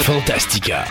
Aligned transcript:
Fantastica. 0.00 0.86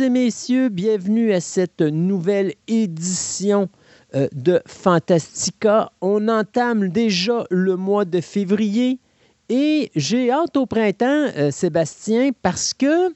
Et 0.00 0.08
messieurs, 0.08 0.70
bienvenue 0.70 1.32
à 1.32 1.40
cette 1.40 1.80
nouvelle 1.80 2.54
édition 2.66 3.68
euh, 4.14 4.28
de 4.32 4.60
Fantastica. 4.66 5.92
On 6.00 6.28
entame 6.28 6.88
déjà 6.88 7.44
le 7.50 7.76
mois 7.76 8.04
de 8.04 8.20
février 8.20 8.98
et 9.48 9.90
j'ai 9.94 10.30
hâte 10.30 10.56
au 10.56 10.66
printemps, 10.66 11.26
euh, 11.36 11.50
Sébastien, 11.50 12.30
parce 12.42 12.74
que 12.74 13.14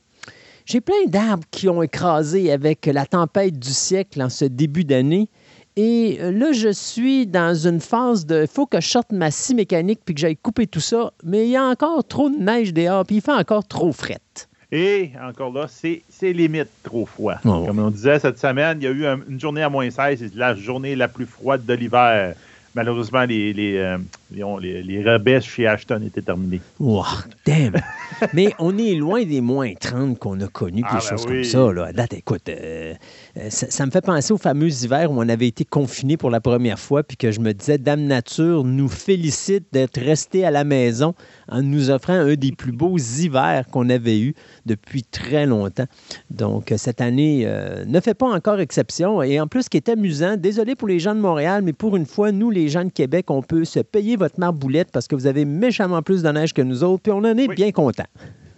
j'ai 0.67 0.81
plein 0.81 1.07
d'arbres 1.07 1.47
qui 1.51 1.69
ont 1.69 1.83
écrasé 1.83 2.53
avec 2.53 2.87
la 2.87 3.07
tempête 3.07 3.59
du 3.59 3.73
siècle 3.73 4.23
en 4.23 4.29
ce 4.29 4.45
début 4.45 4.85
d'année. 4.85 5.31
Et 5.75 6.19
euh, 6.21 6.31
là, 6.31 6.53
je 6.53 6.69
suis 6.69 7.27
dans 7.27 7.55
une 7.55 7.81
phase 7.81 8.27
de. 8.27 8.43
Il 8.43 8.49
faut 8.49 8.67
que 8.67 8.81
je 8.81 8.89
sorte 8.89 9.11
ma 9.11 9.31
scie 9.31 9.55
mécanique 9.55 10.01
puis 10.05 10.15
que 10.15 10.21
j'aille 10.21 10.37
couper 10.37 10.67
tout 10.67 10.81
ça. 10.81 11.13
Mais 11.25 11.47
il 11.47 11.51
y 11.51 11.57
a 11.57 11.65
encore 11.65 12.05
trop 12.05 12.29
de 12.29 12.37
neige 12.37 12.73
dehors 12.75 13.05
puis 13.05 13.17
il 13.17 13.23
fait 13.23 13.33
encore 13.33 13.67
trop 13.67 13.91
frette. 13.91 14.49
Et 14.71 15.13
encore 15.23 15.53
là, 15.53 15.67
c'est 15.69 16.33
limite 16.33 16.69
trop 16.83 17.07
froid. 17.07 17.37
Oh. 17.45 17.65
Comme 17.67 17.79
on 17.79 17.91
disait 17.91 18.19
cette 18.19 18.39
semaine, 18.39 18.79
il 18.81 18.85
y 18.85 18.87
a 18.87 18.91
eu 18.91 19.21
une 19.29 19.41
journée 19.41 19.63
à 19.63 19.71
moins 19.71 19.89
16, 19.89 20.19
c'est 20.19 20.35
la 20.35 20.55
journée 20.55 20.95
la 20.95 21.09
plus 21.09 21.27
froide 21.27 21.65
de 21.65 21.73
l'hiver. 21.73 22.35
Malheureusement, 22.75 23.25
les, 23.25 23.55
les, 23.55 23.79
euh, 23.79 23.97
les, 24.31 24.83
les, 24.83 25.41
chez 25.41 25.67
Ashton 25.67 26.03
étaient 26.07 26.23
terminés. 26.23 26.61
Wow, 26.79 27.05
damn! 27.47 27.75
Mais 28.35 28.53
on 28.59 28.77
est 28.77 28.95
loin 28.95 29.25
des 29.25 29.41
moins 29.41 29.73
30 29.75 30.19
qu'on 30.19 30.41
a 30.41 30.49
connus, 30.49 30.83
des 30.83 30.89
ah, 30.89 30.95
ben 30.95 31.01
choses 31.01 31.27
comme 31.27 31.45
ça. 31.45 31.73
Là. 31.73 31.93
Date, 31.93 32.15
écoute, 32.15 32.49
euh, 32.49 32.95
euh, 33.37 33.51
ça, 33.51 33.87
me 33.87 33.91
fait 33.91 34.05
penser 34.05 34.33
aux 34.33 34.39
fameux 34.39 34.69
hivers 34.69 35.11
où 35.11 35.15
on 35.19 35.29
avait 35.29 35.47
été 35.47 35.65
confinés 35.65 36.17
pour 36.17 36.31
la 36.31 36.41
première 36.41 36.79
fois, 36.79 37.03
puis 37.03 37.17
que 37.17 37.31
je 37.31 37.41
me 37.41 37.53
disais, 37.53 37.79
Dame 37.79 38.03
Nature 38.03 38.65
nous 38.65 38.89
félicite 38.89 39.67
d'être 39.73 40.01
resté 40.01 40.45
à 40.45 40.51
la 40.51 40.65
maison 40.65 41.15
en 41.49 41.63
nous 41.63 41.91
offrant 41.91 42.15
un 42.15 42.35
des 42.35 42.53
plus 42.53 42.73
beaux 42.73 42.99
hivers 42.99 43.67
qu'on 43.71 43.89
avait 43.89 44.21
eu 44.21 44.35
depuis 44.67 45.05
très 45.05 45.47
longtemps. 45.47 45.87
Donc, 46.31 46.73
cette 46.77 47.01
année 47.01 47.47
ne 47.87 48.01
fait 48.01 48.15
pas 48.15 48.29
encore 48.29 48.61
exception. 48.61 49.23
Et 49.23 49.41
en 49.41 49.47
plus, 49.47 49.65
ce 49.65 49.71
qui 49.71 49.77
est 49.77 49.89
amusant, 49.89 50.37
désolé 50.37 50.75
pour 50.75 50.89
les 50.89 50.99
gens 50.99 51.15
de 51.15 51.21
Montréal, 51.21 51.63
mais 51.65 51.73
pour 51.73 51.97
une 51.97 52.07
fois, 52.07 52.33
nous, 52.33 52.51
les 52.51 52.69
gens 52.69 52.85
de 52.85 52.91
Québec, 52.91 53.31
on 53.31 53.43
peut 53.43 53.65
se 53.65 53.81
payer 53.81 54.18
votre 54.19 54.39
marboulette 54.39 54.91
parce 54.93 55.09
que 55.09 55.15
vous 55.15 55.27
avez 55.27 55.45
méchamment 55.45 56.03
plus 56.03 56.23
de 56.23 56.29
neige 56.29 56.53
que 56.53 56.63
nous 56.63 56.85
autres, 56.85 57.03
puis 57.03 57.13
on 57.13 57.19
en 57.19 57.37
est 57.37 57.49
bien 57.49 57.73
contents. 57.73 58.05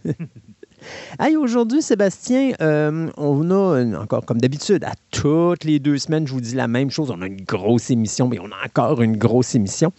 Hey, 1.19 1.37
aujourd'hui, 1.37 1.83
Sébastien, 1.83 2.53
euh, 2.61 3.11
on 3.17 3.51
a, 3.51 3.85
encore 4.01 4.25
comme 4.25 4.41
d'habitude, 4.41 4.85
à 4.85 4.93
toutes 5.11 5.65
les 5.65 5.79
deux 5.79 5.99
semaines, 5.99 6.27
je 6.27 6.33
vous 6.33 6.41
dis 6.41 6.55
la 6.55 6.69
même 6.69 6.91
chose. 6.91 7.11
On 7.11 7.21
a 7.21 7.27
une 7.27 7.43
grosse 7.43 7.91
émission, 7.91 8.29
mais 8.29 8.39
on 8.39 8.47
a 8.47 8.65
encore 8.65 9.03
une 9.03 9.17
grosse 9.17 9.55
émission. 9.55 9.93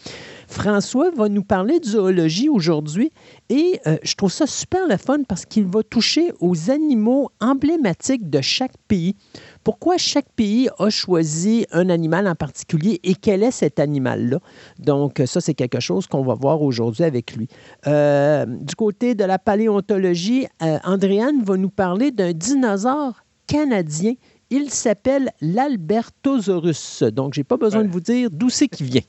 François 0.48 1.12
va 1.12 1.30
nous 1.30 1.44
parler 1.44 1.80
de 1.80 1.86
zoologie 1.86 2.50
aujourd'hui 2.50 3.12
et 3.50 3.80
euh, 3.88 3.98
je 4.04 4.16
trouve 4.16 4.32
ça 4.32 4.46
super 4.46 4.86
le 4.88 4.98
fun 4.98 5.20
parce 5.28 5.46
qu'il 5.46 5.66
va 5.66 5.82
toucher 5.82 6.34
aux 6.42 6.70
animaux 6.70 7.30
emblématiques 7.40 8.30
de 8.30 8.42
chaque 8.42 8.76
pays 8.90 9.16
pourquoi 9.64 9.98
chaque 9.98 10.30
pays 10.36 10.70
a 10.80 10.90
choisi 10.90 11.66
un 11.72 11.90
animal 11.90 12.28
en 12.28 12.36
particulier 12.36 13.00
et 13.04 13.16
quel 13.16 13.44
est 13.44 13.52
cet 13.52 13.80
animal-là? 13.80 14.40
Donc, 14.80 15.22
ça, 15.26 15.42
c'est 15.42 15.54
quelque 15.54 15.80
chose 15.80 16.08
qu'on 16.08 16.24
va 16.24 16.34
voir 16.34 16.62
aujourd'hui 16.62 17.04
avec 17.04 17.36
lui. 17.36 17.48
Euh, 17.88 18.46
du 18.46 18.76
côté 18.76 19.16
de 19.16 19.24
la 19.24 19.38
paléontologie, 19.38 20.48
euh, 20.64 20.80
Andréane 20.84 21.44
va 21.44 21.58
nous 21.58 21.70
parler 21.70 22.12
d'un 22.12 22.34
dinosaure 22.34 23.24
canadien. 23.48 24.14
Il 24.50 24.70
s'appelle 24.70 25.32
l'Albertosaurus. 25.42 27.04
Donc, 27.04 27.34
je 27.36 27.40
n'ai 27.40 27.44
pas 27.44 27.58
besoin 27.58 27.84
de 27.84 27.90
vous 27.90 28.02
dire 28.02 28.30
d'où 28.32 28.50
c'est 28.50 28.68
qu'il 28.68 28.88
vient. 28.88 29.02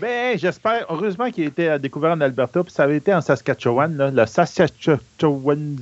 Ben, 0.00 0.36
j'espère, 0.36 0.86
heureusement 0.90 1.30
qu'il 1.30 1.44
a 1.44 1.46
été 1.46 1.78
découvert 1.78 2.12
en 2.12 2.20
Alberta, 2.20 2.64
puis 2.64 2.72
ça 2.72 2.82
avait 2.82 2.96
été 2.96 3.14
en 3.14 3.20
Saskatchewan, 3.20 3.96
là, 3.96 4.10
le 4.10 4.26
Saskatchewan 4.26 5.76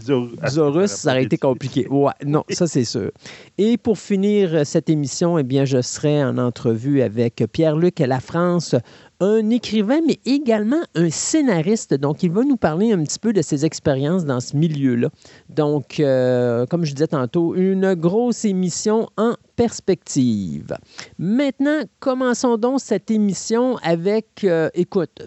Zorus, 0.48 0.90
ça 0.90 1.12
aurait 1.12 1.24
été 1.24 1.38
compliqué. 1.38 1.86
Ouais, 1.88 2.12
non, 2.24 2.44
ça 2.50 2.66
c'est 2.66 2.84
sûr. 2.84 3.10
Et 3.56 3.78
pour 3.78 3.98
finir 3.98 4.66
cette 4.66 4.90
émission, 4.90 5.38
eh 5.38 5.42
bien, 5.42 5.64
je 5.64 5.80
serai 5.80 6.22
en 6.22 6.36
entrevue 6.36 7.00
avec 7.00 7.42
Pierre-Luc 7.52 8.00
La 8.00 8.20
France, 8.20 8.74
un 9.22 9.50
écrivain, 9.50 10.00
mais 10.04 10.18
également 10.26 10.82
un 10.96 11.08
scénariste. 11.08 11.94
Donc, 11.94 12.24
il 12.24 12.32
va 12.32 12.42
nous 12.42 12.56
parler 12.56 12.92
un 12.92 13.02
petit 13.04 13.20
peu 13.20 13.32
de 13.32 13.40
ses 13.40 13.64
expériences 13.64 14.24
dans 14.24 14.40
ce 14.40 14.56
milieu-là. 14.56 15.10
Donc, 15.48 16.00
euh, 16.00 16.66
comme 16.66 16.84
je 16.84 16.92
disais 16.92 17.06
tantôt, 17.06 17.54
une 17.54 17.94
grosse 17.94 18.44
émission 18.44 19.08
en 19.16 19.34
perspective. 19.54 20.76
Maintenant, 21.18 21.82
commençons 22.00 22.56
donc 22.56 22.80
cette 22.80 23.10
émission 23.10 23.76
avec, 23.82 24.26
euh, 24.42 24.68
écoute... 24.74 25.22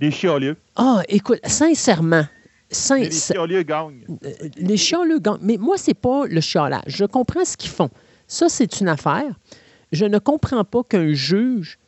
Les 0.00 0.10
chiolieux. 0.10 0.56
Ah, 0.76 1.02
écoute, 1.08 1.40
sincèrement, 1.44 2.24
les 2.70 3.10
chiolieux 3.10 3.62
gagnent. 3.62 4.06
Euh, 4.24 4.30
les 4.56 4.78
chiolieux 4.78 5.18
gagnent. 5.18 5.40
Mais 5.42 5.58
moi, 5.58 5.76
c'est 5.76 5.92
pas 5.92 6.26
le 6.26 6.40
chiolage. 6.40 6.84
Je 6.86 7.04
comprends 7.04 7.44
ce 7.44 7.58
qu'ils 7.58 7.70
font. 7.70 7.90
Ça, 8.26 8.48
c'est 8.48 8.80
une 8.80 8.88
affaire. 8.88 9.38
Je 9.92 10.06
ne 10.06 10.18
comprends 10.18 10.64
pas 10.64 10.82
qu'un 10.84 11.12
juge 11.12 11.78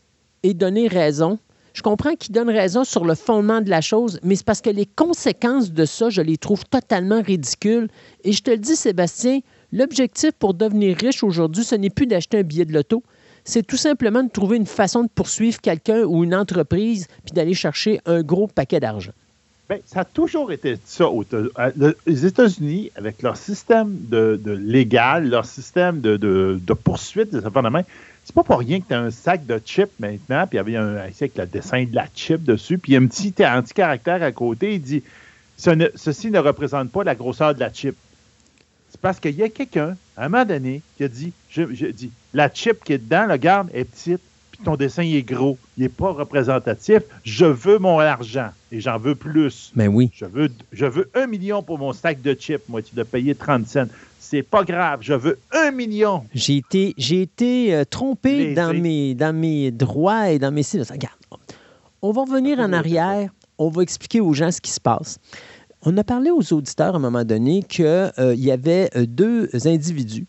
et 0.43 0.55
donner 0.55 0.89
raison. 0.89 1.39
Je 1.75 1.83
comprends 1.83 2.15
qu'il 2.15 2.35
donne 2.35 2.51
raison 2.51 2.85
sur 2.85 3.05
le 3.05 3.15
fondement 3.15 3.61
de 3.61 3.71
la 3.71 3.81
chose, 3.81 4.21
mais 4.23 4.37
c'est 4.37 4.45
parce 4.45 4.61
que 4.61 4.71
les 4.71 4.87
conséquences 4.87 5.73
de 5.73 5.85
ça, 5.85 6.11
je 6.11 6.21
les 6.21 6.37
trouve 6.37 6.65
totalement 6.67 7.23
ridicules. 7.23 7.89
Et 8.25 8.33
je 8.33 8.43
te 8.43 8.51
le 8.51 8.59
dis, 8.59 8.77
Sébastien, 8.77 9.41
l'objectif 9.73 10.33
pour 10.33 10.55
devenir 10.55 10.97
riche 10.99 11.23
aujourd'hui, 11.23 11.65
ce 11.65 11.75
n'est 11.75 11.91
plus 11.91 12.07
d'acheter 12.07 12.39
un 12.39 12.43
billet 12.43 12.67
de 12.67 12.75
loto, 12.75 13.03
c'est 13.45 13.67
tout 13.67 13.77
simplement 13.77 14.23
de 14.23 14.31
trouver 14.31 14.57
une 14.57 14.67
façon 14.67 15.03
de 15.03 15.09
poursuivre 15.09 15.61
quelqu'un 15.61 16.03
ou 16.05 16.25
une 16.25 16.35
entreprise, 16.35 17.09
puis 17.25 17.33
d'aller 17.33 17.55
chercher 17.55 18.01
un 18.07 18.23
gros 18.23 18.47
paquet 18.47 18.79
d'argent. 18.79 19.13
Bien, 19.69 19.79
ça 19.87 20.01
a 20.01 20.05
toujours 20.05 20.53
été 20.53 20.77
ça. 20.85 21.07
Les 22.07 22.27
États-Unis, 22.27 22.91
avec 22.95 23.23
leur 23.23 23.37
système 23.37 23.97
de, 24.09 24.39
légal, 24.45 25.29
leur 25.29 25.47
système 25.47 26.01
de, 26.01 26.17
de, 26.17 26.61
de 26.63 26.73
poursuite 26.75 27.31
des 27.31 27.41
main, 27.71 27.83
c'est 28.25 28.35
pas 28.35 28.45
pour 28.45 28.59
rien 28.59 28.81
que 28.81 28.87
tu 28.89 28.95
as 28.95 29.01
un 29.01 29.11
sac 29.11 29.47
de 29.47 29.61
chips 29.65 29.91
maintenant, 29.99 30.47
puis 30.47 30.57
il 30.57 30.57
y 30.57 30.61
avait 30.61 30.77
un 30.77 30.97
avec 30.97 31.37
le 31.37 31.47
dessin 31.47 31.85
de 31.85 31.95
la 31.95 32.07
chip 32.15 32.43
dessus, 32.45 32.79
puis 32.79 32.93
il 32.93 32.95
y 32.95 32.99
a 32.99 33.01
un 33.01 33.07
petit 33.07 33.35
anti-caractère 33.45 34.23
à 34.23 34.33
côté, 34.33 34.75
il 34.75 34.83
dit 34.83 35.03
Ceci 35.57 36.31
ne 36.31 36.39
représente 36.39 36.91
pas 36.91 37.05
la 37.05 37.15
grosseur 37.15 37.55
de 37.55 37.61
la 37.61 37.73
chip. 37.73 37.97
C'est 38.91 39.01
parce 39.01 39.19
qu'il 39.19 39.35
y 39.35 39.43
a 39.43 39.49
quelqu'un, 39.49 39.97
à 40.17 40.27
un 40.27 40.29
moment 40.29 40.45
donné, 40.45 40.83
qui 40.97 41.05
a 41.05 41.09
dit 41.09 41.33
je, 41.51 41.87
dis, 41.87 42.11
La 42.33 42.53
chip 42.53 42.85
qui 42.85 42.93
est 42.93 42.99
dedans, 42.99 43.27
le 43.27 43.37
garde, 43.37 43.69
est 43.73 43.85
petite, 43.85 44.21
puis 44.53 44.61
ton 44.65 44.77
dessin 44.77 45.03
est 45.03 45.23
gros, 45.23 45.59
il 45.77 45.83
n'est 45.83 45.89
pas 45.89 46.11
représentatif. 46.11 47.03
Je 47.25 47.47
veux 47.47 47.79
mon 47.79 47.99
argent 47.99 48.51
et 48.71 48.81
j'en 48.81 48.99
veux 48.99 49.15
plus. 49.15 49.73
Mais 49.75 49.89
oui. 49.89 50.11
Je 50.15 50.27
veux, 50.27 50.51
je 50.73 50.87
veux 50.87 51.11
un 51.15 51.27
million 51.27 51.63
pour 51.63 51.79
mon 51.79 51.93
sac 51.93 52.23
de 52.23 52.35
chips. 52.35 52.69
Moi, 52.69 52.83
tu 52.83 52.95
dois 52.95 53.05
payer 53.05 53.35
30 53.35 53.67
cents 53.67 53.89
c'est 54.33 54.43
pas 54.43 54.65
grave, 54.65 55.01
je 55.03 55.13
veux 55.13 55.39
un 55.53 55.73
million. 55.73 56.25
J'ai 56.33 56.57
été, 56.57 56.95
j'ai 56.97 57.21
été 57.21 57.75
euh, 57.75 57.85
trompé 57.85 58.55
dans 58.55 58.73
mes, 58.73 59.15
dans 59.15 59.37
mes 59.37 59.71
droits 59.71 60.31
et 60.31 60.39
dans 60.39 60.51
mes... 60.51 60.63
Regarde, 60.63 61.19
on 62.01 62.13
va 62.13 62.23
revenir 62.23 62.59
en 62.59 62.73
arrière, 62.73 63.31
on 63.59 63.69
va 63.69 63.83
expliquer 63.83 64.21
aux 64.23 64.33
gens 64.33 64.51
ce 64.51 64.63
qui 64.63 64.71
se 64.71 64.81
passe. 64.81 65.19
On 65.83 65.99
a 65.99 66.03
parlé 66.03 66.31
aux 66.31 66.51
auditeurs 66.55 66.95
à 66.95 66.97
un 66.97 67.01
moment 67.01 67.25
donné 67.25 67.63
qu'il 67.63 67.85
euh, 67.85 68.35
y 68.35 68.51
avait 68.51 68.89
euh, 68.97 69.05
deux 69.05 69.51
individus 69.67 70.27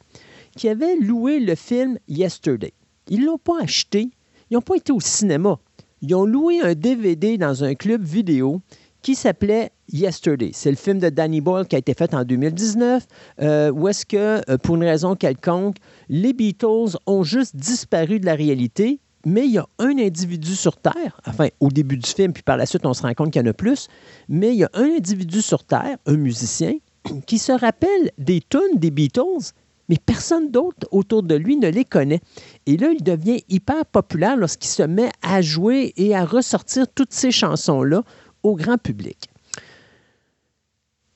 qui 0.57 0.67
avaient 0.67 0.97
loué 0.97 1.39
le 1.39 1.55
film 1.55 1.97
Yesterday. 2.09 2.73
Ils 3.07 3.21
ne 3.21 3.27
l'ont 3.27 3.37
pas 3.37 3.61
acheté, 3.61 4.09
ils 4.51 4.55
n'ont 4.55 4.61
pas 4.61 4.75
été 4.75 4.91
au 4.91 4.99
cinéma. 4.99 5.59
Ils 6.01 6.13
ont 6.13 6.25
loué 6.25 6.59
un 6.59 6.75
DVD 6.75 7.37
dans 7.37 7.63
un 7.63 7.73
club 7.73 8.03
vidéo 8.03 8.59
qui 9.03 9.15
s'appelait 9.15 9.69
Yesterday. 9.91 10.51
C'est 10.53 10.71
le 10.71 10.77
film 10.77 10.97
de 10.97 11.09
Danny 11.09 11.41
Boyle 11.41 11.67
qui 11.67 11.75
a 11.75 11.79
été 11.79 11.93
fait 11.93 12.15
en 12.15 12.23
2019, 12.23 13.05
euh, 13.41 13.69
où 13.71 13.87
est-ce 13.87 14.05
que, 14.05 14.41
euh, 14.49 14.57
pour 14.57 14.75
une 14.75 14.83
raison 14.83 15.15
quelconque, 15.15 15.75
les 16.09 16.33
Beatles 16.33 16.97
ont 17.05 17.23
juste 17.23 17.55
disparu 17.55 18.19
de 18.19 18.25
la 18.25 18.33
réalité, 18.33 18.99
mais 19.25 19.45
il 19.45 19.51
y 19.51 19.57
a 19.57 19.67
un 19.77 19.97
individu 19.99 20.55
sur 20.55 20.77
Terre, 20.77 21.19
enfin, 21.27 21.49
au 21.59 21.67
début 21.67 21.97
du 21.97 22.09
film, 22.09 22.33
puis 22.33 22.43
par 22.43 22.57
la 22.57 22.65
suite, 22.65 22.85
on 22.85 22.93
se 22.93 23.03
rend 23.03 23.13
compte 23.13 23.31
qu'il 23.31 23.41
y 23.41 23.45
en 23.45 23.49
a 23.49 23.53
plus, 23.53 23.87
mais 24.29 24.49
il 24.49 24.55
y 24.55 24.63
a 24.63 24.69
un 24.73 24.95
individu 24.97 25.41
sur 25.41 25.65
Terre, 25.65 25.97
un 26.05 26.15
musicien, 26.15 26.73
qui 27.27 27.37
se 27.37 27.51
rappelle 27.51 28.11
des 28.17 28.41
tunes 28.49 28.77
des 28.77 28.89
Beatles, 28.89 29.51
mais 29.89 29.97
personne 30.03 30.49
d'autre 30.49 30.87
autour 30.91 31.23
de 31.23 31.35
lui 31.35 31.57
ne 31.57 31.67
les 31.67 31.83
connaît. 31.83 32.21
Et 32.65 32.77
là, 32.77 32.89
il 32.91 33.03
devient 33.03 33.43
hyper 33.49 33.85
populaire 33.85 34.37
lorsqu'il 34.37 34.69
se 34.69 34.83
met 34.83 35.09
à 35.21 35.41
jouer 35.41 35.93
et 35.97 36.15
à 36.15 36.23
ressortir 36.23 36.87
toutes 36.87 37.11
ces 37.11 37.31
chansons-là 37.31 38.03
au 38.43 38.55
grand 38.55 38.77
public. 38.77 39.29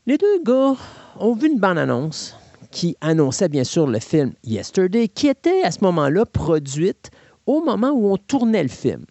Les 0.06 0.18
deux 0.18 0.42
gars 0.44 0.76
ont 1.20 1.34
vu 1.34 1.48
une 1.48 1.60
bande-annonce 1.60 2.36
qui 2.72 2.96
annonçait 3.02 3.50
bien 3.50 3.64
sûr 3.64 3.88
le 3.88 4.00
film 4.00 4.34
Yesterday, 4.44 5.08
qui 5.08 5.28
était 5.28 5.64
à 5.64 5.72
ce 5.72 5.80
moment-là 5.84 6.26
produite 6.26 7.12
au 7.46 7.62
moment 7.62 7.92
où 7.92 8.12
on 8.12 8.18
tournait 8.18 8.64
le 8.64 8.70
film. 8.70 9.06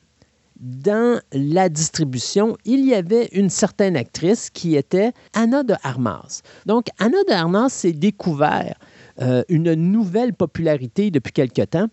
Dans 0.59 1.21
la 1.33 1.69
distribution, 1.69 2.57
il 2.65 2.87
y 2.87 2.95
avait 2.95 3.27
une 3.33 3.51
certaine 3.51 3.95
actrice 3.95 4.49
qui 4.49 4.75
était 4.75 5.13
Anna 5.35 5.63
de 5.63 5.75
Armas. 5.83 6.41
Donc, 6.65 6.87
Anna 6.99 7.19
de 7.29 7.33
Armas 7.33 7.69
s'est 7.69 7.93
découvert 7.93 8.79
euh, 9.21 9.43
une 9.51 9.75
nouvelle 9.75 10.33
popularité 10.33 11.11
depuis 11.11 11.33
quelque 11.33 11.63
temps. 11.63 11.89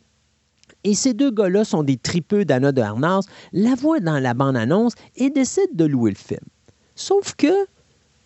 Et 0.84 0.96
ces 0.96 1.14
deux 1.14 1.32
gars-là 1.32 1.64
sont 1.64 1.84
des 1.84 1.98
tripeux 1.98 2.46
d'Anna 2.46 2.72
de 2.72 2.82
Armas, 2.82 3.22
la 3.52 3.76
voient 3.76 4.00
dans 4.00 4.20
la 4.20 4.34
bande-annonce 4.34 4.94
et 5.16 5.30
décident 5.30 5.74
de 5.74 5.86
louer 5.86 6.12
le 6.12 6.18
film. 6.18 6.46
Sauf 6.96 7.36
que 7.36 7.54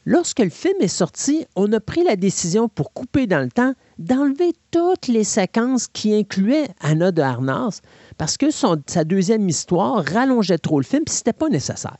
Lorsque 0.09 0.39
le 0.39 0.50
film 0.50 0.77
est 0.80 0.88
sorti, 0.88 1.45
on 1.57 1.74
a 1.74 1.81
pris 1.81 2.01
la 2.01 2.15
décision 2.15 2.69
pour 2.69 2.94
couper 2.94 3.27
dans 3.27 3.42
le 3.42 3.51
temps 3.51 3.74
d'enlever 4.00 4.54
toutes 4.71 5.09
les 5.09 5.25
séquences 5.25 5.89
qui 5.89 6.15
incluaient 6.15 6.69
Anna 6.80 7.12
de 7.12 7.21
Arnas 7.21 7.81
parce 8.18 8.38
que 8.38 8.45
sa 8.50 9.04
deuxième 9.04 9.50
histoire 9.50 10.06
rallongeait 10.06 10.59
trop 10.59 10.80
le 10.80 10.86
film 10.86 11.04
et 11.06 11.12
c'était 11.12 11.33
pas 11.33 11.50
nécessaire. 11.50 11.98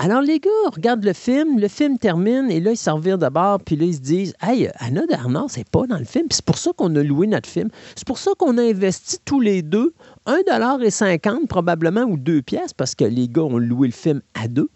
Alors 0.00 0.22
les 0.22 0.38
gars 0.38 0.50
regardent 0.72 1.02
le 1.02 1.12
film, 1.12 1.58
le 1.58 1.66
film 1.66 1.98
termine 1.98 2.52
et 2.52 2.60
là 2.60 2.70
ils 2.70 2.76
s'en 2.76 2.94
revirent 2.94 3.18
de 3.18 3.28
bord 3.28 3.58
puis 3.58 3.74
là 3.74 3.84
ils 3.84 3.96
se 3.96 4.00
disent 4.00 4.34
Hey, 4.40 4.70
Anna 4.76 5.04
de 5.06 5.12
Arnas 5.12 5.54
n'est 5.56 5.64
pas 5.64 5.88
dans 5.88 5.98
le 5.98 6.04
film, 6.04 6.28
c'est 6.30 6.44
pour 6.44 6.56
ça 6.56 6.70
qu'on 6.76 6.94
a 6.94 7.02
loué 7.02 7.26
notre 7.26 7.48
film. 7.48 7.68
C'est 7.96 8.06
pour 8.06 8.18
ça 8.18 8.30
qu'on 8.38 8.58
a 8.58 8.62
investi 8.62 9.18
tous 9.24 9.40
les 9.40 9.60
deux 9.62 9.92
et 10.28 10.90
50 10.90 11.48
probablement 11.48 12.02
ou 12.02 12.16
deux 12.16 12.42
pièces 12.42 12.72
parce 12.72 12.94
que 12.94 13.04
les 13.04 13.28
gars 13.28 13.42
ont 13.42 13.58
loué 13.58 13.88
le 13.88 13.92
film 13.92 14.22
à 14.34 14.46
deux. 14.46 14.68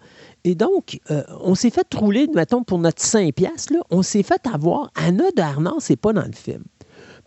Et 0.42 0.56
donc, 0.56 0.98
euh, 1.12 1.22
on 1.40 1.54
s'est 1.54 1.70
fait 1.70 1.86
rouler, 1.94 2.26
mettons, 2.34 2.64
pour 2.64 2.78
notre 2.78 3.00
5 3.00 3.32
piastres, 3.32 3.74
on 3.90 4.02
s'est 4.02 4.24
fait 4.24 4.44
avoir. 4.52 4.90
Anna 4.96 5.30
d'Arnand, 5.36 5.78
c'est 5.78 5.96
pas 5.96 6.12
dans 6.12 6.26
le 6.26 6.32
film. 6.32 6.64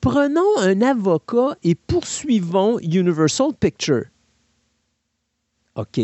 Prenons 0.02 0.60
un 0.60 0.82
avocat 0.82 1.56
et 1.64 1.76
poursuivons 1.76 2.78
Universal 2.80 3.54
Picture. 3.58 4.04
OK. 5.76 6.00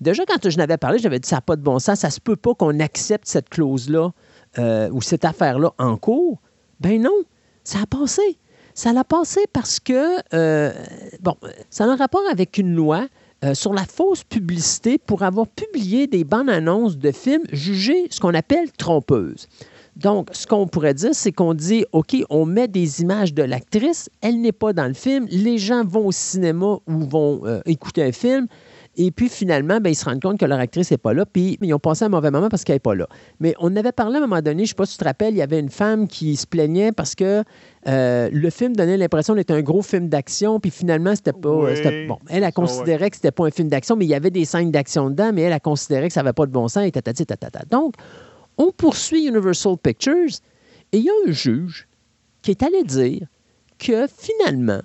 Déjà, 0.00 0.24
quand 0.24 0.48
je 0.48 0.56
n'avais 0.56 0.78
parlé, 0.78 0.98
j'avais 0.98 1.18
dit 1.18 1.28
ça 1.28 1.36
n'a 1.36 1.40
pas 1.42 1.56
de 1.56 1.62
bon 1.62 1.78
sens. 1.78 2.00
Ça 2.00 2.10
se 2.10 2.20
peut 2.20 2.36
pas 2.36 2.54
qu'on 2.54 2.80
accepte 2.80 3.28
cette 3.28 3.50
clause-là 3.50 4.10
euh, 4.58 4.88
ou 4.90 5.02
cette 5.02 5.24
affaire-là 5.24 5.72
en 5.78 5.96
cours. 5.96 6.40
Ben 6.80 7.00
non, 7.00 7.10
ça 7.64 7.80
a 7.82 7.86
passé. 7.86 8.38
Ça 8.74 8.92
l'a 8.92 9.04
passé 9.04 9.40
parce 9.52 9.78
que, 9.78 10.16
euh, 10.34 10.72
bon, 11.20 11.36
ça 11.68 11.84
a 11.84 11.88
un 11.88 11.96
rapport 11.96 12.22
avec 12.30 12.56
une 12.56 12.74
loi 12.74 13.06
euh, 13.44 13.52
sur 13.52 13.74
la 13.74 13.84
fausse 13.84 14.24
publicité 14.24 14.96
pour 14.96 15.22
avoir 15.22 15.46
publié 15.48 16.06
des 16.06 16.24
bandes 16.24 16.48
annonces 16.48 16.96
de 16.96 17.12
films 17.12 17.44
jugées 17.52 18.06
ce 18.10 18.20
qu'on 18.20 18.32
appelle 18.32 18.72
trompeuses. 18.72 19.48
Donc, 19.96 20.30
ce 20.32 20.46
qu'on 20.46 20.66
pourrait 20.66 20.94
dire, 20.94 21.10
c'est 21.12 21.32
qu'on 21.32 21.52
dit, 21.52 21.84
OK, 21.92 22.16
on 22.30 22.46
met 22.46 22.68
des 22.68 23.02
images 23.02 23.34
de 23.34 23.42
l'actrice, 23.42 24.08
elle 24.22 24.40
n'est 24.40 24.52
pas 24.52 24.72
dans 24.72 24.86
le 24.86 24.94
film, 24.94 25.26
les 25.30 25.58
gens 25.58 25.84
vont 25.84 26.06
au 26.06 26.12
cinéma 26.12 26.78
ou 26.86 26.98
vont 27.00 27.42
écouter 27.66 28.04
un 28.04 28.12
film, 28.12 28.46
et 29.02 29.10
puis 29.12 29.30
finalement, 29.30 29.80
ben, 29.80 29.88
ils 29.88 29.94
se 29.94 30.04
rendent 30.04 30.20
compte 30.20 30.38
que 30.38 30.44
leur 30.44 30.58
actrice 30.58 30.90
n'est 30.90 30.98
pas 30.98 31.14
là, 31.14 31.24
puis 31.24 31.56
ils 31.62 31.72
ont 31.72 31.78
pensé 31.78 32.04
à 32.04 32.06
un 32.06 32.10
mauvais 32.10 32.30
moment 32.30 32.50
parce 32.50 32.64
qu'elle 32.64 32.76
n'est 32.76 32.80
pas 32.80 32.94
là. 32.94 33.08
Mais 33.40 33.54
on 33.58 33.74
avait 33.74 33.92
parlé 33.92 34.16
à 34.16 34.18
un 34.18 34.26
moment 34.26 34.42
donné, 34.42 34.58
je 34.58 34.62
ne 34.62 34.66
sais 34.68 34.74
pas 34.74 34.84
si 34.84 34.92
tu 34.92 34.98
te 34.98 35.04
rappelles, 35.04 35.32
il 35.32 35.38
y 35.38 35.42
avait 35.42 35.58
une 35.58 35.70
femme 35.70 36.06
qui 36.06 36.36
se 36.36 36.46
plaignait 36.46 36.92
parce 36.92 37.14
que 37.14 37.42
euh, 37.88 38.28
le 38.30 38.50
film 38.50 38.76
donnait 38.76 38.98
l'impression 38.98 39.34
d'être 39.34 39.52
un 39.52 39.62
gros 39.62 39.80
film 39.80 40.10
d'action, 40.10 40.60
puis 40.60 40.70
finalement, 40.70 41.16
c'était 41.16 41.32
pas. 41.32 41.48
Bon, 42.08 42.18
elle 42.28 42.44
a 42.44 42.52
considéré 42.52 43.08
que 43.08 43.16
c'était 43.16 43.30
pas 43.30 43.46
un 43.46 43.50
film 43.50 43.68
d'action, 43.68 43.96
mais 43.96 44.04
il 44.04 44.10
y 44.10 44.14
avait 44.14 44.30
des 44.30 44.44
scènes 44.44 44.70
d'action 44.70 45.08
dedans, 45.08 45.32
mais 45.32 45.42
elle 45.42 45.54
a 45.54 45.60
considéré 45.60 46.08
que 46.08 46.12
ça 46.12 46.22
n'avait 46.22 46.34
pas 46.34 46.44
de 46.44 46.52
bon 46.52 46.68
sens 46.68 46.84
et 46.84 46.92
tatati, 46.92 47.24
tatata. 47.24 47.60
Donc, 47.70 47.94
on 48.58 48.70
poursuit 48.70 49.26
Universal 49.26 49.78
Pictures 49.82 50.40
et 50.92 50.98
il 50.98 51.04
y 51.04 51.08
a 51.08 51.12
un 51.26 51.32
juge 51.32 51.88
qui 52.42 52.50
est 52.50 52.62
allé 52.62 52.82
dire 52.82 53.26
que 53.78 54.06
finalement, 54.08 54.82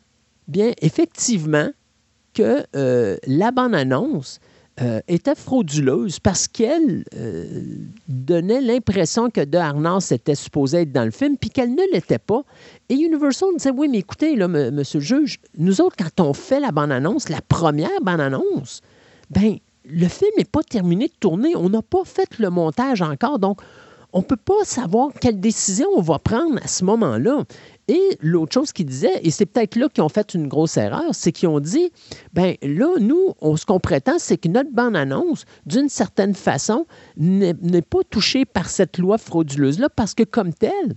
bien, 0.47 0.71
effectivement, 0.81 1.67
que 2.35 2.65
euh, 2.75 3.17
la 3.25 3.51
bande-annonce 3.51 4.39
euh, 4.81 4.99
était 5.07 5.35
frauduleuse 5.35 6.19
parce 6.19 6.49
qu'elle 6.49 7.05
euh, 7.15 7.45
donnait 8.09 8.59
l'impression 8.59 9.29
que 9.29 9.39
De 9.39 9.57
Arnas 9.57 10.09
était 10.11 10.35
supposé 10.35 10.81
être 10.81 10.91
dans 10.91 11.05
le 11.05 11.11
film, 11.11 11.37
puis 11.37 11.49
qu'elle 11.49 11.73
ne 11.73 11.93
l'était 11.93 12.19
pas. 12.19 12.41
Et 12.89 12.95
Universal 12.95 13.49
disait 13.57 13.71
Oui, 13.71 13.87
mais 13.87 13.99
écoutez, 13.99 14.35
là, 14.35 14.49
monsieur 14.49 14.99
le 14.99 15.05
juge, 15.05 15.39
nous 15.57 15.79
autres, 15.79 15.95
quand 15.97 16.21
on 16.21 16.33
fait 16.33 16.59
la 16.59 16.71
bande-annonce, 16.71 17.29
la 17.29 17.41
première 17.41 18.01
bande-annonce, 18.01 18.81
ben 19.29 19.57
le 19.85 20.07
film 20.07 20.31
n'est 20.37 20.43
pas 20.43 20.63
terminé 20.63 21.07
de 21.07 21.13
tourner. 21.19 21.55
On 21.55 21.69
n'a 21.69 21.81
pas 21.81 22.03
fait 22.03 22.37
le 22.39 22.49
montage 22.49 23.01
encore. 23.01 23.39
Donc, 23.39 23.61
on 24.11 24.19
ne 24.19 24.23
peut 24.23 24.35
pas 24.37 24.63
savoir 24.63 25.09
quelle 25.19 25.39
décision 25.39 25.87
on 25.95 26.01
va 26.01 26.19
prendre 26.19 26.57
à 26.63 26.67
ce 26.67 26.83
moment-là. 26.85 27.43
Et 27.87 28.17
l'autre 28.19 28.53
chose 28.53 28.71
qu'ils 28.71 28.87
disaient, 28.87 29.19
et 29.21 29.29
c'est 29.29 29.45
peut-être 29.45 29.75
là 29.75 29.89
qu'ils 29.89 30.03
ont 30.03 30.09
fait 30.09 30.33
une 30.33 30.47
grosse 30.47 30.75
erreur, 30.77 31.13
c'est 31.13 31.31
qu'ils 31.31 31.49
ont 31.49 31.59
dit, 31.59 31.91
ben 32.33 32.55
là, 32.63 32.87
nous, 32.99 33.35
ce 33.55 33.65
qu'on 33.65 33.79
prétend, 33.79 34.17
c'est 34.17 34.37
que 34.37 34.47
notre 34.47 34.71
bande-annonce, 34.71 35.45
d'une 35.67 35.89
certaine 35.89 36.33
façon, 36.33 36.87
n'est 37.17 37.53
pas 37.81 38.03
touchée 38.09 38.45
par 38.45 38.69
cette 38.69 38.97
loi 38.97 39.19
frauduleuse-là, 39.19 39.89
parce 39.89 40.15
que 40.15 40.23
comme 40.23 40.51
telle, 40.53 40.95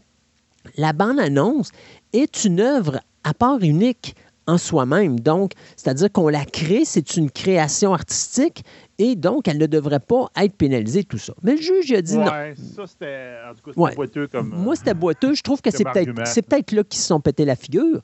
la 0.77 0.95
bande-annonce 0.95 1.71
est 2.15 2.45
une 2.45 2.61
œuvre 2.61 3.01
à 3.23 3.35
part 3.35 3.61
unique 3.61 4.15
en 4.47 4.57
soi-même. 4.57 5.21
Donc, 5.21 5.53
c'est-à-dire 5.77 6.11
qu'on 6.11 6.29
la 6.29 6.47
crée, 6.47 6.87
c'est 6.87 7.17
une 7.17 7.31
création 7.31 7.93
artistique 7.93 8.65
et 8.99 9.17
donc 9.17 9.49
elle 9.49 9.59
ne 9.59 9.67
devrait 9.67 10.01
pas 10.01 10.29
être 10.37 10.55
pénalisée, 10.55 11.05
tout 11.05 11.19
ça. 11.19 11.35
Mais 11.43 11.55
le 11.55 11.63
juge 11.63 11.93
a 11.93 12.03
dit 12.03 12.19
non. 12.19 12.27
Ça, 12.27 12.87
c'était, 12.87 13.35
en 13.49 13.55
tout 13.55 13.73
cas, 13.73 13.95
boiteux 13.95 14.27
comme. 14.27 14.49
Moi, 14.49 14.77
c'était 14.77 14.95
boiteux. 14.95 15.35
Je 15.35 15.43
trouve 15.43 15.63
que 15.63 15.71
c'est 15.71 15.85
peut-être, 15.85 16.27
c'est 16.27 16.43
peut-être 16.43 16.73
là 16.73 16.83
qu'ils 16.85 17.01
se 17.01 17.07
sont 17.07 17.21
pété 17.21 17.45
la 17.45 17.57
figure. 17.57 18.01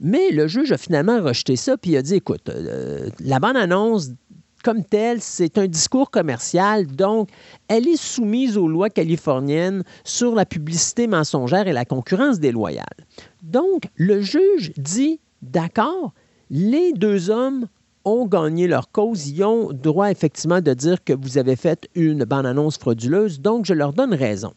Mais 0.00 0.30
le 0.30 0.46
juge 0.46 0.70
a 0.72 0.78
finalement 0.78 1.20
rejeté 1.20 1.56
ça, 1.56 1.76
puis 1.76 1.92
il 1.92 1.96
a 1.96 2.02
dit 2.02 2.14
écoute, 2.14 2.48
euh, 2.48 3.10
la 3.18 3.40
bande-annonce 3.40 4.10
comme 4.64 4.84
telle, 4.84 5.20
c'est 5.20 5.58
un 5.58 5.66
discours 5.66 6.10
commercial, 6.10 6.86
donc 6.86 7.30
elle 7.68 7.86
est 7.88 8.00
soumise 8.00 8.56
aux 8.56 8.68
lois 8.68 8.90
californiennes 8.90 9.82
sur 10.04 10.34
la 10.34 10.44
publicité 10.44 11.06
mensongère 11.06 11.68
et 11.68 11.72
la 11.72 11.84
concurrence 11.84 12.40
déloyale. 12.40 12.86
Donc, 13.42 13.84
le 13.96 14.20
juge 14.20 14.72
dit 14.76 15.20
d'accord, 15.42 16.12
les 16.50 16.92
deux 16.92 17.30
hommes 17.30 17.66
ont 18.04 18.26
gagné 18.26 18.66
leur 18.66 18.90
cause, 18.90 19.28
ils 19.28 19.42
ont 19.44 19.72
droit 19.72 20.10
effectivement 20.10 20.60
de 20.60 20.74
dire 20.74 21.02
que 21.04 21.12
vous 21.12 21.38
avez 21.38 21.56
fait 21.56 21.88
une 21.94 22.24
bande-annonce 22.24 22.78
frauduleuse, 22.78 23.40
donc 23.40 23.64
je 23.66 23.74
leur 23.74 23.92
donne 23.92 24.14
raison. 24.14 24.52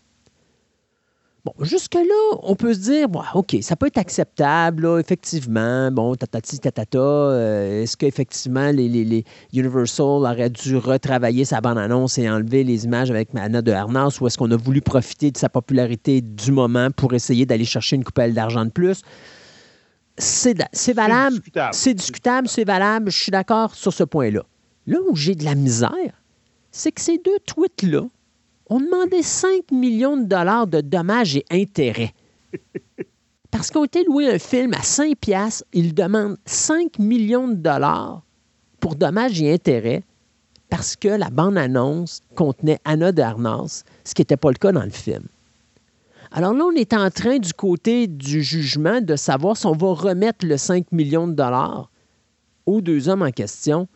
Bon, 1.43 1.53
jusque-là, 1.61 2.37
on 2.43 2.55
peut 2.55 2.75
se 2.75 2.79
dire, 2.81 3.07
OK, 3.33 3.57
ça 3.61 3.75
peut 3.75 3.87
être 3.87 3.97
acceptable, 3.97 4.87
effectivement. 4.99 5.91
Bon, 5.91 6.13
tatati, 6.13 6.59
tatata. 6.59 6.99
Euh, 6.99 7.81
est-ce 7.81 7.97
qu'effectivement, 7.97 8.69
les, 8.69 8.87
les, 8.87 9.23
Universal 9.51 10.05
auraient 10.05 10.51
dû 10.51 10.77
retravailler 10.77 11.43
sa 11.43 11.59
bande-annonce 11.59 12.19
et 12.19 12.29
enlever 12.29 12.63
les 12.63 12.85
images 12.85 13.09
avec 13.09 13.29
Anna 13.33 13.63
de 13.63 13.71
Arnas 13.71 14.19
ou 14.21 14.27
est-ce 14.27 14.37
qu'on 14.37 14.51
a 14.51 14.55
voulu 14.55 14.81
profiter 14.81 15.31
de 15.31 15.37
sa 15.37 15.49
popularité 15.49 16.21
du 16.21 16.51
moment 16.51 16.91
pour 16.91 17.15
essayer 17.15 17.47
d'aller 17.47 17.65
chercher 17.65 17.95
une 17.95 18.03
coupelle 18.03 18.35
d'argent 18.35 18.65
de 18.65 18.69
plus? 18.71 19.01
C'est 20.17 20.93
valable. 20.93 21.39
C'est 21.71 21.93
discutable, 21.93 22.47
c'est 22.47 22.63
valable. 22.63 23.11
Je 23.11 23.17
suis 23.17 23.31
d'accord 23.31 23.75
sur 23.75 23.93
ce 23.93 24.03
point-là. 24.03 24.43
Là 24.87 24.99
où 25.07 25.15
j'ai 25.15 25.35
de 25.35 25.43
la 25.43 25.55
misère, 25.55 26.21
c'est 26.71 26.91
que 26.91 27.01
ces 27.01 27.17
deux 27.17 27.39
tweets-là 27.45 28.03
ont 28.69 28.79
demandé 28.79 29.21
5 29.21 29.71
millions 29.71 30.17
de 30.17 30.25
dollars 30.25 30.67
de 30.67 30.81
dommages 30.81 31.35
et 31.35 31.45
intérêts. 31.51 32.13
Parce 33.51 33.69
qu'on 33.69 33.83
été 33.83 34.03
loué 34.05 34.29
un 34.29 34.39
film 34.39 34.73
à 34.73 34.81
5 34.81 35.17
piastres, 35.17 35.65
ils 35.73 35.93
demandent 35.93 36.37
5 36.45 36.99
millions 36.99 37.49
de 37.49 37.55
dollars 37.55 38.23
pour 38.79 38.95
dommages 38.95 39.41
et 39.41 39.53
intérêts 39.53 40.03
parce 40.71 40.95
que 40.95 41.09
la 41.09 41.29
bande-annonce 41.29 42.21
contenait 42.33 42.79
Anna 42.85 43.11
de 43.11 43.21
Arnas, 43.21 43.83
ce 44.05 44.13
qui 44.15 44.21
n'était 44.21 44.37
pas 44.37 44.49
le 44.49 44.55
cas 44.55 44.71
dans 44.71 44.83
le 44.83 44.89
film. 44.89 45.27
Alors 46.31 46.53
là, 46.53 46.63
on 46.65 46.71
est 46.71 46.93
en 46.93 47.09
train 47.11 47.39
du 47.39 47.53
côté 47.53 48.07
du 48.07 48.41
jugement 48.41 49.01
de 49.01 49.15
savoir 49.17 49.57
si 49.57 49.65
on 49.65 49.73
va 49.73 49.93
remettre 49.93 50.45
le 50.45 50.57
5 50.57 50.91
millions 50.93 51.27
de 51.27 51.33
dollars 51.33 51.91
aux 52.65 52.79
deux 52.79 53.09
hommes 53.09 53.21
en 53.21 53.31
question. 53.31 53.89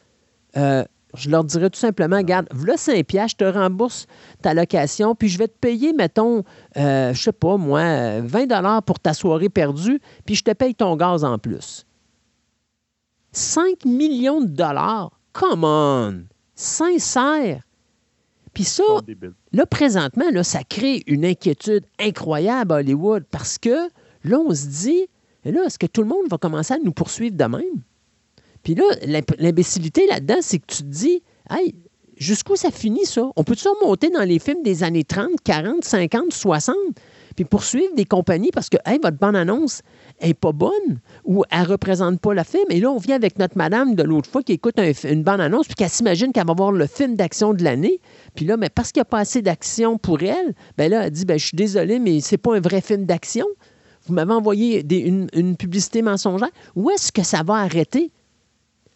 Euh, 0.57 0.83
je 1.15 1.29
leur 1.29 1.45
dirais 1.45 1.69
tout 1.69 1.79
simplement, 1.79 2.17
regarde, 2.17 2.47
voilà 2.51 2.75
5 2.75 3.05
piastres, 3.05 3.37
je 3.39 3.45
te 3.45 3.57
rembourse 3.57 4.05
ta 4.41 4.53
location, 4.53 5.15
puis 5.15 5.29
je 5.29 5.37
vais 5.37 5.47
te 5.47 5.57
payer, 5.57 5.93
mettons, 5.93 6.43
euh, 6.75 7.13
je 7.13 7.21
sais 7.21 7.31
pas, 7.31 7.55
moi, 7.55 8.19
20 8.19 8.47
dollars 8.47 8.83
pour 8.83 8.99
ta 8.99 9.13
soirée 9.13 9.47
perdue, 9.47 10.01
puis 10.25 10.35
je 10.35 10.43
te 10.43 10.51
paye 10.51 10.75
ton 10.75 10.97
gaz 10.97 11.23
en 11.23 11.37
plus. 11.37 11.85
5 13.31 13.85
millions 13.85 14.41
de 14.41 14.47
dollars, 14.47 15.11
come 15.31 15.63
on! 15.63 16.23
Sincère! 16.53 17.61
Puis 18.53 18.63
ça, 18.63 18.83
là, 19.55 19.65
présentement, 19.65 20.29
là, 20.31 20.43
ça 20.43 20.63
crée 20.63 21.03
une 21.07 21.25
inquiétude 21.25 21.83
incroyable 21.99 22.73
à 22.73 22.75
Hollywood 22.77 23.23
parce 23.31 23.57
que 23.57 23.89
Là, 24.25 24.39
on 24.39 24.53
se 24.53 24.65
dit, 24.65 25.07
là, 25.45 25.65
est-ce 25.65 25.77
que 25.77 25.85
tout 25.85 26.01
le 26.01 26.07
monde 26.07 26.27
va 26.29 26.37
commencer 26.37 26.73
à 26.73 26.79
nous 26.79 26.91
poursuivre 26.91 27.35
de 27.35 27.45
même? 27.45 27.83
Puis 28.63 28.73
là, 28.73 28.83
l'imbécilité 29.37 30.07
là-dedans, 30.07 30.37
c'est 30.41 30.57
que 30.57 30.65
tu 30.65 30.77
te 30.77 30.87
dis, 30.87 31.21
hey, 31.51 31.75
jusqu'où 32.17 32.55
ça 32.55 32.71
finit 32.71 33.05
ça? 33.05 33.29
On 33.35 33.43
peut-tu 33.43 33.67
remonter 33.67 34.09
dans 34.09 34.23
les 34.23 34.39
films 34.39 34.63
des 34.63 34.83
années 34.83 35.03
30, 35.03 35.41
40, 35.43 35.83
50, 35.83 36.33
60? 36.33 36.75
Puis 37.35 37.45
poursuivre 37.45 37.93
des 37.95 38.05
compagnies 38.05 38.51
parce 38.53 38.69
que, 38.69 38.77
hey, 38.85 38.99
votre 39.01 39.17
bande-annonce 39.17 39.81
n'est 40.23 40.33
pas 40.33 40.53
bonne 40.53 40.99
ou 41.25 41.43
elle 41.51 41.63
ne 41.63 41.67
représente 41.67 42.19
pas 42.19 42.33
le 42.33 42.43
film. 42.43 42.65
Et 42.69 42.79
là, 42.79 42.91
on 42.91 42.97
vient 42.97 43.15
avec 43.15 43.39
notre 43.39 43.57
madame 43.57 43.95
de 43.95 44.03
l'autre 44.03 44.29
fois 44.29 44.41
qui 44.41 44.53
écoute 44.53 44.79
une 45.03 45.23
bande-annonce 45.23 45.65
puis 45.65 45.75
qu'elle 45.75 45.89
s'imagine 45.89 46.31
qu'elle 46.31 46.47
va 46.47 46.53
voir 46.53 46.71
le 46.71 46.87
film 46.87 47.15
d'action 47.15 47.53
de 47.53 47.63
l'année. 47.63 47.99
Puis 48.35 48.45
là, 48.45 48.57
parce 48.73 48.91
qu'il 48.91 49.01
n'y 49.01 49.03
a 49.03 49.05
pas 49.05 49.19
assez 49.19 49.41
d'action 49.41 49.97
pour 49.97 50.21
elle, 50.23 50.53
ben 50.77 50.89
là, 50.89 51.05
elle 51.05 51.11
dit, 51.11 51.25
ben, 51.25 51.37
je 51.37 51.47
suis 51.47 51.57
désolée, 51.57 51.99
mais 51.99 52.21
c'est 52.21 52.37
pas 52.37 52.55
un 52.55 52.61
vrai 52.61 52.79
film 52.79 53.05
d'action. 53.05 53.45
Vous 54.07 54.13
m'avez 54.13 54.33
envoyé 54.33 54.85
une, 55.05 55.27
une 55.33 55.57
publicité 55.57 56.01
mensongère. 56.01 56.49
Où 56.75 56.89
est-ce 56.91 57.11
que 57.11 57.23
ça 57.23 57.43
va 57.43 57.55
arrêter? 57.55 58.11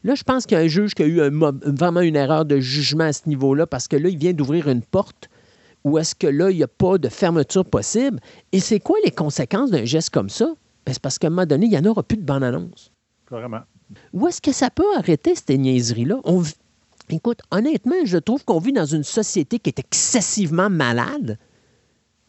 Là, 0.03 0.15
je 0.15 0.23
pense 0.23 0.45
qu'il 0.45 0.57
y 0.57 0.61
a 0.61 0.63
un 0.63 0.67
juge 0.67 0.93
qui 0.93 1.03
a 1.03 1.07
eu 1.07 1.19
vraiment 1.19 1.99
une 1.99 2.15
erreur 2.15 2.45
de 2.45 2.59
jugement 2.59 3.03
à 3.05 3.13
ce 3.13 3.27
niveau-là 3.27 3.67
parce 3.67 3.89
que 3.89 3.97
là, 3.97 4.07
il 4.07 4.17
vient 4.17 4.31
d'ouvrir 4.31 4.69
une 4.69 4.81
porte 4.81 5.29
où 5.83 5.97
est-ce 5.97 6.15
que 6.15 6.27
là, 6.27 6.51
il 6.51 6.57
n'y 6.57 6.63
a 6.63 6.67
pas 6.67 6.97
de 6.97 7.09
fermeture 7.09 7.65
possible? 7.65 8.19
Et 8.51 8.59
c'est 8.59 8.79
quoi 8.79 8.97
les 9.03 9.11
conséquences 9.11 9.71
d'un 9.71 9.85
geste 9.85 10.09
comme 10.09 10.29
ça? 10.29 10.53
Ben, 10.85 10.93
c'est 10.93 11.01
parce 11.01 11.17
qu'à 11.17 11.27
un 11.27 11.29
moment 11.31 11.45
donné, 11.45 11.67
il 11.67 11.71
n'y 11.71 11.77
en 11.77 11.85
aura 11.85 12.03
plus 12.03 12.17
de 12.17 12.23
bande-annonce. 12.23 12.91
Carrément. 13.29 13.61
Où 14.13 14.27
est-ce 14.27 14.41
que 14.41 14.51
ça 14.51 14.69
peut 14.69 14.85
arrêter 14.97 15.33
ces 15.35 15.57
niaiseries-là? 15.57 16.21
Écoute, 17.09 17.39
honnêtement, 17.51 17.95
je 18.03 18.17
trouve 18.17 18.45
qu'on 18.45 18.59
vit 18.59 18.73
dans 18.73 18.85
une 18.85 19.03
société 19.03 19.57
qui 19.59 19.69
est 19.69 19.79
excessivement 19.79 20.69
malade 20.69 21.37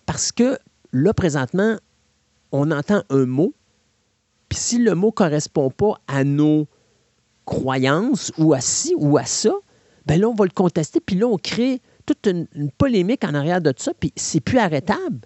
parce 0.07 0.33
que 0.33 0.59
là, 0.93 1.13
présentement, 1.13 1.77
on 2.51 2.71
entend 2.71 3.03
un 3.11 3.27
mot, 3.27 3.55
puis 4.49 4.59
si 4.59 4.79
le 4.79 4.95
mot 4.95 5.09
ne 5.09 5.13
correspond 5.13 5.71
pas 5.71 6.01
à 6.09 6.25
nos 6.25 6.67
croyance 7.45 8.33
ou 8.39 8.55
à 8.55 8.61
ci 8.61 8.95
ou 8.97 9.19
à 9.19 9.25
ça, 9.25 9.53
ben 10.07 10.21
là, 10.21 10.29
on 10.29 10.35
va 10.35 10.45
le 10.45 10.51
contester, 10.51 11.01
puis 11.01 11.17
là, 11.17 11.27
on 11.27 11.37
crée 11.37 11.81
toute 12.15 12.27
une, 12.27 12.71
polémique 12.73 13.25
en 13.25 13.35
arrière 13.35 13.61
de 13.61 13.73
ça, 13.77 13.93
puis 13.99 14.13
c'est 14.17 14.41
plus 14.41 14.59
arrêtable. 14.59 15.19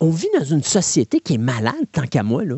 On 0.00 0.10
vit 0.10 0.28
dans 0.36 0.44
une 0.44 0.62
société 0.62 1.20
qui 1.20 1.34
est 1.34 1.38
malade, 1.38 1.86
tant 1.92 2.06
qu'à 2.06 2.22
moi, 2.22 2.44
là. 2.44 2.56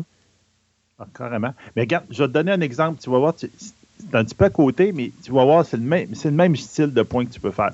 Ah, 0.97 1.05
carrément. 1.15 1.53
Mais 1.75 1.83
regarde, 1.83 2.05
je 2.09 2.23
vais 2.23 2.27
te 2.27 2.33
donner 2.33 2.51
un 2.51 2.61
exemple. 2.61 2.99
Tu 3.01 3.09
vas 3.09 3.19
voir, 3.19 3.33
c'est 3.37 3.49
un 4.13 4.25
petit 4.25 4.35
peu 4.35 4.45
à 4.45 4.49
côté, 4.49 4.91
mais 4.91 5.11
tu 5.23 5.31
vas 5.31 5.45
voir, 5.45 5.65
c'est 5.65 5.77
le 5.77 5.83
même, 5.83 6.13
c'est 6.15 6.29
le 6.29 6.35
même 6.35 6.55
style 6.55 6.93
de 6.93 7.01
point 7.03 7.25
que 7.25 7.31
tu 7.31 7.39
peux 7.39 7.51
faire. 7.51 7.71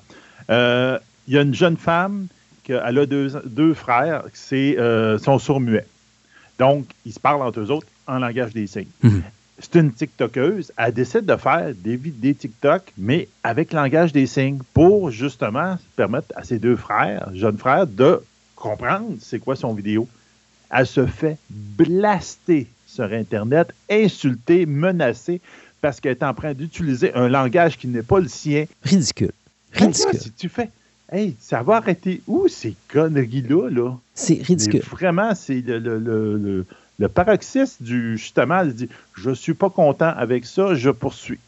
Euh, 0.49 0.99
il 1.27 1.33
y 1.33 1.37
a 1.37 1.41
une 1.41 1.55
jeune 1.55 1.77
femme 1.77 2.27
qui 2.63 2.73
a 2.73 2.91
deux, 3.05 3.41
deux 3.45 3.73
frères, 3.73 4.23
c'est 4.33 4.77
euh, 4.77 5.17
sont 5.17 5.39
sourds-muets. 5.39 5.87
Donc, 6.59 6.87
ils 7.05 7.13
se 7.13 7.19
parlent 7.19 7.41
entre 7.41 7.61
eux 7.61 7.71
autres 7.71 7.87
en 8.05 8.19
langage 8.19 8.53
des 8.53 8.67
signes. 8.67 8.87
Mhm 9.01 9.23
c'est 9.59 9.75
une 9.75 9.91
TikTokeuse. 9.91 10.71
Elle 10.77 10.93
décide 10.93 11.25
de 11.25 11.35
faire 11.35 11.73
des, 11.75 11.97
des 11.97 12.35
TikTok, 12.35 12.81
mais 12.97 13.27
avec 13.43 13.73
langage 13.73 14.11
des 14.11 14.25
signes 14.25 14.59
pour 14.73 15.11
justement 15.11 15.77
permettre 15.95 16.27
à 16.35 16.43
ses 16.43 16.59
deux 16.59 16.75
frères, 16.75 17.29
jeunes 17.33 17.57
frères, 17.57 17.87
de 17.87 18.21
comprendre 18.55 19.15
c'est 19.21 19.39
quoi 19.39 19.55
son 19.55 19.73
vidéo. 19.73 20.07
Elle 20.71 20.87
se 20.87 21.05
fait 21.05 21.37
blaster 21.49 22.67
sur 22.87 23.05
Internet, 23.05 23.73
insulter, 23.89 24.65
menacer 24.65 25.41
parce 25.81 25.99
qu'elle 25.99 26.13
est 26.13 26.23
en 26.23 26.33
train 26.33 26.53
d'utiliser 26.53 27.13
un 27.13 27.29
langage 27.29 27.77
qui 27.77 27.87
n'est 27.87 28.01
pas 28.01 28.19
le 28.19 28.27
sien. 28.27 28.65
Ridicule. 28.83 29.31
Ridicule. 29.71 30.19
si 30.19 30.31
tu 30.31 30.49
fais, 30.49 30.69
hey, 31.11 31.35
ça 31.39 31.61
va 31.61 31.75
arrêter 31.75 32.21
où 32.27 32.47
ces 32.47 32.75
conneries-là? 32.91 33.69
Là? 33.69 33.97
C'est 34.15 34.41
ridicule. 34.41 34.81
vraiment, 34.81 35.35
c'est 35.35 35.61
le 35.61 35.79
le 35.79 36.65
paroxysme 37.07 37.83
du 37.83 38.17
justement, 38.17 38.61
il 38.63 38.73
dit 38.73 38.89
Je 39.15 39.31
suis 39.31 39.53
pas 39.53 39.69
content 39.69 40.13
avec 40.15 40.45
ça, 40.45 40.75
je 40.75 40.89
poursuis. 40.89 41.39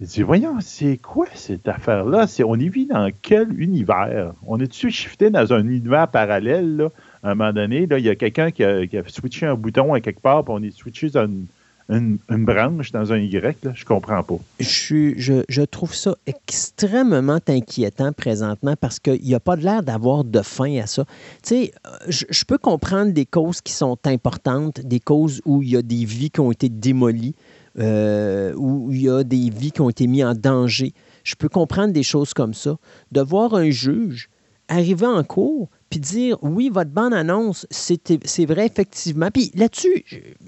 Il 0.00 0.06
dit 0.06 0.22
Voyons, 0.22 0.56
c'est 0.60 0.96
quoi 0.96 1.26
cette 1.34 1.66
affaire-là? 1.68 2.26
On 2.46 2.58
y 2.58 2.68
vit 2.68 2.86
dans 2.86 3.10
quel 3.22 3.60
univers? 3.60 4.32
On 4.46 4.60
est-tu 4.60 4.90
shifté 4.90 5.30
dans 5.30 5.52
un 5.52 5.66
univers 5.66 6.08
parallèle 6.08 6.76
là? 6.76 6.88
À 7.24 7.32
un 7.32 7.34
moment 7.34 7.52
donné, 7.52 7.88
il 7.90 8.04
y 8.04 8.08
a 8.08 8.14
quelqu'un 8.14 8.52
qui, 8.52 8.62
a, 8.64 8.86
switché 9.08 9.46
un 9.46 9.56
bouton 9.56 9.92
à 9.92 10.00
quelque 10.00 10.20
part, 10.20 10.44
puis 10.44 10.54
on 10.56 10.62
est 10.62 10.70
switché 10.70 11.10
dans 11.10 11.24
une, 11.24 11.46
une, 11.88 12.18
branche 12.28 12.92
dans 12.92 13.12
un 13.12 13.18
Y, 13.18 13.64
là, 13.64 13.72
je 13.74 13.84
comprends 13.84 14.22
pas. 14.22 14.38
Je, 14.60 15.42
je, 15.48 15.62
trouve 15.62 15.94
ça 15.94 16.16
extrêmement 16.26 17.40
inquiétant 17.48 18.12
présentement 18.12 18.74
parce 18.78 18.98
qu'il 18.98 19.22
n'y 19.22 19.34
a 19.34 19.40
pas 19.40 19.56
l'air 19.56 19.82
d'avoir 19.82 20.24
de 20.24 20.42
fin 20.42 20.78
à 20.78 20.86
ça. 20.86 21.04
Tu 21.42 21.48
sais, 21.48 21.72
je, 22.08 22.26
je, 22.28 22.44
peux 22.44 22.58
comprendre 22.58 23.12
des 23.12 23.26
causes 23.26 23.60
qui 23.60 23.72
sont 23.72 23.98
importantes, 24.04 24.80
des 24.80 25.00
causes 25.00 25.40
où 25.46 25.62
il 25.62 25.70
y 25.70 25.76
a 25.76 25.82
des 25.82 26.04
vies 26.04 26.30
qui 26.30 26.40
ont 26.40 26.52
été 26.52 26.68
démolies, 26.68 27.34
euh, 27.78 28.52
où 28.56 28.90
il 28.92 29.02
y 29.02 29.08
a 29.08 29.22
des 29.22 29.50
vies 29.50 29.72
qui 29.72 29.80
ont 29.80 29.90
été 29.90 30.06
mises 30.06 30.24
en 30.24 30.34
danger. 30.34 30.92
Je 31.24 31.36
peux 31.36 31.48
comprendre 31.48 31.92
des 31.92 32.02
choses 32.02 32.34
comme 32.34 32.54
ça. 32.54 32.76
De 33.12 33.20
voir 33.20 33.54
un 33.54 33.70
juge 33.70 34.28
arriver 34.68 35.06
en 35.06 35.22
cours 35.24 35.68
puis 35.90 36.00
dire 36.00 36.36
oui, 36.42 36.70
votre 36.72 36.90
bande-annonce, 36.90 37.66
c'est 37.70 38.46
vrai, 38.46 38.66
effectivement. 38.66 39.30
Puis 39.32 39.50
là-dessus, 39.54 40.04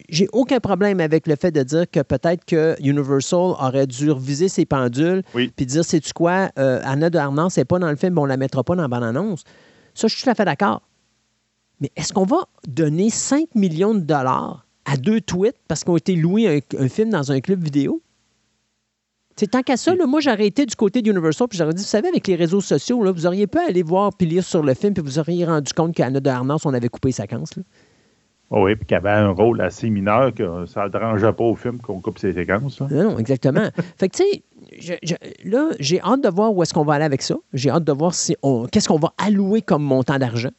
j'ai 0.08 0.28
aucun 0.32 0.60
problème 0.60 1.00
avec 1.00 1.26
le 1.26 1.36
fait 1.36 1.50
de 1.50 1.62
dire 1.62 1.90
que 1.90 2.00
peut-être 2.00 2.44
que 2.44 2.76
Universal 2.80 3.38
aurait 3.38 3.86
dû 3.86 4.10
reviser 4.10 4.48
ses 4.48 4.66
pendules, 4.66 5.22
puis 5.56 5.66
dire 5.66 5.84
sais-tu 5.84 6.12
quoi, 6.12 6.50
euh, 6.58 6.80
Anna 6.84 7.10
de 7.10 7.18
Arnand, 7.18 7.48
c'est 7.48 7.64
pas 7.64 7.78
dans 7.78 7.90
le 7.90 7.96
film, 7.96 8.18
on 8.18 8.26
la 8.26 8.36
mettra 8.36 8.62
pas 8.64 8.74
dans 8.74 8.82
la 8.82 8.88
bande-annonce. 8.88 9.44
Ça, 9.94 10.08
je 10.08 10.14
suis 10.14 10.24
tout 10.24 10.30
à 10.30 10.34
fait 10.34 10.44
d'accord. 10.44 10.82
Mais 11.80 11.90
est-ce 11.96 12.12
qu'on 12.12 12.26
va 12.26 12.46
donner 12.68 13.08
5 13.08 13.54
millions 13.54 13.94
de 13.94 14.00
dollars 14.00 14.66
à 14.84 14.96
deux 14.96 15.20
tweets 15.20 15.56
parce 15.68 15.84
qu'on 15.84 15.94
a 15.94 15.98
été 15.98 16.14
loués 16.14 16.62
un 16.78 16.88
film 16.88 17.10
dans 17.10 17.32
un 17.32 17.40
club 17.40 17.62
vidéo? 17.62 18.02
C'est 19.40 19.46
tant 19.46 19.62
qu'à 19.62 19.78
ça, 19.78 19.94
moi, 20.06 20.20
j'aurais 20.20 20.48
été 20.48 20.66
du 20.66 20.76
côté 20.76 21.00
d'Universal, 21.00 21.48
puis 21.48 21.56
j'aurais 21.56 21.72
dit, 21.72 21.82
vous 21.82 21.88
savez, 21.88 22.08
avec 22.08 22.26
les 22.26 22.34
réseaux 22.34 22.60
sociaux, 22.60 23.02
là, 23.02 23.10
vous 23.10 23.24
auriez 23.24 23.46
pu 23.46 23.56
aller 23.56 23.82
voir 23.82 24.10
puis 24.12 24.26
lire 24.26 24.44
sur 24.44 24.62
le 24.62 24.74
film, 24.74 24.92
puis 24.92 25.02
vous 25.02 25.18
auriez 25.18 25.46
rendu 25.46 25.72
compte 25.72 25.94
qu'Anna 25.94 26.20
de 26.20 26.28
Arnaz, 26.28 26.58
on 26.66 26.74
avait 26.74 26.90
coupé 26.90 27.10
sa 27.10 27.22
séquences. 27.22 27.54
Oh 28.50 28.64
oui, 28.64 28.76
puis 28.76 28.84
qu'il 28.84 28.98
avait 28.98 29.08
un 29.08 29.30
rôle 29.30 29.62
assez 29.62 29.88
mineur, 29.88 30.34
que 30.34 30.66
ça 30.66 30.84
ne 30.84 30.88
dérangeait 30.90 31.32
pas 31.32 31.44
au 31.44 31.54
film 31.54 31.78
qu'on 31.78 32.02
coupe 32.02 32.18
ses 32.18 32.34
séquences. 32.34 32.82
Non, 32.82 33.18
exactement. 33.18 33.66
fait 33.96 34.10
que, 34.10 34.18
tu 34.18 34.24
sais, 34.84 34.98
là, 35.46 35.70
j'ai 35.80 36.02
hâte 36.02 36.22
de 36.22 36.28
voir 36.28 36.54
où 36.54 36.62
est-ce 36.62 36.74
qu'on 36.74 36.84
va 36.84 36.92
aller 36.92 37.06
avec 37.06 37.22
ça. 37.22 37.36
J'ai 37.54 37.70
hâte 37.70 37.84
de 37.84 37.92
voir 37.92 38.12
si 38.12 38.36
on, 38.42 38.66
qu'est-ce 38.66 38.88
qu'on 38.88 38.98
va 38.98 39.14
allouer 39.16 39.62
comme 39.62 39.82
montant 39.82 40.18
d'argent. 40.18 40.50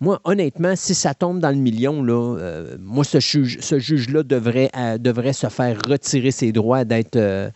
Moi, 0.00 0.20
honnêtement, 0.24 0.74
si 0.74 0.96
ça 0.96 1.14
tombe 1.14 1.38
dans 1.38 1.50
le 1.50 1.54
million, 1.54 2.02
là, 2.02 2.36
euh, 2.36 2.76
moi, 2.80 3.04
ce, 3.04 3.20
juge, 3.20 3.60
ce 3.60 3.78
juge-là 3.78 4.24
devrait, 4.24 4.70
euh, 4.76 4.98
devrait 4.98 5.32
se 5.32 5.46
faire 5.46 5.78
retirer 5.88 6.32
ses 6.32 6.50
droits 6.50 6.84
d'être. 6.84 7.14
Euh, 7.14 7.50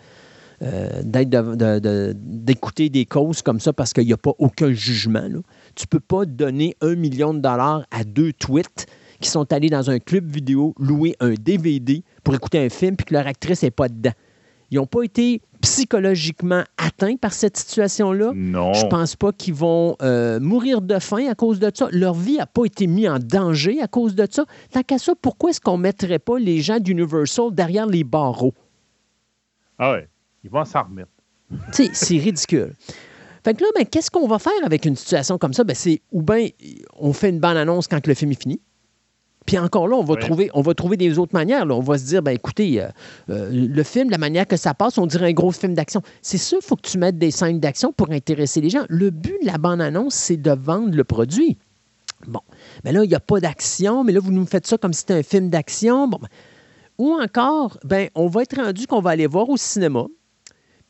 euh, 0.63 2.13
d'écouter 2.15 2.89
des 2.89 3.07
causes 3.07 3.43
comme 3.43 3.61
ça 3.61 3.73
parce 3.73 3.93
qu'il 3.93 4.07
n'y 4.07 4.13
a 4.13 4.17
pas 4.17 4.33
aucun 4.39 4.73
jugement. 4.73 5.29
Tu 5.75 5.85
ne 5.85 5.89
peux 5.89 6.01
pas 6.01 6.25
donner 6.25 6.77
un 6.81 6.95
million 6.95 7.33
de 7.33 7.41
dollars 7.41 7.85
à 7.91 8.05
deux 8.05 8.33
tweets 8.33 8.87
qui 9.21 9.29
sont 9.29 9.53
allés 9.53 9.71
dans 9.71 9.91
un 9.91 9.99
club 9.99 10.29
vidéo 10.29 10.75
louer 10.79 11.17
un 11.21 11.35
DVD 11.35 12.03
pour 12.25 12.35
écouter 12.35 12.59
un 12.59 12.69
film 12.69 12.97
puis 12.97 13.07
que 13.07 13.15
leur 13.15 13.27
actrice 13.27 13.63
n'est 13.63 13.71
pas 13.71 13.89
dedans. 13.89 14.13
Ils 14.71 14.77
n'ont 14.77 14.87
pas 14.87 15.03
été 15.03 15.41
psychologiquement 15.61 16.63
atteints 16.77 17.17
par 17.17 17.33
cette 17.33 17.57
situation-là. 17.57 18.33
Non. 18.35 18.75
Je 18.75 18.87
pense 18.87 19.17
pas 19.17 19.33
qu'ils 19.33 19.55
vont 19.55 19.97
euh, 20.03 20.39
mourir 20.41 20.83
de 20.83 20.99
faim 20.99 21.27
à 21.29 21.35
cause 21.35 21.59
de 21.59 21.71
ça. 21.73 21.89
Leur 21.91 22.15
vie 22.15 22.37
n'a 22.37 22.47
pas 22.47 22.65
été 22.65 22.87
mise 22.87 23.09
en 23.09 23.19
danger 23.19 23.81
à 23.81 23.89
cause 23.89 24.15
de 24.15 24.27
ça. 24.31 24.45
Tant 24.73 24.83
qu'à 24.83 24.99
ça, 24.99 25.15
pourquoi 25.21 25.51
est-ce 25.51 25.61
qu'on 25.61 25.79
ne 25.79 25.83
mettrait 25.83 26.19
pas 26.19 26.39
les 26.39 26.61
gens 26.61 26.79
d'Universal 26.79 27.53
derrière 27.53 27.87
les 27.87 28.05
barreaux? 28.05 28.55
Ah 29.79 29.93
ouais. 29.93 30.09
Ils 30.45 30.51
vont 30.51 30.65
s'en 30.65 30.85
remettre. 30.85 31.11
c'est 31.73 32.19
ridicule. 32.19 32.75
Fait 33.45 33.55
que 33.55 33.63
là, 33.63 33.69
ben, 33.75 33.87
qu'est-ce 33.87 34.11
qu'on 34.11 34.27
va 34.27 34.39
faire 34.39 34.53
avec 34.65 34.85
une 34.85 34.97
situation 34.97 35.39
comme 35.39 35.53
ça? 35.53 35.65
Ben, 35.65 35.75
c'est 35.75 36.03
ou 36.13 36.23
bien 36.23 36.49
on 36.99 37.13
fait 37.13 37.31
une 37.31 37.41
bonne 37.41 37.57
annonce 37.57 37.89
quand 37.89 38.07
le 38.07 38.15
film 38.15 38.33
est 38.33 38.41
fini. 38.41 38.61
Puis 39.49 39.59
encore 39.59 39.89
là, 39.89 39.97
on 39.97 40.05
va, 40.05 40.17
trouver, 40.17 40.51
on 40.53 40.61
va 40.61 40.75
trouver 40.75 40.99
des 40.99 41.19
autres 41.19 41.33
manières. 41.33 41.65
On 41.71 41.81
va 41.81 41.97
se 41.97 42.05
dire, 42.05 42.23
ben 42.23 42.33
écoutez, 42.33 42.83
euh, 42.83 42.89
euh, 43.31 43.49
le 43.51 43.83
film, 43.83 44.11
la 44.11 44.19
manière 44.19 44.47
que 44.47 44.59
ça 44.59 44.75
passe, 44.75 44.99
on 44.99 45.07
dirait 45.07 45.29
un 45.29 45.33
gros 45.33 45.53
film 45.53 45.73
d'action. 45.73 46.03
C'est 46.21 46.37
sûr, 46.37 46.59
il 46.61 46.67
faut 46.67 46.77
que 46.77 46.87
tu 46.87 46.99
mettes 46.99 47.17
des 47.17 47.31
scènes 47.31 47.59
d'action 47.59 47.91
pour 47.91 48.11
intéresser 48.11 48.61
les 48.61 48.69
gens. 48.69 48.85
Le 48.91 49.09
but 49.09 49.37
de 49.41 49.47
la 49.47 49.57
bande-annonce, 49.57 50.15
c'est 50.15 50.37
de 50.37 50.51
vendre 50.51 50.95
le 50.95 51.03
produit. 51.03 51.57
Bon, 52.27 52.43
mais 52.85 52.93
là, 52.93 53.05
il 53.05 53.09
n'y 53.09 53.15
a 53.15 53.21
pas 53.21 53.41
d'action, 53.41 54.05
mais 54.05 54.13
là, 54.13 54.21
vous 54.21 54.33
nous 54.33 54.45
faites 54.45 54.67
ça 54.67 54.77
comme 54.77 54.93
si 54.93 55.01
c'était 55.01 55.15
un 55.15 55.23
film 55.23 55.49
d'action. 55.49 56.09
Bon, 56.09 56.19
ben, 56.21 56.29
ou 56.99 57.15
encore, 57.15 57.79
ben, 57.85 58.11
on 58.15 58.27
va 58.27 58.43
être 58.43 58.57
rendu 58.63 58.87
qu'on 58.87 59.01
va 59.01 59.11
aller 59.11 59.27
voir 59.27 59.49
au 59.49 59.57
cinéma. 59.57 60.05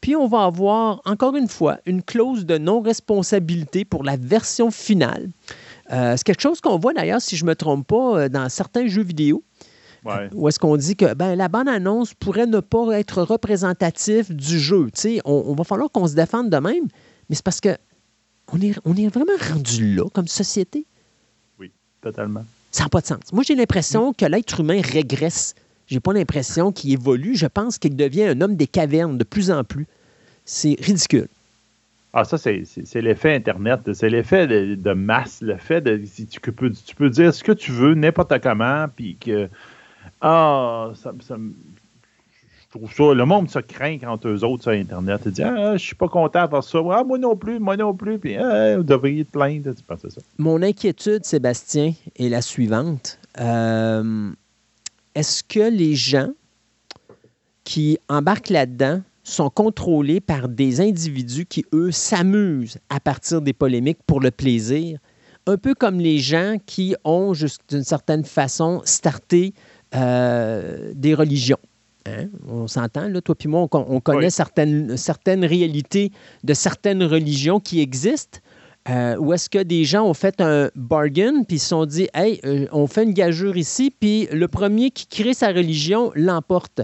Puis 0.01 0.17
on 0.17 0.27
va 0.27 0.45
avoir, 0.45 1.01
encore 1.05 1.37
une 1.37 1.49
fois, 1.49 1.79
une 1.87 2.03
clause 2.03 2.47
de 2.47 2.59
non-responsabilité 2.59 3.85
pour 3.85 4.05
la 4.05 4.17
version 4.17 4.71
finale. 4.71 5.29
Euh, 5.93 6.15
c'est 6.17 6.25
quelque 6.25 6.43
chose 6.43 6.61
qu'on 6.61 6.79
voit 6.79 6.93
d'ailleurs, 6.93 7.21
si 7.21 7.37
je 7.37 7.45
ne 7.45 7.51
me 7.51 7.55
trompe 7.55 7.87
pas, 7.87 8.19
euh, 8.21 8.29
dans 8.29 8.49
certains 8.49 8.87
jeux 8.87 9.03
vidéo. 9.03 9.43
Où 10.33 10.49
est-ce 10.49 10.59
qu'on 10.59 10.77
dit 10.77 10.97
que 10.97 11.13
ben, 11.13 11.35
la 11.35 11.49
bande-annonce 11.49 12.15
pourrait 12.15 12.47
ne 12.47 12.61
pas 12.61 12.99
être 12.99 13.23
représentative 13.23 14.35
du 14.35 14.59
jeu. 14.59 14.89
On, 15.25 15.45
on, 15.49 15.55
va 15.55 15.65
falloir 15.65 15.91
qu'on 15.91 16.07
se 16.07 16.15
défende 16.15 16.49
de 16.49 16.57
même, 16.57 16.85
mais 17.29 17.37
c'est 17.37 17.45
parce 17.45 17.61
que 17.61 17.77
on 18.53 18.61
est, 18.61 18.75
on 18.85 18.97
est 18.97 19.09
vraiment 19.09 19.37
rendu 19.53 19.95
là 19.95 20.09
comme 20.13 20.29
société. 20.29 20.87
Oui, 21.59 21.71
totalement. 22.01 22.45
Ça 22.71 22.85
n'a 22.85 22.89
pas 22.89 23.01
de 23.01 23.07
sens. 23.07 23.33
Moi, 23.33 23.43
j'ai 23.47 23.55
l'impression 23.55 24.13
que 24.13 24.25
l'être 24.25 24.61
humain 24.61 24.81
régresse. 24.83 25.55
J'ai 25.89 26.01
pas 26.01 26.13
l'impression 26.13 26.71
qu'il 26.71 26.93
évolue. 26.93 27.35
Je 27.35 27.47
pense 27.47 27.79
qu'il 27.79 27.97
devient 27.97 28.25
un 28.25 28.41
homme 28.41 28.57
des 28.57 28.67
cavernes 28.67 29.17
de 29.17 29.25
plus 29.25 29.51
en 29.51 29.65
plus. 29.65 29.87
C'est 30.45 30.77
ridicule. 30.81 31.29
Ah, 32.13 32.25
ça, 32.25 32.39
c'est 32.39 33.01
l'effet 33.01 33.35
Internet. 33.35 33.93
C'est 33.95 34.09
l'effet 34.09 34.47
de, 34.47 34.93
masse. 34.93 35.41
Le 35.41 35.57
fait 35.57 35.81
de. 35.81 36.01
Tu 36.31 36.41
peux, 36.41 36.71
tu 36.71 36.95
peux 36.95 37.11
dire 37.11 37.35
ce 37.35 37.43
que 37.43 37.53
tu 37.53 37.73
veux, 37.73 37.95
n'importe 37.95 38.39
comment, 38.43 38.87
puis 38.95 39.17
que. 39.17 39.49
Ah, 40.21 40.91
ça, 40.95 41.13
ça, 41.21 41.37
je 41.37 42.79
trouve 42.79 42.93
ça. 42.93 43.15
Le 43.15 43.25
monde 43.25 43.49
se 43.49 43.59
craint 43.59 43.99
quand 43.99 44.27
eux 44.27 44.45
autres 44.45 44.65
sur 44.65 44.73
Internet. 44.73 45.23
Ils 45.27 45.33
disent 45.33 45.45
Ah, 45.45 45.77
je 45.77 45.85
suis 45.85 45.95
pas 45.95 46.09
content 46.09 46.47
de 46.47 46.61
ça. 46.61 46.79
Ah, 46.91 47.05
moi 47.05 47.19
non 47.19 47.37
plus, 47.37 47.59
moi 47.59 47.77
non 47.77 47.95
plus. 47.95 48.19
Puis, 48.19 48.37
ah, 48.37 48.77
vous 48.77 48.83
devriez 48.83 49.25
te 49.25 49.33
plaindre. 49.33 49.75
Tu 49.75 49.83
penses 49.83 50.01
ça? 50.09 50.21
Mon 50.39 50.63
inquiétude, 50.63 51.25
Sébastien, 51.25 51.93
est 52.19 52.29
la 52.29 52.43
suivante. 52.43 53.19
Euh, 53.41 54.31
est-ce 55.15 55.43
que 55.43 55.71
les 55.71 55.95
gens 55.95 56.31
qui 57.65 57.99
embarquent 58.09 58.51
là-dedans 58.51 59.03
sont 59.23 59.51
contrôlés 59.51 60.21
par 60.21 60.49
des 60.49 60.81
individus 60.81 61.45
qui, 61.45 61.65
eux, 61.75 61.91
s'amusent 61.91 62.79
à 62.89 62.99
partir 62.99 63.43
des 63.43 63.53
polémiques 63.53 63.99
pour 64.07 64.21
le 64.21 64.31
plaisir, 64.31 64.99
un 65.47 65.57
peu 65.57 65.75
comme 65.75 65.99
les 65.99 66.19
gens 66.19 66.57
qui 66.65 66.95
ont, 67.05 67.33
d'une 67.69 67.85
certaine 67.85 68.25
façon, 68.25 68.83
starté 68.85 69.55
euh, 69.95 70.93
des 70.95 71.15
religions. 71.15 71.59
Hein? 72.07 72.29
On 72.47 72.67
s'entend, 72.67 73.09
là, 73.09 73.21
toi 73.21 73.35
et 73.43 73.49
moi, 73.49 73.69
on, 73.73 74.01
connaît 74.01 74.31
certaines, 74.31 74.97
certaines 74.97 75.45
réalités 75.45 76.13
de 76.45 76.55
certaines 76.55 77.03
religions 77.03 77.61
qui 77.61 77.81
existent. 77.81 78.39
Euh, 78.89 79.17
ou 79.19 79.35
est-ce 79.35 79.51
que 79.51 79.63
des 79.63 79.85
gens 79.85 80.05
ont 80.05 80.15
fait 80.15 80.41
un 80.41 80.71
bargain 80.75 81.43
puis 81.43 81.57
ils 81.57 81.61
se 81.61 81.69
sont 81.69 81.85
dit, 81.85 82.09
hey, 82.15 82.41
euh, 82.45 82.67
on 82.73 82.87
fait 82.87 83.05
une 83.05 83.13
gageure 83.13 83.57
ici, 83.57 83.91
puis 83.91 84.29
le 84.33 84.49
premier 84.49 84.91
qui 84.91 85.07
crée 85.07 85.35
sa 85.35 85.49
religion 85.49 86.11
l'emporte. 86.15 86.81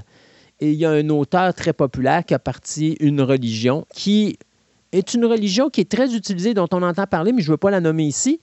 Et 0.61 0.73
il 0.73 0.79
y 0.79 0.85
a 0.85 0.91
un 0.91 1.09
auteur 1.09 1.55
très 1.55 1.73
populaire 1.73 2.25
qui 2.25 2.35
a 2.35 2.39
parti 2.39 2.97
une 3.01 3.21
religion 3.21 3.87
qui 3.95 4.39
est 4.93 5.15
une 5.15 5.25
religion 5.25 5.71
qui 5.71 5.81
est 5.81 5.91
très 5.91 6.15
utilisée, 6.15 6.55
dont 6.55 6.69
on 6.73 6.83
entend 6.83 7.07
parler, 7.07 7.33
mais 7.33 7.43
je 7.43 7.49
ne 7.49 7.53
veux 7.53 7.59
pas 7.59 7.71
la 7.71 7.81
nommer 7.81 8.05
ici. 8.05 8.41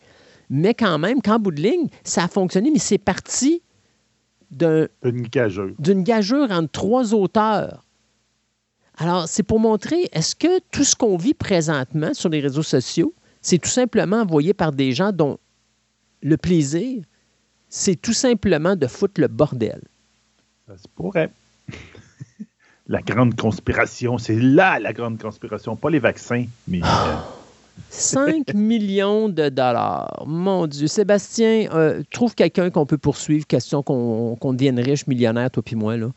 Mais 0.49 0.73
quand 0.73 0.99
même, 0.99 1.21
qu'en 1.21 1.39
bout 1.39 1.51
de 1.51 1.61
ligne, 1.61 1.87
ça 2.03 2.25
a 2.25 2.27
fonctionné, 2.27 2.71
mais 2.71 2.79
c'est 2.79 2.97
parti 2.97 3.61
d'une 4.49 4.89
gageure. 5.31 5.69
D'une 5.79 6.03
gageure 6.03 6.51
entre 6.51 6.71
trois 6.71 7.13
auteurs. 7.13 7.85
Alors, 8.97 9.29
c'est 9.29 9.43
pour 9.43 9.59
montrer, 9.59 10.09
est-ce 10.11 10.35
que 10.35 10.59
tout 10.71 10.83
ce 10.83 10.95
qu'on 10.95 11.15
vit 11.15 11.33
présentement 11.33 12.13
sur 12.13 12.27
les 12.27 12.41
réseaux 12.41 12.63
sociaux, 12.63 13.13
c'est 13.41 13.57
tout 13.57 13.69
simplement 13.69 14.21
envoyé 14.21 14.53
par 14.53 14.71
des 14.71 14.91
gens 14.91 15.11
dont 15.11 15.37
le 16.21 16.37
plaisir, 16.37 17.03
c'est 17.69 17.95
tout 17.95 18.13
simplement 18.13 18.75
de 18.75 18.87
foutre 18.87 19.19
le 19.19 19.27
bordel. 19.27 19.81
Ça 20.67 20.77
se 20.77 20.87
pourrait. 20.87 21.31
la 22.87 23.01
grande 23.01 23.35
conspiration, 23.35 24.17
c'est 24.17 24.39
là 24.39 24.79
la 24.79 24.93
grande 24.93 25.19
conspiration, 25.19 25.75
pas 25.75 25.89
les 25.89 25.99
vaccins, 25.99 26.45
mais... 26.67 26.81
Euh, 26.83 27.15
5 27.89 28.53
millions 28.53 29.29
de 29.29 29.49
dollars. 29.49 30.23
Mon 30.27 30.67
Dieu. 30.67 30.87
Sébastien, 30.87 31.67
euh, 31.73 32.03
trouve 32.11 32.35
quelqu'un 32.35 32.69
qu'on 32.69 32.85
peut 32.85 32.97
poursuivre. 32.97 33.45
Question 33.45 33.83
qu'on 33.83 34.53
devienne 34.53 34.79
riche, 34.79 35.07
millionnaire, 35.07 35.51
toi 35.51 35.63
puis 35.63 35.75
moi. 35.75 35.97
Là. 35.97 36.09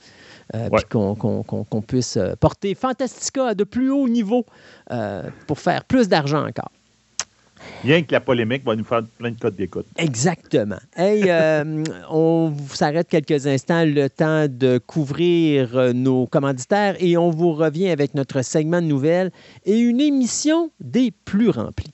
Euh, 0.55 0.69
puis 0.71 0.85
qu'on 0.91 1.83
puisse 1.87 2.17
euh, 2.17 2.35
porter 2.39 2.75
Fantastica 2.75 3.49
à 3.49 3.55
de 3.55 3.65
plus 3.65 3.91
haut 3.91 4.09
niveau 4.09 4.45
pour 5.47 5.59
faire 5.59 5.85
plus 5.85 6.09
d'argent 6.09 6.47
encore. 6.47 6.71
Bien 7.83 8.03
que 8.03 8.13
la 8.13 8.21
polémique 8.21 8.65
va 8.65 8.75
nous 8.75 8.85
faire 8.85 9.03
plein 9.19 9.31
de 9.31 9.39
codes 9.39 9.57
d'écoute. 9.57 9.87
Exactement. 9.97 10.79
Hey, 10.97 11.25
euh, 11.29 11.85
on 12.11 12.55
s'arrête 12.69 13.09
quelques 13.09 13.47
instants, 13.47 13.85
le 13.85 14.09
temps 14.09 14.47
de 14.49 14.79
couvrir 14.79 15.77
euh, 15.77 15.93
nos 15.93 16.27
commanditaires 16.27 16.97
et 16.99 17.17
on 17.17 17.31
vous 17.31 17.53
revient 17.53 17.91
avec 17.91 18.15
notre 18.15 18.43
segment 18.43 18.81
de 18.81 18.87
nouvelles 18.87 19.31
et 19.65 19.79
une 19.79 20.01
émission 20.01 20.71
des 20.81 21.11
plus 21.11 21.51
remplies. 21.51 21.94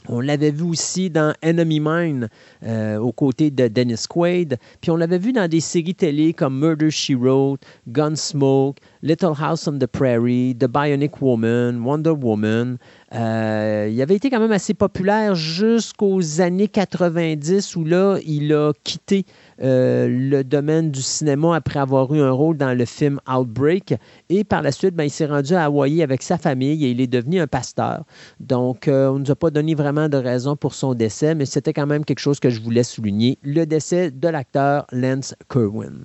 On 0.07 0.21
l'avait 0.21 0.51
vu 0.51 0.65
aussi 0.65 1.11
dans 1.11 1.35
Enemy 1.43 1.81
Mine 1.81 2.29
euh, 2.65 2.99
aux 2.99 3.13
côtés 3.13 3.51
de 3.51 3.69
Dennis 3.69 4.05
Quaid. 4.09 4.59
Puis 4.81 4.91
on 4.91 4.97
l'avait 4.97 5.19
vu 5.19 5.33
dans 5.33 5.49
des 5.49 5.61
séries 5.61 5.95
télé 5.95 6.33
comme 6.33 6.59
Murder 6.59 6.91
She 6.91 7.13
Wrote, 7.19 7.61
Gunsmoke, 7.89 8.77
Little 9.03 9.33
House 9.39 9.67
on 9.67 9.79
the 9.79 9.87
Prairie, 9.87 10.57
The 10.59 10.67
Bionic 10.67 11.21
Woman, 11.21 11.85
Wonder 11.85 12.11
Woman. 12.11 12.79
Euh, 13.15 13.89
il 13.91 14.01
avait 14.01 14.17
été 14.17 14.31
quand 14.31 14.41
même 14.41 14.53
assez 14.53 14.75
populaire 14.75 15.35
jusqu'aux 15.35 16.41
années 16.41 16.69
90 16.69 17.77
où 17.77 17.85
là, 17.85 18.19
il 18.25 18.53
a 18.53 18.73
quitté 18.85 19.25
euh, 19.63 20.09
le 20.09 20.45
domaine 20.45 20.91
du 20.91 21.03
cinéma 21.03 21.57
après 21.57 21.81
avoir 21.81 22.13
eu 22.15 22.21
un 22.21 22.31
rôle 22.31 22.57
dans 22.57 22.77
le 22.77 22.85
film 22.85 23.21
Outbreak. 23.29 23.95
Et 24.29 24.45
par 24.45 24.63
la 24.63 24.73
suite, 24.73 24.95
ben, 24.95 25.05
il 25.05 25.11
s'est 25.11 25.27
rendu 25.27 25.55
à 25.55 25.65
Hawaï 25.65 26.03
avec 26.03 26.23
sa 26.23 26.39
famille 26.39 26.85
et 26.85 26.91
il 26.91 27.01
est 27.01 27.07
devenu 27.07 27.41
un 27.41 27.47
pasteur. 27.47 28.05
Donc, 28.41 28.89
euh, 28.89 29.09
on 29.09 29.15
ne 29.15 29.25
nous 29.25 29.31
a 29.31 29.37
pas 29.37 29.51
donné 29.51 29.75
vraiment 29.75 30.09
de 30.09 30.17
raison 30.17 30.57
pour 30.57 30.75
son 30.75 30.95
décès, 30.95 31.35
mais 31.35 31.47
c'était 31.47 31.73
quand 31.73 31.87
même 31.87 32.05
quelque 32.05 32.21
chose 32.21 32.41
que 32.41 32.51
je 32.51 32.61
voulais 32.61 32.83
souligner. 32.85 33.39
Le 33.43 33.65
décès 33.65 34.11
de 34.11 34.29
l'acteur 34.29 34.87
Lance 34.93 35.35
Kerwin. 35.49 36.05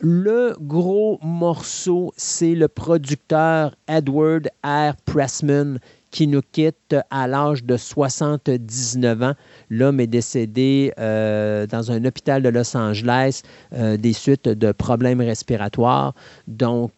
Le 0.00 0.54
gros 0.60 1.18
morceau, 1.22 2.12
c'est 2.16 2.54
le 2.54 2.68
producteur 2.68 3.74
Edward 3.88 4.50
R. 4.62 4.94
Pressman 5.06 5.78
qui 6.14 6.28
nous 6.28 6.42
quitte 6.52 6.94
à 7.10 7.26
l'âge 7.26 7.64
de 7.64 7.76
79 7.76 9.22
ans. 9.24 9.34
L'homme 9.68 9.98
est 9.98 10.06
décédé 10.06 10.92
euh, 11.00 11.66
dans 11.66 11.90
un 11.90 12.04
hôpital 12.04 12.40
de 12.40 12.50
Los 12.50 12.76
Angeles 12.76 13.42
des 13.72 14.12
suites 14.12 14.48
de 14.48 14.70
problèmes 14.70 15.20
respiratoires. 15.20 16.14
Donc, 16.46 16.92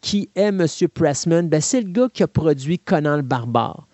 qui 0.00 0.30
est 0.34 0.48
M. 0.48 0.66
Pressman? 0.94 1.46
Ben, 1.50 1.60
c'est 1.60 1.82
le 1.82 1.90
gars 1.90 2.08
qui 2.10 2.22
a 2.22 2.26
produit 2.26 2.78
Conan 2.78 3.16
le 3.16 3.22
Barbare, 3.22 3.86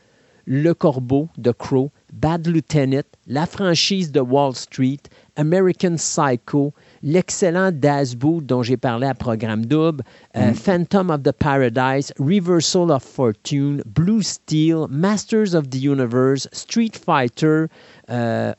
Le 0.46 0.72
Corbeau 0.72 1.28
de 1.36 1.50
Crow, 1.50 1.90
Bad 2.12 2.46
Lieutenant, 2.46 3.02
la 3.26 3.46
franchise 3.46 4.12
de 4.12 4.20
Wall 4.20 4.54
Street, 4.54 5.00
American 5.34 5.96
Psycho, 5.96 6.72
l'excellent 7.02 7.70
Boot 8.16 8.44
dont 8.46 8.62
j'ai 8.62 8.76
parlé 8.76 9.06
à 9.06 9.14
Programme 9.14 9.66
Double, 9.66 10.02
euh, 10.36 10.50
mm. 10.50 10.54
Phantom 10.54 11.10
of 11.10 11.22
the 11.22 11.32
Paradise, 11.32 12.12
Reversal 12.18 12.90
of 12.90 13.02
Fortune, 13.02 13.82
Blue 13.86 14.22
Steel, 14.22 14.86
Masters 14.88 15.54
of 15.54 15.70
the 15.70 15.78
Universe, 15.78 16.48
Street 16.52 16.96
Fighter, 16.96 17.68
uh, 18.08 18.52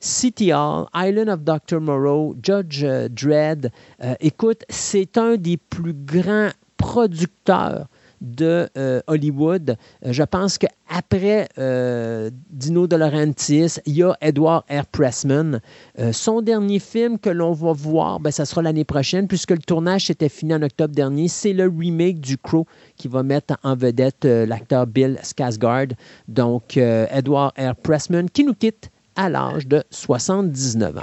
City 0.00 0.50
Hall, 0.50 0.88
Island 0.94 1.28
of 1.28 1.44
Dr. 1.44 1.80
Moreau, 1.80 2.34
Judge 2.42 2.84
uh, 2.84 3.08
Dredd. 3.08 3.70
Uh, 3.98 4.14
écoute, 4.20 4.64
c'est 4.68 5.16
un 5.16 5.36
des 5.36 5.56
plus 5.56 5.94
grands 5.94 6.50
producteurs 6.76 7.86
de 8.20 8.68
euh, 8.76 9.00
Hollywood. 9.06 9.76
Euh, 10.04 10.12
je 10.12 10.22
pense 10.22 10.58
qu'après 10.58 11.48
euh, 11.58 12.30
Dino 12.50 12.86
De 12.86 12.96
Laurentiis, 12.96 13.78
il 13.86 13.96
y 13.96 14.02
a 14.02 14.16
Edward 14.20 14.64
R. 14.70 14.86
Pressman. 14.86 15.60
son 16.12 16.42
dernier 16.42 16.78
film 16.78 17.18
que 17.18 17.30
l'on 17.30 17.52
va 17.52 17.72
voir, 17.72 18.20
ben, 18.20 18.30
ça 18.30 18.44
sera 18.44 18.62
l'année 18.62 18.84
prochaine, 18.84 19.28
puisque 19.28 19.50
le 19.50 19.58
tournage 19.58 20.06
s'était 20.06 20.28
fini 20.28 20.54
en 20.54 20.62
octobre 20.62 20.94
dernier. 20.94 21.28
C'est 21.28 21.52
le 21.52 21.64
remake 21.64 22.20
du 22.20 22.38
Crow 22.38 22.66
qui 22.96 23.08
va 23.08 23.22
mettre 23.22 23.56
en 23.62 23.76
vedette 23.76 24.24
l'acteur 24.24 24.86
Bill 24.86 25.18
Skarsgård. 25.22 25.92
Donc, 26.28 26.76
Edward 26.76 27.52
R. 27.58 27.74
Pressman 27.76 28.30
qui 28.30 28.44
nous 28.44 28.54
quitte 28.54 28.90
à 29.16 29.28
l'âge 29.28 29.66
de 29.66 29.82
79 29.90 30.98
ans. 30.98 31.02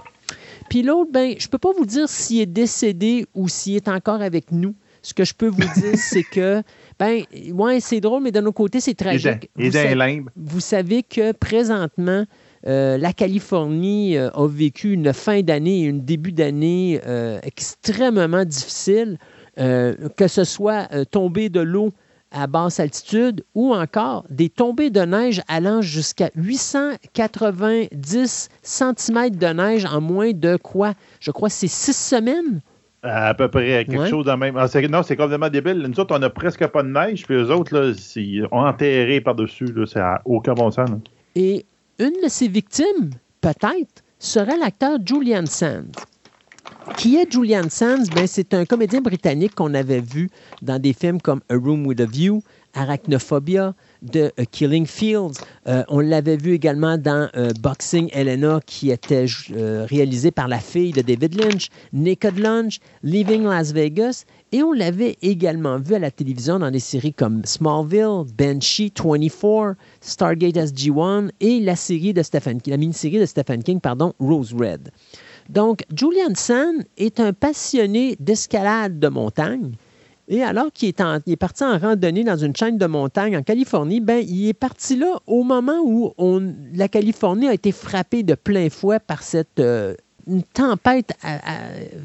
Puis 0.70 0.82
l'autre, 0.82 1.12
ben, 1.12 1.36
je 1.38 1.46
ne 1.46 1.50
peux 1.50 1.58
pas 1.58 1.72
vous 1.78 1.86
dire 1.86 2.08
s'il 2.10 2.42
est 2.42 2.46
décédé 2.46 3.28
ou 3.34 3.48
s'il 3.48 3.76
est 3.76 3.88
encore 3.88 4.22
avec 4.22 4.52
nous. 4.52 4.76
Ce 5.02 5.14
que 5.14 5.26
je 5.26 5.34
peux 5.34 5.48
vous 5.48 5.68
dire, 5.80 5.98
c'est 5.98 6.24
que 6.24 6.64
ben, 7.00 7.24
ouais, 7.54 7.80
c'est 7.80 8.00
drôle, 8.00 8.24
mais 8.24 8.32
d'un 8.32 8.46
autre 8.46 8.56
côté, 8.56 8.80
c'est 8.80 8.94
tragique. 8.94 9.50
Et 9.58 9.70
vous, 9.70 10.26
vous 10.36 10.60
savez 10.60 11.04
que 11.04 11.32
présentement, 11.32 12.26
euh, 12.66 12.98
la 12.98 13.12
Californie 13.12 14.18
euh, 14.18 14.30
a 14.32 14.48
vécu 14.48 14.94
une 14.94 15.12
fin 15.12 15.42
d'année 15.42 15.84
et 15.84 15.90
un 15.90 15.94
début 15.94 16.32
d'année 16.32 17.02
euh, 17.06 17.40
extrêmement 17.44 18.46
difficile, 18.46 19.18
que 19.56 20.28
ce 20.28 20.46
soit 20.46 20.88
tomber 21.12 21.50
de 21.50 21.60
l'eau 21.60 21.92
à 22.32 22.48
basse 22.48 22.80
altitude 22.80 23.44
ou 23.54 23.72
encore 23.72 24.26
des 24.32 24.50
tombées 24.50 24.90
de 24.90 25.02
neige 25.02 25.44
allant 25.48 25.82
jusqu'à 25.82 26.32
890 26.36 28.50
cm 28.64 29.30
de 29.30 29.54
neige 29.54 29.86
en 29.86 30.02
moins 30.02 30.32
de 30.32 30.58
quoi? 30.58 30.96
Je 31.20 31.30
crois 31.30 31.50
que 31.50 31.56
c'est 31.56 31.68
six 31.68 31.96
semaines? 31.96 32.62
À 33.04 33.34
peu 33.34 33.50
près, 33.50 33.86
quelque 33.86 34.08
chose 34.08 34.26
de 34.26 34.32
même. 34.32 34.56
Ah, 34.56 34.68
non, 34.90 35.04
c'est 35.04 35.18
complètement 35.18 35.50
débile. 35.50 35.80
Nous 35.80 36.00
autres, 36.00 36.16
on 36.16 36.20
n'a 36.20 36.30
presque 36.30 36.66
pas 36.68 36.84
de 36.84 36.88
neige, 36.88 37.26
puis 37.26 37.36
eux 37.36 37.52
autres, 37.52 37.78
là, 37.78 37.94
ils 38.16 38.46
ont 38.52 38.66
enterré 38.66 39.20
par-dessus. 39.20 39.68
C'est 39.86 40.00
à 40.00 40.22
aucun 40.24 40.54
bon 40.54 40.72
sens. 40.72 40.90
Et 41.36 41.66
une 42.00 42.14
de 42.24 42.30
ces 42.30 42.48
victimes, 42.48 43.12
peut-être, 43.42 44.04
serait 44.20 44.58
l'acteur 44.58 45.00
Julian 45.06 45.46
Sands. 45.46 45.92
Qui 46.98 47.18
est 47.18 47.30
Julian 47.30 47.70
Sands? 47.70 48.06
Ben, 48.16 48.26
c'est 48.26 48.54
un 48.54 48.66
comédien 48.66 49.02
britannique 49.02 49.56
qu'on 49.56 49.74
avait 49.74 50.02
vu 50.02 50.30
dans 50.62 50.80
des 50.80 50.94
films 50.94 51.20
comme 51.20 51.42
A 51.50 51.56
Room 51.56 51.86
with 51.86 52.00
a 52.00 52.06
View, 52.06 52.42
Arachnophobia, 52.74 53.74
de 54.04 54.32
euh, 54.40 54.44
Killing 54.52 54.86
Fields. 54.86 55.40
Euh, 55.68 55.84
on 55.88 56.00
l'avait 56.00 56.38
vu 56.38 56.54
également 56.54 56.98
dans 56.98 57.30
euh, 57.36 57.52
Boxing 57.62 58.10
Elena, 58.14 58.60
qui 58.66 58.92
était 58.92 59.26
réalisé 59.50 60.32
par 60.32 60.48
la 60.48 60.60
fille 60.60 60.92
de 60.92 61.02
David 61.02 61.36
Lynch, 61.40 61.70
Naked 61.94 62.38
Lunch, 62.38 62.80
Leaving 63.04 63.44
Las 63.44 63.72
Vegas, 63.72 64.26
et 64.52 64.62
on 64.62 64.74
l'avait 64.74 65.18
également 65.22 65.80
vu 65.80 65.96
à 65.96 66.00
la 66.00 66.12
télévision 66.12 66.60
dans 66.60 66.70
des 66.70 66.80
séries 66.80 67.14
comme 67.14 67.44
Smallville, 67.46 68.26
Banshee, 68.38 68.94
24, 68.96 69.76
Stargate 70.02 70.56
SG-1 70.56 71.30
et 71.40 71.60
la 71.60 71.76
Stephen 71.76 72.60
la 72.68 72.78
mini-série 72.78 73.20
de 73.20 73.26
Stephen 73.26 73.64
King, 73.64 73.80
pardon, 73.80 74.14
Rose 74.20 74.54
Red. 74.54 74.92
Donc, 75.50 75.84
Julian 75.94 76.36
Sun 76.36 76.86
est 76.98 77.20
un 77.20 77.34
passionné 77.34 78.16
d'escalade 78.20 79.00
de 79.00 79.08
montagne 79.08 79.74
et 80.28 80.42
alors 80.42 80.72
qu'il 80.72 80.90
est, 80.90 81.36
parti 81.36 81.64
en 81.64 81.78
randonnée 81.78 82.24
dans 82.24 82.38
une 82.38 82.56
chaîne 82.56 82.78
de 82.78 82.86
montagne 82.86 83.36
en 83.36 83.44
Californie, 83.44 84.00
ben, 84.00 84.24
il 84.26 84.48
est 84.48 84.54
parti 84.54 84.96
là 84.96 85.20
au 85.28 85.44
moment 85.44 85.80
où 85.84 86.14
la 86.74 86.88
Californie 86.88 87.48
a 87.48 87.54
été 87.54 87.72
frappée 87.72 88.24
de 88.24 88.36
plein 88.36 88.70
fouet 88.70 89.00
par 89.00 89.22
cette 89.22 89.60
euh, 89.60 89.96
tempête 90.54 91.14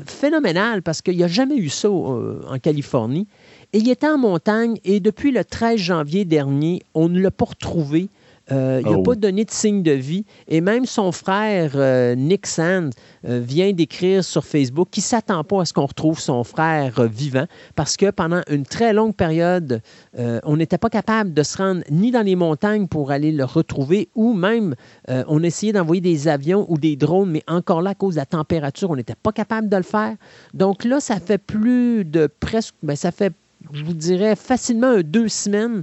phénoménale 0.07 0.83
parce 0.83 1.01
qu'il 1.01 1.17
n'y 1.17 1.23
a 1.23 1.29
jamais 1.29 1.57
eu 1.57 1.69
ça 1.69 1.89
euh, 1.89 2.41
en 2.49 2.59
Californie. 2.59 3.29
Et 3.73 3.79
il 3.79 3.91
était 3.91 4.09
en 4.09 4.19
montagne 4.19 4.79
et 4.85 4.99
depuis 4.99 5.31
le 5.31 5.45
13 5.45 5.79
janvier 5.79 6.25
dernier, 6.25 6.83
on 6.95 7.09
ne 7.09 7.21
l'a 7.21 7.31
pas 7.31 7.45
retrouvé. 7.45 8.09
Euh, 8.51 8.81
il 8.85 8.91
n'a 8.91 8.99
oh. 8.99 9.03
pas 9.03 9.15
donné 9.15 9.45
de 9.45 9.51
signe 9.51 9.83
de 9.83 9.93
vie. 9.93 10.25
Et 10.49 10.61
même 10.61 10.87
son 10.87 11.13
frère, 11.13 11.73
euh, 11.75 12.15
Nick 12.15 12.47
Sand, 12.47 12.95
euh, 13.27 13.41
vient 13.41 13.73
d'écrire 13.73 14.25
sur 14.25 14.45
Facebook 14.45 14.89
qu'il 14.91 15.03
ne 15.03 15.07
s'attend 15.07 15.45
pas 15.45 15.63
à 15.63 15.65
ce 15.65 15.73
qu'on 15.73 15.87
retrouve 15.87 16.19
son 16.19 16.45
frère 16.45 17.03
vivant 17.09 17.47
parce 17.75 17.97
que 17.97 18.11
pendant 18.11 18.41
une 18.49 18.65
très 18.65 18.93
longue 18.93 19.15
période, 19.15 19.83
on 20.17 20.57
n'était 20.57 20.79
pas 20.79 20.91
capable 20.91 21.33
de 21.33 21.43
se 21.43 21.59
rendre 21.59 21.83
ni 21.91 22.11
dans 22.11 22.23
les 22.23 22.37
montagnes 22.37 22.87
pour 22.87 23.11
aller 23.11 23.33
le 23.33 23.45
retrouver 23.45 24.09
ou 24.15 24.33
même 24.33 24.75
on 25.09 25.43
essayait 25.43 25.73
d'envoyer 25.73 26.01
des 26.01 26.29
avions 26.29 26.67
ou 26.69 26.79
des 26.79 26.97
drones, 26.97 27.31
mais 27.31 27.43
encore 27.47 27.83
là, 27.83 27.91
à 27.91 27.95
cause 27.95 28.15
de 28.15 28.21
la 28.21 28.27
température, 28.27 28.91
on 28.91 28.97
n'était 28.97 29.15
pas 29.15 29.33
capable 29.33 29.69
de 29.69 29.77
le 29.77 29.83
faire. 29.83 30.15
Donc 30.55 30.85
là, 30.85 31.01
ça 31.01 31.21
fait 31.21 31.39
plus 31.39 32.05
de 32.05 32.29
presque, 32.41 32.75
ben, 32.83 32.97
ça 32.97 33.11
fait, 33.11 33.33
je 33.73 33.85
vous 33.85 33.95
dirais, 33.95 34.37
facilement 34.37 35.01
deux 35.03 35.29
semaines, 35.29 35.83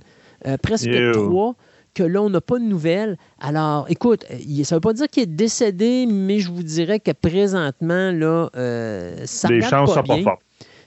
presque 0.61 0.89
trois 1.13 1.55
que 1.95 2.03
là, 2.03 2.21
on 2.21 2.29
n'a 2.29 2.41
pas 2.41 2.59
de 2.59 2.65
nouvelles. 2.65 3.17
Alors, 3.39 3.87
écoute, 3.89 4.25
ça 4.29 4.35
ne 4.35 4.75
veut 4.75 4.79
pas 4.81 4.93
dire 4.93 5.07
qu'il 5.07 5.23
est 5.23 5.25
décédé, 5.25 6.05
mais 6.07 6.39
je 6.39 6.51
vous 6.51 6.61
dirais 6.61 6.99
que 6.99 7.11
présentement, 7.11 8.11
là, 8.11 8.49
euh, 8.55 9.23
ça 9.25 9.47
Les 9.47 9.61
chances 9.61 9.93
sont 9.93 10.03
pas 10.03 10.21
fortes. 10.21 10.41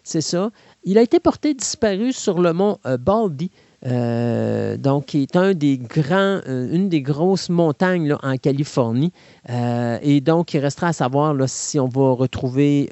C'est 0.05 0.21
ça. 0.21 0.51
Il 0.85 0.97
a 0.97 1.03
été 1.03 1.18
porté 1.18 1.55
disparu 1.55 2.12
sur 2.12 2.40
le 2.40 2.53
mont 2.53 2.79
euh, 2.87 2.97
Baldy. 2.97 3.51
Euh, 3.87 4.77
donc, 4.77 5.07
qui 5.07 5.23
est 5.23 5.37
un 5.37 5.55
des 5.55 5.79
grands, 5.79 6.40
une 6.47 6.88
des 6.88 7.01
grosses 7.01 7.49
montagnes 7.49 8.16
en 8.25 8.37
Californie. 8.37 9.12
et 9.49 10.21
donc, 10.21 10.53
il 10.53 10.59
restera 10.59 10.88
à 10.88 10.92
savoir 10.92 11.33
là, 11.33 11.47
si 11.47 11.79
on 11.79 11.87
va 11.87 12.11
retrouver 12.12 12.90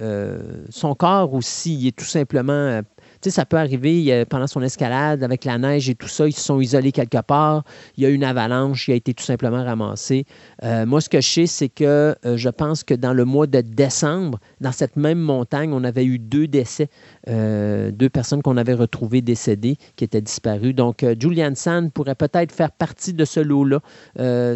son 0.71 0.95
corps 0.95 1.35
ou 1.35 1.43
s'il 1.43 1.89
est 1.89 1.97
tout 1.97 2.05
simplement 2.05 2.83
ça 3.23 3.45
peut 3.45 3.57
arriver 3.57 4.25
pendant 4.29 4.47
son 4.47 4.63
escalade 4.63 5.23
avec 5.23 5.45
la 5.45 5.59
neige 5.59 5.89
et 5.89 5.95
tout 5.95 6.09
ça, 6.09 6.27
ils 6.27 6.33
se 6.33 6.41
sont 6.41 6.61
isolés 6.61 6.93
quelque 6.93 7.21
part, 7.21 7.65
il 7.97 8.03
y 8.03 8.07
a 8.07 8.09
une 8.09 8.25
avalanche, 8.25 8.89
il 8.89 8.93
a 8.93 8.95
été 8.95 9.15
tout 9.15 9.25
simplement 9.25 9.65
ramassé. 9.65 10.27
Euh, 10.63 10.87
moi, 10.87 11.01
ce 11.01 11.09
que 11.09 11.21
je 11.21 11.29
sais, 11.29 11.47
c'est 11.47 11.69
que 11.69 12.15
euh, 12.25 12.37
je 12.37 12.49
pense 12.49 12.85
que 12.85 12.95
dans 12.95 13.13
le 13.13 13.25
mois 13.25 13.47
de 13.47 13.61
décembre, 13.61 14.39
dans 14.61 14.73
cette 14.73 14.97
même 14.97 15.19
montagne, 15.19 15.73
on 15.73 15.85
avait 15.85 16.05
eu 16.05 16.19
deux 16.19 16.47
décès, 16.47 16.89
euh, 17.29 17.91
deux 17.91 18.09
personnes 18.09 18.43
qu'on 18.43 18.57
avait 18.57 18.75
retrouvées 18.75 19.23
décédées, 19.23 19.77
qui 19.97 20.05
étaient 20.05 20.21
disparues. 20.21 20.75
Donc, 20.75 21.05
Julian 21.19 21.55
Sand 21.55 21.93
pourrait 21.93 22.15
peut-être 22.15 22.53
faire 22.53 22.73
partie 22.73 23.13
de 23.13 23.25
ce 23.25 23.41
lot-là. 23.41 23.81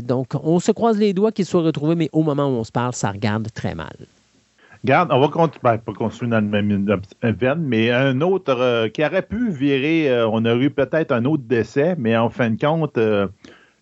donc, 0.00 0.28
on 0.42 0.60
se 0.60 0.72
croise 0.72 0.98
les 0.98 1.12
doigts 1.12 1.32
qu'il 1.32 1.46
soit 1.46 1.62
retrouvé, 1.62 1.94
mais 1.94 2.08
au 2.12 2.22
moment 2.22 2.46
où 2.46 2.52
on 2.52 2.64
se 2.64 2.72
parle, 2.72 2.94
ça 2.94 3.10
regarde 3.10 3.48
très 3.52 3.74
mal. 3.74 3.94
Regarde, 4.82 5.10
on 5.12 5.20
va 5.20 5.28
continuer, 5.28 5.60
ben, 5.62 5.78
pas 5.78 5.92
continuer 5.92 6.30
dans 6.30 6.40
le 6.40 6.46
même 6.46 7.00
veine, 7.22 7.62
mais 7.62 7.90
un 7.90 8.22
autre 8.22 8.56
euh, 8.58 8.88
qui 8.88 9.04
aurait 9.04 9.22
pu 9.22 9.50
virer, 9.50 10.10
euh, 10.10 10.26
on 10.26 10.44
aurait 10.46 10.64
eu 10.64 10.70
peut-être 10.70 11.12
un 11.12 11.26
autre 11.26 11.42
décès, 11.46 11.96
mais 11.98 12.16
en 12.16 12.30
fin 12.30 12.50
de 12.50 12.58
compte, 12.58 12.96
euh, 12.96 13.28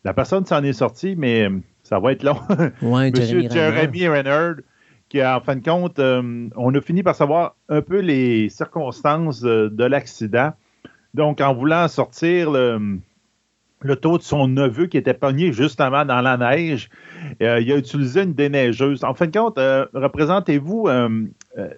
la 0.04 0.12
personne 0.12 0.44
s'en 0.44 0.62
est 0.64 0.72
sortie, 0.72 1.14
mais 1.16 1.48
ça 1.84 2.00
va 2.00 2.12
être 2.12 2.24
long. 2.24 2.38
Ouais, 2.82 3.10
Monsieur 3.16 3.48
Jeremy 3.48 4.08
Renner, 4.08 4.62
qui 5.08 5.24
en 5.24 5.40
fin 5.40 5.54
de 5.54 5.64
compte, 5.64 6.00
on 6.00 6.74
a 6.74 6.80
fini 6.80 7.04
par 7.04 7.14
savoir 7.14 7.54
un 7.68 7.80
peu 7.80 8.00
les 8.00 8.48
circonstances 8.48 9.40
de 9.42 9.84
l'accident. 9.84 10.52
Donc, 11.14 11.40
en 11.40 11.54
voulant 11.54 11.86
sortir 11.88 12.50
le, 12.50 12.98
le 13.80 13.96
taux 13.96 14.18
de 14.18 14.22
son 14.22 14.48
neveu 14.48 14.86
qui 14.86 14.96
était 14.96 15.14
pogné 15.14 15.52
justement 15.52 16.04
dans 16.04 16.20
la 16.20 16.36
neige. 16.36 16.90
Euh, 17.42 17.60
il 17.60 17.70
a 17.72 17.76
utilisé 17.76 18.22
une 18.22 18.34
déneigeuse. 18.34 19.04
En 19.04 19.14
fin 19.14 19.26
de 19.26 19.36
compte, 19.36 19.58
euh, 19.58 19.86
représentez-vous 19.94 20.88
euh, 20.88 21.26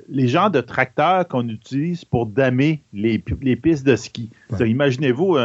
les 0.09 0.29
genres 0.29 0.51
de 0.51 0.61
tracteurs 0.61 1.27
qu'on 1.29 1.49
utilise 1.49 2.05
pour 2.05 2.27
damer 2.27 2.83
les, 2.93 3.19
pistes 3.19 3.87
de 3.87 3.97
ski? 3.97 4.31
Imaginez-vous 4.59 5.37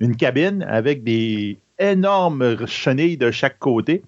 une 0.00 0.16
cabine 0.16 0.64
avec 0.68 1.04
des 1.04 1.58
énormes 1.78 2.66
chenilles 2.66 3.16
de 3.16 3.30
chaque 3.30 3.58
côté. 3.58 4.02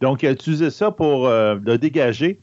Donc, 0.00 0.22
il 0.22 0.28
a 0.28 0.32
utilisé 0.32 0.70
ça 0.70 0.90
pour 0.90 1.28
le 1.28 1.76
dégager. 1.76 2.38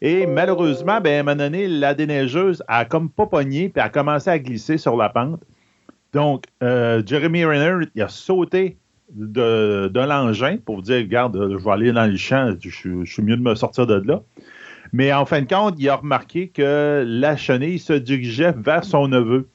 Et 0.00 0.26
malheureusement, 0.26 1.00
ben, 1.00 1.14
à 1.16 1.20
un 1.20 1.22
moment 1.22 1.36
donné, 1.36 1.68
la 1.68 1.94
déneigeuse 1.94 2.62
a 2.66 2.84
comme 2.84 3.10
pas 3.10 3.26
pogné, 3.26 3.68
puis 3.68 3.82
a 3.82 3.88
commencé 3.88 4.30
à 4.30 4.38
glisser 4.38 4.78
sur 4.78 4.96
la 4.96 5.10
pente. 5.10 5.40
Donc, 6.12 6.44
euh, 6.62 7.02
Jeremy 7.04 7.44
Renner, 7.44 7.86
il 7.94 8.02
a 8.02 8.08
sauté 8.08 8.76
de, 9.14 9.90
l'engin 9.94 10.56
pour 10.64 10.82
dire, 10.82 10.98
regarde, 10.98 11.48
je 11.50 11.56
vais 11.56 11.70
aller 11.70 11.92
dans 11.92 12.10
le 12.10 12.16
champ, 12.16 12.54
je, 12.60 13.04
suis 13.04 13.22
mieux 13.22 13.36
de 13.36 13.42
me 13.42 13.54
sortir 13.54 13.86
de 13.86 14.02
là. 14.06 14.22
Mais 14.92 15.12
en 15.12 15.24
fin 15.24 15.40
de 15.40 15.48
compte, 15.48 15.76
il 15.78 15.88
a 15.88 15.96
remarqué 15.96 16.48
que 16.48 17.04
la 17.06 17.36
chenille 17.36 17.78
se 17.78 17.94
dirigeait 17.94 18.52
vers 18.56 18.84
son 18.84 19.08
neveu. 19.08 19.48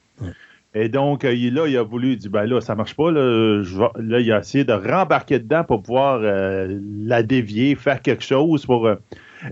Et 0.74 0.88
donc, 0.88 1.24
euh, 1.24 1.32
là, 1.50 1.66
il 1.66 1.76
a 1.76 1.82
voulu, 1.82 2.12
il 2.12 2.18
dit, 2.18 2.28
ben 2.28 2.44
là, 2.44 2.60
ça 2.60 2.74
marche 2.74 2.94
pas. 2.94 3.10
Là, 3.10 3.62
là 3.98 4.20
il 4.20 4.30
a 4.30 4.40
essayé 4.40 4.64
de 4.64 4.72
rembarquer 4.72 5.38
dedans 5.38 5.64
pour 5.64 5.82
pouvoir 5.82 6.20
euh, 6.22 6.78
la 7.04 7.22
dévier, 7.22 7.74
faire 7.74 8.02
quelque 8.02 8.22
chose 8.22 8.66
pour. 8.66 8.86
Euh, 8.86 8.96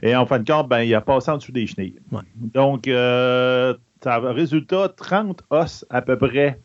et 0.03 0.14
en 0.14 0.27
fin 0.27 0.40
de 0.40 0.51
compte, 0.51 0.69
ben, 0.69 0.83
il 0.83 0.95
a 0.95 1.01
passé 1.01 1.31
en 1.31 1.38
dessous 1.38 1.53
des 1.53 1.66
chenilles. 1.66 1.97
Donc, 2.37 2.87
ça 2.87 4.19
résultat 4.19 4.88
30 4.88 5.42
os 5.51 5.87
à 5.90 6.03
peu 6.03 6.19
près 6.19 6.59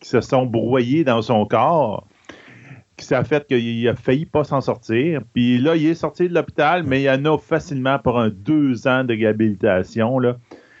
qui 0.00 0.08
se 0.08 0.20
sont 0.20 0.46
broyés 0.46 1.04
dans 1.04 1.22
son 1.22 1.46
corps 1.46 2.06
qui 2.96 3.04
s'est 3.04 3.24
fait 3.24 3.46
qu'il 3.46 3.88
a 3.88 3.94
failli 3.94 4.24
pas 4.24 4.44
s'en 4.44 4.60
sortir. 4.60 5.20
Puis 5.34 5.58
là, 5.58 5.76
il 5.76 5.86
est 5.86 5.94
sorti 5.94 6.28
de 6.28 6.34
l'hôpital, 6.34 6.82
mais 6.82 7.02
il 7.02 7.10
en 7.10 7.24
a 7.26 7.38
facilement 7.38 7.98
pour 7.98 8.18
un 8.18 8.30
deux 8.30 8.88
ans 8.88 9.04
de 9.04 9.12
réhabilitation. 9.12 10.18
Là. 10.18 10.36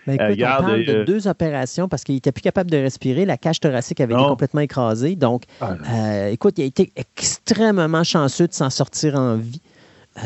Ben, 0.06 0.14
écoute, 0.14 0.38
on 0.38 0.62
parle 0.62 0.84
de 0.84 0.92
euh, 0.92 1.04
deux 1.04 1.26
opérations 1.26 1.88
parce 1.88 2.04
qu'il 2.04 2.14
n'était 2.14 2.32
plus 2.32 2.42
capable 2.42 2.70
de 2.70 2.76
respirer. 2.76 3.26
La 3.26 3.36
cage 3.36 3.60
thoracique 3.60 4.00
avait 4.00 4.14
été 4.14 4.22
complètement 4.22 4.60
écrasée. 4.60 5.16
Donc, 5.16 5.42
ah, 5.60 5.74
euh, 5.90 6.28
écoute, 6.28 6.54
il 6.58 6.62
a 6.62 6.66
été 6.66 6.92
extrêmement 6.96 8.04
chanceux 8.04 8.46
de 8.46 8.54
s'en 8.54 8.70
sortir 8.70 9.16
en 9.16 9.36
vie. 9.36 9.60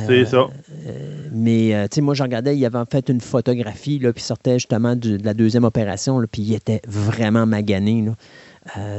C'est 0.07 0.26
ça. 0.26 0.46
Euh, 0.87 1.29
mais, 1.33 1.88
tu 1.90 1.96
sais, 1.96 2.00
moi, 2.00 2.14
je 2.14 2.22
regardais, 2.22 2.57
il 2.57 2.64
avait 2.64 2.79
en 2.79 2.85
fait 2.85 3.09
une 3.09 3.20
photographie, 3.20 3.98
là, 3.98 4.12
puis 4.12 4.22
sortait 4.22 4.55
justement 4.55 4.94
de, 4.94 5.18
la 5.24 5.35
deuxième 5.35 5.64
opération, 5.64 6.22
puis 6.31 6.42
il 6.42 6.55
était 6.55 6.83
vraiment 6.87 7.46
magané. 7.46 8.05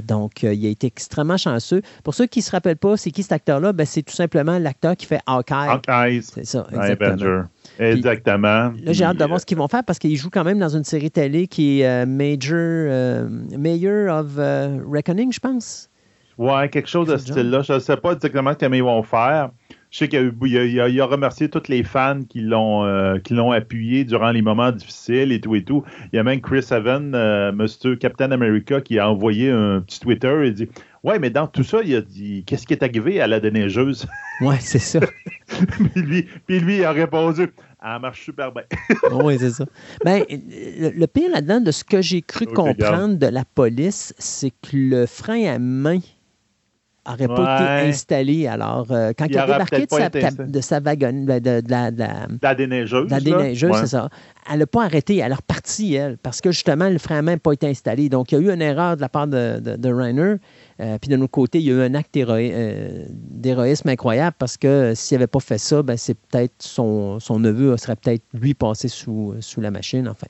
Donc, 0.04 0.44
il 0.44 0.66
a 0.66 0.70
été 0.70 0.88
extrêmement 0.88 1.38
chanceux. 1.38 1.82
Pour 2.04 2.14
ceux 2.14 2.26
qui 2.26 2.40
ne 2.40 2.44
se 2.44 2.52
rappellent 2.52 2.78
pas, 2.78 2.98
c'est 2.98 3.12
qui 3.12 3.24
cet 3.24 3.32
acteur-là? 3.32 3.74
Ben, 3.74 3.86
c'est 3.86 4.02
tout 4.02 4.14
simplement 4.14 4.58
l'acteur 4.58 4.96
qui 4.96 5.06
fait 5.06 5.22
Hawkeye. 5.28 5.70
Hawkeye. 5.70 6.22
C'est 6.22 6.46
ça, 6.46 6.68
exactement. 6.72 7.44
Exactement. 7.80 8.74
là, 8.84 8.94
j'ai 8.94 9.04
hâte 9.04 9.18
de 9.18 9.26
voir 9.26 9.40
ce 9.40 9.46
qu'ils 9.46 9.58
vont 9.58 9.68
faire 9.68 9.84
parce 9.84 10.00
qu'ils 10.00 10.18
jouent 10.18 10.30
quand 10.30 10.44
même 10.44 10.60
dans 10.60 10.76
une 10.76 10.84
série 10.84 11.12
télé 11.12 11.48
qui 11.48 11.82
est 11.82 11.88
euh, 11.88 12.06
Major, 12.06 12.58
euh, 12.58 13.28
Mayor 13.58 14.20
of 14.20 14.32
euh, 14.38 14.80
Reckoning, 14.90 15.32
je 15.32 15.40
pense. 15.40 15.90
Ouais, 16.38 16.70
quelque 16.70 16.90
chose 16.90 17.08
de 17.08 17.18
ce 17.18 17.32
style-là. 17.32 17.62
Je 17.62 17.74
ne 17.74 17.80
sais 17.80 17.98
pas 17.98 18.14
exactement 18.14 18.54
ce 18.54 18.66
qu'ils 18.66 18.84
vont 18.84 19.04
faire. 19.04 19.52
Je 19.92 19.98
sais 19.98 20.08
qu'il 20.08 21.02
a, 21.02 21.06
remercié 21.06 21.50
tous 21.50 21.68
les 21.68 21.84
fans 21.84 22.22
qui 22.28 22.40
l'ont 22.40 22.84
l'ont 23.30 23.52
appuyé 23.52 24.06
durant 24.06 24.32
les 24.32 24.42
moments 24.42 24.72
difficiles 24.72 25.32
et 25.32 25.42
tout 25.42 25.56
et 25.56 25.64
tout. 25.64 25.84
Il 26.12 26.16
y 26.16 26.20
a 26.20 26.24
même 26.24 26.40
Chris 26.40 26.66
Evans, 26.72 27.12
Monsieur 27.54 27.98
Captain 27.98 28.32
America, 28.32 28.80
qui 28.80 29.00
a 29.00 29.10
envoyé 29.10 29.52
un 29.52 29.82
petit 29.82 30.00
Twitter 30.00 30.48
et 30.48 30.52
dit 30.52 30.70
Ouais, 31.04 31.20
mais 31.20 31.30
dans 31.30 31.48
tout 31.48 31.64
ça, 31.64 31.80
il 31.84 31.94
a 31.96 32.02
dit 32.02 32.44
Qu'est-ce 32.46 32.66
qui 32.66 32.74
est 32.74 32.84
arrivé 32.84 33.20
à 33.20 33.28
la 33.28 33.42
déneigeuse 33.42 34.08
Ouais, 34.42 34.58
c'est 34.60 34.80
ça. 34.80 35.00
puis, 35.48 36.02
lui, 36.02 36.28
puis 36.48 36.60
lui, 36.60 36.78
il 36.78 36.86
a 36.86 36.92
répondu 36.92 37.50
elle 37.84 38.00
marche 38.00 38.26
super 38.26 38.52
bien. 38.52 38.64
oui, 39.12 39.38
c'est 39.40 39.50
ça. 39.50 39.66
Ben, 40.06 40.24
le, 40.30 41.06
pire 41.08 41.32
là-dedans, 41.32 41.62
de 41.62 41.72
ce 41.72 41.84
que 41.84 42.02
j'ai 42.02 42.22
cru 42.22 42.46
comprendre 42.46 43.16
de 43.16 43.26
la 43.26 43.44
police, 43.44 44.14
c'est 44.20 44.52
que 44.52 44.76
le 44.76 45.06
frein 45.08 45.46
à 45.46 45.58
main 45.58 46.00
n'aurait 47.12 47.28
pas 47.28 47.80
été 47.82 47.90
installé. 47.90 48.48
Alors, 48.48 48.88
euh, 48.92 49.12
quand 49.18 49.26
il, 49.26 49.38
a 49.38 49.46
débarqué 49.46 49.86
de 49.86 49.90
sa, 49.90 50.10
de 50.10 50.62
sa, 50.62 50.80
wagon, 50.80 51.26
de, 51.26 51.40
de, 51.40 51.62
la, 51.70 51.92
de, 51.92 52.04
la, 52.42 52.56
déneigeuse. 52.56 53.10
La 53.10 53.20
déneigeuse, 53.20 53.76
c'est 53.80 53.88
ça. 53.88 54.10
Elle 54.52 54.60
n'a 54.60 54.68
pas 54.68 54.84
arrêté, 54.84 55.18
elle 55.18 55.32
est 55.32 55.36
repartie, 55.36 55.94
elle, 55.94 56.18
parce 56.18 56.42
que 56.42 56.52
justement, 56.52 56.90
le 56.90 56.98
frein 56.98 57.20
à 57.20 57.22
main 57.22 57.34
n'a 57.34 57.38
pas 57.38 57.54
été 57.54 57.68
installé. 57.68 58.10
Donc, 58.10 58.32
il 58.32 58.36
y 58.36 58.38
a 58.38 58.42
eu 58.42 58.54
une 58.54 58.62
erreur 58.62 58.96
de 58.96 59.02
la 59.02 59.10
part 59.10 59.28
de, 59.28 59.60
de, 59.60 59.94
Rainer. 59.94 60.36
Euh, 60.80 60.98
puis 61.00 61.10
de 61.10 61.16
notre 61.16 61.32
côté, 61.32 61.60
il 61.60 61.66
y 61.66 61.72
a 61.72 61.76
eu 61.76 61.82
un 61.82 61.94
acte 61.94 62.18
euh, 62.18 63.06
d'héroïsme 63.10 63.90
incroyable 63.90 64.36
parce 64.40 64.58
que 64.58 64.94
s'il 64.96 65.18
n'avait 65.18 65.28
pas 65.28 65.40
fait 65.40 65.60
ça, 65.60 65.84
ben, 65.84 65.96
c'est 65.96 66.16
peut-être 66.16 66.54
son, 66.60 67.20
son, 67.20 67.40
neveu 67.40 67.78
serait 67.78 67.96
peut-être 67.96 68.24
lui 68.34 68.54
passé 68.54 68.88
sous, 68.88 69.36
sous 69.40 69.62
la 69.62 69.70
machine, 69.70 70.08
enfin. 70.08 70.28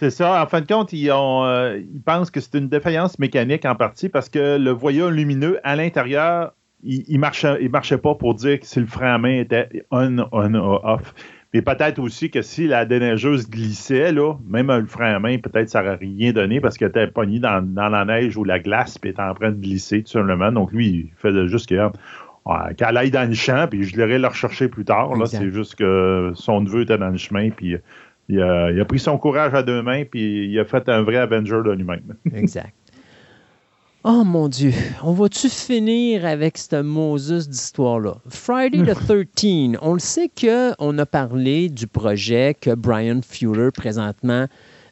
C'est 0.00 0.08
ça. 0.08 0.42
En 0.42 0.46
fin 0.46 0.62
de 0.62 0.66
compte, 0.66 0.94
ils, 0.94 1.10
ont, 1.10 1.44
euh, 1.44 1.78
ils 1.78 2.00
pensent 2.00 2.30
que 2.30 2.40
c'est 2.40 2.56
une 2.56 2.70
défaillance 2.70 3.18
mécanique 3.18 3.66
en 3.66 3.74
partie 3.74 4.08
parce 4.08 4.30
que 4.30 4.56
le 4.56 4.70
voyant 4.70 5.10
lumineux 5.10 5.60
à 5.62 5.76
l'intérieur, 5.76 6.54
il 6.82 7.04
ne 7.10 7.18
marchait, 7.18 7.58
il 7.60 7.68
marchait 7.68 7.98
pas 7.98 8.14
pour 8.14 8.32
dire 8.32 8.60
que 8.60 8.66
si 8.66 8.80
le 8.80 8.86
frein 8.86 9.16
à 9.16 9.18
main 9.18 9.40
était 9.40 9.68
on, 9.90 10.16
on, 10.32 10.54
off. 10.54 11.14
Mais 11.52 11.60
peut-être 11.60 11.98
aussi 11.98 12.30
que 12.30 12.40
si 12.40 12.66
la 12.66 12.86
déneigeuse 12.86 13.50
glissait, 13.50 14.10
là, 14.10 14.36
même 14.48 14.74
le 14.74 14.86
frein 14.86 15.16
à 15.16 15.18
main, 15.18 15.36
peut-être 15.36 15.68
ça 15.68 15.82
n'aurait 15.82 15.96
rien 15.96 16.32
donné 16.32 16.62
parce 16.62 16.78
qu'elle 16.78 16.88
était 16.88 17.06
pognée 17.06 17.38
dans, 17.38 17.60
dans, 17.60 17.90
la 17.90 18.06
neige 18.06 18.38
ou 18.38 18.44
la 18.44 18.58
glace 18.58 18.96
puis 18.96 19.10
était 19.10 19.20
en 19.20 19.34
train 19.34 19.50
de 19.50 19.60
glisser 19.60 20.02
tout 20.02 20.12
simplement. 20.12 20.50
Donc 20.50 20.72
lui, 20.72 20.88
il 20.88 21.10
faisait 21.18 21.46
juste 21.46 21.68
que 21.68 21.90
qu'elle 22.78 22.96
aille 22.96 23.10
dans 23.10 23.28
le 23.28 23.34
champ, 23.34 23.66
puis 23.68 23.84
je 23.84 23.94
l'irai 23.96 24.18
le 24.18 24.26
rechercher 24.26 24.68
plus 24.68 24.86
tard. 24.86 25.14
Là, 25.14 25.26
c'est 25.26 25.50
juste 25.50 25.74
que 25.74 26.32
son 26.34 26.62
neveu 26.62 26.82
était 26.82 26.96
dans 26.96 27.10
le 27.10 27.18
chemin, 27.18 27.50
puis 27.50 27.76
il 28.30 28.40
a, 28.40 28.70
il 28.70 28.80
a, 28.80 28.84
pris 28.84 28.98
son 28.98 29.18
courage 29.18 29.54
à 29.54 29.62
deux 29.62 29.82
mains, 29.82 30.04
puis 30.04 30.48
il 30.48 30.58
a 30.58 30.64
fait 30.64 30.88
un 30.88 31.02
vrai 31.02 31.16
Avenger 31.16 31.60
de 31.64 31.72
lui-même. 31.72 32.14
exact. 32.34 32.74
Oh 34.02 34.24
mon 34.24 34.48
Dieu, 34.48 34.72
on 35.02 35.12
va-tu 35.12 35.50
finir 35.50 36.24
avec 36.24 36.56
cette 36.56 36.72
Moses 36.72 37.48
d'histoire-là? 37.48 38.14
Friday 38.28 38.82
the 38.82 38.94
13, 39.38 39.78
on 39.82 39.92
le 39.92 39.98
sait 39.98 40.30
qu'on 40.40 40.98
a 40.98 41.06
parlé 41.06 41.68
du 41.68 41.86
projet 41.86 42.56
que 42.58 42.74
Brian 42.74 43.20
Fuller 43.22 43.70
présentement 43.70 44.46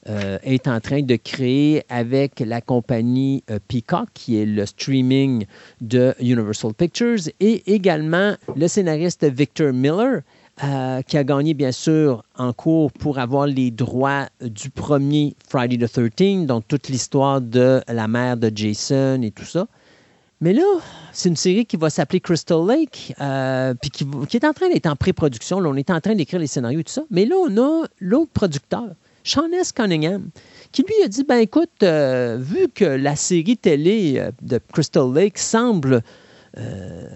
euh, 0.09 0.39
est 0.43 0.69
en 0.69 0.81
train 0.81 1.01
de 1.01 1.17
créer 1.17 1.85
avec 1.89 2.41
la 2.41 2.61
compagnie 2.61 3.45
euh, 3.51 3.59
Peacock, 3.67 4.09
qui 4.13 4.41
est 4.41 4.47
le 4.47 4.67
streaming 4.67 5.47
de 5.81 6.15
Universal 6.21 6.75
Pictures, 6.75 7.31
et 7.41 7.63
également 7.73 8.35
le 8.57 8.69
scénariste 8.69 9.25
Victor 9.25 9.73
Miller, 9.73 10.21
euh, 10.65 11.03
qui 11.03 11.17
a 11.17 11.23
gagné, 11.23 11.55
bien 11.55 11.71
sûr, 11.71 12.25
en 12.37 12.53
cours 12.53 12.91
pour 12.91 13.19
avoir 13.19 13.47
les 13.47 13.71
droits 13.71 14.27
du 14.41 14.71
premier 14.71 15.37
Friday 15.49 15.79
the 15.79 15.89
13, 15.89 16.47
donc 16.47 16.67
toute 16.67 16.89
l'histoire 16.89 17.41
de 17.41 17.81
la 17.87 18.09
mère 18.09 18.37
de 18.37 18.51
Jason 18.53 19.23
et 19.23 19.31
tout 19.31 19.45
ça. 19.45 19.69
Mais 20.41 20.53
là, 20.53 20.65
c'est 21.13 21.29
une 21.29 21.37
série 21.37 21.65
qui 21.65 21.77
va 21.77 21.91
s'appeler 21.91 22.21
Crystal 22.21 22.59
Lake, 22.67 23.15
euh, 23.21 23.75
puis 23.75 23.91
qui, 23.91 24.37
est 24.37 24.45
en 24.45 24.53
train 24.53 24.69
d'être 24.69 24.87
en 24.87 24.97
pré-production. 24.97 25.59
on 25.59 25.75
est 25.77 25.91
en 25.91 26.01
train 26.01 26.15
d'écrire 26.15 26.41
les 26.41 26.47
scénarios 26.47 26.81
et 26.81 26.85
tout 26.85 26.93
ça. 26.93 27.03
Mais 27.11 27.25
là, 27.25 27.37
on 27.37 27.57
a 27.57 27.87
l'autre 28.01 28.31
producteur, 28.33 28.89
Sean 29.23 29.53
S. 29.53 29.71
Cunningham, 29.71 30.29
qui 30.73 30.83
lui 30.83 31.05
a 31.05 31.09
dit 31.09 31.23
ben 31.23 31.39
écoute, 31.39 31.71
euh, 31.85 32.37
vu 32.41 32.69
que 32.75 32.85
la 32.85 33.15
série 33.15 33.57
télé 33.57 34.29
de 34.43 34.61
Crystal 34.73 35.13
Lake 35.13 35.39
semble 35.39 36.03
euh, 36.59 37.09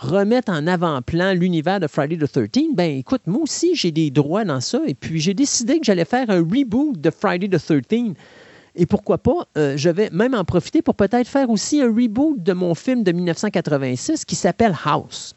remettre 0.00 0.52
en 0.52 0.66
avant-plan 0.66 1.32
l'univers 1.32 1.80
de 1.80 1.86
Friday 1.86 2.16
the 2.16 2.30
13, 2.30 2.74
ben 2.74 2.98
écoute, 2.98 3.22
moi 3.26 3.42
aussi 3.42 3.74
j'ai 3.74 3.90
des 3.90 4.10
droits 4.10 4.44
dans 4.44 4.60
ça 4.60 4.80
et 4.86 4.94
puis 4.94 5.20
j'ai 5.20 5.34
décidé 5.34 5.78
que 5.78 5.84
j'allais 5.84 6.04
faire 6.04 6.30
un 6.30 6.40
reboot 6.40 7.00
de 7.00 7.10
Friday 7.10 7.48
the 7.48 7.58
13. 7.58 8.14
Et 8.76 8.86
pourquoi 8.86 9.18
pas, 9.18 9.46
euh, 9.56 9.76
je 9.76 9.88
vais 9.88 10.10
même 10.12 10.34
en 10.34 10.44
profiter 10.44 10.82
pour 10.82 10.94
peut-être 10.94 11.28
faire 11.28 11.48
aussi 11.48 11.80
un 11.80 11.88
reboot 11.88 12.42
de 12.42 12.52
mon 12.52 12.74
film 12.74 13.02
de 13.02 13.12
1986 13.12 14.24
qui 14.24 14.34
s'appelle 14.34 14.76
House. 14.84 15.34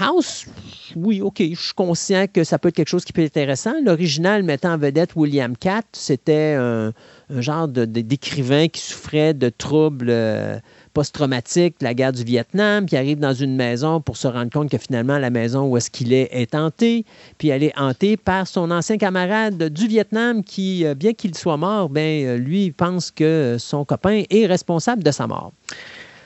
House, 0.00 0.46
oui, 0.94 1.20
OK, 1.20 1.40
je 1.40 1.60
suis 1.60 1.74
conscient 1.74 2.26
que 2.32 2.44
ça 2.44 2.58
peut 2.58 2.68
être 2.68 2.76
quelque 2.76 2.88
chose 2.88 3.04
qui 3.04 3.12
peut 3.12 3.22
être 3.22 3.36
intéressant. 3.36 3.74
L'original 3.84 4.42
mettant 4.44 4.74
en 4.74 4.78
vedette 4.78 5.16
William 5.16 5.56
Catt, 5.56 5.84
c'était 5.92 6.54
un, 6.54 6.92
genre 7.30 7.66
d'écrivain 7.68 8.68
qui 8.68 8.80
souffrait 8.80 9.34
de 9.34 9.48
troubles 9.48 10.10
euh, 10.10 10.58
post-traumatique 10.88 11.76
la 11.80 11.94
guerre 11.94 12.12
du 12.12 12.24
Vietnam, 12.24 12.86
qui 12.86 12.96
arrive 12.96 13.18
dans 13.18 13.32
une 13.32 13.56
maison 13.56 14.00
pour 14.00 14.16
se 14.16 14.28
rendre 14.28 14.50
compte 14.50 14.70
que 14.70 14.78
finalement 14.78 15.18
la 15.18 15.30
maison 15.30 15.66
où 15.66 15.76
est-ce 15.76 15.90
qu'il 15.90 16.12
est 16.12 16.28
est 16.32 16.54
hantée, 16.54 17.04
puis 17.38 17.48
elle 17.48 17.62
est 17.62 17.78
hantée 17.78 18.16
par 18.16 18.46
son 18.46 18.70
ancien 18.70 18.98
camarade 18.98 19.62
du 19.64 19.86
Vietnam 19.86 20.42
qui, 20.42 20.84
euh, 20.84 20.94
bien 20.94 21.12
qu'il 21.12 21.34
soit 21.34 21.56
mort, 21.56 21.88
ben, 21.88 22.26
euh, 22.26 22.36
lui 22.36 22.70
pense 22.72 23.10
que 23.10 23.56
son 23.58 23.84
copain 23.84 24.22
est 24.30 24.46
responsable 24.46 25.02
de 25.02 25.10
sa 25.10 25.26
mort. 25.26 25.52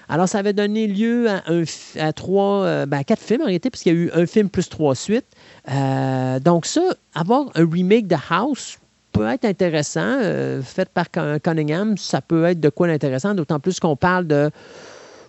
Alors, 0.09 0.29
ça 0.29 0.39
avait 0.39 0.53
donné 0.53 0.87
lieu 0.87 1.29
à, 1.29 1.43
à 1.99 2.13
trois, 2.13 2.65
euh, 2.65 2.87
ben, 2.87 3.03
quatre 3.03 3.23
films 3.23 3.43
en 3.43 3.47
réalité, 3.47 3.71
puisqu'il 3.71 3.93
y 3.93 3.97
a 3.97 3.99
eu 3.99 4.11
un 4.13 4.27
film 4.27 4.51
plus 4.51 4.69
trois 4.69 4.95
suites. 4.95 5.27
donc, 6.45 6.67
ça, 6.67 6.83
avoir 7.15 7.47
un 7.55 7.69
remake 7.71 8.09
de 8.09 8.17
House, 8.29 8.79
peut 9.13 9.29
être 9.29 9.45
intéressant, 9.45 10.19
euh, 10.23 10.63
fait 10.63 10.89
par 10.89 11.07
Cunningham, 11.11 11.97
ça 11.97 12.21
peut 12.21 12.45
être 12.45 12.61
de 12.61 12.69
quoi 12.69 12.87
d'intéressant, 12.87 13.35
d'autant 13.35 13.61
plus 13.61 13.79
qu'on 13.79 13.97
parle 13.97 14.27
de 14.27 14.51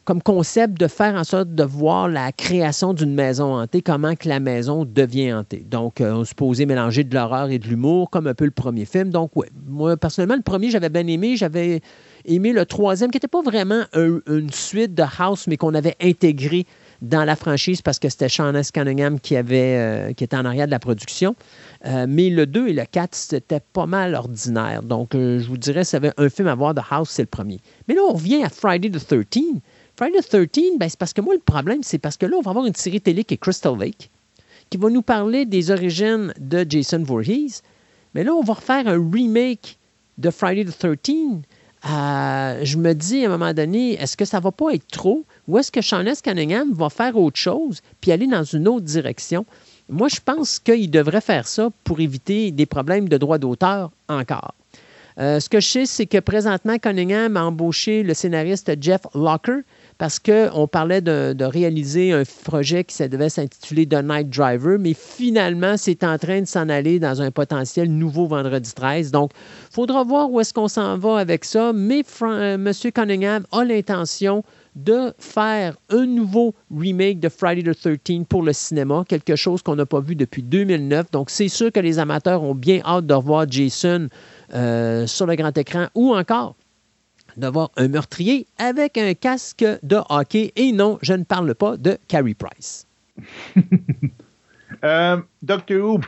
comme 0.06 0.22
concept 0.22 0.78
de 0.78 0.88
faire 0.88 1.16
en 1.16 1.24
sorte 1.24 1.56
de 1.56 1.64
voir 1.64 2.10
la 2.10 2.34
création 2.34 2.94
d'une 2.94 3.14
maison 3.14 3.56
hantée, 3.56 3.82
comment 3.82 4.16
que 4.16 4.28
la 4.28 4.42
maison 4.42 4.84
devient 4.84 5.34
hantée. 5.34 5.66
Donc, 5.70 6.02
euh, 6.02 6.14
on 6.14 6.26
se 6.26 6.36
posait 6.36 6.66
mélanger 6.66 7.06
de 7.06 7.16
l'horreur 7.16 7.50
et 7.50 7.58
de 7.58 7.68
l'humour, 7.68 8.10
comme 8.10 8.28
un 8.28 8.34
peu 8.34 8.44
le 8.44 8.52
premier 8.52 8.84
film. 8.84 9.12
Donc, 9.12 9.34
ouais, 9.38 9.48
moi, 9.66 9.96
personnellement, 9.96 10.36
le 10.36 10.42
premier, 10.42 10.70
j'avais 10.72 10.90
bien 10.90 11.08
aimé. 11.08 11.38
J'avais 11.38 11.80
aimé 12.26 12.52
le 12.52 12.66
troisième, 12.66 13.12
qui 13.12 13.16
n'était 13.16 13.30
pas 13.30 13.42
vraiment 13.42 13.84
une 13.94 14.52
suite 14.52 14.94
de 14.94 15.04
House, 15.20 15.48
mais 15.48 15.56
qu'on 15.56 15.74
avait 15.74 15.96
intégré 16.02 16.66
dans 17.04 17.26
la 17.26 17.36
franchise 17.36 17.82
parce 17.82 18.00
que 18.00 18.10
c'était 18.10 18.30
Sean 18.30 18.56
S. 18.56 18.72
Cunningham 18.72 19.20
qui, 19.20 19.36
avait, 19.36 19.78
euh, 19.78 20.10
était 20.10 20.36
en 20.36 20.46
arrière 20.46 20.66
de 20.66 20.72
la 20.72 20.80
production. 20.80 21.36
Euh, 21.86 22.06
mais 22.08 22.30
le 22.30 22.48
2 22.48 22.70
et 22.70 22.74
le 22.74 22.86
4, 22.86 23.14
c'était 23.14 23.60
pas 23.60 23.86
mal 23.86 24.16
ordinaire. 24.16 24.82
Donc, 24.82 25.10
je 25.14 25.46
vous 25.46 25.58
dirais, 25.58 25.84
ça 25.84 25.98
avait 25.98 26.14
un 26.18 26.30
film 26.30 26.48
à 26.48 26.56
voir, 26.56 26.74
The 26.74 26.82
House, 26.90 27.10
c'est 27.12 27.24
le 27.24 27.28
premier. 27.28 27.60
Mais 27.88 27.94
là, 27.94 28.02
on 28.10 28.14
revient 28.14 28.44
à 28.44 28.50
Friday 28.50 28.90
the 28.90 28.98
13th. 28.98 29.60
Friday 29.98 30.22
the 30.22 30.34
13th, 30.34 30.80
ben, 30.80 30.90
c'est 30.90 30.98
parce 30.98 31.14
que 31.14 31.22
moi, 31.22 31.34
le 31.34 31.42
problème, 31.42 31.84
c'est 31.84 32.00
parce 32.00 32.18
que 32.18 32.26
là, 32.26 32.38
on 32.38 32.42
va 32.42 32.52
avoir 32.52 32.66
une 32.66 32.76
série 32.76 33.02
télé 33.02 33.26
qui 33.26 33.34
est 33.34 33.38
Crystal 33.38 33.78
Lake, 33.78 34.10
qui 34.70 34.78
va 34.78 34.90
nous 34.90 35.04
parler 35.04 35.46
des 35.46 35.72
origines 35.72 36.34
de 36.40 36.66
Jason 36.68 37.04
Voorhees. 37.04 37.62
Mais 38.16 38.24
là, 38.24 38.34
on 38.34 38.44
va 38.44 38.54
refaire 38.54 38.88
un 38.88 39.12
remake 39.12 39.78
de 40.18 40.30
Friday 40.30 40.64
the 40.64 40.70
13th 40.70 41.42
euh, 41.86 42.60
je 42.64 42.78
me 42.78 42.94
dis 42.94 43.26
à 43.26 43.28
un 43.28 43.38
moment 43.38 43.54
donné, 43.54 43.94
est-ce 44.02 44.16
que 44.16 44.24
ça 44.26 44.40
va 44.40 44.52
pas 44.52 44.74
être 44.74 44.88
trop? 44.88 45.26
Ou 45.48 45.58
est-ce 45.58 45.72
que 45.72 45.82
Sean. 45.82 46.04
Cunningham 46.24 46.74
va 46.74 46.90
faire 46.90 47.18
autre 47.18 47.38
chose 47.38 47.82
puis 48.02 48.12
aller 48.12 48.28
dans 48.28 48.44
une 48.44 48.68
autre 48.68 48.86
direction? 48.86 49.46
Moi, 49.90 50.08
je 50.08 50.20
pense 50.24 50.60
qu'il 50.60 50.90
devrait 50.90 51.22
faire 51.22 51.48
ça 51.48 51.70
pour 51.84 52.00
éviter 52.00 52.52
des 52.52 52.66
problèmes 52.66 53.10
de 53.10 53.18
droit 53.18 53.38
d'auteur 53.38 53.92
encore. 54.08 54.54
Euh, 55.20 55.40
ce 55.40 55.50
que 55.50 55.60
je 55.60 55.68
sais, 55.68 55.86
c'est 55.86 56.06
que 56.06 56.20
présentement, 56.20 56.78
Cunningham 56.78 57.38
a 57.38 57.46
embauché 57.46 58.04
le 58.04 58.14
scénariste 58.14 58.72
Jeff 58.82 59.02
Locker, 59.14 59.60
parce 59.98 60.20
qu'on 60.20 60.68
parlait 60.68 61.02
de, 61.02 61.44
réaliser 61.44 62.14
un 62.14 62.24
projet 62.44 62.84
qui 62.84 63.08
devait 63.08 63.30
s'intituler 63.30 63.86
The 63.86 64.04
Night 64.04 64.30
Driver, 64.30 64.78
mais 64.80 64.94
finalement, 64.94 65.78
c'est 65.78 66.04
en 66.04 66.18
train 66.18 66.42
de 66.42 66.48
s'en 66.48 66.68
aller 66.70 67.00
dans 67.00 67.22
un 67.22 67.32
potentiel 67.32 67.90
nouveau 67.92 68.28
vendredi 68.28 68.74
13. 68.74 69.12
Donc, 69.12 69.32
il 69.70 69.74
faudra 69.74 70.04
voir 70.04 70.32
où 70.32 70.40
est-ce 70.40 70.54
qu'on 70.54 70.68
s'en 70.68 70.98
va 70.98 71.20
avec 71.20 71.46
ça, 71.46 71.74
mais 71.74 72.04
euh, 72.24 72.56
M. 72.56 72.72
Cunningham 72.92 73.46
a 73.52 73.64
l'intention 73.64 74.44
de 74.76 75.14
faire 75.18 75.78
un 75.90 76.06
nouveau 76.06 76.54
remake 76.76 77.20
de 77.20 77.30
Friday 77.30 77.64
the 77.64 77.78
13 77.78 78.26
pour 78.28 78.44
le 78.44 78.54
cinéma, 78.54 79.04
quelque 79.08 79.36
chose 79.36 79.62
qu'on 79.62 79.76
n'a 79.76 79.86
pas 79.86 80.00
vu 80.00 80.16
depuis 80.16 80.44
2009. 80.44 81.12
Donc, 81.12 81.30
c'est 81.30 81.48
sûr 81.48 81.72
que 81.72 81.80
les 81.80 82.00
amateurs 82.00 82.44
ont 82.44 82.56
bien 82.56 82.82
hâte 82.86 83.06
de 83.06 83.14
revoir 83.14 83.46
Jason 83.50 84.08
euh, 84.54 85.08
sur 85.08 85.26
le 85.26 85.36
grand 85.36 85.58
écran 85.58 85.88
ou 85.96 86.16
encore 86.16 86.56
d'avoir 87.38 87.72
un 87.78 87.88
meurtrier 87.88 88.46
avec 88.58 88.98
un 88.98 89.14
casque 89.14 89.66
de 89.82 89.98
hockey. 90.10 90.52
Et 90.56 90.72
non, 90.72 91.00
je 91.02 91.14
ne 91.14 91.24
parle 91.24 91.56
pas 91.56 91.78
de 91.78 91.98
Carrie 92.08 92.36
Price. 92.36 92.88
euh, 94.84 95.18
Doctor 95.42 95.78
Who, 95.78 96.02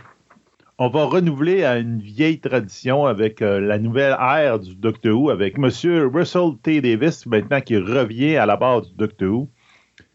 on 0.78 0.90
va 0.90 1.06
renouveler 1.06 1.64
à 1.64 1.78
une 1.78 2.00
vieille 2.00 2.40
tradition 2.40 3.06
avec 3.06 3.42
euh, 3.42 3.60
la 3.60 3.80
nouvelle 3.80 4.16
ère 4.20 4.60
du 4.60 4.76
Doctor 4.76 5.18
Who, 5.18 5.30
avec 5.30 5.58
M. 5.58 5.70
Russell 6.14 6.58
T. 6.62 6.82
Davis, 6.82 7.26
maintenant 7.26 7.62
qui 7.62 7.78
revient 7.78 8.36
à 8.36 8.46
la 8.46 8.58
base 8.58 8.90
du 8.90 8.96
Doctor 8.96 9.30
Who. 9.30 9.50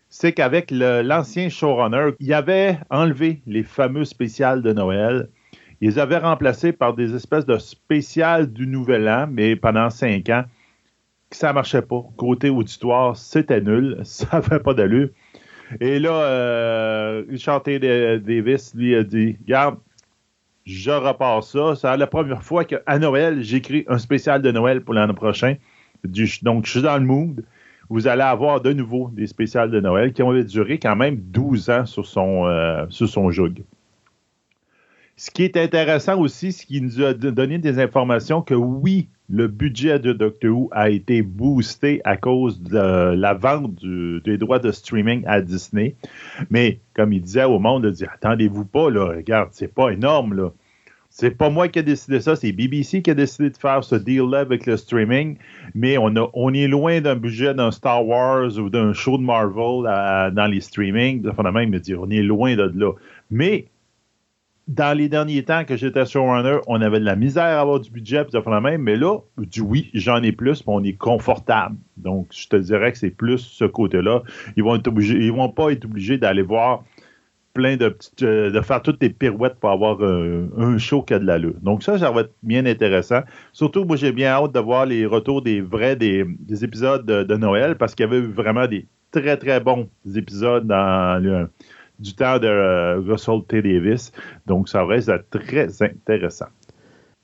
C'est 0.08 0.32
qu'avec 0.32 0.70
l'ancien 0.70 1.48
showrunner, 1.48 2.10
il 2.18 2.32
avait 2.34 2.78
enlevé 2.90 3.42
les 3.46 3.62
fameux 3.62 4.04
spéciales 4.04 4.60
de 4.60 4.72
Noël. 4.72 5.28
Il 5.80 5.88
les 5.88 5.98
avait 5.98 6.18
remplacés 6.18 6.72
par 6.72 6.94
des 6.94 7.14
espèces 7.14 7.46
de 7.46 7.56
spéciales 7.58 8.52
du 8.52 8.66
Nouvel 8.66 9.08
An, 9.08 9.28
mais 9.30 9.54
pendant 9.56 9.88
cinq 9.88 10.28
ans 10.28 10.44
ça 11.30 11.52
marchait 11.52 11.82
pas. 11.82 12.02
Côté 12.16 12.50
auditoire, 12.50 13.16
c'était 13.16 13.60
nul. 13.60 14.00
Ça 14.04 14.26
n'avait 14.32 14.60
pas 14.60 14.74
d'allure. 14.74 15.08
Et 15.80 16.00
là, 16.00 16.10
euh, 16.10 17.24
Richard 17.28 17.62
T. 17.62 17.78
Davis, 17.78 18.74
lui, 18.74 18.96
a 18.96 19.04
dit 19.04 19.36
Regarde, 19.42 19.78
je 20.70 20.90
repars 20.90 21.42
ça. 21.42 21.74
C'est 21.74 21.96
la 21.96 22.06
première 22.06 22.42
fois 22.42 22.64
qu'à 22.64 22.98
Noël, 22.98 23.42
j'écris 23.42 23.84
un 23.88 23.98
spécial 23.98 24.40
de 24.40 24.50
Noël 24.50 24.82
pour 24.82 24.94
l'année 24.94 25.14
prochaine. 25.14 25.56
Donc, 26.04 26.66
je 26.66 26.70
suis 26.70 26.82
dans 26.82 26.96
le 26.96 27.04
mood. 27.04 27.44
Vous 27.88 28.06
allez 28.06 28.22
avoir 28.22 28.60
de 28.60 28.72
nouveau 28.72 29.10
des 29.12 29.26
spéciales 29.26 29.70
de 29.70 29.80
Noël 29.80 30.12
qui 30.12 30.22
ont 30.22 30.32
duré 30.32 30.78
quand 30.78 30.94
même 30.94 31.16
12 31.16 31.70
ans 31.70 31.86
sur 31.86 32.06
son, 32.06 32.46
euh. 32.46 32.86
Ce 35.16 35.30
qui 35.30 35.42
est 35.42 35.56
intéressant 35.56 36.18
aussi, 36.18 36.52
c'est 36.52 36.64
qu'il 36.66 36.84
nous 36.84 37.02
a 37.02 37.12
donné 37.12 37.58
des 37.58 37.78
informations 37.78 38.40
que 38.40 38.54
oui, 38.54 39.08
le 39.28 39.48
budget 39.48 39.98
de 39.98 40.12
Doctor 40.12 40.50
Who 40.50 40.68
a 40.72 40.88
été 40.88 41.22
boosté 41.22 42.00
à 42.04 42.16
cause 42.16 42.62
de 42.62 43.14
la 43.14 43.34
vente 43.34 43.84
des 43.84 44.38
droits 44.38 44.60
de 44.60 44.70
streaming 44.70 45.22
à 45.26 45.40
Disney. 45.40 45.94
Mais 46.48 46.80
comme 46.94 47.12
il 47.12 47.20
disait 47.20 47.44
au 47.44 47.58
monde, 47.58 47.84
il 47.86 47.92
dit 47.92 48.04
attendez-vous 48.04 48.64
pas, 48.64 48.88
là, 48.88 49.08
regarde, 49.08 49.50
c'est 49.52 49.72
pas 49.72 49.90
énorme. 49.90 50.52
C'est 51.12 51.32
pas 51.32 51.50
moi 51.50 51.66
qui 51.66 51.80
ai 51.80 51.82
décidé 51.82 52.20
ça, 52.20 52.36
c'est 52.36 52.52
BBC 52.52 53.02
qui 53.02 53.10
a 53.10 53.14
décidé 53.14 53.50
de 53.50 53.56
faire 53.56 53.82
ce 53.82 53.96
deal-là 53.96 54.38
avec 54.38 54.64
le 54.64 54.76
streaming, 54.76 55.36
mais 55.74 55.98
on, 55.98 56.54
est 56.54 56.68
loin 56.68 57.00
d'un 57.00 57.16
budget 57.16 57.52
d'un 57.52 57.72
Star 57.72 58.06
Wars 58.06 58.56
ou 58.58 58.70
d'un 58.70 58.92
show 58.92 59.18
de 59.18 59.22
Marvel 59.24 59.82
dans 60.34 60.46
les 60.48 60.60
streamings. 60.60 61.22
Fondamentalement, 61.22 61.60
il 61.60 61.70
me 61.70 61.80
dit 61.80 61.96
on 61.96 62.08
est 62.10 62.22
loin 62.22 62.54
de 62.54 62.72
là. 62.76 62.92
Mais 63.28 63.66
dans 64.68 64.96
les 64.96 65.08
derniers 65.08 65.42
temps 65.42 65.64
que 65.64 65.76
j'étais 65.76 66.06
sur 66.06 66.22
Runner, 66.22 66.58
on 66.68 66.80
avait 66.80 67.00
de 67.00 67.04
la 67.04 67.16
misère 67.16 67.42
à 67.42 67.60
avoir 67.60 67.80
du 67.80 67.90
budget, 67.90 68.24
puis 68.24 68.40
mais 68.78 68.94
là, 68.94 69.18
du 69.36 69.62
oui, 69.62 69.90
j'en 69.94 70.22
ai 70.22 70.30
plus, 70.30 70.62
puis 70.62 70.68
on 70.68 70.84
est 70.84 70.92
confortable. 70.92 71.76
Donc, 71.96 72.28
je 72.30 72.46
te 72.46 72.54
dirais 72.54 72.92
que 72.92 72.98
c'est 72.98 73.10
plus 73.10 73.38
ce 73.38 73.64
côté-là. 73.64 74.22
Ils 74.56 74.62
vont 74.62 74.76
ils 74.76 75.32
vont 75.32 75.48
pas 75.48 75.72
être 75.72 75.86
obligés 75.86 76.18
d'aller 76.18 76.42
voir 76.42 76.84
plein 77.52 77.76
de 77.76 77.88
petites, 77.88 78.22
euh, 78.22 78.50
de 78.50 78.60
faire 78.60 78.82
toutes 78.82 79.02
les 79.02 79.10
pirouettes 79.10 79.56
pour 79.56 79.70
avoir 79.70 80.02
euh, 80.02 80.48
un 80.56 80.78
show 80.78 81.02
qui 81.02 81.14
a 81.14 81.18
de 81.18 81.26
l'allure. 81.26 81.54
Donc 81.62 81.82
ça, 81.82 81.98
ça 81.98 82.10
va 82.10 82.22
être 82.22 82.32
bien 82.42 82.64
intéressant. 82.66 83.20
Surtout, 83.52 83.84
moi, 83.84 83.96
j'ai 83.96 84.12
bien 84.12 84.28
hâte 84.28 84.52
de 84.52 84.60
voir 84.60 84.86
les 84.86 85.06
retours 85.06 85.42
des 85.42 85.60
vrais, 85.60 85.96
des, 85.96 86.24
épisodes 86.62 87.04
de, 87.04 87.36
Noël, 87.36 87.76
parce 87.76 87.94
qu'il 87.94 88.06
y 88.06 88.08
avait 88.08 88.18
eu 88.18 88.30
vraiment 88.30 88.66
des 88.66 88.86
très, 89.10 89.36
très 89.36 89.60
bons 89.60 89.88
épisodes 90.14 90.66
dans 90.66 91.48
du 91.98 92.14
temps 92.14 92.38
de 92.38 92.46
euh, 92.46 93.00
Russell 93.00 93.40
T. 93.48 93.62
Davis. 93.62 94.12
Donc, 94.46 94.68
ça 94.68 94.84
reste 94.84 95.10
très 95.30 95.82
intéressant. 95.82 96.46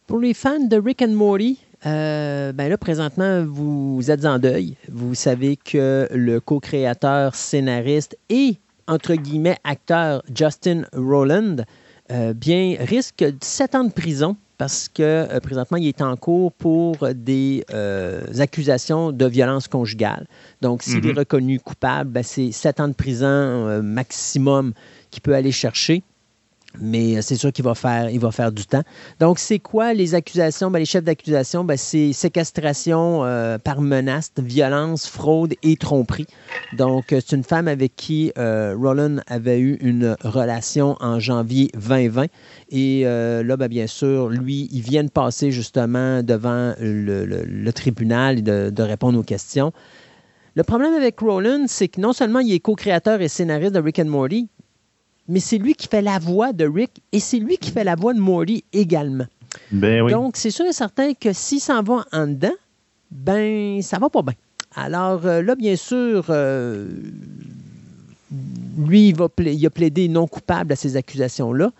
Pour 0.06 0.20
les 0.20 0.34
fans 0.34 0.64
de 0.64 0.76
Rick 0.76 1.02
and 1.02 1.12
Morty, 1.12 1.60
ben 1.84 2.68
là, 2.68 2.78
présentement, 2.78 3.44
vous 3.44 4.10
êtes 4.10 4.24
en 4.24 4.38
deuil. 4.38 4.76
Vous 4.90 5.14
savez 5.14 5.56
que 5.56 6.08
le 6.12 6.40
co-créateur, 6.40 7.34
scénariste 7.34 8.16
et, 8.28 8.56
entre 8.86 9.14
guillemets, 9.14 9.56
acteur 9.64 10.22
Justin 10.34 10.84
Rowland, 10.92 11.64
euh, 12.12 12.32
bien, 12.32 12.76
risque 12.78 13.24
7 13.42 13.74
ans 13.74 13.84
de 13.84 13.92
prison 13.92 14.36
parce 14.58 14.88
que 14.88 15.02
euh, 15.02 15.40
présentement, 15.40 15.76
il 15.76 15.88
est 15.88 16.00
en 16.00 16.16
cours 16.16 16.52
pour 16.52 16.96
des 17.14 17.64
euh, 17.72 18.22
accusations 18.38 19.12
de 19.12 19.26
violence 19.26 19.68
conjugale. 19.68 20.26
Donc, 20.62 20.82
s'il 20.82 21.04
est 21.06 21.12
mhm. 21.12 21.18
reconnu 21.18 21.60
coupable, 21.60 22.10
ben, 22.10 22.22
c'est 22.22 22.52
sept 22.52 22.80
ans 22.80 22.88
de 22.88 22.94
prison 22.94 23.82
maximum 23.82 24.72
qu'il 25.10 25.22
peut 25.22 25.34
aller 25.34 25.52
chercher 25.52 26.02
mais 26.80 27.16
euh, 27.16 27.22
c'est 27.22 27.36
sûr 27.36 27.52
qu'il 27.52 27.64
va 27.64 27.74
faire, 27.74 28.10
il 28.10 28.20
va 28.20 28.30
faire 28.30 28.52
du 28.52 28.66
temps. 28.66 28.82
Donc, 29.20 29.38
c'est 29.38 29.58
quoi 29.58 29.94
les 29.94 30.14
accusations? 30.14 30.70
Ben, 30.70 30.78
les 30.78 30.84
chefs 30.84 31.04
d'accusation, 31.04 31.64
ben, 31.64 31.76
c'est 31.76 32.12
séquestration 32.12 33.24
euh, 33.24 33.58
par 33.58 33.80
menace, 33.80 34.32
violence, 34.38 35.06
fraude 35.06 35.54
et 35.62 35.76
tromperie. 35.76 36.26
Donc, 36.76 37.12
euh, 37.12 37.20
c'est 37.24 37.36
une 37.36 37.44
femme 37.44 37.68
avec 37.68 37.96
qui 37.96 38.32
Roland 38.36 39.16
avait 39.26 39.60
eu 39.60 39.76
une 39.80 40.16
relation 40.22 40.96
en 41.00 41.20
janvier 41.20 41.70
2020. 41.74 42.26
Et 42.70 43.04
là, 43.04 43.56
ben, 43.56 43.68
bien 43.68 43.86
sûr, 43.86 44.28
lui, 44.28 44.68
il 44.72 44.82
vient 44.82 45.04
de 45.04 45.10
passer 45.10 45.50
justement 45.50 46.22
devant 46.22 46.74
le, 46.80 47.70
tribunal 47.70 48.38
et 48.38 48.42
de, 48.42 48.82
répondre 48.82 49.18
aux 49.18 49.22
questions. 49.22 49.72
Le 50.54 50.62
problème 50.62 50.94
avec 50.94 51.20
Roland, 51.20 51.64
c'est 51.66 51.88
que 51.88 52.00
non 52.00 52.12
seulement 52.12 52.40
il 52.40 52.52
est 52.52 52.60
co-créateur 52.60 53.20
et 53.20 53.28
scénariste 53.28 53.74
de 53.74 53.80
Rick 53.80 53.98
and 53.98 54.06
Morty, 54.06 54.48
mais 55.28 55.40
c'est 55.40 55.58
lui 55.58 55.74
qui 55.74 55.88
fait 55.88 56.02
la 56.02 56.18
voix 56.18 56.52
de 56.52 56.66
Rick 56.66 57.02
et 57.12 57.20
c'est 57.20 57.38
lui 57.38 57.58
qui 57.58 57.70
fait 57.70 57.84
la 57.84 57.94
voix 57.94 58.14
de 58.14 58.20
Morty 58.20 58.64
également. 58.72 59.26
Ben 59.70 60.06
Donc, 60.08 60.36
c'est 60.36 60.50
sûr 60.50 60.66
et 60.66 60.72
certain 60.72 61.14
que 61.14 61.32
s'il 61.32 61.60
s'en 61.60 61.82
va 61.82 62.04
en 62.12 62.26
dedans, 62.26 62.54
ben, 63.10 63.80
ça 63.82 63.98
va 63.98 64.08
pas 64.10 64.22
bien. 64.22 64.34
Alors 64.74 65.26
euh, 65.26 65.42
là, 65.42 65.54
bien 65.54 65.76
sûr, 65.76 66.26
euh, 66.28 66.88
lui, 68.78 69.08
il, 69.08 69.16
va 69.16 69.28
il 69.38 69.66
a 69.66 69.70
plaidé 69.70 70.08
non 70.08 70.26
coupable 70.26 70.72
à 70.72 70.76
ces 70.76 70.96
accusations-là. 70.96 71.72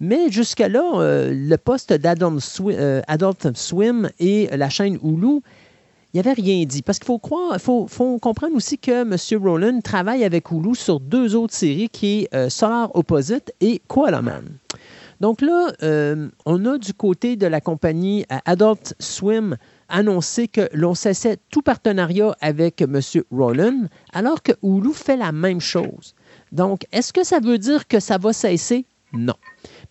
Mais 0.00 0.30
jusqu'à 0.30 0.68
là, 0.68 0.82
euh, 0.96 1.32
le 1.34 1.56
poste 1.56 1.92
d'Adult 1.92 2.40
Swim 3.54 4.10
et 4.18 4.48
la 4.52 4.68
chaîne 4.68 4.98
Hulu 5.02 5.40
il 6.14 6.18
n'avait 6.18 6.32
rien 6.32 6.64
dit. 6.64 6.82
Parce 6.82 6.98
qu'il 6.98 7.06
faut 7.06 7.18
croire, 7.18 7.60
faut 7.60 8.18
comprendre 8.20 8.54
aussi 8.54 8.78
que 8.78 9.02
M. 9.02 9.42
Rowland 9.42 9.80
travaille 9.82 10.24
avec 10.24 10.50
Hulu 10.50 10.76
sur 10.76 11.00
deux 11.00 11.34
autres 11.34 11.54
séries 11.54 11.88
qui 11.88 12.20
est 12.20 12.34
euh, 12.34 12.48
Solar 12.48 12.94
Opposite 12.94 13.52
et 13.60 13.82
Koala 13.88 14.22
Man. 14.22 14.44
Donc 15.20 15.40
là, 15.40 15.72
euh, 15.82 16.28
on 16.46 16.64
a 16.66 16.78
du 16.78 16.94
côté 16.94 17.34
de 17.34 17.46
la 17.46 17.60
compagnie 17.60 18.24
euh, 18.30 18.36
Adult 18.44 18.94
Swim 19.00 19.56
annoncé 19.88 20.46
que 20.46 20.68
l'on 20.72 20.94
cessait 20.94 21.38
tout 21.50 21.62
partenariat 21.62 22.36
avec 22.40 22.82
M. 22.82 23.00
Rowland, 23.32 23.88
alors 24.12 24.42
que 24.42 24.52
Hulu 24.62 24.92
fait 24.94 25.16
la 25.16 25.32
même 25.32 25.60
chose. 25.60 26.14
Donc, 26.52 26.86
est-ce 26.92 27.12
que 27.12 27.24
ça 27.24 27.40
veut 27.40 27.58
dire 27.58 27.88
que 27.88 27.98
ça 27.98 28.18
va 28.18 28.32
cesser? 28.32 28.86
Non. 29.12 29.34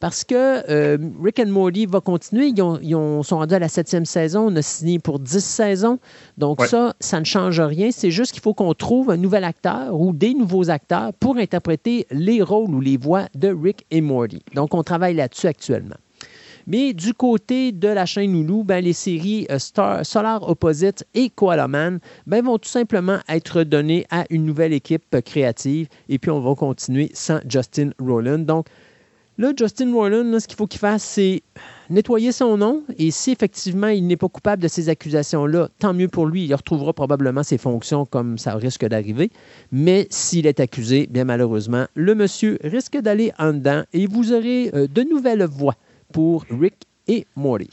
Parce 0.03 0.25
que 0.25 0.69
euh, 0.69 0.97
Rick 1.23 1.39
and 1.39 1.47
Morty 1.47 1.85
va 1.85 2.01
continuer. 2.01 2.47
Ils, 2.47 2.61
ont, 2.93 3.23
sont 3.23 3.37
rendus 3.37 3.55
à 3.55 3.59
la 3.59 3.69
septième 3.69 4.03
saison. 4.03 4.47
On 4.51 4.55
a 4.57 4.61
signé 4.61 4.99
pour 4.99 5.17
dix 5.17 5.39
saisons. 5.39 5.97
Donc 6.37 6.61
ça, 6.65 6.93
ça 6.99 7.21
ne 7.21 7.23
change 7.23 7.61
rien. 7.61 7.89
C'est 7.89 8.11
juste 8.11 8.33
qu'il 8.33 8.41
faut 8.41 8.53
qu'on 8.53 8.73
trouve 8.73 9.11
un 9.11 9.15
nouvel 9.15 9.45
acteur 9.45 9.97
ou 9.97 10.11
des 10.11 10.33
nouveaux 10.33 10.69
acteurs 10.69 11.13
pour 11.21 11.37
interpréter 11.37 12.05
les 12.11 12.41
rôles 12.41 12.71
ou 12.71 12.81
les 12.81 12.97
voix 12.97 13.29
de 13.33 13.47
Rick 13.47 13.85
et 13.91 14.01
Morty. 14.01 14.43
Donc 14.53 14.73
on 14.73 14.83
travaille 14.83 15.13
là-dessus 15.13 15.47
actuellement. 15.47 15.95
Mais 16.67 16.93
du 16.93 17.13
côté 17.13 17.71
de 17.71 17.87
la 17.87 18.05
chaîne 18.05 18.35
Hulu, 18.35 18.63
ben, 18.63 18.83
les 18.83 18.93
séries 18.93 19.47
euh, 19.51 19.59
Star, 19.59 20.05
Solar 20.05 20.47
Opposite 20.49 21.05
et 21.13 21.29
Koala 21.29 21.69
Man 21.69 21.99
ben, 22.27 22.43
vont 22.43 22.57
tout 22.57 22.69
simplement 22.69 23.19
être 23.29 23.63
données 23.63 24.05
à 24.09 24.25
une 24.29 24.45
nouvelle 24.45 24.73
équipe 24.73 25.15
créative 25.25 25.87
et 26.09 26.19
puis 26.19 26.29
on 26.31 26.41
va 26.41 26.55
continuer 26.55 27.09
sans 27.13 27.39
Justin 27.47 27.91
Rowland. 27.99 28.39
Donc, 28.39 28.67
Là, 29.39 29.51
Justin 29.57 29.91
Rowland, 29.93 30.39
ce 30.39 30.47
qu'il 30.47 30.55
faut 30.55 30.67
qu'il 30.67 30.79
fasse, 30.79 31.03
c'est 31.03 31.41
nettoyer 31.89 32.31
son 32.31 32.55
nom. 32.57 32.83
Et 32.99 33.09
si 33.09 33.31
effectivement 33.31 33.87
il 33.87 34.05
n'est 34.05 34.17
pas 34.17 34.29
coupable 34.29 34.61
de 34.61 34.67
ces 34.67 34.89
accusations-là, 34.89 35.69
tant 35.79 35.93
mieux 35.93 36.07
pour 36.07 36.27
lui. 36.27 36.45
Il 36.45 36.53
retrouvera 36.53 36.93
probablement 36.93 37.41
ses 37.41 37.57
fonctions 37.57 38.05
comme 38.05 38.37
ça 38.37 38.53
risque 38.55 38.85
d'arriver. 38.85 39.31
Mais 39.71 40.05
s'il 40.11 40.45
est 40.45 40.59
accusé, 40.59 41.07
bien 41.09 41.23
malheureusement, 41.23 41.85
le 41.95 42.13
monsieur 42.13 42.59
risque 42.63 42.97
d'aller 42.97 43.31
en 43.39 43.53
dedans 43.53 43.83
et 43.91 44.05
vous 44.05 44.33
aurez 44.33 44.69
euh, 44.75 44.87
de 44.87 45.01
nouvelles 45.01 45.45
voix 45.45 45.75
pour 46.11 46.45
Rick 46.51 46.75
et 47.07 47.25
Morty. 47.35 47.69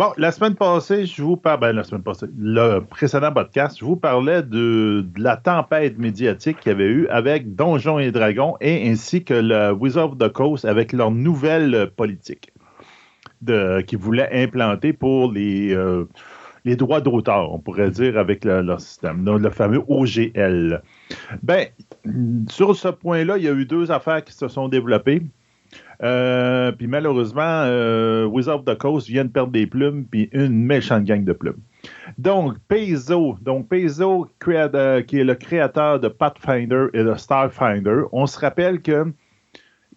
Bon, 0.00 0.14
la 0.16 0.32
semaine 0.32 0.54
passée, 0.54 1.04
je 1.04 1.22
vous 1.22 1.36
parlais, 1.36 1.60
ben, 1.60 1.76
la 1.76 1.84
semaine 1.84 2.02
passée, 2.02 2.24
le 2.38 2.78
précédent 2.78 3.34
podcast, 3.34 3.76
je 3.78 3.84
vous 3.84 3.96
parlais 3.96 4.42
de, 4.42 5.04
la 5.18 5.36
tempête 5.36 5.98
médiatique 5.98 6.58
qu'il 6.60 6.72
y 6.72 6.74
avait 6.74 6.88
eu 6.88 7.06
avec 7.08 7.54
Donjons 7.54 7.98
et 7.98 8.10
Dragons 8.10 8.56
et 8.62 8.88
ainsi 8.88 9.22
que 9.24 9.34
le 9.34 9.72
Wizard 9.72 10.12
of 10.12 10.16
the 10.16 10.32
Coast 10.32 10.64
avec 10.64 10.94
leur 10.94 11.10
nouvelle 11.10 11.90
politique 11.94 12.50
qu'ils 13.46 13.98
voulaient 13.98 14.30
implanter 14.32 14.94
pour 14.94 15.30
les, 15.30 15.74
euh, 15.74 16.08
les 16.64 16.76
droits 16.76 17.02
d'auteur, 17.02 17.52
on 17.52 17.58
pourrait 17.58 17.90
dire, 17.90 18.16
avec 18.16 18.46
leur 18.46 18.80
système, 18.80 19.22
le 19.26 19.50
fameux 19.50 19.82
OGL. 19.86 20.80
Ben, 21.42 21.66
sur 22.48 22.74
ce 22.74 22.88
point-là, 22.88 23.36
il 23.36 23.44
y 23.44 23.48
a 23.48 23.52
eu 23.52 23.66
deux 23.66 23.90
affaires 23.90 24.24
qui 24.24 24.32
se 24.32 24.48
sont 24.48 24.70
développées. 24.70 25.20
Euh, 26.02 26.72
puis 26.72 26.86
malheureusement, 26.86 27.42
euh, 27.42 28.24
Wizard 28.24 28.60
of 28.60 28.64
the 28.64 28.76
Coast 28.76 29.06
vient 29.06 29.24
de 29.24 29.30
perdre 29.30 29.52
des 29.52 29.66
plumes, 29.66 30.06
puis 30.10 30.30
une 30.32 30.64
méchante 30.64 31.04
gang 31.04 31.24
de 31.24 31.32
plumes. 31.32 31.60
Donc, 32.18 32.54
Paizo, 32.68 33.36
donc 33.42 33.68
Paizo, 33.68 34.28
qui 34.40 34.50
est 34.52 35.24
le 35.24 35.34
créateur 35.34 36.00
de 36.00 36.08
Pathfinder 36.08 36.86
et 36.94 37.02
de 37.02 37.14
Starfinder, 37.14 38.02
on 38.12 38.26
se 38.26 38.38
rappelle 38.38 38.80
que 38.80 39.12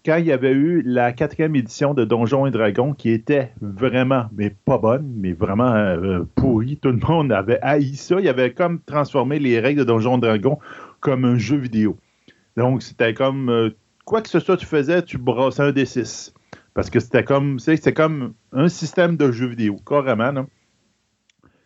quand 0.05 0.17
il 0.17 0.25
y 0.25 0.31
avait 0.33 0.51
eu 0.51 0.81
la 0.81 1.13
quatrième 1.13 1.55
édition 1.55 1.93
de 1.93 2.03
Donjons 2.03 2.45
et 2.45 2.51
Dragons, 2.51 2.93
qui 2.93 3.09
était 3.09 3.53
vraiment, 3.61 4.25
mais 4.35 4.49
pas 4.49 4.77
bonne, 4.77 5.13
mais 5.15 5.31
vraiment 5.31 5.73
euh, 5.73 6.23
pourrie, 6.35 6.77
tout 6.77 6.89
le 6.89 6.99
monde 7.07 7.31
avait 7.31 7.59
haï 7.61 7.95
ça. 7.95 8.19
Il 8.19 8.27
avait 8.27 8.51
comme 8.51 8.81
transformé 8.81 9.39
les 9.39 9.59
règles 9.61 9.79
de 9.79 9.85
Donjons 9.85 10.17
et 10.17 10.21
Dragons 10.21 10.59
comme 10.99 11.23
un 11.23 11.37
jeu 11.37 11.55
vidéo. 11.55 11.97
Donc, 12.57 12.83
c'était 12.83 13.13
comme 13.13 13.49
euh, 13.49 13.69
quoi 14.05 14.21
que 14.21 14.29
ce 14.29 14.39
soit 14.39 14.57
tu 14.57 14.65
faisais, 14.65 15.01
tu 15.01 15.17
brossais 15.17 15.63
un 15.63 15.71
D6. 15.71 16.33
Parce 16.73 16.89
que 16.89 16.99
c'était 16.99 17.23
comme, 17.23 17.59
comme 17.95 18.33
un 18.51 18.67
système 18.67 19.15
de 19.15 19.31
jeu 19.31 19.47
vidéo, 19.47 19.77
carrément. 19.85 20.45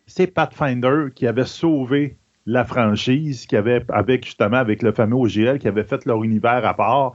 C'est 0.06 0.26
Pathfinder 0.26 1.06
qui 1.14 1.26
avait 1.26 1.44
sauvé 1.44 2.18
la 2.46 2.64
franchise, 2.64 3.46
qui 3.46 3.56
avait, 3.56 3.84
avec 3.90 4.24
justement 4.24 4.56
avec 4.56 4.82
le 4.82 4.92
fameux 4.92 5.16
OGL, 5.16 5.58
qui 5.58 5.68
avait 5.68 5.84
fait 5.84 6.04
leur 6.06 6.24
univers 6.24 6.64
à 6.64 6.74
part, 6.74 7.12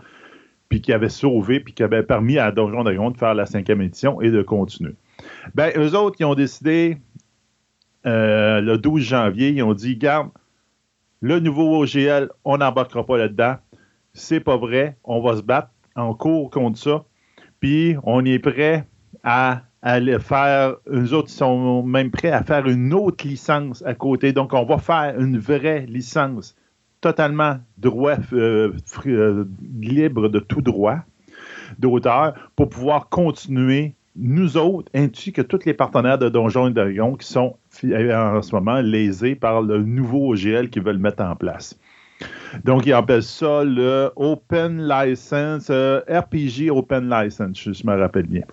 puis 0.69 0.82
qui 0.82 0.93
avait 0.93 1.09
sauvé, 1.09 1.59
puis 1.59 1.74
qui 1.74 1.84
avait 1.84 2.03
permis 2.03 2.38
à 2.38 2.51
Donjon 2.51 2.84
Dragon 2.84 3.11
de 3.11 3.17
faire 3.17 3.34
la 3.34 3.45
cinquième 3.45 3.82
édition 3.82 4.21
et 4.21 4.32
de 4.32 4.41
continuer. 4.41 4.95
Ben, 5.55 5.71
eux 5.76 5.95
autres, 5.95 6.17
ils 6.19 6.26
ont 6.26 6.36
décidé 6.36 6.97
euh, 8.05 8.61
le 8.61 8.78
12 8.78 9.01
janvier, 9.01 9.49
ils 9.49 9.63
ont 9.63 9.74
dit, 9.74 9.97
garde, 9.97 10.30
le 11.21 11.39
nouveau 11.39 11.82
OGL, 11.82 12.30
on 12.43 12.57
n'embarquera 12.57 13.05
pas 13.05 13.17
là-dedans 13.17 13.55
c'est 14.14 14.39
pas 14.39 14.57
vrai, 14.57 14.97
on 15.03 15.22
va 15.22 15.38
se 15.38 15.41
battre 15.41 15.70
en 15.95 16.14
cours 16.14 16.49
contre 16.49 16.78
ça, 16.78 17.05
puis 17.59 17.95
on 18.03 18.24
est 18.26 18.39
prêt 18.39 18.88
à 19.24 19.64
aller 19.82 20.18
faire, 20.20 20.76
eux 20.88 21.14
autres 21.14 21.30
sont 21.30 21.84
même 21.84 22.09
prêts 22.09 22.32
à 22.32 22.43
faire 22.43 22.68
une 22.68 22.93
autre 22.93 23.28
licence 23.28 23.84
à 23.86 23.93
côté. 23.93 24.32
Donc, 24.32 24.53
on 24.53 24.64
va 24.64 24.78
faire 24.78 25.20
une 25.20 25.38
vraie 25.38 25.86
licence 25.88 26.55
totalement 27.01 27.57
droit, 27.78 28.16
euh, 28.32 28.72
euh, 29.05 29.45
libre 29.82 30.30
de 30.30 30.39
tout 30.39 30.61
droit 30.61 30.99
d'auteur 31.78 32.34
pour 32.55 32.70
pouvoir 32.70 33.09
continuer, 33.09 33.95
nous 34.16 34.57
autres, 34.57 34.89
ainsi 34.93 35.34
que 35.34 35.41
tous 35.41 35.66
les 35.66 35.74
partenaires 35.74 36.18
de 36.18 36.30
Donjons 36.30 36.70
et 36.70 36.74
Dragons 36.74 37.16
qui 37.16 37.28
sont 37.28 37.57
en 37.74 38.41
ce 38.41 38.55
moment 38.55 38.80
lésés 38.80 39.36
par 39.36 39.61
le 39.61 39.84
nouveau 39.84 40.34
OGL 40.34 40.70
qu'ils 40.70 40.84
veulent 40.84 40.97
mettre 40.97 41.24
en 41.24 41.36
place. 41.36 41.78
Donc, 42.63 42.86
ils 42.86 42.93
appellent 42.93 43.24
ça 43.24 43.63
le 43.63 44.11
Open 44.15 44.88
License, 44.88 45.67
euh, 45.69 46.01
RPG 46.07 46.69
Open 46.69 47.09
License, 47.09 47.59
je, 47.59 47.88
me 47.88 47.97
rappelle 47.97 48.28
bien. 48.28 48.43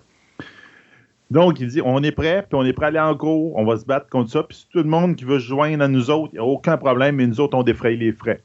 Donc, 1.29 1.59
il 1.59 1.67
dit 1.67 1.81
on 1.83 2.01
est 2.03 2.11
prêt, 2.11 2.45
puis 2.47 2.57
on 2.59 2.65
est 2.65 2.73
prêt 2.73 2.85
à 2.85 2.89
aller 2.89 2.99
en 2.99 3.15
cours, 3.15 3.55
on 3.55 3.63
va 3.63 3.77
se 3.77 3.85
battre 3.85 4.09
contre 4.09 4.31
ça. 4.31 4.43
Puis 4.43 4.67
tout 4.71 4.79
le 4.79 4.85
monde 4.85 5.15
qui 5.15 5.23
veut 5.23 5.39
se 5.39 5.47
joindre 5.47 5.83
à 5.83 5.87
nous 5.87 6.09
autres, 6.09 6.31
il 6.33 6.37
n'y 6.37 6.39
a 6.39 6.45
aucun 6.45 6.77
problème, 6.77 7.15
mais 7.15 7.27
nous 7.27 7.39
autres, 7.39 7.57
on 7.57 7.63
défraye 7.63 7.97
les 7.97 8.11
frais. 8.11 8.41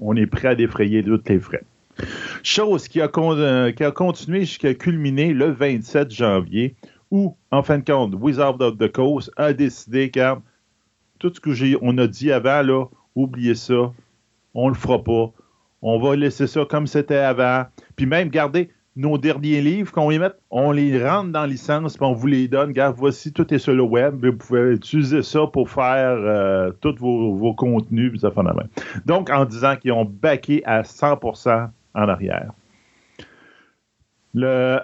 On 0.00 0.16
est 0.16 0.26
prêt 0.26 0.48
à 0.48 0.54
défrayer 0.54 1.02
tous 1.02 1.20
les 1.26 1.40
frais. 1.40 1.62
Chose 2.42 2.88
qui 2.88 3.00
a, 3.00 3.10
euh, 3.14 3.72
qui 3.72 3.84
a 3.84 3.90
continué 3.90 4.40
jusqu'à 4.40 4.72
culminer 4.74 5.34
le 5.34 5.50
27 5.50 6.10
janvier, 6.10 6.76
où, 7.10 7.36
en 7.50 7.62
fin 7.62 7.78
de 7.78 7.84
compte, 7.84 8.14
Wizard 8.14 8.60
of 8.60 8.78
the 8.78 8.90
Coast 8.90 9.30
a 9.36 9.52
décidé 9.52 10.10
que 10.10 10.36
tout 11.18 11.32
ce 11.34 11.40
qu'on 11.40 11.98
a 11.98 12.06
dit 12.06 12.32
avant, 12.32 12.90
oubliez 13.14 13.54
ça, 13.54 13.92
on 14.54 14.68
le 14.68 14.74
fera 14.74 15.02
pas. 15.02 15.32
On 15.82 15.98
va 15.98 16.16
laisser 16.16 16.46
ça 16.46 16.64
comme 16.68 16.86
c'était 16.86 17.16
avant. 17.16 17.64
Puis 17.96 18.06
même, 18.06 18.28
gardez 18.28 18.70
nos 18.96 19.18
derniers 19.18 19.60
livres 19.60 19.92
qu'on 19.92 20.10
y 20.10 20.18
met, 20.18 20.30
on 20.50 20.72
les 20.72 21.02
rentre 21.02 21.30
dans 21.30 21.46
licence, 21.46 21.96
puis 21.96 22.04
on 22.04 22.12
vous 22.12 22.26
les 22.26 22.48
donne. 22.48 22.70
Regarde, 22.70 22.96
voici, 22.98 23.32
tout 23.32 23.52
est 23.54 23.58
sur 23.58 23.72
le 23.72 23.82
web. 23.82 24.24
Vous 24.24 24.36
pouvez 24.36 24.72
utiliser 24.72 25.22
ça 25.22 25.46
pour 25.46 25.70
faire 25.70 26.16
euh, 26.18 26.70
tous 26.80 26.96
vos, 26.98 27.54
contenus. 27.54 28.20
Donc, 29.06 29.30
en 29.30 29.44
disant 29.44 29.76
qu'ils 29.76 29.92
ont 29.92 30.04
baqué 30.04 30.62
à 30.64 30.82
100% 30.82 31.68
en 31.94 32.08
arrière. 32.08 32.52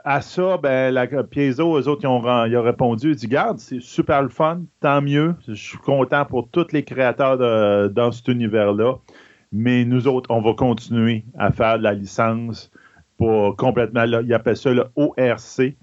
À 0.04 0.20
ça, 0.22 0.58
ben, 0.58 0.92
la 0.92 1.06
Piezo, 1.06 1.78
eux 1.78 1.88
autres, 1.88 2.02
ils 2.02 2.08
ont, 2.08 2.24
ont 2.24 2.62
répondu, 2.62 3.12
ils 3.12 3.28
garde, 3.28 3.58
c'est 3.58 3.80
super 3.80 4.22
le 4.22 4.28
fun, 4.28 4.62
tant 4.80 5.00
mieux. 5.00 5.36
Je 5.46 5.54
suis 5.54 5.78
content 5.78 6.24
pour 6.24 6.48
tous 6.48 6.72
les 6.72 6.82
créateurs 6.82 7.38
dans 7.90 8.12
cet 8.12 8.28
univers-là. 8.28 8.94
Mais 9.57 9.86
nous 9.86 10.07
autres, 10.07 10.30
on 10.30 10.42
va 10.42 10.52
continuer 10.52 11.24
à 11.38 11.50
faire 11.50 11.78
de 11.78 11.82
la 11.82 11.94
licence 11.94 12.70
pour 13.16 13.57
complètement, 13.57 14.04
ils 14.04 14.34
appellent 14.34 14.57
ça 14.57 14.70
le 14.70 14.84
ORC. 14.96 15.74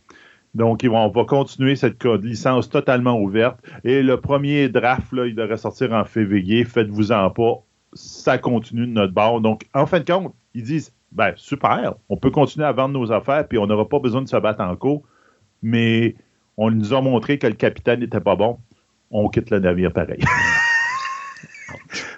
Donc, 0.53 0.85
on 0.87 1.07
va 1.07 1.25
continuer 1.25 1.75
cette 1.75 2.03
licence 2.05 2.69
totalement 2.69 3.19
ouverte. 3.19 3.57
Et 3.83 4.03
le 4.03 4.21
premier 4.21 4.69
draft, 4.69 5.11
là, 5.11 5.25
il 5.25 5.33
devrait 5.33 5.57
sortir 5.57 5.91
en 5.91 6.05
février. 6.05 6.65
Faites-vous-en 6.65 7.31
pas. 7.31 7.63
Ça 7.93 8.37
continue 8.37 8.85
de 8.85 8.91
notre 8.91 9.13
bord. 9.13 9.41
Donc, 9.41 9.63
en 9.73 9.87
fin 9.87 9.99
de 9.99 10.05
compte, 10.05 10.35
ils 10.53 10.61
disent 10.61 10.93
ben, 11.11 11.33
super, 11.35 11.95
on 12.09 12.17
peut 12.17 12.29
continuer 12.29 12.67
à 12.67 12.73
vendre 12.73 12.93
nos 12.93 13.11
affaires, 13.11 13.47
puis 13.47 13.57
on 13.57 13.65
n'aura 13.65 13.89
pas 13.89 13.97
besoin 13.97 14.21
de 14.21 14.27
se 14.27 14.37
battre 14.37 14.61
en 14.61 14.75
cours. 14.75 15.01
Mais 15.63 16.13
on 16.57 16.69
nous 16.69 16.93
a 16.93 17.01
montré 17.01 17.39
que 17.39 17.47
le 17.47 17.53
capitaine 17.53 18.01
n'était 18.01 18.21
pas 18.21 18.35
bon. 18.35 18.59
On 19.09 19.29
quitte 19.29 19.49
le 19.49 19.57
navire 19.57 19.91
pareil. 19.91 20.21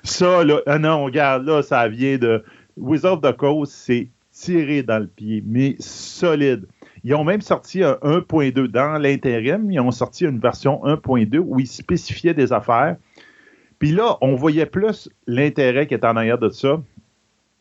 Ça, 0.04 0.44
là, 0.44 0.62
ah 0.66 0.80
non, 0.80 1.06
regarde, 1.06 1.46
là, 1.46 1.62
ça 1.62 1.88
vient 1.88 2.18
de. 2.18 2.44
Wizard 2.78 3.14
of 3.14 3.22
the 3.22 3.36
Coast, 3.38 3.72
c'est 3.72 4.10
tiré 4.32 4.84
dans 4.84 5.00
le 5.00 5.08
pied, 5.08 5.42
mais 5.46 5.76
solide. 5.80 6.66
Ils 7.06 7.14
ont 7.16 7.24
même 7.24 7.42
sorti 7.42 7.84
un 7.84 7.94
1.2 8.02 8.68
dans 8.68 8.98
l'intérim. 8.98 9.72
Ils 9.72 9.80
ont 9.80 9.92
sorti 9.92 10.26
une 10.26 10.40
version 10.40 10.82
1.2 10.84 11.38
où 11.38 11.60
ils 11.60 11.68
spécifiaient 11.68 12.34
des 12.34 12.52
affaires. 12.52 12.98
Puis 13.80 13.92
là, 13.92 14.18
on 14.22 14.36
voyait 14.36 14.66
plus 14.66 15.10
l'intérêt 15.28 15.88
qui 15.88 15.94
est 15.94 16.04
en 16.04 16.18
arrière 16.18 16.40
de 16.40 16.50
ça. 16.50 16.82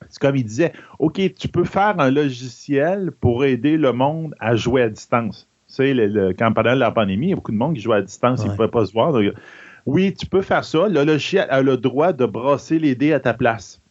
C'est 0.08 0.18
comme 0.18 0.36
ils 0.36 0.44
disaient, 0.44 0.72
OK, 0.98 1.20
tu 1.34 1.48
peux 1.48 1.64
faire 1.64 1.98
un 1.98 2.10
logiciel 2.10 3.12
pour 3.20 3.44
aider 3.44 3.76
le 3.76 3.92
monde 3.92 4.34
à 4.40 4.56
jouer 4.56 4.82
à 4.82 4.88
distance. 4.88 5.48
Tu 5.68 5.74
sais, 5.74 5.94
le, 5.94 6.32
quand 6.32 6.52
pendant 6.52 6.74
la 6.74 6.90
pandémie, 6.90 7.26
il 7.26 7.30
y 7.30 7.32
a 7.32 7.36
beaucoup 7.36 7.52
de 7.52 7.56
monde 7.56 7.74
qui 7.74 7.80
joue 7.80 7.92
à 7.92 8.02
distance, 8.02 8.42
ils 8.44 8.50
ne 8.50 8.56
pouvaient 8.56 8.68
pas 8.68 8.86
se 8.86 8.92
voir. 8.92 9.12
Oui, 9.87 10.14
tu 10.14 10.26
peux 10.26 10.43
faire 10.43 10.64
ça. 10.64 10.89
Le 10.89 11.05
logiciel 11.05 11.47
a 11.51 11.62
le 11.62 11.76
droit 11.76 12.12
de 12.12 12.24
brasser 12.26 12.78
les 12.78 12.95
dés 12.95 13.12
à 13.12 13.20
ta 13.20 13.35
place. 13.35 13.82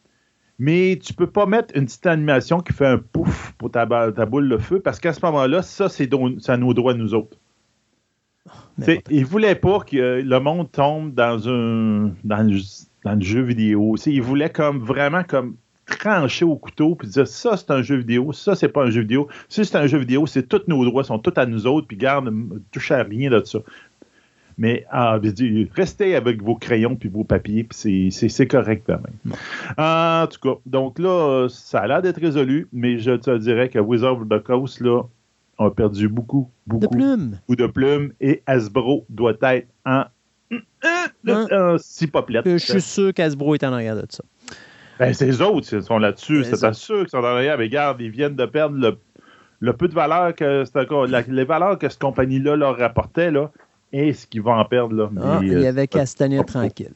Mais 0.60 1.00
tu 1.02 1.14
peux 1.14 1.28
pas 1.28 1.46
mettre 1.46 1.76
une 1.76 1.86
petite 1.86 2.06
animation 2.06 2.60
qui 2.60 2.74
fait 2.74 2.86
un 2.86 2.98
pouf 2.98 3.54
pour 3.58 3.72
ta, 3.72 3.86
boule 3.86 4.50
de 4.50 4.58
feu 4.58 4.80
parce 4.80 5.00
qu'à 5.00 5.14
ce 5.14 5.20
moment-là, 5.26 5.62
ça, 5.62 5.90
c'est 5.90 6.10
à 6.48 6.58
nos 6.58 6.74
droits, 6.74 6.94
nous 6.94 7.14
autres. 7.14 7.38
Il 9.10 9.22
ne 9.22 9.26
voulait 9.26 9.56
pas 9.56 9.80
que 9.80 10.22
le 10.22 10.40
monde 10.40 10.72
tombe 10.72 11.14
dans 11.14 11.48
un 11.48 12.12
dans 12.24 12.50
le, 12.50 13.22
jeu 13.22 13.42
vidéo. 13.42 13.96
Il 14.06 14.22
voulait 14.22 14.50
comme 14.50 14.80
vraiment 14.80 15.24
comme 15.24 15.56
trancher 15.86 16.46
au 16.46 16.56
couteau 16.56 16.96
puis 16.96 17.10
dire 17.10 17.28
ça 17.28 17.58
c'est 17.58 17.70
un 17.70 17.82
jeu 17.82 17.98
vidéo, 17.98 18.32
ça 18.32 18.56
c'est 18.56 18.70
pas 18.70 18.84
un 18.84 18.90
jeu 18.90 19.02
vidéo. 19.02 19.28
Si 19.50 19.66
c'est 19.66 19.78
un 19.78 19.86
jeu 19.86 20.00
vidéo, 20.00 20.26
c'est 20.26 20.44
tous 20.44 20.62
nos 20.68 20.84
droits 20.86 21.04
sont 21.04 21.20
tous 21.20 21.38
à 21.40 21.46
nous 21.46 21.68
autres 21.68 21.88
puis 21.88 21.98
garde 21.98 22.34
touchez 22.72 22.96
à 22.96 23.04
rien 23.04 23.30
de 23.30 23.44
ça. 23.44 23.60
Mais 24.58 24.86
ah, 24.92 25.20
restez 25.76 26.16
avec 26.16 26.42
vos 26.42 26.56
crayons 26.56 26.96
puis 26.96 27.10
vos 27.10 27.24
papiers, 27.24 27.64
puis 27.64 28.12
c'est 28.12 28.48
correct 28.48 28.84
quand 28.86 29.00
même. 29.00 29.36
En 29.78 30.28
tout 30.28 30.40
cas, 30.40 30.60
donc 30.66 31.00
là, 31.00 31.48
ça 31.50 31.80
a 31.80 31.88
l'air 31.88 32.02
d'être 32.02 32.20
résolu, 32.20 32.68
mais 32.72 33.00
je 33.00 33.12
te 33.12 33.38
dirais 33.38 33.70
que 33.70 33.80
Wizard 33.80 34.22
of 34.22 34.30
the 34.30 34.44
Coast, 34.44 34.80
là, 34.80 35.04
a 35.60 35.70
perdu 35.70 36.08
beaucoup, 36.08 36.50
beaucoup 36.68 36.88
de 36.88 36.88
plumes. 36.88 37.40
de 37.48 37.68
plumes 37.68 38.14
et 38.22 38.42
Hasbro 38.48 39.06
doit 39.10 39.36
être 39.42 39.68
en, 39.86 40.06
si 41.78 42.10
Je 42.46 42.58
suis 42.58 42.82
sûr 42.82 43.14
qu'Hasbro 43.14 43.56
est 43.56 43.64
en 43.64 43.74
arrière 43.74 43.96
de 43.96 44.06
ça. 44.10 44.24
Ben, 45.00 45.14
les 45.20 45.42
autres 45.42 45.68
qui 45.68 45.82
sont 45.82 45.98
là-dessus. 45.98 46.44
C'est 46.44 46.74
sûr 46.74 47.00
qu'ils 47.00 47.10
sont 47.10 47.18
en 47.18 47.24
arrière. 47.24 47.58
Mais 47.58 47.66
regarde, 47.66 48.00
ils 48.02 48.12
viennent 48.12 48.36
de 48.36 48.46
perdre 48.46 48.98
le, 49.60 49.74
peu 49.74 49.88
de 49.88 49.94
valeur 49.94 50.36
que 50.36 50.64
les 51.32 51.44
valeurs 51.46 51.80
que 51.80 51.90
cette 51.90 52.02
compagnie-là 52.02 52.56
leur 52.56 52.78
rapportait. 52.78 53.32
Là, 53.32 53.52
et 53.94 54.12
ce 54.12 54.28
qu'ils 54.28 54.42
vont 54.42 54.54
en 54.54 54.66
perdre. 54.66 54.96
Là. 54.96 55.10
Ah, 55.22 55.40
il 55.42 55.60
y 55.60 55.68
avait 55.68 55.88
qu'à 55.88 56.06
se 56.06 56.16
tenir 56.16 56.46
tranquille. 56.46 56.94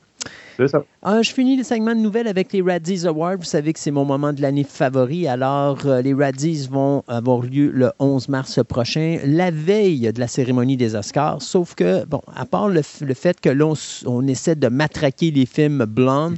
C'est 0.58 0.68
ça. 0.68 0.84
Ah, 1.04 1.22
je 1.22 1.32
finis 1.32 1.56
les 1.56 1.64
segments 1.64 1.94
de 1.94 2.00
nouvelles 2.00 2.28
avec 2.28 2.52
les 2.52 2.62
Radis 2.62 3.06
Awards. 3.06 3.38
Vous 3.38 3.44
savez 3.44 3.72
que 3.72 3.80
c'est 3.80 3.92
mon 3.92 4.04
moment 4.04 4.34
de 4.34 4.42
l'année 4.42 4.64
favori. 4.64 5.28
Alors, 5.28 5.78
euh, 5.86 6.02
les 6.02 6.14
Radis 6.14 6.68
vont 6.70 7.04
avoir 7.08 7.42
lieu 7.42 7.70
le 7.70 7.92
11 8.00 8.28
mars 8.28 8.60
prochain, 8.68 9.20
la 9.24 9.52
veille 9.52 10.12
de 10.12 10.20
la 10.20 10.28
cérémonie 10.28 10.76
des 10.76 10.96
Oscars. 10.96 11.42
Sauf 11.42 11.76
que, 11.76 12.04
bon, 12.06 12.22
à 12.36 12.46
part 12.46 12.70
le, 12.70 12.82
fait 12.82 13.40
que 13.40 13.50
l'on 13.50 13.74
on 14.08 14.28
essaie 14.28 14.56
de 14.56 14.68
matraquer 14.68 15.30
les 15.30 15.46
films 15.46 15.86
blondes, 15.86 16.38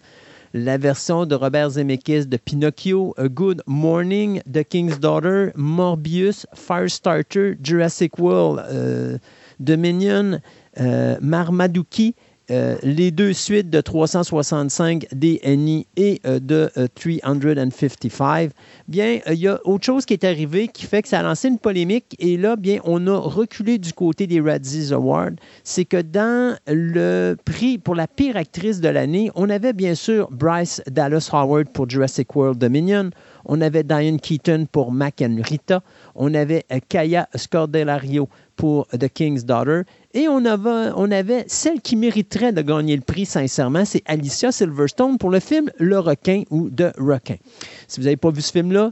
la 0.53 0.77
version 0.77 1.25
de 1.25 1.35
Robert 1.35 1.71
Zemeckis 1.71 2.25
de 2.25 2.37
Pinocchio, 2.37 3.13
A 3.17 3.27
Good 3.27 3.61
Morning, 3.67 4.41
The 4.51 4.63
King's 4.63 4.99
Daughter, 4.99 5.51
Morbius, 5.55 6.45
Firestarter, 6.53 7.55
Jurassic 7.63 8.19
World, 8.19 8.65
euh, 8.69 9.17
Dominion, 9.59 10.39
euh, 10.79 11.17
Marmaduke, 11.21 12.13
euh, 12.51 12.77
les 12.81 13.11
deux 13.11 13.31
suites 13.33 13.69
de 13.69 13.79
365 13.79 15.05
DNI 15.13 15.85
et 15.97 16.19
euh, 16.25 16.39
de 16.39 16.71
355, 16.95 18.51
bien, 18.87 19.19
il 19.27 19.33
y 19.35 19.47
a 19.47 19.59
autre 19.65 19.85
chose 19.85 20.05
qui 20.05 20.13
est 20.13 20.23
arrivé 20.23 20.67
qui 20.67 20.85
fait 20.87 21.03
que 21.03 21.09
ça 21.09 21.19
a 21.19 21.23
lancé 21.23 21.47
une 21.47 21.59
polémique 21.59 22.15
et 22.17 22.37
là, 22.37 22.55
bien, 22.55 22.79
on 22.85 23.05
a 23.05 23.15
reculé 23.15 23.77
du 23.77 23.93
côté 23.93 24.25
des 24.25 24.41
Razzies 24.41 24.91
Awards. 24.93 25.35
C'est 25.63 25.85
que 25.85 26.01
dans 26.01 26.57
le 26.67 27.35
prix 27.45 27.77
pour 27.77 27.93
la 27.93 28.07
pire 28.07 28.35
actrice 28.35 28.81
de 28.81 28.89
l'année, 28.89 29.29
on 29.35 29.47
avait 29.51 29.73
bien 29.73 29.93
sûr 29.93 30.27
Bryce 30.31 30.81
Dallas 30.89 31.29
Howard 31.31 31.69
pour 31.69 31.87
Jurassic 31.87 32.35
World 32.35 32.57
Dominion, 32.57 33.11
on 33.45 33.61
avait 33.61 33.83
Diane 33.83 34.19
Keaton 34.19 34.65
pour 34.71 34.91
Mac 34.91 35.21
and 35.21 35.37
Rita, 35.43 35.83
on 36.15 36.33
avait 36.33 36.65
Kaya 36.87 37.29
Scordelario 37.35 38.27
pour 38.59 38.87
The 38.87 39.07
King's 39.07 39.45
Daughter. 39.45 39.83
Et 40.13 40.27
on 40.27 40.43
avait, 40.43 40.91
on 40.97 41.09
avait 41.11 41.45
celle 41.47 41.79
qui 41.79 41.95
mériterait 41.95 42.51
de 42.51 42.61
gagner 42.61 42.93
le 42.97 43.01
prix, 43.01 43.25
sincèrement, 43.25 43.85
c'est 43.85 44.03
Alicia 44.05 44.51
Silverstone 44.51 45.17
pour 45.17 45.29
le 45.29 45.39
film 45.39 45.71
Le 45.79 45.97
requin 45.97 46.43
ou 46.49 46.69
The 46.69 46.91
Requin. 46.97 47.37
Si 47.87 48.01
vous 48.01 48.03
n'avez 48.03 48.17
pas 48.17 48.31
vu 48.31 48.41
ce 48.41 48.51
film-là, 48.51 48.91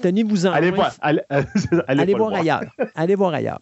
tenez-vous 0.00 0.46
en 0.46 0.52
Allez 0.58 0.70
voir, 0.70 0.94
allez, 1.02 2.14
voir 2.14 2.32
ailleurs. 2.32 2.62
allez 2.94 3.14
voir 3.16 3.34
ailleurs. 3.34 3.60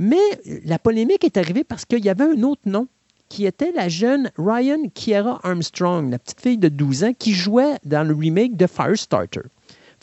Mais 0.00 0.16
la 0.64 0.80
polémique 0.80 1.22
est 1.22 1.36
arrivée 1.36 1.62
parce 1.62 1.84
qu'il 1.84 2.04
y 2.04 2.08
avait 2.08 2.24
un 2.24 2.42
autre 2.42 2.62
nom 2.66 2.88
qui 3.28 3.46
était 3.46 3.70
la 3.70 3.88
jeune 3.88 4.32
Ryan 4.36 4.88
Kiera 4.92 5.38
Armstrong, 5.44 6.10
la 6.10 6.18
petite 6.18 6.40
fille 6.40 6.58
de 6.58 6.68
12 6.68 7.04
ans 7.04 7.12
qui 7.16 7.34
jouait 7.34 7.76
dans 7.84 8.06
le 8.06 8.14
remake 8.14 8.56
de 8.56 8.66
Firestarter. 8.66 9.42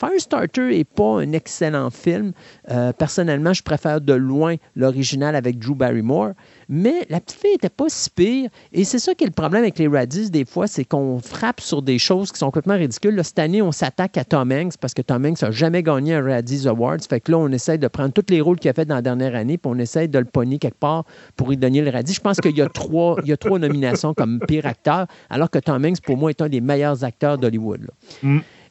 Firestarter 0.02 0.76
n'est 0.76 0.84
pas 0.84 1.20
un 1.20 1.32
excellent 1.32 1.90
film. 1.90 2.32
Euh, 2.70 2.92
personnellement, 2.92 3.52
je 3.52 3.62
préfère 3.62 4.00
de 4.00 4.12
loin 4.12 4.56
l'original 4.74 5.36
avec 5.36 5.58
Drew 5.58 5.74
Barrymore. 5.74 6.32
Mais 6.68 7.06
la 7.08 7.20
petite 7.20 7.38
fille 7.38 7.52
n'était 7.52 7.68
pas 7.68 7.84
si 7.88 8.10
pire. 8.10 8.50
Et 8.72 8.84
c'est 8.84 8.98
ça 8.98 9.14
qui 9.14 9.24
est 9.24 9.28
le 9.28 9.32
problème 9.32 9.62
avec 9.62 9.78
les 9.78 9.86
Radis, 9.86 10.30
des 10.30 10.44
fois, 10.44 10.66
c'est 10.66 10.84
qu'on 10.84 11.20
frappe 11.20 11.60
sur 11.60 11.82
des 11.82 11.98
choses 11.98 12.32
qui 12.32 12.38
sont 12.38 12.46
complètement 12.46 12.74
ridicules. 12.74 13.22
cette 13.22 13.38
année, 13.38 13.62
on 13.62 13.72
s'attaque 13.72 14.16
à 14.16 14.24
Tom 14.24 14.50
Hanks 14.50 14.76
parce 14.80 14.94
que 14.94 15.02
Tom 15.02 15.24
Hanks 15.24 15.42
n'a 15.42 15.50
jamais 15.50 15.82
gagné 15.82 16.14
un 16.14 16.22
Radis 16.22 16.66
Awards. 16.66 16.98
Fait 17.08 17.20
que 17.20 17.30
là, 17.30 17.38
on 17.38 17.50
essaie 17.50 17.78
de 17.78 17.88
prendre 17.88 18.12
tous 18.12 18.30
les 18.30 18.40
rôles 18.40 18.58
qu'il 18.58 18.70
a 18.70 18.74
fait 18.74 18.84
dans 18.84 18.96
la 18.96 19.02
dernière 19.02 19.36
année, 19.36 19.58
puis 19.58 19.70
on 19.72 19.78
essaie 19.78 20.08
de 20.08 20.18
le 20.18 20.24
pogner 20.24 20.58
quelque 20.58 20.78
part 20.78 21.04
pour 21.36 21.50
lui 21.50 21.56
donner 21.56 21.80
le 21.80 21.90
Radis. 21.90 22.14
Je 22.14 22.20
pense 22.20 22.40
qu'il 22.40 22.56
y 22.56 22.62
a 22.62 22.68
trois, 22.68 23.16
nominations 23.58 24.14
comme 24.14 24.40
pire 24.48 24.66
acteur, 24.66 25.06
alors 25.30 25.50
que 25.50 25.58
Tom 25.58 25.84
Hanks, 25.84 26.00
pour 26.00 26.16
moi, 26.16 26.30
est 26.30 26.42
un 26.42 26.48
des 26.48 26.60
meilleurs 26.60 27.04
acteurs 27.04 27.38
d'Hollywood. 27.38 27.88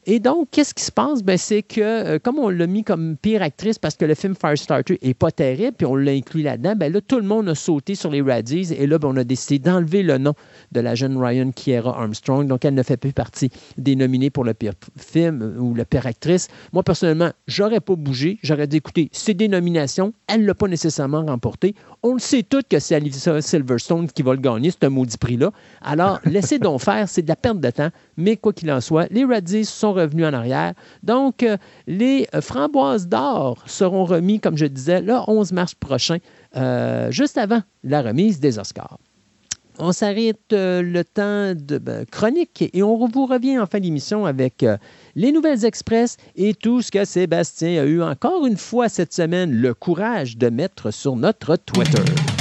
Et 0.04 0.18
donc, 0.18 0.48
qu'est-ce 0.50 0.74
qui 0.74 0.82
se 0.82 0.90
passe? 0.90 1.22
Ben, 1.22 1.38
c'est 1.38 1.62
que, 1.62 1.80
euh, 1.80 2.18
comme 2.18 2.40
on 2.40 2.48
l'a 2.48 2.66
mis 2.66 2.82
comme 2.82 3.16
pire 3.16 3.40
actrice 3.40 3.78
parce 3.78 3.94
que 3.94 4.04
le 4.04 4.16
film 4.16 4.34
Firestarter 4.34 4.98
n'est 5.00 5.14
pas 5.14 5.30
terrible, 5.30 5.76
puis 5.76 5.86
on 5.86 5.94
l'a 5.94 6.10
inclus 6.10 6.42
là-dedans, 6.42 6.74
ben 6.76 6.92
là, 6.92 7.00
tout 7.00 7.18
le 7.18 7.22
monde 7.22 7.48
a 7.48 7.54
sauté 7.54 7.94
sur 7.94 8.10
les 8.10 8.20
Radis. 8.20 8.72
Et 8.76 8.88
là, 8.88 8.98
ben, 8.98 9.08
on 9.08 9.16
a 9.16 9.22
décidé 9.22 9.60
d'enlever 9.60 10.02
le 10.02 10.18
nom 10.18 10.34
de 10.72 10.80
la 10.80 10.96
jeune 10.96 11.16
Ryan 11.16 11.52
Kiera 11.52 11.96
Armstrong. 11.96 12.48
Donc, 12.48 12.64
elle 12.64 12.74
ne 12.74 12.82
fait 12.82 12.96
plus 12.96 13.12
partie 13.12 13.50
des 13.78 13.94
nominés 13.94 14.30
pour 14.30 14.42
le 14.42 14.54
pire 14.54 14.72
film 14.96 15.54
ou 15.60 15.72
la 15.74 15.84
pire 15.84 16.04
actrice. 16.04 16.48
Moi, 16.72 16.82
personnellement, 16.82 17.30
j'aurais 17.46 17.80
pas 17.80 17.94
bougé. 17.94 18.40
J'aurais 18.42 18.66
dit, 18.66 18.78
écoutez, 18.78 19.08
c'est 19.12 19.34
des 19.34 19.46
nominations. 19.46 20.12
Elle 20.26 20.42
ne 20.42 20.46
l'a 20.48 20.54
pas 20.54 20.66
nécessairement 20.66 21.24
remporté. 21.24 21.76
On 22.02 22.14
le 22.14 22.20
sait 22.20 22.42
toutes 22.42 22.66
que 22.66 22.80
c'est 22.80 22.96
Alicia 22.96 23.40
Silverstone 23.40 24.08
qui 24.08 24.22
va 24.22 24.32
le 24.32 24.40
gagner, 24.40 24.72
ce 24.72 24.86
maudit 24.88 25.16
prix-là. 25.16 25.52
Alors, 25.80 26.18
laissez 26.24 26.58
donc 26.58 26.80
faire. 26.80 27.08
C'est 27.08 27.22
de 27.22 27.28
la 27.28 27.36
perte 27.36 27.60
de 27.60 27.70
temps. 27.70 27.90
Mais 28.16 28.36
quoi 28.36 28.52
qu'il 28.52 28.70
en 28.70 28.80
soit, 28.80 29.06
les 29.10 29.24
Radis 29.24 29.64
sont 29.64 29.92
revenus 29.92 30.26
en 30.26 30.32
arrière. 30.32 30.74
Donc, 31.02 31.42
euh, 31.42 31.56
les 31.86 32.26
euh, 32.34 32.40
framboises 32.40 33.08
d'or 33.08 33.62
seront 33.66 34.04
remis, 34.04 34.40
comme 34.40 34.56
je 34.56 34.66
disais, 34.66 35.00
le 35.00 35.14
11 35.26 35.52
mars 35.52 35.74
prochain, 35.74 36.18
euh, 36.56 37.10
juste 37.10 37.38
avant 37.38 37.62
la 37.84 38.02
remise 38.02 38.40
des 38.40 38.58
Oscars. 38.58 38.98
On 39.78 39.92
s'arrête 39.92 40.52
le 40.52 41.02
temps 41.02 41.54
de 41.54 41.78
ben, 41.78 42.04
chronique 42.04 42.68
et 42.74 42.82
on 42.82 43.06
vous 43.08 43.24
revient 43.24 43.58
en 43.58 43.66
fin 43.66 43.80
d'émission 43.80 44.26
avec 44.26 44.64
les 45.16 45.32
nouvelles 45.32 45.64
express 45.64 46.18
et 46.36 46.52
tout 46.52 46.82
ce 46.82 46.90
que 46.90 47.06
Sébastien 47.06 47.82
a 47.82 47.84
eu 47.86 48.02
encore 48.02 48.46
une 48.46 48.58
fois 48.58 48.90
cette 48.90 49.14
semaine 49.14 49.50
le 49.50 49.72
courage 49.72 50.36
de 50.36 50.50
mettre 50.50 50.90
sur 50.90 51.16
notre 51.16 51.56
Twitter. 51.56 52.31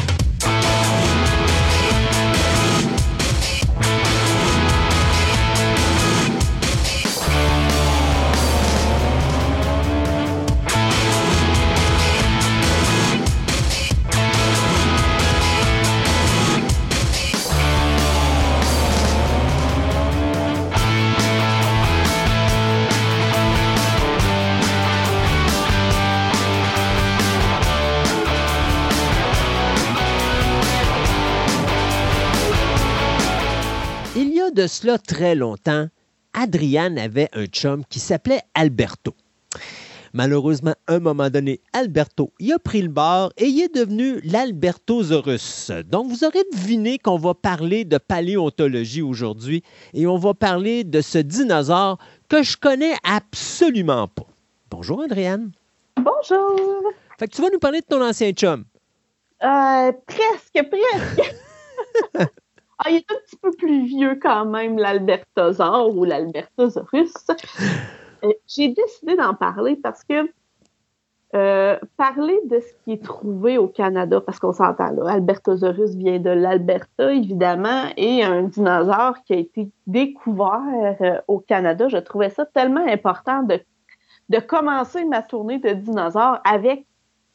De 34.61 34.67
cela 34.67 34.99
très 34.99 35.33
longtemps, 35.33 35.87
Adriane 36.33 36.99
avait 36.99 37.29
un 37.33 37.45
chum 37.45 37.83
qui 37.89 37.99
s'appelait 37.99 38.43
Alberto. 38.53 39.15
Malheureusement, 40.13 40.75
à 40.85 40.93
un 40.93 40.99
moment 40.99 41.31
donné, 41.31 41.61
Alberto 41.73 42.31
il 42.37 42.53
a 42.53 42.59
pris 42.59 42.83
le 42.83 42.89
bord 42.89 43.33
et 43.37 43.47
il 43.47 43.59
est 43.59 43.73
devenu 43.73 44.21
l'Albertosaurus. 44.23 45.71
Donc, 45.89 46.11
vous 46.11 46.23
aurez 46.23 46.43
deviné 46.53 46.99
qu'on 46.99 47.17
va 47.17 47.33
parler 47.33 47.85
de 47.85 47.97
paléontologie 47.97 49.01
aujourd'hui 49.01 49.63
et 49.95 50.05
on 50.05 50.17
va 50.17 50.35
parler 50.35 50.83
de 50.83 51.01
ce 51.01 51.17
dinosaure 51.17 51.97
que 52.29 52.43
je 52.43 52.55
connais 52.55 52.93
absolument 53.03 54.07
pas. 54.09 54.27
Bonjour, 54.69 55.01
Adriane. 55.01 55.53
Bonjour. 55.95 56.83
Fait 57.17 57.27
que 57.27 57.35
tu 57.35 57.41
vas 57.41 57.49
nous 57.51 57.59
parler 57.59 57.81
de 57.81 57.85
ton 57.87 58.03
ancien 58.03 58.31
chum. 58.31 58.63
Euh, 59.43 59.91
presque, 60.05 60.69
presque. 60.69 62.31
Ah, 62.83 62.89
il 62.89 62.95
est 62.95 63.11
un 63.11 63.15
petit 63.25 63.35
peu 63.35 63.51
plus 63.51 63.85
vieux 63.85 64.19
quand 64.19 64.45
même, 64.45 64.77
l'Albertosaure 64.77 65.95
ou 65.95 66.03
l'Albertosaurus. 66.03 67.13
Euh, 68.23 68.33
j'ai 68.47 68.69
décidé 68.69 69.15
d'en 69.15 69.33
parler 69.35 69.75
parce 69.75 70.03
que 70.03 70.31
euh, 71.35 71.79
parler 71.95 72.39
de 72.49 72.59
ce 72.59 72.73
qui 72.83 72.93
est 72.93 73.03
trouvé 73.03 73.57
au 73.57 73.67
Canada, 73.67 74.19
parce 74.19 74.39
qu'on 74.39 74.51
s'entend 74.51 74.91
là, 74.91 75.13
Albertosaurus 75.13 75.95
vient 75.95 76.19
de 76.19 76.29
l'Alberta, 76.29 77.13
évidemment, 77.13 77.85
et 77.97 78.23
un 78.23 78.43
dinosaure 78.43 79.23
qui 79.25 79.33
a 79.33 79.37
été 79.37 79.71
découvert 79.87 80.97
euh, 81.01 81.21
au 81.27 81.39
Canada, 81.39 81.87
je 81.87 81.97
trouvais 81.97 82.29
ça 82.29 82.45
tellement 82.45 82.85
important 82.85 83.43
de, 83.43 83.59
de 84.29 84.39
commencer 84.39 85.05
ma 85.05 85.21
tournée 85.21 85.59
de 85.59 85.69
dinosaures 85.69 86.39
avec 86.43 86.85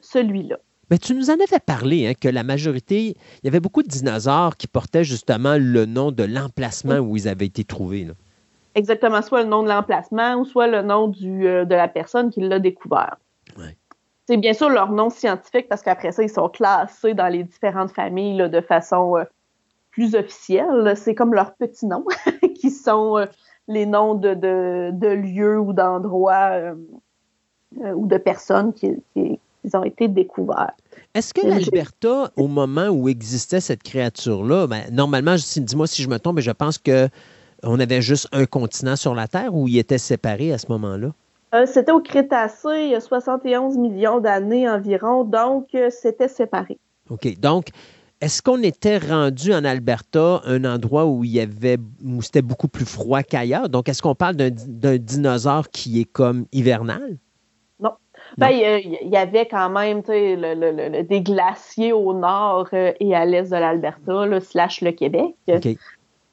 celui-là. 0.01 0.59
Mais 0.91 0.99
tu 0.99 1.15
nous 1.15 1.31
en 1.31 1.35
avais 1.35 1.59
parlé, 1.65 2.07
hein, 2.07 2.13
que 2.19 2.29
la 2.29 2.45
majorité, 2.45 3.17
il 3.43 3.45
y 3.45 3.49
avait 3.49 3.61
beaucoup 3.61 3.83
de 3.83 3.89
dinosaures 3.89 4.57
qui 4.57 4.69
portaient 4.69 5.05
justement 5.05 5.57
le 5.59 5.85
nom 5.85 6.13
de 6.13 6.23
l'emplacement 6.23 6.99
où 6.99 7.17
ils 7.17 7.29
avaient 7.29 7.47
été 7.47 7.65
trouvés. 7.65 8.09
exactement 8.75 9.23
soit 9.23 9.43
le 9.43 9.49
nom 9.49 9.63
de 9.63 9.69
l'emplacement 9.69 10.37
ou 10.37 10.45
soit 10.45 10.69
le 10.69 10.83
nom 10.83 11.09
du, 11.09 11.47
euh, 11.47 11.65
de 11.65 11.75
la 11.75 11.89
personne 11.89 12.31
qui 12.31 12.41
l'a 12.41 12.59
découvert. 12.59 13.17
C'est 14.29 14.37
bien 14.37 14.55
sûr 14.55 14.69
leur 14.69 14.91
nom 14.91 15.09
scientifique 15.09 15.69
parce 15.69 15.83
qu'après 15.83 16.11
ça, 16.11 16.23
ils 16.25 16.29
sont 16.29 16.49
classés 16.49 17.15
dans 17.15 17.29
les 17.29 17.45
différentes 17.45 17.93
familles 17.93 18.49
de 18.51 18.61
façon 18.61 19.17
euh, 19.17 19.25
plus 19.93 20.17
officielle. 20.17 20.95
C'est 20.97 21.15
comme 21.15 21.33
leurs 21.33 21.55
petits 21.55 21.87
noms 21.87 22.05
qui 22.61 22.71
sont 22.71 23.19
euh, 23.19 23.27
les 23.69 23.87
noms 23.87 24.15
de, 24.15 24.35
de, 24.35 25.09
lieux 25.09 25.59
ou 25.59 25.73
d'endroits 25.73 26.75
ou 27.77 28.07
de 28.07 28.17
personnes 28.17 28.73
qui, 28.73 28.97
qui, 29.13 29.41
ont 29.75 29.85
été 29.85 30.09
découverts. 30.09 30.73
Est-ce 31.15 31.33
que 31.33 31.47
l'Alberta, 31.47 32.31
au 32.37 32.47
moment 32.47 32.89
où 32.89 33.09
existait 33.09 33.61
cette 33.61 33.83
créature-là, 33.83 34.67
ben, 34.67 34.83
normalement, 34.93 35.35
dis-moi 35.35 35.87
si 35.87 36.03
je 36.03 36.09
me 36.09 36.19
trompe, 36.19 36.37
mais 36.37 36.43
je 36.43 36.51
pense 36.51 36.79
que 36.79 37.09
on 37.63 37.81
avait 37.81 38.03
juste 38.03 38.29
un 38.33 38.45
continent 38.45 38.97
sur 38.97 39.15
la 39.15 39.27
Terre 39.29 39.55
ou 39.55 39.67
il 39.67 39.79
était 39.79 39.99
séparé 39.99 40.53
à 40.53 40.59
ce 40.59 40.67
moment-là? 40.69 41.13
Euh, 41.55 41.65
c'était 41.67 41.93
au 41.93 42.01
Crétacé, 42.01 42.69
il 42.85 42.91
y 42.91 42.95
a 42.95 43.01
71 43.01 43.79
millions 43.79 44.21
d'années 44.21 44.69
environ, 44.69 45.25
donc 45.25 45.69
euh, 45.75 45.89
c'était 45.91 46.29
séparé. 46.29 46.79
OK. 47.09 47.39
Donc, 47.41 47.69
est-ce 48.21 48.43
qu'on 48.43 48.63
était 48.63 48.99
rendu 48.99 49.55
en 49.55 49.65
Alberta, 49.65 50.43
un 50.45 50.65
endroit 50.65 51.07
où 51.07 51.23
il 51.25 51.31
y 51.31 51.41
avait 51.41 51.79
où 52.05 52.21
c'était 52.23 52.43
beaucoup 52.43 52.69
plus 52.69 52.85
froid 52.85 53.23
qu'ailleurs? 53.23 53.69
Donc, 53.69 53.89
est-ce 53.89 54.03
qu'on 54.03 54.15
parle 54.15 54.37
d'un 54.37 54.99
dinosaure 54.99 55.69
qui 55.71 56.01
est 56.01 56.05
comme 56.05 56.47
hivernal? 56.53 57.19
Ben, 58.39 58.51
il 58.51 59.09
y, 59.11 59.17
avait 59.17 59.47
quand 59.47 59.71
même 59.71 60.03
des 60.03 61.23
glaciers 61.23 61.95
au 61.95 62.13
nord 62.13 62.69
euh, 62.75 62.93
et 63.01 63.15
à 63.15 63.25
l'est 63.25 63.51
de 63.51 63.57
l'Alberta, 63.57 64.41
slash 64.41 64.83
le 64.83 64.93
Québec. 64.93 65.35
OK. 65.49 65.69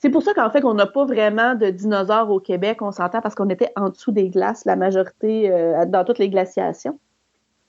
C'est 0.03 0.09
pour 0.09 0.21
ça 0.21 0.33
qu'en 0.33 0.49
fait, 0.49 0.65
on 0.65 0.73
n'a 0.73 0.85
pas 0.85 1.05
vraiment 1.05 1.55
de 1.55 1.69
dinosaures 1.69 2.29
au 2.29 2.41
Québec, 2.41 2.81
on 2.81 2.91
s'entend, 2.91 3.21
parce 3.21 3.35
qu'on 3.35 3.47
était 3.47 3.71
en 3.77 3.87
dessous 3.87 4.11
des 4.11 4.27
glaces, 4.27 4.65
la 4.65 4.75
majorité, 4.75 5.49
euh, 5.49 5.85
dans 5.85 6.03
toutes 6.03 6.19
les 6.19 6.27
glaciations. 6.27 6.99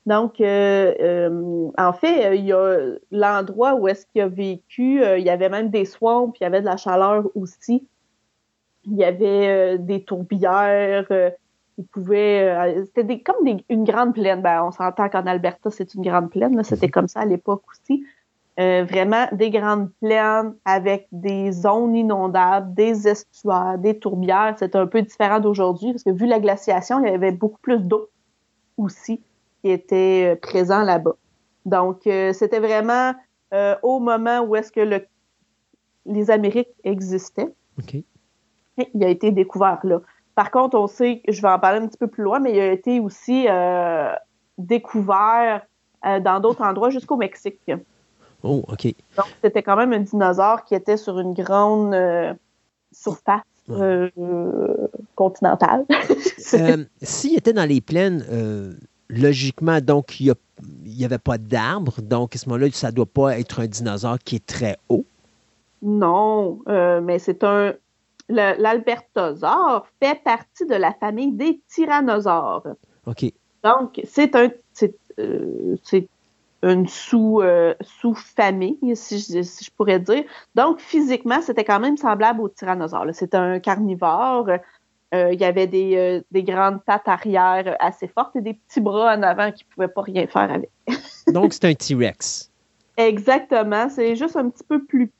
Donc, 0.04 0.40
euh, 0.40 0.92
euh, 1.00 1.70
en 1.78 1.92
fait, 1.92 2.36
il 2.36 2.44
y 2.44 2.52
a 2.52 2.76
l'endroit 3.12 3.76
où 3.76 3.86
est-ce 3.86 4.04
qu'il 4.06 4.20
a 4.20 4.26
vécu, 4.26 5.00
il 5.16 5.22
y 5.22 5.30
avait 5.30 5.48
même 5.48 5.70
des 5.70 5.84
swamps, 5.84 6.30
puis 6.30 6.40
il 6.40 6.42
y 6.42 6.46
avait 6.48 6.60
de 6.60 6.66
la 6.66 6.76
chaleur 6.76 7.22
aussi. 7.36 7.86
Il 8.84 8.96
y 8.96 9.04
avait 9.04 9.78
des 9.78 10.02
tourbières, 10.02 11.06
il 11.78 11.84
pouvait... 11.86 12.84
c'était 12.94 13.20
comme 13.20 13.46
une 13.68 13.84
grande 13.84 14.14
plaine. 14.14 14.42
Ben, 14.42 14.62
on 14.62 14.70
s'entend 14.70 15.08
qu'en 15.08 15.26
Alberta, 15.26 15.70
c'est 15.70 15.94
une 15.94 16.02
grande 16.02 16.30
plaine, 16.30 16.62
c'était 16.62 16.88
comme 16.88 17.08
ça 17.08 17.20
à 17.20 17.26
l'époque 17.26 17.62
aussi. 17.70 18.04
Euh, 18.60 18.84
vraiment 18.88 19.26
des 19.32 19.50
grandes 19.50 19.90
plaines 20.00 20.54
avec 20.64 21.08
des 21.10 21.50
zones 21.50 21.96
inondables, 21.96 22.72
des 22.72 23.08
estuaires, 23.08 23.78
des 23.78 23.98
tourbières. 23.98 24.54
C'est 24.60 24.76
un 24.76 24.86
peu 24.86 25.02
différent 25.02 25.40
d'aujourd'hui 25.40 25.90
parce 25.90 26.04
que 26.04 26.10
vu 26.10 26.26
la 26.26 26.38
glaciation, 26.38 27.04
il 27.04 27.10
y 27.10 27.14
avait 27.14 27.32
beaucoup 27.32 27.58
plus 27.60 27.80
d'eau 27.80 28.08
aussi 28.76 29.20
qui 29.60 29.70
était 29.70 30.34
euh, 30.34 30.36
présent 30.36 30.84
là-bas. 30.84 31.16
Donc, 31.66 32.06
euh, 32.06 32.32
c'était 32.32 32.60
vraiment 32.60 33.14
au 33.84 34.00
moment 34.00 34.40
où 34.40 34.56
est-ce 34.56 34.72
que 34.72 34.80
le, 34.80 35.06
les 36.06 36.28
Amériques 36.32 36.74
existaient. 36.82 37.54
il 38.94 39.04
a 39.04 39.08
été 39.08 39.30
découvert 39.30 39.78
là. 39.84 40.00
Par 40.34 40.50
contre, 40.50 40.76
on 40.76 40.86
sait, 40.86 41.22
je 41.28 41.40
vais 41.40 41.48
en 41.48 41.58
parler 41.58 41.80
un 41.80 41.86
petit 41.86 41.98
peu 41.98 42.08
plus 42.08 42.24
loin, 42.24 42.40
mais 42.40 42.52
il 42.52 42.60
a 42.60 42.72
été 42.72 43.00
aussi 43.00 43.46
découvert 44.58 45.62
dans 46.02 46.40
d'autres 46.40 46.62
endroits 46.62 46.90
jusqu'au 46.90 47.16
Mexique. 47.16 47.70
Oh, 48.44 48.62
OK. 48.68 48.94
Donc, 49.16 49.26
c'était 49.42 49.62
quand 49.62 49.76
même 49.76 49.94
un 49.94 50.00
dinosaure 50.00 50.64
qui 50.64 50.74
était 50.74 50.98
sur 50.98 51.18
une 51.18 51.32
grande 51.32 51.94
euh, 51.94 52.34
surface 52.92 53.42
euh, 53.70 54.10
continentale. 55.16 55.86
Euh, 56.52 56.84
s'il 57.02 57.38
était 57.38 57.54
dans 57.54 57.66
les 57.66 57.80
plaines, 57.80 58.22
logiquement, 59.08 59.80
donc, 59.80 60.20
il 60.20 60.34
n'y 60.84 61.04
avait 61.04 61.18
pas 61.18 61.38
d'arbres. 61.38 62.02
Donc, 62.02 62.36
à 62.36 62.38
ce 62.38 62.48
moment-là, 62.50 62.68
ça 62.70 62.90
ne 62.90 62.92
doit 62.92 63.06
pas 63.06 63.38
être 63.38 63.60
un 63.60 63.66
dinosaure 63.66 64.18
qui 64.18 64.36
est 64.36 64.46
très 64.46 64.76
haut. 64.90 65.06
Non, 65.82 66.60
mais 66.66 67.18
c'est 67.18 67.42
un. 67.42 67.72
L'albertosaure 68.28 69.86
fait 70.00 70.22
partie 70.22 70.66
de 70.66 70.74
la 70.74 70.92
famille 70.94 71.32
des 71.32 71.60
tyrannosaures. 71.68 72.66
OK. 73.06 73.24
Donc, 73.62 74.00
c'est 74.04 74.34
un. 74.34 74.50
C'est 74.74 76.08
une 76.64 76.88
sous, 76.88 77.40
euh, 77.42 77.74
sous-famille, 77.82 78.96
si, 78.96 79.18
je, 79.18 79.70
pourrais 79.76 80.00
dire. 80.00 80.24
Donc, 80.54 80.80
physiquement, 80.80 81.40
c'était 81.42 81.64
quand 81.64 81.80
même 81.80 81.96
semblable 81.96 82.40
au 82.40 82.48
tyrannosaure. 82.48 83.06
C'était 83.12 83.36
un 83.36 83.60
carnivore. 83.60 84.48
Euh, 85.14 85.32
il 85.32 85.40
y 85.40 85.44
avait 85.44 85.68
euh, 85.72 86.22
des, 86.30 86.42
grandes 86.42 86.82
pattes 86.82 87.06
arrière 87.06 87.76
assez 87.78 88.08
fortes 88.08 88.34
et 88.36 88.40
des 88.40 88.54
petits 88.54 88.80
bras 88.80 89.14
en 89.14 89.22
avant 89.22 89.52
qui 89.52 89.64
ne 89.64 89.74
pouvaient 89.74 89.92
pas 89.92 90.02
rien 90.02 90.26
faire 90.26 90.50
avec. 90.50 90.70
Donc, 91.28 91.52
c'est 91.52 91.66
un 91.66 91.74
T-Rex. 91.74 92.50
Exactement. 92.96 93.88
C'est 93.90 94.16
juste 94.16 94.36
un 94.36 94.48
petit 94.48 94.64
peu 94.64 94.82
plus 94.84 95.12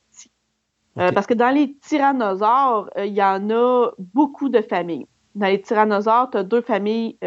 petit. 0.95 1.13
parce 1.13 1.27
que 1.27 1.33
dans 1.33 1.53
les 1.53 1.75
tyrannosaures, 1.77 2.89
il 2.97 3.13
y 3.13 3.23
en 3.23 3.49
a 3.49 3.91
beaucoup 3.97 4.49
de 4.49 4.61
familles. 4.61 5.07
Dans 5.35 5.47
les 5.47 5.61
tyrannosaures, 5.61 6.29
tu 6.31 6.37
as 6.37 6.43
deux 6.43 6.61
familles 6.61 7.17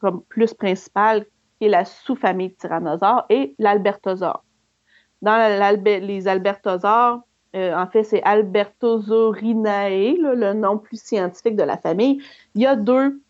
comme 0.00 0.22
plus 0.28 0.52
principales 0.54 1.26
la 1.68 1.84
sous-famille 1.84 2.54
tyrannosaure, 2.54 3.26
et 3.28 3.54
l'albertosaure. 3.58 4.44
Dans 5.20 5.36
les 5.84 6.28
albertosaures, 6.28 7.20
euh, 7.54 7.74
en 7.74 7.86
fait, 7.86 8.02
c'est 8.04 8.22
Albertosaurinae, 8.22 10.16
le 10.18 10.54
nom 10.54 10.78
plus 10.78 11.00
scientifique 11.00 11.54
de 11.56 11.62
la 11.62 11.76
famille. 11.76 12.22
Il 12.54 12.62
y 12.62 12.66
a 12.66 12.76
deux, 12.76 13.20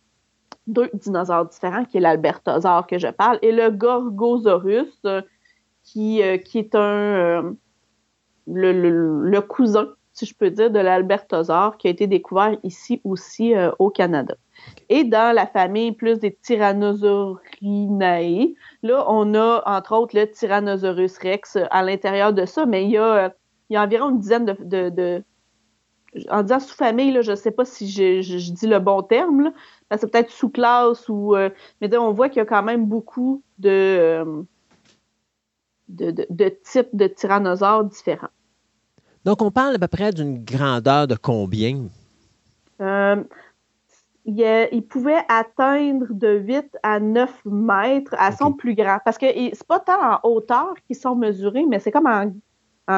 deux 0.66 0.88
dinosaures 0.94 1.46
différents, 1.46 1.84
qui 1.84 1.96
est 1.96 2.00
l'albertosaure 2.00 2.86
que 2.86 2.98
je 2.98 3.08
parle, 3.08 3.38
et 3.42 3.50
le 3.52 3.70
Gorgosaurus, 3.70 4.96
euh, 5.04 5.22
qui, 5.82 6.22
euh, 6.22 6.38
qui 6.38 6.58
est 6.58 6.74
un 6.74 7.56
le, 8.46 8.72
le, 8.72 9.40
cousin, 9.40 9.88
si 10.12 10.26
je 10.26 10.34
peux 10.34 10.50
dire, 10.50 10.70
de 10.70 10.78
l'albertosaure, 10.78 11.76
qui 11.76 11.88
a 11.88 11.90
été 11.90 12.06
découvert 12.06 12.56
ici 12.62 13.00
aussi 13.04 13.54
au 13.78 13.90
Canada. 13.90 14.36
Et 14.88 15.04
dans 15.04 15.34
la 15.34 15.46
famille 15.46 15.92
plus 15.92 16.18
des 16.18 16.34
Tyrannosaurinae, 16.34 18.54
là, 18.82 19.04
on 19.08 19.34
a 19.34 19.62
entre 19.66 19.96
autres 19.96 20.18
le 20.18 20.30
Tyrannosaurus 20.30 21.18
rex 21.18 21.58
à 21.70 21.82
l'intérieur 21.82 22.32
de 22.32 22.46
ça, 22.46 22.66
mais 22.66 22.84
il 22.84 22.90
y 22.90 22.98
a, 22.98 23.34
il 23.70 23.74
y 23.74 23.76
a 23.76 23.82
environ 23.82 24.10
une 24.10 24.18
dizaine 24.18 24.44
de. 24.44 24.90
de, 24.90 25.22
en 26.28 26.42
disant 26.42 26.60
sous-famille, 26.60 27.22
je 27.22 27.30
ne 27.30 27.36
sais 27.36 27.52
pas 27.52 27.64
si 27.64 27.88
je, 27.88 28.52
dis 28.52 28.66
le 28.66 28.78
bon 28.78 29.02
terme, 29.02 29.52
là, 29.90 29.96
c'est 29.96 30.10
peut-être 30.10 30.30
sous-classe 30.30 31.08
ou. 31.08 31.34
Euh, 31.34 31.48
mais 31.80 31.96
on 31.96 32.12
voit 32.12 32.28
qu'il 32.28 32.38
y 32.38 32.42
a 32.42 32.46
quand 32.46 32.62
même 32.62 32.84
beaucoup 32.84 33.42
de, 33.58 34.44
de, 35.88 36.10
de, 36.28 36.48
types 36.64 36.94
de 36.94 37.06
tyrannosaures 37.06 37.84
différents. 37.84 38.28
Donc, 39.24 39.42
on 39.42 39.50
parle 39.50 39.76
à 39.76 39.78
peu 39.78 39.88
près 39.88 40.12
d'une 40.12 40.44
grandeur 40.44 41.06
de 41.06 41.14
combien? 41.14 41.84
Euh, 42.80 43.22
il, 44.24 44.82
pouvait 44.88 45.22
atteindre 45.28 46.06
de 46.10 46.38
8 46.38 46.78
à 46.82 47.00
9 47.00 47.44
mètres 47.44 48.14
à 48.18 48.32
son 48.32 48.52
plus 48.52 48.74
grand. 48.74 48.98
Parce 49.04 49.18
que 49.18 49.26
c'est 49.26 49.66
pas 49.66 49.80
tant 49.80 50.14
en 50.14 50.20
hauteur 50.28 50.74
qu'ils 50.86 50.96
sont 50.96 51.14
mesurés, 51.14 51.64
mais 51.68 51.78
c'est 51.78 51.92
comme 51.92 52.06
en, 52.06 52.32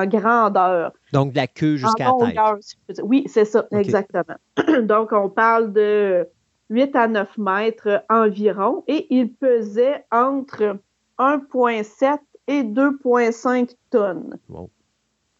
grandeur. 0.07 0.93
Donc, 1.13 1.33
de 1.33 1.37
la 1.37 1.47
queue 1.47 1.77
jusqu'à 1.77 2.13
la 2.19 2.57
tête. 2.57 3.01
oui, 3.03 3.25
c'est 3.27 3.45
ça, 3.45 3.67
exactement. 3.71 4.37
Donc, 4.83 5.13
on 5.13 5.29
parle 5.29 5.73
de 5.73 6.27
8 6.71 6.97
à 6.97 7.07
9 7.07 7.39
mètres 7.39 8.03
environ 8.09 8.83
et 8.89 9.07
il 9.15 9.33
pesait 9.33 10.05
entre 10.11 10.79
1,7 11.19 12.19
et 12.47 12.63
2,5 12.63 13.75
tonnes. 13.91 14.39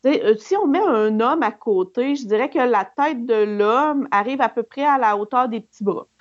Euh, 0.07 0.35
si 0.39 0.57
on 0.57 0.67
met 0.67 0.81
un 0.81 1.19
homme 1.21 1.43
à 1.43 1.51
côté, 1.51 2.15
je 2.15 2.27
dirais 2.27 2.51
que 2.51 2.59
la 2.59 2.85
tête 2.85 3.25
de 3.25 3.57
l'homme 3.57 4.07
arrive 4.11 4.41
à 4.41 4.49
peu 4.49 4.63
près 4.63 4.85
à 4.85 4.99
la 4.99 5.17
hauteur 5.17 5.49
des 5.49 5.61
petits 5.61 5.85
bras. 5.85 6.07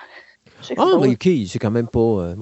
Ah, 0.78 0.96
OK, 0.96 1.28
c'est 1.48 1.60
quand 1.60 1.72
même 1.72 1.90
pas. 1.90 2.00
Euh, 2.00 2.36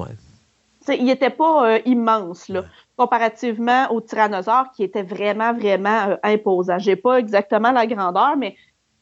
il 0.90 1.06
n'était 1.06 1.32
pas 1.32 1.72
euh, 1.72 1.80
immense, 1.86 2.50
là, 2.50 2.66
comparativement 2.96 3.92
au 3.92 4.00
tyrannosaure 4.00 4.72
qui 4.76 4.84
était 4.84 5.02
vraiment, 5.02 5.54
vraiment 5.54 6.18
imposant. 6.22 6.78
Je 6.78 6.92
n'ai 6.92 6.96
pas 6.96 7.18
exactement 7.18 7.72
la 7.72 7.88
grandeur, 7.88 8.38
mais 8.38 8.56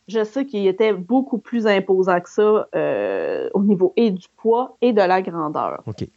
je 0.07 0.23
sais 0.23 0.45
qu'il 0.45 0.65
était 0.67 0.93
beaucoup 0.93 1.37
plus 1.37 1.67
imposant 1.67 2.21
que 2.21 2.29
ça 2.29 2.67
au 3.53 3.63
niveau 3.63 3.91
et 3.97 4.11
du 4.11 4.27
poids 4.37 4.77
et 4.81 4.93
de 4.93 5.01
la 5.01 5.21
grandeur. 5.21 5.83
OK. 5.85 6.07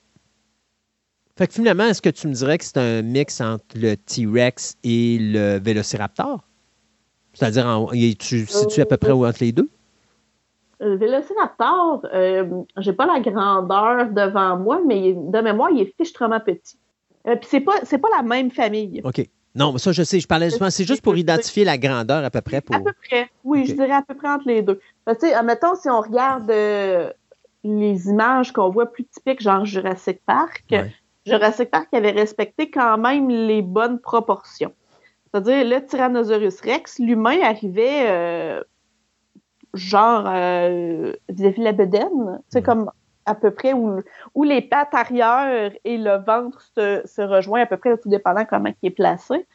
Fait 1.36 1.46
que 1.46 1.54
finalement, 1.54 1.84
est-ce 1.84 2.02
que 2.02 2.10
tu 2.10 2.28
me 2.28 2.34
dirais 2.34 2.58
que 2.58 2.64
c'est 2.64 2.78
un 2.78 3.02
mix 3.02 3.40
entre 3.40 3.64
le 3.74 3.96
T-Rex 3.96 4.76
et 4.84 5.18
le 5.18 5.58
Vélociraptor? 5.58 6.40
C'est-à-dire, 7.32 7.88
tu 8.18 8.46
situes 8.46 8.82
à 8.82 8.86
peu 8.86 8.98
près 8.98 9.12
entre 9.12 9.38
les 9.40 9.52
deux? 9.52 9.70
Le 10.80 10.96
Vélociraptor, 10.96 12.04
euh, 12.12 12.44
j'ai 12.78 12.92
pas 12.92 13.06
la 13.06 13.20
grandeur 13.20 14.10
devant 14.10 14.58
moi, 14.58 14.80
mais 14.86 15.14
de 15.14 15.40
mémoire, 15.40 15.70
il 15.70 15.82
est 15.82 15.94
fichtrement 15.96 16.40
petit. 16.40 16.76
Euh, 17.26 17.36
puis 17.36 17.48
c'est 17.48 17.60
pas, 17.60 17.80
pas 17.80 18.16
la 18.16 18.22
même 18.22 18.50
famille. 18.50 19.00
OK. 19.04 19.24
Non, 19.54 19.72
mais 19.72 19.78
ça, 19.78 19.92
je 19.92 20.02
sais, 20.02 20.18
je 20.18 20.26
parlais 20.26 20.48
justement, 20.48 20.70
c'est 20.70 20.86
juste 20.86 21.02
pour 21.02 21.16
identifier 21.16 21.64
la 21.64 21.78
grandeur 21.78 22.24
à 22.24 22.30
peu 22.30 22.40
près. 22.40 22.60
Pour... 22.60 22.74
À 22.74 22.80
peu 22.80 22.92
près, 23.06 23.28
oui, 23.44 23.66
je 23.66 23.74
dirais 23.74 23.92
à 23.92 24.02
peu 24.02 24.14
près 24.14 24.28
entre 24.28 24.48
les 24.48 24.62
deux. 24.62 24.80
tu 25.06 25.14
sais, 25.20 25.34
admettons, 25.34 25.74
si 25.76 25.88
on 25.90 26.00
regarde 26.00 26.50
euh, 26.50 27.12
les 27.62 28.08
images 28.08 28.52
qu'on 28.52 28.70
voit 28.70 28.86
plus 28.86 29.04
typiques, 29.04 29.40
genre 29.40 29.64
Jurassic 29.64 30.20
Park, 30.26 30.64
Jurassic 31.26 31.70
Park 31.70 31.88
avait 31.92 32.10
respecté 32.10 32.70
quand 32.70 32.98
même 32.98 33.28
les 33.28 33.62
bonnes 33.62 34.00
proportions. 34.00 34.72
C'est-à-dire, 35.24 35.64
le 35.64 35.84
Tyrannosaurus 35.84 36.60
Rex, 36.60 36.98
l'humain 36.98 37.40
arrivait 37.42 38.10
euh, 38.10 38.62
genre 39.74 40.24
euh, 40.26 41.12
vis-à-vis 41.28 41.62
la 41.62 41.72
bedaine, 41.72 42.40
c'est 42.48 42.62
comme 42.62 42.90
à 43.24 43.34
peu 43.34 43.50
près 43.52 43.72
où, 43.72 44.00
où, 44.34 44.42
les 44.42 44.60
pattes 44.60 44.94
arrière 44.94 45.72
et 45.84 45.96
le 45.96 46.16
ventre 46.24 46.60
se, 46.76 47.02
se 47.04 47.22
rejoignent 47.22 47.62
à 47.62 47.66
peu 47.66 47.76
près, 47.76 47.96
tout 47.96 48.08
dépendant 48.08 48.44
comment 48.44 48.72
il 48.82 48.88
est 48.88 48.90
placé. 48.90 49.46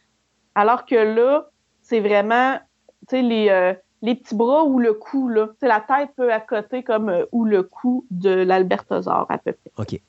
Alors 0.55 0.85
que 0.85 0.95
là, 0.95 1.49
c'est 1.81 1.99
vraiment, 1.99 2.57
tu 3.07 3.17
sais, 3.17 3.21
les, 3.21 3.49
euh, 3.49 3.73
les 4.01 4.15
petits 4.15 4.35
bras 4.35 4.63
ou 4.63 4.79
le 4.79 4.93
cou, 4.93 5.29
là. 5.29 5.49
La 5.61 5.81
tête 5.81 6.09
peut 6.15 6.31
à 6.31 6.39
côté 6.39 6.83
comme 6.83 7.09
euh, 7.09 7.25
ou 7.31 7.45
le 7.45 7.63
cou 7.63 8.05
de 8.09 8.29
l'albertosaure 8.29 9.25
à 9.29 9.37
peu 9.37 9.53
près. 9.53 9.71
OK. 9.77 10.01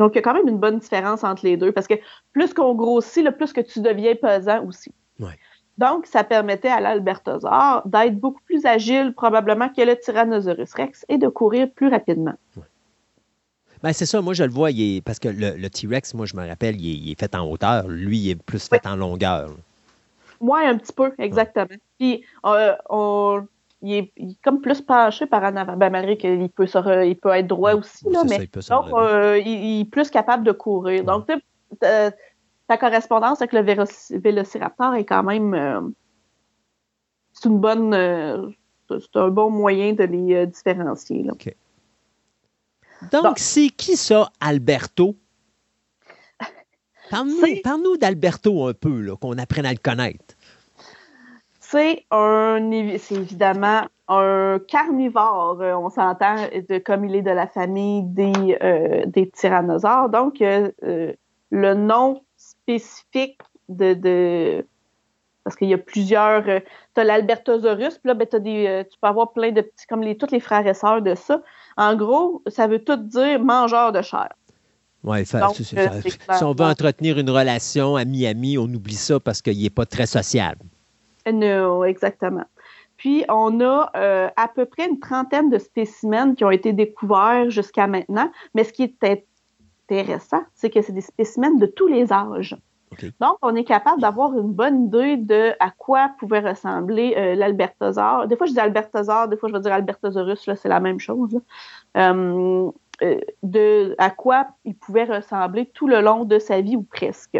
Donc, 0.00 0.12
il 0.14 0.16
y 0.16 0.18
a 0.20 0.22
quand 0.22 0.32
même 0.32 0.48
une 0.48 0.58
bonne 0.58 0.78
différence 0.78 1.24
entre 1.24 1.44
les 1.44 1.58
deux 1.58 1.72
parce 1.72 1.86
que 1.86 1.92
plus 2.32 2.54
qu'on 2.54 2.74
grossit, 2.74 3.22
le 3.22 3.32
plus 3.32 3.52
que 3.52 3.60
tu 3.60 3.80
deviens 3.80 4.14
pesant 4.14 4.64
aussi. 4.66 4.90
Ouais. 5.18 5.38
Donc, 5.76 6.06
ça 6.06 6.24
permettait 6.24 6.70
à 6.70 6.80
l'albertosaure 6.80 7.82
d'être 7.84 8.18
beaucoup 8.18 8.40
plus 8.46 8.64
agile 8.64 9.12
probablement 9.14 9.68
que 9.68 9.82
le 9.82 9.96
Tyrannosaurus 9.96 10.72
rex 10.72 11.04
et 11.10 11.18
de 11.18 11.28
courir 11.28 11.70
plus 11.70 11.88
rapidement. 11.88 12.32
Ben, 13.82 13.92
c'est 13.92 14.06
ça, 14.06 14.22
moi 14.22 14.32
je 14.32 14.44
le 14.44 14.50
vois, 14.50 14.70
parce 15.04 15.18
que 15.18 15.28
le, 15.28 15.68
T-Rex, 15.68 16.14
moi 16.14 16.24
je 16.24 16.34
me 16.34 16.46
rappelle, 16.46 16.80
il 16.80 17.12
est, 17.12 17.20
fait 17.20 17.34
en 17.34 17.46
hauteur, 17.46 17.86
lui 17.86 18.18
il 18.18 18.30
est 18.30 18.42
plus 18.42 18.68
fait 18.68 18.86
en 18.86 18.96
longueur. 18.96 19.50
Oui, 20.40 20.60
un 20.64 20.78
petit 20.78 20.92
peu, 20.94 21.12
exactement. 21.18 21.66
Puis 21.98 22.24
euh, 22.46 22.74
il, 23.82 23.94
est, 23.94 24.12
comme 24.42 24.60
plus 24.60 24.80
penché 24.80 25.26
par 25.26 25.42
en 25.42 25.56
avant. 25.56 25.76
Ben, 25.76 25.90
malgré 25.90 26.16
qu'il 26.16 26.48
peut, 26.50 26.66
il 27.04 27.16
peut 27.16 27.30
être 27.30 27.46
droit 27.46 27.74
aussi, 27.74 28.08
là, 28.10 28.22
mais 28.28 28.48
il 28.54 28.68
donc 28.68 28.86
euh, 28.92 29.38
il, 29.38 29.80
est 29.80 29.84
plus 29.84 30.10
capable 30.10 30.44
de 30.44 30.52
courir. 30.52 31.04
Donc, 31.04 31.26
ta 32.70 32.78
correspondance 32.78 33.42
avec 33.42 33.52
le 33.52 34.20
vélociraptor 34.20 34.94
est 34.94 35.04
quand 35.04 35.24
même. 35.24 35.54
Euh, 35.54 35.80
c'est 37.32 37.48
une 37.48 37.58
bonne. 37.58 37.92
Euh, 37.92 38.48
c'est 38.88 39.16
un 39.16 39.28
bon 39.28 39.50
moyen 39.50 39.92
de 39.92 40.04
les 40.04 40.34
euh, 40.34 40.46
différencier. 40.46 41.26
Donc, 43.10 43.38
c'est 43.38 43.70
qui 43.70 43.96
ça, 43.96 44.30
Alberto? 44.40 45.16
Parle-nous 47.10 47.96
d'Alberto 47.96 48.68
un 48.68 48.72
peu, 48.72 49.16
qu'on 49.16 49.36
apprenne 49.38 49.66
à 49.66 49.72
le 49.72 49.78
connaître. 49.78 50.36
C'est 51.70 52.04
un, 52.10 52.58
c'est 52.98 53.14
évidemment 53.14 53.82
un 54.08 54.58
carnivore, 54.66 55.58
on 55.60 55.88
s'entend, 55.88 56.34
de, 56.68 56.78
comme 56.78 57.04
il 57.04 57.14
est 57.14 57.22
de 57.22 57.30
la 57.30 57.46
famille 57.46 58.02
des, 58.02 59.04
des 59.06 59.30
tyrannosaures. 59.30 60.08
Donc, 60.08 60.38
le 60.40 61.74
nom 61.74 62.22
spécifique 62.36 63.40
de, 63.68 64.64
parce 65.44 65.56
qu'il 65.56 65.68
y 65.68 65.74
a 65.74 65.78
plusieurs. 65.78 66.48
Euh, 66.48 66.60
tu 66.94 67.00
as 67.00 67.04
l'Albertosaurus, 67.04 67.98
puis 67.98 68.08
là, 68.08 68.14
ben, 68.14 68.26
des, 68.40 68.66
euh, 68.66 68.84
tu 68.84 68.98
peux 69.00 69.08
avoir 69.08 69.32
plein 69.32 69.52
de 69.52 69.62
petits, 69.62 69.86
comme 69.88 70.02
les, 70.02 70.16
tous 70.16 70.30
les 70.30 70.40
frères 70.40 70.66
et 70.66 70.74
sœurs 70.74 71.02
de 71.02 71.14
ça. 71.14 71.42
En 71.76 71.96
gros, 71.96 72.42
ça 72.46 72.66
veut 72.66 72.82
tout 72.84 72.96
dire 72.96 73.40
mangeur 73.40 73.92
de 73.92 74.02
chair. 74.02 74.28
Oui, 75.02 75.20
euh, 75.20 75.48
si 75.54 76.44
on 76.44 76.52
veut 76.52 76.66
entretenir 76.66 77.18
une 77.18 77.30
relation 77.30 77.96
ami-ami, 77.96 78.58
on 78.58 78.64
oublie 78.64 78.94
ça 78.94 79.18
parce 79.18 79.40
qu'il 79.40 79.60
n'est 79.62 79.70
pas 79.70 79.86
très 79.86 80.04
sociable. 80.04 80.60
Non, 81.32 81.84
exactement. 81.84 82.44
Puis, 82.96 83.24
on 83.28 83.60
a 83.60 83.90
à 84.36 84.48
peu 84.48 84.66
près 84.66 84.88
une 84.88 85.00
trentaine 85.00 85.48
de 85.48 85.58
spécimens 85.58 86.34
qui 86.34 86.44
ont 86.44 86.50
été 86.50 86.72
découverts 86.72 87.50
jusqu'à 87.50 87.86
maintenant. 87.86 88.30
Mais 88.54 88.64
ce 88.64 88.72
qui 88.72 88.82
est 88.82 89.22
intéressant, 89.90 90.42
c'est 90.54 90.70
que 90.70 90.82
c'est 90.82 90.92
des 90.92 91.00
spécimens 91.00 91.58
de 91.58 91.66
tous 91.66 91.86
les 91.86 92.12
âges. 92.12 92.56
Donc, 93.20 93.36
on 93.42 93.54
est 93.54 93.64
capable 93.64 94.00
d'avoir 94.00 94.36
une 94.36 94.52
bonne 94.52 94.86
idée 94.86 95.16
de 95.16 95.52
à 95.60 95.70
quoi 95.70 96.10
pouvait 96.18 96.40
ressembler 96.40 97.14
euh, 97.16 97.34
l'albertosaure. 97.34 98.26
Des 98.26 98.36
fois, 98.36 98.46
je 98.46 98.52
dis 98.52 98.60
albertosaure, 98.60 99.28
des 99.28 99.36
fois, 99.36 99.48
je 99.48 99.54
vais 99.54 99.60
dire 99.60 99.72
albertosaurus, 99.72 100.46
là, 100.46 100.56
c'est 100.56 100.68
la 100.68 100.80
même 100.80 100.98
chose. 100.98 101.40
Euh, 101.96 102.70
euh, 103.02 103.20
de 103.42 103.94
à 103.98 104.10
quoi 104.10 104.48
il 104.64 104.74
pouvait 104.74 105.04
ressembler 105.04 105.66
tout 105.72 105.86
le 105.86 106.00
long 106.00 106.24
de 106.24 106.38
sa 106.38 106.60
vie 106.60 106.76
ou 106.76 106.82
presque. 106.82 107.38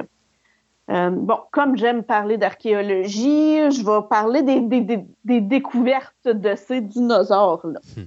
Bon, 0.90 1.38
comme 1.52 1.76
j'aime 1.76 2.02
parler 2.02 2.36
d'archéologie, 2.36 3.70
je 3.70 3.84
vais 3.84 4.06
parler 4.08 4.42
des, 4.42 5.40
découvertes 5.40 6.26
de 6.26 6.54
ces 6.56 6.80
dinosaures-là. 6.80 7.80
Hmm. 7.96 8.06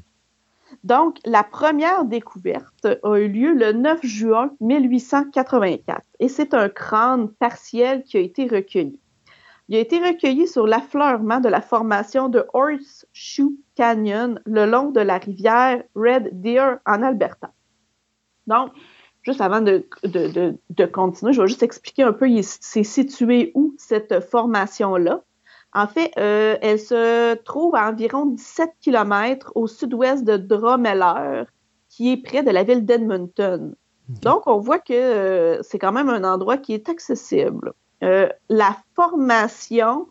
Donc, 0.83 1.17
la 1.23 1.43
première 1.43 2.03
découverte 2.03 2.87
a 3.03 3.17
eu 3.17 3.29
lieu 3.29 3.53
le 3.53 3.71
9 3.71 4.05
juin 4.05 4.51
1884 4.59 6.01
et 6.19 6.27
c'est 6.27 6.53
un 6.53 6.67
crâne 6.67 7.29
partiel 7.29 8.03
qui 8.03 8.17
a 8.17 8.19
été 8.19 8.47
recueilli. 8.47 8.99
Il 9.69 9.77
a 9.77 9.79
été 9.79 9.99
recueilli 9.99 10.45
sur 10.45 10.67
l'affleurement 10.67 11.39
de 11.39 11.47
la 11.47 11.61
formation 11.61 12.27
de 12.27 12.45
Horseshoe 12.53 13.53
Canyon 13.75 14.41
le 14.45 14.65
long 14.65 14.91
de 14.91 14.99
la 14.99 15.17
rivière 15.17 15.83
Red 15.95 16.41
Deer 16.41 16.79
en 16.85 17.01
Alberta. 17.01 17.51
Donc, 18.45 18.71
juste 19.23 19.41
avant 19.41 19.61
de, 19.61 19.85
continuer, 20.91 21.33
je 21.33 21.41
vais 21.41 21.47
juste 21.47 21.63
expliquer 21.63 22.03
un 22.03 22.13
peu 22.13 22.29
c'est 22.41 22.83
situé 22.83 23.51
où 23.55 23.73
cette 23.77 24.19
formation-là? 24.19 25.21
En 25.73 25.87
fait, 25.87 26.11
euh, 26.17 26.55
elle 26.61 26.79
se 26.79 27.33
trouve 27.35 27.73
à 27.75 27.89
environ 27.89 28.27
17 28.27 28.69
km 28.79 29.51
au 29.55 29.65
sud-ouest 29.65 30.23
de 30.23 30.37
Drumheller, 30.37 31.45
qui 31.89 32.11
est 32.11 32.17
près 32.17 32.43
de 32.43 32.51
la 32.51 32.63
ville 32.63 32.85
d'Edmonton. 32.85 33.73
Donc, 34.21 34.45
on 34.45 34.59
voit 34.59 34.79
que 34.79 34.93
euh, 34.93 35.63
c'est 35.63 35.79
quand 35.79 35.93
même 35.93 36.09
un 36.09 36.23
endroit 36.23 36.57
qui 36.57 36.73
est 36.73 36.89
accessible. 36.89 37.73
Euh, 38.03 38.29
la 38.49 38.77
formation 38.95 40.07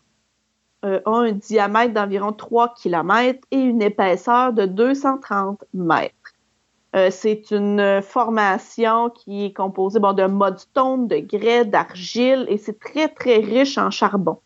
a 0.85 1.01
un 1.07 1.31
diamètre 1.31 1.95
d'environ 1.95 2.33
3 2.33 2.75
km 2.75 3.39
et 3.53 3.61
une 3.61 3.83
épaisseur 3.83 4.53
de 4.53 4.67
230 4.67 5.63
mètres. 5.75 6.15
C'est 7.11 7.51
une 7.51 8.03
formation 8.03 9.09
qui 9.11 9.47
est 9.47 9.53
composée 9.53 9.99
bon, 9.99 10.13
de 10.13 10.27
mudstone, 10.27 11.09
de 11.09 11.19
grès, 11.19 11.65
d'argile 11.65 12.45
et 12.49 12.59
c'est 12.59 12.79
très, 12.79 13.09
très 13.09 13.39
riche 13.39 13.79
en 13.79 13.91
charbon. 13.91 14.39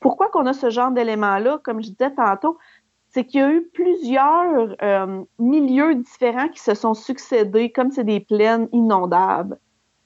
Pourquoi 0.00 0.28
qu'on 0.28 0.46
a 0.46 0.52
ce 0.52 0.70
genre 0.70 0.90
d'éléments-là, 0.90 1.60
comme 1.62 1.82
je 1.82 1.90
disais 1.90 2.14
tantôt, 2.14 2.58
c'est 3.14 3.24
qu'il 3.24 3.40
y 3.40 3.44
a 3.44 3.50
eu 3.52 3.62
plusieurs 3.72 4.74
euh, 4.82 5.22
milieux 5.38 5.94
différents 5.94 6.48
qui 6.48 6.60
se 6.60 6.74
sont 6.74 6.94
succédés, 6.94 7.70
comme 7.70 7.92
c'est 7.92 8.04
des 8.04 8.20
plaines 8.20 8.68
inondables. 8.72 9.58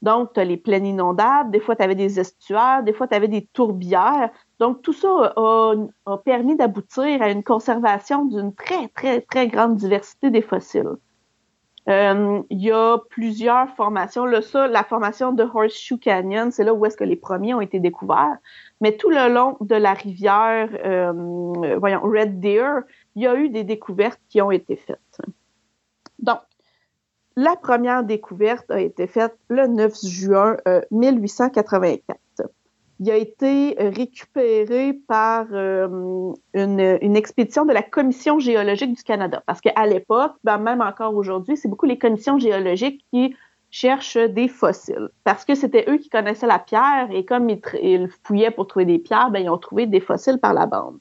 Donc, 0.03 0.35
tu 0.35 0.41
as 0.41 0.45
les 0.45 0.59
plaines 0.59 0.87
inondables, 0.87 1.51
des 1.51 1.59
fois, 1.59 1.74
tu 1.74 1.83
avais 1.83 1.95
des 1.95 2.20
estuaires, 2.20 2.83
des 2.85 2.93
fois, 2.93 3.09
tu 3.09 3.14
avais 3.14 3.29
des 3.29 3.47
tourbières. 3.53 4.31
Donc, 4.61 4.83
tout 4.83 4.93
ça 4.93 5.33
a, 5.37 6.16
permis 6.24 6.55
d'aboutir 6.55 7.22
à 7.22 7.31
une 7.31 7.43
conservation 7.43 8.26
d'une 8.26 8.55
très, 8.55 8.89
très, 8.89 9.22
très 9.22 9.49
grande 9.49 9.76
diversité 9.76 10.31
des 10.31 10.43
fossiles. 10.43 10.97
Euh, 11.89 12.43
il 12.51 12.61
y 12.61 12.70
a 12.70 12.99
plusieurs 13.09 13.70
formations. 13.70 14.26
Là, 14.26 14.43
ça, 14.43 14.68
la 14.68 14.84
formation 14.84 15.32
de 15.32 15.43
Horseshoe 15.43 15.99
Canyon, 15.99 16.51
c'est 16.51 16.64
là 16.64 16.74
où 16.74 16.84
est-ce 16.84 16.97
que 16.97 17.05
les 17.05 17.16
premiers 17.16 17.55
ont 17.55 17.62
été 17.62 17.80
découverts. 17.80 18.36
Mais 18.80 18.97
tout 18.97 19.09
le 19.09 19.32
long 19.32 19.57
de 19.61 19.74
la 19.74 19.95
rivière, 19.95 20.68
euh, 20.84 21.76
voyons, 21.78 22.03
Red 22.03 22.41
Deer, 22.41 22.82
il 23.14 23.22
y 23.22 23.26
a 23.26 23.34
eu 23.36 23.49
des 23.49 23.64
découvertes 23.64 24.20
qui 24.28 24.43
ont 24.43 24.51
été 24.51 24.76
faites. 24.76 25.20
Donc, 26.18 26.41
la 27.36 27.57
première 27.57 28.05
découverte 28.05 28.70
a 28.70 28.80
été 28.80 29.07
faite 29.07 29.36
le 29.49 29.66
9 29.66 29.95
juin 30.05 30.57
1884. 30.91 32.18
Euh, 33.01 33.05
il 33.05 33.11
a 33.11 33.16
été 33.16 33.76
récupéré 33.78 34.92
par 34.92 35.46
euh, 35.53 36.32
une, 36.55 37.16
expédition 37.16 37.64
de 37.64 37.72
la 37.72 37.82
Commission 37.82 38.38
géologique 38.38 38.94
du 38.94 39.03
Canada. 39.03 39.42
Parce 39.46 39.61
qu'à 39.61 39.86
l'époque, 39.86 40.32
ben, 40.44 40.59
même 40.59 40.80
encore 40.80 41.14
aujourd'hui, 41.14 41.57
c'est 41.57 41.68
beaucoup 41.68 41.86
les 41.86 41.99
commissions 41.99 42.38
géologiques 42.38 43.05
qui 43.12 43.34
cherchent 43.70 44.16
des 44.16 44.49
fossiles 44.49 45.11
parce 45.24 45.44
que 45.44 45.55
c'était 45.55 45.84
eux 45.88 45.99
qui 45.99 46.09
connaissaient 46.09 46.46
la 46.46 46.59
pierre 46.59 47.09
et 47.11 47.24
comme 47.24 47.51
ils, 47.51 48.09
fouillaient 48.24 48.51
pour 48.51 48.66
trouver 48.66 48.86
des 48.86 48.99
pierres, 48.99 49.30
ben, 49.30 49.40
ils 49.40 49.51
ont 49.51 49.59
trouvé 49.59 49.86
des 49.86 50.01
fossiles 50.01 50.38
par 50.38 50.55
la 50.55 50.66
bande. 50.66 50.99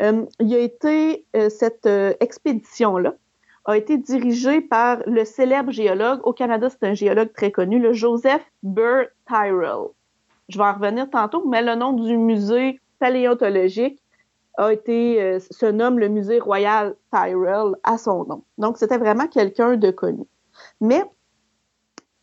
Euh, 0.00 0.26
il 0.40 0.54
a 0.54 0.58
été, 0.58 1.24
euh, 1.36 1.48
cette 1.48 1.86
euh, 1.86 2.14
expédition-là 2.20 3.14
a 3.64 3.76
été 3.76 3.96
dirigée 3.96 4.60
par 4.60 4.98
le 5.06 5.24
célèbre 5.24 5.70
géologue, 5.70 6.20
au 6.24 6.32
Canada 6.32 6.68
c'est 6.68 6.84
un 6.86 6.94
géologue 6.94 7.32
très 7.32 7.52
connu, 7.52 7.78
le 7.78 7.92
Joseph 7.92 8.44
Burr 8.62 9.06
Tyrrell. 9.26 9.90
Je 10.48 10.58
vais 10.58 10.64
en 10.64 10.74
revenir 10.74 11.08
tantôt, 11.10 11.46
mais 11.46 11.62
le 11.62 11.74
nom 11.74 11.92
du 11.92 12.16
musée 12.16 12.80
paléontologique 12.98 14.00
a 14.56 14.72
été, 14.72 15.38
se 15.40 15.66
nomme 15.66 15.98
le 15.98 16.08
musée 16.08 16.38
royal 16.38 16.94
Tyrrell 17.10 17.74
à 17.82 17.98
son 17.98 18.24
nom. 18.24 18.44
Donc 18.58 18.78
c'était 18.78 18.98
vraiment 18.98 19.26
quelqu'un 19.26 19.76
de 19.76 19.90
connu. 19.90 20.24
Mais 20.80 21.02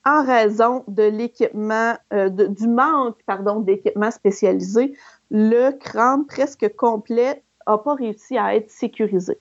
en 0.05 0.23
raison 0.25 0.83
de 0.87 1.03
l'équipement, 1.03 1.95
euh, 2.13 2.29
du 2.29 2.67
manque 2.67 3.17
pardon, 3.25 3.59
d'équipement 3.59 4.11
spécialisé, 4.11 4.93
le 5.29 5.71
crâne 5.71 6.25
presque 6.25 6.75
complet 6.75 7.43
n'a 7.67 7.77
pas 7.77 7.95
réussi 7.95 8.37
à 8.37 8.55
être 8.55 8.71
sécurisé. 8.71 9.37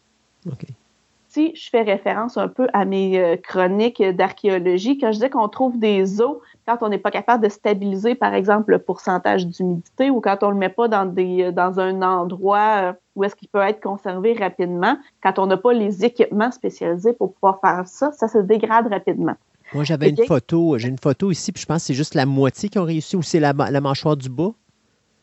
Si 1.33 1.55
je 1.55 1.71
fais 1.71 1.83
référence 1.83 2.37
un 2.37 2.49
peu 2.49 2.67
à 2.73 2.85
mes 2.85 3.21
euh, 3.21 3.37
chroniques 3.37 4.03
d'archéologie, 4.03 4.99
quand 4.99 5.13
je 5.13 5.21
dis 5.21 5.31
qu'on 5.31 5.49
trouve 5.49 5.79
des 5.79 6.21
os, 6.21 6.39
quand 6.67 6.79
on 6.81 6.89
n'est 6.89 6.99
pas 6.99 7.13
capable 7.13 7.45
de 7.45 7.49
stabiliser, 7.49 8.17
par 8.17 8.35
exemple, 8.35 8.73
le 8.73 8.81
pourcentage 8.81 9.47
d'humidité 9.47 10.11
ou 10.11 10.21
quand 10.21 10.43
on 10.43 10.49
ne 10.49 10.55
le 10.55 10.59
met 10.59 10.71
pas 10.71 10.89
dans, 10.89 11.07
des, 11.07 11.53
dans 11.53 11.79
un 11.79 12.03
endroit 12.03 12.81
euh, 12.83 12.93
où 13.15 13.23
est-ce 13.23 13.37
qu'il 13.37 13.47
peut 13.47 13.61
être 13.61 13.81
conservé 13.81 14.33
rapidement, 14.33 14.97
quand 15.23 15.39
on 15.39 15.47
n'a 15.47 15.57
pas 15.57 15.73
les 15.73 16.05
équipements 16.05 16.51
spécialisés 16.51 17.13
pour 17.13 17.33
pouvoir 17.35 17.61
faire 17.61 17.87
ça, 17.87 18.11
ça 18.11 18.27
se 18.27 18.39
dégrade 18.39 18.89
rapidement. 18.89 19.37
Moi, 19.73 19.85
j'avais 19.85 20.09
une 20.09 20.27
photo, 20.27 20.79
j'ai 20.79 20.89
une 20.89 20.99
photo 20.99 21.31
ici, 21.31 21.53
puis 21.53 21.63
je 21.63 21.67
pense 21.67 21.83
que 21.83 21.87
c'est 21.87 21.95
juste 21.95 22.15
la 22.15 22.27
moitié 22.27 22.69
qui 22.69 22.81
ont 22.81 22.85
réussi 22.85 23.15
ou 23.15 23.23
c'est 23.23 23.39
la, 23.39 23.53
la 23.53 23.81
mâchoire 23.81 24.17
du 24.17 24.29
bas? 24.29 24.51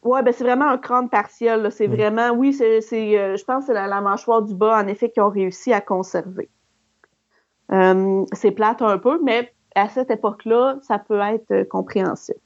Oui, 0.03 0.21
ben 0.23 0.33
c'est 0.33 0.43
vraiment 0.43 0.69
un 0.69 0.77
crâne 0.77 1.09
partiel. 1.09 1.71
C'est 1.71 1.87
vraiment, 1.87 2.29
oui, 2.29 2.53
c'est, 2.53 2.81
euh, 3.17 3.35
je 3.35 3.43
pense 3.43 3.65
que 3.65 3.73
c'est 3.73 3.87
la, 3.87 4.01
mâchoire 4.01 4.41
du 4.41 4.53
bas, 4.53 4.81
en 4.81 4.87
effet, 4.87 5.09
qui 5.09 5.19
ont 5.19 5.29
réussi 5.29 5.73
à 5.73 5.81
conserver. 5.81 6.49
Euh, 7.71 8.23
c'est 8.31 8.51
plate 8.51 8.81
un 8.81 8.97
peu, 8.97 9.19
mais 9.23 9.53
à 9.75 9.89
cette 9.89 10.11
époque-là, 10.11 10.77
ça 10.81 10.99
peut 10.99 11.19
être 11.19 11.51
euh, 11.51 11.65
compréhensible. 11.65 12.39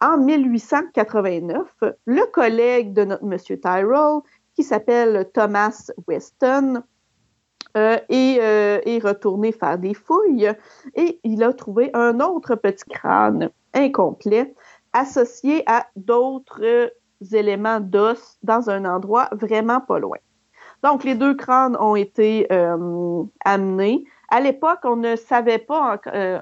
En 0.00 0.18
1889, 0.18 1.66
le 2.04 2.30
collègue 2.30 2.92
de 2.92 3.04
notre 3.04 3.24
monsieur 3.24 3.58
Tyrrell, 3.58 4.20
qui 4.54 4.62
s'appelle 4.62 5.28
Thomas 5.34 5.90
Weston, 6.06 6.82
est, 7.74 8.98
retourné 9.04 9.52
faire 9.52 9.78
des 9.78 9.94
fouilles 9.94 10.50
et 10.96 11.20
il 11.22 11.44
a 11.44 11.52
trouvé 11.52 11.90
un 11.94 12.18
autre 12.18 12.56
petit 12.56 12.84
crâne 12.90 13.50
incomplet 13.72 14.54
associé 14.92 15.62
à 15.66 15.86
d'autres 15.96 16.92
éléments 17.32 17.80
d'os 17.80 18.38
dans 18.42 18.70
un 18.70 18.84
endroit 18.84 19.28
vraiment 19.32 19.80
pas 19.80 19.98
loin. 19.98 20.18
Donc, 20.82 21.04
les 21.04 21.14
deux 21.14 21.34
crânes 21.34 21.76
ont 21.80 21.96
été 21.96 22.46
euh, 22.52 23.24
amenés. 23.44 24.04
À 24.28 24.40
l'époque, 24.40 24.80
on 24.84 24.96
ne 24.96 25.16
savait 25.16 25.58
pas, 25.58 26.00
euh, 26.08 26.38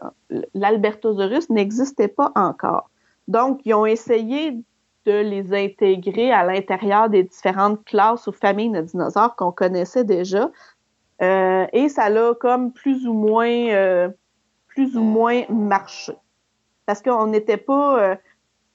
l'Albertosaurus 0.54 1.48
n'existait 1.50 2.08
pas 2.08 2.32
encore. 2.34 2.90
Donc, 3.28 3.60
ils 3.64 3.74
ont 3.74 3.86
essayé 3.86 4.52
de 5.06 5.12
les 5.12 5.54
intégrer 5.54 6.32
à 6.32 6.44
l'intérieur 6.44 7.08
des 7.08 7.22
différentes 7.22 7.84
classes 7.84 8.26
ou 8.26 8.32
familles 8.32 8.72
de 8.72 8.80
dinosaures 8.80 9.36
qu'on 9.36 9.52
connaissait 9.52 10.04
déjà. 10.04 10.50
Euh, 11.22 11.66
et 11.72 11.88
ça 11.88 12.10
l'a 12.10 12.34
comme 12.34 12.72
plus 12.72 13.06
ou 13.06 13.14
moins, 13.14 14.10
plus 14.66 14.96
ou 14.96 15.02
moins 15.02 15.42
marché. 15.48 16.12
Parce 16.84 17.02
qu'on 17.02 17.28
n'était 17.28 17.56
pas, 17.56 18.18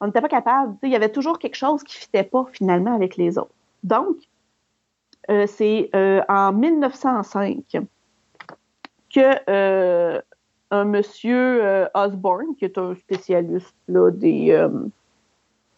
on 0.01 0.07
n'était 0.07 0.19
pas 0.19 0.27
capable. 0.27 0.75
Il 0.83 0.89
y 0.89 0.95
avait 0.95 1.11
toujours 1.11 1.39
quelque 1.39 1.55
chose 1.55 1.83
qui 1.83 1.97
ne 1.97 2.01
fitait 2.01 2.23
pas 2.23 2.45
finalement 2.51 2.93
avec 2.93 3.15
les 3.15 3.37
autres. 3.37 3.53
Donc, 3.83 4.17
euh, 5.29 5.45
c'est 5.47 5.89
euh, 5.95 6.21
en 6.27 6.51
1905 6.51 7.77
que 9.13 9.49
euh, 9.49 10.19
un 10.71 10.85
monsieur 10.85 11.87
Osborne, 11.93 12.55
qui 12.57 12.65
est 12.65 12.77
un 12.77 12.95
spécialiste 12.95 13.75
des, 13.87 14.67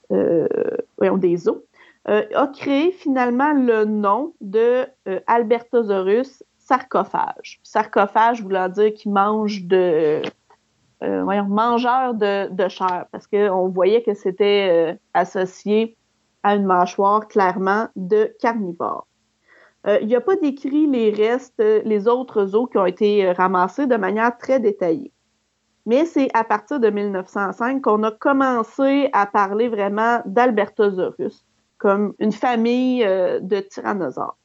des 0.09 1.49
os, 1.49 1.57
a 2.05 2.47
créé 2.47 2.91
finalement 2.91 3.53
le 3.53 3.85
nom 3.85 4.33
de 4.39 4.85
Albertosaurus 5.25 6.43
sarcophage. 6.59 7.59
Sarcophage 7.63 8.43
voulant 8.43 8.69
dire 8.69 8.93
qu'il 8.93 9.11
mange 9.11 9.63
de 9.63 10.21
euh, 11.03 11.23
voyons, 11.23 11.45
mangeur 11.45 12.13
de, 12.13 12.67
chair, 12.69 13.05
parce 13.11 13.27
qu'on 13.27 13.67
voyait 13.67 14.03
que 14.03 14.13
c'était 14.13 14.69
euh, 14.71 14.95
associé 15.13 15.97
à 16.43 16.55
une 16.55 16.65
mâchoire 16.65 17.27
clairement 17.27 17.87
de 17.95 18.33
carnivore. 18.39 19.07
Euh, 19.85 19.97
il 20.01 20.07
n'y 20.07 20.15
a 20.15 20.21
pas 20.21 20.37
décrit 20.37 20.87
les 20.87 21.11
restes, 21.11 21.59
les 21.59 22.07
autres 22.07 22.55
os 22.55 22.69
qui 22.69 22.77
ont 22.77 22.85
été 22.85 23.31
ramassés 23.33 23.85
de 23.85 23.97
manière 23.97 24.37
très 24.37 24.59
détaillée. 24.59 25.11
Mais 25.85 26.05
c'est 26.05 26.29
à 26.33 26.45
partir 26.45 26.79
de 26.79 26.89
1905 26.89 27.81
qu'on 27.81 28.03
a 28.03 28.11
commencé 28.11 29.09
à 29.11 29.25
parler 29.25 29.67
vraiment 29.67 30.21
d'Albertosaurus 30.25 31.45
comme 31.77 32.13
une 32.19 32.31
famille 32.31 33.03
de 33.03 33.59
tyrannosaures 33.59 34.37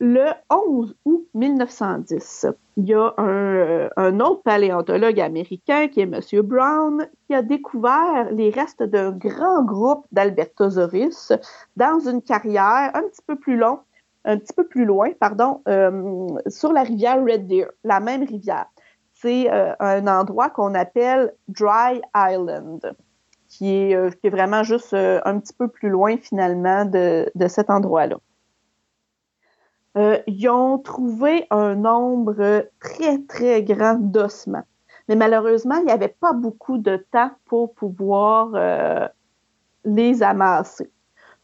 le 0.00 0.26
11 0.50 0.94
août 1.04 1.26
1910, 1.34 2.46
il 2.76 2.88
y 2.88 2.94
a 2.94 3.14
euh, 3.18 3.88
un, 3.96 4.20
autre 4.20 4.42
paléontologue 4.42 5.20
américain 5.20 5.88
qui 5.88 6.00
est 6.00 6.04
M. 6.04 6.20
Brown 6.42 7.08
qui 7.26 7.34
a 7.34 7.42
découvert 7.42 8.30
les 8.30 8.50
restes 8.50 8.84
d'un 8.84 9.10
grand 9.10 9.64
groupe 9.64 10.06
d'Albertosaurus 10.12 11.32
dans 11.76 11.98
une 11.98 12.22
carrière 12.22 12.92
un 12.94 13.02
petit 13.02 13.22
peu 13.26 13.34
plus 13.34 13.56
long, 13.56 13.80
un 14.24 14.38
petit 14.38 14.52
peu 14.52 14.68
plus 14.68 14.84
loin, 14.84 15.10
pardon, 15.18 15.62
euh, 15.66 16.28
sur 16.46 16.72
la 16.72 16.82
rivière 16.82 17.20
Red 17.20 17.48
Deer, 17.48 17.66
la 17.82 17.98
même 17.98 18.22
rivière. 18.22 18.66
C'est 19.14 19.50
euh, 19.50 19.72
un 19.80 20.06
endroit 20.06 20.48
qu'on 20.48 20.74
appelle 20.74 21.34
Dry 21.48 22.00
Island, 22.14 22.94
qui 23.48 23.74
est, 23.74 24.20
qui 24.20 24.28
est 24.28 24.30
vraiment 24.30 24.62
juste 24.62 24.94
un 24.94 25.40
petit 25.40 25.54
peu 25.54 25.66
plus 25.66 25.88
loin 25.88 26.18
finalement 26.18 26.84
de 26.84 27.48
cet 27.48 27.68
endroit-là. 27.68 28.18
Euh, 29.98 30.18
ils 30.26 30.48
ont 30.48 30.78
trouvé 30.78 31.46
un 31.50 31.74
nombre 31.74 32.68
très, 32.78 33.18
très 33.22 33.62
grand 33.62 33.98
d'ossements. 33.98 34.64
Mais 35.08 35.16
malheureusement, 35.16 35.76
il 35.76 35.86
n'y 35.86 35.92
avait 35.92 36.14
pas 36.20 36.32
beaucoup 36.32 36.78
de 36.78 37.04
temps 37.10 37.30
pour 37.46 37.74
pouvoir 37.74 38.52
euh, 38.54 39.08
les 39.84 40.22
amasser. 40.22 40.90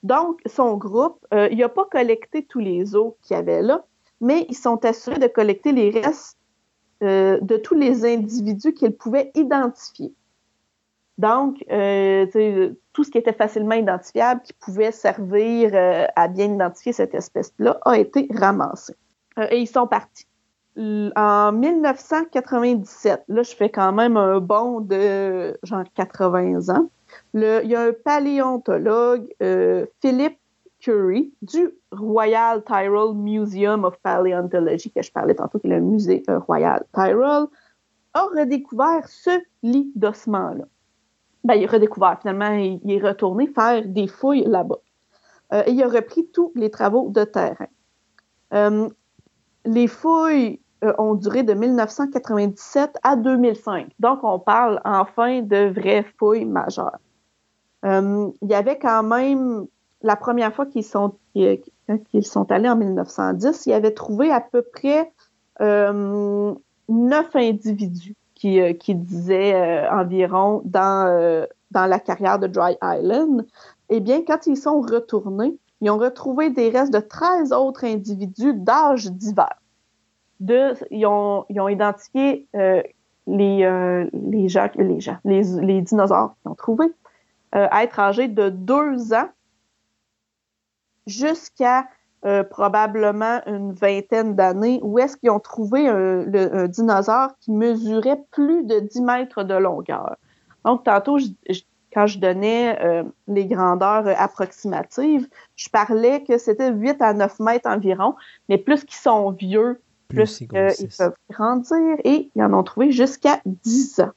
Donc, 0.03 0.41
son 0.47 0.77
groupe, 0.77 1.19
euh, 1.33 1.49
il 1.51 1.59
n'a 1.59 1.69
pas 1.69 1.87
collecté 1.91 2.45
tous 2.45 2.61
les 2.61 2.95
os 2.95 3.15
qu'il 3.23 3.37
y 3.37 3.41
avait 3.41 3.63
là, 3.63 3.85
mais 4.21 4.47
ils 4.49 4.57
sont 4.57 4.85
assurés 4.85 5.19
de 5.19 5.27
collecter 5.27 5.73
les 5.73 5.91
restes 5.91 6.39
de 7.01 7.57
tous 7.59 7.75
les 7.75 8.07
individus 8.07 8.73
qu'ils 8.73 8.97
pouvaient 8.97 9.31
identifier. 9.35 10.15
Donc, 11.19 11.63
euh, 11.71 12.75
tout 12.95 13.05
ce 13.05 13.11
qui 13.11 13.19
était 13.19 13.35
facilement 13.35 13.75
identifiable, 13.75 14.41
qui 14.43 14.55
pouvait 14.55 14.93
servir 14.93 15.71
euh, 15.75 16.07
à 16.17 16.29
bien 16.29 16.55
identifier 16.55 16.93
cette 16.93 17.15
espèce-là, 17.15 17.79
a 17.85 17.99
été 17.99 18.29
ramassé. 18.33 18.95
Euh, 19.39 19.49
et 19.51 19.59
ils 19.59 19.67
sont 19.67 19.87
partis. 19.87 20.27
En 20.77 21.53
1997, 21.53 23.25
là, 23.29 23.43
je 23.43 23.55
fais 23.55 23.69
quand 23.69 23.93
même 23.93 24.17
un 24.17 24.41
bond 24.41 24.81
de 24.81 25.57
genre 25.63 25.85
80 25.95 26.75
ans. 26.75 26.89
il 27.35 27.43
y 27.65 27.77
a 27.77 27.83
un 27.83 27.93
paléontologue, 27.93 29.29
Philip 30.01 30.37
Curry, 30.81 31.33
du 31.43 31.71
Royal 31.93 32.65
Tyrrell 32.65 33.15
Museum 33.15 33.85
of 33.85 33.97
Paleontology, 33.99 34.91
que 34.91 35.01
je 35.01 35.13
parlais 35.13 35.37
tantôt, 35.37 35.61
qui 35.61 35.69
est 35.69 35.71
le 35.71 35.81
musée 35.81 36.25
Royal 36.27 36.85
Tyrrell, 36.93 37.47
a 38.15 38.23
redécouvert 38.37 39.07
ce 39.07 39.31
lit 39.63 39.93
d'ossements-là 39.95 40.65
ben, 41.45 41.55
il 41.55 41.65
a 41.67 41.71
redécouvert. 41.71 42.19
Finalement, 42.21 42.53
il, 42.53 42.81
est 42.91 43.07
retourné 43.07 43.47
faire 43.47 43.87
des 43.87 44.09
fouilles 44.09 44.45
là-bas. 44.47 44.79
Euh, 45.53 45.63
il 45.69 45.83
a 45.83 45.89
repris 45.89 46.27
tous 46.33 46.53
les 46.57 46.71
travaux 46.71 47.11
de 47.11 47.25
terrain. 47.25 47.69
Euh, 48.55 48.89
les 49.67 49.87
fouilles 49.87 50.61
euh, 50.83 50.95
ont 50.99 51.15
duré 51.15 51.43
de 51.43 51.53
1997 51.53 52.99
à 53.03 53.17
2005. 53.17 53.93
Donc, 53.99 54.21
on 54.23 54.39
parle 54.39 54.81
enfin 54.85 55.43
de 55.43 55.69
vraies 55.69 56.07
fouilles 56.19 56.47
majeures. 56.47 56.99
il 57.85 58.33
y 58.49 58.55
avait 58.55 58.79
quand 58.79 59.03
même, 59.03 59.67
la 60.03 60.17
première 60.17 60.55
fois 60.55 60.65
qu'ils 60.65 60.85
sont, 60.85 61.15
qu'ils 61.35 62.27
sont 62.27 62.51
allés 62.51 62.71
en 62.71 62.77
1910, 62.77 63.67
ils 63.67 63.73
avaient 63.75 63.93
trouvé 63.93 64.31
à 64.31 64.41
peu 64.41 64.63
près 64.63 65.13
neuf 65.61 67.37
individus 67.37 68.17
euh, 68.45 68.73
qui, 68.73 68.95
disait 68.95 69.55
euh, 69.55 69.91
environ 69.91 70.63
dans, 70.65 71.07
euh, 71.07 71.47
dans 71.71 71.87
la 71.87 71.99
carrière 71.99 72.39
de 72.39 72.47
Dry 72.47 72.77
Island, 72.83 73.47
eh 73.89 74.01
bien, 74.01 74.23
quand 74.25 74.47
ils 74.47 74.57
sont 74.57 74.81
retournés, 74.81 75.57
ils 75.81 75.91
ont 75.91 75.99
retrouvé 75.99 76.51
des 76.51 76.71
restes 76.71 76.93
de 76.93 77.01
13 77.01 77.53
autres 77.53 77.85
individus 77.85 78.55
d'âge 78.55 79.11
divers. 79.11 79.59
Ils, 80.41 81.07
ont, 81.07 81.45
ils 81.49 81.61
ont 81.61 81.69
identifié 81.69 82.47
les, 82.53 84.09
les 84.13 84.49
gens, 84.49 84.69
les, 84.77 85.01
gens 85.01 85.17
les, 85.25 85.43
les 85.61 85.83
dinosaures 85.83 86.35
qu'ils 86.43 86.51
ont 86.51 86.55
trouvés 86.55 86.93
être 87.53 87.99
âgés 88.01 88.29
de 88.29 88.49
2 88.49 89.15
ans 89.15 89.29
jusqu'à 91.07 91.87
euh, 92.27 92.43
probablement 92.43 93.43
une 93.47 93.73
vingtaine 93.73 94.35
d'années, 94.35 94.81
où 94.83 94.99
est-ce 94.99 95.15
qu'ils 95.19 95.31
ont 95.31 95.41
trouvé 95.41 95.87
un, 95.87 96.25
dinosaure 96.69 97.33
qui 97.41 97.53
mesurait 97.53 98.19
plus 98.31 98.65
de 98.65 98.81
10 98.81 99.03
mètres 99.03 99.43
de 99.43 99.53
longueur. 99.53 100.17
Donc, 100.65 100.85
tantôt, 100.85 101.19
quand 101.93 102.07
je 102.07 102.19
donnais 102.19 102.83
euh, 102.83 103.03
les 103.29 103.45
grandeurs 103.45 104.09
approximatives, 104.19 105.29
je 105.55 105.69
parlais 105.69 106.25
que 106.25 106.39
c'était 106.39 106.73
8 106.73 107.03
à 107.03 107.13
9 107.13 107.41
mètres 107.41 107.69
environ, 107.69 108.15
mais 108.49 108.57
plus 108.57 108.85
qu'ils 108.85 108.97
sont 108.97 109.31
vieux, 109.33 109.83
plus, 110.09 110.41
ils, 110.41 110.49
peuvent 110.49 111.17
grandir 111.29 111.97
et 112.05 112.31
ils 112.35 112.43
en 112.43 112.55
ont 112.55 112.63
trouvé 112.63 112.91
jusqu'à 112.91 113.43
10 113.45 114.01
ans. 114.01 114.13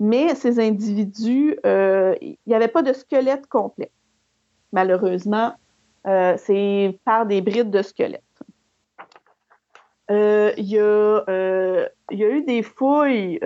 Mais 0.00 0.34
ces 0.34 0.60
individus, 0.60 1.56
il 1.64 2.36
n'y 2.46 2.54
avait 2.54 2.68
pas 2.68 2.82
de 2.82 2.92
squelette 2.92 3.46
complet. 3.46 3.90
Malheureusement, 4.72 5.54
c'est 6.04 6.98
par 7.04 7.26
des 7.26 7.40
brides 7.40 7.70
de 7.70 7.82
squelette. 7.82 8.22
Il 10.08 10.64
y, 10.66 10.78
a 10.78 11.88
eu 12.10 12.42
des 12.42 12.62
fouilles 12.62 13.38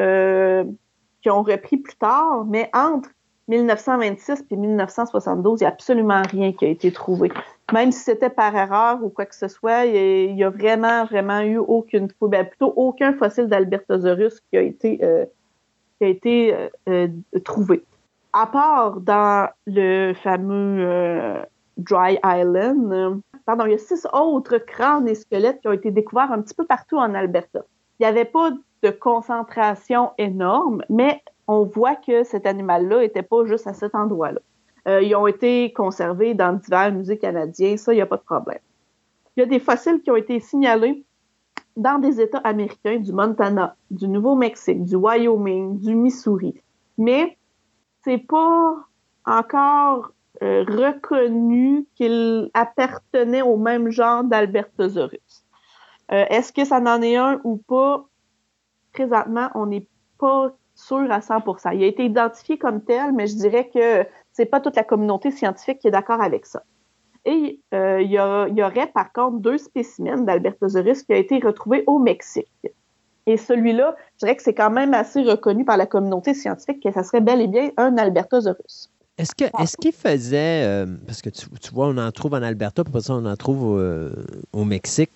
qui 1.22 1.30
ont 1.30 1.42
repris 1.42 1.76
plus 1.76 1.96
tard, 1.96 2.44
mais 2.46 2.70
entre 2.74 3.10
1926 3.48 4.44
et 4.50 4.56
1972, 4.56 5.60
il 5.60 5.64
n'y 5.64 5.66
a 5.66 5.70
absolument 5.70 6.22
rien 6.30 6.52
qui 6.52 6.64
a 6.64 6.68
été 6.68 6.90
trouvé. 6.92 7.30
Même 7.72 7.92
si 7.92 8.00
c'était 8.00 8.30
par 8.30 8.54
erreur 8.56 9.02
ou 9.02 9.10
quoi 9.10 9.26
que 9.26 9.34
ce 9.34 9.48
soit, 9.48 9.84
il 9.84 10.34
n'y 10.34 10.44
a, 10.44 10.50
vraiment, 10.50 11.04
vraiment 11.04 11.40
eu 11.40 11.58
aucune 11.58 12.08
ben, 12.20 12.46
plutôt 12.46 12.72
aucun 12.76 13.12
fossile 13.14 13.46
d'Albertosaurus 13.46 14.40
qui 14.40 14.56
a 14.56 14.62
été, 14.62 15.00
euh, 15.02 15.26
euh, 16.02 16.58
euh, 16.88 17.08
trouvé. 17.44 17.82
À 18.32 18.46
part 18.46 19.00
dans 19.00 19.48
le 19.66 20.12
fameux 20.14 21.44
Dry 21.76 22.18
Island, 22.24 23.20
pardon, 23.46 23.66
il 23.66 23.72
y 23.72 23.74
a 23.74 23.78
six 23.78 24.06
autres 24.12 24.58
crânes 24.58 25.08
et 25.08 25.14
squelettes 25.14 25.60
qui 25.60 25.68
ont 25.68 25.72
été 25.72 25.90
découverts 25.90 26.32
un 26.32 26.40
petit 26.40 26.54
peu 26.54 26.64
partout 26.64 26.96
en 26.96 27.14
Alberta. 27.14 27.60
Il 27.98 28.02
n'y 28.02 28.06
avait 28.06 28.24
pas 28.24 28.50
de 28.82 28.90
concentration 28.90 30.12
énorme, 30.18 30.82
mais 30.88 31.22
on 31.46 31.64
voit 31.64 31.96
que 31.96 32.24
cet 32.24 32.46
animal-là 32.46 33.00
n'était 33.00 33.22
pas 33.22 33.44
juste 33.44 33.66
à 33.66 33.74
cet 33.74 33.94
endroit-là. 33.94 34.40
Euh, 34.86 35.02
ils 35.02 35.14
ont 35.14 35.26
été 35.26 35.72
conservés 35.72 36.34
dans 36.34 36.52
divers 36.52 36.92
musées 36.92 37.18
canadiens, 37.18 37.76
ça, 37.76 37.92
il 37.92 37.96
n'y 37.96 38.02
a 38.02 38.06
pas 38.06 38.18
de 38.18 38.22
problème. 38.22 38.58
Il 39.36 39.40
y 39.40 39.42
a 39.42 39.46
des 39.46 39.58
fossiles 39.58 40.00
qui 40.02 40.10
ont 40.10 40.16
été 40.16 40.38
signalés 40.40 41.04
dans 41.76 41.98
des 41.98 42.20
États 42.20 42.38
américains, 42.38 42.98
du 42.98 43.12
Montana, 43.12 43.76
du 43.90 44.06
Nouveau-Mexique, 44.08 44.84
du 44.84 44.96
Wyoming, 44.96 45.80
du 45.80 45.94
Missouri. 45.94 46.60
Mais 46.98 47.36
c'est 48.04 48.18
pas 48.18 48.76
encore 49.26 50.12
reconnu 50.44 51.86
qu'il 51.94 52.50
appartenait 52.54 53.42
au 53.42 53.56
même 53.56 53.90
genre 53.90 54.24
d'Albertosaurus. 54.24 55.44
Euh, 56.12 56.24
est-ce 56.28 56.52
que 56.52 56.64
ça 56.64 56.80
n'en 56.80 57.00
est 57.02 57.16
un 57.16 57.40
ou 57.44 57.56
pas? 57.56 58.06
Présentement, 58.92 59.48
on 59.54 59.66
n'est 59.66 59.86
pas 60.18 60.54
sûr 60.74 61.10
à 61.10 61.20
100% 61.20 61.74
Il 61.74 61.82
a 61.82 61.86
été 61.86 62.04
identifié 62.04 62.58
comme 62.58 62.82
tel, 62.82 63.12
mais 63.12 63.26
je 63.26 63.36
dirais 63.36 63.70
que 63.72 64.06
c'est 64.32 64.46
pas 64.46 64.60
toute 64.60 64.76
la 64.76 64.84
communauté 64.84 65.30
scientifique 65.30 65.78
qui 65.78 65.88
est 65.88 65.92
d'accord 65.92 66.20
avec 66.20 66.46
ça. 66.46 66.62
Et 67.24 67.60
euh, 67.72 68.02
il, 68.02 68.10
y 68.10 68.18
aurait 68.62 68.88
par 68.88 69.12
contre 69.12 69.38
deux 69.38 69.56
spécimens 69.56 70.22
d'Albertosaurus 70.24 71.04
qui 71.04 71.12
ont 71.12 71.16
été 71.16 71.38
retrouvés 71.38 71.84
au 71.86 71.98
Mexique. 71.98 72.50
Et 73.26 73.38
celui-là, 73.38 73.96
je 74.14 74.26
dirais 74.26 74.36
que 74.36 74.42
c'est 74.42 74.52
quand 74.52 74.70
même 74.70 74.92
assez 74.92 75.22
reconnu 75.22 75.64
par 75.64 75.78
la 75.78 75.86
communauté 75.86 76.34
scientifique 76.34 76.82
que 76.82 76.92
ça 76.92 77.02
serait 77.02 77.22
bel 77.22 77.40
et 77.40 77.46
bien 77.46 77.70
un 77.78 77.96
Albertosaurus. 77.96 78.90
Est-ce 79.16 79.34
que 79.36 79.44
est-ce 79.62 79.76
qu'il 79.76 79.92
faisait 79.92 80.64
euh, 80.64 80.86
parce 81.06 81.22
que 81.22 81.30
tu, 81.30 81.46
vois 81.72 81.88
on 81.88 81.96
en 81.98 82.10
trouve 82.10 82.34
en 82.34 82.42
Alberta, 82.42 82.82
puis 82.82 83.00
ça 83.00 83.14
on 83.14 83.24
en 83.24 83.36
trouve 83.36 83.78
euh, 83.78 84.10
au 84.52 84.64
Mexique. 84.64 85.12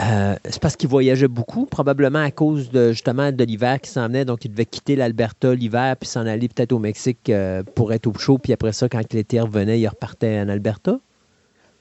Euh, 0.00 0.34
c'est 0.44 0.60
parce 0.60 0.76
qu'il 0.76 0.88
voyageait 0.88 1.28
beaucoup, 1.28 1.66
probablement 1.66 2.20
à 2.22 2.30
cause 2.30 2.70
de 2.70 2.90
justement 2.90 3.30
de 3.30 3.44
l'hiver 3.44 3.80
qui 3.80 3.90
s'en 3.90 4.08
venait. 4.08 4.24
Donc, 4.24 4.44
il 4.44 4.50
devait 4.50 4.66
quitter 4.66 4.96
l'Alberta 4.96 5.54
l'hiver 5.54 5.96
puis 5.96 6.08
s'en 6.08 6.26
aller 6.26 6.48
peut-être 6.48 6.72
au 6.72 6.78
Mexique 6.78 7.30
euh, 7.30 7.62
pour 7.74 7.92
être 7.92 8.06
au 8.06 8.14
chaud. 8.14 8.38
Puis 8.38 8.52
après 8.52 8.72
ça, 8.72 8.88
quand 8.88 9.12
l'été 9.12 9.40
revenait, 9.40 9.78
il 9.78 9.86
repartait 9.86 10.40
en 10.40 10.48
Alberta. 10.48 10.98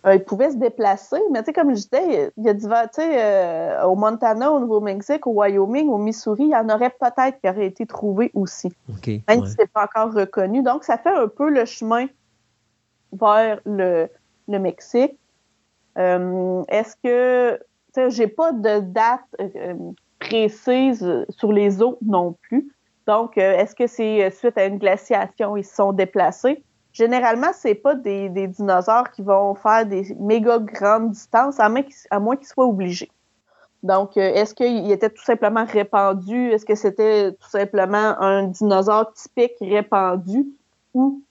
Euh, 0.06 0.16
il 0.16 0.24
pouvait 0.24 0.52
se 0.52 0.58
déplacer, 0.58 1.18
mais 1.32 1.40
tu 1.40 1.46
sais, 1.46 1.54
comme 1.54 1.70
je 1.70 1.82
disais, 1.82 2.32
il 2.36 2.44
y 2.44 2.50
a 2.50 2.54
divers, 2.54 2.90
tu 2.90 3.02
sais, 3.02 3.82
au 3.86 3.96
Montana, 3.96 4.52
au 4.52 4.60
Nouveau-Mexique, 4.60 5.26
au 5.28 5.32
Wyoming, 5.32 5.88
au 5.88 5.98
Missouri, 5.98 6.44
il 6.44 6.50
y 6.50 6.56
en 6.56 6.68
aurait 6.70 6.90
peut-être 6.90 7.40
qui 7.40 7.50
auraient 7.50 7.68
été 7.68 7.86
trouvés 7.86 8.30
aussi. 8.34 8.74
même 9.08 9.46
si 9.46 9.52
ce 9.54 9.62
n'est 9.62 9.68
pas 9.68 9.86
encore 9.86 10.14
reconnu. 10.14 10.62
Donc, 10.62 10.84
ça 10.84 10.98
fait 10.98 11.14
un 11.14 11.30
peu 11.30 11.50
le 11.50 11.64
chemin 11.64 12.08
vers 13.14 13.62
le, 13.66 14.10
le 14.50 14.60
Mexique. 14.60 15.18
Est-ce 15.96 16.96
que 17.02 17.60
j'ai 18.10 18.28
pas 18.28 18.52
de 18.52 18.80
date 18.80 19.22
euh, 19.40 19.50
euh, 19.56 19.74
précise 20.20 21.26
sur 21.30 21.52
les 21.52 21.82
autres 21.82 22.00
non 22.06 22.36
plus. 22.44 22.72
Donc, 23.08 23.38
euh, 23.38 23.58
est-ce 23.58 23.76
que 23.76 23.88
c'est 23.88 24.30
suite 24.32 24.58
à 24.58 24.66
une 24.66 24.78
glaciation, 24.78 25.58
ils 25.58 25.66
se 25.66 25.76
sont 25.76 25.92
déplacés? 25.92 26.64
Généralement, 26.94 27.52
c'est 27.54 27.76
pas 27.76 27.96
des, 27.96 28.30
dinosaures 28.30 29.12
qui 29.12 29.22
vont 29.22 29.56
faire 29.56 29.86
des 29.86 30.16
méga 30.20 30.60
grandes 30.60 31.12
distances, 31.12 31.60
à 31.60 31.70
moins 31.70 32.36
qu'ils 32.36 32.48
soient 32.48 32.68
obligés. 32.68 33.10
Donc, 33.82 34.16
est-ce 34.16 34.54
qu'il 34.54 34.90
était 34.92 35.10
tout 35.10 35.24
simplement 35.24 35.66
répandu? 35.66 36.52
Est-ce 36.52 36.66
que 36.66 36.76
c'était 36.76 37.34
tout 37.34 37.50
simplement 37.50 38.16
un 38.22 38.44
dinosaure 38.48 39.12
typique 39.14 39.56
répandu? 39.60 40.46
Ou 40.94 41.22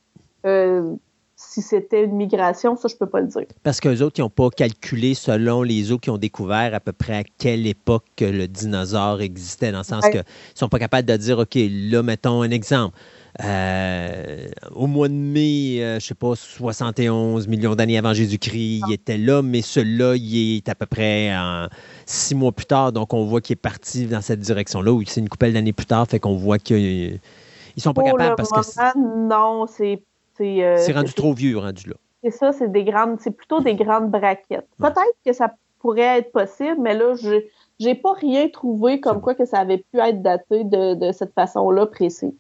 si 1.48 1.62
c'était 1.62 2.04
une 2.04 2.14
migration, 2.14 2.76
ça, 2.76 2.88
je 2.88 2.96
peux 2.96 3.06
pas 3.06 3.20
le 3.20 3.26
dire. 3.26 3.46
Parce 3.62 3.80
qu'eux 3.80 4.00
autres, 4.02 4.18
ils 4.18 4.22
n'ont 4.22 4.30
pas 4.30 4.50
calculé 4.50 5.14
selon 5.14 5.62
les 5.62 5.92
eaux 5.92 5.98
qu'ils 5.98 6.12
ont 6.12 6.18
découvert 6.18 6.74
à 6.74 6.80
peu 6.80 6.92
près 6.92 7.16
à 7.16 7.22
quelle 7.38 7.66
époque 7.66 8.04
le 8.20 8.46
dinosaure 8.46 9.20
existait, 9.20 9.72
dans 9.72 9.78
le 9.78 9.84
sens 9.84 10.04
qu'ils 10.08 10.20
ne 10.20 10.24
sont 10.54 10.68
pas 10.68 10.78
capables 10.78 11.08
de 11.08 11.16
dire, 11.16 11.38
OK, 11.38 11.56
là, 11.56 12.02
mettons 12.02 12.42
un 12.42 12.50
exemple. 12.50 12.96
Euh, 13.43 14.49
au 14.74 14.87
mois 14.87 15.09
de 15.09 15.14
mai, 15.14 15.76
je 15.76 15.83
euh, 15.83 16.01
je 16.01 16.07
sais 16.07 16.14
pas, 16.14 16.35
71 16.37 17.49
millions 17.49 17.74
d'années 17.74 17.97
avant 17.97 18.12
Jésus-Christ, 18.12 18.83
il 18.87 18.93
était 18.93 19.16
là, 19.16 19.41
mais 19.41 19.62
celui-là, 19.62 20.16
il 20.16 20.57
est 20.59 20.68
à 20.68 20.74
peu 20.74 20.85
près 20.85 21.33
six 22.05 22.35
mois 22.35 22.53
plus 22.53 22.66
tard, 22.66 22.93
donc 22.93 23.14
on 23.14 23.24
voit 23.24 23.41
qu'il 23.41 23.55
est 23.55 23.57
parti 23.57 24.07
dans 24.07 24.20
cette 24.20 24.41
direction-là, 24.41 24.93
ou 24.93 25.03
c'est 25.07 25.20
une 25.20 25.30
couple 25.30 25.53
d'années 25.53 25.72
plus 25.72 25.87
tard, 25.87 26.07
fait 26.07 26.20
qu'on 26.20 26.37
voit 26.37 26.59
qu'ils 26.59 27.20
sont 27.78 27.95
pas 27.95 28.03
capables 28.03 28.37
parce 28.37 28.51
que. 28.51 28.99
Non, 29.26 29.66
c'est 29.66 30.03
euh, 30.41 30.76
c'est 30.78 30.93
rendu 30.93 31.12
trop 31.12 31.33
vieux, 31.33 31.59
rendu 31.59 31.89
là. 31.89 31.95
C'est 32.22 32.30
ça, 32.30 32.53
c'est 32.53 32.70
des 32.70 32.85
grandes, 32.85 33.18
c'est 33.20 33.33
plutôt 33.33 33.61
des 33.61 33.74
grandes 33.74 34.11
braquettes. 34.11 34.68
Peut-être 34.78 35.16
que 35.24 35.33
ça 35.33 35.55
pourrait 35.80 36.18
être 36.18 36.30
possible, 36.30 36.76
mais 36.80 36.95
là, 36.95 37.14
je 37.14 37.43
n'ai 37.80 37.95
pas 37.97 38.12
rien 38.12 38.49
trouvé 38.49 39.01
comme 39.01 39.20
quoi 39.20 39.35
que 39.35 39.45
ça 39.45 39.59
avait 39.59 39.78
pu 39.78 39.99
être 39.99 40.22
daté 40.22 40.62
de, 40.64 41.11
cette 41.12 41.35
façon-là 41.35 41.87
précise. 41.87 42.33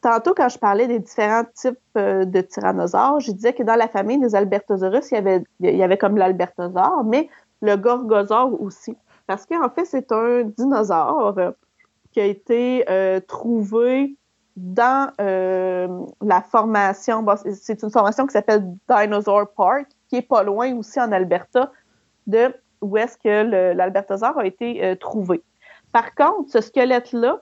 Tantôt, 0.00 0.34
quand 0.34 0.48
je 0.48 0.58
parlais 0.58 0.86
des 0.86 0.98
différents 0.98 1.44
types 1.54 1.78
euh, 1.96 2.24
de 2.24 2.40
tyrannosaures, 2.40 3.20
je 3.20 3.32
disais 3.32 3.52
que 3.52 3.62
dans 3.62 3.76
la 3.76 3.88
famille 3.88 4.18
des 4.18 4.34
Albertosaurus, 4.34 5.10
il 5.10 5.44
y 5.60 5.82
avait, 5.82 5.98
comme 5.98 6.16
l'Albertosaure, 6.16 7.04
mais 7.04 7.28
le 7.62 7.76
Gorgosaure 7.76 8.60
aussi. 8.60 8.96
Parce 9.26 9.46
qu'en 9.46 9.70
fait, 9.70 9.86
c'est 9.86 10.12
un 10.12 10.42
dinosaure 10.42 11.34
qui 12.12 12.20
a 12.20 12.26
été 12.26 12.84
euh, 12.88 13.20
trouvé 13.20 14.16
dans 14.56 15.10
euh, 15.20 15.88
la 16.20 16.40
formation, 16.42 17.24
c'est 17.54 17.82
une 17.82 17.90
formation 17.90 18.26
qui 18.26 18.32
s'appelle 18.32 18.64
Dinosaur 18.88 19.48
Park, 19.56 19.86
qui 20.08 20.16
est 20.16 20.22
pas 20.22 20.42
loin 20.42 20.76
aussi 20.76 21.00
en 21.00 21.10
Alberta, 21.10 21.72
de 22.26 22.54
où 22.80 22.96
est-ce 22.96 23.16
que 23.16 23.72
l'Albertosaure 23.72 24.38
a 24.38 24.46
été 24.46 24.84
euh, 24.84 24.94
trouvé. 24.94 25.42
Par 25.90 26.14
contre, 26.14 26.50
ce 26.50 26.60
squelette-là 26.60 27.40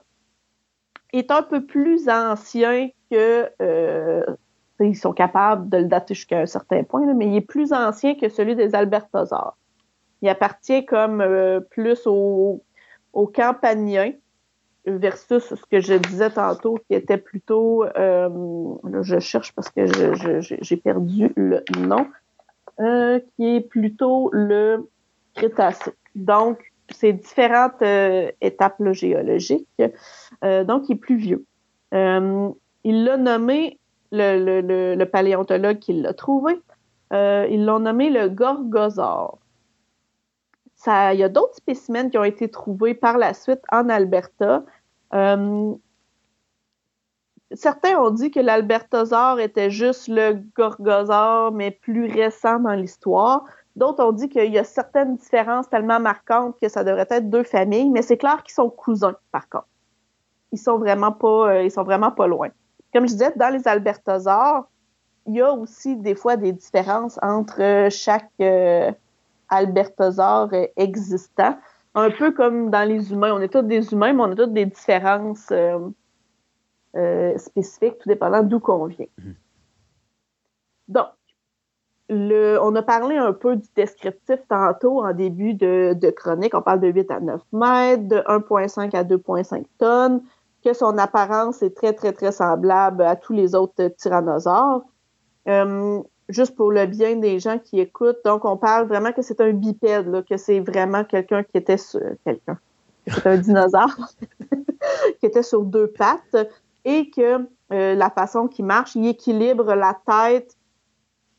est 1.13 1.31
un 1.31 1.43
peu 1.43 1.65
plus 1.65 2.09
ancien 2.09 2.89
que. 3.09 3.49
Euh, 3.61 4.25
ils 4.79 4.97
sont 4.97 5.13
capables 5.13 5.69
de 5.69 5.77
le 5.77 5.85
dater 5.85 6.13
jusqu'à 6.13 6.39
un 6.39 6.45
certain 6.45 6.83
point, 6.83 7.13
mais 7.13 7.27
il 7.27 7.35
est 7.37 7.41
plus 7.41 7.71
ancien 7.71 8.15
que 8.15 8.27
celui 8.27 8.55
des 8.55 8.75
Albertosaures. 8.75 9.55
Il 10.21 10.27
appartient 10.27 10.85
comme 10.85 11.23
plus 11.69 12.05
aux 12.05 12.61
au 13.13 13.27
Campaniens, 13.27 14.11
versus 14.85 15.43
ce 15.55 15.65
que 15.69 15.79
je 15.79 15.93
disais 15.95 16.29
tantôt, 16.29 16.77
qui 16.87 16.95
était 16.95 17.17
plutôt, 17.17 17.85
euh, 17.85 18.75
je 19.01 19.19
cherche 19.19 19.53
parce 19.53 19.69
que 19.69 19.85
j'ai 20.41 20.77
perdu 20.77 21.31
le 21.35 21.63
nom, 21.77 22.07
euh, 22.79 23.19
qui 23.35 23.55
est 23.55 23.61
plutôt 23.61 24.29
le 24.33 24.89
Crétacé. 25.35 25.91
Donc, 26.13 26.72
c'est 26.89 27.13
différentes 27.13 27.81
euh, 27.81 28.31
étapes 28.41 28.81
géologiques. 28.91 29.67
donc, 30.41 30.89
il 30.89 30.93
est 30.93 30.95
plus 30.95 31.17
vieux. 31.17 31.45
il 31.91 33.03
l'a 33.03 33.17
nommé, 33.17 33.79
le, 34.11 34.61
le, 34.95 35.05
paléontologue 35.05 35.79
qui 35.79 35.93
l'a 35.93 36.13
trouvé, 36.13 36.59
ils 37.11 37.65
l'ont 37.65 37.79
nommé 37.79 38.09
le 38.09 38.29
Gorgosaure. 38.29 39.39
Ça, 40.83 41.13
il 41.13 41.19
y 41.21 41.23
a 41.23 41.29
d'autres 41.29 41.55
spécimens 41.55 42.09
qui 42.09 42.17
ont 42.17 42.25
été 42.25 42.49
trouvés 42.49 42.93
par 42.93 43.17
la 43.17 43.33
suite 43.33 43.61
en 43.71 43.87
Alberta. 43.87 44.65
Euh, 45.13 45.73
certains 47.53 47.97
ont 47.97 48.09
dit 48.09 48.31
que 48.31 48.41
l'Albertosaure 48.41 49.39
était 49.39 49.69
juste 49.69 50.09
le 50.09 50.43
Gorgosaure, 50.57 51.53
mais 51.53 51.71
plus 51.71 52.11
récent 52.11 52.59
dans 52.59 52.73
l'histoire. 52.73 53.45
D'autres 53.75 54.03
ont 54.03 54.11
dit 54.11 54.29
qu'il 54.29 54.51
y 54.51 54.59
a 54.59 54.63
certaines 54.63 55.15
différences 55.15 55.69
tellement 55.69 55.99
marquantes 55.99 56.55
que 56.61 56.69
ça 56.69 56.83
devrait 56.83 57.07
être 57.09 57.29
deux 57.29 57.43
familles, 57.43 57.89
mais 57.89 58.01
c'est 58.01 58.17
clair 58.17 58.43
qu'ils 58.43 58.53
sont 58.53 58.69
cousins, 58.69 59.15
par 59.31 59.49
contre. 59.49 59.67
Ils 60.51 60.59
sont 60.59 60.77
vraiment 60.77 61.11
pas, 61.11 61.49
euh, 61.49 61.63
ils 61.63 61.71
sont 61.71 61.83
vraiment 61.83 62.11
pas 62.11 62.27
loin. 62.27 62.49
Comme 62.93 63.07
je 63.07 63.13
disais, 63.13 63.33
dans 63.35 63.51
les 63.51 63.67
Albertosaures, 63.67 64.67
il 65.25 65.35
y 65.35 65.41
a 65.41 65.51
aussi 65.53 65.95
des 65.95 66.15
fois 66.15 66.37
des 66.37 66.51
différences 66.51 67.17
entre 67.21 67.87
chaque 67.89 68.29
euh, 68.41 68.91
albertosaure 69.49 70.49
existant. 70.75 71.57
un 71.95 72.09
peu 72.09 72.31
comme 72.31 72.69
dans 72.69 72.87
les 72.87 73.11
humains. 73.11 73.33
On 73.33 73.41
est 73.41 73.49
tous 73.49 73.61
des 73.61 73.93
humains, 73.93 74.13
mais 74.13 74.21
on 74.21 74.31
a 74.31 74.35
toutes 74.35 74.53
des 74.53 74.65
différences 74.65 75.49
euh, 75.51 75.79
euh, 76.95 77.37
spécifiques, 77.37 77.99
tout 77.99 78.09
dépendant 78.09 78.43
d'où 78.43 78.59
qu'on 78.59 78.85
vient. 78.85 79.05
Mhm. 79.17 79.35
Donc, 80.89 81.07
on 82.09 82.75
a 82.75 82.81
parlé 82.81 83.17
un 83.17 83.33
peu 83.33 83.55
du 83.55 83.67
descriptif 83.75 84.39
tantôt 84.49 85.03
en 85.03 85.13
début 85.13 85.53
de, 85.53 86.09
chronique. 86.11 86.53
On 86.53 86.61
parle 86.61 86.81
de 86.81 86.87
8 86.87 87.11
à 87.11 87.19
9 87.19 87.41
mètres, 87.51 88.07
de 88.07 88.17
1,5 88.17 88.95
à 88.95 89.03
2,5 89.03 89.65
tonnes, 89.77 90.21
que 90.63 90.73
son 90.73 90.97
apparence 90.97 91.61
est 91.61 91.75
très, 91.75 91.93
très, 91.93 92.13
très 92.13 92.31
semblable 92.31 93.03
à 93.03 93.15
tous 93.15 93.33
les 93.33 93.55
autres 93.55 93.87
tyrannosaures. 93.97 94.83
Euh, 95.47 96.01
juste 96.29 96.55
pour 96.55 96.71
le 96.71 96.85
bien 96.85 97.17
des 97.17 97.39
gens 97.39 97.59
qui 97.59 97.79
écoutent. 97.79 98.23
Donc, 98.25 98.45
on 98.45 98.57
parle 98.57 98.87
vraiment 98.87 99.11
que 99.11 99.21
c'est 99.21 99.41
un 99.41 99.51
bipède, 99.51 100.23
que 100.29 100.37
c'est 100.37 100.59
vraiment 100.59 101.03
quelqu'un 101.03 101.43
qui 101.43 101.57
était 101.57 101.77
sur... 101.77 101.99
Quelqu'un. 102.25 102.57
C'est 103.07 103.27
un 103.27 103.37
dinosaure 103.37 103.95
qui 105.19 105.25
était 105.25 105.43
sur 105.43 105.63
deux 105.63 105.87
pattes 105.87 106.47
et 106.85 107.09
que 107.09 107.45
euh, 107.71 107.95
la 107.95 108.09
façon 108.09 108.47
qu'il 108.47 108.65
marche, 108.65 108.95
il 108.95 109.07
équilibre 109.07 109.73
la 109.75 109.97
tête 110.05 110.55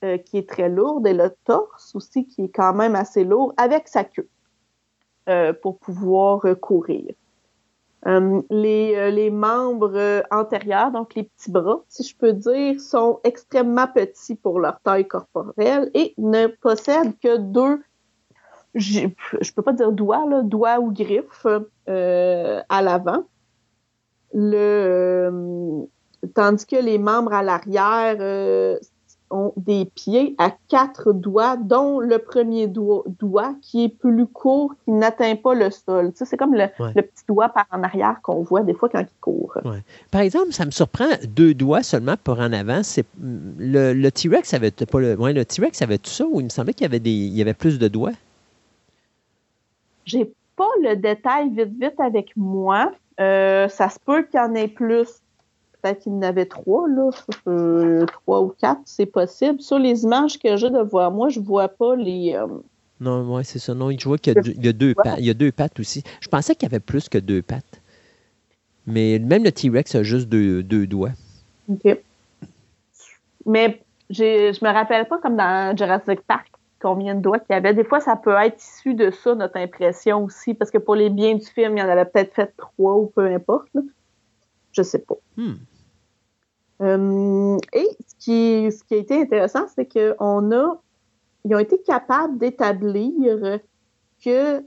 euh, 0.05 0.19
qui 0.19 0.39
est 0.39 0.49
très 0.49 0.69
lourde 0.69 1.07
et 1.07 1.15
le 1.15 1.35
torse 1.45 1.95
aussi 1.95 2.27
qui 2.27 2.45
est 2.45 2.49
quand 2.49 2.75
même 2.75 2.95
assez 2.95 3.25
lourd 3.25 3.55
avec 3.57 3.89
sa 3.89 4.05
queue 4.05 4.29
euh, 5.27 5.55
pour 5.55 5.79
pouvoir 5.79 6.43
courir. 6.61 7.15
Euh, 8.07 8.43
les, 8.51 8.95
euh, 8.95 9.09
les, 9.09 9.31
membres 9.31 10.23
antérieurs, 10.31 10.93
donc 10.93 11.15
les 11.15 11.23
petits 11.23 11.51
bras, 11.51 11.83
si 11.89 12.03
je 12.03 12.15
peux 12.15 12.35
dire, 12.35 12.79
sont 12.79 13.21
extrêmement 13.25 13.87
petits 13.87 14.35
pour 14.35 14.61
leur 14.61 14.79
taille 14.81 15.09
corporelle 15.09 15.91
et 15.95 16.13
ne 16.19 16.49
possèdent 16.49 17.19
que 17.21 17.39
deux, 17.39 17.83
je 18.75 19.09
peux 19.57 19.63
pas 19.63 19.73
dire 19.73 19.93
doigts, 19.93 20.43
doigts 20.43 20.79
ou 20.79 20.93
griffes 20.93 21.47
à 21.87 22.83
l'avant. 22.83 23.25
Tandis 26.35 26.67
que 26.67 26.77
les 26.77 26.99
membres 26.99 27.33
à 27.33 27.43
l'arrière 27.43 28.79
ont 29.35 29.53
des 29.57 29.85
pieds 29.85 30.35
à 30.39 30.53
quatre 30.69 31.13
doigts, 31.13 31.57
dont 31.57 32.01
le 32.01 32.19
premier 32.19 32.67
doigt, 32.67 33.55
qui 33.61 33.85
est 33.85 33.89
plus 33.89 34.27
court, 34.27 34.75
qui 34.85 34.93
n'atteint 34.93 35.37
pas 35.37 35.55
le 35.55 35.71
sol. 35.71 36.13
Tu 36.13 36.19
sais, 36.19 36.25
c'est 36.25 36.37
comme 36.37 36.55
le, 36.55 36.69
petit 36.95 37.25
doigt 37.29 37.49
par 37.49 37.67
en 37.73 37.83
arrière 37.83 38.21
qu'on 38.23 38.43
voit 38.43 38.63
des 38.63 38.75
fois 38.75 38.89
quand 38.89 39.01
il 39.01 39.21
court. 39.21 39.59
Par 40.11 40.21
exemple, 40.21 40.53
ça 40.53 40.65
me 40.65 40.71
surprend 40.71 41.09
deux 41.29 41.55
doigts 41.55 41.83
seulement 41.83 42.17
par 42.23 42.39
en 42.39 42.53
avant. 42.53 42.83
C'est 42.83 43.05
le, 43.59 44.09
T-Rex 44.11 44.55
avait 44.55 44.71
pas 44.71 45.01
le, 45.01 45.15
le 45.15 45.45
T-Rex 45.45 45.83
avait 45.83 45.99
tout 45.99 46.11
ça 46.11 46.25
ou 46.27 46.41
il 46.41 46.45
me 46.45 46.49
semblait 46.49 46.73
qu'il 46.73 46.85
y 46.85 46.87
avait 46.89 47.01
des, 47.01 47.11
il 47.11 47.35
y 47.37 47.43
avait 47.43 47.55
plus 47.55 47.79
de 47.79 47.89
doigts? 47.89 48.13
J'ai 50.05 50.33
pas 50.57 50.71
le 50.83 50.97
détail 50.97 51.51
vite 51.51 51.73
vite 51.81 51.99
avec 51.99 52.37
moi. 52.37 52.93
Euh, 53.21 53.69
ça 53.69 53.89
se 53.89 53.99
peut 53.99 54.23
qu'il 54.23 54.41
y 54.41 54.43
en 54.43 54.55
ait 54.55 54.69
plus 54.69 55.09
peut-être 55.85 56.01
qu'il 56.01 56.13
y 56.13 56.17
en 56.17 56.23
avait 56.23 56.47
trois, 56.47 56.89
là, 56.89 57.11
euh, 57.47 58.07
trois 58.07 58.41
ou 58.41 58.55
quatre, 58.59 58.81
c'est 58.87 59.07
possible. 59.07 59.61
Sur 59.61 59.79
les 59.79 60.05
images 60.05 60.39
que 60.39 60.57
j'ai 60.57 60.71
de 60.71 60.81
voir, 60.81 61.11
moi, 61.11 61.29
je 61.29 61.41
vois 61.41 61.69
pas 61.69 61.95
les. 61.95 62.35
Euh, 62.35 62.47
non, 63.01 63.35
oui, 63.35 63.45
c'est 63.45 63.59
ça. 63.59 63.75
Non, 63.75 63.91
je 63.91 64.09
vois 64.09 64.17
qu'il 64.17 64.33
y, 64.35 64.69
a 64.69 64.73
deux 64.73 64.95
pattes. 64.95 65.19
Il 65.19 65.27
y 65.27 65.31
a 65.31 65.35
deux 65.35 65.53
pattes 65.53 65.79
aussi. 65.81 66.03
Je 66.21 66.29
pensais 66.29 66.55
qu'il 66.55 66.69
y 66.69 66.73
avait 66.73 66.81
plus 66.81 67.09
que 67.09 67.19
deux 67.19 67.43
pattes. 67.43 67.83
Mais 68.87 69.19
même 69.19 69.45
le 69.45 69.53
T-Rex 69.53 69.95
a 69.95 70.03
juste 70.03 70.29
deux, 70.29 70.87
doigts. 70.87 71.13
OK. 71.69 71.99
Mais 73.47 73.81
je 74.09 74.65
me 74.65 74.73
rappelle 74.73 75.07
pas 75.07 75.19
comme 75.19 75.37
dans 75.37 75.77
Jurassic 75.77 76.21
Park 76.23 76.51
combien 76.81 77.15
de 77.15 77.21
doigts 77.21 77.39
qu'il 77.39 77.55
y 77.55 77.57
avait. 77.57 77.75
Des 77.75 77.85
fois, 77.85 78.01
ça 78.01 78.17
peut 78.17 78.35
être 78.37 78.63
issu 78.63 78.95
de 78.95 79.11
ça, 79.11 79.35
notre 79.35 79.57
impression 79.57 80.25
aussi, 80.25 80.55
parce 80.55 80.71
que 80.71 80.79
pour 80.79 80.95
les 80.95 81.11
biens 81.11 81.35
du 81.35 81.47
film, 81.47 81.77
il 81.77 81.81
y 81.81 81.83
en 81.83 81.89
avait 81.89 82.05
peut-être 82.05 82.35
fait 82.35 82.53
trois 82.57 82.95
ou 82.97 83.07
peu 83.07 83.27
importe. 83.27 83.71
Je 84.73 84.83
sais 84.83 84.99
pas. 84.99 85.17
Hmm. 85.37 85.55
Euh, 86.83 87.57
et 87.73 87.89
ce 88.07 88.15
qui, 88.19 88.73
ce 88.73 88.85
qui 88.85 88.95
a 88.95 88.97
été 88.99 89.21
intéressant, 89.21 89.67
c'est 89.75 89.87
qu'on 89.87 90.53
a, 90.53 90.81
ils 91.45 91.55
ont 91.55 91.59
été 91.59 91.79
capables 91.83 92.39
d'établir 92.39 93.61
que 94.25 94.65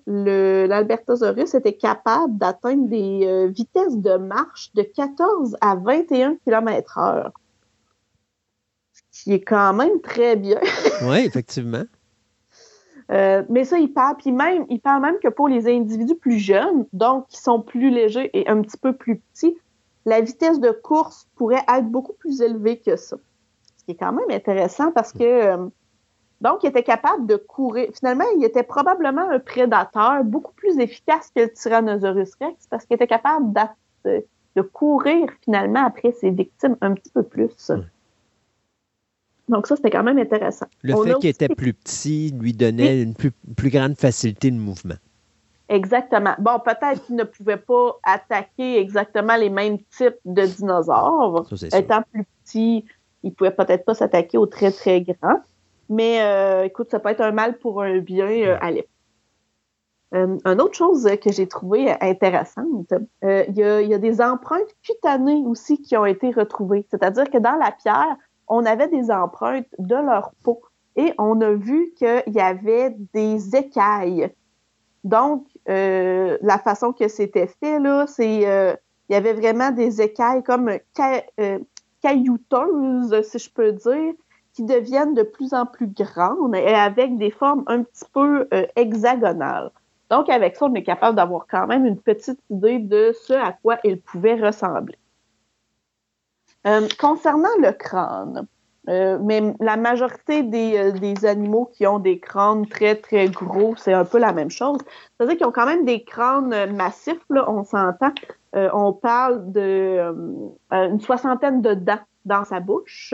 l'Albertosaurus 0.68 1.56
était 1.56 1.74
capable 1.74 2.38
d'atteindre 2.38 2.88
des 2.88 3.26
euh, 3.26 3.48
vitesses 3.48 3.98
de 3.98 4.18
marche 4.18 4.72
de 4.76 4.84
14 4.84 5.58
à 5.62 5.76
21 5.76 6.36
km 6.46 6.98
heure. 7.00 7.32
Ce 8.94 9.24
qui 9.24 9.34
est 9.34 9.42
quand 9.42 9.74
même 9.74 10.00
très 10.02 10.36
bien. 10.36 10.60
oui, 11.04 11.26
effectivement. 11.26 11.84
Euh, 13.12 13.44
mais 13.50 13.64
ça, 13.64 13.80
il 13.80 13.92
parle, 13.94 14.18
puis 14.18 14.32
même, 14.32 14.66
il 14.70 14.80
parle 14.80 15.02
même 15.02 15.18
que 15.24 15.30
pour 15.30 15.48
les 15.48 15.68
individus 15.68 16.16
plus 16.16 16.40
jeunes, 16.40 16.86
donc 16.94 17.28
qui 17.28 17.38
sont 17.38 17.62
plus 17.62 17.90
légers 17.90 18.30
et 18.34 18.48
un 18.48 18.62
petit 18.62 18.78
peu 18.78 18.94
plus 18.94 19.18
petits, 19.18 19.58
la 20.08 20.22
vitesse 20.22 20.62
de 20.62 20.72
course 20.72 21.28
pourrait 21.36 21.66
être 21.68 21.86
beaucoup 21.86 22.14
plus 22.14 22.42
élevée 22.42 22.80
que 22.80 22.96
ça. 22.96 23.18
Ce 23.78 23.84
qui 23.84 23.92
est 23.92 23.96
quand 23.96 24.14
même 24.14 24.32
intéressant 24.32 24.92
parce 24.94 25.12
que, 25.12 25.24
euh, 25.24 25.68
donc, 26.40 26.64
il 26.64 26.70
était 26.70 26.84
capable 26.84 27.28
de 27.28 27.36
courir. 27.36 27.90
Finalement, 27.94 28.24
il 28.38 28.44
était 28.46 28.64
probablement 28.64 29.30
un 29.30 29.40
prédateur 29.40 30.24
beaucoup 30.24 30.54
plus 30.54 30.80
efficace 30.80 31.30
que 31.36 31.42
le 31.42 31.52
Tyrannosaurus 31.52 32.36
Rex 32.40 32.68
parce 32.70 32.86
qu'il 32.86 32.96
était 32.96 33.08
capable 33.08 33.54
de, 34.06 34.62
courir 34.74 35.30
finalement 35.44 35.86
après 35.86 36.14
ses 36.14 36.32
victimes 36.32 36.78
un 36.82 36.94
petit 36.94 37.12
peu 37.12 37.24
plus. 37.24 37.72
Donc, 39.50 39.68
ça, 39.68 39.76
c'était 39.76 39.92
quand 39.92 40.04
même 40.04 40.18
intéressant. 40.18 40.68
Le 40.84 40.96
fait 40.96 41.16
qu'il 41.20 41.30
était 41.30 41.50
plus 41.50 41.74
petit 41.74 42.32
lui 42.32 42.54
donnait 42.54 43.04
une 43.04 43.14
plus, 43.14 43.32
plus 43.56 43.70
grande 43.70 43.98
facilité 43.98 44.52
de 44.52 44.58
mouvement. 44.58 44.96
Exactement. 45.70 46.34
Bon, 46.40 46.60
peut-être 46.60 47.06
qu'il 47.06 47.16
ne 47.16 47.24
pouvait 47.24 47.58
pas 47.58 48.00
attaquer 48.04 48.80
exactement 48.80 49.36
les 49.36 49.50
mêmes 49.50 49.80
types 49.98 50.20
de 50.26 50.46
dinosaures. 50.46 51.46
Étant 51.74 52.04
plus 52.12 52.26
petit, 52.44 52.86
il 53.24 53.34
pouvait 53.34 53.52
peut-être 53.52 53.84
pas 53.84 53.94
s'attaquer 53.94 54.38
aux 54.38 54.46
très, 54.46 54.72
très 54.72 55.02
grands. 55.02 55.42
Mais 55.90 56.22
euh, 56.22 56.64
écoute, 56.64 56.90
ça 56.90 57.00
peut 57.00 57.10
être 57.10 57.22
un 57.22 57.32
mal 57.32 57.58
pour 57.58 57.82
un 57.82 58.00
bien 58.00 58.30
euh, 58.30 58.58
à 58.62 58.72
l'époque. 58.72 58.90
Euh, 60.14 60.38
une 60.46 60.62
autre 60.62 60.76
chose 60.76 61.06
que 61.22 61.34
j'ai 61.34 61.48
trouvée 61.48 61.92
intéressante, 62.00 62.94
il 63.24 63.58
y, 63.58 63.60
y, 63.60 63.94
a 63.94 63.98
des 63.98 64.22
empreintes 64.22 64.74
cutanées 64.82 65.44
aussi 65.46 65.82
qui 65.82 65.98
ont 65.98 66.06
été 66.06 66.32
retrouvées. 66.32 66.86
C'est-à-dire 66.90 67.30
que 67.30 67.38
dans 67.38 67.58
la 67.58 67.72
pierre, 67.72 68.16
on 68.48 68.66
avait 68.66 68.88
des 68.88 69.12
empreintes 69.12 69.68
de 69.80 69.96
leur 69.96 70.32
peau 70.44 70.62
et 70.96 71.14
on 71.18 71.42
a 71.42 71.52
vu 71.52 71.92
qu'il 71.98 72.24
y 72.28 72.40
avait 72.40 72.96
des 73.14 73.54
écailles 73.58 74.32
donc, 75.08 75.48
euh, 75.70 76.38
la 76.42 76.58
façon 76.60 76.94
que 76.94 77.08
c'était 77.08 77.48
fait, 77.48 77.80
c'est 78.08 78.48
euh, 78.48 78.76
il 79.10 79.14
y 79.14 79.16
avait 79.16 79.34
vraiment 79.34 79.72
des 79.72 80.02
écailles 80.02 80.44
comme 80.44 80.70
euh, 80.70 81.60
caillouteuses, 82.02 83.22
si 83.24 83.40
je 83.40 83.50
peux 83.50 83.74
dire, 83.74 84.14
qui 84.54 84.64
deviennent 84.64 85.14
de 85.14 85.24
plus 85.24 85.54
en 85.54 85.66
plus 85.66 85.88
grandes 85.88 86.56
et 86.56 86.74
avec 86.74 87.18
des 87.18 87.32
formes 87.32 87.64
un 87.68 87.84
petit 87.84 88.06
peu 88.12 88.48
hexagonales. 88.76 89.72
Donc, 90.10 90.30
avec 90.30 90.56
ça, 90.56 90.66
on 90.66 90.74
est 90.74 90.84
capable 90.84 91.18
d'avoir 91.18 91.48
quand 91.48 91.68
même 91.68 91.86
une 91.86 92.00
petite 92.00 92.40
idée 92.50 92.80
de 92.80 93.14
ce 93.26 93.34
à 93.34 93.52
quoi 93.52 93.78
il 93.84 94.00
pouvait 94.00 94.36
ressembler. 94.36 94.98
concernant 96.98 97.56
le 97.60 97.72
crâne, 97.72 98.48
euh, 98.90 99.18
mais 99.22 99.54
la 99.60 99.76
majorité 99.76 100.40
euh, 100.40 100.92
des, 100.92 101.26
animaux 101.26 101.70
qui 101.74 101.86
ont 101.86 102.00
des 102.00 102.20
crânes 102.20 102.66
très, 102.68 102.96
très 102.96 103.28
gros, 103.28 103.76
c'est 103.76 103.94
un 103.94 104.06
peu 104.06 104.18
la 104.18 104.32
même 104.32 104.50
chose. 104.50 104.80
C'est-à-dire 105.18 105.38
qu'ils 105.38 105.48
ont 105.48 105.52
quand 105.52 105.66
même 105.66 105.84
des 105.84 106.04
crânes 106.04 106.54
euh, 106.54 106.72
massifs, 106.72 107.24
là, 107.30 107.50
on 107.50 107.64
s'entend. 107.64 108.12
on 108.54 108.94
parle 108.94 109.52
de 109.52 110.42
une 110.72 111.00
soixantaine 111.02 111.62
de 111.62 111.74
dents 111.74 112.00
dans 112.26 112.46
sa 112.46 112.60
bouche. 112.60 113.14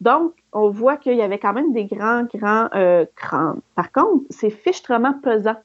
Donc, 0.00 0.34
on 0.52 0.70
voit 0.70 0.96
qu'il 0.96 1.16
y 1.16 1.22
avait 1.22 1.38
quand 1.38 1.52
même 1.52 1.72
des 1.72 1.84
grands, 1.84 2.24
grands 2.34 2.68
crânes. 3.14 3.60
Par 3.74 3.92
contre, 3.92 4.24
c'est 4.30 4.50
fichtrement 4.50 5.14
pesant, 5.22 5.56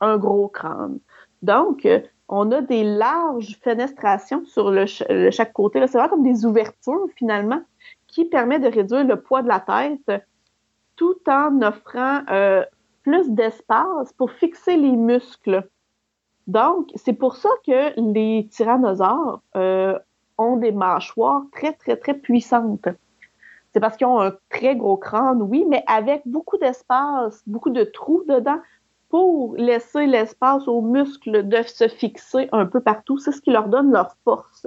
un 0.00 0.18
gros 0.18 0.48
crâne. 0.48 0.98
Donc, 1.42 1.88
on 2.28 2.50
a 2.52 2.60
des 2.60 2.84
larges 2.84 3.58
fenestrations 3.62 4.44
sur 4.44 4.70
le, 4.70 4.86
chaque 4.86 5.52
côté. 5.52 5.80
C'est 5.86 5.98
vraiment 5.98 6.16
comme 6.16 6.22
des 6.22 6.44
ouvertures, 6.44 7.06
finalement 7.16 7.62
qui 8.12 8.26
permet 8.26 8.60
de 8.60 8.68
réduire 8.68 9.04
le 9.04 9.20
poids 9.20 9.42
de 9.42 9.48
la 9.48 9.58
tête 9.58 10.22
tout 10.94 11.18
en 11.26 11.60
offrant 11.62 12.20
euh, 12.30 12.64
plus 13.02 13.28
d'espace 13.30 14.12
pour 14.12 14.30
fixer 14.30 14.76
les 14.76 14.92
muscles. 14.92 15.68
Donc, 16.46 16.90
c'est 16.94 17.14
pour 17.14 17.36
ça 17.36 17.48
que 17.66 17.98
les 17.98 18.46
tyrannosaures 18.50 19.42
euh, 19.56 19.98
ont 20.38 20.56
des 20.56 20.72
mâchoires 20.72 21.42
très, 21.52 21.72
très, 21.72 21.96
très 21.96 22.14
puissantes. 22.14 22.88
C'est 23.72 23.80
parce 23.80 23.96
qu'ils 23.96 24.06
ont 24.06 24.20
un 24.20 24.34
très 24.50 24.76
gros 24.76 24.98
crâne, 24.98 25.40
oui, 25.40 25.64
mais 25.66 25.82
avec 25.86 26.22
beaucoup 26.26 26.58
d'espace, 26.58 27.42
beaucoup 27.46 27.70
de 27.70 27.84
trous 27.84 28.22
dedans 28.28 28.60
pour 29.08 29.56
laisser 29.56 30.06
l'espace 30.06 30.68
aux 30.68 30.82
muscles 30.82 31.48
de 31.48 31.62
se 31.62 31.88
fixer 31.88 32.48
un 32.52 32.66
peu 32.66 32.80
partout. 32.80 33.18
C'est 33.18 33.32
ce 33.32 33.40
qui 33.40 33.50
leur 33.50 33.68
donne 33.68 33.90
leur 33.90 34.14
force 34.24 34.66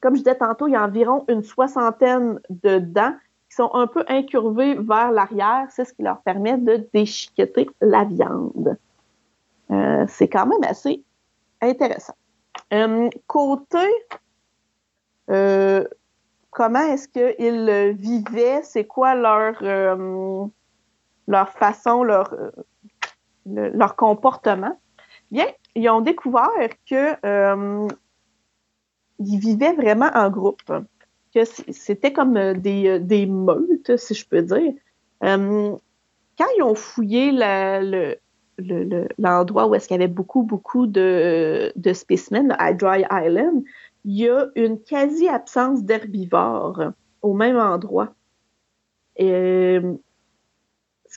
comme 0.00 0.14
je 0.14 0.20
disais 0.20 0.36
tantôt, 0.36 0.66
il 0.68 0.72
y 0.72 0.76
a 0.76 0.84
environ 0.84 1.24
une 1.28 1.42
soixantaine 1.42 2.40
de 2.50 2.78
dents 2.78 3.14
qui 3.48 3.56
sont 3.56 3.70
un 3.74 3.86
peu 3.86 4.04
incurvées 4.08 4.74
vers 4.74 5.10
l'arrière. 5.10 5.66
C'est 5.70 5.84
ce 5.84 5.92
qui 5.92 6.02
leur 6.02 6.20
permet 6.22 6.58
de 6.58 6.88
déchiqueter 6.92 7.68
la 7.80 8.04
viande. 8.04 8.76
c'est 10.08 10.28
quand 10.28 10.46
même 10.46 10.64
assez 10.64 11.02
intéressant. 11.60 12.14
côté 13.26 13.78
comment 16.50 16.80
est-ce 16.80 17.08
qu'ils 17.08 17.96
vivaient, 17.96 18.62
c'est 18.62 18.84
quoi 18.84 19.14
leur, 19.14 19.62
leur 21.26 21.48
façon, 21.50 22.02
leur, 22.02 22.34
leur 23.46 23.96
comportement? 23.96 24.78
Bien, 25.30 25.46
ils 25.74 25.88
ont 25.90 26.00
découvert 26.00 26.48
que 26.88 27.14
euh, 27.24 27.88
ils 29.18 29.38
vivaient 29.38 29.74
vraiment 29.74 30.10
en 30.14 30.30
groupe, 30.30 30.62
c'était 31.70 32.12
comme 32.12 32.36
euh, 32.36 32.54
des, 32.54 32.88
euh, 32.88 32.98
des, 32.98 33.26
meutes, 33.26 33.96
si 33.96 34.14
je 34.14 34.26
peux 34.26 34.42
dire. 34.42 34.72
quand 35.20 36.46
ils 36.56 36.62
ont 36.62 36.74
fouillé 36.74 37.32
l'endroit 39.18 39.66
où 39.66 39.74
est-ce 39.74 39.88
qu'il 39.88 39.96
y 39.96 40.02
avait 40.02 40.12
beaucoup, 40.12 40.42
beaucoup 40.42 40.86
de, 40.86 41.72
de 41.76 41.92
spécimens, 41.92 42.54
à 42.58 42.72
Dry 42.72 43.04
Island, 43.10 43.62
il 44.04 44.16
y 44.16 44.28
a 44.28 44.46
une 44.54 44.80
quasi-absence 44.80 45.82
d'herbivores 45.82 46.92
au 47.22 47.34
même 47.34 47.58
endroit. 47.58 48.14
Ce 49.18 49.92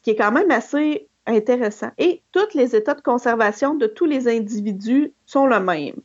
qui 0.02 0.12
est 0.12 0.16
quand 0.16 0.32
même 0.32 0.52
assez 0.52 1.08
intéressant. 1.28 1.92
Et 1.98 2.24
tous 2.32 2.56
les 2.56 2.76
états 2.76 2.96
de 2.96 3.02
conservation 3.02 3.76
de 3.76 3.88
tous 3.88 4.06
les 4.06 4.28
individus 4.28 5.14
sont 5.26 5.46
le 5.46 5.60
même. 5.60 6.02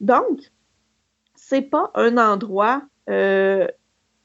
Donc, 0.00 0.50
c'est 1.48 1.62
pas 1.62 1.90
un 1.94 2.16
endroit 2.16 2.82
euh, 3.10 3.66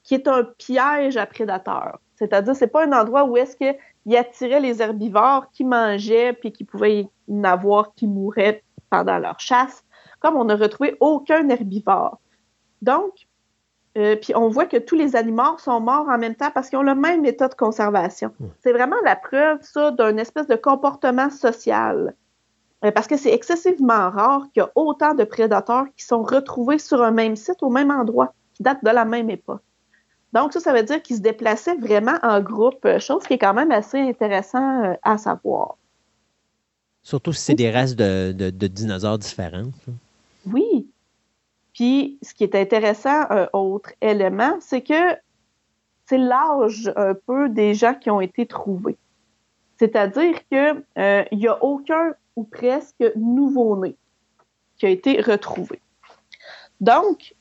qui 0.04 0.14
est 0.14 0.28
un 0.28 0.44
piège 0.44 1.18
à 1.18 1.26
prédateurs. 1.26 2.00
C'est-à-dire, 2.16 2.56
c'est 2.56 2.68
pas 2.68 2.86
un 2.86 2.94
endroit 2.94 3.26
où 3.26 3.36
est-ce 3.36 3.58
qu'il 3.58 4.16
attirait 4.16 4.62
les 4.62 4.82
herbivores 4.82 5.50
qui 5.52 5.66
mangeaient 5.66 6.34
puis 6.34 6.52
qui 6.52 6.64
pouvaient 6.64 7.02
y 7.02 7.10
en 7.30 7.44
avoir 7.44 7.94
qui 7.94 8.08
mouraient 8.08 8.64
pendant 8.90 9.18
leur 9.18 9.40
chasse. 9.40 9.84
Comme 10.22 10.36
on 10.38 10.46
n'a 10.46 10.56
retrouvé 10.56 10.96
aucun 11.00 11.48
herbivore. 11.50 12.20
Donc, 12.82 13.28
euh, 13.98 14.16
puis 14.16 14.34
on 14.36 14.48
voit 14.48 14.66
que 14.66 14.78
tous 14.78 14.96
les 14.96 15.16
animaux 15.16 15.58
sont 15.58 15.82
morts 15.82 16.08
en 16.10 16.18
même 16.18 16.36
temps 16.36 16.52
parce 16.54 16.70
qu'ils 16.70 16.80
ont 16.80 16.84
le 16.84 16.96
même 16.96 17.26
état 17.26 17.50
de 17.50 17.56
conservation. 17.56 18.32
C'est 18.62 18.72
vraiment 18.72 19.00
la 19.04 19.16
preuve, 19.16 19.60
ça, 19.62 19.92
d'un 19.92 20.18
espèce 20.18 20.48
de 20.48 20.56
comportement 20.56 21.30
social. 21.30 22.16
Euh, 22.86 22.92
parce 22.92 23.08
que 23.08 23.18
c'est 23.18 23.34
excessivement 23.34 24.10
rare 24.10 24.44
qu'il 24.54 24.62
y 24.62 24.64
a 24.64 24.72
autant 24.76 25.14
de 25.14 25.24
prédateurs 25.24 25.86
qui 25.96 26.04
sont 26.06 26.24
retrouvés 26.24 26.80
sur 26.80 27.02
un 27.04 27.12
même 27.12 27.36
site, 27.36 27.62
au 27.62 27.70
même 27.70 27.92
endroit, 27.92 28.34
qui 28.54 28.64
datent 28.64 28.84
de 28.84 28.90
la 28.90 29.06
même 29.06 29.30
époque. 29.30 29.62
Donc, 30.32 30.54
ça, 30.54 30.60
ça 30.60 30.74
veut 30.74 30.84
dire 30.84 31.02
qu'ils 31.02 31.18
se 31.18 31.22
déplaçaient 31.22 31.76
vraiment 31.76 32.18
en 32.22 32.40
groupe, 32.40 32.86
euh, 32.86 33.00
chose 33.00 33.24
qui 33.24 33.34
est 33.34 33.38
quand 33.40 33.54
même 33.54 33.72
assez 33.72 34.00
intéressant 34.00 34.96
à 35.04 35.18
savoir. 35.18 35.76
Surtout 37.02 37.34
si 37.34 37.42
c'est 37.42 37.56
des 37.56 37.72
races 37.72 37.96
de, 37.96 38.32
de 38.32 38.68
dinosaures 38.68 39.18
différentes. 39.18 39.74
Oui, 40.46 40.88
puis, 41.80 42.18
ce 42.22 42.34
qui 42.34 42.44
est 42.44 42.56
intéressant, 42.56 43.26
un 43.30 43.48
autre 43.54 43.94
élément, 44.02 44.58
c'est 44.60 44.82
que 44.82 45.16
c'est 46.08 46.18
l'âge 46.18 46.92
un 46.98 47.14
peu 47.14 47.48
des 47.48 47.74
gens 47.74 47.94
qui 47.94 48.10
ont 48.10 48.20
été 48.20 48.46
trouvés. 48.46 48.98
C'est-à-dire 49.78 50.46
qu'il 50.50 50.84
euh, 50.98 51.24
n'y 51.32 51.48
a 51.48 51.64
aucun 51.64 52.14
ou 52.40 52.46
presque 52.46 53.04
nouveau-né 53.18 53.98
qui 54.78 54.86
a 54.86 54.90
été 54.90 55.20
retrouvé. 55.20 55.82
Donc, 56.80 57.36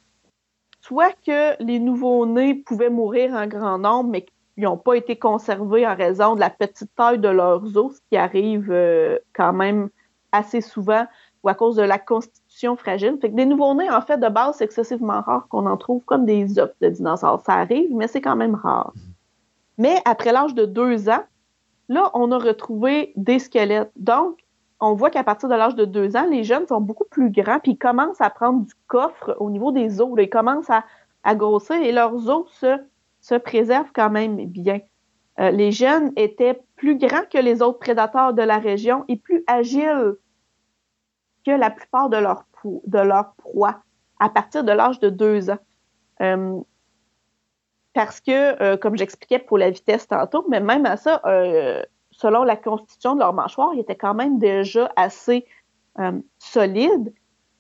soit 0.81 1.15
que 1.25 1.63
les 1.63 1.79
nouveaux-nés 1.79 2.57
pouvaient 2.57 2.91
mourir 2.91 3.33
en 3.35 3.47
grand 3.47 3.79
nombre, 3.79 4.11
mais 4.11 4.23
qu'ils 4.23 4.65
n'ont 4.65 4.77
pas 4.77 4.95
été 4.95 5.15
conservés 5.17 5.87
en 5.87 5.95
raison 5.95 6.35
de 6.35 6.41
la 6.41 6.51
petite 6.51 6.93
taille 6.97 7.21
de 7.21 7.29
leurs 7.29 7.77
os, 7.77 7.95
ce 7.95 8.01
qui 8.11 8.17
arrive 8.17 8.73
euh, 8.73 9.19
quand 9.35 9.53
même 9.53 9.89
assez 10.33 10.61
souvent, 10.61 11.07
ou 11.45 11.49
à 11.49 11.55
cause 11.55 11.77
de 11.77 11.83
la 11.83 12.01
constitution 12.01 12.75
fragile. 12.75 13.19
Fait 13.21 13.31
que 13.31 13.37
des 13.37 13.47
nouveaux-nés, 13.47 13.89
en 13.89 14.01
fait, 14.01 14.19
de 14.19 14.29
base, 14.29 14.57
c'est 14.57 14.65
excessivement 14.65 15.21
rare 15.21 15.47
qu'on 15.49 15.67
en 15.67 15.77
trouve 15.77 16.05
comme 16.05 16.27
des 16.27 16.59
œufs 16.59 16.75
de 16.81 16.89
dinosaures. 16.89 17.41
Ça 17.47 17.53
arrive, 17.53 17.95
mais 17.95 18.09
c'est 18.09 18.21
quand 18.21 18.35
même 18.35 18.57
rare. 18.57 18.93
Mais 19.77 20.03
après 20.05 20.33
l'âge 20.33 20.55
de 20.55 20.65
deux 20.65 21.09
ans, 21.09 21.23
là, 21.89 22.11
on 22.15 22.33
a 22.33 22.39
retrouvé 22.39 23.13
des 23.15 23.39
squelettes. 23.39 23.93
Donc, 23.95 24.41
on 24.81 24.95
voit 24.95 25.11
qu'à 25.11 25.25
partir 25.25 25.49
de 25.49 25.55
l'âge 25.55 25.75
de 25.75 25.85
deux 25.85 26.17
ans, 26.17 26.27
les 26.31 26.45
jeunes 26.45 26.67
sont 26.67 26.81
beaucoup 26.81 27.05
plus 27.05 27.31
grands, 27.31 27.59
puis 27.59 27.73
ils 27.73 27.79
commencent 27.79 28.21
à 28.21 28.31
prendre 28.31 28.65
du 28.65 28.75
coffre 28.87 29.37
au 29.41 29.51
niveau 29.51 29.73
des 29.73 30.01
os. 30.01 30.11
ils 30.19 30.31
commencent 30.31 30.71
à, 30.71 30.85
grossir 31.35 31.77
et 31.77 31.93
leurs 31.93 32.29
os 32.29 32.65
se, 33.21 33.35
préservent 33.35 33.91
quand 33.93 34.11
même 34.11 34.47
bien. 34.47 34.81
Euh, 35.41 35.51
les 35.51 35.73
jeunes 35.73 36.13
étaient 36.17 36.61
plus 36.77 36.97
grands 36.97 37.25
que 37.31 37.39
les 37.39 37.61
autres 37.61 37.79
prédateurs 37.79 38.33
de 38.33 38.43
la 38.43 38.59
région 38.59 39.05
et 39.09 39.17
plus 39.17 39.45
agiles 39.47 40.15
que 41.45 41.51
la 41.51 41.71
plupart 41.71 42.09
de 42.09 42.17
leurs 42.17 42.45
de 42.65 42.99
leur 42.99 43.35
proie 43.35 43.83
à 44.19 44.29
partir 44.29 44.65
de 44.65 44.73
l'âge 44.73 44.99
de 44.99 45.11
deux 45.11 45.51
ans. 45.51 45.59
Euh, 46.21 46.61
parce 47.95 48.21
que, 48.21 48.61
euh, 48.63 48.77
comme 48.77 48.97
j'expliquais 48.97 49.39
pour 49.39 49.59
la 49.59 49.71
vitesse 49.71 50.09
tantôt, 50.09 50.45
mais 50.49 50.61
même 50.61 50.87
à 50.87 50.97
ça, 50.97 51.23
selon 52.19 52.43
la 52.43 52.57
constitution 52.57 53.15
de 53.15 53.21
leur 53.21 53.33
mâchoire, 53.33 53.71
ils 53.75 53.81
étaient 53.81 53.97
quand 53.97 54.15
même 54.15 54.39
déjà 54.39 54.93
assez 54.97 55.47
solides. 56.39 57.13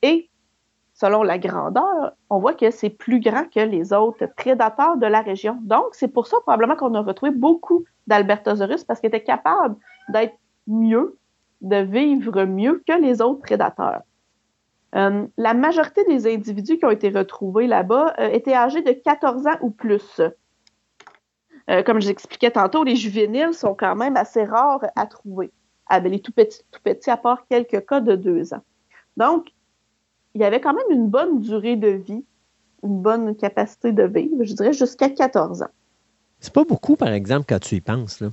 Et 0.02 0.28
selon 0.94 1.22
la 1.22 1.38
grandeur, 1.38 2.12
on 2.28 2.40
voit 2.40 2.54
que 2.54 2.70
c'est 2.72 2.90
plus 2.90 3.20
grand 3.20 3.44
que 3.48 3.60
les 3.60 3.92
autres 3.92 4.26
prédateurs 4.36 4.96
de 4.96 5.06
la 5.06 5.20
région. 5.20 5.58
Donc, 5.62 5.86
c'est 5.92 6.08
pour 6.08 6.26
ça 6.26 6.38
probablement 6.40 6.74
qu'on 6.74 6.94
a 6.94 7.00
retrouvé 7.00 7.30
beaucoup 7.30 7.84
d'Albertosaurus 8.08 8.82
parce 8.82 9.00
qu'ils 9.00 9.08
étaient 9.08 9.22
capables 9.22 9.76
d'être 10.08 10.34
mieux, 10.66 11.16
de 11.60 11.76
vivre 11.76 12.44
mieux 12.44 12.82
que 12.86 13.00
les 13.00 13.22
autres 13.22 13.40
prédateurs. 13.40 14.02
Euh, 14.96 15.26
la 15.36 15.54
majorité 15.54 16.04
des 16.04 16.32
individus 16.32 16.78
qui 16.78 16.84
ont 16.84 16.90
été 16.90 17.10
retrouvés 17.10 17.68
là-bas 17.68 18.14
euh, 18.18 18.28
étaient 18.30 18.54
âgés 18.54 18.82
de 18.82 18.92
14 18.92 19.46
ans 19.46 19.58
ou 19.60 19.70
plus. 19.70 20.20
Euh, 21.68 21.82
comme 21.82 22.00
je 22.00 22.08
l'expliquais 22.08 22.50
tantôt, 22.50 22.84
les 22.84 22.96
juvéniles 22.96 23.54
sont 23.54 23.74
quand 23.74 23.94
même 23.96 24.16
assez 24.16 24.44
rares 24.44 24.84
à 24.96 25.06
trouver. 25.06 25.50
Ah, 25.86 26.00
ben, 26.00 26.10
les 26.10 26.20
tout 26.20 26.32
petits, 26.32 26.62
tout 26.70 26.80
petits, 26.82 27.10
à 27.10 27.16
part 27.16 27.46
quelques 27.48 27.86
cas 27.86 28.00
de 28.00 28.16
deux 28.16 28.54
ans. 28.54 28.62
Donc, 29.16 29.48
il 30.34 30.40
y 30.40 30.44
avait 30.44 30.60
quand 30.60 30.74
même 30.74 30.90
une 30.90 31.08
bonne 31.08 31.40
durée 31.40 31.76
de 31.76 31.88
vie, 31.88 32.24
une 32.82 33.02
bonne 33.02 33.34
capacité 33.36 33.92
de 33.92 34.04
vivre, 34.04 34.44
je 34.44 34.54
dirais 34.54 34.72
jusqu'à 34.72 35.10
14 35.10 35.62
ans. 35.62 35.70
C'est 36.40 36.52
pas 36.52 36.64
beaucoup, 36.64 36.96
par 36.96 37.08
exemple, 37.08 37.46
quand 37.48 37.58
tu 37.58 37.76
y 37.76 37.80
penses, 37.80 38.20
là. 38.20 38.28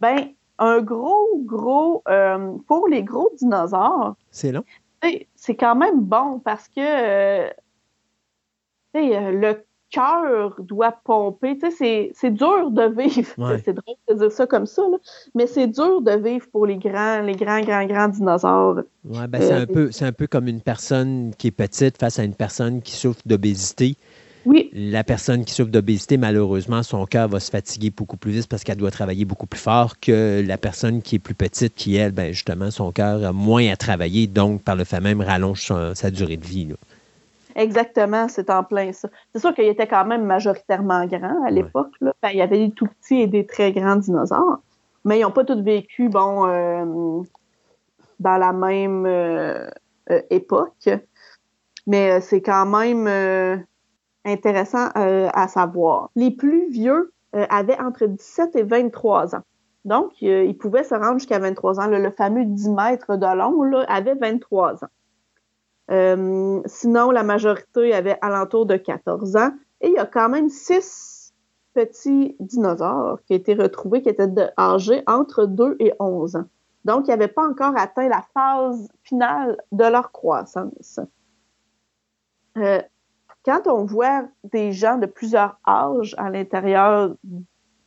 Ben, 0.00 0.30
un 0.58 0.80
gros, 0.80 1.40
gros, 1.44 2.04
pour 2.66 2.88
les 2.88 3.02
gros 3.02 3.30
dinosaures. 3.36 4.16
C'est 4.30 4.52
long 4.52 4.64
c'est 5.34 5.56
quand 5.56 5.74
même 5.74 6.00
bon 6.00 6.38
parce 6.38 6.68
que 6.68 6.80
euh, 6.80 7.50
euh, 8.96 9.30
le 9.32 9.64
cœur 9.92 10.56
doit 10.58 10.96
pomper. 11.04 11.58
C'est 11.70 12.30
dur 12.30 12.70
de 12.70 12.88
vivre. 13.00 13.58
C'est 13.64 13.74
drôle 13.74 13.96
de 14.08 14.14
dire 14.14 14.32
ça 14.32 14.46
comme 14.46 14.66
ça, 14.66 14.82
mais 15.34 15.46
c'est 15.46 15.68
dur 15.68 16.00
de 16.00 16.12
vivre 16.12 16.46
pour 16.50 16.66
les 16.66 16.76
grands, 16.76 17.20
les 17.20 17.34
grands, 17.34 17.60
grands, 17.60 17.86
grands 17.86 18.08
dinosaures. 18.08 18.80
Ouais, 19.04 19.26
ben, 19.28 19.40
c'est 19.40 19.52
un, 19.52 19.66
peu, 19.66 19.90
un 20.00 20.12
peu 20.12 20.26
comme 20.26 20.48
une 20.48 20.60
personne 20.60 21.32
qui 21.36 21.48
est 21.48 21.52
petite 21.52 21.98
face 21.98 22.18
à 22.18 22.24
une 22.24 22.34
personne 22.34 22.82
qui 22.82 22.92
souffre 22.92 23.20
d'obésité. 23.26 23.96
Oui. 24.44 24.70
La 24.72 25.04
personne 25.04 25.44
qui 25.44 25.54
souffre 25.54 25.70
d'obésité, 25.70 26.16
malheureusement, 26.16 26.82
son 26.82 27.06
cœur 27.06 27.28
va 27.28 27.38
se 27.38 27.50
fatiguer 27.50 27.90
beaucoup 27.90 28.16
plus 28.16 28.32
vite 28.32 28.48
parce 28.48 28.64
qu'elle 28.64 28.76
doit 28.76 28.90
travailler 28.90 29.24
beaucoup 29.24 29.46
plus 29.46 29.60
fort 29.60 30.00
que 30.00 30.42
la 30.44 30.58
personne 30.58 31.02
qui 31.02 31.16
est 31.16 31.20
plus 31.20 31.34
petite, 31.34 31.74
qui, 31.74 31.94
elle, 31.96 32.12
ben, 32.12 32.32
justement, 32.32 32.70
son 32.70 32.90
cœur 32.90 33.24
a 33.24 33.32
moins 33.32 33.70
à 33.70 33.76
travailler, 33.76 34.26
donc, 34.26 34.62
par 34.62 34.74
le 34.74 34.84
fait 34.84 35.00
même, 35.00 35.20
rallonge 35.20 35.72
sa, 35.94 36.10
durée 36.10 36.36
de 36.36 36.46
vie. 36.46 36.68
Exactement, 37.54 38.28
c'est 38.28 38.50
en 38.50 38.64
plein 38.64 38.92
ça. 38.92 39.08
C'est 39.32 39.40
sûr 39.40 39.54
qu'il 39.54 39.66
était 39.66 39.86
quand 39.86 40.04
même 40.04 40.24
majoritairement 40.24 41.06
grand 41.06 41.44
à 41.44 41.50
l'époque. 41.50 41.92
Ben, 42.00 42.30
il 42.30 42.36
y 42.36 42.42
avait 42.42 42.58
des 42.58 42.70
tout 42.72 42.86
petits 42.86 43.20
et 43.20 43.26
des 43.26 43.46
très 43.46 43.72
grands 43.72 43.96
dinosaures, 43.96 44.60
mais 45.04 45.18
ils 45.18 45.22
n'ont 45.22 45.30
pas 45.30 45.44
tous 45.44 45.60
vécu, 45.60 46.08
bon, 46.08 46.46
euh, 46.46 47.22
dans 48.20 48.36
la 48.36 48.52
même 48.52 49.06
euh, 49.06 49.68
euh, 50.10 50.22
époque. 50.30 50.88
Mais 51.86 52.20
c'est 52.20 52.42
quand 52.42 52.66
même 52.66 53.64
intéressant 54.24 54.88
à 54.94 55.48
savoir. 55.48 56.10
Les 56.14 56.30
plus 56.30 56.70
vieux 56.70 57.12
avaient 57.32 57.78
entre 57.80 58.06
17 58.06 58.54
et 58.54 58.62
23 58.62 59.34
ans. 59.34 59.42
Donc, 59.84 60.12
ils 60.22 60.56
pouvaient 60.56 60.84
se 60.84 60.94
rendre 60.94 61.18
jusqu'à 61.18 61.40
23 61.40 61.80
ans. 61.80 61.86
Le, 61.88 62.10
fameux 62.12 62.44
10 62.44 62.68
mètres 62.68 63.16
de 63.16 63.36
long 63.36 63.64
là, 63.64 63.84
avait 63.88 64.14
23 64.14 64.84
ans. 64.84 64.88
Sinon, 66.66 67.10
la 67.10 67.22
majorité 67.22 67.92
avait 67.92 68.18
alentour 68.22 68.66
de 68.66 68.76
14 68.76 69.36
ans. 69.36 69.50
Et 69.80 69.88
il 69.88 69.94
y 69.94 69.98
a 69.98 70.06
quand 70.06 70.28
même 70.28 70.48
six 70.48 71.34
petits 71.74 72.36
dinosaures 72.40 73.20
qui 73.24 73.32
ont 73.32 73.36
été 73.36 73.54
retrouvés 73.54 74.02
qui 74.02 74.08
étaient 74.08 74.28
âgés 74.58 75.02
entre 75.06 75.46
2 75.46 75.76
et 75.80 75.92
11 75.98 76.36
ans. 76.36 76.44
Donc, 76.84 77.06
ils 77.06 77.10
n'avaient 77.10 77.28
pas 77.28 77.48
encore 77.48 77.76
atteint 77.76 78.08
la 78.08 78.24
phase 78.34 78.88
finale 79.02 79.56
de 79.70 79.84
leur 79.84 80.12
croissance. 80.12 81.00
Euh, 82.58 82.82
quand 83.44 83.66
on 83.66 83.84
voit 83.84 84.24
des 84.44 84.72
gens 84.72 84.98
de 84.98 85.06
plusieurs 85.06 85.58
âges 85.66 86.14
à 86.18 86.30
l'intérieur 86.30 87.14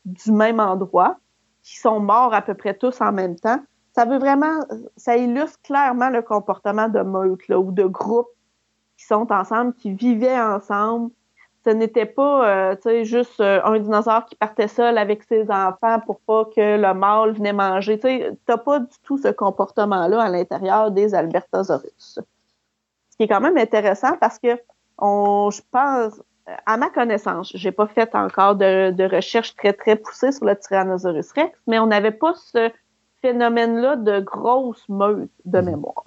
du 0.06 0.32
même 0.32 0.60
endroit, 0.60 1.18
qui 1.64 1.80
sont 1.80 2.00
morts 2.00 2.34
à 2.34 2.42
peu 2.42 2.54
près 2.54 2.76
tous 2.76 3.02
en 3.02 3.12
même 3.12 3.36
temps, 3.36 3.60
ça 3.96 4.04
veut 4.04 4.18
vraiment, 4.18 4.60
ça 4.98 5.16
illustre 5.16 5.62
clairement 5.64 6.10
le 6.10 6.22
comportement 6.22 6.90
de 6.90 7.00
meute 7.00 7.48
ou 7.50 7.72
de 7.72 7.86
groupes 7.86 8.28
qui 8.98 9.06
sont 9.06 9.32
ensemble, 9.32 9.74
qui 9.74 9.92
vivaient 9.94 10.40
ensemble. 10.40 11.12
Ce 11.66 11.70
n'était 11.70 12.06
pas, 12.06 12.74
euh, 12.74 13.04
juste 13.04 13.40
euh, 13.40 13.62
un 13.64 13.80
dinosaure 13.80 14.26
qui 14.26 14.36
partait 14.36 14.68
seul 14.68 14.98
avec 14.98 15.24
ses 15.24 15.50
enfants 15.50 16.00
pour 16.06 16.20
pas 16.20 16.46
que 16.46 16.78
le 16.78 16.94
mâle 16.94 17.32
venait 17.32 17.54
manger. 17.54 17.98
Tu 17.98 18.38
t'as 18.46 18.58
pas 18.58 18.80
du 18.80 18.96
tout 19.04 19.18
ce 19.18 19.30
comportement-là 19.30 20.22
à 20.22 20.30
l'intérieur 20.30 20.92
des 20.92 21.16
Albertosaurus. 21.16 22.20
Ce 23.10 23.18
qui 23.18 23.24
est 23.24 23.28
quand 23.28 23.42
même 23.42 23.58
intéressant 23.58 24.18
parce 24.20 24.40
que 24.40 24.60
je 25.00 25.62
pense, 25.72 26.22
à 26.66 26.78
ma 26.78 26.90
connaissance, 26.90 27.52
j'ai 27.56 27.72
pas 27.72 27.88
fait 27.88 28.14
encore 28.14 28.56
de, 28.56 28.92
de 28.92 29.04
recherche 29.06 29.56
très 29.56 29.74
très 29.74 29.96
poussée 29.96 30.34
sur 30.34 30.46
le 30.46 30.56
Tyrannosaurus 30.56 31.32
rex, 31.32 31.58
mais 31.66 31.80
on 31.80 31.88
n'avait 31.88 32.12
pas 32.12 32.34
ce 32.36 32.70
phénomène-là 33.26 33.96
de 33.96 34.20
grosse 34.20 34.88
meute 34.88 35.32
de 35.46 35.60
mhm. 35.60 35.66
mémoire. 35.66 36.06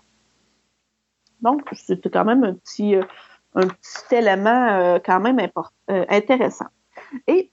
Donc, 1.40 1.62
c'était 1.72 2.10
quand 2.10 2.24
même 2.24 2.44
un 2.44 2.54
petit, 2.54 2.94
euh, 2.94 3.02
un 3.54 3.66
petit 3.66 4.14
élément 4.14 4.68
euh, 4.68 4.98
quand 5.04 5.20
même 5.20 5.38
important, 5.38 5.74
euh, 5.90 6.04
intéressant. 6.08 6.66
Et 7.26 7.50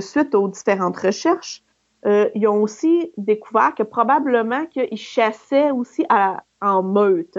suite 0.00 0.34
aux 0.34 0.48
différentes 0.48 0.96
recherches, 0.96 1.62
ils 2.04 2.48
ont 2.48 2.60
aussi 2.62 3.12
découvert 3.16 3.72
que 3.76 3.84
probablement 3.84 4.66
qu'ils 4.66 4.98
chassaient 4.98 5.70
aussi 5.70 6.04
en 6.60 6.82
meute. 6.82 7.38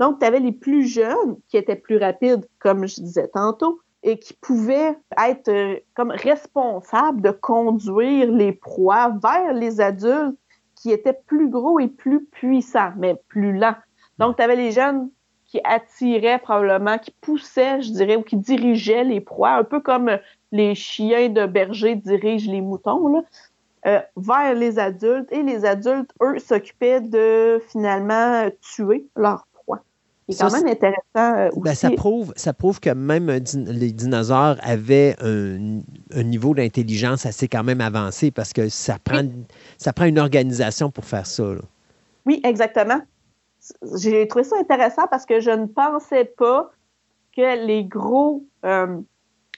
Donc, 0.00 0.18
tu 0.18 0.24
avais 0.24 0.40
les 0.40 0.52
plus 0.52 0.86
jeunes 0.86 1.36
qui 1.48 1.58
étaient 1.58 1.76
plus 1.76 1.98
rapides, 1.98 2.48
comme 2.58 2.86
je 2.86 3.02
disais 3.02 3.28
tantôt, 3.28 3.80
et 4.02 4.18
qui 4.18 4.32
pouvaient 4.32 4.96
être 5.18 5.82
comme 5.92 6.10
responsables 6.10 7.20
de 7.20 7.32
conduire 7.32 8.30
les 8.30 8.52
proies 8.52 9.12
vers 9.22 9.52
les 9.52 9.82
adultes 9.82 10.38
qui 10.76 10.90
étaient 10.90 11.18
plus 11.26 11.48
gros 11.48 11.78
et 11.78 11.88
plus 11.88 12.24
puissants, 12.24 12.92
mais 12.96 13.16
plus 13.28 13.56
lents. 13.56 13.76
Donc, 14.18 14.36
tu 14.36 14.42
avais 14.42 14.56
les 14.56 14.70
jeunes 14.70 15.10
qui 15.46 15.60
attiraient 15.64 16.38
probablement, 16.38 16.98
qui 16.98 17.12
poussaient, 17.20 17.82
je 17.82 17.92
dirais, 17.92 18.16
ou 18.16 18.22
qui 18.22 18.36
dirigeaient 18.36 19.04
les 19.04 19.20
proies, 19.20 19.52
un 19.52 19.64
peu 19.64 19.80
comme 19.80 20.18
les 20.52 20.74
chiens 20.74 21.28
de 21.28 21.46
berger 21.46 21.94
dirigent 21.94 22.50
les 22.50 22.60
moutons, 22.60 23.08
là, 23.08 23.22
euh, 23.86 24.00
vers 24.16 24.54
les 24.54 24.78
adultes. 24.78 25.30
Et 25.32 25.42
les 25.42 25.64
adultes, 25.64 26.10
eux, 26.22 26.38
s'occupaient 26.38 27.00
de 27.00 27.62
finalement 27.68 28.48
tuer 28.60 29.06
leurs 29.16 29.46
c'est 30.28 30.38
quand 30.38 30.52
même 30.52 30.66
intéressant 30.66 31.38
euh, 31.38 31.50
ben, 31.56 31.74
ça, 31.74 31.90
prouve, 31.90 32.32
ça 32.36 32.54
prouve 32.54 32.80
que 32.80 32.90
même 32.90 33.28
les 33.28 33.92
dinosaures 33.92 34.56
avaient 34.62 35.16
un, 35.20 36.22
niveau 36.22 36.54
d'intelligence 36.54 37.26
assez 37.26 37.46
quand 37.46 37.62
même 37.62 37.80
avancé 37.80 38.30
parce 38.30 38.52
que 38.52 38.68
ça 38.68 38.98
prend, 39.02 39.22
ça 39.76 39.92
prend 39.92 40.06
une 40.06 40.18
organisation 40.18 40.90
pour 40.90 41.04
faire 41.04 41.26
ça. 41.26 41.44
Oui, 42.24 42.40
exactement. 42.42 43.00
J'ai 43.96 44.26
trouvé 44.28 44.44
ça 44.44 44.56
intéressant 44.58 45.06
parce 45.10 45.26
que 45.26 45.40
je 45.40 45.50
ne 45.50 45.66
pensais 45.66 46.24
pas 46.24 46.70
que 47.36 47.66
les 47.66 47.84
gros 47.84 48.44
euh, 48.64 48.98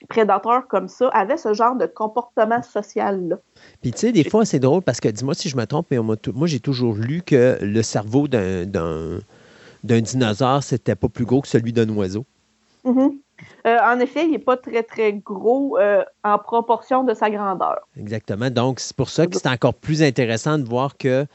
prédateurs 0.09 0.67
comme 0.69 0.89
ça 0.89 1.09
avaient 1.09 1.37
ce 1.37 1.55
genre 1.55 1.77
de 1.77 1.87
comportement 1.87 2.63
social-là. 2.63 3.37
Puis 3.83 3.93
tu 3.93 3.99
sais, 3.99 4.13
des 4.13 4.29
fois, 4.29 4.45
c'est 4.45 4.59
drôle 4.59 4.83
parce 4.83 5.01
que, 5.01 5.09
dis-moi 5.09 5.35
si 5.35 5.49
je 5.49 5.57
me 5.57 5.65
trompe, 5.65 5.87
mais 5.91 5.99
moi, 5.99 6.17
j'ai 6.47 6.61
toujours 6.61 6.95
lu 6.95 7.23
que 7.23 7.59
le 7.61 7.83
cerveau 7.83 8.27
d'un 8.29 9.21
d'un 9.87 10.01
dinosaure, 10.01 10.63
c'était 10.63 10.95
pas 10.95 11.09
plus 11.09 11.25
gros 11.25 11.41
que 11.41 11.49
celui 11.49 11.73
d'un 11.73 11.89
oiseau. 11.91 12.25
Mm-hmm. 12.85 13.19
Euh, 13.67 13.79
en 13.83 14.01
effet, 14.01 14.25
il 14.25 14.31
n'est 14.31 14.39
pas 14.39 14.57
très, 14.57 14.83
très 14.83 15.13
gros 15.13 15.79
euh, 15.79 16.03
en 16.25 16.39
proportion 16.39 17.05
de 17.05 17.15
sa 17.15 17.31
grandeur. 17.31 17.81
Exactement. 17.99 18.51
Donc, 18.51 18.81
c'est 18.81 18.97
pour 18.97 19.11
ça 19.11 19.27
que 19.27 19.37
c'est 19.37 19.49
encore 19.49 19.75
plus 19.75 20.03
intéressant 20.03 20.59
de 20.59 20.65
voir 20.65 20.97
que 20.97 21.27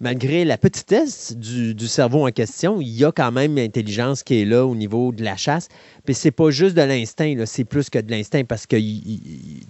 malgré 0.00 0.44
la 0.44 0.58
petitesse 0.58 1.34
du, 1.36 1.74
du, 1.74 1.88
cerveau 1.88 2.26
en 2.26 2.30
question, 2.30 2.80
il 2.80 2.88
y 2.88 3.04
a 3.04 3.12
quand 3.12 3.32
même 3.32 3.56
l'intelligence 3.56 4.22
qui 4.22 4.42
est 4.42 4.44
là 4.44 4.66
au 4.66 4.74
niveau 4.74 5.12
de 5.12 5.24
la 5.24 5.36
chasse. 5.36 5.68
Puis 6.04 6.14
c'est 6.14 6.30
pas 6.30 6.50
juste 6.50 6.76
de 6.76 6.82
l'instinct, 6.82 7.34
c'est 7.46 7.64
plus 7.64 7.88
que 7.88 7.98
de 7.98 8.10
l'instinct 8.10 8.44
parce 8.44 8.66
que 8.66 8.76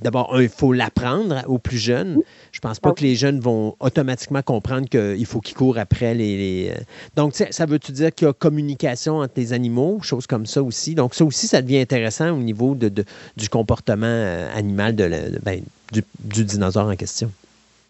d'abord, 0.03 0.41
il 0.41 0.49
faut 0.49 0.73
l'apprendre 0.73 1.43
aux 1.47 1.59
plus 1.59 1.79
jeunes. 1.79 2.19
Je 2.53 2.61
pense 2.61 2.81
pas 2.81 2.93
que 2.93 3.03
les 3.03 3.15
jeunes 3.15 3.41
vont 3.41 3.77
automatiquement 3.81 4.43
comprendre 4.43 4.89
qu'il 4.89 5.27
faut 5.27 5.41
qu'ils 5.41 5.57
courent 5.57 5.79
après 5.79 6.15
les. 6.15 6.73
Euh, 6.73 6.81
donc, 7.15 7.35
ça 7.35 7.67
veut-tu 7.67 7.93
dire 7.93 8.13
qu'il 8.13 8.27
y 8.27 8.31
a 8.31 8.33
communication 8.33 9.19
entre 9.19 9.35
les 9.37 9.53
animaux, 9.53 10.01
choses 10.03 10.27
comme 10.27 10.47
ça 10.47 10.63
aussi? 10.63 10.95
Donc, 10.95 11.15
ça 11.15 11.25
aussi, 11.25 11.47
ça 11.47 11.63
devient 11.63 11.79
intéressant 11.79 12.31
au 12.31 12.39
niveau 12.39 12.75
de, 12.75 12.93
du 13.37 13.49
comportement 13.49 14.07
euh, 14.07 14.49
animal 14.55 14.97
de, 14.97 15.39
ben, 15.43 15.63
du 15.93 16.45
dinosaure 16.45 16.89
en 16.89 16.97
question. 16.97 17.31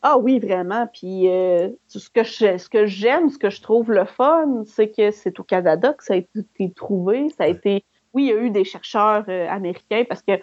Ah 0.09 0.19
oui, 0.19 0.39
vraiment. 0.39 0.87
Puis 0.87 1.29
euh, 1.29 1.69
ce 1.89 2.09
que 2.09 2.23
ce 2.23 2.69
que 2.69 2.87
j'aime, 2.87 3.29
ce 3.29 3.39
que 3.39 3.51
je 3.51 3.61
trouve 3.61 3.91
le 3.91 4.05
fun, 4.05 4.63
c'est 4.65 4.89
que 4.89 5.11
c'est 5.11 5.41
au 5.41 5.43
Canada 5.43 5.95
que 5.95 6.05
ça 6.05 6.15
a 6.15 6.19
été 6.19 6.73
trouvé. 6.77 7.29
Ça 7.31 7.43
a 7.43 7.47
été. 7.49 7.85
Oui, 8.15 8.27
il 8.27 8.29
y 8.29 8.33
a 8.33 8.37
eu 8.37 8.51
des 8.51 8.63
chercheurs 8.63 9.25
euh, 9.29 9.49
américains 9.51 10.05
parce 10.09 10.23
que 10.23 10.39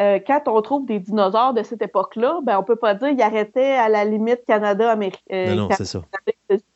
euh, 0.00 0.18
quand 0.26 0.40
on 0.46 0.62
trouve 0.62 0.86
des 0.86 0.98
dinosaures 0.98 1.52
de 1.52 1.62
cette 1.62 1.82
époque-là, 1.82 2.40
ben 2.42 2.58
on 2.58 2.62
peut 2.62 2.76
pas 2.76 2.94
dire 2.94 3.10
qu'ils 3.10 3.20
arrêtaient 3.20 3.74
à 3.74 3.90
la 3.90 4.06
limite 4.06 4.46
Canada-Amérique. 4.46 5.22
non, 5.30 5.54
non, 5.54 5.68
c'est 5.76 5.84
ça. 5.84 6.00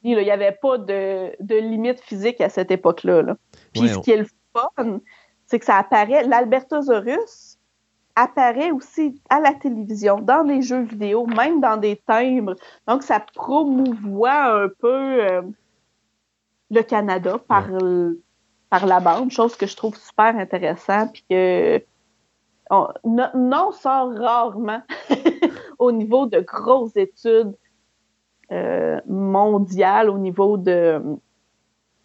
Il 0.02 0.18
n'y 0.18 0.30
avait 0.30 0.58
pas 0.60 0.76
de, 0.76 1.32
de, 1.42 1.54
limite 1.56 2.00
physique 2.00 2.42
à 2.42 2.50
cette 2.50 2.70
époque-là. 2.70 3.22
Là. 3.22 3.36
Puis 3.72 3.88
ce 3.88 3.98
qui 4.00 4.10
est 4.10 4.18
le 4.18 4.26
fun, 4.52 5.00
c'est 5.46 5.58
que 5.58 5.64
ça 5.64 5.76
apparaît. 5.76 6.24
L'Albertosaurus, 6.24 7.49
apparaît 8.16 8.70
aussi 8.70 9.20
à 9.28 9.40
la 9.40 9.54
télévision, 9.54 10.20
dans 10.20 10.42
les 10.42 10.62
jeux 10.62 10.82
vidéo, 10.82 11.26
même 11.26 11.60
dans 11.60 11.76
des 11.76 11.96
timbres. 11.96 12.54
Donc, 12.86 13.02
ça 13.02 13.20
promouvoit 13.34 14.62
un 14.64 14.68
peu 14.68 15.24
euh, 15.24 15.42
le 16.70 16.82
Canada 16.82 17.38
par, 17.46 17.68
par 18.68 18.86
la 18.86 19.00
bande, 19.00 19.30
chose 19.30 19.56
que 19.56 19.66
je 19.66 19.76
trouve 19.76 19.96
super 19.96 20.36
intéressant, 20.36 21.08
puis 21.08 21.24
que 21.28 21.82
non 23.04 23.72
sort 23.72 24.12
rarement 24.14 24.82
au 25.78 25.90
niveau 25.90 26.26
de 26.26 26.40
grosses 26.40 26.96
études 26.96 27.56
euh, 28.52 29.00
mondiales, 29.06 30.08
au 30.10 30.18
niveau 30.18 30.56
de 30.56 31.02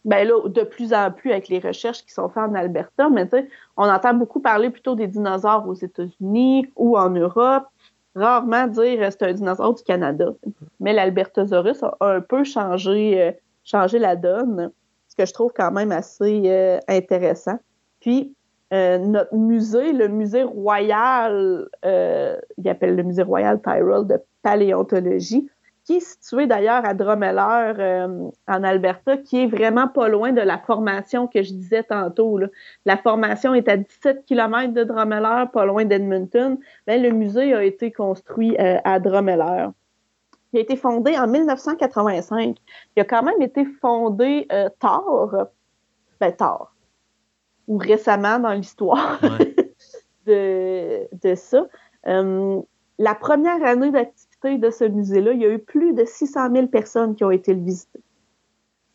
ben 0.05 0.27
là, 0.27 0.47
de 0.47 0.61
plus 0.61 0.93
en 0.93 1.11
plus 1.11 1.31
avec 1.31 1.49
les 1.49 1.59
recherches 1.59 2.05
qui 2.05 2.13
sont 2.13 2.29
faites 2.29 2.43
en 2.43 2.53
Alberta, 2.53 3.09
mais 3.09 3.27
on 3.75 3.89
entend 3.89 4.13
beaucoup 4.13 4.39
parler 4.39 4.69
plutôt 4.69 4.95
des 4.95 5.07
dinosaures 5.07 5.67
aux 5.67 5.73
États-Unis 5.73 6.67
ou 6.75 6.97
en 6.97 7.09
Europe. 7.09 7.65
Rarement 8.13 8.67
dire 8.67 9.01
euh, 9.01 9.09
c'est 9.09 9.23
un 9.23 9.33
dinosaure 9.33 9.73
du 9.73 9.83
Canada. 9.83 10.27
Mais 10.79 10.93
l'Albertosaurus 10.93 11.83
a 11.83 11.97
un 11.99 12.21
peu 12.21 12.43
changé, 12.43 13.21
euh, 13.21 13.31
changé 13.63 13.97
la 13.97 14.15
donne, 14.15 14.71
ce 15.07 15.15
que 15.15 15.25
je 15.25 15.33
trouve 15.33 15.51
quand 15.53 15.71
même 15.71 15.91
assez 15.91 16.43
euh, 16.45 16.77
intéressant. 16.87 17.57
Puis, 17.99 18.33
notre 18.71 19.33
musée, 19.33 19.93
le 19.93 20.09
musée 20.09 20.43
royal, 20.43 21.69
il 21.83 22.69
appelle 22.69 22.97
le 22.97 23.03
musée 23.03 23.23
royal 23.23 23.61
Tyrrell 23.61 24.05
de 24.05 24.21
paléontologie, 24.41 25.49
qui 25.85 25.97
est 25.97 25.99
situé 25.99 26.47
d'ailleurs 26.47 26.83
à 26.83 26.95
Drumheller 26.95 27.73
euh, 27.77 28.29
en 28.47 28.63
Alberta, 28.63 29.17
qui 29.17 29.43
est 29.43 29.47
vraiment 29.47 29.87
pas 29.87 30.09
loin 30.09 30.31
de 30.31 30.41
la 30.41 30.57
formation 30.57 31.27
que 31.27 31.43
je 31.43 31.53
disais 31.53 31.83
tantôt. 31.83 32.39
La 32.85 32.97
formation 32.97 33.53
est 33.53 33.67
à 33.69 33.77
17 33.77 34.25
km 34.25 34.73
de 34.73 34.83
Drumheller, 34.83 35.45
pas 35.53 35.65
loin 35.65 35.85
d'Edmonton. 35.85 36.57
Ben, 36.87 37.01
le 37.01 37.11
musée 37.11 37.53
a 37.53 37.63
été 37.63 37.91
construit 37.91 38.57
euh, 38.57 38.79
à 38.83 38.99
Drumheller. 38.99 39.67
Il 40.53 40.57
a 40.57 40.61
été 40.61 40.75
fondé 40.75 41.15
en 41.17 41.27
1985. 41.27 42.57
Il 42.95 43.01
a 43.01 43.05
quand 43.05 43.21
même 43.21 43.41
été 43.41 43.63
fondé 43.79 44.47
euh, 44.51 44.69
tard, 44.79 45.49
ben 46.19 46.31
tard, 46.31 46.73
ou 47.67 47.77
récemment 47.77 48.39
dans 48.39 48.53
l'histoire 48.53 49.19
de, 50.25 51.07
de, 51.15 51.35
ça. 51.35 51.67
la 52.05 53.15
première 53.15 53.63
année 53.63 53.91
d'activité 53.91 54.24
de 54.53 54.69
ce 54.69 54.85
musée-là, 54.85 55.33
il 55.33 55.41
y 55.41 55.45
a 55.45 55.49
eu 55.49 55.59
plus 55.59 55.93
de 55.93 56.05
600 56.05 56.51
000 56.53 56.67
personnes 56.67 57.15
qui 57.15 57.23
ont 57.23 57.31
été 57.31 57.53
le 57.53 57.61
visiter. 57.61 57.99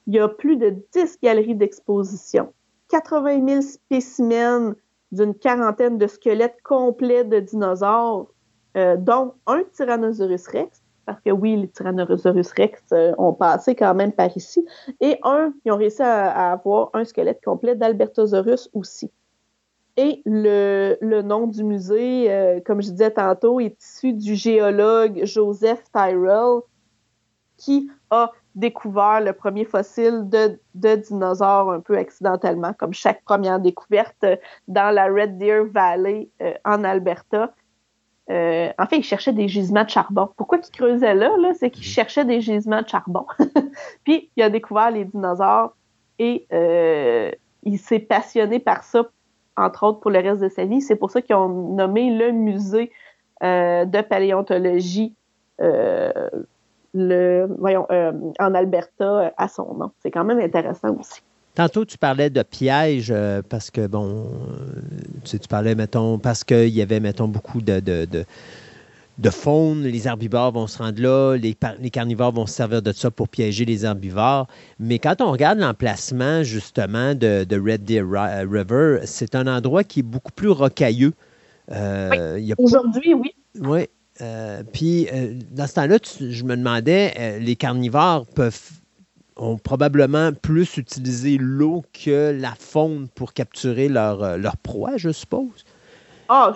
Il 0.07 0.15
y 0.15 0.19
a 0.19 0.29
plus 0.29 0.57
de 0.57 0.77
10 0.93 1.19
galeries 1.23 1.55
d'exposition, 1.55 2.53
80 2.89 3.47
000 3.47 3.61
spécimens 3.63 4.75
d'une 5.13 5.35
quarantaine 5.35 5.99
de 5.99 6.07
squelettes 6.07 6.63
complets 6.63 7.25
de 7.25 7.41
dinosaures, 7.41 8.29
euh, 8.77 8.97
dont 8.97 9.35
un 9.47 9.63
Tyrannosaurus 9.73 10.47
rex, 10.47 10.83
parce 11.05 11.21
que 11.21 11.31
oui, 11.31 11.57
les 11.57 11.69
Tyrannosaurus 11.69 12.53
rex 12.53 12.81
euh, 12.93 13.13
ont 13.19 13.33
passé 13.33 13.75
quand 13.75 13.95
même 13.95 14.13
par 14.13 14.35
ici, 14.37 14.65
et 15.01 15.19
un, 15.25 15.53
ils 15.65 15.73
ont 15.73 15.77
réussi 15.77 16.03
à 16.03 16.53
avoir 16.53 16.91
un 16.95 17.05
squelette 17.05 17.41
complet 17.45 17.75
d'Albertosaurus 17.75 18.71
aussi. 18.73 19.11
Et 19.97 20.23
le, 20.25 21.23
nom 21.23 21.47
du 21.47 21.65
musée, 21.65 22.31
euh, 22.31 22.61
comme 22.65 22.83
je 22.83 22.91
disais 22.91 23.11
tantôt, 23.11 23.61
est 23.61 23.77
issu 23.83 24.13
du 24.13 24.35
géologue 24.35 25.25
Joseph 25.25 25.83
Tyrrell, 25.93 26.61
qui 27.57 27.91
a 28.11 28.33
découvert 28.55 29.21
le 29.21 29.33
premier 29.33 29.65
fossile 29.65 30.29
de, 30.29 30.59
de 30.75 30.97
dinosaures 30.97 31.71
un 31.71 31.81
peu 31.81 31.97
accidentellement, 31.97 32.73
comme 32.73 32.93
chaque 32.93 33.23
première 33.25 33.61
découverte 33.61 34.25
dans 34.67 34.95
la 34.95 35.07
Red 35.07 35.39
Deer 35.39 35.65
Valley 35.67 36.29
euh, 36.43 36.55
en 36.65 36.83
Alberta. 36.83 37.53
euh, 38.31 38.73
en 38.79 38.87
fait, 38.87 38.99
ils 38.99 39.05
cherchaient 39.05 39.33
des 39.33 39.49
gisements 39.49 39.85
de 39.85 39.91
charbon. 39.91 40.29
Pourquoi 40.37 40.59
ils 40.59 40.71
creusaient 40.71 41.15
là? 41.15 41.37
là? 41.39 41.53
C'est 41.55 41.71
qu'ils 41.71 41.87
mhm. 41.87 41.93
cherchaient 41.93 42.25
des 42.25 42.41
gisements 42.41 42.83
de 42.83 42.89
charbon. 42.89 43.27
Puis, 44.05 44.31
il 44.37 44.43
a 44.43 44.51
découvert 44.51 44.91
les 44.91 45.05
dinosaures 45.05 45.75
et 46.19 46.47
euh, 46.53 47.31
il 47.63 47.79
s'est 47.79 48.01
passionné 48.01 48.59
par 48.59 48.85
ça, 48.85 49.07
entre 49.61 49.85
autres, 49.85 50.01
pour 50.01 50.11
le 50.11 50.19
reste 50.21 50.41
de 50.41 50.49
sa 50.49 50.65
vie. 50.65 50.81
C'est 50.81 50.97
pour 50.97 51.11
ça 51.11 51.23
qu'ils 51.23 51.37
ont 51.37 51.49
nommé 51.49 52.11
le 52.17 52.33
musée 52.33 52.91
euh, 53.43 53.85
de 53.85 54.01
paléontologie 54.01 55.15
le, 56.93 57.47
voyons, 57.59 57.87
en 58.39 58.55
Alberta 58.55 59.33
à 59.37 59.47
son 59.47 59.75
nom. 59.75 59.91
C'est 60.03 60.11
quand 60.11 60.25
même 60.25 60.41
intéressant 60.41 60.97
aussi. 60.99 61.21
Tantôt, 61.55 61.85
tu 61.85 61.99
parlais 61.99 62.31
de 62.31 62.43
pièges 62.43 63.15
parce 63.51 63.71
que, 63.71 63.87
bon, 63.87 64.27
tu, 65.25 65.39
tu 65.39 65.49
parlais, 65.49 65.75
mettons, 65.75 66.19
parce 66.19 66.45
qu'il 66.45 66.69
y 66.69 66.81
avait, 66.81 66.99
mettons, 66.99 67.29
beaucoup 67.29 67.61
de, 67.61 67.81
faune. 69.31 69.83
Les 69.83 70.07
herbivores 70.07 70.53
vont 70.53 70.67
se 70.67 70.79
rendre 70.79 71.01
là, 71.01 71.37
les, 71.37 71.57
les, 71.81 71.91
carnivores 71.91 72.33
vont 72.33 72.47
se 72.47 72.55
servir 72.55 72.83
de 72.83 72.93
ça 72.93 73.11
pour 73.11 73.29
piéger 73.29 73.65
les 73.65 73.85
herbivores. 73.85 74.47
Mais 74.79 74.99
quand 74.99 75.21
on 75.21 75.31
regarde 75.31 75.59
l'emplacement, 75.59 76.43
justement, 76.43 77.15
de, 77.15 77.45
de, 77.45 77.61
Red 77.61 77.85
Deer 77.85 78.05
River, 78.51 79.01
c'est 79.05 79.35
un 79.35 79.47
endroit 79.47 79.85
qui 79.85 80.01
est 80.01 80.05
beaucoup 80.05 80.33
plus 80.33 80.51
rocailleux. 80.51 81.13
Euh, 81.71 82.41
Aujourd'hui, 82.59 83.15
oui. 83.15 83.35
Oui. 83.59 83.87
Euh, 84.23 84.63
puis, 84.73 85.09
euh, 85.13 85.35
dans 85.51 85.67
ce 85.67 85.75
temps-là, 85.75 85.99
je 86.21 86.45
me 86.45 86.57
demandais, 86.57 87.39
les 87.41 87.57
carnivores 87.57 88.27
peuvent 88.27 88.81
ont 89.41 89.57
probablement 89.57 90.33
plus 90.33 90.77
utilisé 90.77 91.39
l'eau 91.39 91.83
que 91.93 92.31
la 92.39 92.55
faune 92.59 93.09
pour 93.09 93.33
capturer 93.33 93.89
leur, 93.89 94.23
euh, 94.23 94.37
leur 94.37 94.57
proie, 94.59 94.97
je 94.97 95.11
suppose? 95.11 95.65
Ah, 96.33 96.55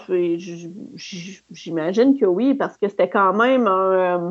j'imagine 1.50 2.16
que 2.16 2.26
oui, 2.26 2.54
parce 2.54 2.78
que 2.78 2.88
c'était 2.88 3.08
quand 3.08 3.34
même 3.34 3.66
euh, 3.66 4.30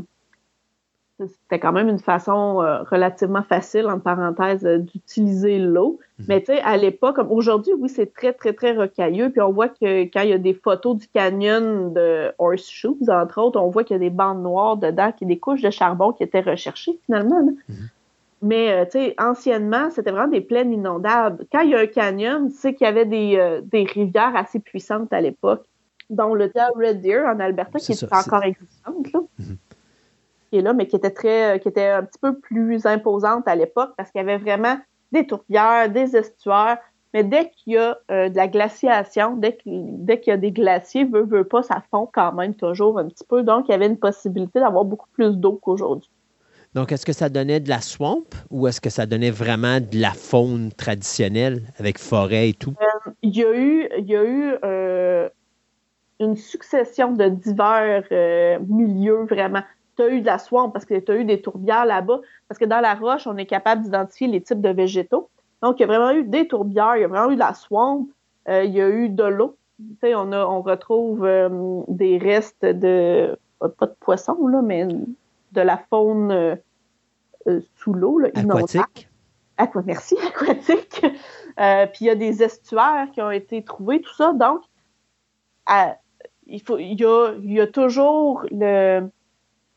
c'était 1.20 1.60
quand 1.60 1.74
même 1.74 1.90
une 1.90 2.00
façon 2.00 2.62
euh, 2.62 2.84
relativement 2.84 3.44
facile, 3.44 3.88
en 3.88 4.00
parenthèse, 4.00 4.64
d'utiliser 4.64 5.60
l'eau. 5.60 6.00
Mhm. 6.20 6.26
Mais 6.30 6.40
tu 6.40 6.46
sais, 6.48 6.62
à 6.62 6.78
l'époque, 6.78 7.18
comme 7.18 7.30
aujourd'hui, 7.30 7.74
oui, 7.78 7.90
c'est 7.90 8.14
très, 8.14 8.32
très, 8.32 8.54
très 8.54 8.72
rocailleux. 8.72 9.32
Puis 9.32 9.42
on 9.42 9.52
voit 9.52 9.68
que 9.68 10.04
quand 10.04 10.22
il 10.22 10.30
y 10.30 10.34
a 10.34 10.38
des 10.38 10.54
photos 10.54 10.96
du 10.96 11.08
canyon 11.10 11.94
de 11.94 12.32
Horseshoes, 12.40 13.10
entre 13.10 13.42
autres, 13.42 13.60
on 13.60 13.70
voit 13.70 13.84
qu'il 13.84 13.96
y 13.96 13.98
a 13.98 14.00
des 14.00 14.10
bandes 14.10 14.42
noires 14.42 14.78
dedans, 14.78 15.12
qui 15.12 15.26
des 15.26 15.40
couches 15.40 15.62
de 15.62 15.70
charbon 15.70 16.14
qui 16.14 16.24
étaient 16.24 16.40
recherchées 16.40 16.98
finalement. 17.06 17.50
Mais, 18.44 18.74
euh, 18.74 18.84
tu 18.84 18.92
sais, 18.92 19.16
anciennement, 19.18 19.90
c'était 19.90 20.12
vraiment 20.12 20.28
des 20.28 20.42
plaines 20.42 20.74
inondables. 20.74 21.46
Quand 21.50 21.62
il 21.62 21.70
y 21.70 21.76
a 21.76 21.80
un 21.80 21.88
canyon, 21.88 22.50
c'est 22.50 22.74
qu'il 22.74 22.86
y 22.86 22.90
avait 22.90 23.06
des, 23.06 23.38
euh, 23.38 23.62
des, 23.62 23.86
rivières 23.86 24.36
assez 24.36 24.60
puissantes 24.60 25.14
à 25.14 25.22
l'époque, 25.22 25.66
dont 26.10 26.34
le 26.34 26.52
Red 26.76 27.02
Deer 27.02 27.26
en 27.26 27.40
Alberta, 27.40 27.80
qui 27.80 27.94
est, 27.94 28.04
encore 28.04 28.44
existante, 28.44 29.14
là. 29.14 29.22
Mhm. 29.40 29.58
Qui 30.50 30.58
est 30.58 30.62
là, 30.62 30.74
mais 30.74 30.88
qui 30.88 30.98
était 30.98 31.12
très, 31.12 31.56
euh, 31.56 31.58
qui 31.58 31.70
était 31.70 31.88
un 31.88 32.04
petit 32.04 32.20
peu 32.20 32.38
plus 32.38 32.86
imposante 32.86 33.48
à 33.48 33.56
l'époque 33.56 33.94
parce 33.96 34.12
qu'il 34.12 34.20
y 34.20 34.24
avait 34.24 34.38
vraiment 34.38 34.78
des 35.14 35.26
tourbières, 35.26 35.90
des 35.90 36.18
estuaires. 36.18 36.80
Mais 37.14 37.24
dès 37.24 37.50
qu'il 37.50 37.74
y 37.74 37.78
a 37.78 37.98
de 38.10 38.36
la 38.36 38.48
glaciation, 38.48 39.38
dès 39.38 39.56
qu'il 39.56 40.18
y 40.28 40.32
a 40.32 40.38
des 40.38 40.52
glaciers, 40.52 41.06
veut, 41.06 41.24
veut 41.24 41.44
pas, 41.44 41.62
ça 41.64 41.82
fond 41.92 42.10
quand 42.12 42.34
même 42.34 42.56
toujours 42.56 43.00
un 43.00 43.06
petit 43.06 43.24
peu. 43.24 43.44
Donc, 43.44 43.70
il 43.70 43.72
y 43.72 43.76
avait 43.76 43.86
une 43.86 44.00
possibilité 44.00 44.60
d'avoir 44.60 44.84
beaucoup 44.84 45.08
plus 45.14 45.38
d'eau 45.38 45.60
qu'aujourd'hui. 45.62 46.10
Donc, 46.76 46.92
est-ce 46.92 47.06
que 47.06 47.14
ça 47.14 47.30
donnait 47.30 47.60
de 47.60 47.70
la 47.70 47.82
swamp 47.82 48.26
ou 48.50 48.68
est-ce 48.68 48.82
que 48.82 48.90
ça 48.90 49.06
donnait 49.06 49.30
vraiment 49.30 49.80
de 49.80 50.00
la 50.00 50.12
faune 50.12 50.72
traditionnelle 50.72 51.62
avec 51.78 52.00
forêt 52.00 52.50
et 52.50 52.54
tout? 52.54 52.74
Euh, 52.82 53.12
il 53.22 53.38
y 53.38 53.44
a 53.44 53.54
eu, 53.54 54.56
euh, 54.64 55.30
une 56.20 56.36
succession 56.36 57.12
de 57.12 57.30
divers 57.30 58.06
euh, 58.12 58.58
milieux 58.68 59.26
vraiment. 59.26 59.62
Tu 59.98 60.02
as 60.02 60.10
eu 60.10 60.22
de 60.22 60.26
la 60.26 60.40
swamp 60.40 60.72
parce 60.72 60.86
que 60.86 61.00
tu 61.00 61.12
as 61.12 61.16
eu 61.16 61.26
des 61.26 61.42
tourbières 61.42 61.86
là-bas, 61.86 62.22
parce 62.48 62.58
que 62.58 62.66
dans 62.66 62.80
la 62.80 62.96
roche, 62.96 63.28
on 63.28 63.38
est 63.38 63.46
capable 63.46 63.84
d'identifier 63.84 64.28
les 64.28 64.42
types 64.42 64.62
de 64.62 64.70
végétaux. 64.70 65.30
Donc, 65.62 65.80
il 65.80 65.82
y 65.82 65.84
a 65.84 65.88
vraiment 65.88 66.12
eu 66.12 66.24
des 66.24 66.48
tourbières, 66.48 66.96
il 66.96 67.02
y 67.02 67.06
a 67.06 67.08
vraiment 67.08 67.30
eu 67.30 67.36
de 67.36 67.40
la 67.40 67.54
swamp, 67.54 68.08
il 68.50 68.72
y 68.72 68.82
a 68.82 68.90
eu 68.90 69.10
de 69.10 69.24
l'eau. 69.24 69.56
On, 70.02 70.34
on 70.34 70.62
retrouve 70.62 71.30
des 71.88 72.18
restes 72.18 72.66
de, 72.66 73.38
pas 73.60 73.86
de 73.86 73.96
poissons, 74.00 74.48
là, 74.48 74.62
mais 74.64 74.88
de 75.54 75.62
la 75.62 75.78
faune 75.78 76.32
euh, 76.32 76.56
euh, 77.48 77.62
sous 77.76 77.94
l'eau, 77.94 78.20
aquatique. 78.26 79.10
Aqua, 79.58 79.84
merci, 79.86 80.18
aquatique. 80.28 81.06
Euh, 81.60 81.86
puis 81.88 82.06
il 82.06 82.08
y 82.08 82.10
a 82.10 82.16
des 82.16 82.44
estuaires 82.44 83.08
qui 83.14 83.22
ont 83.22 83.32
été 83.32 83.64
trouvés, 83.64 84.02
tout 84.02 84.14
ça. 84.14 84.34
Donc, 84.34 84.62
il, 86.46 86.62
faut, 86.62 86.78
il, 86.78 87.00
y 87.00 87.62
a, 87.62 87.68
toujours 87.68 88.46
le. 88.52 89.08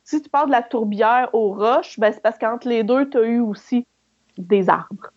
Si 0.03 0.23
tu 0.23 0.31
parles 0.31 0.47
de 0.47 0.53
la 0.53 0.63
tourbière 0.63 1.31
aux 1.35 1.53
roches, 1.53 1.99
ben 1.99 2.13
c'est 2.13 2.23
parce 2.23 2.39
qu'entre 2.39 2.69
les 2.69 2.85
deux, 2.85 3.11
tu 3.11 3.19
as 3.19 3.23
eu 3.23 3.41
aussi 3.41 3.87
des 4.39 4.69
arbres. 4.69 5.11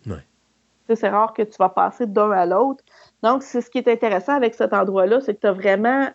C'est 0.91 1.09
rare 1.09 1.33
que 1.33 1.43
tu 1.43 1.55
vas 1.59 1.69
passer 1.69 2.07
d'un 2.07 2.31
à 2.31 2.47
l'autre. 2.47 2.83
Donc, 3.21 3.43
c'est 3.43 3.61
ce 3.61 3.69
qui 3.69 3.77
est 3.77 3.87
intéressant 3.87 4.33
avec 4.33 4.55
cet 4.55 4.73
endroit-là, 4.73 5.21
c'est 5.21 5.35
que 5.35 5.41
tu 5.41 5.47
as 5.47 5.51
vraiment 5.51 6.09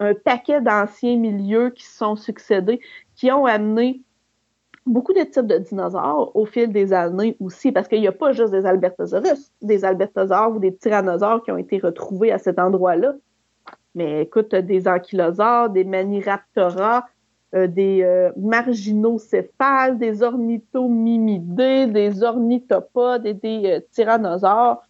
un 0.00 0.14
paquet 0.14 0.60
d'anciens 0.60 1.16
milieux 1.16 1.70
qui 1.70 1.84
se 1.84 1.98
sont 1.98 2.16
succédés, 2.16 2.80
qui 3.18 3.32
ont 3.32 3.46
amené 3.46 4.02
beaucoup 4.86 5.12
de 5.12 5.22
types 5.22 5.46
de 5.46 5.58
dinosaures 5.58 6.34
au 6.34 6.46
fil 6.46 6.72
des 6.72 6.92
années 6.92 7.36
aussi, 7.40 7.72
parce 7.72 7.88
qu'il 7.88 8.00
n'y 8.00 8.06
a 8.06 8.12
pas 8.12 8.32
juste 8.32 8.52
des 8.52 8.64
albertosaurus, 8.64 9.50
des 9.60 9.84
albertosaures 9.84 10.54
ou 10.54 10.60
des 10.60 10.74
tyrannosaures 10.74 11.42
qui 11.42 11.50
ont 11.50 11.58
été 11.58 11.78
retrouvés 11.78 12.30
à 12.30 12.38
cet 12.38 12.60
endroit-là. 12.60 13.14
Mais 13.96 14.22
écoute, 14.22 14.54
des 14.54 14.86
ankylosaures, 14.86 15.68
des 15.68 15.84
maniraptora, 15.84 17.06
euh, 17.54 17.66
des 17.66 18.02
euh, 18.02 18.30
marginocéphales, 18.36 19.98
des 19.98 20.22
ornithomimidés, 20.22 21.86
des 21.86 22.22
ornithopodes 22.22 23.26
et 23.26 23.34
des 23.34 23.62
euh, 23.64 23.80
tyrannosaures 23.90 24.82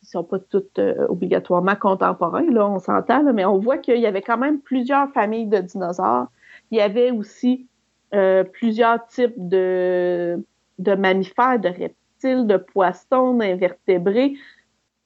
qui 0.00 0.06
sont 0.06 0.24
pas 0.24 0.40
toutes 0.40 0.80
obligatoirement 1.08 1.76
contemporains, 1.76 2.50
là, 2.50 2.68
on 2.68 2.80
s'entend, 2.80 3.22
mais 3.32 3.44
on 3.44 3.58
voit 3.58 3.78
qu'il 3.78 4.00
y 4.00 4.06
avait 4.06 4.20
quand 4.20 4.36
même 4.36 4.58
plusieurs 4.58 5.08
familles 5.10 5.46
de 5.46 5.58
dinosaures. 5.58 6.26
Il 6.72 6.78
y 6.78 6.80
avait 6.80 7.10
aussi 7.10 7.66
euh, 8.14 8.44
plusieurs 8.44 9.06
types 9.06 9.34
de, 9.36 10.42
de 10.78 10.94
mammifères, 10.94 11.60
de 11.60 11.68
reptiles, 11.68 12.46
de 12.46 12.56
poissons, 12.56 13.34
d'invertébrés. 13.34 14.34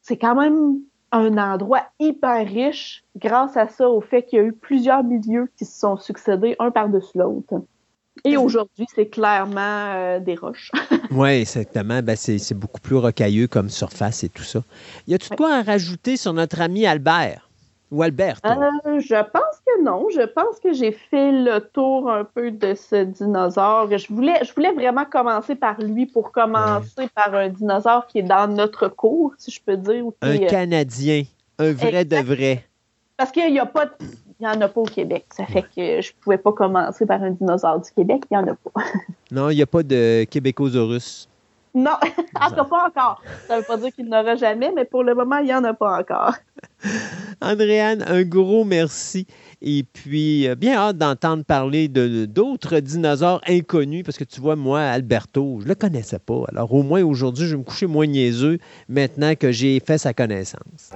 C'est 0.01 0.17
quand 0.17 0.37
même 0.37 0.79
un 1.11 1.37
endroit 1.39 1.83
hyper 1.99 2.47
riche 2.47 3.05
grâce 3.17 3.57
à 3.57 3.69
ça, 3.69 3.89
au 3.89 4.01
fait 4.01 4.23
qu'il 4.23 4.39
y 4.39 4.43
a 4.43 4.45
eu 4.45 4.53
plusieurs 4.53 5.03
milieux 5.03 5.51
qui 5.57 5.65
se 5.65 5.79
sont 5.79 5.97
succédés 5.97 6.55
un 6.61 6.71
par-dessus 6.71 7.19
l'autre. 7.19 7.63
Et 8.25 8.37
aujourd'hui, 8.37 8.87
c'est 8.95 9.09
clairement 9.09 9.93
euh, 9.95 10.21
des 10.21 10.37
roches. 10.37 10.71
oui, 11.11 11.31
exactement. 11.31 12.01
Ben, 12.03 12.17
c'est 12.17 12.55
beaucoup 12.55 12.81
plus 12.81 12.97
rocailleux 12.97 13.47
comme 13.47 13.71
surface 13.71 14.25
et 14.25 14.29
tout 14.29 14.43
ça. 14.43 14.63
Y 15.07 15.15
a-tu 15.15 15.35
quoi 15.37 15.55
à 15.57 15.63
rajouter 15.63 16.17
sur 16.17 16.33
notre 16.33 16.61
ami 16.61 16.87
Albert? 16.87 17.46
Ou 17.91 18.03
Albert? 18.03 18.39
Euh, 18.45 19.01
je 19.01 19.23
pense 19.31 19.63
que 19.65 19.83
non. 19.83 20.09
Je 20.15 20.23
pense 20.23 20.59
que 20.61 20.73
j'ai 20.73 20.93
fait 20.93 21.33
le 21.33 21.61
tour 21.61 22.11
un 22.11 22.25
peu 22.25 22.51
de 22.51 22.75
ce 22.75 23.05
dinosaure. 23.05 23.89
Je 23.97 24.13
voulais, 24.13 24.41
je 24.43 24.53
voulais 24.55 24.73
vraiment 24.73 25.05
commencer 25.05 25.55
par 25.55 25.81
lui 25.81 26.07
pour 26.07 26.33
commencer 26.33 27.09
par 27.15 27.35
un 27.35 27.49
dinosaure 27.49 28.07
qui 28.07 28.19
est 28.19 28.23
dans 28.23 28.49
notre 28.53 28.89
cours, 28.89 29.35
si 29.39 29.51
je 29.51 29.61
peux 29.65 29.77
dire. 29.77 30.05
un 30.23 30.37
euh, 30.37 30.47
Canadien, 30.47 31.23
un 31.59 31.73
vrai 31.73 32.05
de 32.05 32.17
vrai. 32.17 32.65
Parce 33.17 33.31
qu'il 33.31 33.51
n'y 33.51 33.61
a 33.61 33.67
pas 33.67 33.87
de 33.87 33.93
il 34.39 34.47
n'y 34.47 34.49
en 34.49 34.61
a 34.61 34.69
pas 34.69 34.81
au 34.81 34.85
Québec. 34.85 35.25
Ça 35.35 35.47
fait 35.47 35.63
que 35.63 36.03
je 36.03 36.13
ne 36.13 36.23
pouvais 36.23 36.39
pas 36.39 36.53
commencer 36.53 37.07
par 37.07 37.23
un 37.23 37.31
dinosaure 37.31 37.81
du 37.81 37.91
Québec. 37.91 38.25
Il 38.31 38.37
n'y 38.37 38.45
en 38.45 38.49
a 38.49 38.55
pas. 38.55 38.83
non, 39.31 39.51
il 39.51 39.57
n'y 39.57 39.63
a 39.63 39.67
pas 39.67 39.83
de 39.83 40.25
Québécosaurus. 40.25 41.29
Non, 41.77 41.91
en 42.41 42.49
tout 42.49 42.55
cas 42.55 42.65
pas 42.65 42.87
encore. 42.87 43.23
Ça 43.47 43.55
ne 43.55 43.61
veut 43.61 43.67
pas 43.67 43.77
dire 43.77 43.93
qu'il 43.95 44.07
n'y 44.07 44.15
en 44.15 44.23
aura 44.23 44.35
jamais, 44.35 44.73
mais 44.75 44.87
pour 44.87 45.05
le 45.05 45.15
moment, 45.15 45.37
il 45.37 45.45
n'y 45.45 45.55
en 45.55 45.63
a 45.63 45.75
pas 45.75 45.99
encore. 45.99 46.35
Andréane, 47.43 48.03
un 48.09 48.23
gros 48.23 48.65
merci. 48.65 49.27
Et 49.61 49.83
puis, 49.83 50.49
euh, 50.49 50.55
bien 50.55 50.75
hâte 50.77 50.97
d'entendre 50.97 51.45
parler 51.45 51.89
de 51.89 52.25
d'autres 52.25 52.81
dinosaures 52.81 53.43
inconnus, 53.47 54.05
parce 54.05 54.17
que 54.17 54.25
tu 54.25 54.41
vois, 54.41 54.57
moi, 54.57 54.81
Alberto, 54.81 55.59
je 55.61 55.65
ne 55.65 55.69
le 55.69 55.75
connaissais 55.75 56.19
pas. 56.19 56.45
Alors, 56.49 56.73
au 56.73 56.83
moins 56.83 57.03
aujourd'hui, 57.03 57.47
je 57.47 57.53
vais 57.53 57.59
me 57.59 57.65
coucher 57.65 57.87
moins 57.87 58.07
niaiseux 58.07 58.59
maintenant 58.89 59.35
que 59.35 59.53
j'ai 59.53 59.79
fait 59.81 59.99
sa 59.99 60.15
connaissance. 60.15 60.93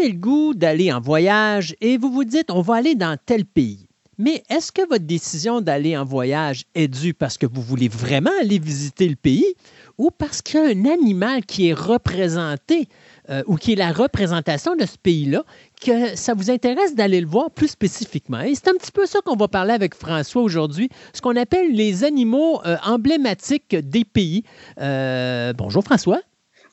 Avez 0.00 0.12
le 0.12 0.18
goût 0.18 0.54
d'aller 0.54 0.92
en 0.92 1.00
voyage 1.00 1.74
et 1.80 1.98
vous 1.98 2.10
vous 2.10 2.24
dites 2.24 2.50
on 2.50 2.62
va 2.62 2.76
aller 2.76 2.94
dans 2.94 3.18
tel 3.24 3.44
pays. 3.44 3.86
Mais 4.18 4.42
est-ce 4.50 4.70
que 4.70 4.86
votre 4.86 5.04
décision 5.04 5.60
d'aller 5.60 5.96
en 5.96 6.04
voyage 6.04 6.64
est 6.74 6.88
due 6.88 7.14
parce 7.14 7.38
que 7.38 7.46
vous 7.46 7.62
voulez 7.62 7.88
vraiment 7.88 8.30
aller 8.40 8.58
visiter 8.58 9.08
le 9.08 9.16
pays 9.16 9.54
ou 9.98 10.10
parce 10.10 10.42
qu'il 10.42 10.60
y 10.60 10.62
a 10.62 10.66
un 10.66 10.92
animal 10.92 11.44
qui 11.44 11.68
est 11.68 11.74
représenté 11.74 12.88
euh, 13.30 13.42
ou 13.46 13.56
qui 13.56 13.72
est 13.72 13.76
la 13.76 13.92
représentation 13.92 14.74
de 14.74 14.84
ce 14.86 14.96
pays-là, 14.98 15.44
que 15.82 16.16
ça 16.16 16.34
vous 16.34 16.50
intéresse 16.50 16.94
d'aller 16.94 17.20
le 17.20 17.26
voir 17.26 17.50
plus 17.50 17.68
spécifiquement? 17.68 18.40
Et 18.40 18.54
c'est 18.54 18.68
un 18.68 18.74
petit 18.74 18.92
peu 18.92 19.06
ça 19.06 19.20
qu'on 19.24 19.36
va 19.36 19.48
parler 19.48 19.72
avec 19.72 19.94
François 19.94 20.42
aujourd'hui, 20.42 20.88
ce 21.12 21.20
qu'on 21.20 21.36
appelle 21.36 21.72
les 21.72 22.04
animaux 22.04 22.60
euh, 22.66 22.76
emblématiques 22.84 23.76
des 23.76 24.04
pays. 24.04 24.44
Euh, 24.80 25.52
bonjour 25.52 25.84
François. 25.84 26.20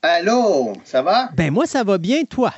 Allô, 0.02 0.74
ça 0.84 1.02
va? 1.02 1.30
Ben 1.36 1.52
moi, 1.52 1.66
ça 1.66 1.84
va 1.84 1.98
bien, 1.98 2.24
toi? 2.24 2.54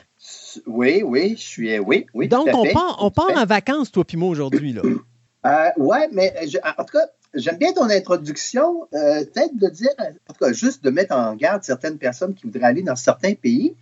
Oui, 0.66 1.02
oui, 1.04 1.36
je 1.38 1.42
suis. 1.42 1.80
Oui, 1.80 2.06
oui. 2.14 2.28
Donc, 2.28 2.48
on, 2.54 2.66
part, 2.72 2.98
on 3.02 3.12
part 3.12 3.32
en 3.36 3.46
vacances, 3.46 3.92
toi 3.92 4.04
puis 4.04 4.18
moi, 4.18 4.30
aujourd'hui, 4.30 4.74
là. 4.74 4.82
oui, 5.78 5.98
mais 6.12 6.34
en 6.78 6.84
tout 6.84 6.94
cas, 6.94 7.06
j'aime 7.34 7.58
bien 7.58 7.74
ton 7.74 7.90
introduction. 7.90 8.88
Peut-être 8.92 9.58
de 9.58 9.68
dire, 9.70 9.90
en 10.00 10.34
tout 10.34 10.46
cas, 10.46 10.52
juste 10.54 10.84
de 10.84 10.90
mettre 10.90 11.16
en 11.16 11.36
garde 11.36 11.64
certaines 11.64 11.98
personnes 11.98 12.34
qui 12.34 12.46
voudraient 12.46 12.66
aller 12.68 12.84
dans 12.84 12.96
certains 12.96 13.34
pays. 13.34 13.76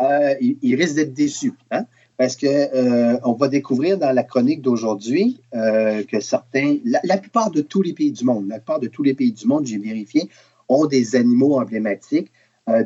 Euh, 0.00 0.34
ils, 0.40 0.74
risquent 0.74 0.96
d'être 0.96 1.14
déçus. 1.14 1.54
Hein? 1.70 1.84
Parce 2.16 2.36
qu'on 2.36 2.46
euh, 2.46 3.34
va 3.38 3.48
découvrir 3.48 3.98
dans 3.98 4.12
la 4.12 4.22
chronique 4.22 4.62
d'aujourd'hui 4.62 5.40
euh, 5.54 6.02
que 6.04 6.20
certains, 6.20 6.78
la, 6.84 7.16
plupart 7.16 7.50
de 7.50 7.60
tous 7.60 7.82
les 7.82 7.92
pays 7.92 8.12
du 8.12 8.24
monde, 8.24 8.48
la 8.48 8.56
plupart 8.56 8.80
de 8.80 8.88
tous 8.88 9.02
les 9.02 9.14
pays 9.14 9.32
du 9.32 9.46
monde, 9.46 9.66
j'ai 9.66 9.78
vérifié, 9.78 10.28
ont 10.68 10.86
des 10.86 11.16
animaux 11.16 11.58
emblématiques. 11.58 12.30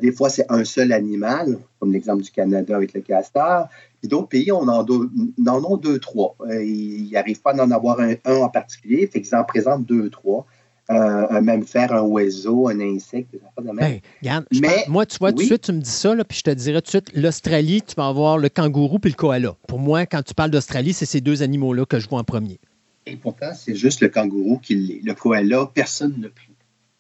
Des 0.01 0.13
fois, 0.13 0.29
c'est 0.29 0.47
un 0.49 0.65
seul 0.65 0.93
animal, 0.93 1.59
comme 1.79 1.93
l'exemple 1.93 2.23
du 2.23 2.31
Canada 2.31 2.75
avec 2.75 2.95
le 2.95 3.01
castor. 3.01 3.69
Puis 4.01 4.09
d'autres 4.09 4.29
pays, 4.29 4.51
on 4.51 4.69
en, 4.69 4.85
en 4.85 5.65
ont 5.65 5.77
deux, 5.77 5.99
trois. 5.99 6.37
ils 6.51 7.11
n'arrivent 7.13 7.41
pas 7.43 7.53
à 7.53 7.63
en 7.63 7.71
avoir 7.71 8.01
un, 8.01 8.15
un 8.25 8.37
en 8.37 8.49
particulier, 8.49 9.07
fait 9.07 9.21
qu'ils 9.21 9.37
en 9.37 9.45
présentent 9.45 9.87
deux, 9.87 10.11
trois. 10.11 10.47
Euh, 10.91 11.43
même 11.43 11.67
faire 11.67 11.93
un 11.93 12.01
oiseau, 12.01 12.69
un 12.69 12.81
insecte, 12.81 13.31
des 13.33 13.39
affaires 13.39 13.75
de 13.75 13.79
même. 13.79 14.01
Ben, 14.23 14.45
Mais, 14.59 14.87
moi, 14.89 15.05
tu 15.05 15.19
vois, 15.19 15.33
tout 15.33 15.41
de 15.41 15.43
suite, 15.43 15.61
tu 15.61 15.73
me 15.73 15.81
dis 15.83 15.91
ça, 15.91 16.15
là, 16.15 16.25
puis 16.25 16.39
je 16.39 16.45
te 16.45 16.51
dirais 16.51 16.81
tout 16.81 16.87
de 16.87 16.89
suite, 17.05 17.11
l'Australie, 17.15 17.83
tu 17.83 17.95
vas 17.95 18.07
avoir 18.07 18.39
le 18.39 18.49
kangourou 18.49 18.99
puis 18.99 19.11
le 19.11 19.17
koala. 19.17 19.55
Pour 19.67 19.79
moi, 19.79 20.07
quand 20.07 20.23
tu 20.23 20.33
parles 20.33 20.51
d'Australie, 20.51 20.95
c'est 20.95 21.05
ces 21.05 21.21
deux 21.21 21.43
animaux-là 21.43 21.85
que 21.85 21.99
je 22.01 22.09
vois 22.09 22.21
en 22.21 22.25
premier. 22.25 22.59
Et 23.05 23.17
pourtant, 23.17 23.51
c'est 23.55 23.75
juste 23.75 24.01
le 24.01 24.09
kangourou 24.09 24.59
qui 24.59 24.77
l'est. 24.77 25.01
Le 25.05 25.13
koala, 25.13 25.71
personne 25.75 26.15
ne. 26.19 26.29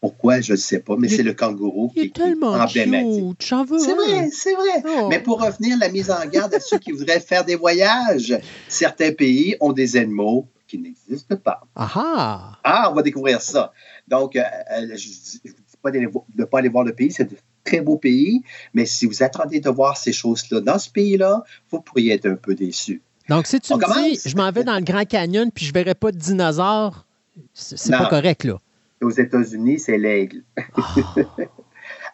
Pourquoi, 0.00 0.40
je 0.40 0.52
ne 0.52 0.56
sais 0.56 0.78
pas, 0.78 0.94
mais 0.96 1.08
c'est 1.08 1.24
le 1.24 1.34
kangourou 1.34 1.88
qui, 1.88 2.00
est 2.00 2.14
tellement 2.14 2.52
emblématique. 2.52 3.36
C'est 3.40 3.94
vrai, 3.94 4.28
c'est 4.32 4.54
vrai. 4.54 4.82
Oh. 4.86 5.08
Mais 5.10 5.20
pour 5.20 5.42
revenir, 5.42 5.76
la 5.76 5.88
mise 5.88 6.10
en 6.10 6.24
garde 6.26 6.54
à 6.54 6.60
ceux 6.60 6.78
qui 6.78 6.92
voudraient 6.92 7.18
faire 7.18 7.44
des 7.44 7.56
voyages, 7.56 8.38
certains 8.68 9.12
pays 9.12 9.56
ont 9.60 9.72
des 9.72 9.96
animaux 9.96 10.46
qui 10.68 10.78
n'existe 10.78 11.34
pas. 11.36 11.62
Ah, 11.74 12.58
ah 12.62 12.88
on 12.92 12.94
va 12.94 13.02
découvrir 13.02 13.42
ça. 13.42 13.72
Donc, 14.06 14.36
euh, 14.36 14.40
euh, 14.40 14.96
je 14.96 15.08
ne 15.08 15.50
dis 15.50 15.76
pas 15.82 15.90
de 15.90 15.98
ne 15.98 16.44
pas 16.44 16.58
aller 16.58 16.68
voir 16.68 16.84
le 16.84 16.92
pays, 16.92 17.10
c'est 17.10 17.24
un 17.24 17.36
très 17.64 17.80
beau 17.80 17.96
pays, 17.96 18.42
mais 18.74 18.86
si 18.86 19.06
vous 19.06 19.22
attendez 19.22 19.58
de 19.58 19.70
voir 19.70 19.96
ces 19.96 20.12
choses-là 20.12 20.60
dans 20.60 20.78
ce 20.78 20.90
pays-là, 20.90 21.42
vous 21.70 21.80
pourriez 21.80 22.14
être 22.14 22.26
un 22.26 22.36
peu 22.36 22.54
déçu. 22.54 23.02
Donc, 23.28 23.46
si 23.46 23.60
tu 23.60 23.74
me 23.74 24.10
dis, 24.10 24.20
je 24.24 24.36
m'en 24.36 24.50
vais 24.52 24.64
dans 24.64 24.76
le 24.76 24.84
Grand 24.84 25.04
Canyon 25.04 25.50
puis 25.50 25.64
je 25.64 25.70
ne 25.70 25.74
verrai 25.74 25.94
pas 25.94 26.12
de 26.12 26.18
dinosaures, 26.18 27.04
c'est 27.52 27.90
pas 27.90 28.06
correct, 28.06 28.44
là. 28.44 28.60
Aux 29.00 29.10
États-Unis, 29.10 29.78
c'est 29.78 29.98
l'aigle. 29.98 30.42
Ah. 30.76 30.94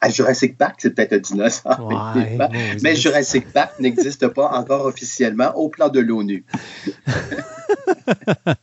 à 0.01 0.11
Jurassic 0.11 0.59
Park, 0.59 0.77
c'est 0.78 0.94
peut-être 0.94 1.15
un 1.15 1.19
dinosaure. 1.19 2.15
mais 2.82 2.94
Jurassic 2.94 3.52
Park 3.52 3.81
n'existe 3.81 4.28
pas 4.28 4.51
encore 4.51 4.86
officiellement 4.86 5.52
au 5.56 5.69
plan 5.69 5.89
de 5.89 5.98
l'ONU. 6.01 6.44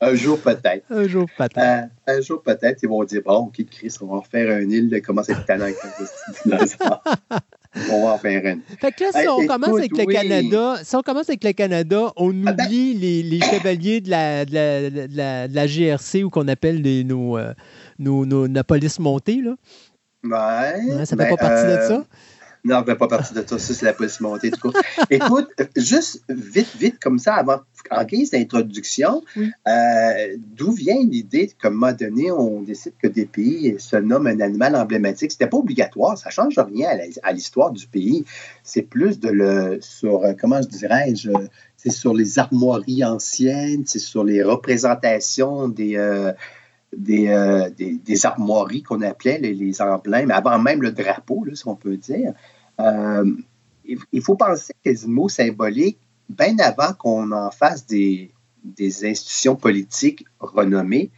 un 0.00 0.14
jour 0.14 0.38
peut-être. 0.38 0.84
Un 0.90 1.08
jour 1.08 1.26
peut-être. 1.36 1.58
Euh, 1.58 1.82
un 2.06 2.20
jour 2.20 2.40
peut-être, 2.42 2.82
ils 2.82 2.88
vont 2.88 3.02
dire 3.04 3.22
bon, 3.24 3.46
OK, 3.46 3.64
Chris, 3.70 3.94
on 4.00 4.06
va 4.06 4.16
en 4.16 4.22
faire 4.22 4.50
un 4.54 4.70
île 4.70 4.88
de 4.88 4.98
comment 5.00 5.22
c'est 5.22 5.44
talent 5.44 5.64
avec 5.64 5.76
un 5.84 5.90
dinosaure. 6.44 7.02
On 7.90 8.04
va 8.04 8.14
en 8.14 8.18
faire 8.18 8.44
une. 8.44 8.62
Fait 8.80 8.90
que 8.90 9.04
là, 9.04 9.10
si 9.12 9.28
on 9.28 9.46
commence 9.46 9.78
avec 9.78 9.96
le 9.96 10.04
Canada, 10.04 10.76
si 10.82 10.96
on 10.96 11.02
commence 11.02 11.28
avec 11.28 11.44
le 11.44 11.52
Canada, 11.52 12.12
on 12.16 12.30
ben 12.30 12.52
oublie 12.52 12.94
les, 12.94 13.22
les, 13.22 13.40
chevaliers 13.40 14.00
de 14.00 14.10
la, 14.10 14.44
de 14.44 14.54
la, 14.54 14.90
de 14.90 15.16
la, 15.16 15.48
de 15.48 15.54
la 15.54 15.66
GRC 15.66 16.24
ou 16.24 16.30
qu'on 16.30 16.48
appelle 16.48 16.82
les, 16.82 17.04
nos, 17.04 17.38
euh, 17.38 17.54
nos, 17.98 18.26
nos, 18.26 18.48
nos 18.48 18.62
police 18.64 18.98
montée, 18.98 19.40
là. 19.40 19.54
Ouais. 20.22 21.04
ça 21.04 21.16
ne 21.16 21.22
fait 21.22 21.28
pas 21.30 21.36
partie 21.36 21.66
de 21.66 21.80
ça? 21.88 22.04
Euh, 22.66 22.68
non, 22.68 22.76
ça 22.76 22.80
ne 22.80 22.86
fait 22.86 22.96
pas 22.96 23.08
partie 23.08 23.34
de 23.34 23.40
ça. 23.46 23.58
Ça, 23.58 23.74
c'est 23.74 23.84
la 23.84 23.92
police 23.92 24.20
montée, 24.20 24.50
du 24.50 24.58
coup. 24.58 24.72
Écoute, 25.10 25.48
juste 25.76 26.22
vite, 26.28 26.74
vite, 26.78 26.98
comme 27.00 27.18
ça, 27.18 27.34
avant, 27.34 27.60
en 27.90 28.04
guise 28.04 28.30
d'introduction, 28.30 29.22
euh, 29.36 30.36
d'où 30.38 30.72
vient 30.72 31.02
l'idée 31.02 31.50
qu'à 31.60 31.68
un 31.68 31.70
moment 31.70 31.92
donné, 31.92 32.30
on 32.30 32.62
décide 32.62 32.92
que 33.02 33.08
des 33.08 33.26
pays 33.26 33.76
se 33.78 33.96
nomment 33.96 34.28
un 34.28 34.40
animal 34.40 34.76
emblématique? 34.76 35.32
C'était 35.32 35.46
pas 35.46 35.56
obligatoire, 35.56 36.16
ça 36.18 36.28
ne 36.28 36.32
change 36.32 36.58
rien 36.58 36.90
à 37.22 37.32
l'histoire 37.32 37.70
du 37.70 37.86
pays. 37.86 38.24
C'est 38.62 38.82
plus 38.82 39.18
de 39.20 39.28
le, 39.28 39.78
sur, 39.80 40.22
comment 40.40 40.60
je 40.62 40.68
dirais-je, 40.68 41.30
c'est 41.76 41.90
sur 41.90 42.14
les 42.14 42.38
armoiries 42.38 43.04
anciennes, 43.04 43.84
c'est 43.86 43.98
sur 43.98 44.22
les 44.22 44.42
représentations 44.42 45.68
des, 45.68 45.96
euh, 45.96 46.32
euh, 47.08 47.70
des, 47.70 47.98
des, 48.04 48.26
armoiries 48.26 48.82
qu'on 48.82 49.00
appelait 49.02 49.38
les, 49.38 49.80
emblèmes, 49.80 50.30
avant 50.30 50.58
même 50.58 50.82
le 50.82 50.90
drapeau, 50.90 51.44
là, 51.44 51.54
si 51.54 51.66
on 51.68 51.76
peut 51.76 51.96
dire. 51.96 52.32
Euh, 52.80 53.24
il, 54.12 54.22
faut 54.22 54.36
penser 54.36 54.72
que 54.84 54.90
les 54.90 55.06
mots 55.06 55.28
symboliques, 55.28 55.98
bien 56.28 56.56
avant 56.58 56.92
qu'on 56.94 57.32
en 57.32 57.50
fasse 57.50 57.86
des, 57.86 58.32
institutions 58.78 59.56
politiques 59.56 60.24
renommées, 60.38 61.10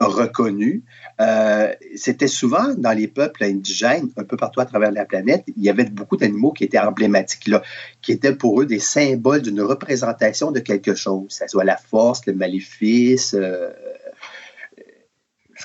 reconnues, 0.00 0.84
euh, 1.20 1.72
c'était 1.96 2.28
souvent 2.28 2.74
dans 2.76 2.92
les 2.92 3.08
peuples 3.08 3.44
indigènes, 3.44 4.10
un 4.16 4.24
peu 4.24 4.36
partout 4.36 4.60
à 4.60 4.66
travers 4.66 4.92
la 4.92 5.04
planète, 5.04 5.44
il 5.56 5.62
y 5.62 5.70
avait 5.70 5.84
beaucoup 5.84 6.16
d'animaux 6.16 6.52
qui 6.52 6.64
étaient 6.64 6.78
emblématiques, 6.78 7.48
là, 7.48 7.62
qui 8.02 8.12
étaient 8.12 8.34
pour 8.34 8.60
eux 8.60 8.66
des 8.66 8.80
symboles 8.80 9.42
d'une 9.42 9.62
représentation 9.62 10.52
de 10.52 10.60
quelque 10.60 10.94
chose, 10.94 11.28
que 11.28 11.34
ce 11.34 11.48
soit 11.48 11.64
la 11.64 11.76
force, 11.76 12.26
le 12.26 12.34
maléfice, 12.34 13.30
ce 13.30 13.72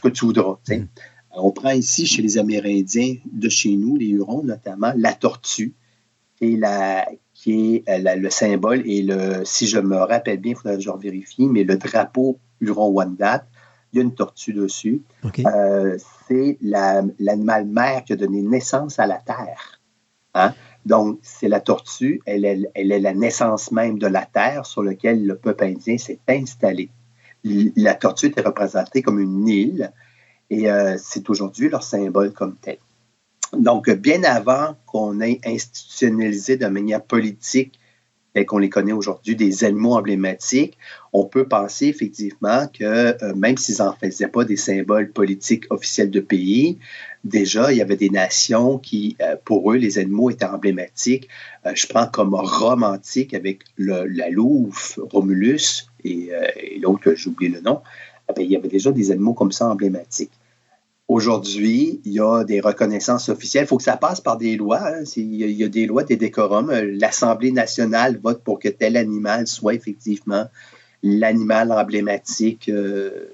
que 0.02 0.08
tu 0.08 0.26
voudras. 0.26 0.60
On 1.42 1.52
prend 1.52 1.72
ici, 1.72 2.06
chez 2.06 2.22
les 2.22 2.38
Amérindiens 2.38 3.16
de 3.32 3.50
chez 3.50 3.76
nous, 3.76 3.98
les 3.98 4.08
Hurons 4.08 4.44
notamment, 4.44 4.94
la 4.96 5.14
tortue, 5.14 5.74
et 6.42 6.56
la, 6.56 7.08
qui 7.34 7.84
est 7.88 7.90
euh, 7.90 8.16
le 8.16 8.30
symbole, 8.30 8.84
et 8.86 9.02
le, 9.02 9.44
si 9.44 9.68
je 9.68 9.80
me 9.80 9.98
rappelle 9.98 10.40
bien, 10.40 10.54
il 10.54 10.56
faudrait 10.56 10.78
que 10.78 10.84
je 10.84 10.92
vérifie, 10.98 11.48
mais 11.48 11.64
le 11.64 11.78
drapeau 11.78 12.40
Huron-Wendat, 12.62 13.46
il 13.92 13.98
y 13.98 14.00
a 14.00 14.04
une 14.04 14.14
tortue 14.14 14.54
dessus. 14.54 15.02
Euh, 15.46 15.98
c'est 16.28 16.58
l'animal 16.62 17.66
mère 17.66 18.04
qui 18.04 18.14
a 18.14 18.16
donné 18.16 18.42
naissance 18.42 19.00
à 19.00 19.08
la 19.08 19.18
Terre. 19.18 19.82
Hein. 20.36 20.54
Donc, 20.86 21.20
c'est 21.24 21.50
la 21.50 21.60
tortue, 21.60 22.22
elle 22.26 22.46
est, 22.46 22.70
elle 22.76 22.92
est, 22.92 23.00
la 23.00 23.14
naissance 23.14 23.72
même 23.72 23.98
de 23.98 24.08
la 24.08 24.26
Terre 24.26 24.66
sur 24.66 24.84
laquelle 24.84 25.26
le 25.26 25.36
peuple 25.36 25.66
indien 25.66 25.98
s'est 25.98 26.20
installé 26.28 26.90
la 27.44 27.96
tortue 27.96 28.28
était 28.28 28.42
représentée 28.42 29.02
comme 29.02 29.20
une 29.20 29.48
île 29.48 29.92
et 30.50 30.70
euh, 30.70 30.96
c'est 30.98 31.30
aujourd'hui 31.30 31.70
leur 31.70 31.84
symbole 31.84 32.34
comme 32.34 32.56
tel. 32.56 32.78
Donc, 33.54 33.90
bien 33.90 34.24
avant 34.24 34.76
qu'on 34.86 35.22
ait 35.22 35.40
institutionnalisé 35.46 36.58
de 36.58 36.68
manière 36.68 37.04
politique, 37.04 37.80
et 38.36 38.46
qu'on 38.46 38.58
les 38.58 38.70
connaît 38.70 38.92
aujourd'hui, 38.92 39.36
des 39.36 39.64
animaux 39.64 39.96
emblématiques, 39.96 40.78
on 41.14 41.26
peut 41.26 41.48
penser 41.48 41.88
effectivement 41.88 42.68
que 42.68 42.84
euh, 42.84 43.36
même 43.36 43.58
s'ils 43.58 43.78
n'en 43.80 43.94
faisaient 43.94 44.28
pas 44.28 44.46
des 44.46 44.56
symboles 44.56 45.12
politiques 45.12 45.66
officiels 45.70 46.12
de 46.12 46.20
pays, 46.20 46.78
déjà, 47.24 47.72
il 47.72 47.78
y 47.78 47.82
avait 47.82 47.96
des 47.96 48.10
nations 48.10 48.78
qui, 48.78 49.18
euh, 49.22 49.36
pour 49.44 49.72
eux, 49.72 49.78
les 49.78 49.98
animaux 49.98 50.30
étaient 50.30 50.46
emblématiques. 50.46 51.28
je 51.74 51.88
prends 51.88 52.08
comme 52.08 52.36
romantique 52.36 53.34
avec 53.34 53.64
la 53.78 54.30
louve, 54.30 54.96
Romulus, 55.12 55.88
et, 56.04 56.30
euh, 56.32 56.48
l'autre, 56.82 57.14
j'ai 57.16 57.30
oublié 57.30 57.52
le 57.52 57.62
nom, 57.62 57.82
eh 58.38 58.44
il 58.44 58.52
y 58.52 58.56
avait 58.56 58.70
déjà 58.70 58.92
des 58.92 59.12
animaux 59.12 59.34
comme 59.34 59.52
ça 59.52 59.68
emblématiques. 59.70 60.32
Aujourd'hui, 61.10 62.02
il 62.06 62.14
y 62.14 62.20
a 62.20 62.44
des 62.44 62.60
reconnaissances 62.60 63.30
officielles. 63.30 63.64
Il 63.64 63.68
faut 63.68 63.78
que 63.78 63.84
ça 63.84 63.98
passe 63.98 64.22
par 64.22 64.38
des 64.38 64.56
lois. 64.56 64.80
Hein. 64.80 65.04
Il, 65.18 65.34
y 65.34 65.64
a, 65.64 65.68
des 65.68 65.88
lois, 65.88 66.04
des 66.04 66.18
décorums. 66.18 66.72
L'Assemblée 66.72 67.52
nationale 67.52 68.20
vote 68.24 68.44
pour 68.44 68.60
que 68.60 68.70
tel 68.70 68.96
animal 68.96 69.48
soit 69.48 69.74
effectivement 69.74 70.46
l'animal 71.02 71.72
emblématique 71.72 72.70
euh, 72.70 73.26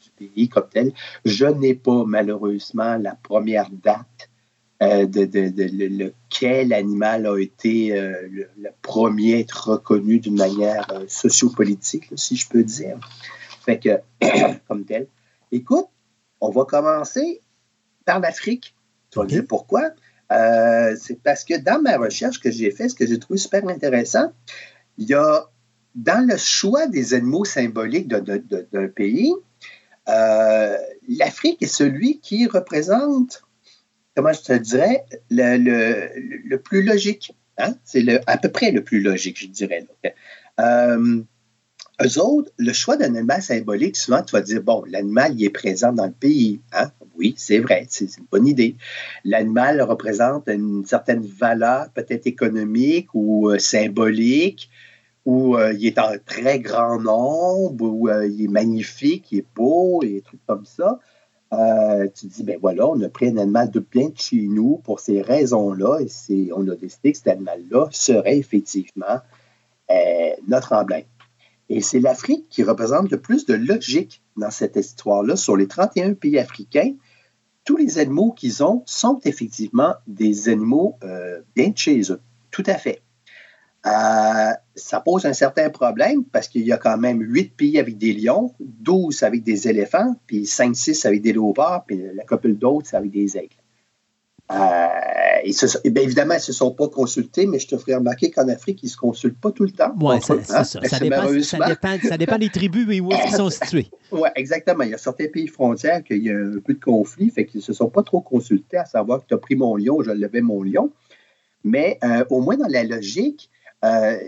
du 0.00 0.10
pays 0.28 0.48
comme 0.48 0.68
tel. 0.72 0.92
Je 1.24 1.46
n'ai 1.46 1.74
pas 1.74 2.04
malheureusement 2.06 2.96
la 2.98 3.16
première 3.20 3.68
date 3.82 4.30
euh, 4.80 5.04
de, 5.06 5.26
lequel 5.26 6.72
animal 6.72 7.26
a 7.26 7.36
été 7.38 7.98
euh, 7.98 8.14
le, 8.30 8.68
premier 8.80 9.34
à 9.34 9.38
être 9.40 9.70
reconnu 9.70 10.20
d'une 10.20 10.36
manière 10.36 10.86
sociopolitique, 11.08 12.10
si 12.14 12.36
je 12.36 12.48
peux 12.48 12.62
dire. 12.62 12.96
Fait 13.64 13.80
que, 13.80 13.98
comme 14.68 14.84
tel. 14.84 15.08
Écoute, 15.50 15.88
on 16.44 16.50
va 16.50 16.64
commencer 16.64 17.40
par 18.04 18.20
l'Afrique. 18.20 18.74
Tu 19.10 19.18
vas 19.18 19.24
me 19.24 19.28
dire 19.28 19.44
pourquoi? 19.48 19.90
c'est 20.96 21.22
parce 21.22 21.44
que 21.44 21.56
dans 21.56 21.80
ma 21.80 21.96
recherche 21.96 22.40
que 22.40 22.50
j'ai 22.50 22.72
faite, 22.72 22.90
ce 22.90 22.94
que 22.96 23.06
j'ai 23.06 23.20
trouvé 23.20 23.38
super 23.38 23.68
intéressant, 23.68 24.32
il 24.98 25.08
y 25.08 25.14
a 25.14 25.48
dans 25.94 26.26
le 26.26 26.36
choix 26.36 26.86
des 26.86 27.14
animaux 27.14 27.44
symboliques 27.44 28.08
d'un 28.08 28.88
pays, 28.88 29.32
euh, 30.08 30.76
l'Afrique 31.08 31.62
est 31.62 31.66
celui 31.66 32.20
qui 32.20 32.46
représente, 32.46 33.42
comment 34.16 34.32
je 34.32 34.42
te 34.42 34.52
dirais, 34.52 35.04
le, 35.30 36.56
plus 36.56 36.82
logique. 36.82 37.34
Hein? 37.58 37.74
C'est 37.84 38.04
à 38.26 38.36
peu 38.36 38.50
près 38.50 38.70
le 38.72 38.82
plus 38.82 39.00
logique, 39.00 39.40
je 39.40 39.46
dirais. 39.46 39.86
Euh, 40.60 41.22
eux 42.02 42.20
autres, 42.20 42.50
le 42.58 42.72
choix 42.72 42.96
d'un 42.96 43.14
animal 43.14 43.42
symbolique, 43.42 43.96
souvent, 43.96 44.22
tu 44.22 44.32
vas 44.32 44.40
dire, 44.40 44.62
bon, 44.62 44.84
l'animal, 44.88 45.34
il 45.38 45.44
est 45.44 45.50
présent 45.50 45.92
dans 45.92 46.06
le 46.06 46.12
pays. 46.12 46.60
Hein? 46.72 46.90
Oui, 47.16 47.34
c'est 47.36 47.58
vrai, 47.58 47.86
c'est 47.88 48.16
une 48.18 48.26
bonne 48.30 48.46
idée. 48.46 48.76
L'animal 49.24 49.80
représente 49.82 50.48
une 50.48 50.84
certaine 50.84 51.24
valeur, 51.24 51.90
peut-être 51.90 52.26
économique 52.26 53.08
ou 53.14 53.50
euh, 53.50 53.58
symbolique, 53.58 54.68
ou 55.24 55.56
euh, 55.56 55.72
il 55.72 55.86
est 55.86 55.98
en 55.98 56.12
très 56.26 56.58
grand 56.58 57.00
nombre, 57.00 57.84
ou 57.84 58.08
euh, 58.08 58.26
il 58.26 58.44
est 58.44 58.48
magnifique, 58.48 59.30
il 59.30 59.38
est 59.38 59.46
beau, 59.54 60.02
et 60.02 60.08
des 60.08 60.22
trucs 60.22 60.44
comme 60.46 60.64
ça. 60.64 60.98
tu 62.16 62.26
dis, 62.26 62.42
ben 62.42 62.58
voilà, 62.60 62.88
on 62.88 63.00
a 63.00 63.08
pris 63.08 63.28
un 63.28 63.36
animal 63.36 63.70
de 63.70 63.78
bien 63.78 64.08
de 64.08 64.18
chez 64.18 64.48
nous 64.48 64.80
pour 64.82 64.98
ces 64.98 65.22
raisons-là, 65.22 66.00
et 66.00 66.50
on 66.52 66.66
a 66.68 66.74
décidé 66.74 67.12
que 67.12 67.18
cet 67.18 67.28
animal-là 67.28 67.86
serait 67.92 68.36
effectivement 68.36 69.20
notre 70.48 70.72
emblème. 70.72 71.04
Et 71.74 71.80
c'est 71.80 71.98
l'Afrique 71.98 72.46
qui 72.50 72.62
représente 72.62 73.10
le 73.10 73.20
plus 73.20 73.46
de 73.46 73.54
logique 73.54 74.22
dans 74.36 74.52
cette 74.52 74.76
histoire-là. 74.76 75.34
Sur 75.34 75.56
les 75.56 75.66
31 75.66 76.14
pays 76.14 76.38
africains, 76.38 76.92
tous 77.64 77.76
les 77.76 77.98
animaux 77.98 78.30
qu'ils 78.30 78.62
ont 78.62 78.84
sont 78.86 79.18
effectivement 79.24 79.94
des 80.06 80.48
animaux 80.48 80.94
euh, 81.02 81.40
bien 81.56 81.72
chez 81.74 82.12
eux. 82.12 82.20
Tout 82.52 82.62
à 82.66 82.74
fait. 82.74 83.02
Euh, 83.86 84.52
ça 84.76 85.00
pose 85.00 85.26
un 85.26 85.32
certain 85.32 85.68
problème 85.68 86.22
parce 86.22 86.46
qu'il 86.46 86.64
y 86.64 86.70
a 86.70 86.78
quand 86.78 86.96
même 86.96 87.20
8 87.20 87.56
pays 87.56 87.80
avec 87.80 87.98
des 87.98 88.12
lions, 88.12 88.54
12 88.60 89.24
avec 89.24 89.42
des 89.42 89.66
éléphants, 89.66 90.14
puis 90.28 90.44
5-6 90.44 91.08
avec 91.08 91.22
des 91.22 91.32
léopards, 91.32 91.86
puis 91.86 92.00
la 92.14 92.24
couple 92.24 92.54
d'autres, 92.54 92.94
avec 92.94 93.10
des 93.10 93.36
aigles. 93.36 93.63
Euh, 94.52 94.88
et, 95.44 95.90
bien 95.90 96.02
évidemment, 96.02 96.34
ils 96.34 96.38
ne 96.38 96.42
se 96.42 96.52
sont 96.52 96.72
pas 96.72 96.88
consultés, 96.88 97.46
mais 97.46 97.58
je 97.58 97.68
te 97.68 97.76
ferai 97.78 97.94
remarquer 97.94 98.30
qu'en 98.30 98.48
Afrique, 98.48 98.82
ils 98.82 98.86
ne 98.86 98.90
se 98.90 98.96
consultent 98.96 99.40
pas 99.40 99.50
tout 99.50 99.64
le 99.64 99.70
temps. 99.70 99.94
Oui, 100.00 100.16
c'est 100.22 100.32
hein? 100.32 100.64
ça. 100.64 100.80
Ça 100.82 100.98
dépend, 102.18 102.38
des 102.38 102.48
tribus 102.50 102.86
et 102.90 103.00
où 103.00 103.10
ils 103.10 103.34
sont 103.34 103.50
situés. 103.50 103.90
Oui, 104.12 104.28
exactement. 104.36 104.84
Il 104.84 104.90
y 104.90 104.94
a 104.94 104.98
certains 104.98 105.28
pays 105.28 105.48
frontières 105.48 106.04
qu'il 106.04 106.22
y 106.22 106.30
a 106.30 106.36
un 106.36 106.60
peu 106.64 106.74
de 106.74 106.80
conflit, 106.80 107.30
fait 107.30 107.46
qu'ils 107.46 107.58
ne 107.58 107.64
se 107.64 107.72
sont 107.72 107.88
pas 107.88 108.02
trop 108.02 108.20
consultés 108.20 108.76
à 108.76 108.84
savoir 108.84 109.20
que 109.20 109.26
tu 109.28 109.34
as 109.34 109.38
pris 109.38 109.56
mon 109.56 109.76
lion, 109.76 110.02
je 110.02 110.10
levais 110.10 110.42
mon 110.42 110.62
lion. 110.62 110.90
Mais 111.64 111.98
euh, 112.04 112.24
au 112.30 112.40
moins 112.40 112.56
dans 112.56 112.68
la 112.68 112.84
logique, 112.84 113.50
euh, 113.84 114.18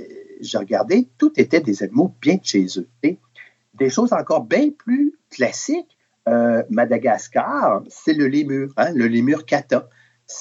j'ai 0.41 0.59
regardé, 0.59 1.09
tout 1.19 1.33
était 1.37 1.61
des 1.61 1.83
animaux 1.83 2.15
bien 2.21 2.37
de 2.37 2.45
chez 2.45 2.67
eux. 2.79 2.89
Des 3.75 3.91
choses 3.91 4.13
encore 4.13 4.45
bien 4.45 4.71
plus 4.71 5.15
classiques. 5.31 5.97
Euh, 6.29 6.65
Madagascar, 6.71 7.85
c'est 7.89 8.15
le 8.15 8.27
lémur, 8.27 8.73
hein, 8.77 8.91
le 8.95 9.07
lémur 9.07 9.47
kata. 9.47 9.89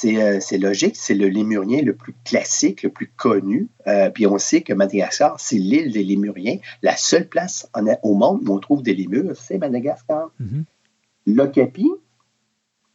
Euh, 0.05 0.39
c'est 0.39 0.57
logique, 0.57 0.95
c'est 0.95 1.13
le 1.13 1.27
lémurien 1.27 1.81
le 1.81 1.95
plus 1.95 2.15
classique, 2.23 2.81
le 2.83 2.89
plus 2.89 3.07
connu. 3.07 3.69
Euh, 3.87 4.09
puis 4.09 4.25
on 4.25 4.37
sait 4.37 4.61
que 4.61 4.73
Madagascar, 4.73 5.39
c'est 5.39 5.57
l'île 5.57 5.91
des 5.91 6.03
lémuriens. 6.03 6.57
La 6.81 6.97
seule 6.97 7.27
place 7.27 7.69
au 8.01 8.15
monde 8.15 8.47
où 8.47 8.53
on 8.53 8.59
trouve 8.59 8.81
des 8.81 8.95
lémurs, 8.95 9.35
c'est 9.35 9.57
Madagascar. 9.57 10.31
Mm 10.39 10.61
L'okapi, 11.27 11.89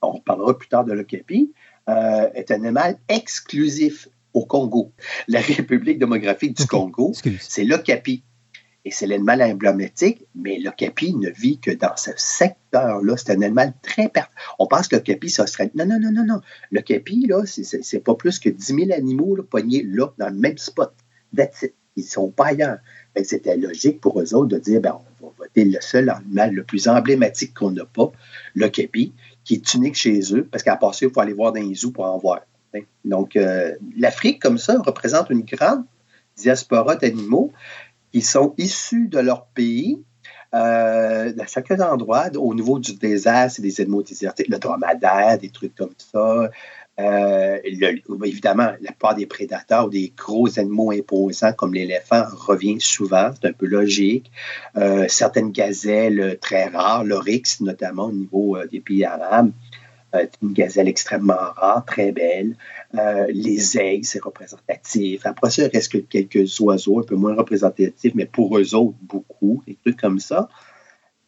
on 0.03 0.21
parlera 0.21 0.57
plus 0.57 0.69
tard 0.69 0.85
de 0.85 0.93
l'okapi, 0.93 1.53
euh, 1.89 2.31
est 2.33 2.53
un 2.53 2.63
animal 2.63 2.97
exclusif 3.09 4.07
au 4.35 4.47
Congo. 4.47 4.93
La 5.27 5.41
République 5.41 5.99
démographique 5.99 6.57
du 6.57 6.65
Congo, 6.67 7.13
c'est 7.41 7.65
l'okapi 7.65 8.23
et 8.85 8.91
c'est 8.91 9.07
l'animal 9.07 9.43
emblématique, 9.43 10.27
mais 10.35 10.59
le 10.59 10.71
capi 10.71 11.15
ne 11.15 11.29
vit 11.29 11.59
que 11.59 11.71
dans 11.71 11.97
ce 11.97 12.13
secteur-là. 12.17 13.17
C'est 13.17 13.33
un 13.33 13.43
animal 13.43 13.75
très 13.83 14.09
pertinent. 14.09 14.35
On 14.59 14.67
pense 14.67 14.89
que 14.89 14.97
le 14.97 15.03
capi, 15.03 15.29
ça 15.29 15.47
serait. 15.47 15.71
Non, 15.75 15.85
non, 15.85 15.99
non, 16.01 16.13
non, 16.13 16.25
non. 16.25 16.41
Le 16.71 16.81
capi, 16.81 17.27
là, 17.27 17.43
c'est 17.47 18.01
pas 18.01 18.15
plus 18.15 18.39
que 18.39 18.49
10 18.49 18.65
000 18.65 18.93
animaux 18.93 19.37
là, 19.37 19.43
poignés 19.43 19.83
là, 19.83 20.09
dans 20.19 20.29
le 20.29 20.37
même 20.37 20.57
spot. 20.57 20.93
Ils 21.97 22.05
sont 22.05 22.31
pas 22.31 22.47
ailleurs. 22.47 22.79
C'était 23.23 23.57
logique 23.57 24.01
pour 24.01 24.21
eux 24.21 24.35
autres 24.35 24.49
de 24.49 24.59
dire 24.59 24.81
ben, 24.81 24.99
on 25.21 25.27
va 25.27 25.33
voter 25.39 25.65
le 25.65 25.81
seul 25.81 26.09
animal 26.09 26.55
le 26.55 26.65
plus 26.65 26.89
emblématique 26.89 27.53
qu'on 27.53 27.73
n'a 27.73 27.85
pas, 27.85 28.11
le 28.55 28.69
capi, 28.69 29.13
qui 29.45 29.55
est 29.55 29.75
unique 29.75 29.97
chez 29.97 30.21
eux, 30.33 30.45
parce 30.51 30.63
qu'à 30.63 30.79
ça, 30.81 30.91
il 31.03 31.11
faut 31.11 31.21
aller 31.21 31.33
voir 31.35 31.53
dans 31.53 31.61
les 31.61 31.75
zoos 31.75 31.91
pour 31.91 32.05
en 32.05 32.19
voir. 32.19 32.41
Donc, 33.05 33.37
euh, 33.37 33.75
l'Afrique, 33.97 34.41
comme 34.41 34.59
ça, 34.59 34.81
représente 34.81 35.31
une 35.31 35.43
grande 35.43 35.85
diaspora 36.37 36.97
d'animaux 36.97 37.53
qui 38.13 38.23
sont 38.23 38.55
issus 38.59 39.09
de 39.09 39.19
leur 39.19 39.47
pays. 39.47 40.03
Euh, 40.53 41.33
dans 41.33 41.47
chacun 41.47 41.79
endroit, 41.81 42.29
au 42.37 42.55
niveau 42.55 42.79
du 42.81 42.95
désert, 42.95 43.51
c'est 43.51 43.63
des 43.63 43.81
animaux 43.81 44.03
désertés, 44.03 44.45
le 44.49 44.59
dromadaire, 44.59 45.39
des 45.39 45.51
trucs 45.51 45.77
comme 45.77 45.95
ça. 45.97 46.51
Euh, 46.99 47.59
évidemment, 48.25 48.73
la 48.81 48.93
part 48.93 49.15
des 49.15 49.27
prédateurs 49.27 49.87
ou 49.87 49.91
des 49.91 50.13
gros 50.17 50.59
animaux 50.59 50.91
imposants 50.91 51.53
comme 51.53 51.73
l'éléphant 51.73 52.25
revient 52.37 52.81
souvent, 52.81 53.31
c'est 53.33 53.49
un 53.49 53.53
peu 53.53 53.67
logique. 53.67 54.31
Euh, 54.77 55.07
certaines 55.09 55.51
gazelles 55.51 56.37
très 56.41 56.67
rares, 56.67 57.05
l'oryx 57.05 57.61
notamment 57.61 58.07
au 58.07 58.13
niveau 58.13 58.59
des 58.71 58.81
pays 58.81 59.05
arabes, 59.05 59.51
euh, 59.51 59.70
une 60.43 60.53
gazelle 60.53 60.89
extrêmement 60.89 61.35
rare, 61.35 61.85
très 61.85 62.13
belle. 62.13 62.57
Euh, 62.95 63.27
les 63.29 63.79
aigles, 63.79 64.05
c'est 64.05 64.23
représentatif. 64.23 65.25
Après 65.25 65.51
ça, 65.51 65.65
il 65.65 65.71
reste 65.71 65.93
que 65.93 65.99
quelques 65.99 66.61
oiseaux 66.61 67.01
un 67.01 67.05
peu 67.05 67.17
moins 67.17 67.35
représentatifs, 67.35 68.15
mais 68.15 68.27
pour 68.27 68.59
eux 68.59 68.75
autres, 68.75 68.97
beaucoup, 69.03 69.63
des 69.67 69.77
trucs 69.77 70.01
comme 70.01 70.19
ça. 70.19 70.49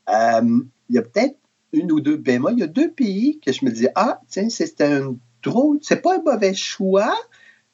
Euh, 0.09 0.61
il 0.89 0.97
y 0.97 0.99
a 0.99 1.03
peut-être 1.03 1.37
une 1.73 1.93
ou 1.93 2.01
deux 2.01 2.17
bémols. 2.17 2.55
Il 2.55 2.61
y 2.61 2.65
a 2.65 2.69
deux 2.69 2.91
pays 2.91 3.41
que 3.45 3.53
je 3.53 3.65
me 3.65 3.71
dis, 3.71 3.89
ah, 3.95 4.21
tiens, 4.29 4.49
c'est 4.49 4.81
un 4.81 5.17
drôle, 5.43 5.79
c'est 5.83 6.03
pas 6.03 6.17
un 6.17 6.23
mauvais 6.23 6.55
choix, 6.55 7.15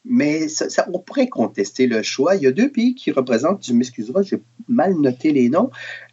mais 0.04 0.46
on 0.92 0.98
pourrait 1.00 1.28
contester 1.28 1.86
le 1.86 2.02
choix. 2.02 2.36
Il 2.36 2.42
y 2.42 2.46
a 2.46 2.52
deux 2.52 2.70
pays 2.70 2.94
qui 2.94 3.10
représentent, 3.12 3.60
tu 3.60 3.74
m'excuseras, 3.74 4.22
j'ai 4.22 4.42
mal 4.68 4.94
noté 4.94 5.32
les 5.32 5.48
noms, 5.48 5.70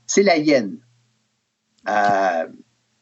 c'est 0.07 0.23
la 0.23 0.37
hyène. 0.37 0.77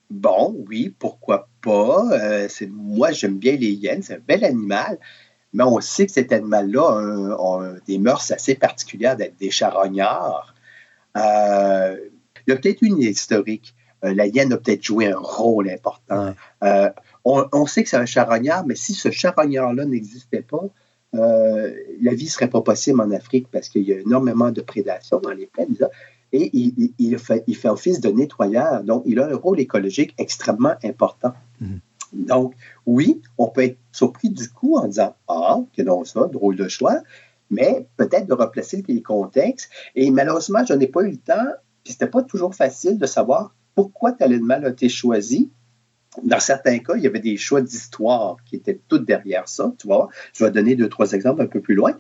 bon, 0.10 0.56
oui, 0.68 0.94
pourquoi 0.98 1.49
pas. 1.64 2.06
Euh, 2.11 2.48
moi, 2.69 3.11
j'aime 3.11 3.38
bien 3.38 3.56
les 3.56 3.72
hyènes, 3.72 4.03
c'est 4.03 4.15
un 4.15 4.22
bel 4.27 4.44
animal, 4.44 4.99
mais 5.53 5.64
on 5.64 5.80
sait 5.81 6.06
que 6.06 6.11
cet 6.11 6.31
animal-là 6.31 7.35
a, 7.40 7.73
des 7.88 7.98
mœurs 7.98 8.31
assez 8.31 8.56
particulières 8.56 9.18
d'être 9.18 9.38
des 9.38 9.49
charognards. 9.49 10.53
Euh, 11.18 11.98
il 12.45 12.52
y 12.52 12.53
a 12.53 12.57
peut-être 12.57 12.81
une 12.81 12.99
historique. 12.99 13.73
Euh, 14.03 14.14
la 14.14 14.27
hyène 14.27 14.52
a 14.53 14.57
peut-être 14.57 14.84
joué 14.84 15.07
un 15.07 15.18
rôle 15.18 15.69
important. 15.69 16.35
On, 17.26 17.65
sait 17.65 17.84
que 17.84 17.90
c'est 17.90 17.98
un 17.98 18.06
charognard, 18.06 18.65
mais 18.65 18.76
si 18.76 18.94
ce 18.94 19.10
charognard-là 19.10 19.85
n'existait 19.85 20.41
pas, 20.41 20.65
la 21.14 22.14
vie 22.14 22.26
ne 22.26 22.30
serait 22.30 22.49
pas 22.49 22.61
possible 22.61 22.99
en 22.99 23.11
Afrique 23.11 23.48
parce 23.49 23.69
qu'il 23.69 23.84
y 23.84 23.94
a 23.94 23.99
énormément 23.99 24.52
de 24.52 24.61
prédation 24.61 25.19
dans 25.19 25.31
les 25.31 25.45
plaines 25.45 25.77
et 26.34 26.49
il, 26.97 27.18
fait, 27.19 27.43
il, 27.47 27.55
fait, 27.55 27.69
office 27.69 28.01
de 28.01 28.10
nettoyeur. 28.10 28.84
Donc, 28.84 29.03
il 29.05 29.19
a 29.19 29.27
un 29.27 29.35
rôle 29.35 29.60
écologique 29.60 30.15
extrêmement 30.18 30.73
important. 30.84 31.34
Mhm. 31.61 31.80
Donc, 32.14 32.55
oui, 32.85 33.22
on 33.38 33.47
peut 33.47 33.64
être 33.64 33.77
surpris 33.91 34.30
du 34.30 34.49
coup 34.49 34.76
en 34.77 34.88
disant 34.88 35.15
Ah, 35.27 35.60
que 35.76 35.84
donc 35.84 36.07
ça, 36.07 36.27
drôle 36.27 36.55
de 36.55 36.68
choix, 36.68 37.01
mais 37.49 37.88
peut-être 37.97 38.27
de 38.27 38.34
replacer 38.34 38.84
les 38.88 39.01
contextes. 39.01 39.69
Et 39.95 40.10
malheureusement, 40.10 40.65
je 40.68 40.73
n'ai 40.73 40.88
pas 40.88 41.01
eu 41.03 41.11
le 41.11 41.18
temps, 41.18 41.51
puis 41.84 41.93
c'était 41.93 42.07
pas 42.07 42.23
toujours 42.23 42.55
facile 42.55 42.97
de 42.97 43.05
savoir 43.05 43.55
pourquoi 43.76 44.11
tel 44.11 44.34
animal 44.34 44.65
a 44.65 44.69
été 44.69 44.89
choisi. 44.89 45.51
Dans 46.23 46.39
certains 46.39 46.80
cas, 46.80 46.95
il 46.95 47.03
y 47.03 47.07
avait 47.07 47.19
des 47.19 47.38
choix 47.38 47.61
d'histoire 47.61 48.38
qui 48.45 48.55
étaient 48.55 48.80
tout 48.88 48.99
derrière 48.99 49.47
ça, 49.47 49.73
tu 49.80 49.88
vois. 49.88 50.10
Je 50.34 50.43
vais 50.43 50.51
donner 50.51 50.76
deux, 50.76 50.89
trois 50.89 51.11
exemples 51.14 51.41
un 51.41 51.47
peu 51.47 51.61
plus 51.61 51.76
loin. 51.76 51.97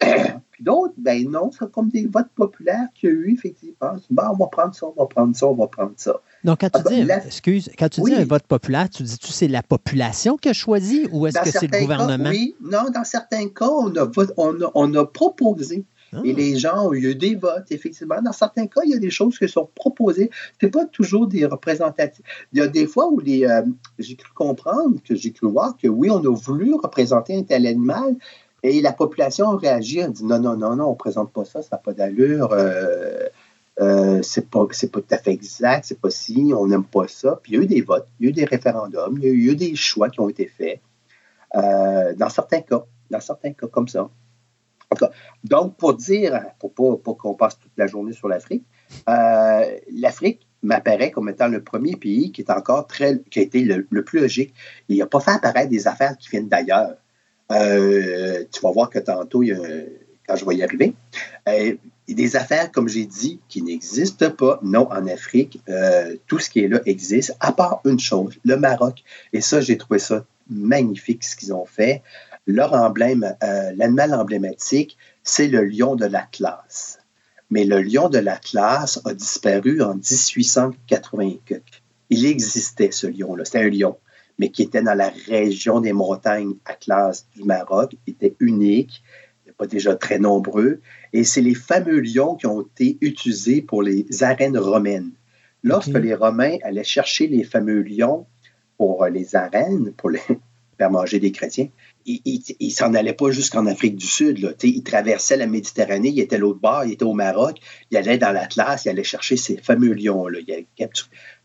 D'autres, 0.64 0.94
ben 0.96 1.30
non, 1.30 1.50
c'est 1.52 1.70
comme 1.70 1.88
des 1.88 2.06
votes 2.06 2.30
populaires 2.34 2.88
qu'il 2.94 3.10
y 3.10 3.12
a 3.12 3.16
eu, 3.16 3.34
effectivement. 3.34 3.96
Ben, 4.10 4.30
on 4.32 4.36
va 4.36 4.46
prendre 4.46 4.74
ça, 4.74 4.86
on 4.86 4.98
va 4.98 5.06
prendre 5.06 5.36
ça, 5.36 5.46
on 5.46 5.54
va 5.54 5.66
prendre 5.66 5.92
ça. 5.96 6.18
Donc, 6.42 6.60
quand 6.60 6.70
tu 6.70 6.80
ah, 6.86 6.88
dis, 6.88 7.26
excuse, 7.26 7.70
quand 7.78 7.90
tu 7.90 8.00
dis 8.00 8.14
un 8.14 8.24
vote 8.24 8.44
populaire, 8.44 8.88
tu 8.88 9.02
dis-tu 9.02 9.30
c'est 9.30 9.48
la 9.48 9.62
population 9.62 10.38
qui 10.38 10.48
a 10.48 10.54
choisi 10.54 11.06
ou 11.12 11.26
est-ce 11.26 11.38
que 11.40 11.50
c'est 11.50 11.70
le 11.70 11.80
gouvernement? 11.80 12.30
oui, 12.30 12.54
non, 12.62 12.90
dans 12.94 13.04
certains 13.04 13.48
cas, 13.48 13.68
on 13.68 13.94
a, 13.94 14.10
on 14.74 14.94
a, 14.94 15.04
proposé. 15.04 15.84
Et 16.24 16.30
ah. 16.30 16.36
les 16.36 16.56
gens 16.56 16.86
ont 16.86 16.94
eu 16.94 17.14
des 17.14 17.34
votes, 17.34 17.70
effectivement. 17.70 18.22
Dans 18.22 18.32
certains 18.32 18.66
cas, 18.66 18.82
il 18.84 18.92
y 18.92 18.94
a 18.94 18.98
des 18.98 19.10
choses 19.10 19.36
qui 19.38 19.48
sont 19.48 19.68
proposées. 19.74 20.30
Ce 20.60 20.64
n'est 20.64 20.70
pas 20.70 20.86
toujours 20.86 21.26
des 21.26 21.44
représentatifs. 21.44 22.24
Il 22.52 22.60
y 22.60 22.62
a 22.62 22.68
des 22.68 22.86
fois 22.86 23.08
où 23.08 23.18
les, 23.18 23.44
euh, 23.44 23.62
j'ai 23.98 24.14
cru 24.14 24.32
comprendre, 24.32 24.96
que 25.06 25.14
j'ai 25.14 25.32
cru 25.32 25.48
voir 25.48 25.76
que 25.76 25.88
oui, 25.88 26.10
on 26.10 26.20
a 26.20 26.34
voulu 26.34 26.74
représenter 26.74 27.36
un 27.36 27.42
tel 27.42 27.66
animal, 27.66 28.14
et 28.64 28.80
la 28.80 28.94
population 28.94 29.50
a 29.50 29.58
réagi, 29.58 30.00
a 30.00 30.08
dit 30.08 30.24
non, 30.24 30.38
non, 30.38 30.56
non, 30.56 30.74
non, 30.74 30.86
on 30.86 30.90
ne 30.92 30.96
présente 30.96 31.30
pas 31.32 31.44
ça, 31.44 31.60
ça 31.60 31.68
n'a 31.72 31.78
pas 31.78 31.92
d'allure, 31.92 32.48
euh, 32.52 33.28
euh, 33.78 34.22
c'est 34.22 34.48
pas, 34.48 34.66
tout 34.66 35.04
à 35.10 35.18
fait 35.18 35.32
exact, 35.32 35.84
c'est 35.84 36.00
pas 36.00 36.08
si, 36.08 36.50
on 36.56 36.66
n'aime 36.66 36.84
pas 36.84 37.06
ça. 37.06 37.38
Puis 37.42 37.52
il 37.52 37.56
y 37.56 37.58
a 37.60 37.62
eu 37.62 37.66
des 37.66 37.82
votes, 37.82 38.08
il 38.18 38.24
y 38.24 38.26
a 38.28 38.30
eu 38.30 38.32
des 38.32 38.46
référendums, 38.46 39.18
il 39.18 39.24
y 39.24 39.28
a 39.28 39.52
eu 39.52 39.54
des 39.54 39.76
choix 39.76 40.08
qui 40.08 40.18
ont 40.20 40.30
été 40.30 40.46
faits, 40.46 40.80
euh, 41.56 42.14
dans 42.14 42.30
certains 42.30 42.62
cas, 42.62 42.84
dans 43.10 43.20
certains 43.20 43.52
cas 43.52 43.66
comme 43.66 43.86
ça. 43.86 44.08
donc, 45.44 45.76
pour 45.76 45.92
dire, 45.92 46.40
pour 46.58 46.72
pas, 46.72 47.12
qu'on 47.12 47.34
passe 47.34 47.58
toute 47.58 47.72
la 47.76 47.86
journée 47.86 48.14
sur 48.14 48.28
l'Afrique, 48.28 48.64
euh, 49.10 49.78
l'Afrique 49.92 50.48
m'apparaît 50.62 51.10
comme 51.10 51.28
étant 51.28 51.48
le 51.48 51.62
premier 51.62 51.96
pays 51.96 52.32
qui 52.32 52.40
est 52.40 52.50
encore 52.50 52.86
très, 52.86 53.20
qui 53.30 53.40
a 53.40 53.42
été 53.42 53.62
le, 53.62 53.84
plus 54.02 54.20
logique. 54.20 54.54
Il 54.88 54.96
n'a 54.96 55.06
pas 55.06 55.20
fait 55.20 55.32
apparaître 55.32 55.68
des 55.68 55.86
affaires 55.86 56.16
qui 56.16 56.30
viennent 56.30 56.48
d'ailleurs. 56.48 56.94
Euh, 57.52 58.44
tu 58.50 58.60
vas 58.60 58.72
voir 58.72 58.90
que 58.90 58.98
tantôt, 58.98 59.42
quand 60.26 60.36
je 60.36 60.44
vais 60.44 60.56
y 60.56 60.62
arriver, 60.62 60.94
euh, 61.48 61.74
des 62.08 62.36
affaires, 62.36 62.70
comme 62.72 62.88
j'ai 62.88 63.06
dit, 63.06 63.40
qui 63.48 63.62
n'existent 63.62 64.30
pas. 64.30 64.58
Non, 64.62 64.90
en 64.90 65.06
Afrique, 65.06 65.60
tout 66.26 66.38
ce 66.38 66.50
qui 66.50 66.60
est 66.60 66.68
là 66.68 66.80
existe, 66.86 67.36
à 67.40 67.52
part 67.52 67.80
une 67.84 68.00
chose, 68.00 68.34
le 68.44 68.56
Maroc. 68.56 69.02
Et 69.32 69.40
ça, 69.40 69.60
j'ai 69.60 69.78
trouvé 69.78 69.98
ça 69.98 70.24
magnifique 70.48 71.24
ce 71.24 71.36
qu'ils 71.36 71.52
ont 71.52 71.64
fait. 71.64 72.02
Leur 72.46 72.74
emblème, 72.74 73.36
euh, 73.42 73.72
l'animal 73.74 74.14
emblématique, 74.14 74.98
c'est 75.22 75.48
le 75.48 75.64
lion 75.64 75.96
de 75.96 76.04
l'Atlas. 76.04 76.98
Mais 77.50 77.64
le 77.64 77.80
lion 77.80 78.08
de 78.08 78.18
l'Atlas 78.18 79.00
a 79.04 79.14
disparu 79.14 79.80
en 79.80 79.94
1884. 79.94 81.62
Il 82.10 82.26
existait, 82.26 82.90
ce 82.90 83.06
lion-là. 83.06 83.44
C'était 83.44 83.60
un 83.60 83.70
lion, 83.70 83.96
mais 84.38 84.50
qui 84.50 84.62
était 84.62 84.82
dans 84.82 84.94
la 84.94 85.12
région 85.28 85.80
des 85.80 85.92
montagnes 85.92 86.54
Atlas 86.64 87.26
du 87.34 87.44
Maroc. 87.44 87.96
Était 88.06 88.34
unique, 88.40 89.02
pas 89.56 89.66
déjà 89.66 89.94
très 89.94 90.18
nombreux. 90.18 90.80
Et 91.12 91.24
c'est 91.24 91.40
les 91.40 91.54
fameux 91.54 92.00
lions 92.00 92.34
qui 92.34 92.46
ont 92.46 92.62
été 92.62 92.98
utilisés 93.00 93.62
pour 93.62 93.82
les 93.82 94.06
arènes 94.22 94.58
romaines. 94.58 95.12
Lorsque 95.62 95.96
les 95.96 96.14
Romains 96.14 96.58
allaient 96.62 96.84
chercher 96.84 97.26
les 97.26 97.42
fameux 97.42 97.80
lions 97.80 98.26
pour 98.76 99.06
les 99.06 99.34
arènes, 99.34 99.92
pour 99.96 100.10
les, 100.10 100.20
faire 100.78 100.90
manger 100.90 101.20
des 101.20 101.32
chrétiens, 101.32 101.68
il, 102.04 102.42
ne 102.60 102.68
s'en 102.68 102.92
allait 102.92 103.14
pas 103.14 103.30
jusqu'en 103.30 103.64
Afrique 103.64 103.96
du 103.96 104.06
Sud. 104.06 104.40
Là. 104.40 104.50
Il 104.62 104.82
traversait 104.82 105.38
la 105.38 105.46
Méditerranée, 105.46 106.10
il 106.10 106.20
était 106.20 106.36
l'autre 106.36 106.60
bord, 106.60 106.84
il 106.84 106.92
était 106.92 107.04
au 107.04 107.14
Maroc, 107.14 107.56
il 107.90 107.96
allait 107.96 108.18
dans 108.18 108.32
l'Atlas, 108.32 108.84
il 108.84 108.90
allait 108.90 109.04
chercher 109.04 109.38
ces 109.38 109.56
fameux 109.56 109.94
lions-là. 109.94 110.40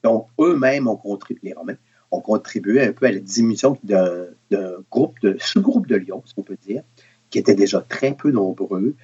Donc, 0.04 0.28
eux-mêmes 0.38 0.90
ont 0.90 0.98
contribué, 0.98 1.40
les 1.44 1.54
Romains 1.54 1.78
ont 2.12 2.22
contribué 2.22 2.82
un 2.82 2.92
peu 2.92 3.06
à 3.06 3.12
la 3.12 3.20
diminution 3.20 3.78
d'un 3.84 4.26
groupe, 4.92 5.20
de 5.22 5.38
sous-groupe 5.40 5.88
de 5.88 5.96
lions, 5.96 6.24
si 6.26 6.34
on 6.38 6.44
peut 6.44 6.58
dire, 6.66 6.84
qui 7.30 7.40
étaient 7.40 7.56
déjà 7.56 7.82
très 7.82 8.14
peu 8.14 8.32
nombreux. 8.32 8.96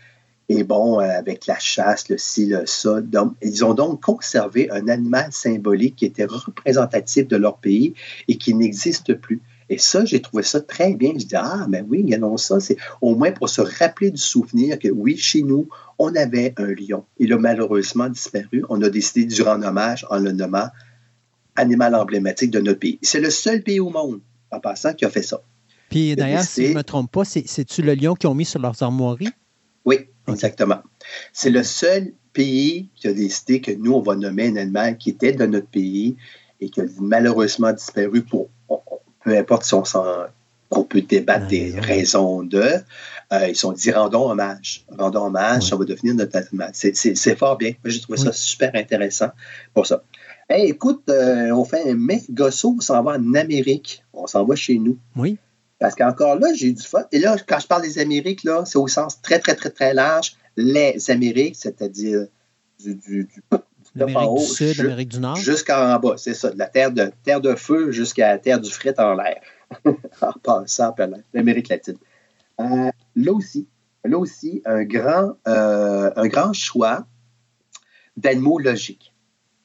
Et 0.48 0.64
bon, 0.64 0.99
avec 0.99 1.48
la 1.48 1.57
chasse, 1.57 2.07
le 2.10 2.18
ci, 2.18 2.48
le 2.48 2.65
ça, 2.65 3.02
ils 3.41 3.65
ont 3.65 3.73
donc 3.73 4.03
conservé 4.03 4.69
un 4.69 4.88
animal 4.88 5.32
symbolique 5.32 5.95
qui 5.95 6.06
était 6.06 6.26
représentatif 6.26 7.27
de 7.27 7.36
leur 7.36 7.57
pays 7.57 7.95
et 8.27 8.38
qui 8.38 8.53
n'existe 8.53 9.15
plus. 9.15 9.41
Et 9.69 9.80
ça, 9.80 10.06
j'ai 10.06 10.22
trouvé 10.22 10.44
ça 10.44 10.61
très 10.61 10.94
bien. 10.94 11.14
Je 11.18 11.26
dis, 11.26 11.36
ah, 11.36 11.65
mais 11.68 11.82
oui, 11.82 12.03
non, 12.03 12.38
ça, 12.38 12.60
c'est 12.60 12.77
au 13.02 13.15
moins 13.15 13.32
pour 13.32 13.49
se 13.49 13.61
rappeler 13.61 14.11
du 14.11 14.22
souvenir 14.22 14.77
que 14.77 14.90
oui, 14.90 15.18
chez 15.18 15.41
nous, 15.41 15.68
on 15.98 16.15
avait 16.15 16.53
un 16.57 16.68
lion. 16.68 17.03
Il 17.18 17.34
a 17.34 17.40
malheureusement 17.40 18.07
disparu. 18.07 18.64
On 18.69 18.82
a 18.84 18.90
décidé 18.90 19.26
de 19.26 19.34
lui 19.34 19.41
rendre 19.41 19.65
hommage 19.65 20.06
en 20.11 20.19
le 20.19 20.32
nommant 20.32 20.69
animal 21.56 21.95
emblématique 21.95 22.52
de 22.52 22.60
notre 22.60 22.80
pays. 22.80 22.99
C'est 23.02 23.19
le 23.19 23.30
seul 23.30 23.61
pays 23.61 23.80
au 23.80 23.90
monde, 23.90 24.19
en 24.52 24.60
passant, 24.60 24.94
qui 24.94 25.06
a 25.06 25.10
fait 25.10 25.23
ça. 25.23 25.41
Puis 25.90 26.15
d'ailleurs, 26.15 26.44
si 26.44 26.68
je 26.68 26.72
ne 26.72 26.77
me 26.77 26.84
trompe 26.84 27.11
pas, 27.11 27.26
c'est-tu 27.26 27.82
le 27.82 27.94
lion 27.94 28.15
qu'ils 28.15 28.30
ont 28.30 28.36
mis 28.36 28.45
sur 28.45 28.60
leurs 28.60 28.82
armoiries? 28.82 29.30
Oui, 29.86 30.07
exactement. 30.27 30.80
C'est 31.32 31.52
le 31.52 31.64
seul 31.64 32.11
pays 32.34 32.90
qui 32.95 33.07
a 33.07 33.14
décidé 33.14 33.61
que 33.61 33.72
nous, 33.72 33.94
on 33.94 34.02
va 34.02 34.15
nommer 34.15 34.48
un 34.48 34.56
animal 34.57 34.98
qui 34.98 35.11
était 35.11 35.32
de 35.32 35.45
notre 35.45 35.68
pays 35.68 36.18
et 36.60 36.69
qui 36.69 36.82
a 36.82 36.86
malheureusement 36.99 37.72
disparu 37.72 38.23
pour 38.23 38.49
peu 39.23 39.38
importe 39.38 39.64
si 39.64 39.73
on 39.73 40.84
peut 40.84 41.02
débattre 41.02 41.48
des 41.48 41.80
raisons 41.80 42.44
de. 42.44 42.64
Euh, 43.32 43.48
ils 43.48 43.56
sont 43.56 43.72
dit 43.72 43.91
rendons 43.91 44.30
hommage. 44.30 44.86
Rendons 44.98 45.26
hommage, 45.26 45.64
ça 45.64 45.76
va 45.76 45.86
devenir 45.86 46.14
notre 46.15 46.38
animal. 46.38 46.72
C'est 46.73 47.36
fort 47.36 47.57
bien. 47.57 47.73
J'ai 47.86 48.02
trouvé 48.02 48.18
ça 48.18 48.32
super 48.32 48.72
intéressant 48.76 49.30
pour 49.73 49.88
ça. 49.88 50.03
Hey, 50.47 50.69
écoute, 50.69 51.03
euh, 51.09 51.49
on 51.51 51.65
fait 51.65 51.89
un 51.89 51.95
méga 51.95 52.51
saut, 52.51 52.76
on 52.77 52.81
s'en 52.81 53.01
va 53.01 53.13
en 53.13 53.34
Amérique. 53.34 54.03
On 54.13 54.27
s'en 54.27 54.45
va 54.45 54.55
chez 54.55 54.77
nous. 54.77 54.97
Oui. 55.15 55.38
Parce 55.80 55.95
qu'encore 55.95 56.35
là, 56.35 56.53
j'ai 56.53 56.72
du 56.72 56.84
fun. 56.84 57.03
Et 57.11 57.19
là, 57.19 57.35
quand 57.47 57.59
je 57.59 57.67
parle 57.67 57.81
des 57.81 57.99
Amériques, 57.99 58.43
là, 58.43 58.63
c'est 58.65 58.77
au 58.77 58.88
sens 58.88 59.22
très, 59.22 59.39
très, 59.39 59.55
très, 59.55 59.72
très 59.72 59.93
large. 59.93 60.35
Les 60.55 61.09
Amériques, 61.09 61.55
c'est-à-dire 61.55 62.27
du, 62.80 62.95
du, 62.95 63.27
L'Amérique 63.95 64.39
du 64.39 64.45
Sud, 64.45 64.77
l'Amérique 64.77 65.09
du 65.09 65.19
Nord. 65.19 65.38
Jusqu'en 65.38 65.97
bas, 65.99 66.15
c'est 66.17 66.34
ça, 66.34 66.51
de 66.51 66.57
la 66.57 66.67
terre 66.67 66.91
de, 66.91 67.11
terre 67.23 67.41
de 67.41 67.55
feu 67.55 67.91
jusqu'à 67.91 68.34
la 68.34 68.38
terre 68.38 68.59
du 68.59 68.69
fret 68.69 68.93
en 68.99 69.13
l'air, 69.13 69.41
en 70.22 70.31
passant 70.43 70.91
par 70.91 71.07
l'Amérique 71.34 71.69
latine. 71.69 71.97
Euh, 72.59 72.91
là 73.15 73.31
aussi, 73.34 73.67
là 74.03 74.17
aussi, 74.17 74.61
un 74.65 74.84
grand, 74.84 75.38
euh, 75.47 76.11
un 76.15 76.27
grand 76.27 76.51
choix 76.53 77.05
d'animaux 78.17 78.59
logiques, 78.59 79.13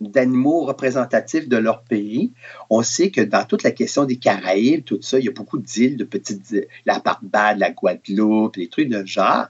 d'animaux 0.01 0.65
représentatifs 0.65 1.49
de 1.49 1.57
leur 1.57 1.83
pays. 1.83 2.33
On 2.71 2.83
sait 2.83 3.11
que 3.11 3.21
dans 3.21 3.45
toute 3.45 3.63
la 3.63 3.71
question 3.71 4.05
des 4.05 4.17
Caraïbes, 4.17 4.85
tout 4.85 5.01
ça, 5.03 5.19
il 5.19 5.27
y 5.27 5.29
a 5.29 5.33
beaucoup 5.33 5.59
d'îles, 5.59 5.97
de 5.97 6.05
petites 6.05 6.51
îles, 6.51 6.67
la 6.87 6.99
Barbade, 6.99 7.59
la 7.59 7.71
Guadeloupe, 7.71 8.57
des 8.57 8.69
trucs 8.69 8.89
de 8.89 9.05
genre. 9.05 9.47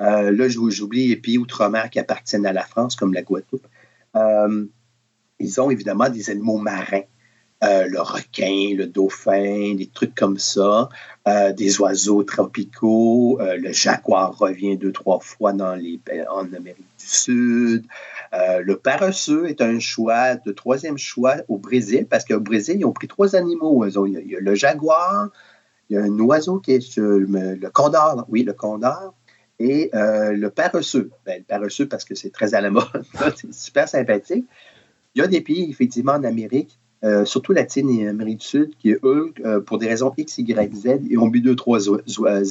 Euh, 0.00 0.30
là, 0.30 0.48
j'oublie 0.48 1.08
les 1.08 1.16
pays 1.16 1.38
outre-mer 1.38 1.88
qui 1.90 1.98
appartiennent 1.98 2.46
à 2.46 2.52
la 2.52 2.64
France, 2.64 2.96
comme 2.96 3.14
la 3.14 3.22
Guadeloupe. 3.22 3.66
Euh, 4.16 4.66
ils 5.40 5.60
ont 5.60 5.70
évidemment 5.70 6.08
des 6.08 6.30
animaux 6.30 6.58
marins. 6.58 7.02
Euh, 7.62 7.86
le 7.86 8.00
requin, 8.00 8.74
le 8.76 8.86
dauphin, 8.86 9.74
des 9.74 9.86
trucs 9.86 10.14
comme 10.14 10.38
ça, 10.38 10.90
des 11.56 11.80
oiseaux 11.80 12.22
tropicaux. 12.22 13.38
le 13.40 13.72
jaguar 13.72 14.36
revient 14.36 14.76
deux, 14.76 14.92
trois 14.92 15.20
fois 15.20 15.54
dans 15.54 15.74
les, 15.74 15.98
en 16.30 16.52
Amérique 16.52 16.84
Sud. 17.04 17.86
le 18.32 18.74
paresseux 18.74 19.46
est 19.48 19.60
un 19.60 19.78
choix, 19.78 20.36
de 20.36 20.52
troisième 20.52 20.98
choix 20.98 21.36
au 21.48 21.58
Brésil, 21.58 22.06
parce 22.08 22.24
qu'au 22.24 22.40
Brésil, 22.40 22.76
ils 22.80 22.84
ont 22.84 22.92
pris 22.92 23.08
trois 23.08 23.36
animaux. 23.36 23.84
il, 23.86 24.30
y 24.30 24.36
a, 24.36 24.40
le 24.40 24.54
jaguar, 24.54 25.28
il 25.90 25.96
y 25.96 25.98
a 25.98 26.02
un 26.02 26.18
oiseau 26.18 26.58
qui 26.58 26.72
est 26.72 26.96
le, 26.96 27.68
condor, 27.70 28.24
oui, 28.28 28.42
le 28.42 28.52
condor, 28.52 29.14
et 29.58 29.90
euh, 29.94 30.32
le 30.32 30.50
paresseux, 30.50 31.10
ben, 31.24 31.38
le 31.38 31.44
paresseux 31.44 31.86
parce 31.86 32.04
que 32.04 32.14
c'est 32.14 32.30
très 32.30 32.54
à 32.54 32.60
la 32.60 32.70
mode, 32.70 32.84
c'est 33.36 33.52
super 33.52 33.88
sympathique. 33.88 34.44
Il 35.14 35.20
y 35.20 35.22
a 35.22 35.28
des 35.28 35.40
pays, 35.40 35.70
effectivement, 35.70 36.12
en 36.12 36.24
Amérique, 36.24 36.78
euh, 37.04 37.24
surtout 37.24 37.52
latine 37.52 37.88
et 37.90 38.08
Amérique 38.08 38.40
du 38.40 38.46
Sud, 38.46 38.76
qui, 38.78 38.92
eux, 39.02 39.32
euh, 39.44 39.60
pour 39.60 39.78
des 39.78 39.86
raisons 39.86 40.12
X, 40.16 40.38
Y, 40.38 40.74
Z, 40.74 41.00
ils 41.08 41.18
ont 41.18 41.28
bu 41.28 41.40
deux, 41.40 41.54
trois 41.54 41.88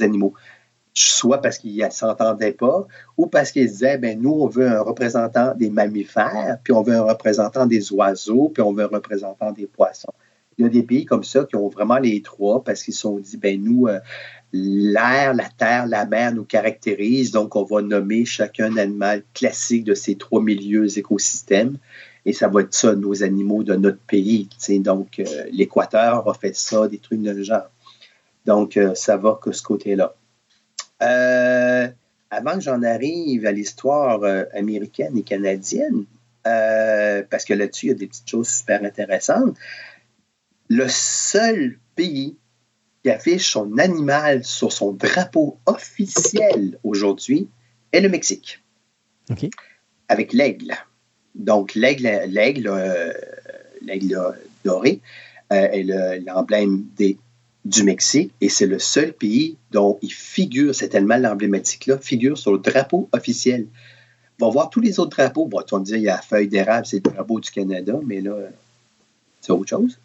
animaux. 0.01 0.33
Soit 0.93 1.41
parce 1.41 1.57
qu'ils 1.57 1.83
ne 1.83 1.89
s'entendaient 1.89 2.51
pas, 2.51 2.85
ou 3.17 3.27
parce 3.27 3.51
qu'ils 3.51 3.67
disaient, 3.67 3.97
ben, 3.97 4.21
nous, 4.21 4.31
on 4.31 4.47
veut 4.47 4.67
un 4.67 4.81
représentant 4.81 5.55
des 5.55 5.69
mammifères, 5.69 6.59
puis 6.63 6.73
on 6.73 6.83
veut 6.83 6.95
un 6.95 7.03
représentant 7.03 7.65
des 7.65 7.91
oiseaux, 7.91 8.49
puis 8.53 8.61
on 8.61 8.73
veut 8.73 8.83
un 8.83 8.87
représentant 8.87 9.51
des 9.51 9.65
poissons. 9.65 10.13
Il 10.57 10.65
y 10.65 10.67
a 10.67 10.69
des 10.69 10.83
pays 10.83 11.05
comme 11.05 11.23
ça 11.23 11.45
qui 11.45 11.55
ont 11.55 11.67
vraiment 11.67 11.97
les 11.97 12.21
trois 12.21 12.63
parce 12.63 12.83
qu'ils 12.83 12.93
se 12.93 13.01
sont 13.01 13.17
dit, 13.17 13.37
ben 13.37 13.59
nous, 13.63 13.87
l'air, 14.53 15.33
la 15.33 15.49
terre, 15.49 15.87
la 15.87 16.05
mer 16.05 16.33
nous 16.33 16.45
caractérisent, 16.45 17.31
donc 17.31 17.55
on 17.55 17.63
va 17.63 17.81
nommer 17.81 18.23
chacun 18.23 18.77
animal 18.77 19.23
classique 19.33 19.83
de 19.83 19.95
ces 19.95 20.15
trois 20.15 20.41
milieux 20.41 20.97
écosystèmes. 20.97 21.77
Et 22.25 22.31
ça 22.31 22.47
va 22.47 22.61
être 22.61 22.73
ça, 22.73 22.95
nos 22.95 23.23
animaux 23.23 23.63
de 23.63 23.75
notre 23.75 23.97
pays. 23.97 24.47
Donc, 24.79 25.19
euh, 25.19 25.25
l'Équateur 25.51 26.29
a 26.29 26.33
fait 26.33 26.55
ça, 26.55 26.87
des 26.87 26.99
trucs 26.99 27.21
de 27.21 27.43
genre. 27.43 27.69
Donc, 28.45 28.77
euh, 28.77 28.95
ça 28.95 29.17
va 29.17 29.37
que 29.41 29.51
ce 29.51 29.61
côté-là. 29.61 30.15
Euh, 31.03 31.87
avant 32.29 32.55
que 32.55 32.61
j'en 32.61 32.81
arrive 32.81 33.45
à 33.45 33.51
l'histoire 33.51 34.23
américaine 34.53 35.15
et 35.17 35.23
canadienne, 35.23 36.05
parce 36.43 37.45
que 37.45 37.53
là-dessus, 37.53 37.87
il 37.87 37.89
y 37.89 37.91
a 37.91 37.95
des 37.95 38.07
petites 38.07 38.29
choses 38.29 38.49
super 38.49 38.83
intéressantes, 38.83 39.55
le 40.69 40.87
seul 40.87 41.77
pays 41.95 42.35
qui 43.03 43.09
affiche 43.09 43.51
son 43.51 43.77
animal 43.77 44.43
sur 44.43 44.71
son 44.71 44.93
drapeau 44.93 45.59
officiel 45.65 46.79
aujourd'hui 46.83 47.49
est 47.91 48.01
le 48.01 48.09
Mexique. 48.09 48.63
Avec 50.07 50.33
l'aigle. 50.33 50.73
Donc, 51.35 51.75
l'aigle, 51.75 52.09
l'aigle, 52.27 52.67
euh, 52.67 53.13
l'aigle 53.81 54.35
doré 54.63 55.01
euh, 55.51 55.67
est 55.71 55.83
l'emblème 56.21 56.85
du 57.65 57.83
Mexique 57.83 58.31
et 58.41 58.49
c'est 58.49 58.65
le 58.65 58.79
seul 58.79 59.13
pays 59.13 59.57
dont 59.71 59.97
il 60.01 60.11
figure, 60.11 60.75
cet 60.75 60.95
animal 60.95 61.25
emblématique-là, 61.25 61.97
figure 61.97 62.37
sur 62.37 62.51
le 62.51 62.59
drapeau 62.59 63.09
officiel. 63.11 63.67
On 64.41 64.47
va 64.47 64.51
voir 64.51 64.69
tous 64.69 64.81
les 64.81 64.99
autres 64.99 65.15
drapeaux. 65.15 65.45
Bon, 65.45 65.61
tu 65.61 65.73
vas 65.73 65.79
me 65.79 65.85
dire, 65.85 65.97
il 65.97 66.03
y 66.03 66.09
a 66.09 66.15
la 66.15 66.21
feuille 66.21 66.49
d'érable, 66.49 66.85
c'est 66.85 67.05
le 67.05 67.11
drapeau 67.11 67.39
du 67.39 67.49
Canada, 67.49 67.97
mais 68.05 68.19
là, 68.19 68.35
c'est 69.39 69.51
autre 69.51 69.69
chose 69.69 69.97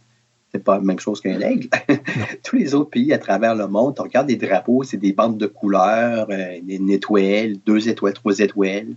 c'est 0.52 0.64
pas 0.64 0.76
la 0.76 0.82
même 0.82 0.98
chose 0.98 1.20
qu'un 1.20 1.40
aigle. 1.40 1.68
Tous 2.42 2.56
les 2.56 2.74
autres 2.74 2.90
pays 2.90 3.12
à 3.12 3.18
travers 3.18 3.54
le 3.54 3.66
monde, 3.66 3.96
on 3.98 4.02
regarde 4.02 4.26
des 4.26 4.36
drapeaux, 4.36 4.82
c'est 4.82 4.96
des 4.96 5.12
bandes 5.12 5.38
de 5.38 5.46
couleurs, 5.46 6.28
euh, 6.30 6.58
une 6.66 6.90
étoile, 6.90 7.56
deux 7.66 7.88
étoiles, 7.88 8.14
trois 8.14 8.38
étoiles, 8.38 8.94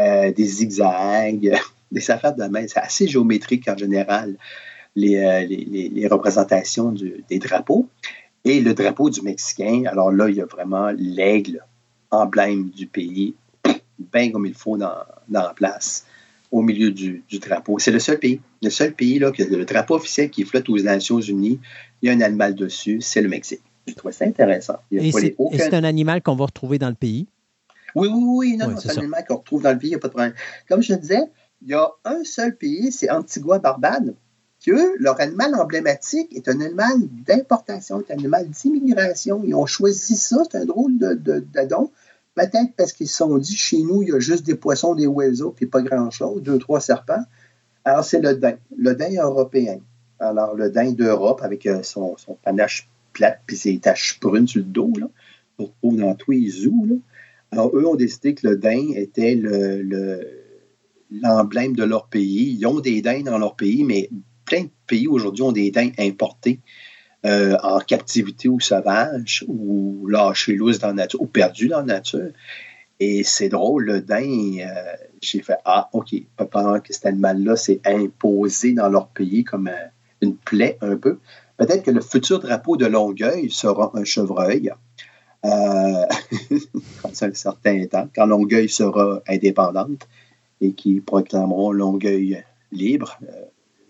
euh, 0.00 0.32
des 0.32 0.44
zigzags, 0.44 1.56
des 1.92 2.10
affaires 2.10 2.34
de 2.34 2.44
main. 2.44 2.66
C'est 2.66 2.80
assez 2.80 3.06
géométrique 3.06 3.68
en 3.68 3.76
général, 3.76 4.34
les, 4.96 5.16
euh, 5.16 6.08
représentations 6.10 6.92
des 7.28 7.38
drapeaux. 7.38 7.88
Et 8.44 8.60
le 8.60 8.72
drapeau 8.72 9.10
du 9.10 9.20
Mexicain, 9.22 9.84
alors 9.86 10.10
là, 10.10 10.28
il 10.28 10.36
y 10.36 10.40
a 10.40 10.46
vraiment 10.46 10.90
l'aigle 10.96 11.62
emblème 12.10 12.70
du 12.70 12.86
pays, 12.86 13.34
bien 13.98 14.30
comme 14.30 14.46
il 14.46 14.54
faut 14.54 14.76
dans, 14.76 14.94
dans 15.28 15.42
la 15.42 15.54
place, 15.54 16.06
au 16.50 16.62
milieu 16.62 16.90
du, 16.90 17.22
drapeau. 17.40 17.78
C'est 17.78 17.90
le 17.90 17.98
seul 17.98 18.18
pays, 18.18 18.40
le 18.62 18.70
seul 18.70 18.92
pays 18.92 19.18
là, 19.18 19.30
que 19.30 19.42
le 19.42 19.64
drapeau 19.64 19.94
officiel 19.94 20.30
qui 20.30 20.44
flotte 20.44 20.68
aux 20.68 20.78
Nations 20.78 21.20
Unies, 21.20 21.60
il 22.02 22.08
y 22.08 22.10
a 22.10 22.14
un 22.14 22.20
animal 22.20 22.54
dessus, 22.54 23.00
c'est 23.00 23.20
le 23.20 23.28
Mexique. 23.28 23.62
Je 23.86 23.94
trouve 23.94 24.12
ça 24.12 24.24
intéressant. 24.24 24.76
Et 24.90 25.12
c'est 25.12 25.74
un 25.74 25.84
animal 25.84 26.22
qu'on 26.22 26.36
va 26.36 26.46
retrouver 26.46 26.78
dans 26.78 26.88
le 26.88 26.94
pays? 26.94 27.26
Oui, 27.94 28.08
oui, 28.08 28.22
oui, 28.24 28.56
non, 28.56 28.76
c'est 28.76 28.92
un 28.92 28.98
animal 28.98 29.24
qu'on 29.26 29.36
retrouve 29.36 29.62
dans 29.62 29.72
le 29.72 29.78
pays, 29.78 29.88
il 29.88 29.92
n'y 29.92 29.96
a 29.96 29.98
pas 29.98 30.08
de 30.08 30.12
problème. 30.12 30.34
Comme 30.68 30.82
je 30.82 30.94
disais, 30.94 31.22
il 31.62 31.68
y 31.68 31.74
a 31.74 31.88
un 32.04 32.24
seul 32.24 32.56
pays, 32.56 32.92
c'est 32.92 33.10
Antigua-Barbade, 33.10 34.14
que 34.64 34.96
leur 34.98 35.20
animal 35.20 35.54
emblématique 35.54 36.34
est 36.36 36.48
un 36.48 36.60
animal 36.60 36.98
d'importation, 37.26 38.02
un 38.08 38.12
animal 38.12 38.48
d'immigration. 38.48 39.42
Ils 39.44 39.54
ont 39.54 39.66
choisi 39.66 40.16
ça, 40.16 40.42
c'est 40.50 40.58
un 40.58 40.66
drôle 40.66 40.98
de, 40.98 41.14
de, 41.14 41.44
Peut-être 42.34 42.74
parce 42.76 42.92
qu'ils 42.92 43.08
se 43.08 43.16
sont 43.16 43.38
dit, 43.38 43.56
chez 43.56 43.82
nous, 43.82 44.02
il 44.02 44.10
y 44.10 44.12
a 44.12 44.20
juste 44.20 44.46
des 44.46 44.54
poissons, 44.54 44.94
des 44.94 45.06
oiseaux, 45.06 45.50
puis 45.50 45.66
pas 45.66 45.82
grand-chose, 45.82 46.42
deux, 46.42 46.58
trois 46.58 46.80
serpents. 46.80 47.24
Alors, 47.84 48.04
c'est 48.04 48.20
le 48.20 48.34
daim, 48.34 48.56
le 48.76 48.94
daim 48.94 49.20
européen. 49.20 49.80
Alors, 50.20 50.54
le 50.54 50.70
daim 50.70 50.92
d'Europe, 50.92 51.40
avec 51.42 51.66
euh, 51.66 51.82
son, 51.82 52.16
panache 52.42 52.88
plate, 53.12 53.40
puis 53.46 53.56
ses 53.56 53.78
taches 53.78 54.20
brunes 54.20 54.46
sur 54.46 54.60
le 54.60 54.66
dos, 54.66 54.92
là, 54.98 55.08
on 55.58 55.64
retrouve 55.64 55.96
dans 55.96 56.14
tous 56.14 56.30
les 56.30 56.48
zoos. 56.48 56.86
Là. 56.88 56.94
Alors, 57.50 57.76
eux 57.76 57.86
ont 57.86 57.96
décidé 57.96 58.34
que 58.34 58.46
le 58.46 58.56
daim 58.56 58.92
était 58.94 59.34
l'emblème 61.10 61.74
de 61.74 61.84
leur 61.84 62.06
pays. 62.06 62.56
Ils 62.58 62.66
ont 62.66 62.80
des 62.80 63.02
daims 63.02 63.24
dans 63.24 63.38
leur 63.38 63.56
pays, 63.56 63.82
mais 63.82 64.08
plein 64.50 64.64
de 64.64 64.70
pays 64.86 65.06
aujourd'hui 65.06 65.42
ont 65.42 65.52
des 65.52 65.70
daims 65.70 65.92
importés 65.98 66.58
euh, 67.24 67.56
en 67.62 67.78
captivité 67.78 68.48
ou 68.48 68.58
sauvage, 68.60 69.44
ou 69.46 70.06
lâchés 70.08 70.54
loose 70.54 70.80
dans 70.80 70.88
la 70.88 70.94
nature, 70.94 71.22
ou 71.22 71.26
perdus 71.26 71.68
dans 71.68 71.78
la 71.78 71.94
nature. 71.94 72.30
Et 72.98 73.22
c'est 73.22 73.48
drôle, 73.48 73.84
le 73.84 74.00
daim, 74.00 74.58
euh, 74.60 74.96
j'ai 75.22 75.40
fait 75.40 75.56
Ah, 75.64 75.88
OK, 75.92 76.14
pendant 76.50 76.80
que 76.80 76.92
cet 76.92 77.06
animal-là 77.06 77.56
s'est 77.56 77.80
imposé 77.84 78.72
dans 78.72 78.88
leur 78.88 79.08
pays 79.08 79.44
comme 79.44 79.68
euh, 79.68 79.86
une 80.20 80.36
plaie 80.36 80.76
un 80.80 80.96
peu. 80.96 81.18
Peut-être 81.56 81.84
que 81.84 81.90
le 81.90 82.00
futur 82.00 82.40
drapeau 82.40 82.76
de 82.76 82.86
Longueuil 82.86 83.50
sera 83.50 83.92
un 83.94 84.04
chevreuil. 84.04 84.72
Euh, 85.44 85.48
un 87.04 87.34
certain 87.34 87.86
temps, 87.86 88.08
quand 88.14 88.26
Longueuil 88.26 88.68
sera 88.68 89.22
indépendante 89.28 90.08
et 90.60 90.72
qui 90.72 91.00
proclameront 91.00 91.72
Longueuil 91.72 92.42
libre, 92.72 93.18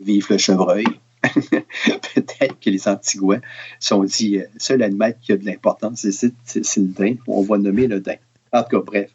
vive 0.01 0.27
le 0.31 0.39
chevreuil. 0.39 0.85
peut-être 1.23 2.59
que 2.61 2.71
les 2.71 2.89
Antigouins 2.89 3.41
sont 3.79 4.05
dit 4.05 4.39
euh, 4.39 4.47
seul 4.57 4.83
animal 4.83 5.17
qui 5.21 5.33
a 5.33 5.37
de 5.37 5.45
l'importance, 5.45 6.07
c'est 6.11 6.77
le 6.79 6.87
daim. 6.87 7.17
On 7.27 7.43
va 7.43 7.59
nommer 7.59 7.87
le 7.87 8.01
daim. 8.01 8.17
En 8.53 8.63
tout 8.63 8.81
cas, 8.81 8.85
bref. 8.85 9.11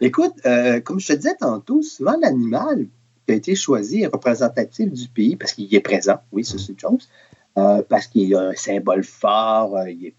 Écoute, 0.00 0.34
euh, 0.44 0.80
comme 0.80 1.00
je 1.00 1.08
te 1.08 1.12
disais 1.12 1.36
tantôt, 1.38 1.82
souvent 1.82 2.16
l'animal 2.20 2.86
qui 3.26 3.32
a 3.32 3.36
été 3.36 3.54
choisi 3.54 4.02
est 4.02 4.08
représentatif 4.08 4.92
du 4.92 5.08
pays 5.08 5.36
parce 5.36 5.52
qu'il 5.52 5.72
est 5.74 5.80
présent, 5.80 6.18
oui, 6.32 6.44
c'est 6.44 6.68
une 6.68 6.78
chose, 6.78 7.08
euh, 7.56 7.82
parce 7.88 8.08
qu'il 8.08 8.34
a 8.34 8.48
un 8.48 8.54
symbole 8.54 9.04
fort, 9.04 9.78
il, 9.88 10.08
est, 10.08 10.14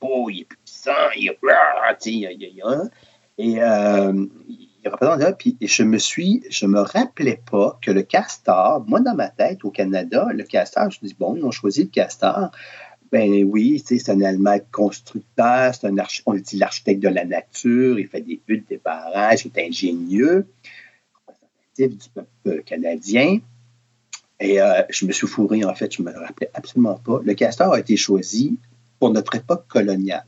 beau, 0.00 0.30
il 0.30 0.42
est 0.42 0.44
puissant, 0.44 0.92
il 1.16 1.28
est. 1.28 1.38
A, 1.50 1.96
il 3.36 3.50
y 3.50 3.60
a, 3.60 4.12
et 4.84 5.32
puis 5.38 5.56
je 5.60 5.82
me 5.82 5.98
suis, 5.98 6.42
je 6.50 6.66
me 6.66 6.80
rappelais 6.80 7.40
pas 7.50 7.78
que 7.80 7.90
le 7.90 8.02
castor, 8.02 8.84
moi 8.86 9.00
dans 9.00 9.14
ma 9.14 9.28
tête 9.28 9.64
au 9.64 9.70
Canada, 9.70 10.28
le 10.32 10.44
castor, 10.44 10.90
je 10.90 10.98
me 11.02 11.08
dis 11.08 11.16
bon, 11.18 11.36
ils 11.36 11.44
ont 11.44 11.50
choisi 11.50 11.84
le 11.84 11.88
castor. 11.88 12.50
Ben 13.12 13.44
oui, 13.44 13.82
c'est 13.84 14.08
un 14.08 14.20
Allemand 14.22 14.58
constructeur, 14.72 15.74
c'est 15.74 15.86
un 15.86 15.94
on 16.26 16.34
dit 16.34 16.56
l'architecte 16.56 17.00
de 17.00 17.08
la 17.08 17.24
nature, 17.24 17.98
il 17.98 18.08
fait 18.08 18.20
des 18.20 18.40
buts, 18.46 18.64
des 18.68 18.78
barrages, 18.78 19.46
il 19.46 19.52
est 19.54 19.66
ingénieux, 19.68 20.46
représentatif 21.26 21.98
du 21.98 22.08
peuple 22.10 22.62
canadien. 22.64 23.38
Et 24.40 24.60
euh, 24.60 24.82
je 24.90 25.06
me 25.06 25.12
suis 25.12 25.28
fourré, 25.28 25.64
en 25.64 25.74
fait, 25.74 25.94
je 25.94 26.02
ne 26.02 26.08
me 26.10 26.18
rappelais 26.18 26.50
absolument 26.54 26.96
pas. 26.96 27.20
Le 27.24 27.34
castor 27.34 27.72
a 27.72 27.78
été 27.78 27.96
choisi 27.96 28.58
pour 28.98 29.10
notre 29.10 29.36
époque 29.36 29.66
coloniale. 29.68 30.26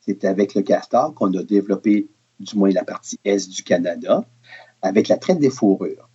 C'est 0.00 0.24
avec 0.24 0.54
le 0.54 0.62
castor 0.62 1.14
qu'on 1.14 1.32
a 1.34 1.42
développé 1.42 2.08
du 2.40 2.56
moins 2.56 2.70
la 2.70 2.84
partie 2.84 3.18
est 3.24 3.48
du 3.48 3.62
Canada, 3.62 4.24
avec 4.80 5.08
la 5.08 5.16
traite 5.16 5.38
des 5.38 5.50
fourrures. 5.50 6.08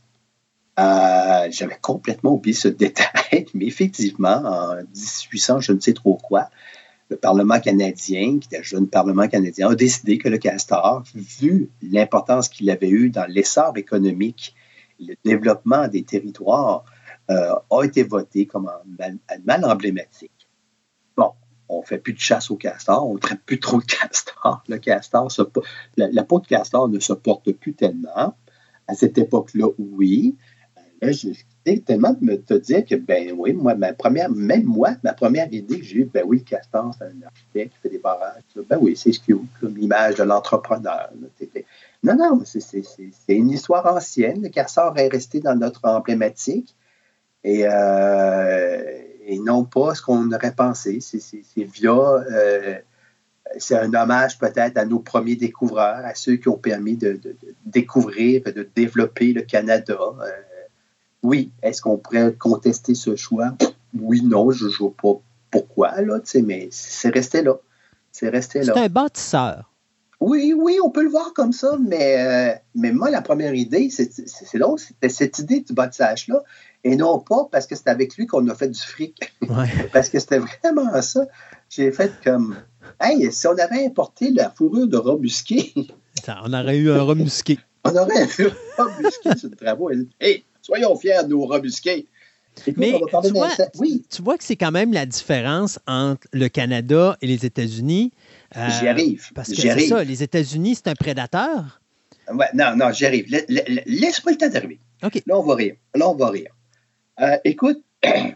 Euh, 0.79 1.47
j'avais 1.49 1.77
complètement 1.81 2.33
oublié 2.33 2.55
ce 2.55 2.67
détail, 2.83 3.47
mais 3.53 3.65
effectivement, 3.65 4.41
en 4.43 4.75
1800, 4.75 5.61
je 5.61 5.71
ne 5.73 5.79
sais 5.79 5.93
trop 5.93 6.15
quoi, 6.15 6.49
le 7.09 7.15
Parlement 7.15 7.59
canadien, 7.59 8.39
qui 8.39 8.47
était 8.47 8.59
un 8.59 8.63
jeune 8.63 8.87
Parlement 8.87 9.27
canadien, 9.27 9.69
a 9.69 9.75
décidé 9.75 10.17
que 10.17 10.27
le 10.27 10.37
castor, 10.37 11.03
vu 11.15 11.69
l'importance 11.81 12.49
qu'il 12.49 12.69
avait 12.69 12.89
eu 12.89 13.09
dans 13.09 13.25
l'essor 13.25 13.77
économique, 13.77 14.53
le 14.99 15.15
développement 15.23 15.87
des 15.87 16.03
territoires, 16.03 16.83
euh, 17.29 17.53
a 17.69 17.83
été 17.83 18.03
voté 18.03 18.45
comme 18.45 18.69
un 18.69 19.17
animal 19.29 19.65
emblématique 19.65 20.31
on 21.69 21.81
fait 21.81 21.97
plus 21.97 22.13
de 22.13 22.19
chasse 22.19 22.49
au 22.51 22.55
castor, 22.55 23.07
on 23.07 23.15
ne 23.15 23.19
traite 23.19 23.41
plus 23.45 23.59
trop 23.59 23.79
de 23.79 23.85
castor. 23.85 24.63
Le 24.67 24.77
castor, 24.77 25.31
la, 25.97 26.23
peau 26.23 26.39
de 26.39 26.47
castor 26.47 26.87
ne 26.89 26.99
se 26.99 27.13
porte 27.13 27.51
plus 27.51 27.73
tellement. 27.73 28.35
À 28.87 28.95
cette 28.95 29.17
époque-là, 29.17 29.67
oui. 29.77 30.35
Là, 31.01 31.11
j'ai 31.11 31.81
tellement 31.81 32.13
de 32.13 32.25
me 32.25 32.59
dire 32.59 32.85
que, 32.85 32.95
ben 32.95 33.33
oui, 33.37 33.53
moi, 33.53 33.75
ma 33.75 33.93
première, 33.93 34.31
même 34.31 34.63
moi, 34.63 34.95
ma 35.03 35.13
première 35.13 35.51
idée 35.53 35.79
que 35.79 35.85
j'ai 35.85 35.97
eue, 35.97 36.09
ben 36.11 36.23
oui, 36.25 36.39
le 36.39 36.43
castor, 36.43 36.95
c'est 36.97 37.05
un 37.05 37.27
architecte 37.27 37.73
qui 37.73 37.79
fait 37.83 37.89
des 37.89 37.99
barrages. 37.99 38.41
Ben 38.69 38.79
oui, 38.81 38.95
c'est 38.95 39.11
ce 39.11 39.19
qui 39.19 39.33
l'image 39.61 40.15
de 40.15 40.23
l'entrepreneur. 40.23 41.11
Non, 42.03 42.15
non, 42.15 42.41
c'est 42.45 42.83
une 43.27 43.51
histoire 43.51 43.85
ancienne. 43.85 44.41
Le 44.41 44.49
castor 44.49 44.97
est 44.97 45.09
resté 45.09 45.39
dans 45.39 45.55
notre 45.55 45.81
emblématique. 45.83 46.73
Et, 47.43 47.67
euh, 47.67 49.01
et 49.27 49.37
non 49.37 49.65
pas 49.65 49.93
ce 49.93 50.01
qu'on 50.01 50.31
aurait 50.31 50.55
pensé. 50.55 50.99
C'est 51.01 51.43
via, 51.57 51.91
euh, 51.91 52.79
c'est 53.57 53.77
un 53.77 53.93
hommage 53.93 54.39
peut-être 54.39 54.77
à 54.77 54.85
nos 54.85 54.99
premiers 54.99 55.35
découvreurs, 55.35 56.05
à 56.05 56.15
ceux 56.15 56.37
qui 56.37 56.47
ont 56.47 56.57
permis 56.57 56.95
de, 56.95 57.19
découvrir, 57.65 58.41
de 58.43 58.67
développer 58.75 59.33
le 59.33 59.41
Canada. 59.41 59.97
Euh, 59.99 60.29
oui, 61.23 61.51
est-ce 61.61 61.81
qu'on 61.81 61.97
pourrait 61.97 62.33
contester 62.33 62.95
ce 62.95 63.15
choix? 63.17 63.55
Oui, 63.99 64.21
non, 64.23 64.49
je 64.51 64.65
ne 64.65 64.71
vois 64.71 64.93
pas 65.01 65.19
pourquoi, 65.51 66.01
là, 66.01 66.19
mais 66.45 66.69
c'est 66.71 67.09
resté 67.09 67.41
là. 67.41 67.55
C'est 68.11 68.29
resté 68.29 68.59
là. 68.59 68.73
C'est 68.73 68.79
un 68.79 68.89
bâtisseur. 68.89 69.69
Oui, 70.19 70.53
oui, 70.57 70.77
on 70.83 70.89
peut 70.89 71.03
le 71.03 71.09
voir 71.09 71.33
comme 71.33 71.51
ça, 71.51 71.77
mais, 71.79 72.17
euh, 72.17 72.55
mais 72.73 72.91
moi, 72.91 73.11
la 73.11 73.21
première 73.21 73.53
idée, 73.53 73.89
c'est 73.91 74.57
long, 74.57 74.75
c'était 74.77 75.09
cette 75.09 75.37
idée 75.37 75.59
du 75.59 75.73
bâtissage-là, 75.73 76.43
et 76.87 76.95
non 76.95 77.19
pas 77.19 77.47
parce 77.51 77.67
que 77.67 77.75
c'est 77.75 77.89
avec 77.89 78.15
lui 78.15 78.25
qu'on 78.27 78.47
a 78.47 78.55
fait 78.55 78.69
du 78.69 78.79
fric. 78.79 79.33
parce 79.93 80.09
que 80.09 80.19
c'était 80.19 80.39
vraiment 80.39 81.01
ça. 81.01 81.25
J'ai 81.69 81.91
fait 81.91 82.11
comme, 82.23 82.55
hey, 83.01 83.31
si 83.31 83.47
on 83.47 83.57
avait 83.57 83.85
importé 83.85 84.31
la 84.31 84.49
fourrure 84.49 84.87
de 84.87 84.97
robusqué. 84.97 85.73
on 86.43 86.53
aurait 86.53 86.77
eu 86.77 86.91
un 86.91 87.01
robusqué. 87.01 87.59
on 87.83 87.95
aurait 87.95 88.27
eu 88.39 88.47
un 88.77 88.83
robusqué 88.83 89.37
sur 89.37 89.49
le 89.49 89.55
travaux. 89.55 89.91
Hey, 90.19 90.45
soyons 90.61 90.95
fiers 90.95 91.23
de 91.23 91.29
nos 91.29 91.45
robusqués. 91.45 92.07
Mais 92.75 92.93
tu 93.23 93.31
vois, 93.33 93.49
oui. 93.77 94.03
tu 94.09 94.21
vois 94.23 94.37
que 94.37 94.43
c'est 94.43 94.55
quand 94.55 94.71
même 94.71 94.91
la 94.91 95.05
différence 95.05 95.77
entre 95.85 96.27
le 96.33 96.47
Canada 96.47 97.15
et 97.21 97.27
les 97.27 97.45
États-Unis. 97.45 98.11
Euh, 98.55 98.67
j'y 98.79 98.87
arrive. 98.87 99.29
Parce 99.35 99.49
que 99.49 99.55
c'est 99.55 99.87
ça, 99.87 100.03
les 100.03 100.23
États-Unis, 100.23 100.75
c'est 100.75 100.87
un 100.87 100.95
prédateur. 100.95 101.81
Ouais, 102.33 102.47
non, 102.55 102.75
non, 102.75 102.91
j'y 102.91 103.05
arrive. 103.05 103.27
Laisse-moi 103.85 104.31
le 104.31 104.37
temps 104.37 104.49
d'arriver. 104.49 104.79
Là, 105.01 105.37
on 105.37 105.43
va 105.43 105.55
rire. 105.55 105.75
Là, 105.93 106.09
on 106.09 106.15
va 106.15 106.29
rire. 106.29 106.51
Euh, 107.19 107.37
écoute, 107.43 107.83
il 108.03 108.35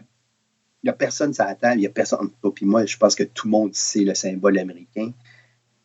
n'y 0.84 0.90
a 0.90 0.92
personne 0.92 1.32
ça 1.32 1.46
attend, 1.46 1.72
il 1.72 1.80
n'y 1.80 1.86
a 1.86 1.90
personne. 1.90 2.30
Puis 2.54 2.66
moi, 2.66 2.84
je 2.86 2.96
pense 2.96 3.14
que 3.14 3.22
tout 3.22 3.46
le 3.46 3.52
monde 3.52 3.74
sait 3.74 4.04
le 4.04 4.14
symbole 4.14 4.58
américain, 4.58 5.12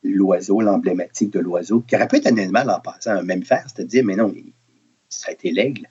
l'oiseau, 0.04 0.62
l'emblématique 0.62 1.32
de 1.32 1.40
l'oiseau, 1.40 1.82
qui 1.82 1.96
aurait 1.96 2.08
pu 2.08 2.18
être 2.18 2.28
un 2.28 2.38
animal 2.38 2.70
en 2.70 2.80
passant, 2.80 3.12
un 3.12 3.24
même 3.24 3.44
faire, 3.44 3.66
c'est-à-dire, 3.68 4.04
mais 4.04 4.16
non, 4.16 4.34
ça 5.10 5.30
a 5.30 5.34
été 5.34 5.52
l'aigle. 5.52 5.88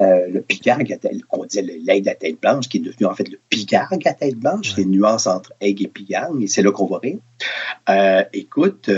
Euh, 0.00 0.28
le 0.28 0.42
pigargue, 0.42 0.96
qu'on 1.28 1.44
dit 1.44 1.60
l'aigle 1.60 2.08
à 2.08 2.14
tête 2.14 2.40
blanche, 2.40 2.68
qui 2.68 2.76
est 2.76 2.80
devenu 2.80 3.06
en 3.06 3.14
fait 3.14 3.28
le 3.28 3.40
pigargue 3.48 4.06
à 4.06 4.14
tête 4.14 4.36
blanche, 4.36 4.76
les 4.76 4.84
nuances 4.84 5.26
entre 5.26 5.52
aigle 5.60 5.84
et 5.84 5.88
pigargue, 5.88 6.40
et 6.40 6.46
c'est 6.46 6.62
là 6.62 6.70
qu'on 6.70 6.86
va 6.86 6.98
rire. 6.98 7.18
Euh, 7.88 8.22
écoute, 8.32 8.88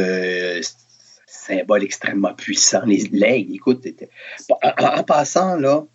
symbole 1.27 1.85
extrêmement 1.85 2.35
puissant, 2.35 2.83
l'aigle, 2.85 3.55
écoute, 3.55 3.87
en, 4.63 5.03
passant, 5.05 5.57
là, 5.57 5.87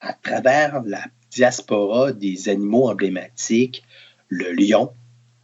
à 0.00 0.12
travers 0.14 0.82
la 0.84 1.04
diaspora 1.30 2.12
des 2.12 2.48
animaux 2.48 2.90
emblématiques, 2.90 3.82
le 4.28 4.52
lion 4.52 4.92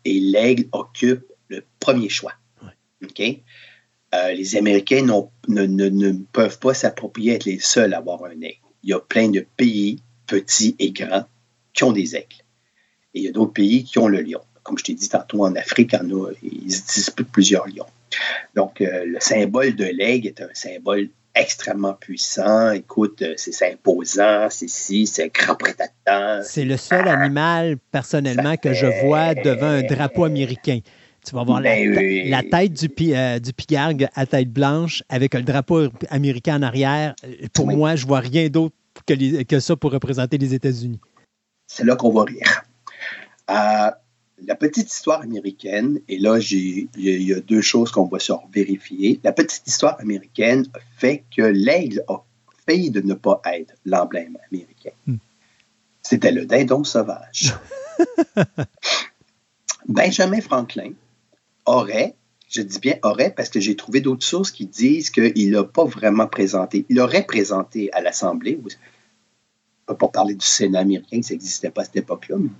et 0.04 0.18
l'aigle 0.20 0.68
occupent 0.72 1.32
le 1.48 1.64
premier 1.80 2.08
choix. 2.08 2.32
Euh, 4.14 4.32
les 4.32 4.56
Américains 4.56 5.06
ne, 5.48 6.12
peuvent 6.32 6.58
pas 6.58 6.74
s'approprier 6.74 7.34
être 7.34 7.44
les 7.44 7.58
seuls 7.58 7.94
à 7.94 7.98
avoir 7.98 8.24
un 8.24 8.40
aigle. 8.40 8.58
Il 8.82 8.90
y 8.90 8.92
a 8.92 9.00
plein 9.00 9.28
de 9.28 9.44
pays, 9.56 10.00
petits 10.26 10.76
et 10.78 10.92
grands, 10.92 11.26
qui 11.74 11.84
ont 11.84 11.92
des 11.92 12.16
aigles. 12.16 12.44
Et 13.14 13.20
il 13.20 13.22
y 13.24 13.28
a 13.28 13.32
d'autres 13.32 13.52
pays 13.52 13.84
qui 13.84 13.98
ont 13.98 14.08
le 14.08 14.22
lion. 14.22 14.40
Comme 14.62 14.78
je 14.78 14.84
t'ai 14.84 14.94
dit 14.94 15.08
tantôt, 15.08 15.44
en 15.44 15.54
Afrique, 15.56 15.94
il 16.02 16.48
ils 16.52 16.66
disputent 16.66 17.30
plusieurs 17.30 17.66
lions. 17.66 17.86
Donc, 18.54 18.80
le 18.80 19.18
symbole 19.20 19.76
de 19.76 19.84
l'aigle 19.84 20.28
est 20.28 20.40
un 20.40 20.48
symbole 20.54 21.08
extrêmement 21.36 21.94
puissant. 21.94 22.72
Écoute, 22.72 23.22
c'est 23.36 23.72
imposant, 23.72 24.48
c'est 24.50 24.68
si, 24.68 25.06
c'est 25.06 25.32
grand 25.32 25.54
prédateur. 25.54 26.42
C'est 26.42 26.64
le 26.64 26.76
seul 26.76 27.06
animal, 27.06 27.76
personnellement, 27.92 28.56
que 28.56 28.72
je 28.72 28.86
vois 29.04 29.34
devant 29.34 29.66
un 29.66 29.82
drapeau 29.82 30.24
américain. 30.24 30.80
Tu 31.24 31.34
vas 31.34 31.42
voir 31.42 31.60
la, 31.60 31.70
ben 31.70 32.50
tête 32.50 32.72
du, 32.72 32.88
euh, 33.12 33.38
du 33.40 33.52
pigargue 33.52 34.08
à 34.14 34.26
tête 34.26 34.50
blanche 34.50 35.02
avec 35.08 35.34
le 35.34 35.42
drapeau 35.42 35.88
américain 36.08 36.56
en 36.58 36.62
arrière. 36.62 37.16
Pour 37.52 37.66
moi, 37.66 37.96
je 37.96 38.06
vois 38.06 38.20
rien 38.20 38.48
d'autre 38.48 38.76
que, 39.06 39.42
que, 39.42 39.60
ça 39.60 39.74
pour 39.74 39.90
représenter 39.90 40.38
les 40.38 40.54
États-Unis. 40.54 41.00
C'est 41.66 41.84
là 41.84 41.96
qu'on 41.96 42.12
va 42.12 42.22
rire. 42.22 42.62
Euh, 43.50 43.90
la 44.44 44.54
petite 44.54 44.92
histoire 44.92 45.22
américaine, 45.22 46.00
et 46.08 46.18
là, 46.18 46.38
il 46.38 46.88
y, 46.96 47.32
a 47.32 47.40
deux 47.40 47.62
choses 47.62 47.90
qu'on 47.90 48.06
va 48.06 48.18
se 48.18 48.32
vérifier. 48.52 49.20
La 49.24 49.32
petite 49.32 49.66
histoire 49.66 49.98
américaine 50.00 50.66
fait 50.98 51.24
que 51.34 51.42
l'aigle 51.42 52.04
a 52.08 52.18
failli 52.66 52.90
de 52.90 53.00
ne 53.00 53.14
pas 53.14 53.40
être 53.46 53.74
l'emblème 53.84 54.36
américain. 54.50 54.90
Hmm. 55.06 55.16
C'était 56.02 56.32
le 56.32 56.46
dindon 56.46 56.84
sauvage. 56.84 57.54
Benjamin 59.88 60.40
Franklin 60.40 60.92
aurait, 61.64 62.14
je 62.48 62.60
dis 62.62 62.78
bien 62.78 62.98
aurait 63.02 63.30
parce 63.30 63.48
que 63.48 63.60
j'ai 63.60 63.76
trouvé 63.76 64.00
d'autres 64.00 64.26
sources 64.26 64.50
qui 64.50 64.66
disent 64.66 65.10
qu'il 65.10 65.50
n'a 65.50 65.64
pas 65.64 65.84
vraiment 65.84 66.26
présenté. 66.26 66.84
Il 66.88 67.00
aurait 67.00 67.24
présenté 67.24 67.92
à 67.92 68.02
l'Assemblée, 68.02 68.58
on 68.60 68.64
ne 68.64 68.68
peut 69.86 69.96
pas 69.96 70.08
parler 70.08 70.34
du 70.34 70.46
Sénat 70.46 70.80
américain, 70.80 71.22
ça 71.22 71.34
n'existait 71.34 71.70
pas 71.70 71.82
à 71.82 71.84
cette 71.84 71.96
époque-là, 71.96 72.36
mais 72.38 72.50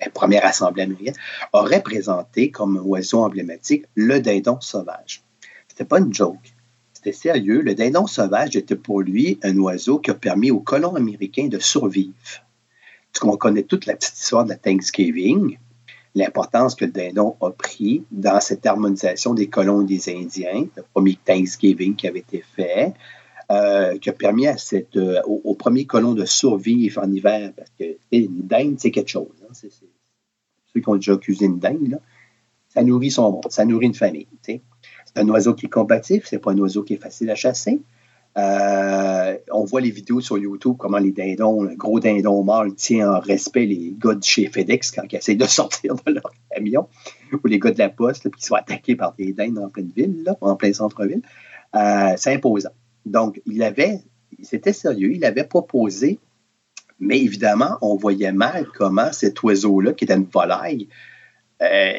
la 0.00 0.10
première 0.10 0.44
Assemblée 0.44 0.82
américaine, 0.82 1.14
aurait 1.52 1.82
présenté 1.82 2.50
comme 2.50 2.80
oiseau 2.84 3.22
emblématique 3.22 3.86
le 3.94 4.20
dindon 4.20 4.60
sauvage. 4.60 5.22
C'était 5.68 5.84
pas 5.84 5.98
une 5.98 6.12
joke. 6.12 6.54
C'était 6.92 7.12
sérieux. 7.12 7.60
Le 7.60 7.74
dindon 7.74 8.06
sauvage 8.06 8.56
était 8.56 8.76
pour 8.76 9.02
lui 9.02 9.38
un 9.42 9.56
oiseau 9.58 9.98
qui 9.98 10.10
a 10.10 10.14
permis 10.14 10.50
aux 10.50 10.60
colons 10.60 10.96
américains 10.96 11.48
de 11.48 11.58
survivre. 11.58 12.14
On 13.22 13.36
connaît 13.36 13.62
toute 13.62 13.86
la 13.86 13.94
petite 13.96 14.16
histoire 14.16 14.44
de 14.44 14.54
Thanksgiving 14.54 15.58
l'importance 16.14 16.74
que 16.74 16.84
le 16.84 16.90
dindon 16.90 17.36
a 17.40 17.50
pris 17.50 18.04
dans 18.10 18.40
cette 18.40 18.66
harmonisation 18.66 19.34
des 19.34 19.48
colons 19.48 19.82
et 19.82 19.86
des 19.86 20.10
Indiens, 20.10 20.66
le 20.76 20.82
premier 20.92 21.18
Thanksgiving 21.24 21.96
qui 21.96 22.08
avait 22.08 22.20
été 22.20 22.42
fait, 22.54 22.92
euh, 23.50 23.96
qui 23.98 24.10
a 24.10 24.12
permis 24.12 24.46
à 24.46 24.56
cette, 24.56 24.96
euh, 24.96 25.22
aux, 25.24 25.54
premiers 25.54 25.86
colons 25.86 26.14
de 26.14 26.24
survivre 26.24 27.02
en 27.02 27.10
hiver, 27.10 27.52
parce 27.56 27.70
que 27.78 27.96
une 28.12 28.46
dinde, 28.46 28.76
c'est 28.78 28.90
quelque 28.90 29.08
chose. 29.08 29.28
Hein, 29.48 29.52
c'est, 29.54 29.70
ceux 29.70 30.80
qui 30.80 30.88
ont 30.88 30.96
déjà 30.96 31.16
cuisiné 31.16 31.46
une 31.46 31.58
dinde, 31.58 32.00
ça 32.68 32.82
nourrit 32.82 33.10
son 33.10 33.32
monde, 33.32 33.50
ça 33.50 33.64
nourrit 33.64 33.86
une 33.86 33.94
famille. 33.94 34.28
C'est 34.42 34.60
un 35.16 35.28
oiseau 35.28 35.54
qui 35.54 35.66
est 35.66 35.70
combatif, 35.70 36.26
c'est 36.26 36.38
pas 36.38 36.52
un 36.52 36.58
oiseau 36.58 36.82
qui 36.82 36.94
est 36.94 36.98
facile 36.98 37.30
à 37.30 37.34
chasser. 37.34 37.80
Euh, 38.36 39.36
on 39.50 39.64
voit 39.64 39.80
les 39.80 39.90
vidéos 39.90 40.20
sur 40.20 40.38
YouTube, 40.38 40.76
comment 40.78 40.98
les 40.98 41.12
dindons, 41.12 41.62
le 41.62 41.74
gros 41.74 41.98
dindon 41.98 42.44
mâle 42.44 42.74
tient 42.74 43.10
en 43.14 43.20
respect 43.20 43.66
les 43.66 43.94
gars 43.98 44.14
de 44.14 44.22
chez 44.22 44.46
FedEx 44.48 44.92
quand 44.92 45.02
ils 45.10 45.16
essayent 45.16 45.36
de 45.36 45.44
sortir 45.46 45.94
de 45.94 46.12
leur 46.12 46.30
camion, 46.50 46.88
ou 47.32 47.46
les 47.46 47.58
gars 47.58 47.72
de 47.72 47.78
la 47.78 47.88
poste, 47.88 48.30
qui 48.30 48.44
sont 48.44 48.54
attaqués 48.54 48.96
par 48.96 49.14
des 49.14 49.32
dindes 49.32 49.58
en 49.58 49.70
pleine 49.70 49.90
ville, 49.96 50.30
en 50.40 50.56
plein 50.56 50.72
centre-ville. 50.72 51.22
Euh, 51.74 52.12
c'est 52.16 52.34
imposant. 52.34 52.70
Donc, 53.06 53.40
il 53.46 53.62
avait, 53.62 54.02
c'était 54.42 54.74
sérieux, 54.74 55.12
il 55.14 55.24
avait 55.24 55.44
proposé, 55.44 56.20
mais 57.00 57.20
évidemment, 57.20 57.78
on 57.80 57.96
voyait 57.96 58.32
mal 58.32 58.66
comment 58.74 59.12
cet 59.12 59.42
oiseau-là, 59.42 59.92
qui 59.92 60.04
était 60.04 60.14
une 60.14 60.24
volaille, 60.24 60.88
euh, 61.62 61.92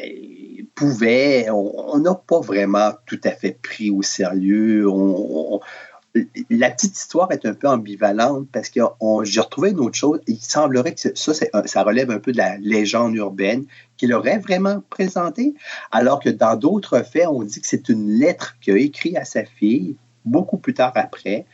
pouvait, 0.74 1.48
on 1.50 1.98
n'a 1.98 2.14
pas 2.14 2.40
vraiment 2.40 2.92
tout 3.06 3.20
à 3.24 3.30
fait 3.30 3.58
pris 3.62 3.90
au 3.90 4.02
sérieux. 4.02 4.86
la 6.48 6.70
petite 6.70 6.96
histoire 6.96 7.30
est 7.32 7.44
un 7.44 7.52
peu 7.52 7.68
ambivalente 7.68 8.48
parce 8.52 8.70
que 8.70 8.80
j'ai 9.24 9.40
retrouvé 9.40 9.70
une 9.70 9.80
autre 9.80 9.96
chose. 9.96 10.20
Il 10.26 10.38
semblerait 10.38 10.94
que 10.94 11.00
ça, 11.00 11.32
ça 11.66 11.82
relève 11.82 12.10
un 12.10 12.18
peu 12.18 12.32
de 12.32 12.38
la 12.38 12.56
légende 12.58 13.14
urbaine 13.16 13.66
qu'il 13.96 14.14
aurait 14.14 14.38
vraiment 14.38 14.82
présentée, 14.88 15.54
alors 15.92 16.20
que 16.20 16.30
dans 16.30 16.56
d'autres 16.56 17.02
faits, 17.02 17.26
on 17.28 17.42
dit 17.42 17.60
que 17.60 17.66
c'est 17.66 17.90
une 17.90 18.18
lettre 18.18 18.56
qu'il 18.60 18.74
a 18.74 18.78
écrite 18.78 19.16
à 19.16 19.24
sa 19.24 19.44
fille 19.44 19.96
beaucoup 20.24 20.56
plus 20.56 20.74
tard 20.74 20.92
après, 20.94 21.44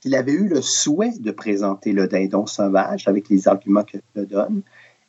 qu'il 0.00 0.14
avait 0.14 0.32
eu 0.32 0.48
le 0.48 0.62
souhait 0.62 1.18
de 1.18 1.30
présenter 1.30 1.92
le 1.92 2.08
dindon 2.08 2.46
sauvage 2.46 3.06
avec 3.06 3.28
les 3.28 3.48
arguments 3.48 3.84
que 3.84 3.98
je 4.16 4.22
donne, 4.22 4.62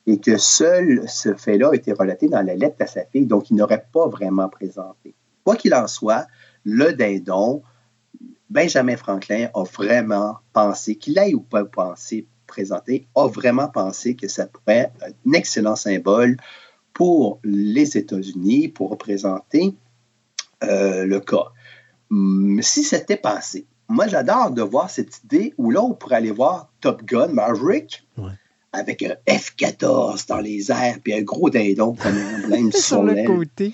et 0.07 0.19
que 0.19 0.37
seul 0.37 1.07
ce 1.07 1.33
fait-là 1.33 1.69
a 1.71 1.75
été 1.75 1.93
relaté 1.93 2.27
dans 2.27 2.41
la 2.41 2.55
lettre 2.55 2.77
à 2.79 2.87
sa 2.87 3.05
fille, 3.05 3.25
donc 3.25 3.49
il 3.49 3.55
n'aurait 3.55 3.85
pas 3.93 4.07
vraiment 4.07 4.49
présenté. 4.49 5.13
Quoi 5.43 5.55
qu'il 5.55 5.73
en 5.73 5.87
soit, 5.87 6.27
le 6.65 6.93
dindon, 6.93 7.61
Benjamin 8.49 8.97
Franklin 8.97 9.49
a 9.53 9.63
vraiment 9.63 10.37
pensé, 10.53 10.95
qu'il 10.95 11.17
aille 11.17 11.35
ou 11.35 11.41
pas 11.41 11.63
pensé, 11.65 12.27
présenté, 12.47 13.07
a 13.15 13.27
vraiment 13.27 13.69
pensé 13.69 14.15
que 14.15 14.27
ça 14.27 14.45
pourrait 14.45 14.91
être 14.99 15.13
un 15.25 15.33
excellent 15.33 15.75
symbole 15.75 16.37
pour 16.93 17.39
les 17.43 17.97
États-Unis, 17.97 18.67
pour 18.67 18.89
représenter 18.89 19.73
euh, 20.63 21.05
le 21.05 21.19
cas. 21.21 21.45
Si 22.61 22.83
c'était 22.83 23.15
passé, 23.15 23.65
moi 23.91 24.07
j'adore 24.07 24.51
de 24.51 24.61
voir 24.61 24.89
cette 24.89 25.23
idée 25.23 25.53
où 25.57 25.71
là 25.71 25.81
on 25.83 25.93
pourrait 25.93 26.15
aller 26.15 26.31
voir 26.31 26.71
Top 26.81 27.03
Gun 27.03 27.27
Maverick 27.27 28.07
avec 28.73 29.03
un 29.03 29.15
F-14 29.27 30.27
dans 30.27 30.39
les 30.39 30.71
airs 30.71 30.97
puis 31.03 31.13
un 31.13 31.21
gros 31.21 31.49
dindon 31.49 31.93
comme 31.93 32.17
emblème 32.43 32.71
sur 32.71 33.03
le 33.03 33.25
côté. 33.25 33.73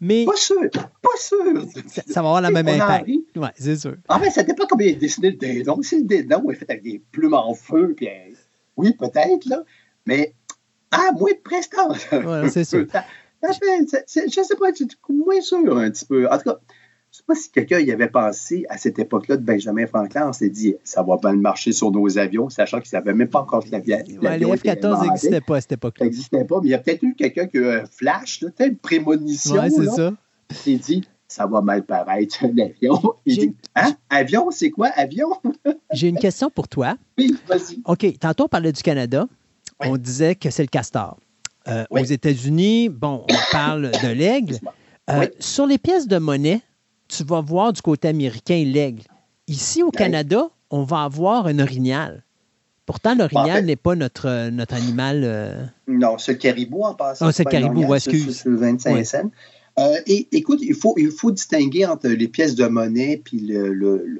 Mais 0.00 0.24
pas 0.24 0.36
sûr, 0.36 0.70
pas 0.70 1.16
sûr. 1.18 1.66
Ça, 2.06 2.22
va 2.22 2.28
avoir 2.28 2.40
la 2.40 2.50
même 2.50 2.68
impact. 2.68 3.08
Oui, 3.08 3.48
c'est 3.56 3.76
sûr. 3.76 3.96
En 4.08 4.20
fait, 4.20 4.30
ça 4.30 4.44
dépend 4.44 4.66
comment 4.66 4.84
il 4.84 4.94
a 4.94 4.98
dessiné 4.98 5.30
le 5.30 5.36
dindon. 5.36 5.82
Si 5.82 5.98
le 5.98 6.04
dindon 6.04 6.50
est 6.50 6.54
fait 6.54 6.70
avec 6.70 6.84
des 6.84 7.02
plumes 7.10 7.34
en 7.34 7.52
feu, 7.54 7.94
puis 7.96 8.08
oui, 8.76 8.92
peut-être, 8.92 9.44
là, 9.46 9.64
mais 10.06 10.34
ah, 10.92 11.10
moins 11.18 11.32
de 11.32 11.40
prestance. 11.42 12.06
Oui, 12.12 12.50
c'est 12.50 12.64
sûr. 12.64 12.86
je 13.42 14.20
ne 14.22 14.44
sais 14.44 14.56
pas, 14.56 14.70
moins 15.08 15.40
sûr 15.40 15.76
un 15.76 15.90
petit 15.90 16.04
peu. 16.04 16.28
En 16.30 16.38
tout 16.38 16.44
cas, 16.44 16.58
je 16.60 16.77
sais 17.18 17.24
pas 17.26 17.34
si 17.34 17.50
quelqu'un 17.50 17.80
y 17.80 17.90
avait 17.90 18.08
pensé 18.08 18.64
à 18.68 18.78
cette 18.78 18.98
époque-là 18.98 19.36
de 19.36 19.42
Benjamin 19.42 19.86
Franklin. 19.86 20.28
On 20.28 20.32
s'est 20.32 20.50
dit, 20.50 20.76
ça 20.84 21.02
va 21.02 21.16
mal 21.22 21.36
marcher 21.36 21.72
sur 21.72 21.90
nos 21.90 22.18
avions, 22.18 22.48
sachant 22.48 22.78
qu'il 22.78 22.88
ne 22.88 23.00
savait 23.00 23.14
même 23.14 23.28
pas 23.28 23.40
encore 23.40 23.64
que 23.64 23.70
l'avion. 23.70 23.98
Ouais, 24.22 24.38
les 24.38 24.46
F-14 24.46 25.02
n'existaient 25.02 25.40
pas 25.40 25.56
à 25.56 25.60
cette 25.60 25.72
époque-là. 25.72 26.06
n'existait 26.06 26.44
pas, 26.44 26.60
mais 26.60 26.68
il 26.68 26.70
y 26.70 26.74
a 26.74 26.78
peut-être 26.78 27.02
eu 27.02 27.14
quelqu'un 27.14 27.46
qui 27.46 27.58
a 27.58 27.60
eu 27.60 27.68
un 27.80 27.86
flash, 27.86 28.40
peut-être 28.40 28.70
une 28.70 28.76
prémonition. 28.76 29.60
Oui, 29.60 29.70
c'est 29.70 29.86
ça. 29.86 30.12
Il 30.66 30.78
dit, 30.78 31.02
ça 31.26 31.46
va 31.46 31.60
mal 31.60 31.84
paraître, 31.84 32.36
un 32.44 32.58
avion. 32.58 33.14
Il 33.26 33.38
dit, 33.38 33.56
hein? 33.74 33.94
Avion, 34.10 34.50
c'est 34.50 34.70
quoi, 34.70 34.88
avion? 34.88 35.28
J'ai 35.92 36.08
une 36.08 36.18
question 36.18 36.50
pour 36.50 36.68
toi. 36.68 36.96
Oui, 37.18 37.36
vas-y. 37.46 37.80
OK, 37.84 38.18
tantôt 38.18 38.44
on 38.44 38.48
parlait 38.48 38.72
du 38.72 38.82
Canada. 38.82 39.26
On 39.80 39.96
disait 39.96 40.34
que 40.34 40.50
c'est 40.50 40.62
le 40.62 40.68
castor. 40.68 41.18
Euh, 41.68 41.84
aux 41.90 41.98
États-Unis, 41.98 42.88
bon, 42.88 43.24
on 43.30 43.52
parle 43.52 43.90
de 43.90 44.08
l'aigle. 44.08 44.58
Euh, 45.10 45.26
sur 45.38 45.66
les 45.66 45.78
pièces 45.78 46.06
de 46.06 46.18
monnaie, 46.18 46.60
tu 47.08 47.24
vas 47.24 47.40
voir 47.40 47.72
du 47.72 47.82
côté 47.82 48.08
américain 48.08 48.62
l'aigle. 48.64 49.02
Ici, 49.46 49.82
au 49.82 49.90
Canada, 49.90 50.50
on 50.70 50.82
va 50.82 51.04
avoir 51.04 51.46
un 51.46 51.58
orignal. 51.58 52.22
Pourtant, 52.86 53.14
l'orignal 53.14 53.66
n'est 53.66 53.76
pas 53.76 53.94
notre, 53.94 54.48
notre 54.50 54.74
animal. 54.74 55.20
Euh, 55.22 55.64
non, 55.86 56.16
c'est 56.16 56.32
le 56.32 56.38
caribou 56.38 56.84
en 56.84 56.94
passant. 56.94 57.26
Ah, 57.26 57.32
c'est 57.32 57.44
le 57.44 57.50
caribou, 57.50 57.94
excuse. 57.94 58.40
C'est 58.42 58.48
le 58.48 58.56
25 58.56 59.04
cents. 59.04 59.30
Euh, 59.78 60.00
et 60.06 60.26
écoute, 60.32 60.60
il 60.62 60.74
faut, 60.74 60.94
il 60.96 61.10
faut 61.10 61.30
distinguer 61.30 61.86
entre 61.86 62.08
les 62.08 62.28
pièces 62.28 62.54
de 62.54 62.66
monnaie 62.66 63.20
puis 63.22 63.40
le. 63.40 64.18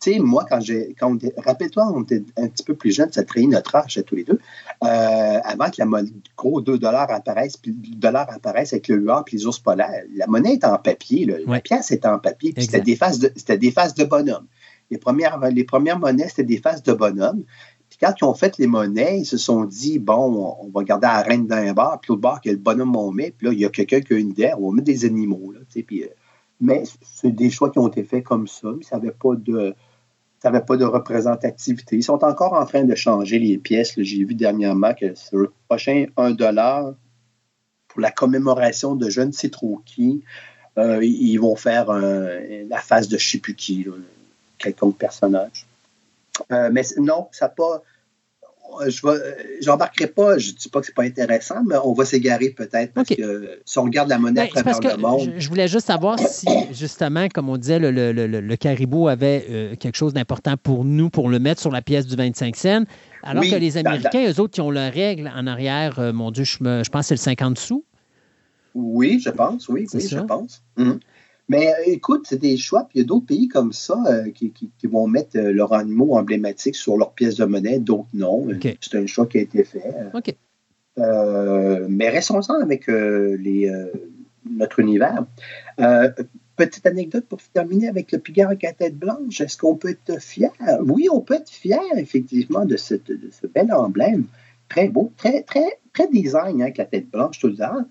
tu 0.00 0.12
sais, 0.12 0.18
moi, 0.20 0.46
quand 0.48 0.60
j'ai. 0.60 0.94
Rappelle-toi, 1.36 1.92
on 1.94 2.02
était 2.04 2.22
un 2.36 2.48
petit 2.48 2.62
peu 2.62 2.74
plus 2.74 2.92
jeune, 2.92 3.12
ça 3.12 3.24
trahit 3.24 3.48
notre 3.48 3.74
âge 3.74 3.98
à 3.98 4.02
tous 4.02 4.14
les 4.14 4.24
deux. 4.24 4.38
Euh, 4.84 5.38
avant 5.42 5.70
que 5.70 5.76
la 5.78 5.86
monnaie, 5.86 6.10
gros 6.36 6.60
2 6.60 6.78
dollars 6.78 7.10
apparaisse, 7.10 7.56
puis 7.56 7.72
le 7.72 7.96
dollar 7.96 8.30
apparaisse 8.30 8.74
avec 8.74 8.88
le 8.88 8.96
huard 8.96 9.24
puis 9.24 9.38
les 9.38 9.46
ours 9.46 9.58
polaires, 9.58 10.02
la 10.14 10.26
monnaie 10.26 10.54
est 10.54 10.64
en 10.64 10.76
papier, 10.76 11.24
la 11.46 11.60
pièce 11.60 11.90
est 11.92 12.04
en 12.04 12.18
papier, 12.18 12.52
puis 12.52 12.64
c'était 12.64 12.82
des 12.82 12.96
faces 12.96 13.18
de, 13.18 13.54
des 13.54 13.70
faces 13.70 13.94
de 13.94 14.04
bonhomme. 14.04 14.46
Les 14.90 14.98
premières, 14.98 15.40
les 15.50 15.64
premières 15.64 15.98
monnaies, 15.98 16.28
c'était 16.28 16.44
des 16.44 16.58
faces 16.58 16.82
de 16.82 16.92
bonhomme. 16.92 17.44
Puis 17.88 17.98
quand 18.00 18.12
ils 18.20 18.24
ont 18.24 18.34
fait 18.34 18.58
les 18.58 18.66
monnaies, 18.66 19.20
ils 19.20 19.24
se 19.24 19.38
sont 19.38 19.64
dit, 19.64 19.98
bon, 19.98 20.56
on 20.60 20.68
va 20.68 20.84
garder 20.84 21.06
la 21.06 21.22
reine 21.22 21.46
d'un 21.46 21.72
bar, 21.72 21.98
puis 22.00 22.10
l'autre 22.10 22.20
bar, 22.20 22.40
il 22.44 22.48
y 22.48 22.50
a 22.50 22.52
le 22.52 22.58
bonhomme 22.58 22.94
on 22.96 23.12
met, 23.12 23.30
puis 23.30 23.46
là, 23.46 23.52
il 23.54 23.60
y 23.60 23.64
a 23.64 23.70
quelqu'un 23.70 24.00
qui 24.00 24.12
a 24.12 24.18
une 24.18 24.30
idée, 24.30 24.52
on 24.58 24.68
va 24.68 24.74
mettre 24.74 24.86
des 24.86 25.06
animaux. 25.06 25.52
Là, 25.52 25.60
puis, 25.86 26.02
euh, 26.02 26.08
mais 26.60 26.82
c'est 27.02 27.30
des 27.30 27.48
choix 27.48 27.70
qui 27.70 27.78
ont 27.78 27.88
été 27.88 28.02
faits 28.02 28.24
comme 28.24 28.46
ça, 28.46 28.68
mais 28.76 28.84
ça 28.84 28.96
n'avait 28.96 29.12
pas 29.12 29.36
de 29.36 29.74
ça 30.42 30.50
n'avait 30.50 30.64
pas 30.64 30.76
de 30.76 30.84
représentativité. 30.84 31.96
Ils 31.96 32.02
sont 32.02 32.22
encore 32.24 32.52
en 32.52 32.64
train 32.66 32.84
de 32.84 32.94
changer 32.94 33.38
les 33.38 33.58
pièces. 33.58 33.94
J'ai 33.96 34.24
vu 34.24 34.34
dernièrement 34.34 34.94
que 34.94 35.14
sur 35.14 35.38
le 35.38 35.52
prochain 35.68 36.06
1 36.16 36.32
dollar 36.32 36.92
pour 37.88 38.00
la 38.00 38.10
commémoration 38.10 38.94
de 38.94 39.08
je 39.08 39.22
ne 39.22 39.32
sais 39.32 39.48
trop 39.48 39.80
qui, 39.86 40.22
euh, 40.78 41.02
ils 41.02 41.38
vont 41.38 41.56
faire 41.56 41.90
la 41.90 42.78
face 42.78 43.08
de 43.08 43.16
Shipuki, 43.16 43.86
quelconque 44.58 44.98
personnage. 44.98 45.66
Euh, 46.52 46.70
mais 46.72 46.82
non, 46.98 47.28
ça 47.32 47.48
pas. 47.48 47.82
Je 48.86 49.66
n'embarquerai 49.66 50.08
pas, 50.08 50.38
je 50.38 50.50
ne 50.50 50.56
dis 50.56 50.68
pas 50.68 50.80
que 50.80 50.86
ce 50.86 50.90
n'est 50.90 50.94
pas 50.94 51.04
intéressant, 51.04 51.62
mais 51.66 51.76
on 51.84 51.92
va 51.92 52.04
s'égarer 52.04 52.50
peut-être 52.50 52.92
parce 52.92 53.08
que 53.08 53.60
si 53.64 53.78
on 53.78 53.84
regarde 53.84 54.08
la 54.08 54.18
monnaie 54.18 54.48
ben, 54.54 54.60
à 54.60 54.62
travers 54.62 54.96
le 54.96 55.02
monde. 55.02 55.32
Je, 55.36 55.48
voulais 55.48 55.68
juste 55.68 55.86
savoir 55.86 56.18
si, 56.18 56.46
justement, 56.72 57.28
comme 57.28 57.48
on 57.48 57.56
disait, 57.56 57.78
le, 57.78 58.56
caribou 58.56 59.08
avait 59.08 59.46
euh, 59.50 59.76
quelque 59.76 59.96
chose 59.96 60.14
d'important 60.14 60.56
pour 60.56 60.84
nous 60.84 61.10
pour 61.10 61.28
le 61.28 61.38
mettre 61.38 61.60
sur 61.60 61.70
la 61.70 61.82
pièce 61.82 62.06
du 62.06 62.16
25 62.16 62.56
cents, 62.56 62.84
alors 63.22 63.42
que 63.42 63.56
les 63.56 63.76
Américains, 63.76 64.26
eux 64.28 64.40
autres, 64.40 64.54
qui 64.54 64.60
ont 64.60 64.70
leurs 64.70 64.92
règles 64.92 65.30
en 65.34 65.46
arrière, 65.46 65.98
euh, 65.98 66.12
mon 66.12 66.30
Dieu, 66.30 66.44
je, 66.44 66.56
je 66.56 66.90
pense 66.90 67.02
que 67.02 67.08
c'est 67.08 67.14
le 67.14 67.18
50 67.18 67.58
sous. 67.58 67.84
Oui, 68.74 69.20
je 69.24 69.30
pense, 69.30 69.68
oui, 69.68 69.86
oui, 69.94 70.06
je 70.06 70.18
pense. 70.18 70.62
Hum. 70.76 71.00
Mais 71.48 71.68
euh, 71.68 71.82
écoute, 71.86 72.26
c'est 72.28 72.40
des 72.40 72.56
choix, 72.56 72.84
puis 72.88 72.98
il 72.98 73.02
y 73.02 73.04
a 73.04 73.06
d'autres 73.06 73.26
pays 73.26 73.48
comme 73.48 73.72
ça 73.72 74.02
euh, 74.08 74.30
qui, 74.30 74.52
vont 74.84 75.06
mettre 75.06 75.38
euh, 75.38 75.52
leurs 75.52 75.72
animaux 75.72 76.16
emblématiques 76.16 76.74
sur 76.74 76.96
leur 76.96 77.12
pièce 77.12 77.36
de 77.36 77.44
monnaie, 77.44 77.78
d'autres 77.78 78.08
non. 78.14 78.48
C'est 78.80 78.96
un 78.96 79.06
choix 79.06 79.26
qui 79.26 79.38
a 79.38 79.42
été 79.42 79.64
fait. 79.64 79.84
Mais 80.96 82.08
restons-en 82.08 82.60
avec 82.60 82.88
les, 82.88 83.72
notre 84.50 84.80
univers. 84.80 85.24
petite 86.56 86.86
anecdote 86.86 87.26
pour 87.28 87.38
terminer 87.52 87.88
avec 87.88 88.10
le 88.12 88.18
pigard 88.18 88.50
à 88.50 88.56
tête 88.56 88.96
blanche. 88.96 89.40
Est-ce 89.40 89.58
qu'on 89.58 89.76
peut 89.76 89.90
être 89.90 90.20
fier? 90.20 90.50
Oui, 90.80 91.08
on 91.12 91.20
peut 91.20 91.34
être 91.34 91.50
fier, 91.50 91.82
effectivement, 91.96 92.64
de, 92.64 92.76
ce 92.76 92.96
bel 93.54 93.72
emblème. 93.72 94.24
Très 94.68 94.88
beau, 94.88 95.12
très, 95.16 95.42
très, 95.42 95.78
très 95.92 96.08
design 96.08 96.60
hein, 96.60 96.64
avec 96.64 96.78
la 96.78 96.86
tête 96.86 97.08
blanche 97.08 97.38
tout 97.38 97.46
le 97.46 97.56
temps. 97.56 97.84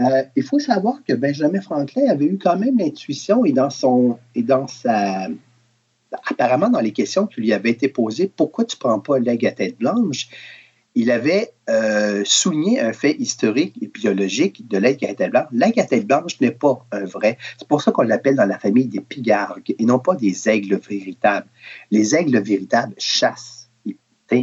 Euh, 0.00 0.22
il 0.36 0.42
faut 0.44 0.60
savoir 0.60 1.02
que 1.06 1.12
Benjamin 1.12 1.60
Franklin 1.60 2.08
avait 2.08 2.26
eu 2.26 2.38
quand 2.38 2.56
même 2.56 2.78
l'intuition 2.78 3.44
et 3.44 3.52
dans 3.52 3.70
son 3.70 4.18
et 4.34 4.42
dans 4.42 4.68
sa 4.68 5.28
apparemment 6.30 6.70
dans 6.70 6.80
les 6.80 6.92
questions 6.92 7.26
qui 7.26 7.40
lui 7.40 7.52
avaient 7.52 7.70
été 7.70 7.88
posées, 7.88 8.30
pourquoi 8.34 8.64
tu 8.64 8.76
ne 8.76 8.80
prends 8.80 9.00
pas 9.00 9.18
l'aigle 9.18 9.46
à 9.46 9.52
tête 9.52 9.76
blanche? 9.76 10.28
Il 10.94 11.10
avait 11.10 11.52
euh, 11.68 12.22
souligné 12.24 12.80
un 12.80 12.92
fait 12.92 13.14
historique 13.18 13.74
et 13.82 13.88
biologique 13.88 14.66
de 14.68 14.78
l'aigle 14.78 15.06
à 15.06 15.14
tête 15.14 15.30
blanche. 15.30 15.46
L'aigle 15.52 15.80
à 15.80 15.84
tête 15.84 16.06
blanche 16.06 16.40
n'est 16.40 16.52
pas 16.52 16.86
un 16.92 17.04
vrai. 17.04 17.36
C'est 17.58 17.68
pour 17.68 17.82
ça 17.82 17.92
qu'on 17.92 18.02
l'appelle 18.02 18.36
dans 18.36 18.46
la 18.46 18.58
famille 18.58 18.86
des 18.86 19.00
pigargues 19.00 19.74
et 19.78 19.84
non 19.84 19.98
pas 19.98 20.14
des 20.14 20.48
aigles 20.48 20.80
véritables. 20.88 21.46
Les 21.90 22.14
aigles 22.14 22.40
véritables 22.40 22.94
chassent 22.98 23.57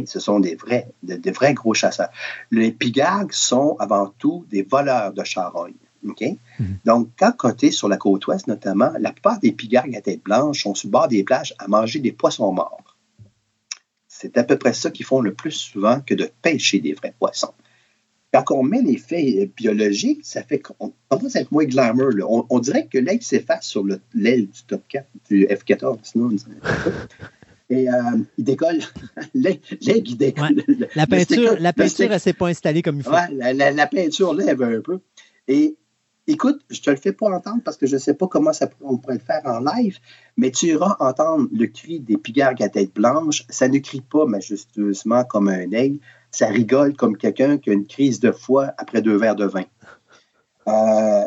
ce 0.06 0.20
sont 0.20 0.40
des 0.40 0.56
vrais, 0.56 1.54
gros 1.54 1.74
chasseurs. 1.74 2.10
Les 2.50 2.72
pigargues 2.72 3.32
sont 3.32 3.76
avant 3.78 4.12
tout 4.18 4.44
des 4.50 4.62
voleurs 4.62 5.12
de 5.12 5.24
charognes. 5.24 5.74
Mhm. 6.02 6.38
Donc, 6.84 7.08
quand 7.18 7.32
côté 7.32 7.70
sur 7.70 7.88
la 7.88 7.96
côte 7.96 8.26
ouest 8.26 8.46
notamment, 8.46 8.92
la 9.00 9.12
plupart 9.12 9.40
des 9.40 9.52
pigargues 9.52 9.96
à 9.96 10.00
tête 10.00 10.22
blanche 10.22 10.62
sont 10.62 10.74
sur 10.74 10.88
le 10.88 10.92
bord 10.92 11.08
des 11.08 11.24
plages 11.24 11.54
à 11.58 11.68
manger 11.68 11.98
des 11.98 12.12
poissons 12.12 12.52
morts. 12.52 12.96
C'est 14.08 14.38
à 14.38 14.44
peu 14.44 14.56
près 14.56 14.72
ça 14.72 14.90
qu'ils 14.90 15.04
font 15.04 15.20
le 15.20 15.34
plus 15.34 15.52
souvent 15.52 16.00
que 16.00 16.14
de 16.14 16.30
pêcher 16.42 16.80
des 16.80 16.94
vrais 16.94 17.14
poissons. 17.18 17.52
Quand 18.32 18.44
on 18.50 18.62
met 18.62 18.82
les 18.82 18.98
faits 18.98 19.54
biologiques, 19.54 20.24
ça 20.24 20.42
fait 20.42 20.58
qu'on 20.58 20.92
commence 21.08 21.36
à 21.36 21.40
être 21.40 21.52
moins 21.52 21.64
glamour. 21.64 22.46
On, 22.50 22.58
dirait 22.58 22.86
que 22.86 22.98
l'aigle 22.98 23.22
s'efface 23.22 23.66
sur 23.66 23.84
l'aile 24.14 24.46
du 24.46 24.62
top 24.66 24.82
4 24.88 25.06
du 25.28 25.46
F-14. 25.46 26.44
Et 27.68 27.88
euh, 27.88 27.94
il 28.38 28.44
décolle. 28.44 28.78
L'aigle, 29.34 29.60
il 29.80 30.16
décolle. 30.16 30.62
La 30.94 31.06
peinture, 31.06 31.56
la 31.58 31.72
peinture, 31.72 32.12
elle 32.12 32.20
s'est 32.20 32.32
pas 32.32 32.48
installée 32.48 32.82
comme 32.82 32.98
il 32.98 33.02
faut. 33.02 33.10
Ouais, 33.10 33.54
la, 33.54 33.86
peinture 33.86 34.34
lève 34.34 34.62
un 34.62 34.80
peu. 34.80 35.00
Et 35.48 35.76
écoute, 36.28 36.60
je 36.70 36.80
te 36.80 36.90
le 36.90 36.96
fais 36.96 37.12
pas 37.12 37.26
entendre 37.26 37.62
parce 37.64 37.76
que 37.76 37.86
je 37.86 37.94
ne 37.94 38.00
sais 38.00 38.14
pas 38.14 38.28
comment 38.28 38.52
ça, 38.52 38.68
on 38.80 38.98
pourrait 38.98 39.14
le 39.14 39.20
faire 39.20 39.42
en 39.44 39.60
live, 39.60 39.98
mais 40.36 40.52
tu 40.52 40.66
iras 40.66 40.96
entendre 41.00 41.48
le 41.52 41.66
cri 41.66 41.98
des 41.98 42.16
pigargues 42.16 42.62
à 42.62 42.68
tête 42.68 42.94
blanche. 42.94 43.44
Ça 43.48 43.68
ne 43.68 43.78
crie 43.78 44.00
pas 44.00 44.26
majestueusement 44.26 45.24
comme 45.24 45.48
un 45.48 45.70
aigle. 45.72 45.98
Ça 46.30 46.46
rigole 46.46 46.94
comme 46.94 47.16
quelqu'un 47.16 47.58
qui 47.58 47.70
a 47.70 47.72
une 47.72 47.86
crise 47.86 48.20
de 48.20 48.30
foie 48.30 48.74
après 48.78 49.02
deux 49.02 49.16
verres 49.16 49.36
de 49.36 49.46
vin. 49.46 49.64
Euh, 50.68 51.24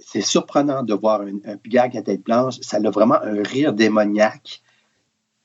c'est 0.00 0.20
surprenant 0.20 0.82
de 0.82 0.92
voir 0.92 1.22
un, 1.22 1.38
un 1.46 1.56
pigargue 1.56 1.96
à 1.96 2.02
tête 2.02 2.22
blanche. 2.22 2.56
Ça 2.60 2.76
a 2.76 2.90
vraiment 2.90 3.22
un 3.22 3.42
rire 3.42 3.72
démoniaque 3.72 4.62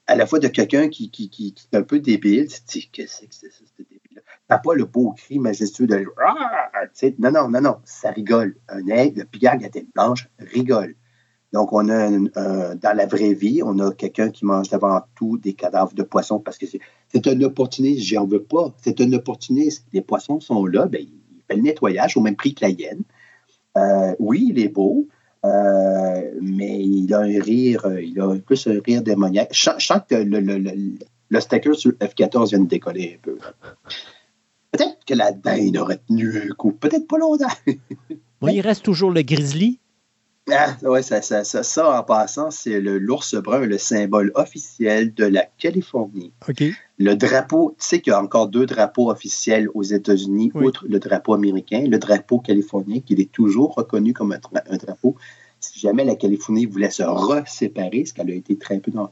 à 0.07 0.15
la 0.15 0.25
fois 0.25 0.39
de 0.39 0.47
quelqu'un 0.47 0.89
qui, 0.89 1.09
qui, 1.09 1.29
qui, 1.29 1.55
est 1.71 1.77
un 1.77 1.83
peu 1.83 1.99
débile. 1.99 2.47
Tu 2.47 2.79
dis, 2.79 2.89
qu'est-ce 2.91 3.21
que 3.21 3.27
c'est 3.29 3.51
ça, 3.51 3.63
ce 3.77 3.83
débile-là? 3.83 4.21
T'as 4.47 4.57
pas 4.57 4.73
le 4.73 4.85
beau 4.85 5.13
cri 5.13 5.39
majestueux 5.39 5.87
de. 5.87 6.05
Ah! 6.25 6.71
Non, 7.19 7.31
non, 7.31 7.49
non, 7.49 7.61
non, 7.61 7.77
ça 7.85 8.11
rigole. 8.11 8.55
Un 8.67 8.87
aigle, 8.87 9.21
le 9.21 9.25
pigargue 9.25 9.63
à 9.65 9.69
tête 9.69 9.87
blanche, 9.93 10.27
rigole. 10.39 10.95
Donc, 11.53 11.71
on 11.71 11.87
a 11.87 12.09
dans 12.09 12.97
la 12.97 13.05
vraie 13.05 13.33
vie, 13.33 13.61
on 13.63 13.77
a 13.77 13.93
quelqu'un 13.93 14.31
qui 14.31 14.43
mange 14.43 14.73
avant 14.73 15.01
tout 15.15 15.37
des 15.37 15.53
cadavres 15.53 15.93
de 15.93 16.01
poissons 16.01 16.39
parce 16.39 16.57
que 16.57 16.65
c'est 16.65 17.27
un 17.27 17.41
opportuniste, 17.41 18.01
j'en 18.01 18.25
veux 18.25 18.41
pas. 18.41 18.73
C'est 18.81 18.99
un 19.01 19.13
opportuniste. 19.13 19.85
Les 19.93 20.01
poissons 20.01 20.39
sont 20.39 20.65
là, 20.65 20.87
ben, 20.87 21.01
il 21.01 21.43
fait 21.47 21.55
le 21.55 21.61
nettoyage 21.61 22.17
au 22.17 22.21
même 22.21 22.35
prix 22.35 22.55
que 22.55 22.65
la 22.65 22.71
hyène. 22.71 23.03
Euh, 23.77 24.15
oui, 24.19 24.47
il 24.49 24.59
est 24.59 24.69
beau, 24.69 25.07
euh, 25.45 26.21
mais 26.41 26.79
il 26.79 27.13
a 27.13 27.19
un 27.19 27.41
rire, 27.41 27.85
euh, 27.85 28.01
il 28.01 28.19
a 28.19 28.35
plus 28.35 28.67
un 28.67 28.79
rire 28.85 29.01
démoniaque. 29.01 29.49
Je, 29.51 29.69
sens 29.77 30.01
que 30.09 30.15
le, 30.15 30.39
le, 30.39 30.57
le, 30.57 31.39
sticker 31.39 31.75
sur 31.75 31.91
F14 31.91 32.49
vient 32.49 32.59
de 32.59 32.67
décoller 32.67 33.17
un 33.17 33.21
peu. 33.21 33.37
Peut-être 34.71 35.05
que 35.05 35.13
la 35.13 35.31
dinde 35.31 35.77
aurait 35.77 35.99
tenu 36.07 36.49
un 36.49 36.53
coup, 36.55 36.71
peut-être 36.71 37.07
pas 37.07 37.17
longtemps. 37.17 37.47
il 38.41 38.61
reste 38.61 38.83
toujours 38.83 39.11
le 39.11 39.21
grizzly. 39.21 39.79
Ah, 40.51 40.75
ouais, 40.83 41.01
ça, 41.01 41.21
ça, 41.21 41.43
ça, 41.45 41.99
en 41.99 42.03
passant, 42.03 42.51
c'est 42.51 42.81
l'ours 42.81 43.35
brun, 43.35 43.65
le 43.65 43.77
symbole 43.77 44.31
officiel 44.35 45.13
de 45.13 45.23
la 45.23 45.45
Californie. 45.57 46.33
OK. 46.49 46.63
Le 46.97 47.15
drapeau, 47.15 47.75
tu 47.79 47.87
sais 47.87 48.01
qu'il 48.01 48.11
y 48.11 48.13
a 48.13 48.21
encore 48.21 48.47
deux 48.47 48.65
drapeaux 48.65 49.09
officiels 49.09 49.69
aux 49.73 49.83
États-Unis, 49.83 50.51
outre 50.53 50.85
le 50.87 50.99
drapeau 50.99 51.33
américain, 51.33 51.85
le 51.87 51.97
drapeau 51.97 52.39
californien, 52.39 52.99
qui 52.99 53.13
est 53.13 53.31
toujours 53.31 53.73
reconnu 53.75 54.13
comme 54.13 54.33
un, 54.33 54.77
drapeau. 54.77 55.15
Si 55.61 55.79
jamais 55.79 56.03
la 56.03 56.15
Californie 56.15 56.65
voulait 56.65 56.91
se 56.91 57.03
reséparer, 57.03 58.03
ce 58.05 58.13
qu'elle 58.13 58.29
a 58.29 58.35
été 58.35 58.57
très 58.57 58.79
peu 58.79 58.91
dans 58.91 59.11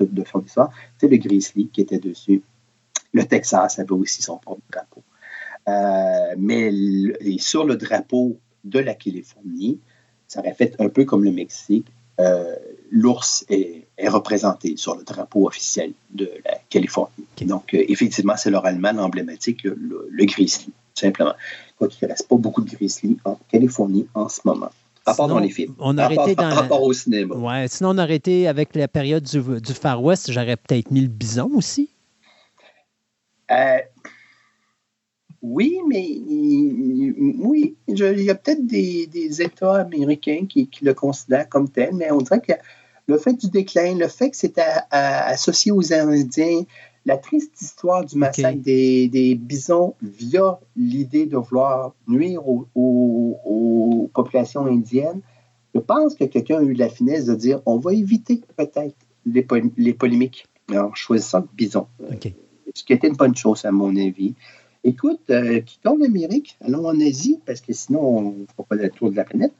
le 0.00 0.06
de 0.06 0.24
son 0.24 0.42
histoire, 0.42 0.70
c'est 0.98 1.06
le 1.06 1.18
Grizzly 1.18 1.68
qui 1.68 1.82
était 1.82 2.00
dessus. 2.00 2.42
Le 3.12 3.24
Texas 3.24 3.78
avait 3.78 3.92
aussi 3.92 4.22
son 4.22 4.38
propre 4.38 4.62
drapeau. 4.72 5.04
Euh, 5.68 6.34
mais 6.36 6.72
sur 7.38 7.64
le 7.64 7.76
drapeau 7.76 8.36
de 8.64 8.80
la 8.80 8.94
Californie, 8.94 9.78
ça 10.34 10.40
aurait 10.40 10.54
fait 10.54 10.74
un 10.80 10.88
peu 10.88 11.04
comme 11.04 11.22
le 11.22 11.30
Mexique. 11.30 11.86
Euh, 12.18 12.56
l'ours 12.90 13.44
est, 13.48 13.86
représenté 14.08 14.76
sur 14.76 14.96
le 14.96 15.04
drapeau 15.04 15.46
officiel 15.46 15.92
de 16.10 16.28
la 16.44 16.58
Californie. 16.68 17.24
Donc, 17.42 17.72
euh, 17.72 17.84
effectivement, 17.88 18.34
c'est 18.36 18.50
leur 18.50 18.66
allemand 18.66 18.96
emblématique, 18.98 19.62
le, 19.62 20.24
grizzly, 20.26 20.72
simplement. 20.94 21.34
Quoi 21.78 21.86
qu'il 21.86 22.06
ne 22.06 22.12
reste 22.12 22.26
pas 22.28 22.36
beaucoup 22.36 22.62
de 22.62 22.70
grizzly 22.70 23.16
en 23.24 23.38
Californie 23.48 24.08
en 24.14 24.28
ce 24.28 24.40
moment. 24.44 24.70
À 25.06 25.14
part 25.14 25.28
dans 25.28 25.38
les 25.38 25.50
films. 25.50 25.74
On 25.78 25.96
a 25.98 26.04
arrêté 26.04 26.34
dans... 26.34 26.48
rapport 26.48 26.82
au 26.82 26.92
cinéma. 26.92 27.36
Ouais, 27.36 27.68
sinon, 27.68 27.90
on 27.90 27.98
a 27.98 28.02
arrêté 28.02 28.48
avec 28.48 28.74
la 28.74 28.88
période 28.88 29.22
du, 29.22 29.40
du 29.60 29.72
Far 29.72 30.02
West. 30.02 30.32
J'aurais 30.32 30.56
peut-être 30.56 30.90
mis 30.90 31.02
le 31.02 31.08
bison 31.08 31.50
aussi. 31.54 31.90
Euh, 33.52 33.78
oui, 35.46 35.78
mais 35.86 36.22
oui, 37.38 37.76
il 37.86 38.22
y 38.22 38.30
a 38.30 38.34
peut-être 38.34 38.64
des, 38.66 39.42
États 39.42 39.74
américains 39.74 40.46
qui, 40.48 40.70
le 40.80 40.94
considèrent 40.94 41.50
comme 41.50 41.68
tel, 41.68 41.94
mais 41.94 42.10
on 42.10 42.18
dirait 42.18 42.40
que 42.40 42.52
le 43.06 43.18
fait 43.18 43.34
du 43.34 43.50
déclin, 43.50 43.94
le 43.94 44.08
fait 44.08 44.30
que 44.30 44.38
c'est 44.38 44.58
associé 44.90 45.70
aux 45.70 45.92
Indiens, 45.92 46.62
la 47.04 47.18
triste 47.18 47.60
histoire 47.60 48.06
du 48.06 48.16
massacre 48.16 48.58
des, 48.58 49.38
bisons 49.38 49.94
via 50.00 50.58
l'idée 50.76 51.26
de 51.26 51.36
vouloir 51.36 51.92
nuire 52.08 52.40
aux, 52.48 54.10
populations 54.14 54.64
indiennes, 54.64 55.20
je 55.74 55.80
pense 55.80 56.14
que 56.14 56.24
quelqu'un 56.24 56.60
a 56.60 56.62
eu 56.62 56.72
la 56.72 56.88
finesse 56.88 57.26
de 57.26 57.34
dire 57.34 57.60
on 57.66 57.78
va 57.78 57.92
éviter 57.92 58.40
peut-être 58.56 58.96
les, 59.26 59.46
les, 59.76 59.92
polémiques 59.92 60.46
en 60.72 60.94
choisissant 60.94 61.40
le 61.40 61.48
bison. 61.52 61.86
Ce 62.74 62.82
qui 62.82 62.92
était 62.94 63.08
une 63.08 63.16
bonne 63.16 63.36
chose, 63.36 63.64
à 63.64 63.72
mon 63.72 63.94
avis. 63.96 64.34
Écoute, 64.86 65.30
euh, 65.30 65.60
quittons 65.60 65.96
l'Amérique, 65.96 66.58
allons 66.62 66.86
en 66.86 67.00
Asie, 67.00 67.40
parce 67.46 67.62
que 67.62 67.72
sinon, 67.72 68.00
on 68.00 68.22
ne 68.32 68.46
fera 68.46 68.64
pas 68.64 68.76
le 68.76 68.90
tour 68.90 69.10
de 69.10 69.16
la 69.16 69.24
planète. 69.24 69.54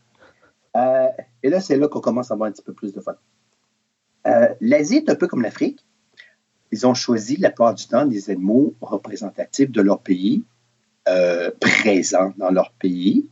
Euh, 0.77 1.09
et 1.43 1.49
là, 1.49 1.61
c'est 1.61 1.79
là 1.79 1.89
qu'on 1.89 2.03
commence 2.03 2.31
à 2.31 2.35
avoir 2.35 2.51
un 2.51 2.53
petit 2.53 2.63
peu 2.63 2.75
plus 2.75 2.93
de 2.93 3.01
fun. 3.01 3.15
Euh, 4.27 4.49
L'Asie 4.61 4.97
est 4.97 5.09
un 5.09 5.15
peu 5.15 5.27
comme 5.27 5.41
l'Afrique. 5.41 5.83
Ils 6.73 6.87
ont 6.87 6.93
choisi 6.93 7.37
la 7.37 7.49
plupart 7.49 7.75
du 7.75 7.87
temps 7.87 8.05
des 8.05 8.29
animaux 8.29 8.75
représentatifs 8.83 9.71
de 9.71 9.81
leur 9.81 10.01
pays, 10.01 10.43
présents 11.61 12.33
dans 12.37 12.51
leur 12.51 12.73
pays, 12.73 13.27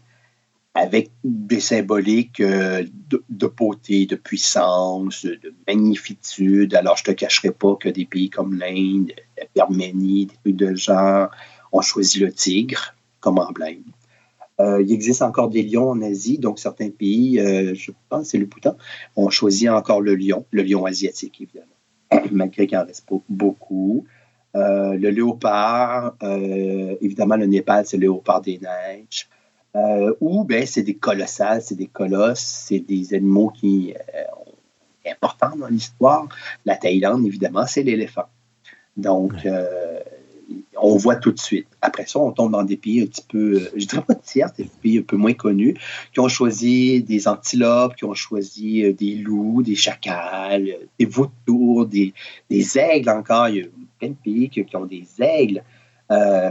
avec 0.74 1.10
des 1.24 1.60
symboliques 1.60 2.40
de, 2.40 3.46
beauté, 3.46 4.06
de 4.06 4.16
puissance, 4.16 5.24
de 5.24 5.52
magnifitude. 5.66 6.74
Alors, 6.74 6.96
je 6.96 7.02
ne 7.02 7.14
te 7.14 7.20
cacherai 7.20 7.50
pas 7.50 7.74
que 7.76 7.88
des 7.88 8.04
pays 8.04 8.30
comme 8.30 8.54
l'Inde, 8.54 9.12
l'Arménie, 9.56 10.26
des 10.26 10.34
trucs 10.36 10.56
de 10.56 10.74
genre, 10.74 11.30
on 11.72 11.80
choisit 11.80 12.20
le 12.20 12.32
tigre 12.32 12.94
comme 13.20 13.38
emblème. 13.38 13.82
Euh, 14.60 14.82
il 14.82 14.92
existe 14.92 15.22
encore 15.22 15.48
des 15.48 15.62
lions 15.62 15.90
en 15.90 16.02
Asie, 16.02 16.38
donc 16.38 16.58
certains 16.58 16.90
pays, 16.90 17.40
euh, 17.40 17.74
je 17.74 17.90
pense 18.08 18.28
c'est 18.28 18.38
le 18.38 18.46
Bhoutan, 18.46 18.76
ont 19.16 19.30
choisi 19.30 19.68
encore 19.68 20.00
le 20.00 20.14
lion, 20.14 20.44
le 20.50 20.62
lion 20.62 20.84
asiatique, 20.84 21.40
évidemment, 21.40 22.26
malgré 22.30 22.66
qu'il 22.66 22.76
en 22.76 22.84
reste 22.84 23.06
pas 23.08 23.16
beaucoup. 23.28 24.04
le 24.54 25.08
léopard, 25.08 26.16
évidemment, 27.00 27.36
le 27.36 27.46
Népal, 27.46 27.86
c'est 27.86 27.96
le 27.96 28.02
léopard 28.02 28.42
des 28.42 28.58
neiges. 28.58 29.28
ou 30.20 30.44
ben, 30.44 30.66
c'est 30.66 30.82
des 30.82 30.96
colossales, 30.96 31.62
c'est 31.62 31.74
des 31.74 31.86
colosses, 31.86 32.66
c'est 32.68 32.80
des 32.80 33.14
animaux 33.14 33.48
qui 33.48 33.94
sont 33.94 35.10
importants 35.10 35.56
dans 35.56 35.68
l'histoire. 35.68 36.28
La 36.66 36.76
Thaïlande, 36.76 37.26
évidemment, 37.26 37.66
c'est 37.66 37.82
l'éléphant. 37.82 38.28
Donc, 38.98 39.32
on 40.82 40.96
voit 40.96 41.16
tout 41.16 41.32
de 41.32 41.38
suite. 41.38 41.68
Après 41.80 42.06
ça, 42.06 42.18
on 42.18 42.32
tombe 42.32 42.52
dans 42.52 42.64
des 42.64 42.76
pays 42.76 43.02
un 43.02 43.06
petit 43.06 43.24
peu, 43.26 43.54
euh, 43.54 43.70
je 43.76 43.86
dirais 43.86 44.02
pas 44.02 44.14
tiers, 44.16 44.52
des 44.58 44.68
pays 44.82 44.98
un 44.98 45.02
peu 45.02 45.16
moins 45.16 45.32
connus, 45.32 45.76
qui 46.12 46.20
ont 46.20 46.28
choisi 46.28 47.02
des 47.02 47.28
antilopes, 47.28 47.96
qui 47.96 48.04
ont 48.04 48.14
choisi 48.14 48.84
euh, 48.84 48.92
des 48.92 49.14
loups, 49.14 49.62
des 49.62 49.76
chacals, 49.76 50.68
euh, 50.68 50.86
des 50.98 51.06
vautours, 51.06 51.86
des, 51.86 52.12
aigles 52.76 53.10
encore. 53.10 53.48
Il 53.48 53.56
y 53.56 53.62
a 53.62 53.66
plein 53.98 54.08
de 54.08 54.16
pays 54.22 54.48
qui, 54.50 54.64
ont 54.74 54.86
des 54.86 55.06
aigles 55.20 55.62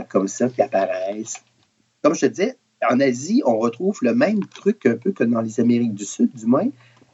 comme 0.08 0.26
ça 0.26 0.48
qui 0.48 0.60
apparaissent. 0.60 1.40
Comme 2.02 2.16
je 2.16 2.22
te 2.22 2.26
disais, 2.26 2.56
en 2.90 2.98
Asie, 2.98 3.42
on 3.46 3.58
retrouve 3.58 3.98
le 4.02 4.12
même 4.12 4.44
truc 4.46 4.86
un 4.86 4.96
peu 4.96 5.12
que 5.12 5.22
dans 5.22 5.40
les 5.40 5.60
Amériques 5.60 5.94
du 5.94 6.04
Sud, 6.04 6.30
du 6.34 6.46
moins 6.46 6.66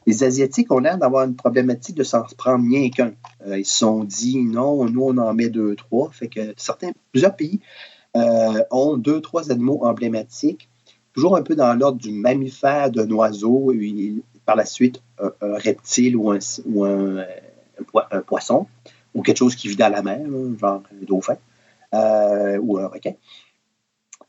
les 0.09 0.23
Asiatiques 0.23 0.71
ont 0.71 0.79
l'air 0.79 0.97
d'avoir 0.97 1.25
une 1.25 1.35
problématique 1.35 1.95
de 1.95 2.03
s'en 2.03 2.23
prendre 2.35 2.65
rien 2.65 2.89
qu'un. 2.89 3.13
Euh, 3.45 3.59
ils 3.59 3.65
se 3.65 3.77
sont 3.77 4.03
dit 4.03 4.39
non, 4.39 4.85
nous 4.85 5.03
on 5.03 5.17
en 5.17 5.35
met 5.35 5.49
deux, 5.49 5.75
trois. 5.75 6.09
Fait 6.11 6.27
que 6.27 6.53
certains, 6.57 6.89
plusieurs 7.11 7.35
pays 7.35 7.59
euh, 8.17 8.63
ont 8.71 8.97
deux, 8.97 9.21
trois 9.21 9.51
animaux 9.51 9.85
emblématiques, 9.85 10.67
toujours 11.13 11.37
un 11.37 11.43
peu 11.43 11.53
dans 11.53 11.75
l'ordre 11.75 11.99
du 11.99 12.11
mammifère, 12.11 12.89
d'un 12.89 13.09
oiseau, 13.11 13.71
et 13.71 14.15
par 14.45 14.55
la 14.55 14.65
suite 14.65 14.99
un, 15.19 15.31
reptile 15.41 16.17
ou, 16.17 16.31
un, 16.31 17.25
poisson, 18.25 18.65
ou 19.13 19.21
quelque 19.21 19.37
chose 19.37 19.55
qui 19.55 19.67
vit 19.67 19.75
dans 19.75 19.89
la 19.89 20.01
mer, 20.01 20.21
genre 20.59 20.81
un 20.91 21.05
dauphin 21.05 21.37
euh, 21.93 22.57
ou 22.57 22.79
un 22.79 22.87
requin. 22.87 23.13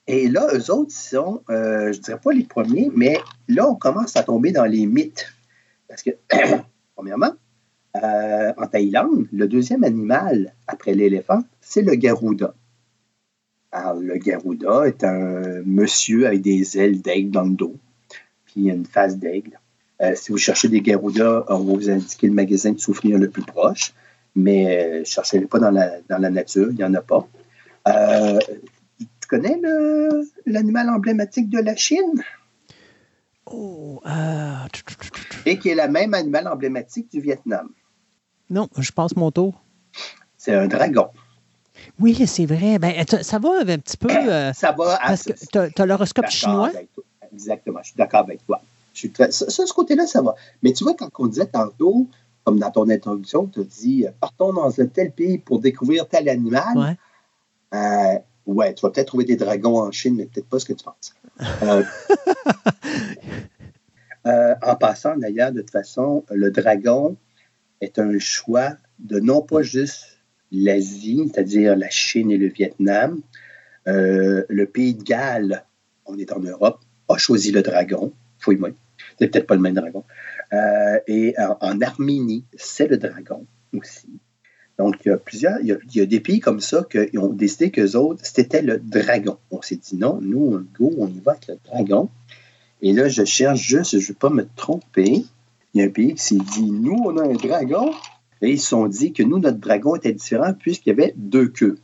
Et 0.06 0.28
là, 0.28 0.46
eux 0.52 0.70
autres 0.70 0.92
sont, 0.92 1.40
je 1.48 1.86
ne 1.86 2.02
dirais 2.02 2.20
pas 2.22 2.32
les 2.32 2.44
premiers, 2.44 2.90
mais 2.94 3.18
là, 3.48 3.66
on 3.66 3.76
commence 3.76 4.14
à 4.16 4.22
tomber 4.24 4.52
dans 4.52 4.66
les 4.66 4.84
mythes 4.84 5.32
parce 5.90 6.02
que, 6.02 6.10
premièrement, 6.94 7.32
euh, 7.96 8.52
en 8.56 8.66
Thaïlande, 8.68 9.26
le 9.32 9.48
deuxième 9.48 9.82
animal 9.82 10.54
après 10.68 10.94
l'éléphant, 10.94 11.42
c'est 11.60 11.82
le 11.82 11.96
garouda. 11.96 12.54
Alors, 13.72 14.00
le 14.00 14.16
garouda 14.16 14.86
est 14.86 15.02
un 15.02 15.62
monsieur 15.66 16.26
avec 16.26 16.42
des 16.42 16.78
ailes 16.78 17.02
d'aigle 17.02 17.30
dans 17.32 17.42
le 17.42 17.54
dos, 17.54 17.74
puis 18.46 18.68
une 18.68 18.86
face 18.86 19.18
d'aigle. 19.18 19.58
Euh, 20.00 20.14
si 20.14 20.30
vous 20.30 20.38
cherchez 20.38 20.68
des 20.68 20.80
garoudas, 20.80 21.44
on 21.48 21.58
va 21.58 21.74
vous 21.74 21.90
indiquer 21.90 22.28
le 22.28 22.34
magasin 22.34 22.72
de 22.72 22.78
souvenirs 22.78 23.18
le 23.18 23.28
plus 23.28 23.42
proche, 23.42 23.92
mais 24.36 24.80
euh, 24.80 25.00
ne 25.00 25.04
cherchez 25.04 25.40
pas 25.40 25.58
dans 25.58 25.72
la, 25.72 26.00
dans 26.08 26.18
la 26.18 26.30
nature, 26.30 26.68
il 26.70 26.76
n'y 26.76 26.84
en 26.84 26.94
a 26.94 27.02
pas. 27.02 27.26
tu 28.98 29.28
connais 29.28 29.60
l'animal 30.46 30.88
emblématique 30.88 31.50
de 31.50 31.58
la 31.58 31.74
Chine? 31.74 32.22
Oh, 33.52 34.00
ah, 34.04 34.66
Et 35.44 35.58
qui 35.58 35.70
est 35.70 35.74
la 35.74 35.88
même 35.88 36.14
animal 36.14 36.46
emblématique 36.48 37.10
du 37.10 37.20
Vietnam. 37.20 37.68
Non, 38.48 38.68
je 38.78 38.92
passe 38.92 39.16
mon 39.16 39.30
tour. 39.30 39.60
C'est 40.36 40.54
un 40.54 40.68
dragon. 40.68 41.08
Oui, 41.98 42.26
c'est 42.26 42.46
vrai. 42.46 42.78
Ben, 42.78 43.04
ça 43.22 43.38
va 43.38 43.60
un 43.60 43.78
petit 43.78 43.96
peu. 43.96 44.10
Euh, 44.10 44.52
ça 44.54 44.72
va. 44.72 44.98
Parce 45.04 45.24
que 45.24 45.32
tu 45.72 45.82
as, 45.82 45.86
l'horoscope 45.86 46.28
chinois? 46.28 46.70
Exactement, 47.32 47.80
je 47.82 47.88
suis 47.88 47.96
d'accord 47.96 48.20
avec 48.20 48.44
toi. 48.46 48.60
Je 48.92 49.00
suis 49.00 49.12
ça, 49.16 49.30
ce 49.30 49.72
côté-là, 49.72 50.06
ça 50.06 50.20
va. 50.22 50.34
Mais 50.62 50.72
tu 50.72 50.84
vois, 50.84 50.94
quand 50.94 51.08
on 51.18 51.26
disait 51.26 51.46
tantôt, 51.46 52.06
comme 52.44 52.58
dans 52.58 52.70
ton 52.70 52.88
introduction, 52.88 53.46
tu 53.46 53.60
as 53.60 53.64
dit 53.64 54.06
partons 54.20 54.52
dans 54.52 54.80
un 54.80 54.86
tel 54.86 55.12
pays 55.12 55.38
pour 55.38 55.60
découvrir 55.60 56.08
tel 56.08 56.28
animal. 56.28 56.76
Ouais. 56.76 56.96
Euh, 57.74 58.18
ouais, 58.46 58.74
tu 58.74 58.82
vas 58.82 58.90
peut-être 58.90 59.08
trouver 59.08 59.24
des 59.24 59.36
dragons 59.36 59.80
en 59.80 59.90
Chine, 59.92 60.16
mais 60.16 60.26
peut-être 60.26 60.48
pas 60.48 60.58
ce 60.58 60.64
que 60.64 60.72
tu 60.72 60.84
penses. 60.84 61.14
Euh, 61.62 61.84
euh, 64.26 64.54
en 64.62 64.76
passant, 64.76 65.16
d'ailleurs, 65.16 65.52
de 65.52 65.60
toute 65.60 65.70
façon, 65.70 66.24
le 66.30 66.50
dragon 66.50 67.16
est 67.80 67.98
un 67.98 68.18
choix 68.18 68.76
de 68.98 69.20
non 69.20 69.42
pas 69.42 69.62
juste 69.62 70.18
l'Asie, 70.52 71.30
c'est-à-dire 71.32 71.76
la 71.76 71.90
Chine 71.90 72.30
et 72.30 72.36
le 72.36 72.48
Vietnam. 72.48 73.20
Euh, 73.86 74.44
le 74.48 74.66
pays 74.66 74.94
de 74.94 75.02
Galles, 75.02 75.64
on 76.04 76.18
est 76.18 76.32
en 76.32 76.40
Europe, 76.40 76.80
a 77.08 77.16
choisi 77.16 77.52
le 77.52 77.62
dragon. 77.62 78.12
Fouille-moi. 78.38 78.70
C'est 79.18 79.28
peut-être 79.28 79.46
pas 79.46 79.54
le 79.54 79.60
même 79.60 79.74
dragon. 79.74 80.04
et 81.06 81.34
en, 81.38 81.80
Arménie, 81.80 82.44
c'est 82.56 82.88
le 82.88 82.96
dragon 82.96 83.46
aussi. 83.74 84.08
Donc, 84.80 84.96
il 85.04 85.10
y 85.10 85.12
a 85.12 85.18
plusieurs, 85.18 85.60
il 85.60 85.76
y 85.92 86.00
a, 86.00 86.06
des 86.06 86.20
pays 86.20 86.40
comme 86.40 86.60
ça 86.60 86.86
qui 86.90 87.18
ont 87.18 87.28
décidé 87.28 87.70
qu'eux 87.70 87.96
autres, 87.96 88.24
c'était 88.24 88.62
le 88.62 88.78
dragon. 88.78 89.36
On 89.50 89.60
s'est 89.60 89.76
dit 89.76 89.96
non, 89.96 90.20
nous, 90.22 90.66
go, 90.78 90.90
on 90.96 91.06
y 91.06 91.20
va 91.20 91.32
avec 91.32 91.48
le 91.48 91.58
dragon. 91.62 92.08
Et 92.82 92.92
là, 92.92 93.08
je 93.08 93.24
cherche 93.24 93.60
juste, 93.60 93.98
je 93.98 94.04
ne 94.04 94.08
veux 94.08 94.14
pas 94.14 94.30
me 94.30 94.46
tromper. 94.56 95.24
Il 95.74 95.80
y 95.80 95.82
a 95.82 95.86
un 95.86 95.90
pays 95.90 96.14
qui 96.14 96.22
s'est 96.22 96.36
dit, 96.36 96.70
nous, 96.70 96.98
on 97.04 97.16
a 97.18 97.24
un 97.24 97.34
dragon. 97.34 97.92
Et 98.42 98.52
ils 98.52 98.60
se 98.60 98.68
sont 98.68 98.86
dit 98.86 99.12
que 99.12 99.22
nous, 99.22 99.38
notre 99.38 99.58
dragon 99.58 99.96
était 99.96 100.12
différent 100.12 100.54
puisqu'il 100.54 100.90
y 100.90 100.92
avait 100.92 101.12
deux 101.16 101.48
queues. 101.48 101.78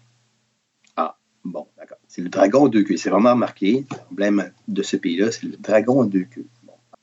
Ah, 0.97 1.17
bon, 1.45 1.67
d'accord. 1.77 1.99
C'est 2.09 2.23
le 2.23 2.31
dragon 2.31 2.63
aux 2.63 2.69
deux 2.69 2.83
queues. 2.83 2.97
C'est 2.97 3.11
vraiment 3.11 3.37
marqué. 3.37 3.85
L'emblème 4.11 4.51
de 4.69 4.83
ce 4.83 4.97
pays-là, 4.97 5.31
c'est 5.31 5.45
le 5.45 5.57
dragon 5.59 6.01
aux 6.01 6.07
deux 6.07 6.25
queues. 6.25 6.47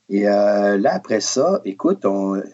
Et 0.08 0.28
euh, 0.28 0.76
là, 0.76 0.94
après 0.94 1.20
ça, 1.20 1.62
écoute, 1.64 2.04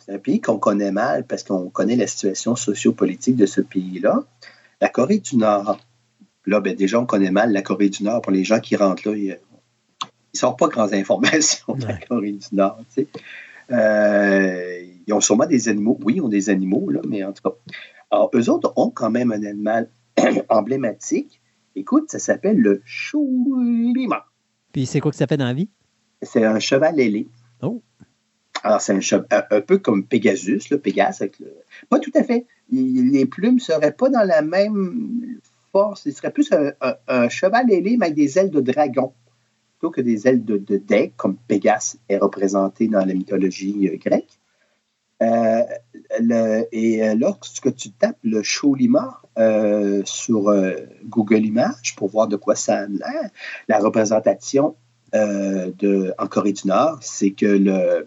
c'est 0.05 0.13
un 0.13 0.19
pays 0.19 0.41
qu'on 0.41 0.59
connaît 0.59 0.93
mal 0.93 1.27
parce 1.27 1.43
qu'on 1.43 1.69
connaît 1.71 1.97
la 1.97 2.07
situation 2.07 2.55
sociopolitique 2.55 3.37
de 3.37 3.47
ce 3.47 3.61
pays-là. 3.61 4.23
La 4.81 4.89
Corée 4.89 5.19
du 5.19 5.37
Nord. 5.37 5.79
Là, 6.47 6.61
ben, 6.61 6.77
déjà, 6.77 7.01
on 7.01 7.07
connaît 7.07 7.31
mal 7.31 7.53
la 7.53 7.63
Corée 7.63 7.89
du 7.89 8.05
Nord. 8.05 8.23
Pour 8.23 8.33
les 8.33 8.45
gens 8.45 8.61
qui 8.61 8.77
rentrent 8.77 9.11
là, 9.11 9.35
ils 10.33 10.37
ne 10.37 10.39
sortent 10.39 10.59
pas 10.59 10.69
grandes 10.69 10.95
informations 10.95 11.75
de 11.75 11.87
la 11.87 11.97
Corée 11.97 12.33
du 12.33 12.47
Nord. 12.53 12.81
Euh, 13.71 14.85
ils 15.07 15.13
ont 15.13 15.21
sûrement 15.21 15.47
des 15.47 15.69
animaux. 15.69 15.99
Oui, 16.03 16.15
ils 16.17 16.21
ont 16.21 16.29
des 16.29 16.51
animaux, 16.51 16.91
là, 16.91 17.01
mais 17.07 17.25
en 17.25 17.33
tout 17.33 17.43
cas. 17.43 17.57
Alors, 18.11 18.31
eux 18.35 18.51
autres 18.51 18.73
ont 18.77 18.91
quand 18.91 19.11
même 19.11 19.33
un 19.33 19.45
animal 19.45 19.89
emblématique. 20.49 21.41
Écoute, 21.77 22.11
ça 22.11 22.19
s'appelle 22.19 22.59
le 22.59 22.83
choulima. 22.85 24.27
Puis 24.73 24.87
c'est 24.87 25.01
quoi 25.01 25.11
que 25.11 25.17
ça 25.17 25.27
fait 25.27 25.37
dans 25.37 25.47
la 25.47 25.55
vie? 25.55 25.69
C'est 26.23 26.45
un 26.45 26.59
cheval 26.59 26.99
ailé. 26.99 27.29
Oh. 27.63 27.81
Alors, 28.63 28.81
c'est 28.81 28.93
un, 28.93 29.25
un, 29.31 29.61
peu 29.61 29.79
comme 29.79 30.05
Pegasus, 30.05 30.71
le 30.71 30.79
Pégase. 30.79 31.25
Pas 31.89 31.99
tout 31.99 32.11
à 32.15 32.23
fait. 32.23 32.47
les 32.71 33.27
plumes 33.27 33.55
ne 33.55 33.61
seraient 33.61 33.93
pas 33.93 34.11
dans 34.11 34.27
la 34.27 34.43
même 34.43 35.41
force. 35.73 36.03
Il 36.07 36.13
serait 36.13 36.33
plus 36.33 36.51
un, 36.53 37.29
cheval 37.29 37.71
ailé, 37.71 37.97
mais 37.97 38.07
avec 38.07 38.17
des 38.17 38.39
ailes 38.39 38.51
de 38.51 38.61
dragon, 38.61 39.13
plutôt 39.81 39.91
que 39.91 40.03
des 40.03 40.29
ailes 40.29 40.45
de, 40.45 40.59
de 40.59 41.11
comme 41.17 41.37
Pégase 41.37 41.99
est 42.11 42.19
représenté 42.19 42.87
dans 42.87 43.05
la 43.05 43.15
mythologie 43.15 43.89
euh, 43.89 43.97
grecque. 43.97 44.39
Euh, 45.23 46.65
et 46.73 47.03
euh, 47.03 47.15
lorsque 47.15 47.75
tu 47.75 47.91
tapes 47.91 48.19
le 48.23 48.43
Cholima 48.43 49.23
sur 50.05 50.55
Google 51.05 51.47
Images 51.47 51.95
pour 51.97 52.09
voir 52.09 52.29
de 52.29 52.37
quoi 52.37 52.55
ça 52.55 52.81
a 52.81 52.87
l'air, 52.87 53.31
la 53.69 53.79
représentation 53.79 54.77
de, 55.15 56.13
en 56.19 56.27
Corée 56.27 56.53
du 56.53 56.69
Nord, 56.69 56.99
c'est 57.01 57.31
que 57.31 57.47
le, 57.47 58.07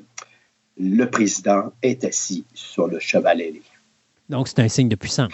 le 0.77 1.05
président 1.05 1.73
est 1.81 2.03
assis 2.03 2.45
sur 2.53 2.87
le 2.87 2.99
cheval 2.99 3.41
ailé. 3.41 3.63
Donc, 4.29 4.47
c'est 4.47 4.59
un 4.59 4.67
signe 4.67 4.89
de 4.89 4.95
puissance. 4.95 5.33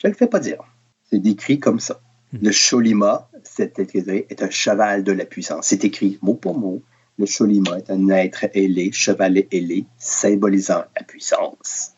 Je 0.00 0.06
ne 0.06 0.12
le 0.12 0.16
fais 0.16 0.28
pas 0.28 0.38
dire. 0.38 0.62
C'est 1.10 1.18
décrit 1.18 1.58
comme 1.58 1.80
ça. 1.80 2.00
Hmm. 2.32 2.38
Le 2.42 2.52
Cholima, 2.52 3.28
c'est 3.44 3.78
est 3.78 4.42
un 4.42 4.50
cheval 4.50 5.04
de 5.04 5.12
la 5.12 5.24
puissance. 5.24 5.66
C'est 5.66 5.84
écrit 5.84 6.18
mot 6.22 6.34
pour 6.34 6.58
mot. 6.58 6.82
Le 7.18 7.26
Cholima 7.26 7.78
est 7.78 7.90
un 7.90 8.08
être 8.08 8.46
ailé, 8.54 8.90
cheval 8.90 9.44
ailé, 9.52 9.86
symbolisant 9.98 10.84
la 10.96 11.04
puissance. 11.04 11.92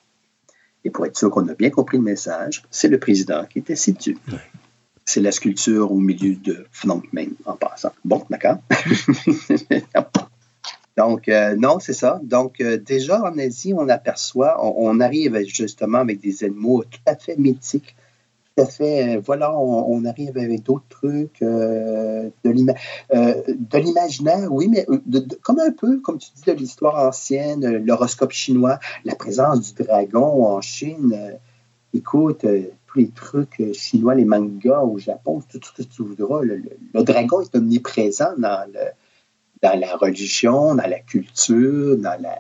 Et 0.85 0.90
pour 0.90 1.06
être 1.06 1.16
sûr 1.16 1.31
qu'on 1.31 1.48
a 1.48 1.55
bien 1.55 1.70
compris 1.70 1.97
le 1.97 2.02
message, 2.02 2.62
c'est 2.70 2.89
le 2.89 2.98
président 2.98 3.44
qui 3.47 3.64
assis 3.73 3.94
dessus. 3.94 4.18
C'est 5.05 5.20
la 5.20 5.32
sculpture 5.32 5.90
au 5.90 5.98
milieu 5.98 6.36
de 6.36 6.66
Phnom 6.70 7.01
Penh, 7.12 7.35
en 7.44 7.56
passant. 7.56 7.93
Bon, 8.05 8.24
d'accord? 8.28 8.59
Donc, 10.97 11.28
euh, 11.28 11.55
non, 11.56 11.78
c'est 11.78 11.93
ça. 11.93 12.20
Donc, 12.23 12.60
euh, 12.60 12.78
déjà 12.78 13.20
en 13.20 13.36
Asie, 13.39 13.74
on 13.77 13.89
aperçoit, 13.89 14.64
on, 14.64 15.01
arrive 15.01 15.39
justement 15.47 15.98
avec 15.98 16.20
des 16.20 16.44
animaux 16.44 16.85
tout 16.85 17.01
à 17.06 17.16
fait 17.16 17.36
mythiques, 17.36 17.94
tout 18.57 18.62
à 18.62 18.66
fait, 18.66 19.16
euh, 19.16 19.20
voilà, 19.24 19.57
on, 19.59 20.05
arrive 20.05 20.39
avec 20.39 20.62
d'autres 20.62 20.89
trucs, 20.89 21.41
de 21.43 22.33
l'imaginaire, 23.74 24.49
oui, 24.51 24.69
mais 24.69 24.87
comme 25.43 25.61
un 25.61 25.73
peu, 25.73 26.01
comme 26.01 26.19
tu 26.19 26.31
dis, 26.35 26.43
de 26.47 26.53
l'histoire 26.53 27.07
ancienne, 27.07 27.85
l'horoscope 27.85 28.33
chinois, 28.33 28.78
la 29.05 29.15
présence 29.15 29.74
du 29.74 29.85
dragon 29.85 30.47
en 30.47 30.61
Chine. 30.61 31.39
écoute, 31.93 32.45
les 32.97 33.11
trucs 33.11 33.61
euh, 33.61 33.73
chinois, 33.73 34.15
les 34.15 34.24
mangas 34.24 34.81
au 34.81 34.99
Japon, 34.99 35.41
tout 35.49 35.61
ce 35.62 35.83
que 35.83 35.87
tu 35.87 36.03
voudras. 36.03 36.43
Le, 36.43 36.62
dragon 37.05 37.41
est 37.43 37.55
omniprésent 37.55 38.35
dans, 38.39 38.69
la 39.62 39.97
religion, 39.97 40.74
dans 40.74 40.87
la 40.87 41.01
culture, 41.01 41.97
dans 41.97 42.20
la, 42.20 42.39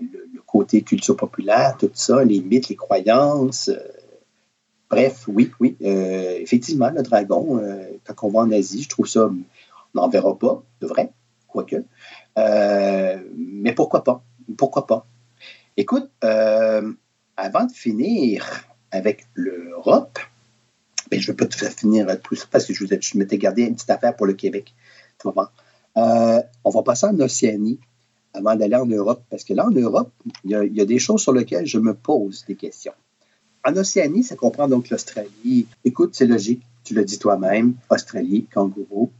le, 0.00 0.40
côté 0.46 0.82
culture 0.82 1.16
populaire, 1.16 1.76
tout 1.78 1.90
ça, 1.94 2.22
les 2.24 2.40
mythes, 2.40 2.68
les 2.68 2.76
croyances. 2.76 3.70
Bref, 4.90 5.24
oui, 5.28 5.50
oui, 5.60 5.76
effectivement, 5.80 6.90
le 6.90 7.02
dragon, 7.02 7.60
quand 8.04 8.26
on 8.26 8.30
va 8.30 8.40
en 8.40 8.50
Asie, 8.52 8.82
je 8.82 8.88
trouve 8.88 9.06
ça, 9.06 9.26
on 9.26 10.00
n'en 10.00 10.08
verra 10.08 10.38
pas, 10.38 10.62
de 10.80 10.86
vrai, 10.86 11.12
quoique. 11.48 11.84
mais 12.36 13.72
pourquoi 13.74 14.04
pas? 14.04 14.22
Pourquoi 14.56 14.86
pas? 14.86 15.06
Écoute, 15.76 16.10
avant 16.22 17.64
de 17.64 17.72
finir 17.72 18.64
avec 18.90 19.26
l'Europe, 19.34 20.18
ben, 21.10 21.20
je 21.20 21.30
ne 21.30 21.36
vais 21.36 21.36
pas 21.36 21.46
tout 21.46 21.64
finir 21.66 22.06
tout 22.22 22.34
ça 22.34 22.46
parce 22.50 22.66
que 22.66 22.74
je, 22.74 22.84
je 22.84 23.18
m'étais 23.18 23.38
gardé 23.38 23.62
une 23.62 23.74
petite 23.74 23.90
affaire 23.90 24.16
pour 24.16 24.26
le 24.26 24.32
Québec. 24.32 24.74
Euh, 25.96 26.42
on 26.64 26.70
va 26.70 26.82
passer 26.82 27.06
en 27.06 27.18
Océanie 27.20 27.80
avant 28.34 28.54
d'aller 28.54 28.76
en 28.76 28.86
Europe, 28.86 29.22
parce 29.30 29.44
que 29.44 29.54
là, 29.54 29.66
en 29.66 29.70
Europe, 29.70 30.12
il 30.44 30.50
y, 30.50 30.80
a, 30.80 30.84
des 30.84 30.98
choses 30.98 31.22
sur 31.22 31.32
lesquelles 31.32 31.66
je 31.66 31.78
me 31.78 31.94
pose 31.94 32.44
des 32.46 32.54
questions. 32.54 32.92
En 33.66 33.76
Océanie, 33.76 34.22
ça 34.22 34.36
comprend 34.36 34.68
donc 34.68 34.90
l'Australie. 34.90 35.66
Écoute, 35.84 36.10
c'est 36.12 36.26
logique, 36.26 36.62
tu 36.84 36.94
le 36.94 37.04
dis 37.04 37.18
toi-même, 37.18 37.74
Australie, 37.90 38.46
kangourou, 38.54 39.10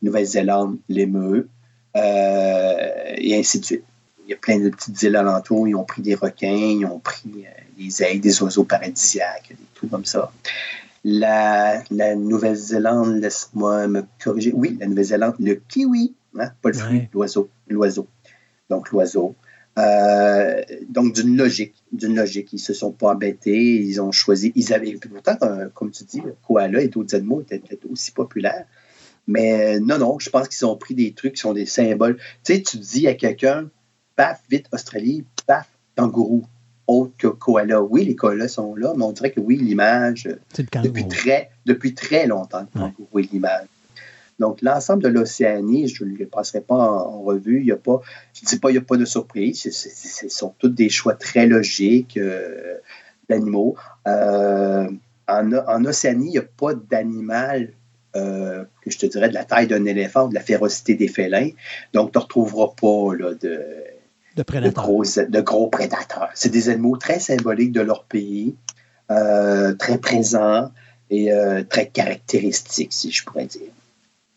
Nouvelle-Zélande, 0.00 0.78
l'émeu, 0.88 1.46
euh, 1.94 3.14
et 3.18 3.38
ainsi 3.38 3.60
de 3.60 3.64
suite. 3.66 3.84
Il 4.24 4.30
y 4.30 4.32
a 4.32 4.38
plein 4.38 4.58
de 4.60 4.70
petites 4.70 5.02
îles 5.02 5.14
alentours, 5.14 5.68
ils 5.68 5.74
ont 5.74 5.84
pris 5.84 6.00
des 6.00 6.14
requins, 6.14 6.48
ils 6.48 6.86
ont 6.86 7.00
pris 7.00 7.44
euh, 7.44 7.50
des 7.76 8.02
ailes, 8.02 8.22
des 8.22 8.42
oiseaux 8.42 8.64
paradisiaques, 8.64 9.48
des 9.50 9.66
trucs 9.74 9.90
comme 9.90 10.06
ça. 10.06 10.32
La, 11.04 11.82
Nouvelle-Zélande, 12.14 13.20
laisse-moi 13.20 13.88
me 13.88 14.04
corriger. 14.24 14.52
Oui, 14.54 14.78
la 14.80 14.86
Nouvelle-Zélande, 14.86 15.34
le 15.38 15.56
kiwi, 15.68 16.14
hein, 16.38 16.50
pas 16.62 16.70
le 16.70 16.74
fruit, 16.78 17.08
l'oiseau. 17.12 17.50
L'oiseau. 17.68 18.06
Donc, 18.70 18.90
l'oiseau. 18.90 19.34
Euh, 19.78 20.60
donc, 20.88 21.14
d'une 21.14 21.36
logique, 21.36 21.74
d'une 21.92 22.14
logique. 22.14 22.52
Ils 22.52 22.58
se 22.58 22.74
sont 22.74 22.92
pas 22.92 23.12
embêtés, 23.12 23.76
ils 23.76 24.00
ont 24.00 24.12
choisi. 24.12 24.52
Ils 24.54 24.72
avaient, 24.72 24.94
pourtant, 24.94 25.36
euh, 25.42 25.68
comme 25.74 25.90
tu 25.90 26.04
dis, 26.04 26.20
le 26.20 26.34
koala 26.46 26.82
et 26.82 26.88
d'autres 26.88 27.14
animaux 27.14 27.40
étaient 27.40 27.58
peut-être 27.58 27.90
aussi 27.90 28.12
populaires. 28.12 28.66
Mais 29.26 29.80
non, 29.80 29.98
non, 29.98 30.18
je 30.18 30.30
pense 30.30 30.48
qu'ils 30.48 30.66
ont 30.66 30.76
pris 30.76 30.94
des 30.94 31.12
trucs 31.12 31.34
qui 31.34 31.40
sont 31.40 31.54
des 31.54 31.66
symboles. 31.66 32.16
Tu 32.44 32.54
sais, 32.54 32.62
tu 32.62 32.76
dis 32.76 33.06
à 33.06 33.14
quelqu'un, 33.14 33.68
paf, 34.16 34.42
vite, 34.50 34.66
Australie, 34.72 35.24
paf, 35.46 35.68
kangourou 35.96 36.44
autre 36.86 37.12
que 37.16 37.28
koala. 37.28 37.82
Oui, 37.82 38.04
les 38.04 38.16
koalas 38.16 38.48
sont 38.48 38.74
là, 38.74 38.92
mais 38.96 39.04
on 39.04 39.12
dirait 39.12 39.30
que 39.30 39.40
oui, 39.40 39.56
l'image, 39.56 40.28
depuis 40.82 41.06
très, 41.08 41.50
depuis 41.64 41.94
très 41.94 42.26
longtemps, 42.26 42.66
oui, 43.12 43.28
l'image. 43.32 43.66
Donc, 44.42 44.60
l'ensemble 44.60 45.02
de 45.02 45.08
l'Océanie, 45.08 45.88
je 45.88 46.04
ne 46.04 46.16
le 46.16 46.26
passerai 46.26 46.60
pas 46.60 46.74
en, 46.74 47.22
revue. 47.22 47.60
Il 47.60 47.66
y 47.66 47.72
a 47.72 47.76
pas, 47.76 48.00
je 48.34 48.40
ne 48.44 48.48
dis 48.48 48.58
pas 48.58 48.68
qu'il 48.68 48.78
n'y 48.78 48.82
a 48.82 48.86
pas 48.86 48.96
de 48.96 49.04
surprise. 49.04 49.70
Ce 49.70 50.28
sont 50.28 50.52
tous 50.58 50.68
des 50.68 50.88
choix 50.88 51.14
très 51.14 51.46
logiques 51.46 52.16
euh, 52.16 52.76
d'animaux. 53.28 53.76
Euh, 54.08 54.88
en, 55.28 55.84
Océanie, 55.84 56.26
il 56.26 56.32
n'y 56.32 56.38
a 56.38 56.42
pas 56.42 56.74
d'animal 56.74 57.70
euh, 58.16 58.64
que 58.82 58.90
je 58.90 58.98
te 58.98 59.06
dirais 59.06 59.28
de 59.28 59.34
la 59.34 59.44
taille 59.44 59.68
d'un 59.68 59.84
éléphant 59.84 60.26
ou 60.26 60.28
de 60.28 60.34
la 60.34 60.40
férocité 60.40 60.94
des 60.94 61.08
félins. 61.08 61.50
Donc, 61.92 62.10
tu 62.10 62.18
ne 62.18 62.22
retrouveras 62.22 62.72
pas 62.80 63.14
là, 63.14 63.34
de 63.34 63.62
de, 64.34 65.40
gros, 65.40 65.68
prédateurs. 65.68 66.30
C'est 66.34 66.50
des 66.50 66.68
animaux 66.68 66.96
très 66.96 67.20
symboliques 67.20 67.72
de 67.72 67.80
leur 67.80 68.04
pays, 68.04 68.56
euh, 69.10 69.74
très 69.74 69.98
présents 69.98 70.70
et 71.10 71.32
euh, 71.32 71.62
très 71.62 71.88
caractéristiques, 71.88 72.92
si 72.92 73.10
je 73.10 73.24
pourrais 73.24 73.46
dire. 73.46 73.70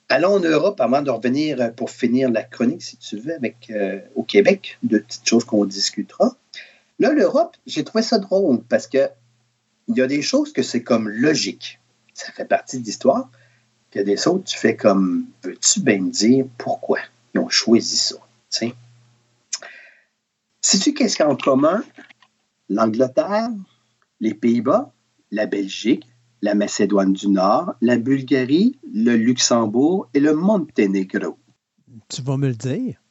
Allons 0.10 0.36
en 0.36 0.40
Europe 0.40 0.80
avant 0.82 1.02
de 1.02 1.10
revenir 1.10 1.74
pour 1.76 1.90
finir 1.90 2.30
la 2.30 2.44
chronique, 2.44 2.84
si 2.84 2.98
tu 2.98 3.18
veux, 3.18 3.34
avec 3.34 3.72
euh, 3.72 4.00
au 4.14 4.24
Québec, 4.24 4.78
de 4.84 5.00
petites 5.00 5.28
choses 5.28 5.46
qu'on 5.46 5.66
discutera. 5.66 6.36
Là, 7.00 7.12
l'Europe, 7.12 7.58
j'ai 7.66 7.84
trouvé 7.84 8.04
ça 8.04 8.20
drôle 8.20 8.62
parce 8.64 8.88
que 8.88 9.10
il 9.88 9.98
y 9.98 10.02
a 10.02 10.08
des 10.08 10.22
choses 10.22 10.54
que 10.54 10.64
c'est 10.64 10.84
comme 10.84 11.10
logique. 11.10 11.80
Ça 12.14 12.32
fait 12.32 12.46
partie 12.46 12.80
de 12.80 12.86
l'histoire. 12.86 13.30
Il 13.94 14.00
y 14.00 14.02
a 14.02 14.04
des 14.04 14.28
autres, 14.28 14.44
tu 14.44 14.58
fais 14.58 14.76
comme, 14.76 15.26
veux-tu 15.44 15.80
bien 15.80 16.00
me 16.02 16.12
dire 16.12 16.46
pourquoi 16.58 17.00
ils 17.34 17.40
ont 17.40 17.50
choisi 17.50 17.96
ça? 17.96 18.16
T'sais? 18.50 18.74
Sais-tu 20.62 20.94
qu'est-ce 20.94 21.16
qu'il 21.16 21.26
y 21.26 21.28
a 21.28 21.32
en 21.32 21.38
commun? 21.38 21.84
L'Angleterre, 22.68 23.50
les 24.20 24.34
Pays-Bas, 24.34 24.92
la 25.32 25.46
Belgique, 25.46 26.06
la 26.46 26.54
Macédoine 26.54 27.12
du 27.12 27.28
Nord, 27.28 27.74
la 27.82 27.98
Bulgarie, 27.98 28.78
le 28.94 29.16
Luxembourg 29.16 30.08
et 30.14 30.20
le 30.20 30.36
Monténégro. 30.36 31.40
Tu 32.08 32.22
vas 32.22 32.38
me 32.38 32.48
le 32.50 32.54
dire? 32.54 33.02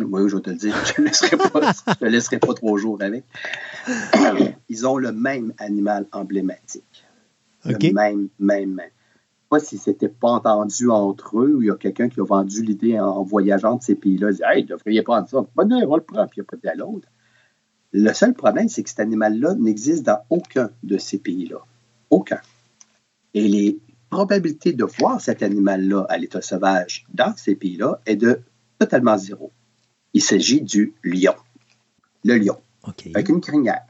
Oui, 0.00 0.22
je 0.26 0.36
vais 0.36 0.42
te 0.42 0.48
le 0.48 0.56
dire. 0.56 0.74
Je 0.96 1.02
ne 1.02 1.08
te 1.98 2.04
laisserai 2.06 2.38
pas 2.38 2.54
trois 2.54 2.78
jours 2.78 2.96
avec. 3.02 3.24
Ils 4.70 4.86
ont 4.86 4.96
le 4.96 5.12
même 5.12 5.52
animal 5.58 6.06
emblématique. 6.12 7.04
Le 7.66 7.76
même, 7.92 8.28
même, 8.38 8.74
même. 8.74 8.90
Pas 9.50 9.60
si 9.60 9.76
c'était 9.76 10.08
pas 10.08 10.30
entendu 10.30 10.88
entre 10.88 11.40
eux 11.40 11.56
ou 11.56 11.62
il 11.62 11.66
y 11.66 11.70
a 11.70 11.76
quelqu'un 11.76 12.08
qui 12.08 12.20
a 12.20 12.24
vendu 12.24 12.62
l'idée 12.62 12.98
en 12.98 13.22
voyageant 13.22 13.76
de 13.76 13.82
ces 13.82 13.96
pays-là. 13.96 14.30
Il 14.30 14.36
dit 14.36 14.42
Hey, 14.46 14.64
devriez 14.64 15.02
prendre 15.02 15.28
ça. 15.28 15.42
Pas 15.54 15.64
on 15.64 15.96
le 15.96 16.02
prend, 16.02 16.26
puis 16.26 16.38
il 16.38 16.40
n'y 16.40 16.46
a 16.46 16.56
pas 16.56 16.74
de 16.74 16.78
l'autre. 16.78 17.08
Le 17.92 18.12
seul 18.14 18.32
problème, 18.32 18.68
c'est 18.70 18.82
que 18.82 18.88
cet 18.88 19.00
animal-là 19.00 19.54
n'existe 19.56 20.04
dans 20.04 20.20
aucun 20.30 20.70
de 20.82 20.96
ces 20.96 21.18
pays-là. 21.18 21.58
Aucun. 22.10 22.40
Et 23.38 23.46
les 23.46 23.78
probabilités 24.10 24.72
de 24.72 24.82
voir 24.82 25.20
cet 25.20 25.44
animal-là 25.44 26.04
à 26.08 26.18
l'état 26.18 26.42
sauvage 26.42 27.06
dans 27.14 27.32
ces 27.36 27.54
pays-là 27.54 28.00
est 28.04 28.16
de 28.16 28.40
totalement 28.80 29.16
zéro. 29.16 29.52
Il 30.12 30.22
s'agit 30.22 30.60
du 30.60 30.94
lion. 31.04 31.34
Le 32.24 32.36
lion. 32.36 32.56
Avec 33.14 33.28
une 33.28 33.40
crinière. 33.40 33.86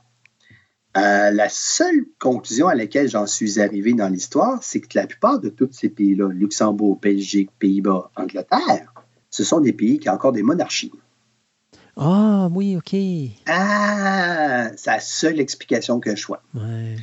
Euh, 0.98 1.30
la 1.30 1.48
seule 1.48 2.04
conclusion 2.18 2.68
à 2.68 2.74
laquelle 2.74 3.08
j'en 3.08 3.26
suis 3.26 3.58
arrivé 3.58 3.94
dans 3.94 4.08
l'histoire, 4.10 4.62
c'est 4.62 4.80
que 4.80 4.98
la 4.98 5.06
plupart 5.06 5.40
de 5.40 5.48
tous 5.48 5.70
ces 5.72 5.88
pays-là, 5.88 6.28
Luxembourg, 6.30 6.98
Belgique, 7.00 7.48
Pays-Bas, 7.58 8.10
Angleterre, 8.16 8.92
ce 9.30 9.44
sont 9.44 9.60
des 9.60 9.72
pays 9.72 9.98
qui 9.98 10.10
ont 10.10 10.12
encore 10.12 10.32
des 10.32 10.42
monarchies. 10.42 10.92
Ah, 11.96 12.50
oui, 12.52 12.76
OK. 12.76 12.94
Ah, 13.46 14.68
c'est 14.76 14.90
la 14.90 15.00
seule 15.00 15.40
explication 15.40 16.00
que 16.00 16.14
je 16.14 16.26
vois. 16.26 16.42
Ouais. 16.54 16.96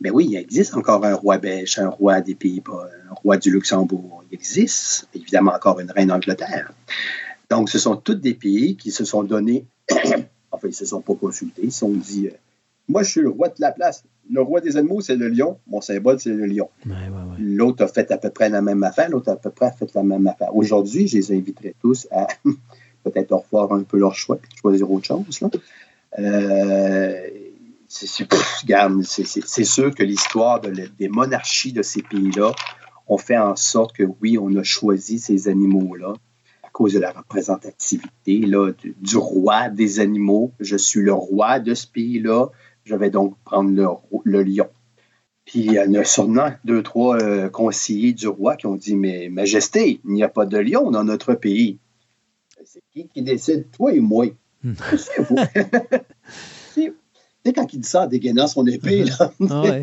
Ben 0.00 0.12
oui, 0.12 0.28
il 0.30 0.36
existe 0.36 0.74
encore 0.76 1.04
un 1.04 1.14
roi 1.14 1.38
belge, 1.38 1.78
un 1.78 1.88
roi 1.88 2.20
des 2.20 2.34
Pays-Bas, 2.36 2.88
un 3.10 3.14
roi 3.14 3.36
du 3.36 3.50
Luxembourg. 3.50 4.22
Il 4.30 4.34
existe 4.34 5.08
évidemment 5.12 5.52
encore 5.52 5.80
une 5.80 5.90
reine 5.90 6.08
d'Angleterre. 6.08 6.72
Donc, 7.50 7.68
ce 7.68 7.78
sont 7.78 7.96
tous 7.96 8.14
des 8.14 8.34
pays 8.34 8.76
qui 8.76 8.92
se 8.92 9.04
sont 9.04 9.24
donnés, 9.24 9.64
enfin, 10.52 10.68
ils 10.68 10.68
ne 10.68 10.72
se 10.72 10.84
sont 10.84 11.00
pas 11.00 11.14
consultés, 11.14 11.62
ils 11.64 11.72
se 11.72 11.80
sont 11.80 11.90
dit 11.90 12.28
euh, 12.28 12.36
Moi, 12.88 13.02
je 13.02 13.10
suis 13.10 13.20
le 13.22 13.30
roi 13.30 13.48
de 13.48 13.54
la 13.58 13.72
place. 13.72 14.04
Le 14.30 14.42
roi 14.42 14.60
des 14.60 14.76
animaux, 14.76 15.00
c'est 15.00 15.16
le 15.16 15.28
lion. 15.28 15.58
Mon 15.66 15.80
symbole, 15.80 16.20
c'est 16.20 16.30
le 16.30 16.44
lion. 16.44 16.68
l'autre 17.38 17.84
a 17.84 17.88
fait 17.88 18.10
à 18.12 18.18
peu 18.18 18.30
près 18.30 18.50
la 18.50 18.60
même 18.60 18.82
affaire, 18.84 19.08
l'autre 19.08 19.30
a 19.30 19.32
à 19.32 19.36
peu 19.36 19.50
près 19.50 19.72
fait 19.72 19.92
la 19.94 20.02
même 20.02 20.26
affaire. 20.26 20.54
Aujourd'hui, 20.54 21.08
je 21.08 21.16
les 21.16 21.32
inviterai 21.32 21.74
tous 21.80 22.06
à 22.12 22.26
peut-être 23.04 23.32
revoir 23.32 23.72
un 23.72 23.82
peu 23.82 23.98
leur 23.98 24.14
choix 24.14 24.36
et 24.36 24.56
choisir 24.60 24.90
autre 24.92 25.06
chose. 25.06 25.40
Euh, 26.18 27.28
c'est 27.88 29.64
sûr 29.64 29.94
que 29.94 30.02
l'histoire 30.02 30.60
des 30.60 31.08
monarchies 31.08 31.72
de 31.72 31.82
ces 31.82 32.02
pays-là 32.02 32.52
ont 33.06 33.18
fait 33.18 33.38
en 33.38 33.56
sorte 33.56 33.96
que 33.96 34.04
oui, 34.20 34.38
on 34.38 34.54
a 34.56 34.62
choisi 34.62 35.18
ces 35.18 35.48
animaux-là 35.48 36.14
à 36.62 36.68
cause 36.70 36.92
de 36.92 36.98
la 36.98 37.12
représentativité 37.12 38.40
là, 38.40 38.72
du, 38.82 39.16
roi 39.16 39.70
des 39.70 40.00
animaux. 40.00 40.52
Je 40.60 40.76
suis 40.76 41.00
le 41.00 41.14
roi 41.14 41.60
de 41.60 41.74
ce 41.74 41.86
pays-là. 41.86 42.48
Je 42.84 42.94
vais 42.94 43.10
donc 43.10 43.36
prendre 43.44 43.70
le, 44.24 44.42
lion. 44.42 44.68
Puis 45.46 45.60
il 45.60 45.72
y 45.72 45.80
en 45.80 45.94
a 45.94 46.04
sûrement 46.04 46.52
deux, 46.64 46.82
trois 46.82 47.16
euh, 47.22 47.48
conseillers 47.48 48.12
du 48.12 48.28
roi 48.28 48.56
qui 48.56 48.66
ont 48.66 48.76
dit 48.76 48.96
Mais 48.96 49.30
Majesté, 49.30 50.00
il 50.04 50.12
n'y 50.12 50.22
a 50.22 50.28
pas 50.28 50.44
de 50.44 50.58
lion 50.58 50.90
dans 50.90 51.04
notre 51.04 51.34
pays 51.34 51.78
c'est 52.64 52.82
qui 52.92 53.08
qui 53.08 53.22
décide, 53.22 53.70
toi 53.70 53.92
et 53.92 54.00
moi? 54.00 54.26
Hmm. 54.62 54.74
C'est 54.96 55.22
vous. 55.22 55.36
sais, 57.48 57.52
quand 57.54 57.72
il 57.72 57.80
dit 57.80 57.88
ça 57.88 58.04
en 58.04 58.06
dégainant 58.06 58.46
son 58.46 58.66
épée, 58.66 59.04
là, 59.04 59.32
ah 59.50 59.78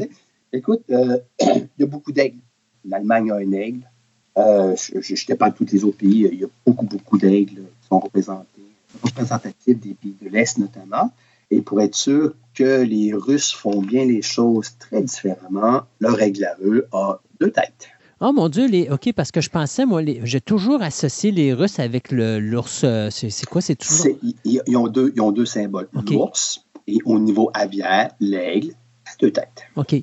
écoute, 0.53 0.83
euh, 0.89 1.17
il 1.41 1.69
y 1.79 1.83
a 1.83 1.87
beaucoup 1.87 2.11
d'aigles. 2.11 2.39
L'Allemagne 2.87 3.31
a 3.31 3.35
un 3.35 3.51
aigle. 3.51 3.89
Euh, 4.37 4.75
je 4.75 5.31
ne 5.31 5.35
pas 5.35 5.49
de 5.49 5.55
tous 5.55 5.71
les 5.71 5.83
autres 5.83 5.97
pays. 5.97 6.27
Il 6.31 6.39
y 6.39 6.43
a 6.43 6.47
beaucoup, 6.65 6.85
beaucoup 6.85 7.17
d'aigles 7.17 7.63
qui 7.81 7.87
sont 7.87 7.99
représentés, 7.99 8.61
représentatifs 9.01 9.79
des 9.79 9.93
pays 9.93 10.15
de 10.21 10.29
l'Est 10.29 10.57
notamment. 10.57 11.11
Et 11.51 11.61
pour 11.61 11.81
être 11.81 11.95
sûr 11.95 12.33
que 12.53 12.81
les 12.81 13.13
Russes 13.13 13.53
font 13.53 13.81
bien 13.81 14.05
les 14.05 14.21
choses 14.21 14.73
très 14.79 15.01
différemment, 15.01 15.83
leur 15.99 16.19
aigle 16.21 16.45
à 16.45 16.55
eux 16.63 16.87
a 16.91 17.19
deux 17.39 17.51
têtes. 17.51 17.89
Oh 18.21 18.31
mon 18.33 18.49
Dieu, 18.49 18.67
les... 18.67 18.89
OK, 18.89 19.11
parce 19.13 19.31
que 19.31 19.41
je 19.41 19.49
pensais, 19.49 19.85
moi, 19.85 20.01
j'ai 20.23 20.41
toujours 20.41 20.81
associé 20.81 21.31
les 21.31 21.53
Russes 21.53 21.79
avec 21.79 22.11
l'ours. 22.11 22.81
Euh, 22.83 23.09
c'est 23.11 23.45
quoi? 23.45 23.61
C'est 23.61 23.75
toujours? 23.75 24.17
Ils 24.43 24.77
ont, 24.77 24.87
deux, 24.87 25.11
ils 25.15 25.21
ont 25.21 25.31
deux 25.31 25.45
symboles. 25.45 25.87
L'ours 26.09 26.64
et 26.87 26.99
au 27.05 27.19
niveau 27.19 27.51
aviaire, 27.53 28.11
l'aigle 28.19 28.73
à 29.05 29.11
deux 29.19 29.31
têtes. 29.31 29.63
OK. 29.75 29.95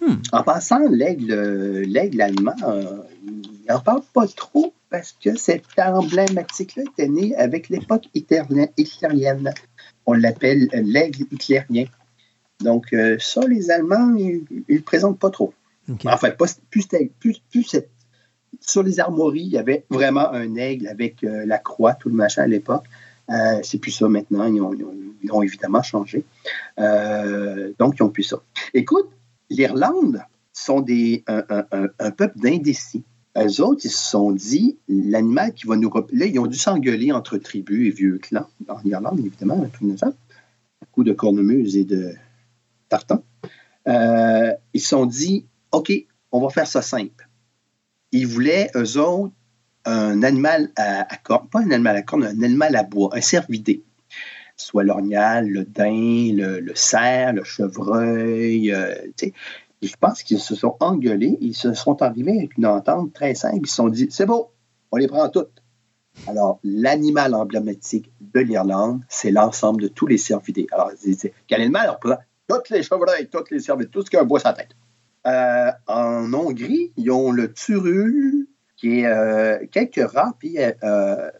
Hmm. 0.00 0.16
En 0.32 0.42
passant, 0.42 0.80
l'aigle 0.88 2.20
allemand, 2.20 2.54
euh, 2.66 3.02
il 3.24 3.66
n'en 3.68 3.80
parle 3.80 4.02
pas 4.14 4.26
trop 4.26 4.72
parce 4.88 5.12
que 5.12 5.36
cette 5.36 5.66
emblématique-là 5.78 6.84
était 6.84 7.08
née 7.08 7.36
avec 7.36 7.68
l'époque 7.68 8.04
hitlérienne. 8.14 9.52
On 10.06 10.14
l'appelle 10.14 10.68
l'aigle 10.72 11.24
hitlérien. 11.30 11.84
Donc, 12.60 12.94
ça, 13.18 13.46
les 13.46 13.70
Allemands, 13.70 14.14
ils 14.16 14.44
ne 14.50 14.76
le 14.76 14.82
présentent 14.82 15.18
pas 15.18 15.30
trop. 15.30 15.54
Enfin, 16.04 16.30
pas, 16.30 16.46
plus, 16.70 16.86
plus, 17.18 17.40
plus, 17.50 17.76
sur 18.60 18.82
les 18.82 19.00
armoiries, 19.00 19.42
il 19.42 19.52
y 19.52 19.58
avait 19.58 19.84
vraiment 19.90 20.30
un 20.32 20.54
aigle 20.56 20.88
avec 20.88 21.22
la 21.22 21.58
croix, 21.58 21.94
tout 21.94 22.08
le 22.08 22.14
machin 22.14 22.42
à 22.42 22.46
l'époque. 22.46 22.84
Euh, 23.30 23.60
c'est 23.62 23.78
plus 23.78 23.92
ça 23.92 24.08
maintenant. 24.08 24.46
Ils 24.52 25.32
ont, 25.32 25.42
évidemment 25.42 25.82
changé. 25.82 26.24
Euh, 26.78 27.72
donc, 27.78 27.96
ils 27.98 28.02
ont 28.02 28.08
plus 28.08 28.24
ça. 28.24 28.42
Écoute, 28.74 29.08
l'Irlande 29.48 30.22
sont 30.52 30.80
des, 30.80 31.24
un, 31.26 32.10
peuple 32.10 32.38
d'indécis. 32.38 33.04
Eux 33.36 33.62
autres, 33.62 33.82
ils 33.84 33.90
se 33.90 34.10
sont 34.10 34.32
dit, 34.32 34.78
l'animal 34.88 35.54
qui 35.54 35.66
va 35.66 35.76
nous... 35.76 35.90
Là, 36.12 36.26
ils 36.26 36.38
ont 36.40 36.46
dû 36.46 36.58
s'engueuler 36.58 37.12
entre 37.12 37.38
tribus 37.38 37.88
et 37.88 37.90
vieux 37.90 38.18
clans. 38.18 38.48
En 38.68 38.80
Irlande, 38.84 39.20
évidemment, 39.20 39.64
tout 39.72 39.88
temps. 39.94 40.14
À 40.82 40.86
coup 40.90 41.04
de 41.04 41.12
cornemuse 41.12 41.76
et 41.76 41.84
de 41.84 42.14
tartan. 42.88 43.22
Euh, 43.86 44.52
ils 44.74 44.80
se 44.80 44.88
sont 44.88 45.06
dit, 45.06 45.46
OK, 45.72 45.92
on 46.32 46.40
va 46.40 46.50
faire 46.50 46.66
ça 46.66 46.82
simple. 46.82 47.28
Ils 48.12 48.26
voulaient, 48.26 48.70
eux 48.74 48.98
autres, 48.98 49.34
un 49.84 50.22
animal 50.22 50.70
à, 50.76 51.04
cornes, 51.22 51.48
pas 51.48 51.60
un 51.60 51.70
animal 51.70 51.96
à 51.96 52.02
cornes, 52.02 52.24
un 52.24 52.42
animal 52.42 52.76
à 52.76 52.82
bois, 52.82 53.10
un 53.12 53.20
cervidé. 53.20 53.82
Soit 54.56 54.84
l'orignal, 54.84 55.48
le 55.48 55.64
daim, 55.64 56.34
le, 56.36 56.72
cerf, 56.74 57.32
le 57.32 57.44
chevreuil. 57.44 58.72
Euh, 58.72 58.94
je 59.82 59.94
pense 59.98 60.22
qu'ils 60.22 60.40
se 60.40 60.54
sont 60.54 60.76
engueulés, 60.80 61.38
ils 61.40 61.54
se 61.54 61.72
sont 61.72 62.02
arrivés 62.02 62.36
avec 62.36 62.58
une 62.58 62.66
entente 62.66 63.12
très 63.14 63.34
simple. 63.34 63.60
Ils 63.62 63.68
se 63.68 63.76
sont 63.76 63.88
dit 63.88 64.08
c'est 64.10 64.26
beau, 64.26 64.50
on 64.92 64.96
les 64.96 65.06
prend 65.06 65.28
toutes. 65.30 65.62
Alors, 66.26 66.60
l'animal 66.62 67.34
emblématique 67.34 68.12
de 68.20 68.40
l'Irlande, 68.40 69.00
c'est 69.08 69.30
l'ensemble 69.30 69.82
de 69.82 69.88
tous 69.88 70.06
les 70.06 70.18
cervidés. 70.18 70.66
Alors, 70.72 70.90
quel 71.46 71.62
animal? 71.62 71.88
Représente 71.88 72.20
toutes 72.46 72.68
les 72.70 72.82
chevreuils, 72.82 73.28
toutes 73.30 73.50
les 73.50 73.60
cervidés, 73.60 73.90
tout 73.90 74.02
ce 74.02 74.10
qui 74.10 74.16
a 74.16 74.20
un 74.20 74.24
bois 74.24 74.40
sur 74.40 74.48
la 74.48 74.54
tête. 74.54 74.76
Euh, 75.26 75.70
en 75.86 76.32
Hongrie, 76.32 76.92
ils 76.96 77.10
ont 77.10 77.30
le 77.30 77.52
turu, 77.52 78.48
euh, 78.84 79.58
quelques 79.70 80.10
rares 80.10 80.34
pays 80.34 80.58
euh, 80.58 80.72
euh, 80.82 81.30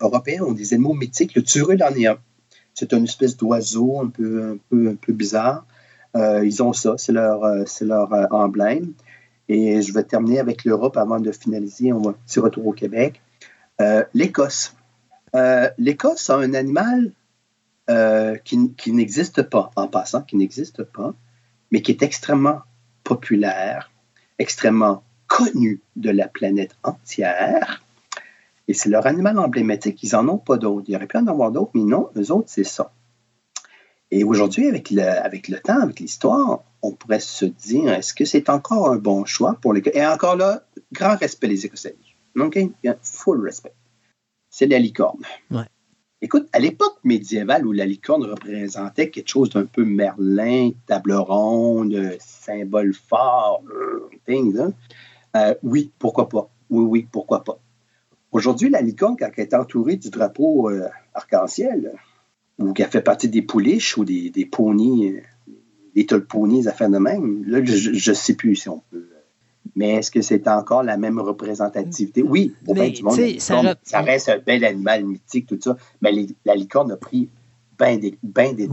européens 0.00 0.42
ont 0.42 0.52
des 0.52 0.74
animaux 0.74 0.94
mythiques. 0.94 1.34
Le 1.34 1.42
turul 1.42 1.82
en 1.82 1.94
est 1.94 2.06
un. 2.06 2.18
C'est 2.74 2.92
une 2.92 3.04
espèce 3.04 3.36
d'oiseau 3.36 4.00
un 4.00 4.08
peu, 4.08 4.52
un 4.52 4.56
peu, 4.70 4.88
un 4.88 4.94
peu 4.94 5.12
bizarre. 5.12 5.66
ils 6.14 6.62
ont 6.62 6.72
ça, 6.72 6.94
c'est 6.96 7.12
leur, 7.12 7.42
leur 7.82 8.34
emblème. 8.34 8.94
Et 9.48 9.82
je 9.82 9.92
vais 9.92 10.04
terminer 10.04 10.40
avec 10.40 10.64
l'Europe 10.64 10.96
avant 10.96 11.20
de 11.20 11.32
finaliser. 11.32 11.92
On 11.92 12.00
va 12.00 12.14
petit 12.14 12.40
retour 12.40 12.66
au 12.66 12.72
Québec. 12.72 13.20
L'Écosse. 14.14 14.74
L'Écosse 15.76 16.30
a 16.30 16.36
un 16.36 16.54
animal 16.54 17.12
qui, 18.44 18.72
qui 18.74 18.92
n'existe 18.92 19.42
pas, 19.42 19.70
en 19.76 19.88
passant, 19.88 20.22
qui 20.22 20.36
n'existe 20.36 20.82
pas, 20.82 21.12
mais 21.70 21.82
qui 21.82 21.90
est 21.92 22.02
extrêmement 22.02 22.60
populaire, 23.04 23.90
extrêmement 24.38 25.02
connu 25.32 25.80
de 25.96 26.10
la 26.10 26.28
planète 26.28 26.76
entière. 26.82 27.82
Et 28.68 28.74
c'est 28.74 28.90
leur 28.90 29.06
animal 29.06 29.38
emblématique. 29.38 30.02
Ils 30.02 30.12
n'en 30.12 30.28
ont 30.28 30.38
pas 30.38 30.58
d'autres. 30.58 30.84
Il 30.88 30.94
aurait 30.94 31.06
pu 31.06 31.16
en 31.16 31.26
avoir 31.26 31.50
d'autres, 31.50 31.70
mais 31.74 31.84
non, 31.84 32.10
eux 32.16 32.30
autres, 32.30 32.48
c'est 32.48 32.64
ça. 32.64 32.92
Et 34.10 34.24
aujourd'hui, 34.24 34.68
avec 34.68 34.90
le, 34.90 35.02
avec 35.02 35.48
le 35.48 35.58
temps, 35.58 35.80
avec 35.80 36.00
l'histoire, 36.00 36.62
on 36.82 36.92
pourrait 36.92 37.18
se 37.18 37.46
dire, 37.46 37.90
est-ce 37.94 38.12
que 38.12 38.26
c'est 38.26 38.50
encore 38.50 38.90
un 38.90 38.96
bon 38.96 39.24
choix 39.24 39.56
pour 39.62 39.72
les... 39.72 39.82
Et 39.94 40.06
encore 40.06 40.36
là, 40.36 40.64
grand 40.92 41.16
respect 41.16 41.48
les 41.48 41.64
Écossais. 41.64 41.96
OK? 42.38 42.58
Full 43.02 43.40
respect. 43.42 43.72
C'est 44.50 44.66
la 44.66 44.78
licorne. 44.78 45.22
Écoute, 46.24 46.46
à 46.52 46.60
l'époque 46.60 46.98
médiévale 47.02 47.66
où 47.66 47.72
la 47.72 47.84
licorne 47.84 48.24
représentait 48.24 49.10
quelque 49.10 49.28
chose 49.28 49.50
d'un 49.50 49.64
peu 49.64 49.84
Merlin, 49.84 50.70
table 50.86 51.14
ronde, 51.14 52.16
symbole 52.20 52.94
fort, 52.94 53.62
euh, 53.68 54.08
things, 54.24 54.56
hein, 54.56 54.72
euh, 55.36 55.54
oui, 55.62 55.92
pourquoi 55.98 56.28
pas. 56.28 56.50
Oui, 56.70 56.84
oui, 56.84 57.08
pourquoi 57.10 57.44
pas. 57.44 57.58
Aujourd'hui, 58.32 58.70
la 58.70 58.80
licorne, 58.80 59.16
quand 59.18 59.28
elle 59.36 59.44
est 59.44 59.54
entourée 59.54 59.96
du 59.96 60.10
drapeau 60.10 60.70
euh, 60.70 60.88
arc-en-ciel, 61.14 61.92
ou 62.58 62.72
qu'elle 62.72 62.88
fait 62.88 63.02
partie 63.02 63.28
des 63.28 63.42
pouliches 63.42 63.96
ou 63.98 64.04
des, 64.04 64.30
des 64.30 64.46
ponies, 64.46 65.10
euh, 65.10 65.20
des 65.94 66.06
ponies, 66.20 66.66
affaires 66.68 66.90
de 66.90 66.98
même, 66.98 67.44
là, 67.46 67.62
je 67.64 68.10
ne 68.10 68.14
sais 68.14 68.34
plus 68.34 68.56
si 68.56 68.68
on 68.68 68.82
peut. 68.90 69.06
Mais 69.74 69.94
est-ce 69.94 70.10
que 70.10 70.20
c'est 70.20 70.48
encore 70.48 70.82
la 70.82 70.96
même 70.96 71.18
représentativité? 71.18 72.22
Oui, 72.22 72.54
bien 72.62 72.90
du 72.90 73.02
monde, 73.02 73.18
ça, 73.38 73.76
ça, 73.82 74.00
reste 74.00 74.28
un 74.28 74.38
bel 74.38 74.64
animal 74.64 75.04
mythique, 75.04 75.46
tout 75.46 75.58
ça. 75.60 75.76
Mais 76.02 76.12
la 76.44 76.54
licorne 76.54 76.92
a 76.92 76.96
pris 76.96 77.28
bien 77.82 77.96
des, 77.98 78.18
ben 78.22 78.54
des, 78.54 78.68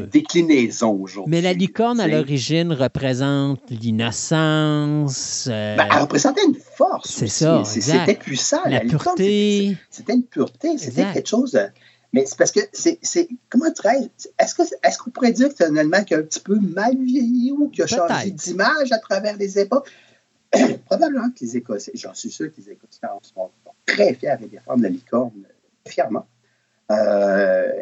déclinaisons 0.00 0.92
aujourd'hui. 1.00 1.30
Mais 1.30 1.40
la 1.40 1.52
licorne, 1.52 2.00
à 2.00 2.08
l'origine, 2.08 2.72
représente 2.72 3.70
l'innocence. 3.70 5.48
Euh, 5.50 5.76
ben, 5.76 5.86
elle 5.90 6.00
représentait 6.02 6.44
une 6.46 6.56
force. 6.56 7.10
C'est 7.10 7.28
ça. 7.28 7.62
C'était 7.64 8.14
puissant. 8.14 8.62
La, 8.66 8.80
pureté. 8.80 9.76
C'était 9.90 10.14
une 10.14 10.24
pureté. 10.24 10.78
C'était 10.78 11.12
quelque 11.12 11.28
chose. 11.28 11.58
Mais 12.12 12.24
c'est 12.26 12.38
parce 12.38 12.52
que 12.52 12.60
c'est. 12.72 12.98
Comment 13.48 13.70
dirais 13.70 14.08
Est-ce 14.38 14.54
qu'on 14.54 14.64
est 14.64 14.96
qu'on 14.98 15.10
pourrait 15.10 15.32
dire 15.32 15.48
que 15.48 15.54
c'est 15.58 15.66
un 15.66 15.76
Allemand 15.76 16.04
qui 16.04 16.14
a 16.14 16.18
un 16.18 16.22
petit 16.22 16.40
peu 16.40 16.58
mal 16.58 16.96
vieilli 16.96 17.52
ou 17.52 17.68
qui 17.68 17.82
a 17.82 17.86
changé 17.86 18.30
d'image 18.30 18.92
à 18.92 18.98
travers 18.98 19.36
les 19.36 19.58
époques? 19.58 19.90
Probablement 20.86 21.30
que 21.30 21.40
les 21.40 21.56
Écossais, 21.56 21.90
j'en 21.94 22.14
suis 22.14 22.30
sûr 22.30 22.52
que 22.52 22.60
les 22.60 22.70
Écossais 22.70 23.00
sont, 23.34 23.50
très 23.84 24.14
fiers 24.14 24.36
de 24.40 24.46
défendre 24.46 24.82
la 24.82 24.88
licorne 24.88 25.32
fièrement. 25.86 26.26
Euh, 26.90 27.72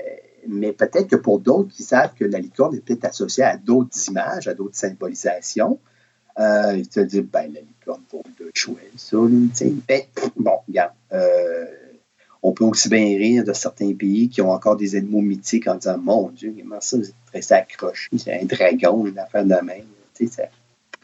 mais 0.49 0.73
peut-être 0.73 1.09
que 1.09 1.17
pour 1.17 1.39
d'autres 1.39 1.69
qui 1.69 1.83
savent 1.83 2.15
que 2.15 2.25
la 2.25 2.39
licorne 2.39 2.75
est 2.77 2.81
peut-être 2.81 3.05
associée 3.05 3.45
à 3.45 3.57
d'autres 3.57 3.97
images, 4.09 4.49
à 4.49 4.55
d'autres 4.55 4.77
symbolisations, 4.77 5.79
euh, 6.39 6.77
ils 6.77 6.91
se 6.91 7.01
disent, 7.01 7.25
ben, 7.31 7.53
la 7.53 7.61
licorne 7.61 8.03
pour 8.09 8.23
deux 8.39 8.51
chouettes, 8.55 8.93
ça, 8.97 9.17
ben, 9.19 10.03
bon, 10.37 10.59
regarde, 10.67 10.93
euh, 11.13 11.67
on 12.43 12.53
peut 12.53 12.65
aussi 12.65 12.89
bien 12.89 13.05
rire 13.05 13.45
de 13.45 13.53
certains 13.53 13.95
pays 13.95 14.29
qui 14.29 14.41
ont 14.41 14.51
encore 14.51 14.77
des 14.77 14.97
animaux 14.97 15.21
mythiques 15.21 15.69
en 15.69 15.77
disant, 15.77 15.99
mon 15.99 16.31
Dieu, 16.31 16.55
comment 16.59 16.81
ça, 16.81 16.97
c'est 17.41 17.53
accroché, 17.53 18.09
c'est 18.17 18.41
un 18.41 18.45
dragon, 18.45 19.07
une 19.07 19.19
affaire 19.19 19.45
de 19.45 19.55
même, 19.63 19.85
tu 20.15 20.27
sais, 20.27 20.49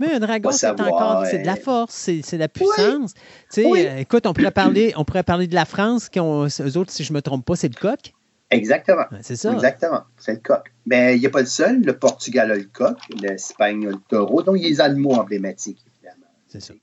mais 0.01 0.13
un 0.13 0.21
dragon, 0.21 0.53
c'est 0.53 0.69
encore 0.69 1.27
c'est 1.27 1.41
de 1.41 1.47
la 1.47 1.57
force, 1.57 1.95
c'est 1.95 2.35
de 2.35 2.39
la 2.39 2.49
puissance. 2.49 3.15
Tu 3.53 3.63
sais, 3.63 3.67
euh, 3.67 3.99
écoute, 3.99 4.27
on 4.27 4.33
pourrait 4.33 4.53
parler, 4.53 4.93
on 4.97 5.05
pourrait 5.05 5.25
parler 5.25 5.49
de 5.49 5.55
la 5.55 5.65
France, 5.65 6.09
qui 6.09 6.21
ont, 6.21 6.47
eux 6.47 6.77
autres, 6.77 6.93
si 6.93 7.03
je 7.03 7.13
ne 7.13 7.17
me 7.17 7.23
trompe 7.23 7.45
pas, 7.45 7.57
c'est 7.57 7.69
le 7.69 7.79
coq. 7.79 8.15
Exactement. 8.51 9.05
c'est 9.23 9.37
ça. 9.37 9.53
Exactement. 9.53 10.05
C'est 10.19 10.33
le 10.33 10.39
coq. 10.39 10.73
Mais 10.87 11.17
il 11.17 11.21
n'y 11.21 11.27
a 11.27 11.31
pas 11.31 11.41
le 11.41 11.47
seul. 11.47 11.83
Le 11.83 11.99
Portugal 11.99 12.51
a 12.51 12.57
le 12.57 12.65
coq, 12.65 12.97
l'Espagne 13.21 13.87
a 13.87 13.91
le 13.91 14.01
taureau. 14.09 14.43
Donc, 14.43 14.57
il 14.59 14.63
y 14.63 14.67
a 14.67 14.69
les 14.69 14.81
animaux 14.81 15.15
emblématiques, 15.15 15.85
évidemment. 15.87 16.27
C'est 16.49 16.61
ça. 16.61 16.75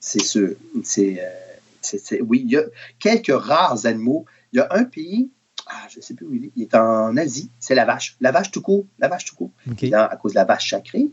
C'est 0.00 0.22
sûr. 0.22 0.54
C'est, 0.82 2.20
oui, 2.20 2.42
il 2.44 2.50
y 2.50 2.56
a 2.56 2.64
quelques 2.98 3.32
rares 3.32 3.86
animaux. 3.86 4.24
Il 4.52 4.56
y 4.56 4.60
a 4.60 4.68
un 4.70 4.84
pays, 4.84 5.30
ah, 5.68 5.86
je 5.88 5.98
ne 5.98 6.02
sais 6.02 6.14
plus 6.14 6.26
où 6.26 6.34
il 6.34 6.46
est, 6.46 6.52
il 6.56 6.62
est 6.62 6.74
en 6.74 7.16
Asie, 7.16 7.50
c'est 7.60 7.74
la 7.74 7.84
vache. 7.84 8.16
La 8.20 8.32
vache 8.32 8.50
tout 8.50 8.62
court. 8.62 8.86
La 8.98 9.08
vache 9.08 9.24
tout 9.24 9.36
court. 9.36 9.52
à 9.92 10.16
cause 10.16 10.32
de 10.32 10.36
la 10.36 10.44
vache 10.44 10.70
sacrée. 10.70 11.08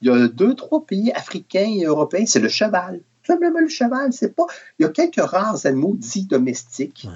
Il 0.00 0.08
y 0.08 0.10
a 0.10 0.28
deux, 0.28 0.54
trois 0.54 0.84
pays 0.84 1.12
africains 1.12 1.70
et 1.78 1.84
européens, 1.84 2.24
c'est 2.26 2.40
le 2.40 2.48
cheval. 2.48 3.00
Tout 3.22 3.32
simplement 3.32 3.60
le 3.60 3.68
cheval. 3.68 4.12
C'est 4.12 4.34
pas. 4.34 4.46
Il 4.78 4.82
y 4.82 4.86
a 4.86 4.90
quelques 4.90 5.20
rares 5.20 5.64
animaux 5.66 5.94
dits 5.94 6.26
domestiques. 6.26 7.06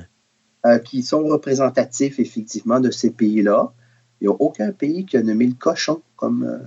Euh, 0.67 0.81
qui 0.81 1.05
sont 1.05 1.23
représentatifs 1.23 2.19
effectivement 2.19 2.81
de 2.81 2.91
ces 2.91 3.13
pays-là. 3.13 3.73
Il 4.21 4.27
n'y 4.27 4.35
a 4.35 4.37
aucun 4.41 4.73
pays 4.73 5.07
qui 5.07 5.17
a 5.17 5.23
nommé 5.23 5.47
le 5.47 5.55
cochon 5.55 6.03
comme 6.17 6.43
euh, 6.43 6.59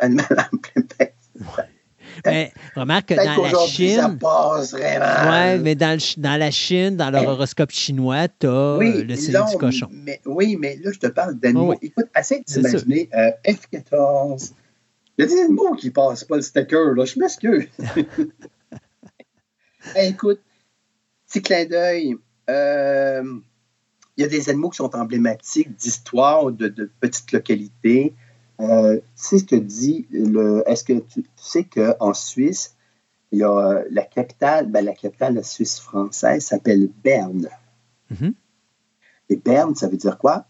animal 0.00 0.48
emblématique. 0.52 1.14
Mais 2.26 2.52
remarque 2.74 3.10
que 3.10 3.14
dans 3.14 3.44
la 3.44 3.66
Chine. 3.66 4.00
Ça 4.00 4.08
passe 4.08 4.72
vraiment. 4.72 5.30
Oui, 5.30 5.62
mais 5.62 5.76
dans, 5.76 5.96
dans, 6.16 6.36
la 6.36 6.50
Chine, 6.50 6.96
dans 6.96 7.10
leur 7.10 7.28
horoscope 7.28 7.70
chinois, 7.70 8.26
tu 8.26 8.48
as 8.48 8.78
le 8.80 9.14
signe 9.14 9.38
du 9.48 9.56
cochon. 9.58 9.88
Mais, 9.92 10.20
oui, 10.26 10.56
mais 10.58 10.76
là, 10.82 10.90
je 10.90 10.98
te 10.98 11.06
parle 11.06 11.34
d'animaux. 11.38 11.74
Oh, 11.74 11.78
Écoute, 11.80 12.06
essaie 12.18 12.42
d'imaginer 12.44 13.08
euh, 13.14 13.30
F14. 13.44 14.52
Il 15.16 15.22
y 15.22 15.24
a 15.24 15.26
des 15.28 15.40
animaux 15.42 15.74
qui 15.76 15.90
passent 15.90 16.24
pas 16.24 16.36
le 16.36 16.42
sticker, 16.42 16.94
là. 16.96 17.04
Je 17.04 17.20
m'excuse. 17.20 17.68
écoute, 19.96 20.40
petit 21.28 21.42
clin 21.42 21.66
d'œil. 21.66 22.16
Euh, 22.48 23.22
il 24.16 24.22
y 24.22 24.24
a 24.24 24.28
des 24.28 24.48
animaux 24.48 24.70
qui 24.70 24.78
sont 24.78 24.94
emblématiques 24.96 25.76
d'histoire 25.76 26.50
de, 26.50 26.90
petites 27.00 27.30
localités. 27.32 28.14
Euh, 28.60 28.96
tu 28.96 29.02
sais 29.14 29.38
ce 29.38 29.54
dit, 29.54 30.08
est-ce 30.66 30.82
que 30.82 30.98
tu, 30.98 31.24
sais 31.36 31.64
qu'en 31.64 32.14
Suisse, 32.14 32.74
il 33.30 33.40
y 33.40 33.44
a 33.44 33.50
euh, 33.50 33.84
la 33.90 34.02
capitale, 34.02 34.68
ben, 34.68 34.84
la 34.84 34.94
capitale 34.94 35.34
de 35.34 35.38
la 35.38 35.44
Suisse 35.44 35.78
française 35.78 36.44
s'appelle 36.44 36.88
Berne. 37.04 37.48
Mm-hmm. 38.12 38.32
Et 39.28 39.36
Berne, 39.36 39.74
ça 39.76 39.86
veut 39.86 39.98
dire 39.98 40.18
quoi? 40.18 40.46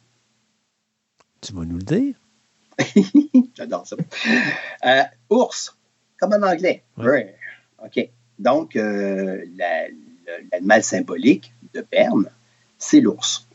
Tu 1.41 1.53
vas 1.53 1.65
nous 1.65 1.77
le 1.77 1.83
dire. 1.83 2.15
J'adore 3.55 3.87
ça. 3.87 3.97
ours, 5.29 5.77
comme 6.19 6.33
en 6.33 6.47
anglais. 6.47 6.85
OK. 6.97 8.11
Donc, 8.39 8.75
l'animal 8.75 10.83
symbolique, 10.83 11.53
de 11.75 11.85
Berne, 11.91 12.31
c'est 12.79 13.01
l'ours. 13.01 13.47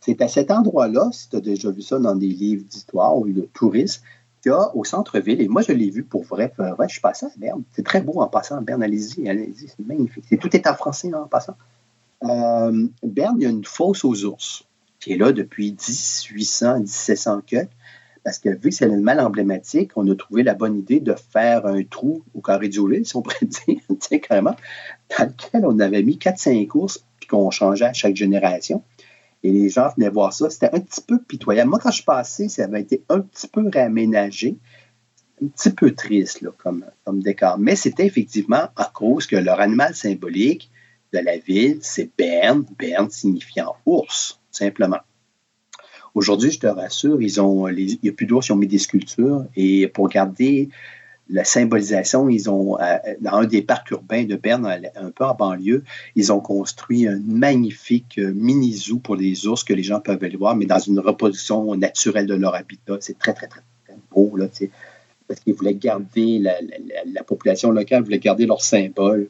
C'est 0.00 0.20
à 0.20 0.28
cet 0.28 0.50
endroit-là, 0.50 1.10
si 1.12 1.28
tu 1.28 1.36
as 1.36 1.40
déjà 1.40 1.70
vu 1.70 1.82
ça 1.82 1.98
dans 1.98 2.16
des 2.16 2.26
livres 2.26 2.64
d'histoire 2.68 3.16
ou 3.16 3.28
de 3.28 3.48
tourisme, 3.52 4.02
qu'il 4.42 4.50
y 4.50 4.54
a 4.54 4.74
au 4.74 4.84
centre-ville, 4.84 5.40
et 5.40 5.48
moi 5.48 5.62
je 5.62 5.72
l'ai 5.72 5.90
vu 5.90 6.02
pour 6.02 6.24
vrai, 6.24 6.52
vrai, 6.58 6.88
je 6.88 6.94
suis 6.94 7.00
passé 7.00 7.26
à 7.26 7.30
Berne. 7.36 7.62
C'est 7.72 7.84
très 7.84 8.00
beau 8.00 8.20
en 8.20 8.26
passant 8.26 8.56
à 8.56 8.60
Berne, 8.60 8.82
allez-y, 8.82 9.28
allez-y, 9.28 9.68
c'est 9.68 9.86
magnifique. 9.86 10.24
tout 10.40 10.56
est 10.56 10.66
en 10.66 10.74
français 10.74 11.14
en 11.14 11.28
passant. 11.28 11.56
Euh, 12.24 12.88
Berne, 13.02 13.36
il 13.38 13.42
y 13.44 13.46
a 13.46 13.50
une 13.50 13.64
fosse 13.64 14.04
aux 14.04 14.24
ours 14.24 14.64
qui 14.98 15.12
est 15.12 15.16
là 15.16 15.32
depuis 15.32 15.70
1800, 15.70 16.80
1700 16.80 17.42
que 17.46 17.56
parce 18.24 18.38
que 18.38 18.50
vu 18.50 18.70
que 18.70 18.74
c'est 18.74 18.84
un 18.86 18.92
animal 18.92 19.20
emblématique, 19.20 19.92
on 19.96 20.08
a 20.08 20.14
trouvé 20.14 20.42
la 20.42 20.54
bonne 20.54 20.78
idée 20.78 21.00
de 21.00 21.14
faire 21.14 21.66
un 21.66 21.82
trou 21.82 22.22
au 22.34 22.40
carré 22.40 22.68
du 22.68 22.78
si 23.04 23.16
on 23.16 23.22
pourrait 23.22 23.36
dire, 23.42 24.20
carrément, 24.20 24.54
dans 25.18 25.24
lequel 25.26 25.66
on 25.66 25.78
avait 25.80 26.02
mis 26.02 26.18
4-5 26.18 26.66
courses, 26.68 26.98
puis 26.98 27.06
qu'on 27.32 27.50
changeait 27.50 27.86
à 27.86 27.92
chaque 27.92 28.16
génération. 28.16 28.82
Et 29.42 29.50
les 29.50 29.68
gens 29.70 29.88
venaient 29.96 30.10
voir 30.10 30.32
ça. 30.32 30.50
C'était 30.50 30.70
un 30.72 30.80
petit 30.80 31.00
peu 31.00 31.18
pitoyable. 31.20 31.70
Moi, 31.70 31.80
quand 31.82 31.90
je 31.90 31.96
suis 31.96 32.04
passé, 32.04 32.48
ça 32.48 32.64
avait 32.64 32.82
été 32.82 33.02
un 33.08 33.20
petit 33.20 33.48
peu 33.48 33.68
réaménagé. 33.68 34.56
Un 35.42 35.48
petit 35.48 35.70
peu 35.70 35.90
triste 35.92 36.46
comme, 36.58 36.84
comme 37.04 37.20
décor. 37.20 37.58
Mais 37.58 37.74
c'était 37.74 38.06
effectivement 38.06 38.68
à 38.76 38.90
cause 38.94 39.26
que 39.26 39.34
leur 39.34 39.60
animal 39.60 39.94
symbolique 39.94 40.70
de 41.12 41.18
la 41.18 41.38
ville, 41.38 41.78
c'est 41.80 42.10
Berne. 42.16 42.64
Berne 42.78 43.10
signifiant 43.10 43.74
ours, 43.84 44.38
simplement. 44.50 45.00
Aujourd'hui, 46.14 46.50
je 46.50 46.60
te 46.60 46.66
rassure, 46.66 47.20
ils 47.22 47.40
ont, 47.40 47.66
il 47.68 47.98
n'y 48.02 48.10
a 48.10 48.12
plus 48.12 48.26
d'ours, 48.26 48.48
ils 48.48 48.52
ont 48.52 48.56
mis 48.56 48.66
des 48.66 48.78
sculptures. 48.78 49.46
Et 49.56 49.88
pour 49.88 50.08
garder 50.08 50.68
la 51.28 51.44
symbolisation, 51.44 52.28
ils 52.28 52.50
ont, 52.50 52.78
euh, 52.78 52.98
dans 53.20 53.34
un 53.34 53.44
des 53.44 53.62
parcs 53.62 53.90
urbains 53.90 54.24
de 54.24 54.36
Berne, 54.36 54.66
un 54.96 55.10
peu 55.10 55.24
en 55.24 55.34
banlieue, 55.34 55.84
ils 56.14 56.32
ont 56.32 56.40
construit 56.40 57.06
un 57.06 57.20
magnifique 57.24 58.18
euh, 58.18 58.32
mini-zoo 58.34 58.98
pour 58.98 59.16
les 59.16 59.46
ours 59.46 59.64
que 59.64 59.72
les 59.72 59.82
gens 59.82 60.00
peuvent 60.00 60.22
aller 60.22 60.36
voir, 60.36 60.56
mais 60.56 60.66
dans 60.66 60.78
une 60.78 60.98
reproduction 60.98 61.74
naturelle 61.74 62.26
de 62.26 62.34
leur 62.34 62.54
habitat. 62.54 62.98
C'est 63.00 63.18
très, 63.18 63.32
très, 63.34 63.46
très, 63.46 63.62
beau, 64.10 64.36
là, 64.36 64.46
parce 65.26 65.40
qu'ils 65.40 65.54
voulaient 65.54 65.74
garder, 65.74 66.38
la, 66.38 67.22
population 67.24 67.70
locale 67.70 68.02
voulait 68.02 68.18
garder 68.18 68.44
leur 68.44 68.60
symbole 68.60 69.28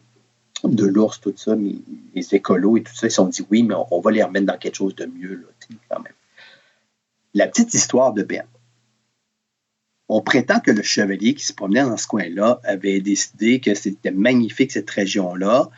de 0.65 0.87
l'ours, 0.87 1.21
tout 1.21 1.33
ça, 1.37 1.55
mais 1.55 1.75
les 2.15 2.35
écolos 2.35 2.79
et 2.79 2.83
tout 2.83 2.95
ça, 2.95 3.07
ils 3.07 3.11
se 3.11 3.17
sont 3.17 3.27
dit 3.27 3.45
oui, 3.51 3.63
mais 3.63 3.75
on, 3.91 4.01
va 4.01 4.11
les 4.11 4.23
remettre 4.23 4.47
dans 4.47 4.59
quelque 4.59 4.77
chose 4.77 4.97
de 4.97 5.07
mieux, 5.07 5.35
là, 5.35 5.77
quand 5.89 6.01
même. 6.01 6.13
La 7.35 7.47
petite 7.47 7.73
histoire 7.75 8.13
de 8.13 8.23
Berne. 8.23 8.47
On 10.15 10.21
prétend 10.21 10.61
que 10.61 10.71
le 10.71 10.83
chevalier 10.83 11.33
qui 11.33 11.43
se 11.43 11.55
promenait 11.55 11.85
dans 11.85 11.97
ce 11.97 12.07
coin-là 12.07 12.61
avait 12.65 13.01
décidé 13.01 13.61
que 13.61 13.73
c'était 13.73 14.11
magnifique 14.11 14.71
cette 14.71 14.91
région-là. 14.91 15.71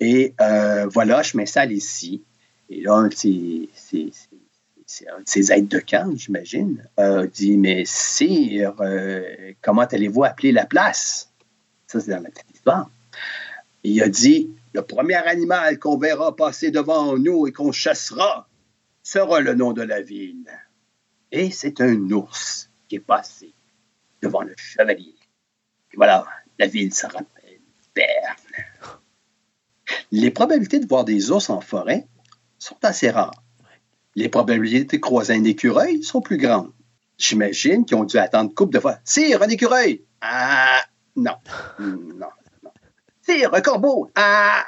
Et 0.00 0.34
euh, 0.42 0.86
voilà, 0.88 1.22
je 1.22 1.34
m'installe 1.38 1.72
ici. 1.72 2.22
Et 2.68 2.82
là, 2.82 3.08
c'est 3.10 4.04
un 5.08 5.20
de 5.20 5.24
ses 5.24 5.52
aides 5.52 5.68
de 5.68 5.78
camp, 5.78 6.14
j'imagine, 6.14 6.86
a 6.98 7.26
dit 7.26 7.56
Mais 7.56 7.84
sire, 7.86 8.74
euh, 8.80 9.54
comment 9.62 9.86
allez-vous 9.86 10.24
appeler 10.24 10.52
la 10.52 10.66
place 10.66 11.30
Ça, 11.86 12.00
c'est 12.00 12.10
dans 12.10 12.22
la 12.22 12.28
petite 12.28 12.54
histoire. 12.54 12.90
Il 13.82 14.02
a 14.02 14.10
dit 14.10 14.50
Le 14.74 14.82
premier 14.82 15.26
animal 15.26 15.78
qu'on 15.78 15.96
verra 15.96 16.36
passer 16.36 16.70
devant 16.70 17.16
nous 17.16 17.46
et 17.46 17.52
qu'on 17.52 17.72
chassera 17.72 18.46
sera 19.02 19.40
le 19.40 19.54
nom 19.54 19.72
de 19.72 19.80
la 19.80 20.02
ville. 20.02 20.50
Et 21.32 21.50
c'est 21.50 21.80
un 21.80 22.10
ours 22.10 22.68
qui 22.86 22.96
est 22.96 23.00
passé 23.00 23.54
devant 24.22 24.42
le 24.42 24.54
chevalier. 24.56 25.14
Et 25.92 25.96
voilà, 25.96 26.26
la 26.58 26.66
ville 26.66 26.94
se 26.94 27.06
rappelle 27.06 27.60
Berne. 27.94 28.36
Les 30.12 30.30
probabilités 30.30 30.78
de 30.78 30.86
voir 30.86 31.04
des 31.04 31.30
ours 31.30 31.50
en 31.50 31.60
forêt 31.60 32.06
sont 32.58 32.76
assez 32.82 33.10
rares. 33.10 33.42
Les 34.14 34.28
probabilités 34.28 34.96
de 34.98 35.02
croiser 35.02 35.34
un 35.34 35.44
écureuil 35.44 36.02
sont 36.02 36.20
plus 36.20 36.36
grandes. 36.36 36.72
J'imagine 37.18 37.84
qu'ils 37.84 37.96
ont 37.96 38.04
dû 38.04 38.16
attendre 38.18 38.54
coupe 38.54 38.72
de 38.72 38.80
fois. 38.80 38.98
Sire, 39.04 39.42
un 39.42 39.48
écureuil! 39.48 40.04
Ah, 40.20 40.82
non. 41.16 41.36
Non, 41.78 42.30
non. 42.62 42.70
Sire, 43.20 43.52
un 43.52 43.60
corbeau! 43.60 44.10
Ah, 44.14 44.64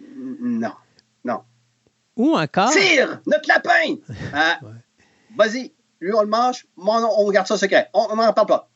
non, 0.00 0.72
non. 1.24 1.42
Ou 2.16 2.34
encore? 2.36 2.70
Sire, 2.70 3.20
notre 3.26 3.48
lapin! 3.48 3.96
Ah, 4.32 4.58
vas-y, 5.36 5.73
lui, 6.04 6.12
on 6.14 6.20
le 6.20 6.28
mange, 6.28 6.66
on 6.76 7.24
regarde 7.24 7.46
ça 7.46 7.56
secret. 7.56 7.88
On 7.94 8.14
n'en 8.14 8.32
parle 8.34 8.46
pas. 8.46 8.70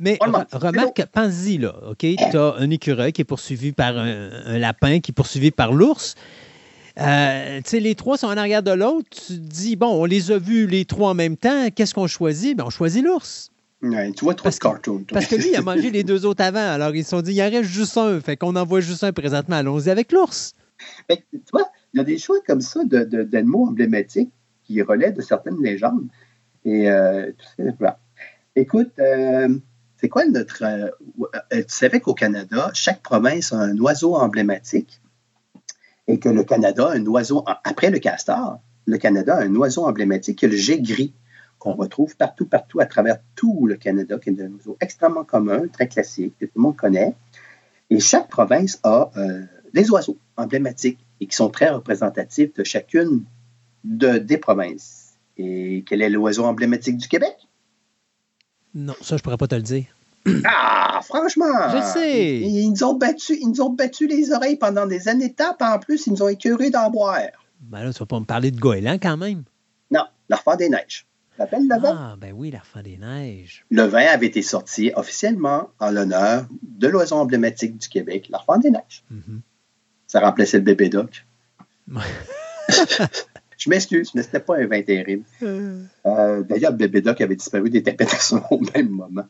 Mais 0.00 0.18
remarque, 0.20 1.04
pense-y, 1.12 1.58
là, 1.58 1.74
OK? 1.88 1.98
Tu 1.98 2.36
as 2.36 2.54
un 2.58 2.70
écureuil 2.70 3.12
qui 3.12 3.20
est 3.22 3.24
poursuivi 3.24 3.70
par 3.70 3.96
un, 3.96 4.58
lapin, 4.58 4.98
qui 4.98 5.12
est 5.12 5.14
poursuivi 5.14 5.52
par 5.52 5.72
l'ours. 5.72 6.16
Euh, 7.00 7.58
tu 7.58 7.70
sais, 7.70 7.80
les 7.80 7.94
trois 7.94 8.18
sont 8.18 8.26
en 8.26 8.36
arrière 8.36 8.64
de 8.64 8.72
l'autre. 8.72 9.06
Tu 9.10 9.34
te 9.34 9.38
dis, 9.38 9.76
bon, 9.76 10.02
on 10.02 10.04
les 10.04 10.32
a 10.32 10.38
vus 10.38 10.66
les 10.66 10.84
trois 10.84 11.10
en 11.10 11.14
même 11.14 11.36
temps. 11.36 11.68
Qu'est-ce 11.70 11.94
qu'on 11.94 12.08
choisit? 12.08 12.56
Ben, 12.56 12.64
on 12.66 12.70
choisit 12.70 13.04
l'ours. 13.04 13.50
Ouais, 13.80 14.10
tu 14.10 14.24
vois 14.24 14.34
trop 14.34 14.48
de 14.48 14.54
cartoon. 14.56 15.04
Parce 15.12 15.26
que 15.26 15.36
lui, 15.36 15.50
il 15.50 15.56
a 15.56 15.62
mangé 15.62 15.92
les 15.92 16.02
deux 16.02 16.26
autres 16.26 16.42
avant. 16.42 16.58
Alors, 16.58 16.92
ils 16.96 17.04
se 17.04 17.10
sont 17.10 17.22
dit, 17.22 17.34
il 17.34 17.42
en 17.42 17.50
reste 17.50 17.70
juste 17.70 17.96
un. 17.96 18.20
Fait 18.20 18.36
qu'on 18.36 18.56
en 18.56 18.64
voit 18.64 18.80
juste 18.80 19.04
un 19.04 19.12
présentement. 19.12 19.54
Allons-y 19.54 19.90
avec 19.90 20.10
l'ours. 20.10 20.54
Tu 21.08 21.16
vois, 21.52 21.70
il 21.94 21.98
y 21.98 22.00
a 22.00 22.04
des 22.04 22.18
choix 22.18 22.38
comme 22.44 22.60
ça 22.60 22.80
d'animaux 22.84 23.66
de, 23.66 23.70
emblématiques 23.70 24.32
qui 24.64 24.82
relèvent 24.82 25.14
de 25.14 25.22
certaines 25.22 25.62
légendes. 25.62 26.08
Et 26.68 26.90
euh, 26.90 27.32
Écoute, 28.54 28.92
euh, 28.98 29.58
c'est 29.96 30.10
quoi 30.10 30.26
notre. 30.26 30.62
Euh, 30.62 30.90
tu 31.50 31.64
savais 31.68 32.00
qu'au 32.00 32.12
Canada, 32.12 32.70
chaque 32.74 33.02
province 33.02 33.54
a 33.54 33.56
un 33.56 33.78
oiseau 33.78 34.14
emblématique 34.14 35.00
et 36.08 36.18
que 36.18 36.28
le 36.28 36.44
Canada 36.44 36.88
a 36.88 36.92
un 36.92 37.06
oiseau. 37.06 37.42
Après 37.64 37.88
le 37.88 37.98
castor, 37.98 38.60
le 38.84 38.98
Canada 38.98 39.36
a 39.36 39.44
un 39.44 39.54
oiseau 39.54 39.86
emblématique 39.86 40.40
qui 40.40 40.44
est 40.44 40.48
le 40.48 40.58
jet 40.58 40.78
gris, 40.82 41.14
qu'on 41.58 41.72
retrouve 41.72 42.14
partout, 42.16 42.44
partout, 42.44 42.80
à 42.80 42.86
travers 42.86 43.16
tout 43.34 43.66
le 43.66 43.76
Canada, 43.76 44.18
qui 44.18 44.28
est 44.28 44.42
un 44.42 44.52
oiseau 44.52 44.76
extrêmement 44.80 45.24
commun, 45.24 45.68
très 45.68 45.88
classique, 45.88 46.34
que 46.38 46.44
tout 46.44 46.52
le 46.56 46.62
monde 46.62 46.76
connaît. 46.76 47.14
Et 47.88 47.98
chaque 47.98 48.28
province 48.28 48.78
a 48.82 49.10
des 49.72 49.90
oiseaux 49.90 50.18
emblématiques 50.36 50.98
et 51.20 51.26
qui 51.26 51.34
sont 51.34 51.48
très 51.48 51.70
représentatifs 51.70 52.52
de 52.52 52.64
chacune 52.64 53.24
de, 53.84 54.18
des 54.18 54.36
provinces. 54.36 54.97
Et 55.38 55.84
quel 55.86 56.02
est 56.02 56.10
l'oiseau 56.10 56.44
emblématique 56.44 56.96
du 56.96 57.08
Québec? 57.08 57.36
Non, 58.74 58.94
ça, 59.00 59.16
je 59.16 59.22
pourrais 59.22 59.36
pas 59.36 59.46
te 59.46 59.54
le 59.54 59.62
dire. 59.62 59.86
Ah, 60.44 61.00
franchement! 61.02 61.70
Je 61.72 61.82
sais! 61.92 62.40
Ils, 62.40 62.70
nous 62.70 62.84
ont 62.84 62.94
battu, 62.94 63.38
ils 63.40 63.48
nous 63.48 63.60
ont 63.62 63.70
battu 63.70 64.06
les 64.06 64.32
oreilles 64.32 64.56
pendant 64.56 64.86
des 64.86 65.08
années 65.08 65.30
de 65.30 65.34
temps, 65.34 65.56
en 65.60 65.78
plus, 65.78 66.06
ils 66.06 66.12
nous 66.12 66.22
ont 66.22 66.28
écœurés 66.28 66.70
d'en 66.70 66.90
boire. 66.90 67.30
Ben 67.60 67.82
là, 67.82 67.92
tu 67.92 67.98
vas 68.00 68.06
pas 68.06 68.20
me 68.20 68.24
parler 68.24 68.50
de 68.50 68.58
goéland 68.58 68.98
quand 69.00 69.16
même. 69.16 69.44
Non, 69.90 70.04
l'Arfan 70.28 70.56
des 70.56 70.68
Neiges. 70.68 71.06
L'appelle 71.38 71.68
le 71.68 71.80
vin? 71.80 71.96
Ah, 71.96 72.16
ben 72.18 72.32
oui, 72.32 72.50
l'Arfan 72.50 72.82
des 72.82 72.98
Neiges. 72.98 73.64
Le 73.70 73.84
vin 73.84 74.06
avait 74.06 74.26
été 74.26 74.42
sorti 74.42 74.90
officiellement 74.96 75.70
en 75.78 75.90
l'honneur 75.90 76.46
de 76.62 76.88
l'oiseau 76.88 77.16
emblématique 77.16 77.78
du 77.78 77.88
Québec, 77.88 78.28
l'Arfan 78.28 78.58
des 78.58 78.70
Neiges. 78.70 79.04
Mm-hmm. 79.12 79.40
Ça 80.08 80.20
remplaçait 80.20 80.58
le 80.58 80.64
bébé 80.64 80.88
doc. 80.88 81.24
Je 83.58 83.68
m'excuse, 83.68 84.14
mais 84.14 84.22
c'était 84.22 84.38
pas 84.40 84.56
un 84.56 84.66
vin 84.66 84.82
terrible. 84.82 85.24
Euh. 85.42 85.82
Euh, 86.06 86.42
d'ailleurs, 86.44 86.72
Bébé 86.72 87.00
Doc 87.00 87.20
avait 87.20 87.34
disparu 87.34 87.68
des 87.68 87.80
interprétations 87.80 88.42
au 88.52 88.60
même 88.74 88.88
moment. 88.88 89.26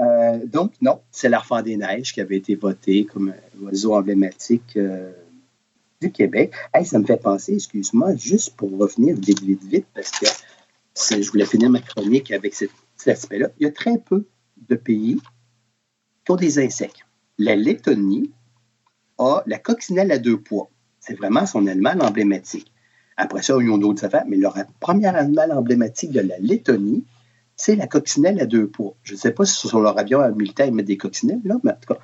Euh, 0.00 0.38
donc, 0.44 0.72
non, 0.82 1.00
c'est 1.10 1.30
l'Arfan 1.30 1.62
des 1.62 1.78
Neiges 1.78 2.12
qui 2.12 2.20
avait 2.20 2.36
été 2.36 2.56
voté 2.56 3.06
comme 3.06 3.32
oiseau 3.62 3.94
emblématique 3.94 4.78
du 6.00 6.12
Québec. 6.12 6.52
Hey, 6.74 6.84
ça 6.84 6.98
me 6.98 7.06
fait 7.06 7.16
penser, 7.16 7.54
excuse-moi, 7.54 8.14
juste 8.16 8.54
pour 8.54 8.76
revenir 8.76 9.16
vite, 9.16 9.40
vite, 9.42 9.64
vite, 9.64 9.86
parce 9.94 10.10
que 10.10 10.26
je 11.22 11.30
voulais 11.30 11.46
finir 11.46 11.70
ma 11.70 11.80
chronique 11.80 12.32
avec 12.32 12.54
cet, 12.54 12.70
aspect-là. 13.06 13.48
Il 13.58 13.64
y 13.64 13.66
a 13.66 13.72
très 13.72 13.98
peu 13.98 14.26
de 14.68 14.76
pays 14.76 15.20
qui 16.24 16.32
ont 16.32 16.36
des 16.36 16.58
insectes. 16.58 17.00
La 17.38 17.56
Lettonie 17.56 18.30
a 19.18 19.42
la 19.46 19.58
coccinelle 19.58 20.10
à 20.12 20.18
deux 20.18 20.38
poids. 20.38 20.70
C'est 21.00 21.14
vraiment 21.14 21.44
son 21.44 21.66
animal 21.66 22.00
emblématique. 22.02 22.73
Après 23.16 23.42
ça, 23.42 23.54
ils 23.60 23.70
ont 23.70 23.78
d'autres 23.78 24.04
affaires, 24.04 24.24
mais 24.28 24.36
leur 24.36 24.56
premier 24.80 25.06
animal 25.06 25.52
emblématique 25.52 26.10
de 26.10 26.20
la 26.20 26.38
Lettonie, 26.38 27.04
c'est 27.56 27.76
la 27.76 27.86
coccinelle 27.86 28.40
à 28.40 28.46
deux 28.46 28.66
poids. 28.66 28.94
Je 29.04 29.14
ne 29.14 29.18
sais 29.18 29.30
pas 29.30 29.44
si 29.44 29.68
sur 29.68 29.80
leur 29.80 29.98
avion 29.98 30.28
militaire, 30.34 30.66
ils 30.66 30.74
mettent 30.74 30.86
des 30.86 30.96
coccinelles, 30.96 31.40
là, 31.44 31.56
mais 31.62 31.70
en 31.70 31.74
tout 31.74 31.94
cas. 31.94 32.00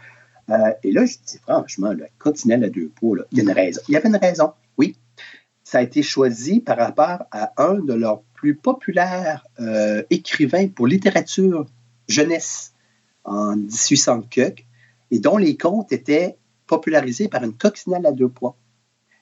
Euh, 0.50 0.72
et 0.82 0.92
là, 0.92 1.04
je 1.06 1.16
dis 1.26 1.38
franchement, 1.38 1.92
la 1.92 2.06
coccinelle 2.18 2.64
à 2.64 2.68
deux 2.68 2.88
poids, 2.88 3.18
il 3.32 3.38
y 3.38 3.40
a 3.40 3.44
une 3.44 3.50
raison. 3.50 3.80
Il 3.88 3.92
y 3.92 3.96
avait 3.96 4.08
une 4.08 4.16
raison, 4.16 4.52
oui. 4.78 4.96
Ça 5.64 5.78
a 5.78 5.82
été 5.82 6.02
choisi 6.02 6.60
par 6.60 6.78
rapport 6.78 7.24
à 7.30 7.52
un 7.56 7.74
de 7.74 7.94
leurs 7.94 8.22
plus 8.34 8.54
populaires 8.54 9.46
euh, 9.60 10.02
écrivains 10.10 10.68
pour 10.68 10.86
littérature 10.86 11.66
jeunesse 12.08 12.72
en 13.24 13.56
1800 13.56 14.24
et 15.10 15.18
dont 15.18 15.36
les 15.36 15.56
contes 15.56 15.92
étaient 15.92 16.36
popularisés 16.66 17.28
par 17.28 17.44
une 17.44 17.54
coccinelle 17.54 18.06
à 18.06 18.12
deux 18.12 18.28
poids. 18.28 18.56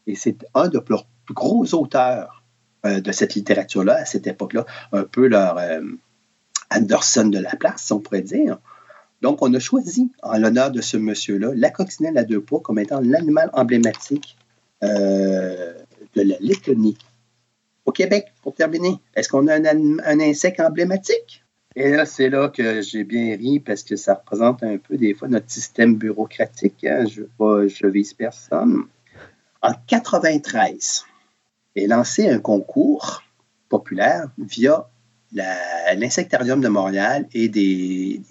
Et 0.06 0.14
c'est 0.14 0.46
un 0.54 0.68
de 0.68 0.82
leurs 0.88 1.06
gros 1.34 1.74
auteurs 1.74 2.42
euh, 2.86 3.00
de 3.00 3.12
cette 3.12 3.34
littérature-là 3.34 3.96
à 3.96 4.04
cette 4.04 4.26
époque-là, 4.26 4.64
un 4.92 5.02
peu 5.04 5.26
leur 5.26 5.58
euh, 5.58 5.80
Anderson 6.70 7.26
de 7.26 7.38
la 7.38 7.56
place, 7.56 7.90
on 7.90 7.98
pourrait 7.98 8.22
dire. 8.22 8.58
Donc, 9.20 9.42
on 9.42 9.52
a 9.52 9.58
choisi, 9.58 10.12
en 10.22 10.38
l'honneur 10.38 10.70
de 10.70 10.80
ce 10.80 10.96
monsieur-là, 10.96 11.50
la 11.54 11.70
coccinelle 11.70 12.16
à 12.18 12.24
deux 12.24 12.40
poids 12.40 12.60
comme 12.60 12.78
étant 12.78 13.00
l'animal 13.00 13.50
emblématique 13.52 14.36
euh, 14.84 15.74
de 16.14 16.22
la 16.22 16.36
Lettonie 16.40 16.96
au 17.84 17.90
Québec, 17.90 18.32
pour 18.42 18.54
terminer, 18.54 18.98
est-ce 19.16 19.28
qu'on 19.28 19.48
a 19.48 19.54
un, 19.54 20.20
insecte 20.20 20.60
emblématique? 20.60 21.42
Et 21.74 21.90
là, 21.90 22.04
c'est 22.04 22.28
là 22.28 22.48
que 22.48 22.82
j'ai 22.82 23.02
bien 23.02 23.34
ri 23.34 23.60
parce 23.60 23.82
que 23.82 23.96
ça 23.96 24.14
représente 24.14 24.62
un 24.62 24.76
peu 24.76 24.96
des 24.98 25.14
fois 25.14 25.26
notre 25.26 25.50
système 25.50 25.96
bureaucratique. 25.96 26.84
Hein. 26.84 27.06
Je 27.06 27.22
ne 27.22 27.90
vise 27.90 28.12
personne. 28.12 28.84
En 29.62 29.72
93, 29.86 31.06
est 31.78 31.86
lancé 31.86 32.28
un 32.28 32.38
concours 32.38 33.22
populaire 33.68 34.30
via 34.38 34.88
l'Insectarium 35.32 36.60
de 36.60 36.68
Montréal 36.68 37.28
et 37.34 37.48
des, 37.48 38.22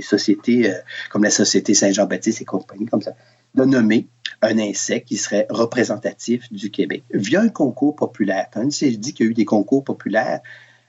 sociétés 0.00 0.70
euh, 0.70 0.78
comme 1.10 1.24
la 1.24 1.30
Société 1.30 1.74
Saint-Jean-Baptiste 1.74 2.42
et 2.42 2.44
compagnie 2.44 2.86
comme 2.86 3.00
ça, 3.00 3.12
de 3.54 3.64
nommer 3.64 4.06
un 4.42 4.58
insecte 4.58 5.08
qui 5.08 5.16
serait 5.16 5.46
représentatif 5.48 6.52
du 6.52 6.70
Québec 6.70 7.04
via 7.12 7.40
un 7.40 7.48
concours 7.48 7.96
populaire. 7.96 8.48
Quand 8.52 8.68
je 8.70 8.96
dis 8.96 9.14
qu'il 9.14 9.26
y 9.26 9.28
a 9.28 9.30
eu 9.30 9.34
des 9.34 9.44
concours 9.44 9.84
populaires, 9.84 10.40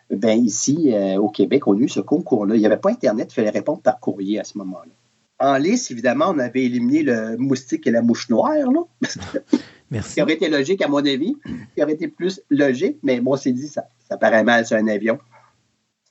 ben 0.09 0.43
ici, 0.43 0.91
euh, 0.93 1.17
au 1.17 1.29
Québec, 1.29 1.67
on 1.67 1.77
a 1.77 1.79
eu 1.79 1.89
ce 1.89 2.01
concours-là. 2.01 2.55
Il 2.55 2.59
n'y 2.59 2.65
avait 2.65 2.77
pas 2.77 2.89
Internet, 2.89 3.29
il 3.31 3.35
fallait 3.35 3.49
répondre 3.49 3.81
par 3.81 3.99
courrier 3.99 4.39
à 4.39 4.43
ce 4.43 4.57
moment-là. 4.57 4.91
En 5.39 5.57
liste, 5.57 5.91
évidemment, 5.91 6.27
on 6.29 6.39
avait 6.39 6.63
éliminé 6.63 7.03
le 7.03 7.37
moustique 7.37 7.87
et 7.87 7.91
la 7.91 8.01
mouche 8.01 8.29
noire. 8.29 8.71
Là. 8.71 8.81
Merci. 9.93 10.15
qui 10.15 10.21
aurait 10.23 10.33
été 10.33 10.49
logique, 10.49 10.81
à 10.81 10.87
mon 10.87 11.05
avis. 11.05 11.37
Qui 11.75 11.83
aurait 11.83 11.93
été 11.93 12.07
plus 12.07 12.41
logique, 12.49 12.97
mais 13.03 13.21
moi, 13.21 13.37
c'est 13.37 13.51
dit, 13.51 13.67
ça, 13.67 13.85
ça 14.09 14.17
paraît 14.17 14.43
mal 14.43 14.65
sur 14.65 14.75
un 14.75 14.87
avion. 14.87 15.19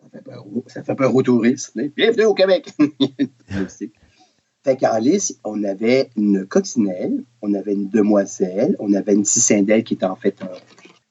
Ça 0.01 0.09
fait 0.13 0.23
peur, 0.23 0.45
ça 0.69 0.83
fait 0.85 0.95
peur 0.95 1.15
aux 1.15 1.23
touristes. 1.23 1.77
Bienvenue 1.97 2.27
au 2.27 2.35
Québec! 2.35 2.71
fait 4.65 4.77
qu'en 4.77 4.99
liste, 4.99 5.41
on 5.43 5.65
avait 5.65 6.11
une 6.17 6.47
coccinelle, 6.47 7.25
on 7.43 7.55
avait 7.55 7.73
une 7.73 7.89
demoiselle, 7.89 8.77
on 8.79 8.95
avait 8.95 9.15
une 9.15 9.25
cicindelle 9.25 9.83
qui 9.83 9.95
était 9.95 10.07
en 10.07 10.17
fait 10.17 10.41
un, 10.43 10.51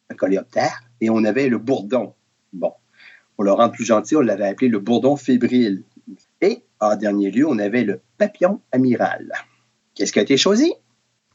un 0.10 0.16
coléoptère, 0.16 0.82
et 1.02 1.10
on 1.10 1.26
avait 1.26 1.50
le 1.50 1.58
bourdon. 1.58 2.14
Bon, 2.54 2.72
pour 3.36 3.44
le 3.44 3.52
rendre 3.52 3.74
plus 3.74 3.86
gentil, 3.86 4.16
on 4.16 4.22
l'avait 4.22 4.48
appelé 4.48 4.70
le 4.70 4.80
bourdon 4.80 5.18
fébrile. 5.18 5.84
Et 6.40 6.64
en 6.80 6.96
dernier 6.96 7.32
lieu, 7.32 7.46
on 7.46 7.60
avait 7.60 7.84
le 7.84 8.00
papillon 8.18 8.62
amiral. 8.72 9.34
Qu'est-ce 9.94 10.14
qui 10.14 10.20
a 10.20 10.22
été 10.22 10.38
choisi? 10.38 10.74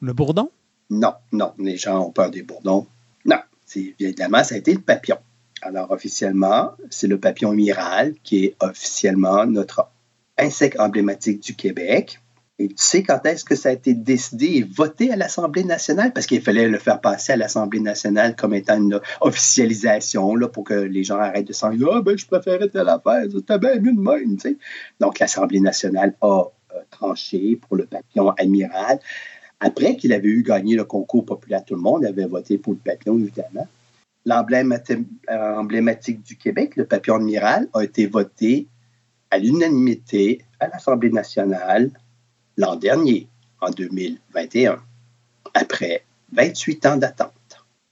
Le 0.01 0.15
bourdon? 0.15 0.51
Non, 0.91 1.15
non, 1.33 1.53
les 1.59 1.77
gens 1.77 2.07
ont 2.07 2.13
peur 2.13 2.31
des 2.31 2.43
bourdons. 2.43 2.87
Non, 3.25 3.39
évidemment, 3.75 4.45
ça 4.45 4.55
a 4.55 4.59
été 4.59 4.73
le 4.73 4.81
papillon. 4.81 5.19
Alors, 5.63 5.91
officiellement, 5.91 6.73
c'est 6.91 7.09
le 7.09 7.19
papillon 7.19 7.51
amiral 7.51 8.15
qui 8.23 8.45
est 8.45 8.57
officiellement 8.61 9.47
notre 9.47 9.89
insecte 10.39 10.79
emblématique 10.79 11.41
du 11.43 11.57
Québec. 11.57 12.21
Et 12.59 12.69
tu 12.69 12.75
sais 12.79 13.03
quand 13.03 13.25
est-ce 13.27 13.45
que 13.45 13.55
ça 13.55 13.69
a 13.69 13.73
été 13.73 13.93
décidé 13.93 14.47
et 14.47 14.63
voté 14.63 15.13
à 15.13 15.17
l'Assemblée 15.17 15.65
nationale? 15.65 16.13
Parce 16.15 16.27
qu'il 16.27 16.41
fallait 16.41 16.69
le 16.69 16.79
faire 16.79 17.01
passer 17.01 17.33
à 17.33 17.37
l'Assemblée 17.37 17.81
nationale 17.81 18.35
comme 18.35 18.55
étant 18.55 18.77
une 18.77 18.99
officialisation 19.21 20.35
pour 20.53 20.65
que 20.65 20.75
les 20.75 21.05
gens 21.05 21.19
arrêtent 21.19 21.49
de 21.49 21.53
s'en 21.53 21.71
dire 21.71 21.89
Ah, 21.93 22.01
ben, 22.01 22.17
je 22.17 22.27
préférais 22.27 22.69
telle 22.69 22.89
affaire, 22.89 23.25
c'était 23.31 23.59
bien 23.59 23.79
mieux 23.79 23.93
de 23.93 24.01
même. 24.01 24.37
Tu 24.37 24.51
sais. 24.51 24.57
Donc, 25.01 25.19
l'Assemblée 25.19 25.61
nationale 25.61 26.15
a 26.23 26.45
euh, 26.75 26.81
tranché 26.91 27.57
pour 27.57 27.77
le 27.77 27.85
papillon 27.85 28.31
amiral. 28.39 29.01
Après 29.61 29.97
qu'il 29.97 30.13
avait 30.13 30.29
eu 30.29 30.43
gagné 30.43 30.77
le 30.77 30.85
concours 30.85 31.25
populaire 31.25 31.65
Tout 31.65 31.75
le 31.75 31.81
monde, 31.81 32.05
avait 32.05 32.27
voté 32.27 32.59
pour 32.59 32.75
le 32.75 32.79
papillon, 32.79 33.19
évidemment. 33.19 33.67
L'emblème 34.25 34.77
emblématique 35.29 36.23
du 36.23 36.37
Québec, 36.37 36.77
le 36.77 36.85
papillon 36.85 37.17
amiral, 37.17 37.69
a 37.73 37.83
été 37.83 38.07
voté 38.07 38.67
à 39.31 39.39
l'unanimité 39.39 40.43
à 40.61 40.69
l'Assemblée 40.69 41.11
nationale 41.11 41.91
l'an 42.57 42.77
dernier, 42.77 43.29
en 43.61 43.71
2021, 43.71 44.83
après 45.55 46.05
28 46.33 46.87
ans 46.87 46.97
d'attente. 46.97 47.33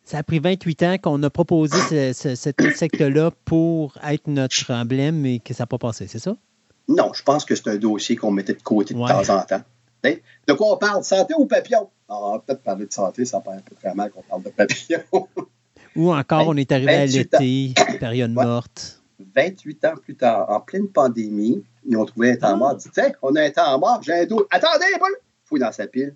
Ça 0.05 0.19
a 0.19 0.23
pris 0.23 0.39
28 0.39 0.82
ans 0.82 0.97
qu'on 0.99 1.23
a 1.23 1.31
proposé 1.31 2.12
cet 2.12 2.61
insecte-là 2.61 3.31
pour 3.45 3.97
être 4.07 4.27
notre 4.27 4.73
emblème 4.73 5.24
et 5.24 5.39
que 5.41 5.55
ça 5.55 5.62
n'a 5.62 5.66
pas 5.66 5.78
passé, 5.78 6.07
c'est 6.09 6.19
ça? 6.19 6.36
Non, 6.89 7.12
je 7.15 7.23
pense 7.23 7.45
que 7.45 7.55
c'est 7.55 7.69
un 7.69 7.77
dossier 7.77 8.16
qu'on 8.16 8.31
mettait 8.31 8.55
de 8.55 8.62
côté 8.62 8.93
de 8.93 8.99
temps 8.99 9.35
en 9.35 9.43
temps. 9.43 9.62
De 10.47 10.52
quoi 10.52 10.74
on 10.74 10.76
parle? 10.76 11.05
Santé 11.05 11.35
ou 11.36 11.47
papillon? 11.47 11.89
Ah, 12.09 12.39
peut-être 12.44 12.62
parler 12.62 12.86
de 12.86 12.93
santé, 12.93 13.24
ça 13.24 13.40
paraît 13.40 13.59
un 13.59 13.60
peu 13.60 13.74
très 13.74 13.94
mal 13.94 14.10
qu'on 14.10 14.22
parle 14.22 14.43
de 14.43 14.51
papillon. 14.51 15.01
ou 15.97 16.12
encore, 16.12 16.48
on 16.48 16.56
est 16.56 16.70
arrivé 16.70 16.94
à 16.94 17.06
l'été, 17.06 17.72
période 17.98 18.32
morte. 18.32 19.02
28 19.35 19.85
ans 19.85 19.94
plus 20.02 20.16
tard, 20.16 20.51
en 20.51 20.60
pleine 20.60 20.89
pandémie, 20.89 21.64
ils 21.86 21.97
ont 21.97 22.05
trouvé 22.05 22.32
un 22.32 22.36
temps 22.36 22.56
mort. 22.56 22.74
Ils 22.74 22.82
dit 22.82 22.90
Tiens, 22.93 23.12
on 23.22 23.35
a 23.36 23.43
un 23.43 23.51
temps 23.51 23.78
mort, 23.78 24.01
j'ai 24.02 24.12
un 24.12 24.26
doute. 24.26 24.47
Attendez, 24.51 24.85
Paul 24.98 25.16
Fouille 25.44 25.60
dans 25.60 25.72
sa 25.72 25.86
pile. 25.86 26.14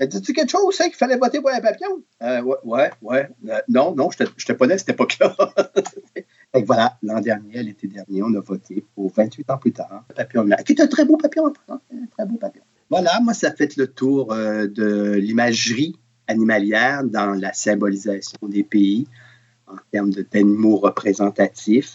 Dis-tu 0.00 0.32
quelque 0.32 0.50
chose, 0.50 0.74
c'est 0.76 0.88
qu'il 0.88 0.96
fallait 0.96 1.16
voter 1.16 1.40
pour 1.40 1.50
un 1.50 1.60
papillon? 1.60 2.02
Euh, 2.22 2.42
ouais, 2.42 2.56
ouais, 2.64 2.90
ouais. 3.02 3.28
Euh, 3.48 3.60
non, 3.68 3.94
non, 3.94 4.10
je 4.10 4.24
ne 4.24 4.56
pas 4.56 4.66
né 4.66 4.74
à 4.74 4.78
cette 4.78 4.88
époque-là. 4.88 5.34
fait 6.14 6.26
voilà, 6.64 6.98
l'an 7.02 7.20
dernier, 7.20 7.62
l'été 7.62 7.86
dernier, 7.86 8.22
on 8.22 8.34
a 8.34 8.40
voté 8.40 8.84
pour 8.94 9.12
28 9.12 9.50
ans 9.50 9.58
plus 9.58 9.72
tard, 9.72 10.04
papillon 10.14 10.48
qui 10.64 10.72
est 10.72 10.80
un 10.80 10.86
très 10.86 11.04
beau 11.04 11.16
papillon, 11.16 11.52
un 11.68 11.78
très 12.16 12.26
beau 12.26 12.36
papillon. 12.36 12.64
Voilà, 12.92 13.20
moi, 13.20 13.32
ça 13.32 13.50
fait 13.50 13.74
le 13.78 13.86
tour 13.86 14.34
euh, 14.34 14.66
de 14.66 15.14
l'imagerie 15.14 15.98
animalière 16.28 17.04
dans 17.04 17.32
la 17.32 17.54
symbolisation 17.54 18.36
des 18.42 18.62
pays 18.62 19.06
en 19.66 19.76
termes 19.90 20.10
d'animaux 20.10 20.76
représentatifs 20.76 21.94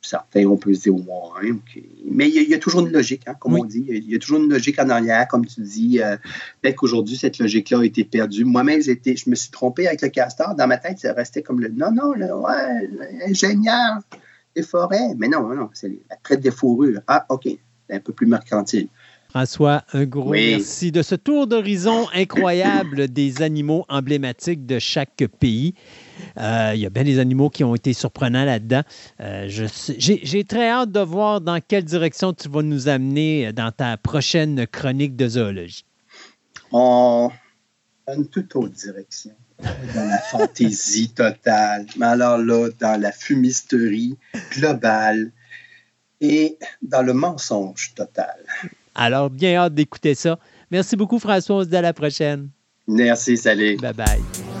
certains, 0.00 0.46
on 0.46 0.56
peut 0.56 0.74
se 0.74 0.82
dire, 0.82 0.94
ouais, 0.94 1.52
Mais 2.10 2.28
il 2.28 2.48
y, 2.48 2.54
a, 2.54 2.58
toujours 2.58 2.80
une 2.80 2.92
logique, 2.92 3.22
hein, 3.26 3.34
comme 3.38 3.54
on 3.54 3.64
dit. 3.64 3.84
Il 3.86 4.10
y, 4.10 4.16
a 4.16 4.18
toujours 4.18 4.40
une 4.40 4.50
logique 4.50 4.80
en 4.80 4.88
arrière, 4.88 5.28
comme 5.28 5.46
tu 5.46 5.60
dis. 5.60 6.00
Euh, 6.00 6.16
peut-être 6.60 6.76
qu'aujourd'hui, 6.76 7.16
cette 7.16 7.38
logique-là 7.38 7.80
a 7.80 7.84
été 7.84 8.02
perdue. 8.02 8.44
Moi-même, 8.44 8.82
je 8.82 9.30
me 9.30 9.34
suis 9.34 9.50
trompé 9.50 9.86
avec 9.86 10.02
le 10.02 10.08
castor. 10.08 10.54
Dans 10.56 10.66
ma 10.66 10.78
tête, 10.78 10.98
ça 10.98 11.12
restait 11.12 11.42
comme 11.42 11.60
le 11.60 11.68
non, 11.68 11.92
non, 11.92 12.14
le, 12.14 12.34
ouais, 12.34 12.88
l'ingénieur 13.20 14.00
des 14.56 14.62
forêts. 14.62 15.14
Mais 15.18 15.28
non, 15.28 15.54
non, 15.54 15.70
c'est 15.72 15.88
la 16.10 16.16
traite 16.16 16.40
des 16.40 16.50
fourrures. 16.50 17.00
Ah, 17.06 17.24
OK, 17.28 17.44
c'est 17.44 17.96
un 17.96 18.00
peu 18.00 18.12
plus 18.12 18.26
mercantile. 18.26 18.88
François, 19.32 19.82
un 19.94 20.04
gros 20.04 20.32
merci 20.32 20.92
de 20.92 21.00
ce 21.00 21.14
tour 21.14 21.46
d'horizon 21.46 22.06
incroyable 22.12 23.08
des 23.08 23.40
animaux 23.40 23.86
emblématiques 23.88 24.66
de 24.66 24.78
chaque 24.78 25.24
pays. 25.40 25.72
Euh, 26.36 26.72
il 26.74 26.82
y 26.82 26.84
a 26.84 26.90
bien 26.90 27.02
des 27.02 27.18
animaux 27.18 27.48
qui 27.48 27.64
ont 27.64 27.74
été 27.74 27.94
surprenants 27.94 28.44
là-dedans. 28.44 28.82
Euh, 29.20 29.48
j'ai 29.48 30.44
très 30.44 30.68
hâte 30.68 30.92
de 30.92 31.00
voir 31.00 31.40
dans 31.40 31.58
quelle 31.66 31.84
direction 31.84 32.34
tu 32.34 32.50
vas 32.50 32.60
nous 32.60 32.88
amener 32.88 33.54
dans 33.54 33.72
ta 33.72 33.96
prochaine 33.96 34.66
chronique 34.66 35.16
de 35.16 35.26
zoologie. 35.28 35.86
En 36.70 37.32
une 38.14 38.28
toute 38.28 38.54
autre 38.54 38.74
direction. 38.74 39.32
Dans 39.94 40.08
la 40.10 40.18
fantaisie 40.18 41.08
totale. 41.08 41.86
Mais 41.96 42.04
alors 42.04 42.36
là, 42.36 42.68
dans 42.78 43.00
la 43.00 43.12
fumisterie 43.12 44.18
globale 44.50 45.32
et 46.20 46.58
dans 46.82 47.00
le 47.00 47.14
mensonge 47.14 47.94
total. 47.94 48.36
Alors, 48.94 49.30
bien 49.30 49.56
hâte 49.56 49.74
d'écouter 49.74 50.14
ça. 50.14 50.38
Merci 50.70 50.96
beaucoup, 50.96 51.18
François. 51.18 51.56
On 51.56 51.62
se 51.62 51.68
dit 51.68 51.76
à 51.76 51.82
la 51.82 51.92
prochaine. 51.92 52.48
Merci, 52.88 53.36
salut. 53.36 53.76
Bye 53.76 53.92
bye. 53.94 54.51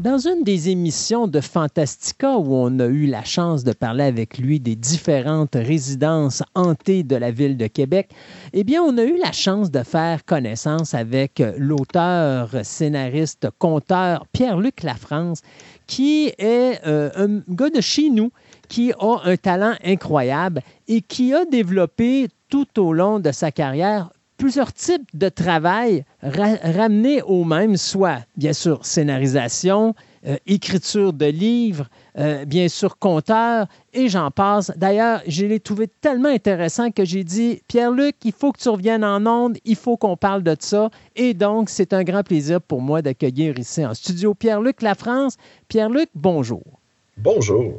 Dans 0.00 0.16
une 0.16 0.44
des 0.44 0.70
émissions 0.70 1.28
de 1.28 1.42
Fantastica 1.42 2.38
où 2.38 2.54
on 2.54 2.78
a 2.78 2.86
eu 2.86 3.04
la 3.04 3.22
chance 3.22 3.64
de 3.64 3.74
parler 3.74 4.04
avec 4.04 4.38
lui 4.38 4.58
des 4.58 4.74
différentes 4.74 5.54
résidences 5.54 6.42
hantées 6.54 7.02
de 7.02 7.16
la 7.16 7.30
ville 7.30 7.58
de 7.58 7.66
Québec, 7.66 8.08
eh 8.54 8.64
bien, 8.64 8.80
on 8.82 8.96
a 8.96 9.02
eu 9.02 9.18
la 9.18 9.32
chance 9.32 9.70
de 9.70 9.82
faire 9.82 10.24
connaissance 10.24 10.94
avec 10.94 11.42
l'auteur, 11.58 12.48
scénariste, 12.62 13.48
conteur 13.58 14.26
Pierre-Luc 14.32 14.84
Lafrance, 14.84 15.42
qui 15.86 16.32
est 16.38 16.80
euh, 16.86 17.10
un 17.16 17.42
gars 17.54 17.68
de 17.68 17.82
chez 17.82 18.08
nous 18.08 18.30
qui 18.70 18.94
a 18.98 19.20
un 19.24 19.36
talent 19.36 19.74
incroyable 19.84 20.62
et 20.88 21.02
qui 21.02 21.34
a 21.34 21.44
développé 21.44 22.28
tout 22.48 22.80
au 22.80 22.94
long 22.94 23.20
de 23.20 23.32
sa 23.32 23.52
carrière 23.52 24.08
plusieurs 24.40 24.72
types 24.72 25.06
de 25.12 25.28
travail 25.28 26.04
ramenés 26.22 27.20
au 27.22 27.44
même, 27.44 27.76
soit 27.76 28.20
bien 28.38 28.54
sûr 28.54 28.86
scénarisation, 28.86 29.94
euh, 30.26 30.36
écriture 30.46 31.12
de 31.12 31.26
livres, 31.26 31.88
euh, 32.18 32.46
bien 32.46 32.68
sûr 32.68 32.98
compteur, 32.98 33.66
et 33.92 34.08
j'en 34.08 34.30
passe. 34.30 34.72
D'ailleurs, 34.76 35.20
je 35.26 35.44
l'ai 35.44 35.60
trouvé 35.60 35.88
tellement 35.88 36.30
intéressant 36.30 36.90
que 36.90 37.04
j'ai 37.04 37.22
dit, 37.22 37.60
Pierre-Luc, 37.68 38.16
il 38.24 38.32
faut 38.32 38.50
que 38.52 38.58
tu 38.58 38.70
reviennes 38.70 39.04
en 39.04 39.26
ondes, 39.26 39.58
il 39.66 39.76
faut 39.76 39.98
qu'on 39.98 40.16
parle 40.16 40.42
de 40.42 40.56
ça. 40.58 40.88
Et 41.16 41.34
donc, 41.34 41.68
c'est 41.68 41.92
un 41.92 42.02
grand 42.02 42.22
plaisir 42.22 42.62
pour 42.62 42.80
moi 42.80 43.02
d'accueillir 43.02 43.58
ici 43.58 43.84
en 43.84 43.92
studio 43.92 44.32
Pierre-Luc 44.32 44.80
La 44.80 44.94
France. 44.94 45.36
Pierre-Luc, 45.68 46.08
bonjour. 46.14 46.62
Bonjour. 47.18 47.78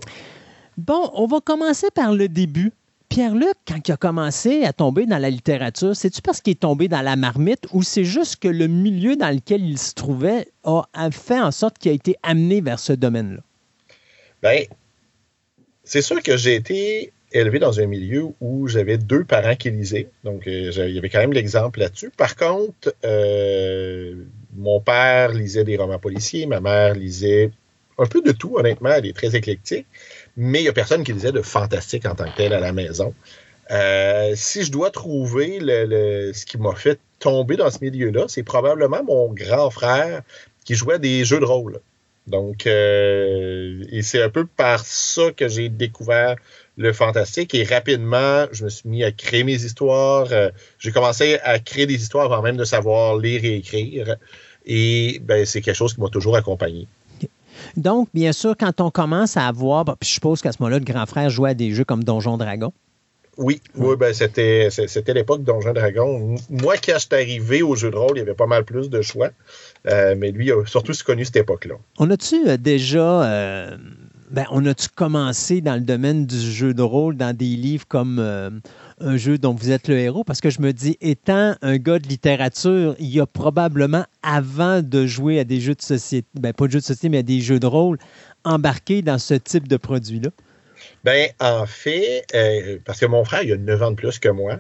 Bon, 0.78 1.10
on 1.16 1.26
va 1.26 1.40
commencer 1.42 1.88
par 1.94 2.14
le 2.14 2.30
début. 2.30 2.72
Pierre-Luc, 3.12 3.56
quand 3.68 3.86
il 3.86 3.92
a 3.92 3.98
commencé 3.98 4.64
à 4.64 4.72
tomber 4.72 5.06
dans 5.06 5.18
la 5.18 5.30
littérature, 5.30 5.94
c'est-tu 5.98 6.22
parce 6.22 6.40
qu'il 6.40 6.52
est 6.52 6.62
tombé 6.62 6.88
dans 6.88 7.02
la 7.02 7.18
marmite 7.18 7.68
ou 7.74 7.84
c'est 7.84 8.06
juste 8.06 8.38
que 8.42 8.48
le 8.48 8.68
milieu 8.68 9.18
dans 9.18 9.36
lequel 9.36 9.66
il 9.66 9.78
se 9.78 9.94
trouvait 9.94 10.48
a, 10.64 11.12
fait 11.12 11.42
en 11.42 11.52
sorte 11.52 11.78
qu'il 11.78 11.92
a 11.92 11.94
été 11.94 12.16
amené 12.24 12.62
vers 12.62 12.80
ce 12.80 12.94
domaine-là? 12.94 13.42
Bien, 14.42 14.64
c'est 15.84 16.02
sûr 16.02 16.24
que 16.24 16.38
j'ai 16.38 16.56
été 16.56 17.12
élevé 17.34 17.60
dans 17.60 17.82
un 17.82 17.86
milieu 17.86 18.28
où 18.40 18.70
j'avais 18.70 18.98
deux 18.98 19.26
parents 19.26 19.58
qui 19.58 19.72
lisaient. 19.72 20.08
Donc, 20.24 20.48
euh, 20.48 20.72
il 20.88 20.96
y 20.96 20.98
avait 20.98 21.10
quand 21.10 21.20
même 21.20 21.34
l'exemple 21.34 21.80
là-dessus. 21.80 22.12
Par 22.16 22.38
contre, 22.38 22.96
euh, 23.04 24.16
mon 24.56 24.80
père 24.80 25.34
lisait 25.34 25.66
des 25.66 25.76
romans 25.76 26.00
policiers, 26.00 26.46
ma 26.46 26.62
mère 26.62 26.96
lisait 26.96 27.52
un 27.98 28.06
peu 28.06 28.22
de 28.22 28.32
tout, 28.32 28.56
honnêtement. 28.56 28.92
Elle 28.92 29.08
est 29.08 29.16
très 29.16 29.36
éclectique. 29.36 29.86
Mais 30.38 30.60
il 30.60 30.64
n'y 30.64 30.70
a 30.70 30.74
personne 30.74 31.04
qui 31.04 31.14
lisait 31.14 31.32
de 31.32 31.42
fantastique 31.42 32.06
en 32.06 32.16
tant 32.16 32.26
que 32.26 32.36
tel 32.36 32.54
à 32.54 32.60
la 32.60 32.72
maison. 32.72 33.14
Euh, 33.70 34.34
si 34.36 34.64
je 34.64 34.72
dois 34.72 34.92
trouver 34.92 35.60
ce 35.60 36.46
qui 36.46 36.58
m'a 36.58 36.76
fait 36.76 37.00
tomber 37.20 37.58
dans 37.58 37.70
ce 37.70 37.80
milieu-là, 37.82 38.26
c'est 38.28 38.44
probablement 38.44 39.04
mon 39.04 39.32
grand 39.34 39.70
frère 39.70 40.22
qui 40.66 40.76
jouait 40.76 41.00
des 41.00 41.24
jeux 41.26 41.40
de 41.40 41.46
rôle. 41.46 41.80
Donc, 42.28 42.66
et 42.66 44.02
c'est 44.04 44.22
un 44.22 44.30
peu 44.30 44.46
par 44.46 44.86
ça 44.86 45.32
que 45.32 45.48
j'ai 45.48 45.70
découvert 45.70 46.36
le 46.78 46.94
fantastique. 46.94 47.54
Et 47.56 47.64
rapidement, 47.64 48.46
je 48.52 48.66
me 48.66 48.70
suis 48.70 48.90
mis 48.90 49.04
à 49.04 49.12
créer 49.12 49.44
mes 49.44 49.64
histoires. 49.64 50.28
Euh, 50.32 50.50
j'ai 50.80 50.92
commencé 50.92 51.40
à 51.44 51.60
créer 51.60 51.86
des 51.86 51.96
histoires 51.96 52.32
avant 52.32 52.42
même 52.42 52.58
de 52.58 52.66
savoir 52.66 53.18
lire 53.18 53.44
et 53.46 53.56
écrire. 53.58 54.18
Et 54.66 55.20
ben, 55.24 55.46
c'est 55.46 55.62
quelque 55.62 55.76
chose 55.76 55.94
qui 55.94 56.02
m'a 56.02 56.10
toujours 56.10 56.36
accompagné. 56.36 56.88
Donc, 57.78 58.10
bien 58.14 58.34
sûr, 58.34 58.56
quand 58.58 58.82
on 58.82 58.92
commence 58.92 59.38
à 59.38 59.48
avoir, 59.48 59.86
je 60.02 60.08
suppose 60.08 60.42
qu'à 60.42 60.52
ce 60.52 60.58
moment-là, 60.62 60.80
le 60.80 60.86
grand 60.86 61.06
frère 61.06 61.30
jouait 61.30 61.52
à 61.52 61.54
des 61.54 61.72
jeux 61.72 61.86
comme 61.86 62.04
Donjon 62.04 62.38
Dragon. 62.38 62.74
Oui, 63.38 63.62
oui, 63.76 63.96
ben 63.98 64.14
c'était, 64.14 64.70
c'était 64.70 65.14
l'époque 65.14 65.44
Donjon 65.44 65.74
Dragon. 65.74 66.36
Moi, 66.50 66.76
quand 66.78 66.94
je 66.96 67.00
suis 67.00 67.10
arrivé 67.14 67.62
au 67.62 67.76
jeu 67.76 67.90
de 67.90 67.96
rôle, 67.96 68.18
il 68.18 68.20
y 68.20 68.22
avait 68.22 68.34
pas 68.34 68.46
mal 68.46 68.66
plus 68.66 68.90
de 68.90 69.02
choix. 69.02 69.30
Euh, 69.88 70.16
mais 70.18 70.32
lui 70.32 70.52
a 70.52 70.64
surtout 70.66 70.94
connu 71.06 71.26
cette 71.26 71.38
époque-là. 71.38 71.76
On 71.98 72.10
a-tu 72.12 72.48
euh, 72.48 72.58
déjà 72.58 73.78
ben, 74.32 74.46
on 74.50 74.66
a-tu 74.66 74.88
commencé 74.88 75.60
dans 75.60 75.76
le 75.76 75.82
domaine 75.82 76.26
du 76.26 76.40
jeu 76.40 76.74
de 76.74 76.82
rôle, 76.82 77.18
dans 77.18 77.36
des 77.36 77.58
livres 77.58 77.86
comme 77.88 78.18
euh, 78.20 78.50
un 79.02 79.18
jeu 79.18 79.38
dont 79.38 79.54
vous 79.54 79.72
êtes 79.72 79.90
le 79.90 79.98
héros? 79.98 80.24
Parce 80.24 80.40
que 80.40 80.50
je 80.50 80.62
me 80.62 80.72
dis, 80.72 80.98
étant 81.02 81.56
un 81.62 81.78
gars 81.78 82.00
de 82.00 82.08
littérature, 82.08 82.96
il 82.98 83.10
y 83.10 83.20
a 83.20 83.26
probablement, 83.26 84.06
avant 84.24 84.82
de 84.82 85.06
jouer 85.06 85.40
à 85.40 85.44
des 85.44 85.60
jeux 85.60 85.76
de 85.76 85.82
société, 85.82 86.28
ben, 86.36 86.54
pas 86.54 86.68
de 86.68 86.72
jeux 86.72 86.80
de 86.80 86.86
société, 86.86 87.10
mais 87.10 87.18
à 87.18 87.24
des 87.24 87.42
jeux 87.42 87.60
de 87.60 87.68
rôle, 87.68 87.98
embarqué 88.46 89.02
dans 89.02 89.18
ce 89.18 89.34
type 89.34 89.68
de 89.68 89.76
produit-là. 89.76 90.30
Ben, 91.04 91.30
en 91.40 91.66
fait, 91.66 92.26
euh, 92.36 92.78
parce 92.86 93.00
que 93.00 93.08
mon 93.08 93.26
frère, 93.26 93.42
il 93.42 93.52
a 93.54 93.58
9 93.58 93.82
ans 93.82 93.92
de 93.92 93.96
plus 93.96 94.20
que 94.20 94.30
moi. 94.30 94.60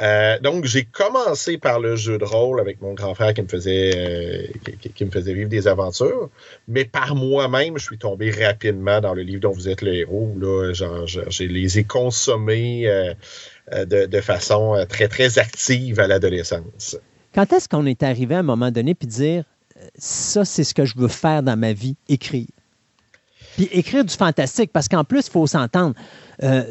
Euh, 0.00 0.38
donc, 0.40 0.64
j'ai 0.64 0.84
commencé 0.84 1.58
par 1.58 1.80
le 1.80 1.96
jeu 1.96 2.16
de 2.16 2.24
rôle 2.24 2.60
avec 2.60 2.80
mon 2.80 2.94
grand 2.94 3.14
frère 3.14 3.34
qui 3.34 3.42
me 3.42 3.48
faisait, 3.48 3.92
euh, 3.94 4.46
qui, 4.94 5.04
me 5.04 5.10
faisait 5.10 5.34
vivre 5.34 5.50
des 5.50 5.68
aventures. 5.68 6.30
Mais 6.66 6.86
par 6.86 7.14
moi-même, 7.14 7.76
je 7.76 7.84
suis 7.84 7.98
tombé 7.98 8.30
rapidement 8.30 9.00
dans 9.02 9.12
le 9.12 9.22
livre 9.22 9.40
dont 9.40 9.52
vous 9.52 9.68
êtes 9.68 9.82
le 9.82 9.92
héros. 9.92 10.34
Là, 10.40 10.72
genre, 10.72 11.06
je, 11.06 11.44
les 11.44 11.78
ai 11.78 11.84
consommés 11.84 12.86
de, 13.70 14.06
de, 14.06 14.20
façon 14.20 14.82
très, 14.88 15.08
très 15.08 15.38
active 15.38 16.00
à 16.00 16.06
l'adolescence. 16.06 16.96
Quand 17.34 17.52
est-ce 17.52 17.68
qu'on 17.68 17.84
est 17.84 18.02
arrivé 18.02 18.34
à 18.34 18.38
un 18.38 18.42
moment 18.42 18.70
donné 18.70 18.94
puis 18.94 19.08
dire 19.08 19.44
ça, 19.96 20.44
c'est 20.44 20.64
ce 20.64 20.74
que 20.74 20.84
je 20.84 20.96
veux 20.96 21.08
faire 21.08 21.42
dans 21.42 21.56
ma 21.58 21.72
vie, 21.72 21.96
écrire? 22.08 22.46
Puis 23.56 23.68
écrire 23.72 24.04
du 24.04 24.14
fantastique, 24.14 24.70
parce 24.72 24.88
qu'en 24.88 25.04
plus, 25.04 25.26
il 25.26 25.30
faut 25.30 25.46
s'entendre. 25.46 25.94
Euh, 26.42 26.62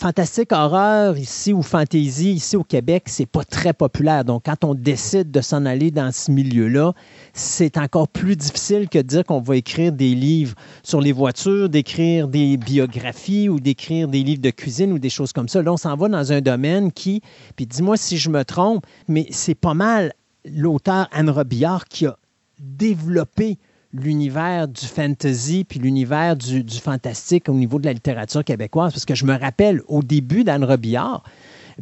fantastique 0.00 0.52
horreur 0.52 1.18
ici 1.18 1.52
ou 1.52 1.62
fantasy 1.62 2.32
ici 2.32 2.56
au 2.56 2.64
Québec, 2.64 3.04
c'est 3.06 3.26
pas 3.26 3.44
très 3.44 3.74
populaire. 3.74 4.24
Donc, 4.24 4.44
quand 4.46 4.64
on 4.64 4.74
décide 4.74 5.30
de 5.30 5.42
s'en 5.42 5.66
aller 5.66 5.90
dans 5.90 6.10
ce 6.10 6.30
milieu-là, 6.30 6.94
c'est 7.34 7.76
encore 7.76 8.08
plus 8.08 8.34
difficile 8.34 8.88
que 8.88 8.98
de 8.98 9.02
dire 9.02 9.24
qu'on 9.24 9.40
va 9.40 9.56
écrire 9.56 9.92
des 9.92 10.14
livres 10.14 10.54
sur 10.82 11.02
les 11.02 11.12
voitures, 11.12 11.68
d'écrire 11.68 12.28
des 12.28 12.56
biographies 12.56 13.50
ou 13.50 13.60
d'écrire 13.60 14.08
des 14.08 14.22
livres 14.22 14.40
de 14.40 14.50
cuisine 14.50 14.92
ou 14.92 14.98
des 14.98 15.10
choses 15.10 15.34
comme 15.34 15.48
ça. 15.48 15.60
Là, 15.60 15.72
on 15.74 15.76
s'en 15.76 15.96
va 15.96 16.08
dans 16.08 16.32
un 16.32 16.40
domaine 16.40 16.92
qui, 16.92 17.20
puis 17.54 17.66
dis-moi 17.66 17.98
si 17.98 18.16
je 18.16 18.30
me 18.30 18.42
trompe, 18.44 18.86
mais 19.06 19.26
c'est 19.30 19.54
pas 19.54 19.74
mal 19.74 20.14
l'auteur 20.46 21.08
Anne 21.12 21.28
Robillard 21.28 21.84
qui 21.86 22.06
a 22.06 22.16
développé 22.58 23.58
l'univers 23.92 24.68
du 24.68 24.86
fantasy 24.86 25.64
puis 25.64 25.80
l'univers 25.80 26.36
du, 26.36 26.64
fantastique 26.80 27.48
au 27.48 27.54
niveau 27.54 27.78
de 27.78 27.86
la 27.86 27.92
littérature 27.92 28.44
québécoise. 28.44 28.92
Parce 28.92 29.04
que 29.04 29.14
je 29.14 29.24
me 29.24 29.36
rappelle, 29.36 29.82
au 29.88 30.02
début 30.02 30.44
d'Anne 30.44 30.64
Robillard, 30.64 31.24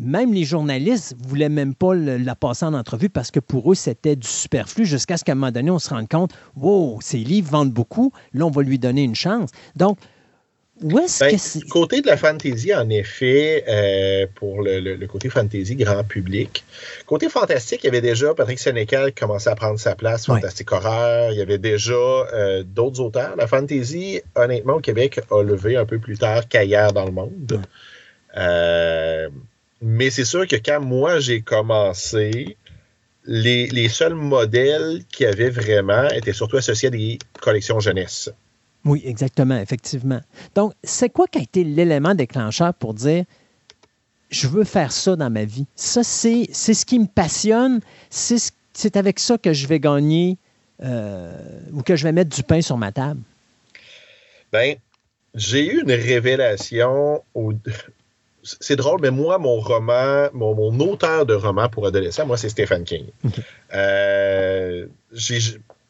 même 0.00 0.32
les 0.32 0.44
journalistes 0.44 1.16
ne 1.20 1.28
voulaient 1.28 1.48
même 1.48 1.74
pas 1.74 1.94
la 1.94 2.34
passer 2.34 2.64
en 2.64 2.74
entrevue 2.74 3.08
parce 3.08 3.30
que 3.30 3.40
pour 3.40 3.72
eux, 3.72 3.74
c'était 3.74 4.16
du 4.16 4.28
superflu 4.28 4.86
jusqu'à 4.86 5.16
ce 5.16 5.24
qu'à 5.24 5.32
un 5.32 5.34
moment 5.34 5.52
donné, 5.52 5.70
on 5.70 5.78
se 5.78 5.90
rende 5.90 6.08
compte, 6.08 6.32
wow, 6.56 6.98
ces 7.00 7.18
livres 7.18 7.50
vendent 7.50 7.72
beaucoup, 7.72 8.12
là, 8.32 8.46
on 8.46 8.50
va 8.50 8.62
lui 8.62 8.78
donner 8.78 9.02
une 9.02 9.16
chance. 9.16 9.50
Donc, 9.76 9.98
ben, 10.80 11.36
côté 11.70 12.02
de 12.02 12.06
la 12.06 12.16
fantasy, 12.16 12.72
en 12.74 12.88
effet, 12.88 13.64
euh, 13.68 14.26
pour 14.34 14.62
le, 14.62 15.06
côté 15.06 15.28
fantasy 15.28 15.74
grand 15.74 16.04
public. 16.04 16.64
Côté 17.06 17.28
fantastique, 17.28 17.80
il 17.82 17.86
y 17.86 17.88
avait 17.88 18.00
déjà 18.00 18.34
Patrick 18.34 18.58
Sénécal 18.58 19.12
qui 19.12 19.20
commençait 19.20 19.50
à 19.50 19.56
prendre 19.56 19.78
sa 19.78 19.96
place, 19.96 20.26
Fantastique 20.26 20.70
Horreur. 20.70 21.32
Il 21.32 21.38
y 21.38 21.42
avait 21.42 21.58
déjà 21.58 21.92
euh, 21.94 22.62
d'autres 22.62 23.00
auteurs. 23.00 23.34
La 23.36 23.46
fantasy, 23.46 24.20
honnêtement, 24.36 24.74
au 24.74 24.80
Québec, 24.80 25.20
a 25.30 25.42
levé 25.42 25.76
un 25.76 25.84
peu 25.84 25.98
plus 25.98 26.18
tard 26.18 26.46
qu'ailleurs 26.48 26.92
dans 26.92 27.06
le 27.06 27.12
monde. 27.12 27.60
Euh, 28.36 29.28
mais 29.82 30.10
c'est 30.10 30.24
sûr 30.24 30.46
que 30.46 30.56
quand 30.56 30.80
moi 30.80 31.18
j'ai 31.18 31.40
commencé, 31.40 32.56
les, 33.24 33.66
les 33.66 33.88
seuls 33.88 34.14
modèles 34.14 35.02
qui 35.10 35.26
avaient 35.26 35.50
vraiment 35.50 36.08
étaient 36.10 36.32
surtout 36.32 36.56
associés 36.56 36.88
à 36.88 36.90
des 36.90 37.18
collections 37.40 37.80
jeunesse. 37.80 38.30
Oui, 38.84 39.02
exactement, 39.04 39.58
effectivement. 39.58 40.20
Donc, 40.54 40.72
c'est 40.82 41.10
quoi 41.10 41.26
qui 41.26 41.38
a 41.38 41.42
été 41.42 41.64
l'élément 41.64 42.14
déclencheur 42.14 42.74
pour 42.74 42.94
dire 42.94 43.24
je 44.30 44.46
veux 44.46 44.64
faire 44.64 44.92
ça 44.92 45.16
dans 45.16 45.30
ma 45.30 45.44
vie? 45.44 45.66
Ça, 45.74 46.02
c'est 46.02 46.52
ce 46.52 46.84
qui 46.84 46.98
me 46.98 47.06
passionne. 47.06 47.80
C'est 48.10 48.96
avec 48.96 49.18
ça 49.18 49.38
que 49.38 49.52
je 49.52 49.66
vais 49.66 49.80
gagner 49.80 50.36
euh, 50.82 51.60
ou 51.72 51.82
que 51.82 51.96
je 51.96 52.04
vais 52.04 52.12
mettre 52.12 52.34
du 52.34 52.42
pain 52.42 52.60
sur 52.60 52.76
ma 52.76 52.92
table. 52.92 53.20
Ben, 54.52 54.76
j'ai 55.34 55.66
eu 55.66 55.82
une 55.82 55.92
révélation 55.92 57.22
au, 57.34 57.52
c'est 58.60 58.76
drôle, 58.76 59.00
mais 59.00 59.10
moi, 59.10 59.38
mon 59.38 59.60
roman, 59.60 60.28
mon, 60.32 60.78
auteur 60.80 61.26
de 61.26 61.34
roman 61.34 61.68
pour 61.68 61.86
adolescents, 61.86 62.26
moi, 62.26 62.36
c'est 62.36 62.48
Stephen 62.48 62.84
King. 62.84 63.06
Euh, 63.74 64.86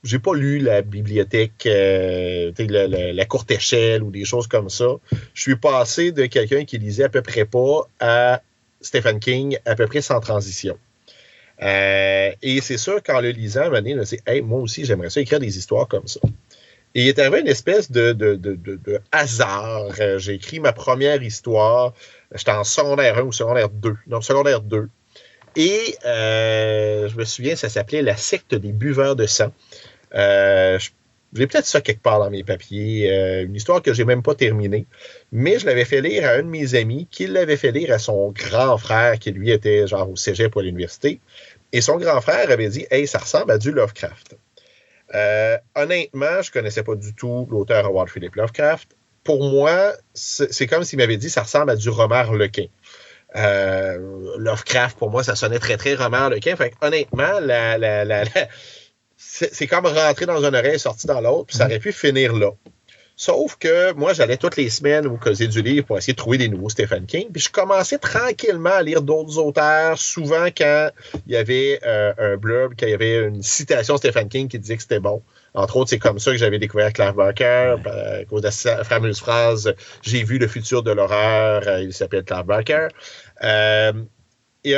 j'ai 0.08 0.18
pas 0.18 0.34
lu 0.34 0.58
la 0.58 0.80
bibliothèque, 0.80 1.66
euh, 1.66 2.50
la, 2.58 3.24
courte 3.26 3.50
échelle 3.50 4.02
ou 4.02 4.10
des 4.10 4.24
choses 4.24 4.46
comme 4.46 4.70
ça. 4.70 4.86
Je 5.34 5.42
suis 5.42 5.56
passé 5.56 6.12
de 6.12 6.24
quelqu'un 6.24 6.64
qui 6.64 6.78
lisait 6.78 7.04
à 7.04 7.08
peu 7.10 7.20
près 7.20 7.44
pas 7.44 7.86
à 8.00 8.40
Stephen 8.80 9.20
King 9.20 9.58
à 9.66 9.74
peu 9.74 9.86
près 9.86 10.00
sans 10.00 10.20
transition. 10.20 10.78
Euh, 11.60 12.30
et 12.40 12.60
c'est 12.62 12.78
sûr 12.78 13.02
qu'en 13.02 13.20
le 13.20 13.30
lisant, 13.30 13.62
à 13.62 13.66
un 13.66 13.82
donné, 13.82 13.96
hey, 14.26 14.40
moi 14.40 14.60
aussi, 14.60 14.86
j'aimerais 14.86 15.10
ça 15.10 15.20
écrire 15.20 15.40
des 15.40 15.58
histoires 15.58 15.86
comme 15.86 16.06
ça. 16.06 16.20
Et 16.94 17.02
il 17.02 17.08
est 17.08 17.18
arrivé 17.18 17.40
une 17.40 17.48
espèce 17.48 17.90
de, 17.90 18.12
de, 18.12 19.00
hasard. 19.12 19.90
Euh, 20.00 20.18
j'ai 20.18 20.34
écrit 20.34 20.58
ma 20.58 20.72
première 20.72 21.22
histoire. 21.22 21.92
J'étais 22.34 22.52
en 22.52 22.64
secondaire 22.64 23.18
1 23.18 23.22
ou 23.24 23.32
secondaire 23.32 23.68
2. 23.68 23.94
Non, 24.06 24.22
secondaire 24.22 24.62
2. 24.62 24.88
Et 25.56 25.96
je 26.02 27.14
me 27.14 27.24
souviens, 27.24 27.56
ça 27.56 27.68
s'appelait 27.68 28.00
La 28.00 28.16
secte 28.16 28.54
des 28.54 28.72
buveurs 28.72 29.16
de 29.16 29.26
sang. 29.26 29.52
Euh, 30.14 30.78
j'ai 31.34 31.46
peut-être 31.46 31.66
ça 31.66 31.80
quelque 31.80 32.02
part 32.02 32.20
dans 32.20 32.30
mes 32.30 32.42
papiers, 32.42 33.12
euh, 33.12 33.44
une 33.44 33.54
histoire 33.54 33.82
que 33.82 33.92
j'ai 33.92 34.04
même 34.04 34.22
pas 34.22 34.34
terminée, 34.34 34.86
mais 35.30 35.58
je 35.58 35.66
l'avais 35.66 35.84
fait 35.84 36.00
lire 36.00 36.26
à 36.26 36.32
un 36.32 36.42
de 36.42 36.48
mes 36.48 36.74
amis 36.74 37.06
qui 37.10 37.26
l'avait 37.26 37.56
fait 37.56 37.70
lire 37.70 37.92
à 37.92 37.98
son 37.98 38.32
grand 38.32 38.78
frère 38.78 39.18
qui 39.18 39.30
lui 39.30 39.50
était 39.50 39.86
genre 39.86 40.10
au 40.10 40.16
cégep 40.16 40.54
ou 40.56 40.60
à 40.60 40.62
l'université. 40.62 41.20
Et 41.72 41.82
son 41.82 41.96
grand 41.96 42.20
frère 42.22 42.50
avait 42.50 42.68
dit 42.68 42.86
Hey, 42.90 43.06
ça 43.06 43.18
ressemble 43.18 43.50
à 43.50 43.58
du 43.58 43.72
Lovecraft. 43.72 44.38
Euh, 45.14 45.58
honnêtement, 45.74 46.40
je 46.42 46.50
connaissais 46.50 46.82
pas 46.82 46.94
du 46.94 47.14
tout 47.14 47.46
l'auteur 47.50 47.84
Howard 47.84 48.08
Philip 48.08 48.34
Lovecraft. 48.34 48.88
Pour 49.22 49.50
moi, 49.50 49.92
c'est 50.14 50.66
comme 50.66 50.84
s'il 50.84 50.98
m'avait 50.98 51.18
dit 51.18 51.28
ça 51.28 51.42
ressemble 51.42 51.70
à 51.70 51.76
du 51.76 51.90
roman 51.90 52.14
Harlequin. 52.14 52.66
Lovecraft, 53.34 54.96
pour 54.96 55.10
moi, 55.10 55.22
ça 55.22 55.36
sonnait 55.36 55.58
très, 55.58 55.76
très 55.76 55.94
roman 55.94 56.16
Harlequin. 56.16 56.56
Fait 56.56 56.72
honnêtement, 56.80 57.38
la, 57.40 57.76
la, 57.76 58.06
la 58.06 58.24
c'est 59.52 59.66
comme 59.66 59.86
rentrer 59.86 60.26
dans 60.26 60.44
une 60.44 60.54
oreille 60.54 60.74
et 60.74 60.78
sortir 60.78 61.14
dans 61.14 61.20
l'autre, 61.20 61.46
puis 61.46 61.56
ça 61.56 61.66
aurait 61.66 61.78
pu 61.78 61.92
finir 61.92 62.34
là. 62.34 62.50
Sauf 63.20 63.56
que 63.56 63.92
moi, 63.94 64.12
j'allais 64.12 64.36
toutes 64.36 64.56
les 64.56 64.70
semaines 64.70 65.04
au 65.08 65.16
causer 65.16 65.48
du 65.48 65.60
livre 65.60 65.84
pour 65.86 65.98
essayer 65.98 66.12
de 66.12 66.18
trouver 66.18 66.38
des 66.38 66.48
nouveaux 66.48 66.68
Stephen 66.68 67.04
King. 67.04 67.26
Puis 67.32 67.42
je 67.42 67.50
commençais 67.50 67.98
tranquillement 67.98 68.70
à 68.70 68.82
lire 68.82 69.02
d'autres 69.02 69.38
auteurs, 69.38 69.98
souvent 69.98 70.46
quand 70.56 70.90
il 71.26 71.32
y 71.32 71.36
avait 71.36 71.80
euh, 71.84 72.12
un 72.16 72.36
blurb, 72.36 72.74
quand 72.78 72.86
il 72.86 72.90
y 72.90 72.94
avait 72.94 73.26
une 73.26 73.42
citation 73.42 73.96
Stephen 73.96 74.28
King 74.28 74.46
qui 74.46 74.60
disait 74.60 74.76
que 74.76 74.82
c'était 74.82 75.00
bon. 75.00 75.20
Entre 75.54 75.76
autres, 75.78 75.90
c'est 75.90 75.98
comme 75.98 76.20
ça 76.20 76.30
que 76.30 76.36
j'avais 76.36 76.60
découvert 76.60 76.92
Clive 76.92 77.14
Barker, 77.14 77.74
à 77.86 78.24
cause 78.26 78.42
de 78.42 78.50
sa 78.50 78.84
fameuse 78.84 79.18
phrase 79.18 79.74
J'ai 80.02 80.22
vu 80.22 80.38
le 80.38 80.46
futur 80.46 80.84
de 80.84 80.92
l'horreur, 80.92 81.80
il 81.80 81.92
s'appelle 81.92 82.22
Clive 82.22 82.44
Barker. 82.44 82.86
et 83.42 83.44
à 83.44 83.92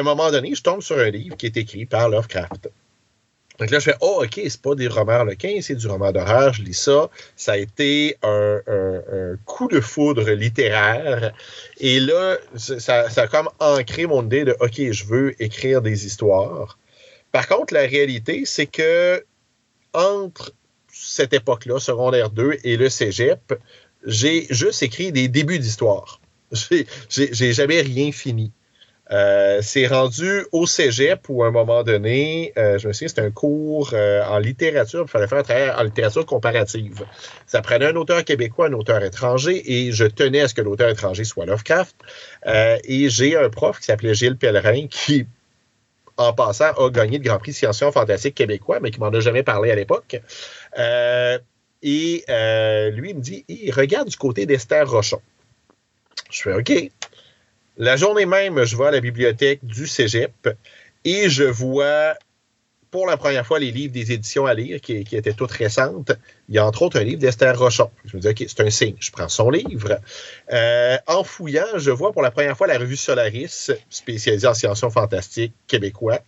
un 0.01 0.03
moment 0.03 0.31
donné, 0.31 0.55
je 0.55 0.63
tombe 0.63 0.81
sur 0.81 0.99
un 0.99 1.11
livre 1.11 1.37
qui 1.37 1.45
est 1.45 1.59
écrit 1.59 1.85
par 1.85 2.09
Lovecraft. 2.09 2.71
Donc 3.61 3.71
là, 3.71 3.79
je 3.79 3.91
fais, 3.91 3.97
oh, 4.01 4.23
OK, 4.25 4.41
c'est 4.43 4.63
pas 4.63 4.75
des 4.75 4.89
romans 4.89 5.13
harlequins, 5.13 5.59
c'est 5.61 5.75
du 5.75 5.87
roman 5.87 6.13
d'horreur, 6.13 6.55
je 6.55 6.63
lis 6.63 6.73
ça. 6.73 7.11
Ça 7.37 7.53
a 7.53 7.57
été 7.59 8.17
un, 8.23 8.63
coup 9.45 9.69
de 9.69 9.81
foudre 9.81 10.31
littéraire. 10.31 11.35
Et 11.79 12.01
là, 12.01 12.39
ça, 12.57 13.05
a 13.15 13.27
comme 13.27 13.51
ancré 13.59 14.07
mon 14.07 14.25
idée 14.25 14.45
de, 14.45 14.57
OK, 14.61 14.81
je 14.91 15.05
veux 15.05 15.43
écrire 15.43 15.83
des 15.83 16.07
histoires. 16.07 16.79
Par 17.33 17.47
contre, 17.49 17.75
la 17.75 17.83
réalité, 17.83 18.45
c'est 18.47 18.67
que 18.67 19.23
entre 19.93 20.53
cette 20.91 21.35
époque-là, 21.35 21.81
secondaire 21.81 22.31
2 22.31 22.57
et 22.65 22.79
le 22.79 22.89
cégep, 22.89 23.53
j'ai 24.07 24.47
juste 24.49 24.83
écrit 24.83 25.13
des 25.13 25.29
débuts 25.29 25.59
d'histoire. 25.59 26.21
J'ai 27.11 27.53
jamais 27.53 27.81
rien 27.81 28.11
fini. 28.11 28.51
Euh, 29.13 29.59
c'est 29.61 29.87
rendu 29.89 30.47
au 30.53 30.67
cégep 30.67 31.29
où, 31.29 31.43
à 31.43 31.49
un 31.49 31.51
moment 31.51 31.83
donné, 31.83 32.53
euh, 32.57 32.79
je 32.79 32.87
me 32.87 32.93
souviens, 32.93 33.09
c'était 33.09 33.23
un 33.23 33.31
cours 33.31 33.91
euh, 33.93 34.23
en 34.25 34.39
littérature, 34.39 35.03
il 35.07 35.11
fallait 35.11 35.27
faire 35.27 35.39
un 35.39 35.43
travail 35.43 35.71
en 35.71 35.83
littérature 35.83 36.25
comparative. 36.25 37.05
Ça 37.47 37.61
prenait 37.61 37.87
un 37.87 37.97
auteur 37.97 38.25
québécois, 38.25 38.69
un 38.69 38.73
auteur 38.73 39.03
étranger, 39.03 39.63
et 39.67 39.91
je 39.91 40.05
tenais 40.05 40.43
à 40.43 40.49
ce 40.49 40.55
que 40.55 40.61
l'auteur 40.61 40.89
étranger 40.89 41.25
soit 41.25 41.45
Lovecraft. 41.47 41.97
et 42.47 43.09
j'ai 43.09 43.37
un 43.37 43.51
prof 43.51 43.81
qui 43.81 43.87
s'appelait 43.87 44.15
Gilles 44.15 44.37
Pellerin, 44.37 44.87
qui, 44.89 45.27
en 46.17 46.33
passant, 46.33 46.73
a 46.73 46.91
gagné 46.91 47.19
le 47.19 47.25
Grand 47.25 47.39
Prix 47.39 47.55
Sciences 47.55 47.83
fantastique 47.93 48.37
québécois, 48.37 48.79
mais 48.81 48.93
qui 48.93 49.01
m'en 49.01 49.09
a 49.09 49.21
jamais 49.21 49.43
parlé 49.43 49.73
à 49.73 49.75
l'époque. 49.75 50.21
et 51.83 52.25
lui, 52.93 53.11
il 53.11 53.17
me 53.17 53.21
dit, 53.21 53.45
regarde 53.73 54.09
du 54.09 54.17
côté 54.17 54.47
d'Esther 54.47 54.89
Rochon. 54.89 55.21
Je 56.31 56.43
fais 56.43 56.53
OK. 56.53 56.71
La 57.77 57.97
journée 57.97 58.27
même, 58.27 58.65
je 58.65 58.77
vais 58.77 58.87
à 58.87 58.91
la 58.91 59.01
bibliothèque 59.01 59.61
du 59.65 59.87
Cégep 59.87 60.49
et 61.05 61.29
je 61.29 61.45
vois 61.45 62.15
pour 62.91 63.07
la 63.07 63.17
première 63.17 63.47
fois 63.47 63.59
les 63.59 63.71
livres 63.71 63.93
des 63.93 64.13
éditions 64.13 64.47
à 64.47 64.55
lire 64.55 64.81
qui, 64.81 65.07
étaient 65.13 65.33
toutes 65.33 65.53
récentes. 65.53 66.13
Il 66.49 66.57
y 66.57 66.59
a 66.59 66.67
entre 66.67 66.83
autres 66.83 66.99
un 66.99 67.05
livre 67.05 67.21
d'Esther 67.21 67.57
Rochon. 67.57 67.91
Je 68.05 68.17
me 68.17 68.23
dis, 68.23 68.29
OK, 68.29 68.45
c'est 68.47 68.61
un 68.61 68.71
signe. 68.71 68.97
Je 68.99 69.11
prends 69.11 69.29
son 69.29 69.51
livre. 69.51 70.01
Euh, 70.53 70.97
en 71.07 71.23
fouillant, 71.23 71.79
je 71.79 71.91
vois 71.91 72.13
pour 72.13 72.23
la 72.23 72.31
première 72.31 72.57
fois 72.57 72.67
la 72.67 72.79
revue 72.79 72.97
Solaris, 72.97 73.71
spécialisée 73.89 74.49
en 74.49 74.55
science 74.55 74.81
fantastique 74.81 75.55
québécois. 75.69 76.21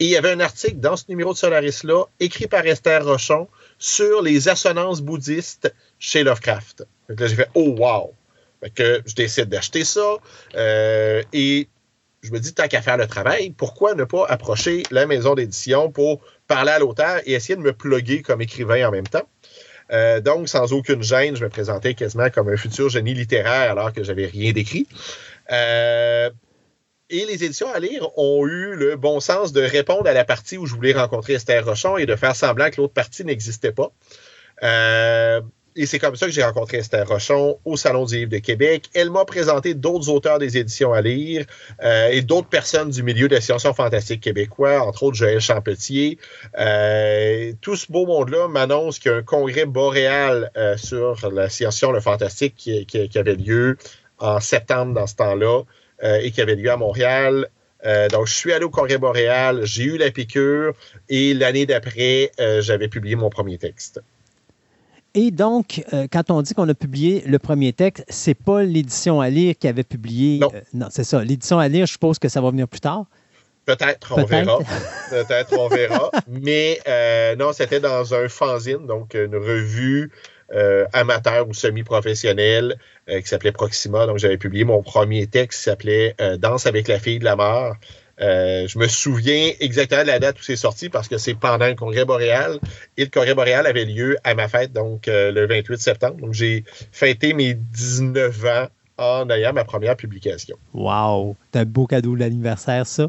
Et 0.00 0.06
il 0.06 0.10
y 0.10 0.16
avait 0.16 0.32
un 0.32 0.40
article 0.40 0.80
dans 0.80 0.96
ce 0.96 1.04
numéro 1.08 1.32
de 1.32 1.38
Solaris-là, 1.38 2.04
écrit 2.18 2.46
par 2.46 2.66
Esther 2.66 3.04
Rochon, 3.04 3.48
sur 3.78 4.22
les 4.22 4.48
assonances 4.48 5.02
bouddhistes 5.02 5.72
chez 5.98 6.24
Lovecraft. 6.24 6.84
Donc 7.08 7.20
là, 7.20 7.26
j'ai 7.26 7.36
fait, 7.36 7.48
oh, 7.54 7.74
wow! 7.78 8.14
Que 8.74 9.02
je 9.06 9.14
décide 9.14 9.48
d'acheter 9.48 9.84
ça 9.84 10.16
euh, 10.54 11.22
et 11.32 11.68
je 12.22 12.32
me 12.32 12.38
dis, 12.38 12.52
tant 12.52 12.68
qu'à 12.68 12.82
faire 12.82 12.96
le 12.96 13.06
travail, 13.06 13.50
pourquoi 13.50 13.94
ne 13.94 14.04
pas 14.04 14.26
approcher 14.26 14.82
la 14.90 15.06
maison 15.06 15.34
d'édition 15.34 15.90
pour 15.90 16.20
parler 16.46 16.72
à 16.72 16.78
l'auteur 16.78 17.20
et 17.24 17.32
essayer 17.32 17.56
de 17.56 17.62
me 17.62 17.72
plugger 17.72 18.22
comme 18.22 18.42
écrivain 18.42 18.86
en 18.86 18.90
même 18.90 19.06
temps? 19.06 19.26
Euh, 19.92 20.20
donc, 20.20 20.48
sans 20.48 20.72
aucune 20.72 21.02
gêne, 21.02 21.36
je 21.36 21.44
me 21.44 21.48
présentais 21.48 21.94
quasiment 21.94 22.30
comme 22.30 22.48
un 22.48 22.56
futur 22.56 22.88
génie 22.88 23.14
littéraire 23.14 23.72
alors 23.72 23.92
que 23.92 24.04
j'avais 24.04 24.26
rien 24.26 24.52
d'écrit. 24.52 24.86
Euh, 25.50 26.30
et 27.08 27.24
les 27.24 27.42
éditions 27.42 27.72
à 27.72 27.80
lire 27.80 28.06
ont 28.16 28.46
eu 28.46 28.76
le 28.76 28.96
bon 28.96 29.18
sens 29.18 29.52
de 29.52 29.62
répondre 29.62 30.06
à 30.08 30.12
la 30.12 30.24
partie 30.24 30.58
où 30.58 30.66
je 30.66 30.74
voulais 30.74 30.92
rencontrer 30.92 31.32
Esther 31.32 31.64
Rochon 31.64 31.96
et 31.96 32.06
de 32.06 32.14
faire 32.14 32.36
semblant 32.36 32.70
que 32.70 32.80
l'autre 32.80 32.94
partie 32.94 33.24
n'existait 33.24 33.72
pas. 33.72 33.90
Euh, 34.62 35.40
et 35.76 35.86
c'est 35.86 35.98
comme 35.98 36.16
ça 36.16 36.26
que 36.26 36.32
j'ai 36.32 36.42
rencontré 36.42 36.78
Esther 36.78 37.06
Rochon 37.06 37.58
au 37.64 37.76
Salon 37.76 38.04
du 38.04 38.16
livre 38.16 38.30
de 38.30 38.38
Québec. 38.38 38.90
Elle 38.94 39.10
m'a 39.10 39.24
présenté 39.24 39.74
d'autres 39.74 40.08
auteurs 40.08 40.38
des 40.38 40.58
éditions 40.58 40.92
à 40.92 41.00
lire 41.00 41.46
euh, 41.82 42.08
et 42.08 42.22
d'autres 42.22 42.48
personnes 42.48 42.90
du 42.90 43.02
milieu 43.02 43.28
de 43.28 43.34
la 43.34 43.40
science 43.40 43.66
fantastique 43.74 44.20
québécois, 44.20 44.82
entre 44.82 45.04
autres 45.04 45.16
Joël 45.16 45.40
Champetier. 45.40 46.18
Euh, 46.58 47.52
tout 47.60 47.76
ce 47.76 47.90
beau 47.90 48.06
monde-là 48.06 48.48
m'annonce 48.48 48.98
qu'il 48.98 49.12
y 49.12 49.14
a 49.14 49.18
un 49.18 49.22
congrès 49.22 49.64
boréal 49.64 50.50
euh, 50.56 50.76
sur 50.76 51.30
la 51.30 51.48
science 51.48 51.80
le 51.82 52.00
fantastique 52.00 52.54
qui, 52.56 52.84
qui, 52.84 53.18
avait 53.18 53.34
lieu 53.34 53.78
en 54.18 54.38
septembre 54.38 54.92
dans 54.92 55.06
ce 55.06 55.14
temps-là 55.16 55.62
et 56.02 56.30
qui 56.30 56.40
avait 56.40 56.56
lieu 56.56 56.70
à 56.70 56.76
Montréal. 56.76 57.48
donc, 58.10 58.26
je 58.26 58.34
suis 58.34 58.52
allé 58.52 58.64
au 58.64 58.70
Congrès 58.70 58.98
boréal, 58.98 59.64
j'ai 59.64 59.84
eu 59.84 59.96
la 59.96 60.10
piqûre 60.10 60.74
et 61.08 61.32
l'année 61.32 61.64
d'après, 61.66 62.30
j'avais 62.60 62.88
publié 62.88 63.16
mon 63.16 63.30
premier 63.30 63.56
texte. 63.56 64.00
Et 65.14 65.30
donc, 65.30 65.82
euh, 65.92 66.06
quand 66.10 66.30
on 66.30 66.40
dit 66.42 66.54
qu'on 66.54 66.68
a 66.68 66.74
publié 66.74 67.22
le 67.26 67.38
premier 67.38 67.72
texte, 67.72 68.04
c'est 68.08 68.34
pas 68.34 68.62
l'édition 68.62 69.20
à 69.20 69.28
lire 69.28 69.54
qui 69.58 69.66
avait 69.66 69.82
publié. 69.82 70.38
Non, 70.38 70.50
euh, 70.54 70.60
non 70.72 70.86
c'est 70.90 71.04
ça. 71.04 71.22
L'édition 71.24 71.58
à 71.58 71.66
lire, 71.68 71.86
je 71.86 71.92
suppose 71.92 72.18
que 72.18 72.28
ça 72.28 72.40
va 72.40 72.50
venir 72.50 72.68
plus 72.68 72.80
tard. 72.80 73.06
Peut-être, 73.66 74.14
on 74.16 74.24
verra. 74.24 74.58
Peut-être, 75.10 75.58
on 75.58 75.68
verra. 75.68 76.10
Mais 76.28 76.80
euh, 76.86 77.34
non, 77.36 77.52
c'était 77.52 77.80
dans 77.80 78.14
un 78.14 78.28
fanzine, 78.28 78.86
donc 78.86 79.14
une 79.14 79.36
revue 79.36 80.10
amateur 80.92 81.48
ou 81.48 81.54
semi-professionnelle 81.54 82.76
qui 83.06 83.24
s'appelait 83.24 83.52
Proxima. 83.52 84.06
Donc, 84.06 84.18
j'avais 84.18 84.36
publié 84.36 84.64
mon 84.64 84.82
premier 84.82 85.28
texte 85.28 85.60
qui 85.60 85.64
s'appelait 85.64 86.16
Danse 86.38 86.66
avec 86.66 86.88
la 86.88 86.98
fille 86.98 87.20
de 87.20 87.24
la 87.24 87.36
mort. 87.36 87.76
Euh, 88.20 88.66
je 88.68 88.78
me 88.78 88.86
souviens 88.86 89.52
exactement 89.60 90.02
de 90.02 90.08
la 90.08 90.18
date 90.18 90.38
où 90.38 90.42
c'est 90.42 90.56
sorti 90.56 90.88
parce 90.88 91.08
que 91.08 91.16
c'est 91.16 91.34
pendant 91.34 91.66
le 91.66 91.74
congrès 91.74 92.04
boréal 92.04 92.58
et 92.96 93.04
le 93.04 93.10
congrès 93.10 93.34
boréal 93.34 93.66
avait 93.66 93.86
lieu 93.86 94.16
à 94.24 94.34
ma 94.34 94.48
fête, 94.48 94.72
donc 94.72 95.08
euh, 95.08 95.32
le 95.32 95.46
28 95.46 95.78
septembre. 95.78 96.16
Donc 96.16 96.34
j'ai 96.34 96.64
fêté 96.92 97.32
mes 97.32 97.54
19 97.54 98.44
ans 98.44 98.66
en 98.98 99.30
ayant 99.30 99.52
ma 99.52 99.64
première 99.64 99.96
publication. 99.96 100.56
Wow! 100.74 101.36
C'est 101.52 101.60
un 101.60 101.64
beau 101.64 101.86
cadeau 101.86 102.14
l'anniversaire, 102.14 102.86
ça. 102.86 103.08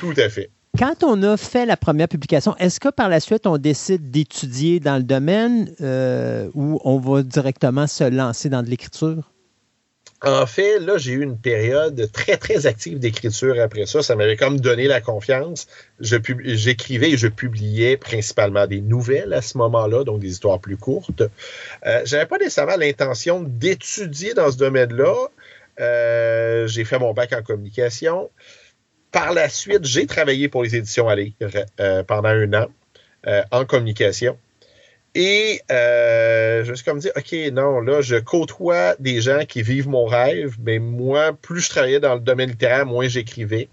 Tout 0.00 0.14
à 0.16 0.28
fait. 0.30 0.50
Quand 0.78 1.04
on 1.04 1.22
a 1.22 1.36
fait 1.36 1.64
la 1.64 1.76
première 1.76 2.08
publication, 2.08 2.54
est-ce 2.58 2.80
que 2.80 2.88
par 2.88 3.08
la 3.08 3.20
suite 3.20 3.46
on 3.46 3.56
décide 3.56 4.10
d'étudier 4.10 4.78
dans 4.78 4.96
le 4.96 5.02
domaine 5.02 5.72
euh, 5.80 6.50
ou 6.54 6.80
on 6.84 6.98
va 6.98 7.22
directement 7.22 7.86
se 7.86 8.04
lancer 8.04 8.50
dans 8.50 8.62
de 8.62 8.68
l'écriture? 8.68 9.30
En 10.22 10.46
fait, 10.46 10.78
là, 10.78 10.96
j'ai 10.96 11.12
eu 11.12 11.22
une 11.22 11.38
période 11.38 12.10
très, 12.10 12.38
très 12.38 12.66
active 12.66 12.98
d'écriture 12.98 13.60
après 13.60 13.84
ça. 13.84 14.02
Ça 14.02 14.16
m'avait 14.16 14.36
comme 14.36 14.58
donné 14.60 14.88
la 14.88 15.00
confiance. 15.02 15.66
J'écrivais 16.00 17.10
et 17.10 17.16
je 17.18 17.28
publiais 17.28 17.98
principalement 17.98 18.66
des 18.66 18.80
nouvelles 18.80 19.34
à 19.34 19.42
ce 19.42 19.58
moment-là, 19.58 20.04
donc 20.04 20.20
des 20.20 20.30
histoires 20.30 20.58
plus 20.58 20.78
courtes. 20.78 21.22
Euh, 21.84 22.00
j'avais 22.04 22.26
pas 22.26 22.38
nécessairement 22.38 22.76
l'intention 22.76 23.42
d'étudier 23.42 24.32
dans 24.32 24.50
ce 24.50 24.56
domaine-là. 24.56 25.28
Euh, 25.80 26.66
j'ai 26.66 26.84
fait 26.84 26.98
mon 26.98 27.12
bac 27.12 27.32
en 27.32 27.42
communication. 27.42 28.30
Par 29.12 29.32
la 29.32 29.48
suite, 29.48 29.84
j'ai 29.84 30.06
travaillé 30.06 30.48
pour 30.48 30.62
les 30.62 30.76
éditions 30.76 31.08
à 31.08 31.16
lire 31.16 31.32
euh, 31.80 32.02
pendant 32.02 32.30
un 32.30 32.52
an 32.54 32.66
euh, 33.26 33.42
en 33.50 33.64
communication. 33.64 34.38
Et 35.18 35.62
euh, 35.70 36.62
je 36.62 36.70
me 36.70 36.76
suis 36.76 36.84
comme 36.84 36.98
dit, 36.98 37.08
OK, 37.16 37.32
non, 37.50 37.80
là, 37.80 38.02
je 38.02 38.16
côtoie 38.16 38.96
des 38.98 39.22
gens 39.22 39.46
qui 39.48 39.62
vivent 39.62 39.88
mon 39.88 40.04
rêve, 40.04 40.56
mais 40.62 40.78
moi, 40.78 41.32
plus 41.32 41.60
je 41.62 41.70
travaillais 41.70 42.00
dans 42.00 42.12
le 42.12 42.20
domaine 42.20 42.50
littéraire, 42.50 42.84
moins 42.84 43.08
j'écrivais. 43.08 43.70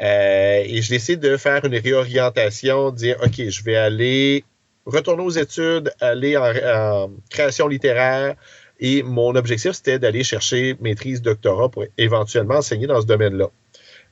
Euh, 0.00 0.62
et 0.64 0.80
je 0.80 0.88
décide 0.88 1.20
de 1.20 1.36
faire 1.36 1.62
une 1.66 1.76
réorientation, 1.76 2.90
dire, 2.90 3.18
OK, 3.22 3.34
je 3.36 3.64
vais 3.64 3.76
aller 3.76 4.44
retourner 4.86 5.22
aux 5.22 5.30
études, 5.30 5.92
aller 6.00 6.38
en, 6.38 7.10
création 7.28 7.68
littéraire. 7.68 8.34
Et 8.80 9.02
mon 9.02 9.34
objectif, 9.36 9.72
c'était 9.72 9.98
d'aller 9.98 10.24
chercher 10.24 10.74
maîtrise, 10.80 11.20
doctorat 11.20 11.68
pour 11.68 11.84
éventuellement 11.98 12.54
enseigner 12.54 12.86
dans 12.86 13.02
ce 13.02 13.06
domaine-là. 13.06 13.50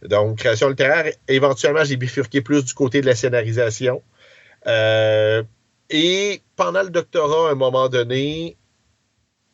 Donc, 0.03 0.41
création 0.41 0.69
littéraire, 0.69 1.11
éventuellement, 1.27 1.85
j'ai 1.85 1.97
bifurqué 1.97 2.43
plus 2.43 2.67
du 2.67 2.75
côté 2.75 3.01
de 3.01 3.07
la 3.07 3.15
scénarisation. 3.15 4.03
Euh, 4.67 5.43
et 5.91 6.43
pendant 6.57 6.83
le 6.83 6.91
doctorat, 6.91 7.49
à 7.49 7.53
un 7.53 7.55
moment 7.55 7.89
donné, 7.89 8.57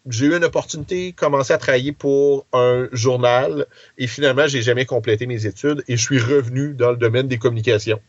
j'ai 0.09 0.27
eu 0.27 0.37
une 0.37 0.45
opportunité, 0.45 1.13
commencer 1.13 1.53
à 1.53 1.59
travailler 1.59 1.93
pour 1.93 2.47
un 2.53 2.89
journal 2.93 3.67
et 3.99 4.07
finalement, 4.07 4.47
j'ai 4.47 4.63
jamais 4.63 4.85
complété 4.85 5.27
mes 5.27 5.47
études 5.47 5.85
et 5.89 5.97
je 5.97 6.03
suis 6.03 6.19
revenu 6.19 6.75
dans 6.75 6.91
le 6.91 6.97
domaine 6.97 7.29
des 7.29 7.39
communications. 7.39 8.01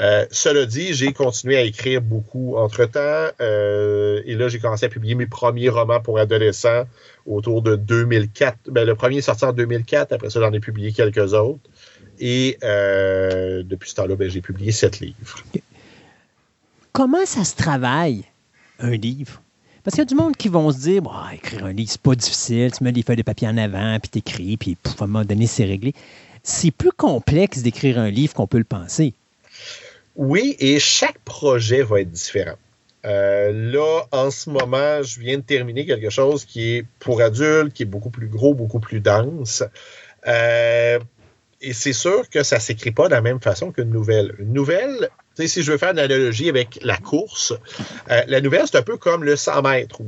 Euh, 0.00 0.26
cela 0.30 0.64
dit, 0.64 0.94
j'ai 0.94 1.12
continué 1.12 1.56
à 1.56 1.62
écrire 1.62 2.00
beaucoup 2.00 2.56
entre-temps 2.56 3.28
euh, 3.40 4.22
et 4.24 4.34
là, 4.36 4.48
j'ai 4.48 4.60
commencé 4.60 4.86
à 4.86 4.88
publier 4.88 5.16
mes 5.16 5.26
premiers 5.26 5.68
romans 5.68 6.00
pour 6.00 6.18
adolescents 6.18 6.84
autour 7.26 7.62
de 7.62 7.74
2004. 7.74 8.70
Ben, 8.70 8.84
le 8.84 8.94
premier 8.94 9.18
est 9.18 9.22
sorti 9.22 9.44
en 9.44 9.52
2004, 9.52 10.12
après 10.12 10.30
ça, 10.30 10.40
j'en 10.40 10.52
ai 10.52 10.60
publié 10.60 10.92
quelques 10.92 11.34
autres. 11.34 11.60
Et 12.20 12.58
euh, 12.62 13.62
depuis 13.64 13.90
ce 13.90 13.96
temps-là, 13.96 14.14
ben, 14.16 14.30
j'ai 14.30 14.40
publié 14.40 14.70
sept 14.70 15.00
livres 15.00 15.42
comment 16.92 17.24
ça 17.24 17.44
se 17.44 17.54
travaille, 17.54 18.24
un 18.78 18.90
livre? 18.90 19.42
Parce 19.82 19.94
qu'il 19.94 20.02
y 20.02 20.06
a 20.06 20.06
du 20.06 20.14
monde 20.14 20.36
qui 20.36 20.48
vont 20.48 20.70
se 20.70 20.78
dire, 20.78 21.02
bah, 21.02 21.28
écrire 21.32 21.64
un 21.64 21.72
livre, 21.72 21.90
c'est 21.90 22.00
pas 22.00 22.14
difficile, 22.14 22.72
tu 22.72 22.84
mets 22.84 22.92
des 22.92 23.02
feuilles 23.02 23.16
de 23.16 23.22
papier 23.22 23.48
en 23.48 23.56
avant, 23.56 23.98
puis 24.00 24.10
t'écris, 24.10 24.56
puis 24.56 24.76
à 24.84 25.04
un 25.04 25.06
moment 25.06 25.24
donné, 25.24 25.46
c'est 25.46 25.64
réglé. 25.64 25.94
C'est 26.42 26.70
plus 26.70 26.92
complexe 26.92 27.62
d'écrire 27.62 27.98
un 27.98 28.10
livre 28.10 28.34
qu'on 28.34 28.46
peut 28.46 28.58
le 28.58 28.64
penser. 28.64 29.14
Oui, 30.16 30.56
et 30.58 30.78
chaque 30.78 31.18
projet 31.20 31.82
va 31.82 32.00
être 32.00 32.10
différent. 32.10 32.56
Euh, 33.06 33.52
là, 33.52 34.02
en 34.10 34.30
ce 34.30 34.50
moment, 34.50 35.02
je 35.02 35.20
viens 35.20 35.38
de 35.38 35.42
terminer 35.42 35.86
quelque 35.86 36.10
chose 36.10 36.44
qui 36.44 36.74
est 36.74 36.84
pour 36.98 37.20
adultes, 37.20 37.72
qui 37.72 37.84
est 37.84 37.86
beaucoup 37.86 38.10
plus 38.10 38.26
gros, 38.26 38.54
beaucoup 38.54 38.80
plus 38.80 39.00
dense. 39.00 39.62
Euh, 40.26 40.98
et 41.60 41.72
c'est 41.72 41.92
sûr 41.92 42.28
que 42.30 42.42
ça 42.42 42.56
ne 42.56 42.60
s'écrit 42.60 42.92
pas 42.92 43.06
de 43.06 43.12
la 43.12 43.20
même 43.20 43.40
façon 43.40 43.72
qu'une 43.72 43.90
nouvelle. 43.90 44.34
Une 44.38 44.52
nouvelle, 44.52 45.08
si 45.36 45.62
je 45.62 45.72
veux 45.72 45.78
faire 45.78 45.90
une 45.90 45.98
analogie 45.98 46.48
avec 46.48 46.78
la 46.82 46.96
course, 46.96 47.52
euh, 48.10 48.22
la 48.26 48.40
nouvelle, 48.40 48.62
c'est 48.66 48.78
un 48.78 48.82
peu 48.82 48.96
comme 48.96 49.24
le 49.24 49.36
100 49.36 49.62
mètres. 49.62 50.00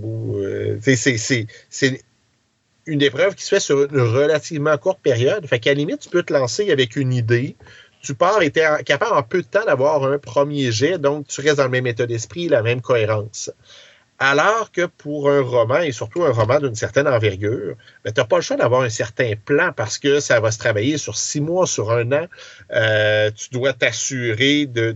c'est 0.80 2.04
une 2.86 3.02
épreuve 3.02 3.34
qui 3.34 3.44
se 3.44 3.48
fait 3.48 3.60
sur 3.60 3.82
une 3.82 4.00
relativement 4.00 4.76
courte 4.78 5.00
période. 5.02 5.46
Fait 5.46 5.58
qu'à 5.58 5.70
la 5.70 5.74
limite, 5.74 6.00
tu 6.00 6.08
peux 6.08 6.22
te 6.22 6.32
lancer 6.32 6.70
avec 6.70 6.96
une 6.96 7.12
idée. 7.12 7.56
Tu 8.02 8.14
pars 8.14 8.40
et 8.42 8.50
tu 8.50 8.60
es 8.60 8.84
capable 8.84 9.16
en 9.16 9.22
peu 9.22 9.42
de 9.42 9.46
temps 9.46 9.64
d'avoir 9.64 10.04
un 10.04 10.18
premier 10.18 10.72
jet, 10.72 10.98
donc 10.98 11.26
tu 11.26 11.42
restes 11.42 11.58
dans 11.58 11.64
le 11.64 11.70
même 11.70 11.86
état 11.86 12.06
d'esprit, 12.06 12.48
la 12.48 12.62
même 12.62 12.80
cohérence. 12.80 13.50
Alors 14.22 14.70
que 14.70 14.84
pour 14.84 15.30
un 15.30 15.40
roman, 15.40 15.78
et 15.78 15.92
surtout 15.92 16.24
un 16.24 16.30
roman 16.30 16.60
d'une 16.60 16.74
certaine 16.74 17.08
envergure, 17.08 17.76
ben, 18.04 18.12
tu 18.12 18.20
n'as 18.20 18.26
pas 18.26 18.36
le 18.36 18.42
choix 18.42 18.58
d'avoir 18.58 18.82
un 18.82 18.90
certain 18.90 19.32
plan 19.42 19.72
parce 19.74 19.98
que 19.98 20.20
ça 20.20 20.40
va 20.40 20.50
se 20.50 20.58
travailler 20.58 20.98
sur 20.98 21.16
six 21.16 21.40
mois, 21.40 21.66
sur 21.66 21.90
un 21.90 22.12
an. 22.12 22.26
Euh, 22.70 23.30
tu 23.30 23.48
dois 23.48 23.72
t'assurer 23.72 24.66
de, 24.66 24.92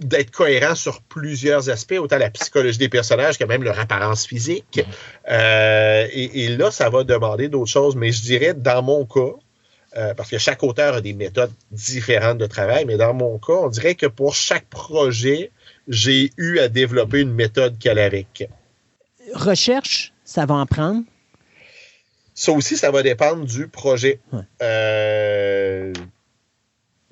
d'être 0.00 0.30
cohérent 0.30 0.74
sur 0.74 1.02
plusieurs 1.02 1.68
aspects, 1.68 1.98
autant 1.98 2.16
la 2.16 2.30
psychologie 2.30 2.78
des 2.78 2.88
personnages 2.88 3.36
que 3.36 3.44
même 3.44 3.62
leur 3.62 3.78
apparence 3.78 4.26
physique. 4.26 4.80
Euh, 5.28 6.08
et, 6.10 6.48
là, 6.48 6.70
ça 6.70 6.88
va 6.88 7.04
demander 7.04 7.48
d'autres 7.48 7.70
choses. 7.70 7.94
Mais 7.94 8.10
je 8.10 8.22
dirais, 8.22 8.54
dans 8.54 8.80
mon 8.80 9.04
cas, 9.04 9.34
euh, 9.98 10.14
parce 10.14 10.30
que 10.30 10.38
chaque 10.38 10.62
auteur 10.62 10.94
a 10.94 11.00
des 11.02 11.12
méthodes 11.12 11.52
différentes 11.70 12.38
de 12.38 12.46
travail, 12.46 12.86
mais 12.86 12.96
dans 12.96 13.12
mon 13.12 13.38
cas, 13.38 13.52
on 13.52 13.68
dirait 13.68 13.96
que 13.96 14.06
pour 14.06 14.34
chaque 14.34 14.64
projet, 14.70 15.52
j'ai 15.88 16.30
eu 16.36 16.58
à 16.58 16.68
développer 16.68 17.20
une 17.20 17.32
méthode 17.32 17.78
calorique. 17.78 18.44
Recherche, 19.34 20.12
ça 20.24 20.46
va 20.46 20.54
en 20.54 20.66
prendre? 20.66 21.02
Ça 22.34 22.52
aussi, 22.52 22.76
ça 22.76 22.90
va 22.90 23.02
dépendre 23.02 23.44
du 23.44 23.68
projet. 23.68 24.20
Euh, 24.60 25.92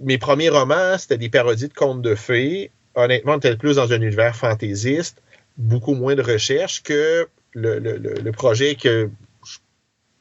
mes 0.01 0.19
premiers 0.19 0.49
romans, 0.49 0.99
c'était 0.99 1.19
des 1.19 1.29
parodies 1.29 1.69
de 1.69 1.75
contes 1.75 2.03
de 2.03 2.15
fées. 2.15 2.71
Honnêtement, 2.95 3.35
on 3.35 3.39
était 3.39 3.57
plus 3.57 3.77
dans 3.77 3.93
un 3.93 4.01
univers 4.01 4.35
fantaisiste, 4.35 5.23
beaucoup 5.57 5.95
moins 5.95 6.17
de 6.17 6.23
recherche 6.23 6.83
que 6.83 7.29
le 7.55 8.31
projet 8.31 8.75
que 8.75 9.11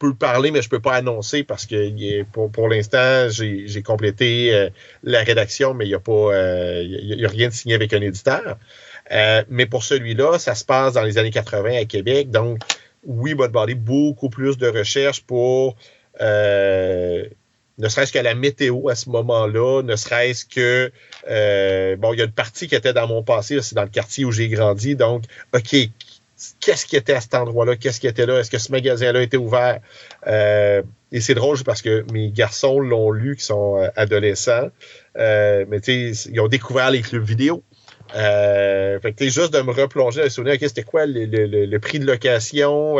peux 0.01 0.15
parler, 0.15 0.49
mais 0.49 0.61
je 0.61 0.67
ne 0.67 0.71
peux 0.71 0.79
pas 0.79 0.95
annoncer 0.95 1.43
parce 1.43 1.65
que 1.67 2.23
pour, 2.23 2.67
l'instant, 2.67 3.29
j'ai 3.29 3.83
complété 3.83 4.53
euh, 4.53 4.69
la 5.03 5.23
rédaction, 5.23 5.73
mais 5.75 5.85
il 5.85 5.89
n'y 5.89 5.93
a 5.93 5.99
pas 5.99 6.11
euh, 6.11 7.25
a, 7.25 7.27
rien 7.27 7.49
de 7.49 7.53
signé 7.53 7.75
avec 7.75 7.93
un 7.93 8.01
éditeur. 8.01 8.57
Euh, 9.11 9.43
mais 9.49 9.67
pour 9.67 9.83
celui-là, 9.83 10.39
ça 10.39 10.55
se 10.55 10.65
passe 10.65 10.93
dans 10.93 11.03
les 11.03 11.17
années 11.17 11.31
80 11.31 11.81
à 11.81 11.85
Québec. 11.85 12.31
Donc, 12.31 12.59
oui, 13.05 13.35
va 13.35 13.47
demander 13.47 13.75
beaucoup 13.75 14.29
plus 14.29 14.57
de 14.57 14.67
recherche 14.67 15.21
pour 15.21 15.75
ne 16.19 17.87
serait-ce 17.87 18.11
que 18.11 18.19
la 18.19 18.35
météo 18.35 18.89
à 18.89 18.95
ce 18.95 19.09
moment-là, 19.09 19.81
ne 19.83 19.95
serait-ce 19.95 20.45
que 20.45 20.91
bon, 21.97 22.13
il 22.13 22.19
y 22.19 22.21
a 22.21 22.25
une 22.25 22.31
partie 22.31 22.67
qui 22.67 22.75
était 22.75 22.93
dans 22.93 23.07
mon 23.07 23.23
passé, 23.23 23.61
c'est 23.61 23.75
dans 23.75 23.83
le 23.83 23.89
quartier 23.89 24.25
où 24.25 24.31
j'ai 24.31 24.49
grandi. 24.49 24.95
Donc, 24.95 25.23
OK, 25.53 25.75
qu'est-ce 26.59 26.85
qui 26.85 26.95
était 26.95 27.13
à 27.13 27.21
cet 27.21 27.35
endroit-là, 27.35 27.75
qu'est-ce 27.75 27.99
qui 27.99 28.07
était 28.07 28.25
là, 28.25 28.39
est-ce 28.39 28.51
que 28.51 28.57
ce 28.57 28.71
magasin-là 28.71 29.21
était 29.21 29.37
ouvert? 29.37 29.79
Euh, 30.27 30.81
et 31.11 31.19
c'est 31.19 31.33
drôle 31.33 31.57
parce 31.63 31.81
que 31.81 32.05
mes 32.13 32.31
garçons 32.31 32.79
l'ont 32.79 33.11
lu, 33.11 33.35
qui 33.35 33.43
sont 33.43 33.77
euh, 33.77 33.89
adolescents, 33.95 34.69
euh, 35.17 35.65
mais 35.67 35.79
ils 35.79 36.39
ont 36.39 36.47
découvert 36.47 36.91
les 36.91 37.01
clubs 37.01 37.23
vidéo. 37.23 37.63
Euh, 38.15 38.99
fait 38.99 39.13
que 39.13 39.25
juste 39.25 39.53
de 39.53 39.61
me 39.61 39.71
replonger 39.71 40.19
dans 40.19 40.23
les 40.23 40.29
souvenirs, 40.29 40.55
OK, 40.55 40.61
c'était 40.61 40.83
quoi 40.83 41.05
le, 41.05 41.25
le, 41.25 41.79
prix 41.79 41.99
de 41.99 42.05
location, 42.05 42.97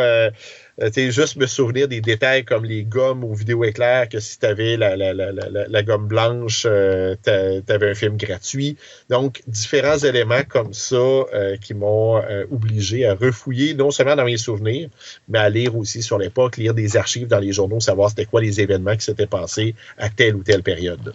euh, 0.82 1.12
juste 1.12 1.36
me 1.36 1.46
souvenir 1.46 1.88
des 1.88 2.02
détails 2.02 2.44
comme 2.44 2.66
les 2.66 2.84
gommes 2.84 3.24
ou 3.24 3.34
vidéo 3.34 3.64
éclair, 3.64 4.10
que 4.10 4.20
si 4.20 4.40
tu 4.40 4.46
avais 4.46 4.78
la, 4.78 4.96
la, 4.96 5.14
la, 5.14 5.32
la, 5.32 5.84
gomme 5.84 6.08
blanche, 6.08 6.66
euh, 6.68 7.16
tu 7.24 7.30
avais 7.72 7.92
un 7.92 7.94
film 7.94 8.18
gratuit. 8.18 8.78
Donc, 9.10 9.42
différents 9.48 9.98
éléments 9.98 10.44
comme 10.48 10.74
ça 10.74 10.96
euh, 10.96 11.58
qui 11.58 11.74
m'ont 11.74 12.18
euh, 12.18 12.46
obligé 12.52 13.06
à 13.06 13.14
refouiller, 13.14 13.74
non 13.74 13.92
seulement 13.92 14.16
dans 14.16 14.26
mes 14.26 14.38
souvenirs, 14.38 14.90
mais 15.30 15.40
à 15.40 15.50
lire 15.50 15.78
aussi 15.78 16.02
sur 16.02 16.18
l'époque, 16.18 16.58
lire 16.58 16.74
des 16.74 16.98
archives 16.98 17.28
dans 17.28 17.40
les 17.40 17.52
journaux, 17.52 17.80
savoir 17.80 18.10
c'était 18.10 18.26
quoi 18.26 18.42
les 18.42 18.60
événements 18.60 18.96
qui 18.96 19.06
s'étaient 19.06 19.28
passés 19.28 19.76
à 19.98 20.10
telle 20.10 20.36
ou 20.36 20.44
telle 20.44 20.64
période. 20.64 21.14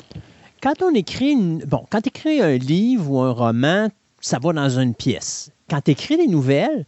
Quand 0.63 0.83
on 0.83 0.95
écrit 0.95 1.33
une, 1.33 1.59
bon, 1.59 1.85
quand 1.91 2.07
écris 2.07 2.41
un 2.41 2.57
livre 2.57 3.11
ou 3.11 3.21
un 3.21 3.33
roman, 3.33 3.89
ça 4.21 4.39
va 4.39 4.53
dans 4.53 4.79
une 4.79 4.95
pièce. 4.95 5.51
Quand 5.69 5.81
tu 5.81 5.91
écris 5.91 6.17
des 6.17 6.27
nouvelles, 6.27 6.87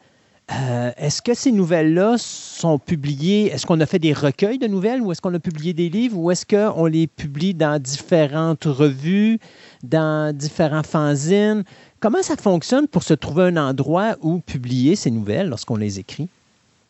euh, 0.51 0.91
est-ce 0.97 1.20
que 1.20 1.35
ces 1.35 1.52
nouvelles-là 1.52 2.17
sont 2.18 2.78
publiées? 2.78 3.47
Est-ce 3.47 3.67
qu'on 3.67 3.81
a 3.81 3.86
fait 3.86 3.99
des 3.99 4.15
recueils 4.15 4.59
de 4.59 4.67
nouvelles 4.67 5.02
ou 5.02 5.12
est-ce 5.12 5.20
qu'on 5.20 5.35
a 5.35 5.39
publié 5.39 5.75
des 5.75 5.91
livres 5.91 6.17
ou 6.17 6.31
est-ce 6.31 6.47
qu'on 6.47 6.86
les 6.86 7.07
publie 7.07 7.52
dans 7.52 7.81
différentes 7.81 8.65
revues, 8.65 9.39
dans 9.83 10.35
différents 10.35 10.83
fanzines? 10.83 11.65
Comment 12.01 12.23
ça 12.23 12.36
fonctionne 12.36 12.89
pour 12.89 13.02
se 13.02 13.12
trouver 13.12 13.44
un 13.44 13.57
endroit 13.59 14.17
où 14.23 14.41
publier 14.41 14.97
ces 14.97 15.10
nouvelles 15.10 15.49
lorsqu'on 15.49 15.77
les 15.77 15.99
écrit? 15.99 16.28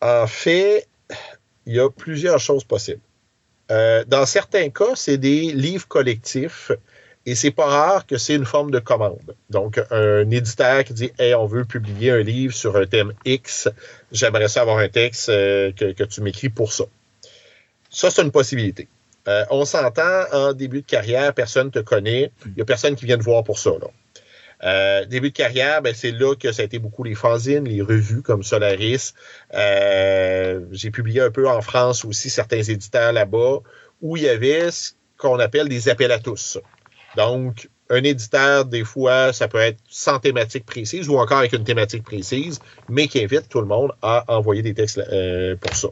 En 0.01 0.27
fait, 0.27 0.87
il 1.65 1.75
y 1.75 1.79
a 1.79 1.89
plusieurs 1.89 2.39
choses 2.39 2.63
possibles. 2.63 3.01
Euh, 3.71 4.05
dans 4.07 4.25
certains 4.25 4.69
cas, 4.69 4.95
c'est 4.95 5.17
des 5.17 5.51
livres 5.51 5.87
collectifs 5.87 6.71
et 7.29 7.35
c'est 7.35 7.51
pas 7.51 7.67
rare 7.67 8.07
que 8.07 8.17
c'est 8.17 8.33
une 8.33 8.45
forme 8.45 8.71
de 8.71 8.79
commande. 8.79 9.35
Donc, 9.51 9.79
un 9.91 10.27
éditeur 10.31 10.83
qui 10.83 10.93
dit 10.93 11.11
Hey, 11.19 11.35
on 11.35 11.45
veut 11.45 11.63
publier 11.63 12.09
un 12.09 12.21
livre 12.21 12.55
sur 12.55 12.75
un 12.75 12.87
thème 12.87 13.13
X, 13.23 13.69
j'aimerais 14.11 14.47
ça 14.47 14.61
avoir 14.61 14.79
un 14.79 14.89
texte 14.89 15.29
euh, 15.29 15.71
que, 15.71 16.03
tu 16.03 16.21
m'écris 16.21 16.49
pour 16.49 16.73
ça. 16.73 16.85
Ça, 17.91 18.09
c'est 18.09 18.23
une 18.23 18.31
possibilité. 18.31 18.87
Euh, 19.27 19.45
on 19.51 19.63
s'entend 19.63 20.23
en 20.31 20.53
début 20.53 20.81
de 20.81 20.87
carrière, 20.87 21.35
personne 21.35 21.67
ne 21.67 21.71
te 21.71 21.79
connaît, 21.79 22.31
il 22.47 22.53
n'y 22.55 22.61
a 22.63 22.65
personne 22.65 22.95
qui 22.95 23.05
vient 23.05 23.17
te 23.17 23.23
voir 23.23 23.43
pour 23.43 23.59
ça. 23.59 23.71
Euh, 24.63 25.05
début 25.05 25.29
de 25.29 25.35
carrière, 25.35 25.83
ben, 25.83 25.93
c'est 25.93 26.11
là 26.11 26.33
que 26.35 26.51
ça 26.51 26.63
a 26.63 26.65
été 26.65 26.79
beaucoup 26.79 27.03
les 27.03 27.13
fanzines, 27.13 27.65
les 27.65 27.83
revues 27.83 28.23
comme 28.23 28.41
Solaris. 28.41 29.13
J'ai 29.53 30.91
publié 30.91 31.21
un 31.21 31.31
peu 31.31 31.47
en 31.47 31.61
France 31.61 32.05
aussi 32.05 32.31
certains 32.31 32.63
éditeurs 32.63 33.13
là-bas 33.13 33.59
où 34.01 34.17
il 34.17 34.23
y 34.23 34.29
avait 34.29 34.71
ce 34.71 34.93
qu'on 35.17 35.37
appelle 35.37 35.69
des 35.69 35.89
appels 35.89 36.11
à 36.11 36.17
tous. 36.17 36.57
Donc, 37.15 37.69
un 37.89 38.03
éditeur, 38.03 38.65
des 38.65 38.83
fois, 38.83 39.33
ça 39.33 39.47
peut 39.47 39.57
être 39.59 39.79
sans 39.89 40.19
thématique 40.19 40.65
précise 40.65 41.09
ou 41.09 41.17
encore 41.17 41.39
avec 41.39 41.53
une 41.53 41.63
thématique 41.63 42.03
précise, 42.03 42.59
mais 42.87 43.07
qui 43.07 43.23
invite 43.23 43.49
tout 43.49 43.61
le 43.61 43.67
monde 43.67 43.91
à 44.01 44.23
envoyer 44.27 44.61
des 44.61 44.73
textes 44.73 44.99
euh, 44.99 45.55
pour 45.55 45.75
ça. 45.75 45.87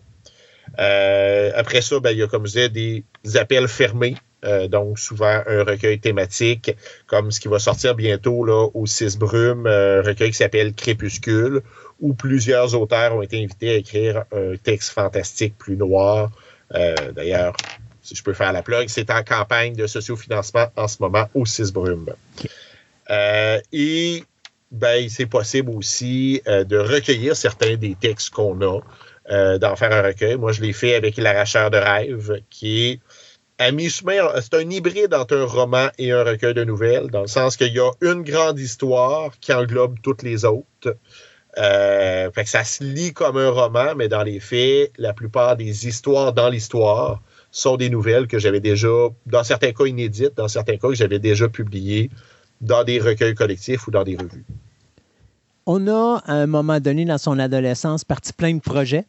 Euh, 0.80 1.52
après 1.56 1.82
ça, 1.82 2.00
ben, 2.00 2.12
il 2.12 2.20
y 2.20 2.24
a, 2.24 2.28
comme 2.28 2.46
je 2.46 2.52
disais, 2.52 2.70
des 2.70 3.04
appels 3.36 3.68
fermés. 3.68 4.16
Euh, 4.46 4.68
donc, 4.68 5.00
souvent 5.00 5.42
un 5.48 5.64
recueil 5.64 6.00
thématique, 6.00 6.76
comme 7.08 7.32
ce 7.32 7.40
qui 7.40 7.48
va 7.48 7.58
sortir 7.58 7.96
bientôt 7.96 8.46
là, 8.46 8.68
au 8.76 8.86
Six 8.86 9.18
Brumes, 9.18 9.66
un 9.66 10.04
recueil 10.04 10.30
qui 10.30 10.38
s'appelle 10.38 10.74
Crépuscule, 10.74 11.64
où 12.00 12.14
plusieurs 12.14 12.80
auteurs 12.80 13.16
ont 13.16 13.24
été 13.24 13.44
invités 13.44 13.72
à 13.72 13.74
écrire 13.74 14.26
un 14.32 14.56
texte 14.58 14.92
fantastique 14.92 15.58
plus 15.58 15.76
noir. 15.76 16.30
D'ailleurs, 17.16 17.56
si 18.08 18.16
je 18.16 18.24
peux 18.24 18.34
faire 18.34 18.54
la 18.54 18.64
plug, 18.64 18.88
c'est 18.88 19.12
en 19.12 19.22
campagne 19.22 19.76
de 19.76 19.86
sociofinancement 19.86 20.68
en 20.78 20.88
ce 20.88 20.98
moment 21.02 21.28
au 21.34 21.46
CISBRUM. 21.46 22.14
Euh, 23.10 23.60
et 23.74 24.24
ben, 24.72 25.10
c'est 25.10 25.26
possible 25.26 25.72
aussi 25.72 26.42
euh, 26.48 26.64
de 26.64 26.78
recueillir 26.78 27.36
certains 27.36 27.76
des 27.76 27.96
textes 27.96 28.30
qu'on 28.30 28.62
a, 28.62 28.80
euh, 29.30 29.58
d'en 29.58 29.76
faire 29.76 29.92
un 29.92 30.02
recueil. 30.02 30.38
Moi, 30.38 30.54
je 30.54 30.62
l'ai 30.62 30.72
fait 30.72 30.96
avec 30.96 31.18
L'arracheur 31.18 31.70
de 31.70 31.78
rêves, 31.78 32.42
qui 32.50 32.86
est 32.86 33.00
à 33.60 33.72
mi-chemin, 33.72 34.30
c'est 34.40 34.54
un 34.54 34.70
hybride 34.70 35.14
entre 35.14 35.36
un 35.36 35.46
roman 35.46 35.90
et 35.98 36.14
un 36.14 36.24
recueil 36.24 36.54
de 36.54 36.64
nouvelles, 36.64 37.10
dans 37.10 37.22
le 37.22 37.28
sens 37.28 37.58
qu'il 37.58 37.74
y 37.74 37.80
a 37.80 37.92
une 38.02 38.24
grande 38.24 38.60
histoire 38.60 39.32
qui 39.42 39.52
englobe 39.52 39.98
toutes 40.02 40.24
les 40.24 40.46
autres. 40.46 40.96
fait 41.56 42.44
que 42.44 42.50
ça 42.50 42.64
se 42.64 42.84
lit 42.86 43.14
comme 43.14 43.36
un 43.36 43.50
roman, 43.50 43.96
mais 43.98 44.08
dans 44.08 44.24
les 44.24 44.40
faits, 44.40 44.94
la 44.98 45.12
plupart 45.12 45.58
des 45.58 45.88
histoires 45.88 46.32
dans 46.32 46.50
l'histoire 46.50 47.22
sont 47.58 47.78
des 47.78 47.90
nouvelles 47.90 48.28
que 48.28 48.40
j'avais 48.40 48.60
déjà, 48.60 48.88
dans 49.26 49.44
certains 49.44 49.72
cas 49.72 49.86
inédites, 49.86 50.36
dans 50.38 50.48
certains 50.48 50.78
cas 50.78 50.90
que 50.90 50.96
j'avais 50.96 51.20
déjà 51.20 51.50
publiées 51.50 52.10
dans 52.62 52.84
des 52.84 53.00
recueils 53.00 53.36
collectifs 53.36 53.88
ou 53.88 53.92
dans 53.92 54.04
des 54.04 54.16
revues. 54.16 54.46
On 55.66 55.88
a, 55.88 56.22
à 56.26 56.34
un 56.34 56.48
moment 56.48 56.80
donné, 56.80 57.04
dans 57.04 57.18
son 57.18 57.40
adolescence, 57.40 58.06
parti 58.06 58.32
plein 58.32 58.54
de 58.54 58.62
projets. 58.62 59.06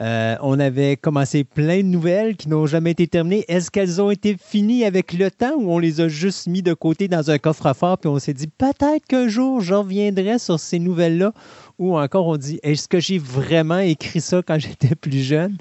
Euh, 0.00 0.36
on 0.40 0.58
avait 0.58 0.96
commencé 0.96 1.44
plein 1.44 1.78
de 1.78 1.86
nouvelles 1.86 2.36
qui 2.36 2.48
n'ont 2.48 2.66
jamais 2.66 2.92
été 2.92 3.06
terminées. 3.06 3.44
Est-ce 3.48 3.70
qu'elles 3.70 4.00
ont 4.00 4.10
été 4.10 4.36
finies 4.40 4.84
avec 4.84 5.12
le 5.12 5.30
temps 5.30 5.52
ou 5.58 5.70
on 5.70 5.78
les 5.78 6.00
a 6.00 6.08
juste 6.08 6.46
mis 6.46 6.62
de 6.62 6.72
côté 6.72 7.08
dans 7.08 7.30
un 7.30 7.38
coffre-fort 7.38 7.98
puis 7.98 8.08
on 8.08 8.18
s'est 8.18 8.32
dit 8.32 8.46
peut-être 8.46 9.06
qu'un 9.06 9.28
jour 9.28 9.60
je 9.60 9.74
reviendrai 9.74 10.38
sur 10.38 10.58
ces 10.58 10.78
nouvelles-là? 10.78 11.34
Ou 11.78 11.98
encore 11.98 12.26
on 12.26 12.38
dit 12.38 12.58
est-ce 12.62 12.88
que 12.88 13.00
j'ai 13.00 13.18
vraiment 13.18 13.80
écrit 13.80 14.22
ça 14.22 14.40
quand 14.42 14.58
j'étais 14.58 14.94
plus 14.94 15.20
jeune? 15.22 15.58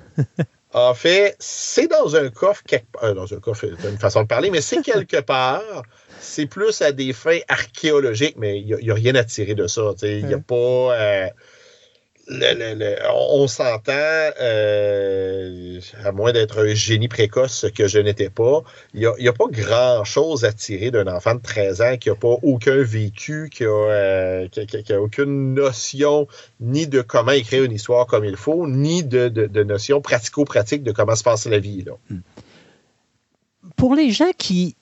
En 0.73 0.93
fait, 0.93 1.35
c'est 1.39 1.87
dans 1.87 2.15
un 2.15 2.29
coffre, 2.29 2.63
quelque... 2.65 2.85
Euh, 3.03 3.13
dans 3.13 3.33
un 3.33 3.39
coffre, 3.39 3.65
c'est 3.79 3.89
une 3.89 3.97
façon 3.97 4.23
de 4.23 4.27
parler, 4.27 4.49
mais 4.49 4.61
c'est 4.61 4.81
quelque 4.83 5.19
part 5.21 5.83
c'est 6.21 6.45
plus 6.45 6.81
à 6.81 6.91
des 6.91 7.13
fins 7.13 7.39
archéologiques, 7.47 8.35
mais 8.37 8.59
il 8.59 8.75
n'y 8.75 8.91
a, 8.91 8.93
rien 8.93 9.15
à 9.15 9.23
tirer 9.23 9.55
de 9.55 9.67
ça. 9.67 9.93
Il 10.03 10.25
n'y 10.25 10.33
a 10.33 10.39
pas. 10.39 10.55
Euh, 10.55 11.27
on, 13.13 13.47
s'entend, 13.47 13.91
euh, 14.41 15.79
à 16.03 16.11
moins 16.11 16.31
d'être 16.31 16.59
un 16.59 16.73
génie 16.73 17.07
précoce, 17.07 17.53
ce 17.53 17.67
que 17.67 17.87
je 17.87 17.99
n'étais 17.99 18.29
pas, 18.29 18.63
il 18.93 19.09
n'y 19.19 19.27
a, 19.27 19.33
pas 19.33 19.45
grand-chose 19.49 20.45
à 20.45 20.53
tirer 20.53 20.91
d'un 20.91 21.07
enfant 21.07 21.35
de 21.35 21.41
13 21.41 21.81
ans 21.81 21.97
qui 21.97 22.09
n'a 22.09 22.15
pas 22.15 22.35
aucun 22.43 22.81
vécu, 22.83 23.49
qui 23.51 23.63
n'a 23.63 23.69
euh, 23.69 24.47
aucune 24.99 25.53
notion 25.53 26.27
ni 26.59 26.87
de 26.87 27.01
comment 27.01 27.31
écrire 27.31 27.63
une 27.63 27.73
histoire 27.73 28.07
comme 28.07 28.25
il 28.25 28.37
faut, 28.37 28.67
ni 28.67 29.03
de, 29.03 29.27
de, 29.27 29.63
notion 29.63 30.01
pratico-pratique 30.01 30.83
de 30.83 30.91
comment 30.91 31.15
se 31.15 31.23
passe 31.23 31.45
la 31.47 31.59
vie. 31.59 31.85
Hmm. 32.09 32.19
Pour 33.75 33.95
les 33.95 34.11
gens 34.11 34.31
qui 34.37 34.75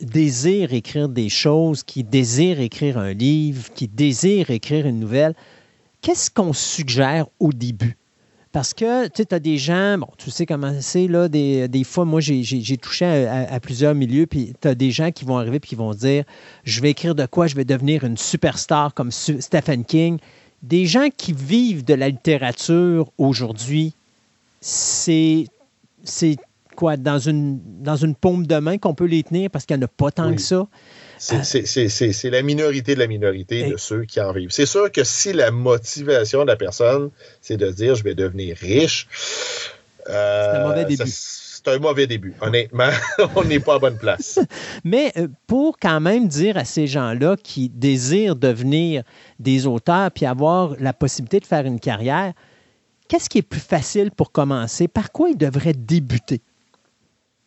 désirent 0.00 0.72
écrire 0.72 1.08
des 1.08 1.28
choses, 1.28 1.82
qui 1.82 2.04
désirent 2.04 2.60
écrire 2.60 2.98
un 2.98 3.12
livre, 3.12 3.70
qui 3.74 3.88
désirent 3.88 4.50
écrire 4.50 4.86
une 4.86 5.00
nouvelle, 5.00 5.34
qu'est-ce 6.04 6.30
qu'on 6.30 6.52
suggère 6.52 7.26
au 7.40 7.52
début? 7.52 7.96
Parce 8.52 8.72
que 8.72 9.08
tu 9.08 9.24
as 9.34 9.38
des 9.40 9.58
gens, 9.58 9.98
bon, 9.98 10.06
tu 10.16 10.30
sais 10.30 10.46
comment 10.46 10.74
c'est, 10.80 11.08
là, 11.08 11.28
des, 11.28 11.84
fois, 11.84 12.04
moi, 12.04 12.20
j'ai 12.20 12.76
touché 12.76 13.26
à, 13.26 13.58
plusieurs 13.58 13.96
milieux, 13.96 14.26
puis 14.26 14.52
tu 14.60 14.68
as 14.68 14.76
des 14.76 14.92
gens 14.92 15.10
qui 15.10 15.24
vont 15.24 15.38
arriver 15.38 15.56
et 15.56 15.60
qui 15.60 15.74
vont 15.74 15.92
dire 15.92 16.22
Je 16.62 16.80
vais 16.80 16.90
écrire 16.90 17.16
de 17.16 17.26
quoi, 17.26 17.48
je 17.48 17.56
vais 17.56 17.64
devenir 17.64 18.04
une 18.04 18.16
superstar 18.16 18.94
comme 18.94 19.10
Stephen 19.10 19.84
King. 19.84 20.18
Des 20.62 20.86
gens 20.86 21.08
qui 21.16 21.32
vivent 21.32 21.84
de 21.84 21.94
la 21.94 22.10
littérature 22.10 23.10
aujourd'hui, 23.18 23.94
c'est 24.60 25.48
quoi, 26.76 26.96
dans 26.96 27.18
une, 27.18 27.60
dans 27.80 27.96
une 27.96 28.14
paume 28.14 28.46
de 28.46 28.56
main 28.56 28.78
qu'on 28.78 28.94
peut 28.94 29.06
les 29.06 29.24
tenir 29.24 29.50
parce 29.50 29.64
qu'il 29.66 29.76
n'y 29.76 29.82
en 29.82 29.86
a 29.86 29.88
pas 29.88 30.10
tant 30.12 30.32
que 30.32 30.40
ça? 30.40 30.68
C'est 31.24 32.30
la 32.30 32.42
minorité 32.42 32.94
de 32.94 33.00
la 33.00 33.06
minorité 33.06 33.70
de 33.70 33.76
ceux 33.76 34.04
qui 34.04 34.20
en 34.20 34.32
vivent. 34.32 34.50
C'est 34.50 34.66
sûr 34.66 34.92
que 34.92 35.04
si 35.04 35.32
la 35.32 35.50
motivation 35.50 36.42
de 36.42 36.48
la 36.48 36.56
personne, 36.56 37.10
c'est 37.40 37.56
de 37.56 37.70
dire 37.70 37.94
je 37.94 38.04
vais 38.04 38.14
devenir 38.14 38.56
riche, 38.56 39.08
euh, 40.10 40.52
c'est 40.52 40.58
un 40.58 40.68
mauvais 40.68 40.84
début. 40.84 41.10
C'est 41.10 41.68
un 41.68 41.78
mauvais 41.78 42.06
début. 42.06 42.34
Honnêtement, 42.42 42.90
on 43.36 43.44
n'est 43.44 43.60
pas 43.60 43.76
à 43.76 43.78
bonne 43.78 43.96
place. 43.96 44.38
Mais 44.84 45.12
euh, 45.16 45.28
pour 45.46 45.78
quand 45.78 46.00
même 46.00 46.28
dire 46.28 46.58
à 46.58 46.66
ces 46.66 46.86
gens-là 46.86 47.36
qui 47.42 47.70
désirent 47.70 48.36
devenir 48.36 49.02
des 49.38 49.66
auteurs 49.66 50.10
puis 50.10 50.26
avoir 50.26 50.74
la 50.78 50.92
possibilité 50.92 51.40
de 51.40 51.46
faire 51.46 51.64
une 51.64 51.80
carrière, 51.80 52.34
qu'est-ce 53.08 53.30
qui 53.30 53.38
est 53.38 53.42
plus 53.42 53.60
facile 53.60 54.10
pour 54.10 54.30
commencer? 54.30 54.88
Par 54.88 55.10
quoi 55.10 55.30
ils 55.30 55.38
devraient 55.38 55.72
débuter? 55.72 56.42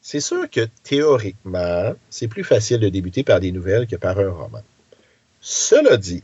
C'est 0.09 0.21
sûr 0.21 0.49
que 0.49 0.61
théoriquement, 0.83 1.93
c'est 2.09 2.29
plus 2.29 2.45
facile 2.45 2.79
de 2.79 2.87
débuter 2.87 3.23
par 3.23 3.41
des 3.41 3.51
nouvelles 3.51 3.87
que 3.87 3.97
par 3.97 4.17
un 4.17 4.29
roman. 4.29 4.61
Cela 5.41 5.97
dit, 5.97 6.23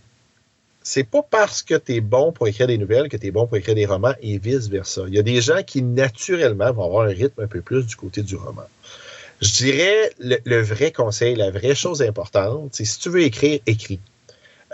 c'est 0.81 1.03
pas 1.03 1.21
parce 1.21 1.63
que 1.63 1.75
tu 1.75 1.95
es 1.95 1.99
bon 1.99 2.31
pour 2.31 2.47
écrire 2.47 2.67
des 2.67 2.77
nouvelles 2.77 3.09
que 3.09 3.17
tu 3.17 3.27
es 3.27 3.31
bon 3.31 3.45
pour 3.45 3.57
écrire 3.57 3.75
des 3.75 3.85
romans 3.85 4.13
et 4.21 4.37
vice-versa. 4.37 5.01
Il 5.09 5.13
y 5.13 5.19
a 5.19 5.21
des 5.21 5.41
gens 5.41 5.63
qui, 5.63 5.81
naturellement, 5.81 6.71
vont 6.71 6.85
avoir 6.85 7.07
un 7.07 7.09
rythme 7.09 7.41
un 7.41 7.47
peu 7.47 7.59
plus 7.59 7.85
du 7.85 7.97
côté 7.97 8.23
du 8.23 8.37
roman. 8.37 8.63
Je 9.41 9.51
dirais, 9.51 10.11
le, 10.17 10.61
vrai 10.61 10.93
conseil, 10.93 11.35
la 11.35 11.51
vraie 11.51 11.75
chose 11.75 12.01
importante, 12.01 12.69
c'est 12.71 12.85
si 12.85 12.99
tu 12.99 13.09
veux 13.09 13.23
écrire, 13.23 13.59
écris. 13.67 13.99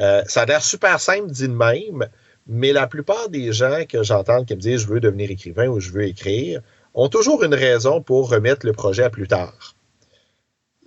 Euh, 0.01 0.21
ça 0.27 0.43
a 0.43 0.45
l'air 0.45 0.63
super 0.63 0.99
simple 0.99 1.31
dit 1.31 1.47
de 1.47 1.53
même, 1.53 2.07
mais 2.45 2.73
la 2.73 2.85
plupart 2.85 3.29
des 3.29 3.53
gens 3.53 3.85
que 3.89 4.03
j'entends 4.03 4.45
qui 4.45 4.53
me 4.53 4.61
disent 4.61 4.81
je 4.81 4.87
veux 4.87 4.99
devenir 4.99 5.31
écrivain 5.31 5.67
ou 5.67 5.79
je 5.79 5.89
veux 5.89 6.03
écrire, 6.03 6.61
ont 6.93 7.09
toujours 7.09 7.43
une 7.43 7.53
raison 7.53 8.01
pour 8.01 8.29
remettre 8.29 8.65
le 8.65 8.73
projet 8.73 9.03
à 9.03 9.09
plus 9.09 9.27
tard. 9.27 9.75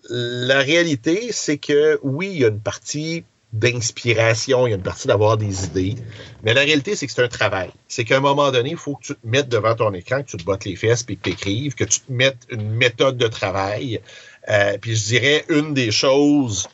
La 0.09 0.59
réalité, 0.59 1.31
c'est 1.33 1.59
que 1.59 1.99
oui, 2.03 2.31
il 2.33 2.41
y 2.41 2.45
a 2.45 2.49
une 2.49 2.61
partie 2.61 3.25
d'inspiration, 3.53 4.67
il 4.67 4.71
y 4.71 4.73
a 4.73 4.77
une 4.77 4.83
partie 4.83 5.09
d'avoir 5.09 5.37
des 5.37 5.65
idées, 5.65 5.95
mais 6.43 6.55
la 6.55 6.63
réalité, 6.63 6.97
c'est 6.97 7.07
que 7.07 7.13
c'est 7.13 7.23
un 7.23 7.29
travail. 7.29 7.71
C'est 7.87 8.05
qu'à 8.05 8.17
un 8.17 8.21
moment 8.21 8.51
donné, 8.51 8.71
il 8.71 8.77
faut 8.77 8.97
que 8.97 9.05
tu 9.05 9.15
te 9.15 9.27
mettes 9.27 9.49
devant 9.49 9.75
ton 9.75 9.93
écran, 9.93 10.23
que 10.23 10.31
tu 10.31 10.37
te 10.39 10.45
bottes 10.45 10.65
les 10.65 10.75
fesses, 10.75 11.03
puis 11.03 11.19
que 11.19 11.23
tu 11.23 11.31
écrives, 11.31 11.75
que 11.75 11.85
tu 11.85 12.01
te 12.01 12.11
mettes 12.11 12.47
une 12.51 12.71
méthode 12.71 13.19
de 13.19 13.29
travail. 13.29 14.01
Euh, 14.49 14.79
puis 14.81 14.97
je 14.97 15.05
dirais, 15.05 15.45
une 15.51 15.75
des 15.75 15.91
choses 15.91 16.67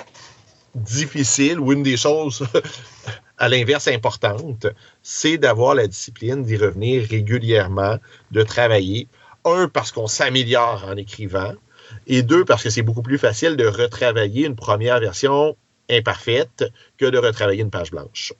difficiles 0.74 1.58
ou 1.58 1.72
une 1.72 1.82
des 1.82 1.96
choses 1.96 2.46
à 3.38 3.48
l'inverse 3.48 3.88
importante, 3.88 4.66
c'est 5.02 5.38
d'avoir 5.38 5.74
la 5.74 5.86
discipline 5.86 6.44
d'y 6.44 6.56
revenir 6.56 7.08
régulièrement, 7.08 7.98
de 8.30 8.42
travailler. 8.42 9.08
Un, 9.44 9.68
parce 9.68 9.92
qu'on 9.92 10.06
s'améliore 10.06 10.86
en 10.88 10.96
écrivant, 10.96 11.52
et 12.06 12.22
deux, 12.22 12.44
parce 12.44 12.62
que 12.62 12.70
c'est 12.70 12.82
beaucoup 12.82 13.02
plus 13.02 13.18
facile 13.18 13.56
de 13.56 13.66
retravailler 13.66 14.46
une 14.46 14.56
première 14.56 15.00
version 15.00 15.56
imparfaite 15.90 16.64
que 16.98 17.06
de 17.06 17.18
retravailler 17.18 17.62
une 17.62 17.70
page 17.70 17.90
blanche. 17.90 18.32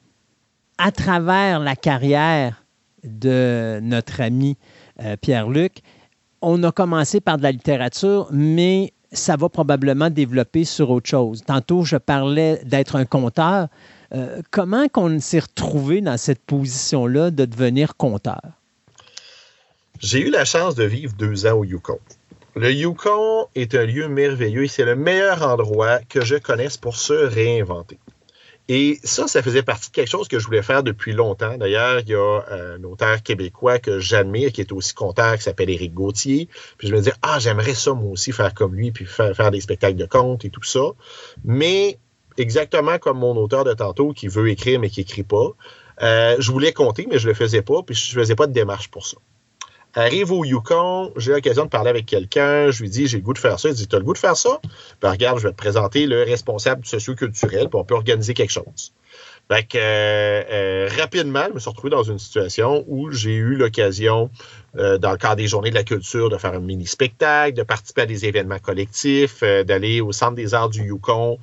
À 0.77 0.93
travers 0.93 1.61
la 1.61 1.77
carrière 1.77 2.63
de 3.05 3.81
notre 3.83 4.21
ami 4.21 4.57
euh, 5.01 5.17
Pierre-Luc, 5.17 5.79
on 6.41 6.63
a 6.63 6.73
commencé 6.73 7.21
par 7.21 7.37
de 7.37 7.43
la 7.43 7.53
littérature, 7.53 8.29
mais 8.31 8.93
ça 9.13 9.37
va 9.37 9.49
probablement 9.49 10.11
développer 10.11 10.65
sur 10.65 10.91
autre 10.91 11.09
chose. 11.09 11.43
Tantôt, 11.45 11.85
je 11.85 11.97
parlais 11.97 12.61
d'être 12.65 12.97
un 12.97 13.07
conteur. 13.07 13.69
Euh, 14.15 14.41
comment 14.51 14.89
qu'on 14.89 15.19
s'est 15.21 15.41
retrouvé 15.41 16.01
dans 16.01 16.17
cette 16.17 16.45
position-là 16.45 17.31
de 17.31 17.45
devenir 17.45 17.97
conteur? 17.97 18.41
J'ai 20.01 20.21
eu 20.21 20.31
la 20.31 20.45
chance 20.45 20.77
de 20.77 20.85
vivre 20.85 21.13
deux 21.19 21.47
ans 21.47 21.59
au 21.59 21.65
Yukon. 21.65 21.99
Le 22.55 22.73
Yukon 22.73 23.49
est 23.57 23.75
un 23.75 23.85
lieu 23.85 24.09
merveilleux 24.09 24.65
et 24.65 24.69
c'est 24.69 24.85
le 24.85 24.95
meilleur 24.95 25.43
endroit 25.43 25.99
que 26.09 26.25
je 26.25 26.37
connaisse 26.37 26.77
pour 26.77 26.97
se 26.97 27.13
réinventer. 27.13 27.99
Et 28.69 29.01
ça, 29.03 29.27
ça 29.27 29.43
faisait 29.43 29.65
partie 29.65 29.91
de 29.91 29.95
quelque 29.95 30.11
chose 30.11 30.29
que 30.29 30.39
je 30.39 30.47
voulais 30.47 30.63
faire 30.63 30.85
depuis 30.85 31.13
longtemps. 31.13 31.57
D'ailleurs, 31.57 31.99
il 32.01 32.11
y 32.11 32.15
a 32.15 32.41
un 32.49 32.85
auteur 32.85 33.25
québécois 33.25 33.81
que 33.81 33.99
j'admire, 33.99 34.53
qui 34.53 34.61
est 34.61 34.71
aussi 34.71 34.95
conteur, 34.95 35.37
qui 35.37 35.43
s'appelle 35.43 35.71
Éric 35.71 35.95
Gauthier. 35.95 36.49
Puis 36.77 36.87
je 36.87 36.93
me 36.93 36.99
disais, 36.99 37.15
ah, 37.23 37.41
j'aimerais 37.41 37.75
ça 37.75 37.93
moi 37.93 38.13
aussi 38.13 38.31
faire 38.31 38.55
comme 38.55 38.77
lui, 38.77 38.93
puis 38.93 39.05
faire, 39.05 39.51
des 39.51 39.61
spectacles 39.61 39.97
de 39.97 40.07
contes 40.07 40.45
et 40.45 40.51
tout 40.51 40.63
ça. 40.63 40.93
Mais 41.45 41.99
exactement 42.37 42.99
comme 42.99 43.19
mon 43.19 43.37
auteur 43.37 43.65
de 43.65 43.75
tantôt 43.75 44.13
qui 44.13 44.29
veut 44.29 44.49
écrire 44.49 44.79
mais 44.79 44.91
qui 44.91 45.01
écrit 45.01 45.25
pas, 45.25 45.51
euh, 46.03 46.37
je 46.39 46.53
voulais 46.53 46.73
compter, 46.73 47.09
mais 47.11 47.19
je 47.19 47.27
le 47.27 47.35
faisais 47.35 47.63
pas, 47.63 47.83
puis 47.83 47.97
je 47.97 48.13
faisais 48.13 48.37
pas 48.37 48.47
de 48.47 48.53
démarche 48.53 48.91
pour 48.91 49.05
ça. 49.05 49.17
Arrive 49.99 50.31
au 50.31 50.45
Yukon, 50.45 51.13
j'ai 51.17 51.33
l'occasion 51.33 51.65
de 51.65 51.71
parler 51.71 51.91
avec 51.91 52.07
quelqu'un, 52.07 52.71
je 52.71 52.83
lui 52.83 52.89
dis 52.89 53.09
j'ai 53.09 53.17
le 53.17 53.25
goût 53.25 53.33
de 53.33 53.39
faire 53.39 53.59
ça. 53.59 53.69
Il 53.69 53.75
dit 53.75 53.89
as 53.91 53.97
le 53.99 54.05
goût 54.05 54.13
de 54.13 54.19
faire 54.19 54.37
ça? 54.37 54.61
Ben, 55.03 55.11
regarde, 55.11 55.41
je 55.41 55.49
vais 55.49 55.51
te 55.51 55.57
présenter 55.57 56.07
le 56.07 56.23
responsable 56.23 56.87
socio-culturel, 56.87 57.69
puis 57.69 57.81
on 57.81 57.83
peut 57.83 57.97
organiser 57.97 58.33
quelque 58.33 58.53
chose. 58.53 58.93
Fait 59.51 59.65
que, 59.65 59.77
euh, 59.77 60.45
euh, 60.51 60.89
rapidement, 61.01 61.47
je 61.49 61.55
me 61.55 61.59
suis 61.59 61.69
retrouvé 61.69 61.91
dans 61.91 62.05
une 62.05 62.21
situation 62.21 62.85
où 62.87 63.11
j'ai 63.11 63.35
eu 63.35 63.57
l'occasion, 63.57 64.31
euh, 64.77 64.99
dans 64.99 65.13
le 65.13 65.17
cadre 65.17 65.37
des 65.37 65.47
Journées 65.47 65.71
de 65.71 65.75
la 65.75 65.85
culture, 65.85 66.29
de 66.29 66.37
faire 66.37 66.55
un 66.55 66.61
mini-spectacle, 66.61 67.57
de 67.57 67.63
participer 67.63 68.03
à 68.03 68.07
des 68.07 68.27
événements 68.27 68.59
collectifs, 68.59 69.43
d'aller 69.43 70.01
au 70.01 70.13
Centre 70.13 70.35
des 70.35 70.55
arts 70.55 70.69
du 70.69 70.83
Yukon, 70.83 71.39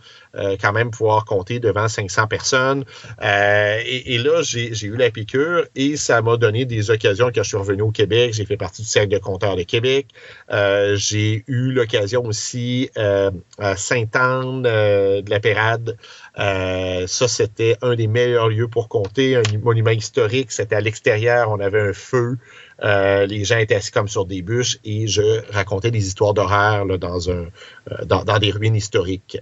quand 0.62 0.74
même 0.74 0.92
pouvoir 0.92 1.24
compter 1.24 1.60
devant 1.60 1.88
500 1.88 2.28
personnes. 2.28 2.84
Et, 3.22 4.16
et, 4.16 4.18
là, 4.18 4.42
j'ai 4.44 4.86
eu 4.86 4.98
la 4.98 5.10
piqûre 5.10 5.66
et 5.76 5.96
ça 5.96 6.22
m'a 6.22 6.36
donné 6.36 6.66
des 6.66 6.92
occasions 6.92 7.32
quand 7.34 7.42
je 7.42 7.48
suis 7.48 7.58
revenu 7.58 7.84
au 7.84 7.92
Québec. 7.92 8.34
J'ai 8.34 8.46
fait 8.46 8.58
partie 8.58 8.82
du 8.82 8.88
Cercle 8.88 9.10
de 9.10 9.18
compteurs 9.18 9.56
de 9.56 9.64
Québec. 9.64 10.08
j'ai 10.50 11.44
eu 11.48 11.72
l'occasion 11.72 12.26
aussi 12.26 12.90
à 12.96 13.76
Sainte-Anne 13.78 14.64
de 14.64 15.30
la 15.30 15.40
Pérade 15.40 15.98
euh, 16.38 17.08
ça, 17.08 17.28
c'était 17.28 17.78
un 17.82 17.96
des 17.96 18.08
meilleurs 18.08 18.50
lieux 18.50 18.68
pour 18.68 18.90
compter. 18.90 19.36
Un 19.36 19.44
monument 19.64 19.92
historique, 19.92 20.52
c'était 20.52 20.76
à 20.76 20.82
l'extérieur, 20.82 21.50
on 21.50 21.60
avait 21.60 21.80
un 21.80 21.94
feu. 21.94 22.38
Euh, 22.84 23.26
les 23.26 23.46
gens 23.46 23.58
étaient 23.58 23.76
assis 23.76 23.92
comme 23.92 24.10
sur 24.10 24.26
des 24.26 24.42
bûches 24.42 24.80
et 24.84 25.08
je 25.08 25.42
racontais 25.54 25.92
des 25.92 26.06
histoires 26.06 26.34
d'horreur 26.34 26.86
dans 26.98 27.30
un 27.30 27.46
euh, 27.92 28.06
dans, 28.06 28.24
des 28.38 28.52
ruines 28.52 28.76
historiques. 28.76 29.38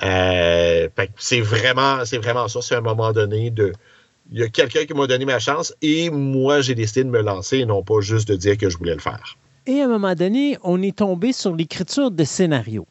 c'est 0.00 1.40
vraiment 1.40 1.98
vraiment 2.22 2.48
ça. 2.48 2.62
C'est 2.62 2.74
un 2.74 2.80
moment 2.80 3.12
donné 3.12 3.50
de 3.50 3.72
il 4.32 4.38
y 4.38 4.42
a 4.42 4.48
quelqu'un 4.48 4.84
qui 4.84 4.94
m'a 4.94 5.06
donné 5.06 5.24
ma 5.24 5.40
chance 5.40 5.74
et 5.82 6.08
moi 6.08 6.60
j'ai 6.60 6.74
décidé 6.74 7.04
de 7.04 7.10
me 7.10 7.20
lancer 7.20 7.58
et 7.58 7.66
non 7.66 7.82
pas 7.82 8.00
juste 8.00 8.28
de 8.28 8.36
dire 8.36 8.56
que 8.56 8.70
je 8.70 8.78
voulais 8.78 8.94
le 8.94 9.00
faire. 9.00 9.36
Et 9.66 9.80
à 9.80 9.84
un 9.84 9.88
moment 9.88 10.14
donné, 10.14 10.56
on 10.62 10.80
est 10.82 10.96
tombé 10.96 11.32
sur 11.32 11.54
l'écriture 11.54 12.10
de 12.10 12.24
scénarios. 12.24 12.86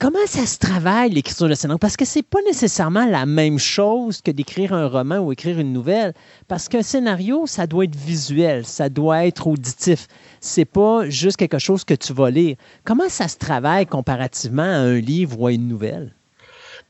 Comment 0.00 0.26
ça 0.26 0.46
se 0.46 0.58
travaille, 0.58 1.10
l'écriture 1.10 1.48
de 1.48 1.54
scénario? 1.54 1.78
Parce 1.78 1.96
que 1.96 2.04
c'est 2.04 2.22
pas 2.22 2.38
nécessairement 2.46 3.04
la 3.04 3.26
même 3.26 3.58
chose 3.58 4.22
que 4.22 4.30
d'écrire 4.30 4.72
un 4.72 4.86
roman 4.86 5.18
ou 5.18 5.32
écrire 5.32 5.58
une 5.58 5.72
nouvelle. 5.72 6.14
Parce 6.46 6.68
qu'un 6.68 6.84
scénario, 6.84 7.48
ça 7.48 7.66
doit 7.66 7.82
être 7.82 7.96
visuel, 7.96 8.64
ça 8.64 8.88
doit 8.88 9.26
être 9.26 9.48
auditif. 9.48 10.06
C'est 10.40 10.64
pas 10.64 11.10
juste 11.10 11.36
quelque 11.36 11.58
chose 11.58 11.82
que 11.82 11.94
tu 11.94 12.12
vas 12.12 12.30
lire. 12.30 12.56
Comment 12.84 13.08
ça 13.08 13.26
se 13.26 13.38
travaille 13.38 13.86
comparativement 13.86 14.62
à 14.62 14.66
un 14.66 15.00
livre 15.00 15.40
ou 15.40 15.48
à 15.48 15.52
une 15.52 15.66
nouvelle? 15.66 16.14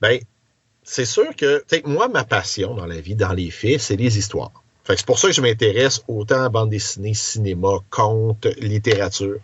Bien, 0.03 0.19
c'est 0.83 1.07
sûr 1.07 1.35
que, 1.35 1.65
moi, 1.87 2.09
ma 2.09 2.25
passion 2.25 2.75
dans 2.75 2.87
la 2.87 3.01
vie, 3.01 3.15
dans 3.15 3.33
les 3.33 3.51
faits, 3.51 3.81
c'est 3.81 3.97
les 3.97 4.19
histoires 4.19 4.62
c'est 4.97 5.07
pour 5.07 5.18
ça 5.18 5.28
que 5.28 5.34
je 5.34 5.41
m'intéresse 5.41 6.02
autant 6.08 6.42
à 6.42 6.49
bande 6.49 6.70
dessinée, 6.70 7.15
cinéma, 7.15 7.78
conte, 7.91 8.47
littérature. 8.58 9.39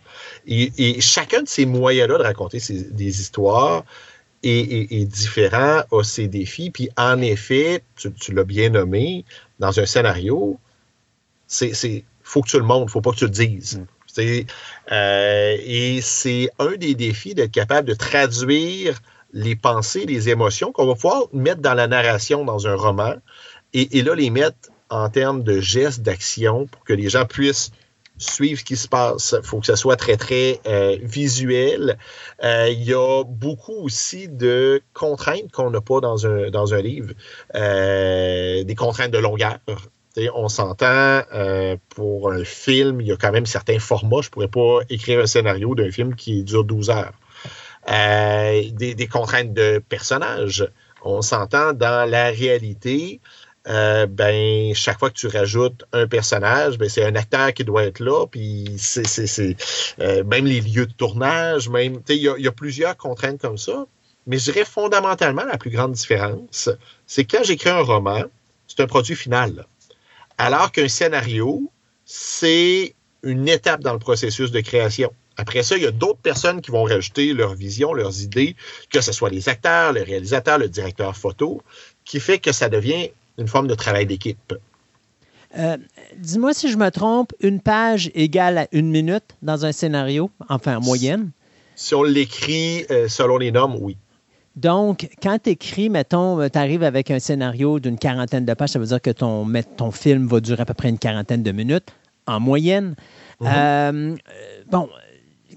Et, 0.47 0.99
chacun 1.01 1.43
de 1.43 1.47
ces 1.47 1.65
moyens-là 1.65 2.17
de 2.17 2.23
raconter 2.23 2.59
des 2.69 3.21
histoires 3.21 3.83
est, 4.43 5.05
différent, 5.05 5.83
a 5.91 6.03
ses 6.03 6.27
défis. 6.27 6.71
Puis 6.71 6.89
en 6.97 7.21
effet, 7.21 7.83
tu, 7.95 8.33
l'as 8.33 8.43
bien 8.43 8.69
nommé, 8.69 9.25
dans 9.59 9.79
un 9.79 9.85
scénario, 9.85 10.59
c'est 11.47 12.03
faut 12.23 12.41
que 12.41 12.49
tu 12.49 12.57
le 12.57 12.63
montres, 12.63 12.91
faut 12.91 13.01
pas 13.01 13.11
que 13.11 13.17
tu 13.17 13.25
le 13.25 13.31
dises. 13.31 13.77
Mm. 13.77 13.85
Euh, 14.91 15.57
et 15.59 15.99
c'est 16.01 16.49
un 16.57 16.75
des 16.77 16.95
défis 16.95 17.35
d'être 17.35 17.51
capable 17.51 17.87
de 17.87 17.93
traduire 17.93 18.99
les 19.33 19.55
pensées, 19.55 20.05
les 20.05 20.29
émotions 20.29 20.71
qu'on 20.71 20.87
va 20.87 20.95
pouvoir 20.95 21.23
mettre 21.33 21.61
dans 21.61 21.73
la 21.73 21.87
narration 21.87 22.45
dans 22.45 22.67
un 22.67 22.75
roman 22.75 23.15
et, 23.73 23.99
et 23.99 24.01
là 24.01 24.15
les 24.15 24.29
mettre 24.29 24.57
en 24.95 25.09
termes 25.09 25.43
de 25.43 25.59
gestes, 25.59 26.01
d'action 26.01 26.67
pour 26.67 26.83
que 26.85 26.93
les 26.93 27.09
gens 27.09 27.25
puissent 27.25 27.71
suivre 28.17 28.59
ce 28.59 28.63
qui 28.63 28.77
se 28.77 28.87
passe. 28.87 29.35
Il 29.37 29.45
faut 29.45 29.59
que 29.59 29.65
ce 29.65 29.75
soit 29.75 29.97
très, 29.97 30.15
très 30.15 30.61
euh, 30.67 30.97
visuel. 31.01 31.97
Euh, 32.43 32.69
il 32.71 32.83
y 32.83 32.93
a 32.93 33.23
beaucoup 33.25 33.73
aussi 33.83 34.29
de 34.29 34.81
contraintes 34.93 35.51
qu'on 35.51 35.69
n'a 35.69 35.81
pas 35.81 35.99
dans 35.99 36.25
un, 36.25 36.49
dans 36.49 36.73
un 36.73 36.81
livre. 36.81 37.11
Euh, 37.55 38.63
des 38.63 38.75
contraintes 38.75 39.11
de 39.11 39.17
longueur. 39.17 39.57
on 40.33 40.47
s'entend 40.47 41.23
pour 41.89 42.31
un 42.31 42.45
film, 42.45 43.01
il 43.01 43.07
y 43.07 43.11
a 43.11 43.17
quand 43.17 43.33
même 43.33 43.45
certains 43.45 43.79
formats. 43.79 44.21
Je 44.21 44.27
ne 44.27 44.31
pourrais 44.31 44.47
pas 44.47 44.79
écrire 44.89 45.19
un 45.19 45.27
scénario 45.27 45.75
d'un 45.75 45.91
film 45.91 46.15
qui 46.15 46.43
dure 46.43 46.63
12 46.63 46.89
heures. 46.89 47.13
Des, 47.87 48.95
des, 48.95 49.07
contraintes 49.07 49.53
de 49.53 49.83
personnages. 49.89 50.65
On 51.03 51.21
s'entend 51.21 51.73
dans 51.73 52.09
la 52.09 52.29
réalité. 52.29 53.19
Euh, 53.67 54.05
ben 54.05 54.75
chaque 54.75 54.99
fois 54.99 55.09
que 55.09 55.15
tu 55.15 55.27
rajoutes 55.27 55.85
un 55.91 56.07
personnage, 56.07 56.77
ben 56.77 56.87
c'est 56.87 57.03
un 57.03 57.15
acteur 57.15 57.51
qui 57.53 57.63
doit 57.63 57.83
être 57.83 57.99
là, 57.99 58.27
puis 58.27 58.65
c'est 58.77 59.55
euh, 59.99 60.23
même 60.23 60.45
les 60.45 60.61
lieux 60.61 60.85
de 60.85 60.93
tournage, 60.93 61.67
même 61.69 61.99
il 62.09 62.17
y, 62.17 62.47
a 62.47 62.51
plusieurs 62.51 62.95
contraintes 62.95 63.41
comme 63.41 63.57
ça. 63.57 63.85
Mais 64.27 64.37
je 64.37 64.51
dirais 64.51 64.65
fondamentalement 64.65 65.45
la 65.45 65.57
plus 65.57 65.71
grande 65.71 65.93
différence, 65.93 66.69
c'est 67.07 67.25
quand 67.25 67.43
j'écris 67.43 67.69
un 67.69 67.81
roman, 67.81 68.23
c'est 68.67 68.81
un 68.81 68.87
produit 68.87 69.15
final. 69.15 69.65
Alors 70.37 70.71
qu'un 70.71 70.87
scénario, 70.87 71.71
c'est 72.05 72.93
une 73.23 73.47
étape 73.47 73.81
dans 73.81 73.93
le 73.93 73.99
processus 73.99 74.51
de 74.51 74.61
création. 74.61 75.11
Après 75.37 75.63
ça, 75.63 75.75
il 75.75 75.83
y 75.83 75.87
a 75.87 75.91
d'autres 75.91 76.19
personnes 76.19 76.61
qui 76.61 76.71
vont 76.71 76.83
rajouter 76.83 77.33
leur 77.33 77.55
vision, 77.55 77.93
leurs 77.93 78.21
idées, 78.21 78.55
que 78.89 79.01
ce 79.01 79.11
soit 79.11 79.29
les 79.29 79.49
acteurs, 79.49 79.91
le 79.91 80.03
réalisateur, 80.03 80.59
le 80.59 80.69
directeur 80.69 81.17
photo, 81.17 81.61
qui 82.05 82.19
fait 82.19 82.39
que 82.39 82.51
ça 82.51 82.69
devient 82.69 83.09
une 83.37 83.47
forme 83.47 83.67
de 83.67 83.75
travail 83.75 84.05
d'équipe. 84.05 84.53
Euh, 85.57 85.77
dis-moi 86.17 86.53
si 86.53 86.69
je 86.69 86.77
me 86.77 86.89
trompe, 86.89 87.31
une 87.39 87.61
page 87.61 88.11
égale 88.13 88.57
à 88.57 88.67
une 88.71 88.89
minute 88.89 89.35
dans 89.41 89.65
un 89.65 89.71
scénario, 89.71 90.29
enfin 90.49 90.77
en 90.77 90.81
moyenne? 90.81 91.31
Si 91.75 91.95
on 91.95 92.03
l'écrit 92.03 92.85
euh, 92.91 93.07
selon 93.07 93.37
les 93.37 93.51
normes, 93.51 93.77
oui. 93.79 93.97
Donc, 94.55 95.09
quand 95.21 95.37
tu 95.43 95.49
écris, 95.51 95.89
mettons, 95.89 96.39
euh, 96.39 96.47
tu 96.49 96.57
arrives 96.57 96.83
avec 96.83 97.11
un 97.11 97.19
scénario 97.19 97.79
d'une 97.79 97.97
quarantaine 97.97 98.45
de 98.45 98.53
pages, 98.53 98.69
ça 98.69 98.79
veut 98.79 98.85
dire 98.85 99.01
que 99.01 99.11
ton, 99.11 99.45
ton 99.75 99.91
film 99.91 100.27
va 100.27 100.39
durer 100.39 100.61
à 100.61 100.65
peu 100.65 100.73
près 100.73 100.89
une 100.89 100.99
quarantaine 100.99 101.43
de 101.43 101.51
minutes 101.51 101.93
en 102.27 102.39
moyenne. 102.39 102.95
Mm-hmm. 103.41 104.17
bon, 104.71 104.89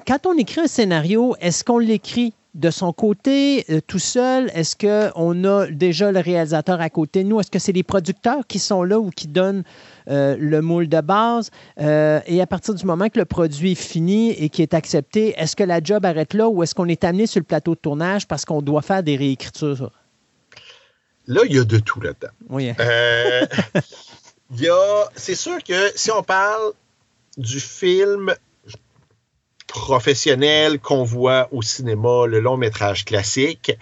quand 0.07 0.27
on 0.27 0.37
écrit 0.37 0.63
un 0.63 0.67
scénario, 0.67 1.37
est-ce 1.41 1.63
qu'on 1.63 1.79
l'écrit 1.79 2.35
de 2.59 2.70
son 2.70 2.93
côté, 2.93 3.65
euh, 3.70 3.81
tout 3.87 4.01
seul, 4.01 4.51
est-ce 4.53 4.75
qu'on 4.77 5.45
a 5.45 5.67
déjà 5.69 6.11
le 6.11 6.19
réalisateur 6.19 6.81
à 6.81 6.91
côté 6.91 7.23
de 7.23 7.28
nous? 7.28 7.39
Est-ce 7.39 7.53
que 7.53 7.61
c'est 7.61 7.73
les 7.73 7.85
producteurs 7.85 8.45
qui 8.49 8.59
sont 8.59 8.83
là 8.83 8.99
ou 8.99 9.11
qui 9.11 9.28
donnent 9.28 9.62
euh, 10.11 10.37
le 10.39 10.61
moule 10.61 10.89
de 10.89 11.01
base? 11.01 11.51
Euh, 11.81 12.20
et 12.27 12.41
à 12.41 12.49
partir 12.49 12.75
du 12.75 12.85
moment 12.85 13.09
que 13.09 13.19
le 13.19 13.27
produit 13.27 13.73
est 13.73 13.77
fini 13.77 14.33
et 14.33 14.49
qui 14.49 14.62
est 14.62 14.75
accepté, 14.75 15.35
est-ce 15.39 15.55
que 15.55 15.62
la 15.62 15.81
job 15.81 16.05
arrête 16.05 16.35
là 16.35 16.49
ou 16.49 16.65
est-ce 16.65 16.75
qu'on 16.75 16.89
est 16.89 17.05
amené 17.05 17.28
sur 17.28 17.39
le 17.39 17.45
plateau 17.45 17.77
de 17.77 17.81
tournage 17.81 18.27
parce 18.27 18.45
qu'on 18.45 18.61
doit 18.61 18.83
faire 18.83 19.05
des 19.05 19.15
réécritures? 19.15 19.93
Là, 21.28 21.43
il 21.49 21.55
y 21.55 21.61
a 21.61 21.65
de 21.65 21.78
tout 21.78 22.01
là-dedans. 22.01 22.33
Oui. 22.51 22.73
c'est 25.15 25.35
sûr 25.37 25.62
que 25.62 25.93
si 25.95 26.11
on 26.11 26.25
parle 26.25 26.73
du 27.37 27.61
film 27.61 28.35
professionnel 29.69 30.81
qu'on 30.81 31.05
voit 31.05 31.49
au 31.53 31.63
cinéma, 31.63 32.27
le 32.27 32.41
long 32.41 32.57
métrage 32.57 33.05
classique, 33.05 33.73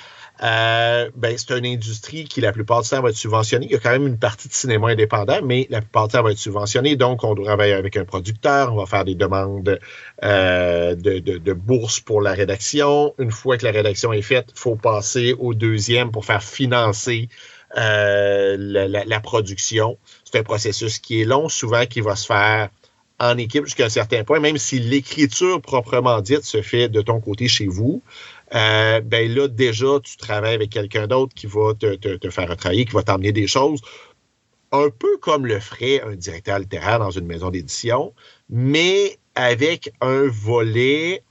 euh, 0.43 1.11
ben, 1.15 1.35
c'est 1.39 1.57
une 1.57 1.65
industrie 1.65 2.25
qui, 2.25 2.43
la 2.43 2.53
plupart 2.53 2.83
du 2.83 2.91
temps, 2.91 3.01
va 3.01 3.09
être 3.09 3.17
subventionnée. 3.17 3.67
Il 3.67 3.73
y 3.73 3.77
a 3.77 3.79
quand 3.79 3.91
même 3.91 4.07
une 4.07 4.19
partie 4.19 4.49
de 4.49 4.53
cinéma 4.53 4.89
indépendant, 4.89 5.41
mais 5.43 5.67
la 5.71 5.81
plupart 5.81 6.09
du 6.09 6.13
temps 6.13 6.23
va 6.23 6.33
être 6.33 6.39
subventionnée. 6.39 6.97
Donc, 6.97 7.25
on 7.25 7.35
doit 7.35 7.47
travailler 7.47 7.73
avec 7.73 7.97
un 7.97 8.05
producteur, 8.05 8.75
on 8.75 8.77
va 8.77 8.87
faire 8.87 9.05
des 9.05 9.15
demandes 9.15 9.81
euh, 10.23 10.95
de, 10.95 11.19
de, 11.21 11.53
bourse 11.55 12.01
pour 12.01 12.21
la 12.21 12.33
rédaction. 12.33 13.15
Une 13.19 13.31
fois 13.31 13.57
que 13.57 13.65
la 13.65 13.73
rédaction 13.73 14.13
est 14.13 14.23
faite, 14.23 14.49
il 14.55 14.59
faut 14.59 14.77
passer 14.77 15.35
au 15.39 15.55
deuxième 15.55 16.11
pour 16.11 16.27
faire 16.27 16.43
financer 16.43 17.31
euh, 17.79 18.57
la, 18.59 19.05
la, 19.05 19.21
production. 19.21 19.97
C'est 20.25 20.39
un 20.39 20.43
processus 20.43 20.99
qui 20.99 21.23
est 21.23 21.25
long, 21.25 21.49
souvent 21.49 21.87
qui 21.87 22.01
va 22.01 22.15
se 22.15 22.27
faire 22.27 22.69
en 23.19 23.39
équipe 23.39 23.65
jusqu'à 23.65 23.87
un 23.87 23.91
certain 23.91 24.25
point, 24.25 24.41
même 24.41 24.59
si 24.59 24.79
l'écriture 24.79 25.61
proprement 25.63 26.21
dite 26.21 26.45
se 26.45 26.63
fait 26.63 26.89
de 26.89 27.01
ton 27.01 27.21
côté 27.21 27.49
chez 27.49 27.67
vous, 27.67 28.03
euh, 28.55 29.01
ben 29.01 29.33
là, 29.33 29.49
déjà, 29.49 29.99
tu 30.03 30.17
travailles 30.17 30.55
avec 30.55 30.71
quelqu'un 30.71 31.07
d'autre 31.07 31.35
qui 31.35 31.47
va 31.47 31.75
te, 31.75 31.95
te, 31.95 32.31
faire 32.31 32.55
travailler, 32.57 32.85
qui 32.85 32.93
va 32.93 33.03
t'emmener 33.03 33.33
des 33.33 33.47
choses, 33.47 33.81
un 34.73 34.91
peu 34.91 35.17
comme 35.19 35.47
le 35.47 35.61
ferait 35.61 36.03
un 36.03 36.15
directeur 36.15 36.59
littéraire 36.59 36.99
dans 36.99 37.11
une 37.11 37.27
maison 37.27 37.51
d'édition, 37.51 38.13
mais 38.51 39.19
avec 39.35 39.93
un 40.01 40.27
volet 40.29 41.23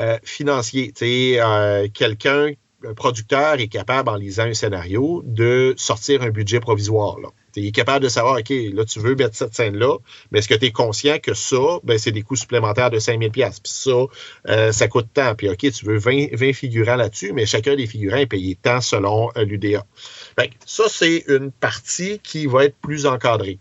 euh, 0.00 0.18
financier. 0.22 0.92
Tu 0.92 1.04
euh, 1.38 1.88
quelqu'un, 1.92 2.52
un 2.88 2.94
producteur 2.94 3.54
est 3.54 3.68
capable, 3.68 4.08
en 4.08 4.16
lisant 4.16 4.44
un 4.44 4.54
scénario, 4.54 5.22
de 5.24 5.74
sortir 5.76 6.22
un 6.22 6.30
budget 6.30 6.60
provisoire. 6.60 7.18
Là. 7.20 7.28
Tu 7.52 7.66
es 7.66 7.70
capable 7.70 8.04
de 8.04 8.08
savoir, 8.08 8.38
OK, 8.38 8.50
là, 8.50 8.84
tu 8.84 9.00
veux 9.00 9.14
mettre 9.14 9.34
cette 9.34 9.54
scène-là, 9.54 9.96
mais 10.30 10.40
est-ce 10.40 10.48
que 10.48 10.54
tu 10.54 10.66
es 10.66 10.72
conscient 10.72 11.18
que 11.18 11.34
ça, 11.34 11.80
ben, 11.84 11.98
c'est 11.98 12.12
des 12.12 12.22
coûts 12.22 12.36
supplémentaires 12.36 12.90
de 12.90 12.98
5000 12.98 13.30
pièces 13.30 13.60
Puis 13.60 13.72
ça, 13.72 14.06
euh, 14.48 14.72
ça 14.72 14.88
coûte 14.88 15.08
tant. 15.12 15.34
Puis 15.34 15.48
OK, 15.48 15.58
tu 15.58 15.84
veux 15.86 15.98
20, 15.98 16.34
20 16.34 16.52
figurants 16.52 16.96
là-dessus, 16.96 17.32
mais 17.32 17.46
chacun 17.46 17.74
des 17.74 17.86
figurants 17.86 18.18
est 18.18 18.26
payé 18.26 18.58
tant 18.60 18.80
selon 18.80 19.30
euh, 19.36 19.44
l'UDA. 19.44 19.84
Ça, 20.64 20.84
c'est 20.88 21.24
une 21.28 21.50
partie 21.50 22.18
qui 22.20 22.46
va 22.46 22.66
être 22.66 22.76
plus 22.76 23.06
encadrée. 23.06 23.58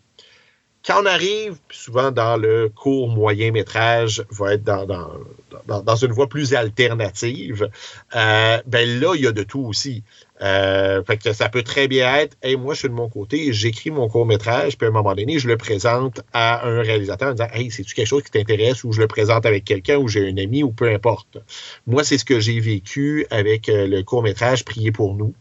Quand 0.85 1.01
on 1.01 1.05
arrive, 1.07 1.57
souvent 1.71 2.11
dans 2.11 2.37
le 2.37 2.69
court 2.69 3.09
moyen 3.09 3.51
métrage, 3.51 4.23
va 4.29 4.53
être 4.53 4.63
dans, 4.63 4.85
dans, 4.85 5.81
dans, 5.81 5.95
une 5.95 6.11
voie 6.11 6.27
plus 6.27 6.53
alternative, 6.53 7.69
euh, 8.15 8.61
ben 8.67 8.99
là, 8.99 9.15
il 9.15 9.23
y 9.23 9.27
a 9.27 9.31
de 9.31 9.41
tout 9.41 9.61
aussi. 9.61 10.03
Euh, 10.41 11.03
fait 11.03 11.17
que 11.17 11.33
ça 11.33 11.49
peut 11.49 11.63
très 11.63 11.87
bien 11.87 12.13
être, 12.17 12.37
hey, 12.43 12.55
moi, 12.55 12.75
je 12.75 12.79
suis 12.79 12.89
de 12.89 12.93
mon 12.93 13.09
côté, 13.09 13.51
j'écris 13.51 13.89
mon 13.89 14.07
court-métrage, 14.07 14.77
puis 14.77 14.85
à 14.85 14.89
un 14.89 14.93
moment 14.93 15.15
donné, 15.15 15.39
je 15.39 15.47
le 15.47 15.57
présente 15.57 16.21
à 16.33 16.67
un 16.67 16.81
réalisateur 16.81 17.29
en 17.29 17.31
disant, 17.31 17.47
hey, 17.53 17.71
c'est-tu 17.71 17.95
quelque 17.95 18.07
chose 18.07 18.21
qui 18.21 18.31
t'intéresse 18.31 18.83
ou 18.83 18.91
je 18.91 19.01
le 19.01 19.07
présente 19.07 19.47
avec 19.47 19.63
quelqu'un 19.65 19.97
ou 19.97 20.07
j'ai 20.07 20.29
un 20.29 20.37
ami 20.37 20.61
ou 20.61 20.71
peu 20.71 20.93
importe. 20.93 21.39
Moi, 21.87 22.03
c'est 22.03 22.19
ce 22.19 22.25
que 22.25 22.39
j'ai 22.39 22.59
vécu 22.59 23.25
avec 23.31 23.69
euh, 23.69 23.87
le 23.87 24.03
court-métrage 24.03 24.63
Prier 24.65 24.91
pour 24.91 25.15
nous, 25.15 25.33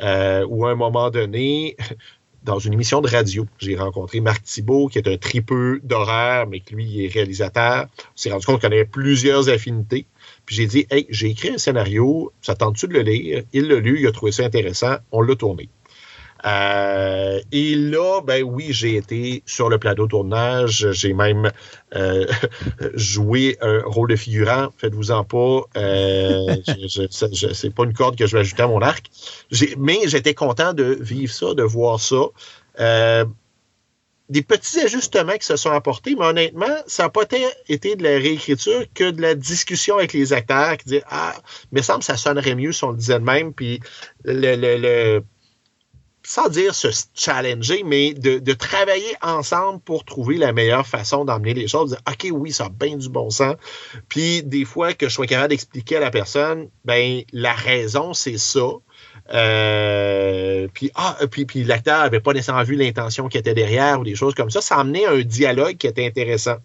euh, 0.00 0.46
où 0.48 0.64
à 0.64 0.70
un 0.70 0.74
moment 0.74 1.10
donné, 1.10 1.76
dans 2.46 2.60
une 2.60 2.72
émission 2.72 3.00
de 3.00 3.08
radio, 3.08 3.44
j'ai 3.58 3.76
rencontré 3.76 4.20
Marc 4.20 4.44
Thibault, 4.44 4.86
qui 4.86 4.98
est 4.98 5.08
un 5.08 5.16
tripeux 5.18 5.80
d'horreur, 5.82 6.46
mais 6.46 6.60
qui 6.60 6.74
lui 6.74 7.04
est 7.04 7.08
réalisateur. 7.08 7.88
On 7.98 8.02
s'est 8.14 8.30
rendu 8.30 8.46
compte 8.46 8.60
qu'on 8.60 8.68
avait 8.68 8.84
plusieurs 8.84 9.48
affinités. 9.48 10.06
Puis 10.46 10.54
j'ai 10.54 10.66
dit, 10.66 10.86
hey, 10.90 11.06
j'ai 11.10 11.30
écrit 11.30 11.50
un 11.50 11.58
scénario, 11.58 12.32
ça 12.40 12.54
tente-tu 12.54 12.86
de 12.86 12.94
le 12.94 13.02
lire? 13.02 13.42
Il 13.52 13.66
l'a 13.66 13.80
lu, 13.80 14.00
il 14.00 14.06
a 14.06 14.12
trouvé 14.12 14.30
ça 14.30 14.44
intéressant, 14.44 14.94
on 15.10 15.22
l'a 15.22 15.34
tourné. 15.34 15.68
Euh, 16.46 17.40
et 17.50 17.74
là, 17.74 18.20
ben 18.20 18.42
oui, 18.42 18.68
j'ai 18.70 18.96
été 18.96 19.42
sur 19.46 19.68
le 19.68 19.78
plateau 19.78 20.06
tournage. 20.06 20.92
J'ai 20.92 21.12
même 21.12 21.50
euh, 21.94 22.26
joué 22.94 23.56
un 23.60 23.82
rôle 23.84 24.10
de 24.10 24.16
figurant. 24.16 24.68
Faites-vous-en 24.78 25.24
pas. 25.24 25.62
Euh, 25.76 26.56
c'est 27.10 27.74
pas 27.74 27.84
une 27.84 27.94
corde 27.94 28.16
que 28.16 28.26
je 28.26 28.36
vais 28.36 28.40
ajouter 28.40 28.62
à 28.62 28.68
mon 28.68 28.80
arc. 28.80 29.06
Mais 29.78 30.00
j'étais 30.06 30.34
content 30.34 30.72
de 30.72 30.96
vivre 31.00 31.32
ça, 31.32 31.54
de 31.54 31.62
voir 31.62 31.98
ça. 32.00 32.26
Euh, 32.78 33.24
des 34.28 34.42
petits 34.42 34.80
ajustements 34.80 35.36
qui 35.36 35.46
se 35.46 35.56
sont 35.56 35.70
apportés, 35.70 36.16
mais 36.16 36.24
honnêtement, 36.24 36.74
ça 36.86 37.04
n'a 37.04 37.08
pas 37.10 37.22
été 37.68 37.96
de 37.96 38.02
la 38.02 38.18
réécriture 38.18 38.84
que 38.92 39.10
de 39.10 39.22
la 39.22 39.34
discussion 39.36 39.98
avec 39.98 40.12
les 40.12 40.32
acteurs 40.32 40.76
qui 40.78 40.88
disent 40.88 41.04
Ah, 41.08 41.34
mais 41.70 41.82
semble 41.82 42.00
que 42.00 42.06
ça 42.06 42.16
sonnerait 42.16 42.56
mieux 42.56 42.72
si 42.72 42.82
on 42.84 42.90
le 42.90 42.96
disait 42.96 43.20
de 43.20 43.24
même, 43.24 43.52
puis 43.52 43.80
le, 44.24 44.56
le, 44.56 45.22
sans 46.26 46.48
dire 46.48 46.74
se 46.74 46.88
challenger, 47.14 47.84
mais 47.84 48.12
de, 48.12 48.52
travailler 48.52 49.14
ensemble 49.22 49.78
pour 49.80 50.04
trouver 50.04 50.38
la 50.38 50.52
meilleure 50.52 50.84
façon 50.84 51.24
d'emmener 51.24 51.54
les 51.54 51.68
choses. 51.68 51.90
Dire, 51.90 52.00
OK, 52.08 52.26
oui, 52.32 52.52
ça 52.52 52.64
a 52.64 52.68
bien 52.68 52.96
du 52.96 53.08
bon 53.08 53.30
sens. 53.30 53.54
Puis 54.08 54.42
des 54.42 54.64
fois 54.64 54.92
que 54.92 55.08
je 55.08 55.14
sois 55.14 55.28
capable 55.28 55.50
d'expliquer 55.50 55.98
à 55.98 56.00
la 56.00 56.10
personne, 56.10 56.68
ben 56.84 57.22
la 57.32 57.52
raison, 57.52 58.12
c'est 58.12 58.38
ça. 58.38 58.66
Euh, 59.32 60.66
puis, 60.74 60.90
ah, 60.96 61.16
puis, 61.30 61.46
puis 61.46 61.62
l'acteur 61.62 62.00
n'avait 62.00 62.18
pas 62.18 62.32
nécessairement 62.32 62.64
vu 62.64 62.74
l'intention 62.74 63.28
qui 63.28 63.38
était 63.38 63.54
derrière 63.54 64.00
ou 64.00 64.04
des 64.04 64.16
choses 64.16 64.34
comme 64.34 64.50
ça. 64.50 64.60
Ça 64.60 64.78
amenait 64.78 65.06
un 65.06 65.20
dialogue 65.20 65.76
qui 65.76 65.86
était 65.86 66.06
intéressant. 66.06 66.56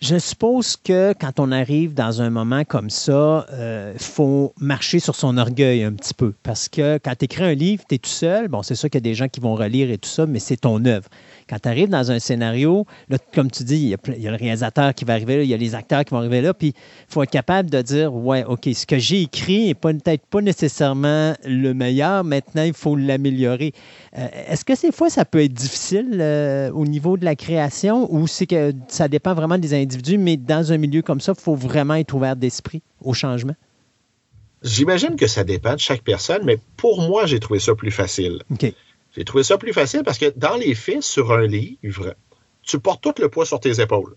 Je 0.00 0.18
suppose 0.18 0.76
que 0.76 1.14
quand 1.18 1.40
on 1.40 1.50
arrive 1.50 1.94
dans 1.94 2.20
un 2.20 2.28
moment 2.28 2.64
comme 2.64 2.90
ça, 2.90 3.46
il 3.48 3.54
euh, 3.54 3.98
faut 3.98 4.52
marcher 4.60 4.98
sur 4.98 5.14
son 5.14 5.38
orgueil 5.38 5.82
un 5.84 5.92
petit 5.92 6.12
peu. 6.12 6.34
Parce 6.42 6.68
que 6.68 6.98
quand 7.02 7.14
tu 7.18 7.24
écris 7.24 7.44
un 7.44 7.54
livre, 7.54 7.82
tu 7.88 7.94
es 7.94 7.98
tout 7.98 8.10
seul. 8.10 8.48
Bon, 8.48 8.62
c'est 8.62 8.74
sûr 8.74 8.90
qu'il 8.90 8.98
y 8.98 9.04
a 9.04 9.08
des 9.08 9.14
gens 9.14 9.28
qui 9.28 9.40
vont 9.40 9.54
relire 9.54 9.90
et 9.90 9.96
tout 9.96 10.08
ça, 10.08 10.26
mais 10.26 10.38
c'est 10.38 10.58
ton 10.58 10.84
œuvre. 10.84 11.08
Quand 11.48 11.58
tu 11.60 11.68
arrives 11.68 11.88
dans 11.88 12.10
un 12.10 12.18
scénario, 12.18 12.86
comme 13.32 13.50
tu 13.50 13.62
dis, 13.62 13.76
il 13.76 13.88
y, 14.20 14.26
a, 14.28 14.30
le 14.30 14.36
réalisateur 14.36 14.94
qui 14.94 15.04
va 15.04 15.12
arriver 15.12 15.36
là, 15.36 15.42
il 15.44 15.48
y 15.48 15.54
a 15.54 15.56
les 15.56 15.74
acteurs 15.74 16.04
qui 16.04 16.10
vont 16.10 16.18
arriver 16.18 16.40
là, 16.40 16.52
puis 16.52 16.68
il 16.68 17.12
faut 17.12 17.22
être 17.22 17.30
capable 17.30 17.70
de 17.70 17.80
dire 17.82 18.12
Ouais, 18.14 18.44
OK, 18.44 18.68
ce 18.74 18.84
que 18.84 18.98
j'ai 18.98 19.22
écrit 19.22 19.66
n'est 19.66 19.74
peut-être 19.74 20.26
pas 20.26 20.40
nécessairement 20.40 21.34
le 21.44 21.72
meilleur, 21.72 22.24
maintenant 22.24 22.64
il 22.64 22.74
faut 22.74 22.96
l'améliorer. 22.96 23.72
Euh, 24.18 24.26
est-ce 24.48 24.64
que 24.64 24.74
ces 24.74 24.90
fois, 24.90 25.08
ça 25.08 25.24
peut 25.24 25.42
être 25.42 25.54
difficile 25.54 26.18
euh, 26.20 26.70
au 26.72 26.84
niveau 26.84 27.16
de 27.16 27.24
la 27.24 27.36
création 27.36 28.12
ou 28.12 28.26
c'est 28.26 28.46
que 28.46 28.72
ça 28.88 29.08
dépend 29.08 29.34
vraiment 29.34 29.58
des 29.58 29.74
individus, 29.74 30.18
mais 30.18 30.36
dans 30.36 30.72
un 30.72 30.78
milieu 30.78 31.02
comme 31.02 31.20
ça, 31.20 31.32
il 31.36 31.40
faut 31.40 31.54
vraiment 31.54 31.94
être 31.94 32.14
ouvert 32.14 32.36
d'esprit 32.36 32.82
au 33.00 33.14
changement? 33.14 33.54
J'imagine 34.62 35.16
que 35.16 35.26
ça 35.26 35.44
dépend 35.44 35.74
de 35.74 35.80
chaque 35.80 36.02
personne, 36.02 36.42
mais 36.44 36.58
pour 36.76 37.00
moi, 37.02 37.26
j'ai 37.26 37.38
trouvé 37.38 37.60
ça 37.60 37.74
plus 37.74 37.90
facile. 37.90 38.42
J'ai 39.16 39.24
trouvé 39.24 39.44
ça 39.44 39.56
plus 39.56 39.72
facile 39.72 40.02
parce 40.04 40.18
que 40.18 40.32
dans 40.36 40.56
les 40.56 40.74
faits, 40.74 41.02
sur 41.02 41.32
un 41.32 41.46
livre, 41.46 42.14
tu 42.62 42.78
portes 42.78 43.02
tout 43.02 43.14
le 43.18 43.28
poids 43.28 43.46
sur 43.46 43.60
tes 43.60 43.80
épaules. 43.80 44.16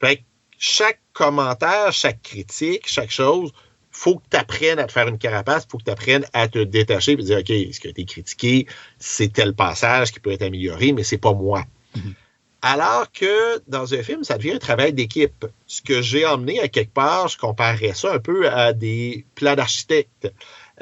Fait 0.00 0.24
chaque 0.58 1.00
commentaire, 1.12 1.92
chaque 1.92 2.22
critique, 2.22 2.84
chaque 2.86 3.10
chose, 3.10 3.52
faut 3.90 4.16
que 4.16 4.24
tu 4.30 4.36
apprennes 4.36 4.78
à 4.78 4.84
te 4.84 4.92
faire 4.92 5.08
une 5.08 5.18
carapace, 5.18 5.66
faut 5.68 5.78
que 5.78 5.84
tu 5.84 5.90
apprennes 5.90 6.24
à 6.32 6.48
te 6.48 6.60
détacher 6.60 7.12
et 7.12 7.16
dire 7.16 7.38
OK, 7.38 7.48
ce 7.48 7.80
qui 7.80 7.86
a 7.88 7.90
été 7.90 8.04
critiqué, 8.04 8.66
c'est 8.98 9.32
tel 9.32 9.54
passage 9.54 10.12
qui 10.12 10.20
peut 10.20 10.30
être 10.30 10.42
amélioré, 10.42 10.92
mais 10.92 11.02
c'est 11.02 11.18
pas 11.18 11.32
moi. 11.32 11.64
Mm-hmm. 11.96 12.14
Alors 12.62 13.10
que 13.10 13.60
dans 13.66 13.92
un 13.92 14.02
film, 14.04 14.22
ça 14.22 14.38
devient 14.38 14.52
un 14.52 14.58
travail 14.58 14.92
d'équipe. 14.92 15.46
Ce 15.66 15.82
que 15.82 16.00
j'ai 16.00 16.24
emmené 16.24 16.60
à 16.60 16.68
quelque 16.68 16.92
part, 16.92 17.26
je 17.26 17.36
comparerais 17.36 17.92
ça 17.94 18.14
un 18.14 18.20
peu 18.20 18.48
à 18.48 18.72
des 18.72 19.26
plans 19.34 19.56
d'architecte. 19.56 20.32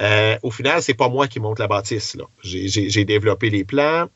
Euh, 0.01 0.37
au 0.43 0.51
final, 0.51 0.83
c'est 0.83 0.95
pas 0.95 1.09
moi 1.09 1.29
qui 1.29 1.41
monte 1.41 1.59
la 1.59 1.69
bâtisse. 1.69 2.17
J'ai 2.43 3.05
développé 3.05 3.51
les 3.51 3.65
plans. 3.65 4.07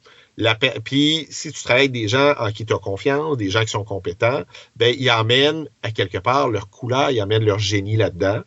puis, 0.85 1.27
si 1.31 1.53
tu 1.53 1.63
travailles 1.63 1.85
avec 1.85 1.93
des 1.93 2.09
gens 2.09 2.35
en 2.39 2.51
qui 2.51 2.65
tu 2.65 2.73
as 2.73 2.79
confiance, 2.79 3.37
des 3.37 3.51
gens 3.51 3.63
qui 3.63 3.71
sont 3.71 3.85
compétents, 3.85 4.43
ben, 4.77 4.95
ils 4.99 5.11
amènent 5.11 5.69
à 5.83 5.91
quelque 5.91 6.19
part 6.19 6.49
leur 6.49 6.71
couleur, 6.71 7.11
ils 7.11 7.21
amènent 7.21 7.45
leur 7.45 7.59
génie 7.59 7.97
là-dedans. 7.97 8.41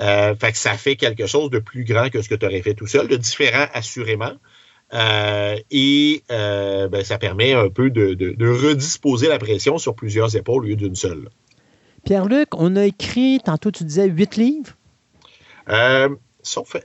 Euh, 0.00 0.34
fait 0.36 0.52
que 0.52 0.58
ça 0.58 0.74
fait 0.74 0.96
quelque 0.96 1.26
chose 1.26 1.50
de 1.50 1.58
plus 1.58 1.84
grand 1.84 2.10
que 2.10 2.22
ce 2.22 2.28
que 2.28 2.34
tu 2.34 2.46
aurais 2.46 2.62
fait 2.62 2.74
tout 2.74 2.86
seul, 2.86 3.08
de 3.08 3.16
différent 3.16 3.66
assurément. 3.72 4.32
Euh, 4.92 5.56
et 5.72 6.22
ben, 6.28 7.02
ça 7.02 7.18
permet 7.18 7.54
un 7.54 7.70
peu 7.70 7.90
de, 7.90 8.14
de, 8.14 8.48
redisposer 8.48 9.28
la 9.28 9.38
pression 9.38 9.78
sur 9.78 9.96
plusieurs 9.96 10.36
épaules 10.36 10.64
au 10.64 10.68
lieu 10.68 10.76
d'une 10.76 10.94
seule. 10.94 11.28
Pierre-Luc, 12.04 12.48
on 12.52 12.76
a 12.76 12.84
écrit, 12.84 13.40
tantôt 13.42 13.70
tu 13.72 13.82
disais, 13.82 14.06
huit 14.06 14.36
livres? 14.36 14.76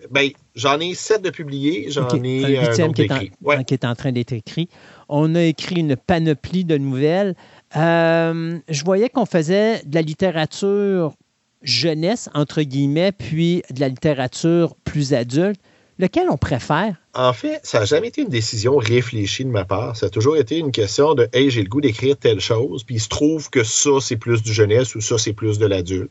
Ben, 0.09 0.29
j'en 0.55 0.79
ai 0.79 0.93
sept 0.93 1.21
de 1.21 1.29
publiés, 1.29 1.87
j'en 1.89 2.07
ai 2.09 2.57
un 2.57 2.67
huitième 2.67 2.93
qui, 2.93 3.01
est 3.03 3.85
en, 3.85 3.95
train 3.95 4.11
d'être 4.11 4.33
écrit. 4.33 4.69
On 5.07 5.35
a 5.35 5.43
écrit 5.43 5.79
une 5.79 5.95
panoplie 5.95 6.65
de 6.65 6.77
nouvelles. 6.77 7.35
Euh, 7.75 8.57
je 8.67 8.83
voyais 8.83 9.09
qu'on 9.09 9.25
faisait 9.25 9.81
de 9.85 9.95
la 9.95 10.01
littérature 10.01 11.13
jeunesse, 11.61 12.29
entre 12.33 12.61
guillemets, 12.61 13.11
puis 13.11 13.63
de 13.71 13.79
la 13.79 13.89
littérature 13.89 14.75
plus 14.83 15.13
adulte. 15.13 15.59
Lequel 15.97 16.29
on 16.29 16.37
préfère? 16.37 16.95
En 17.13 17.33
fait, 17.33 17.59
ça 17.63 17.79
n'a 17.79 17.85
jamais 17.85 18.07
été 18.07 18.21
une 18.21 18.29
décision 18.29 18.77
réfléchie 18.77 19.43
de 19.43 19.49
ma 19.49 19.65
part. 19.65 19.97
Ça 19.97 20.05
a 20.05 20.09
toujours 20.09 20.37
été 20.37 20.57
une 20.57 20.71
question 20.71 21.13
de 21.13 21.27
Hey, 21.33 21.51
j'ai 21.51 21.61
le 21.61 21.67
goût 21.67 21.81
d'écrire 21.81 22.15
telle 22.15 22.39
chose, 22.39 22.85
puis 22.85 22.95
il 22.95 23.01
se 23.01 23.09
trouve 23.09 23.49
que 23.49 23.65
ça, 23.65 23.99
c'est 23.99 24.15
plus 24.15 24.41
du 24.41 24.53
jeunesse 24.53 24.95
ou 24.95 25.01
ça, 25.01 25.17
c'est 25.17 25.33
plus 25.33 25.59
de 25.59 25.65
l'adulte. 25.65 26.09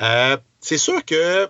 Euh, 0.00 0.36
c'est 0.60 0.78
sûr 0.78 1.04
que 1.04 1.48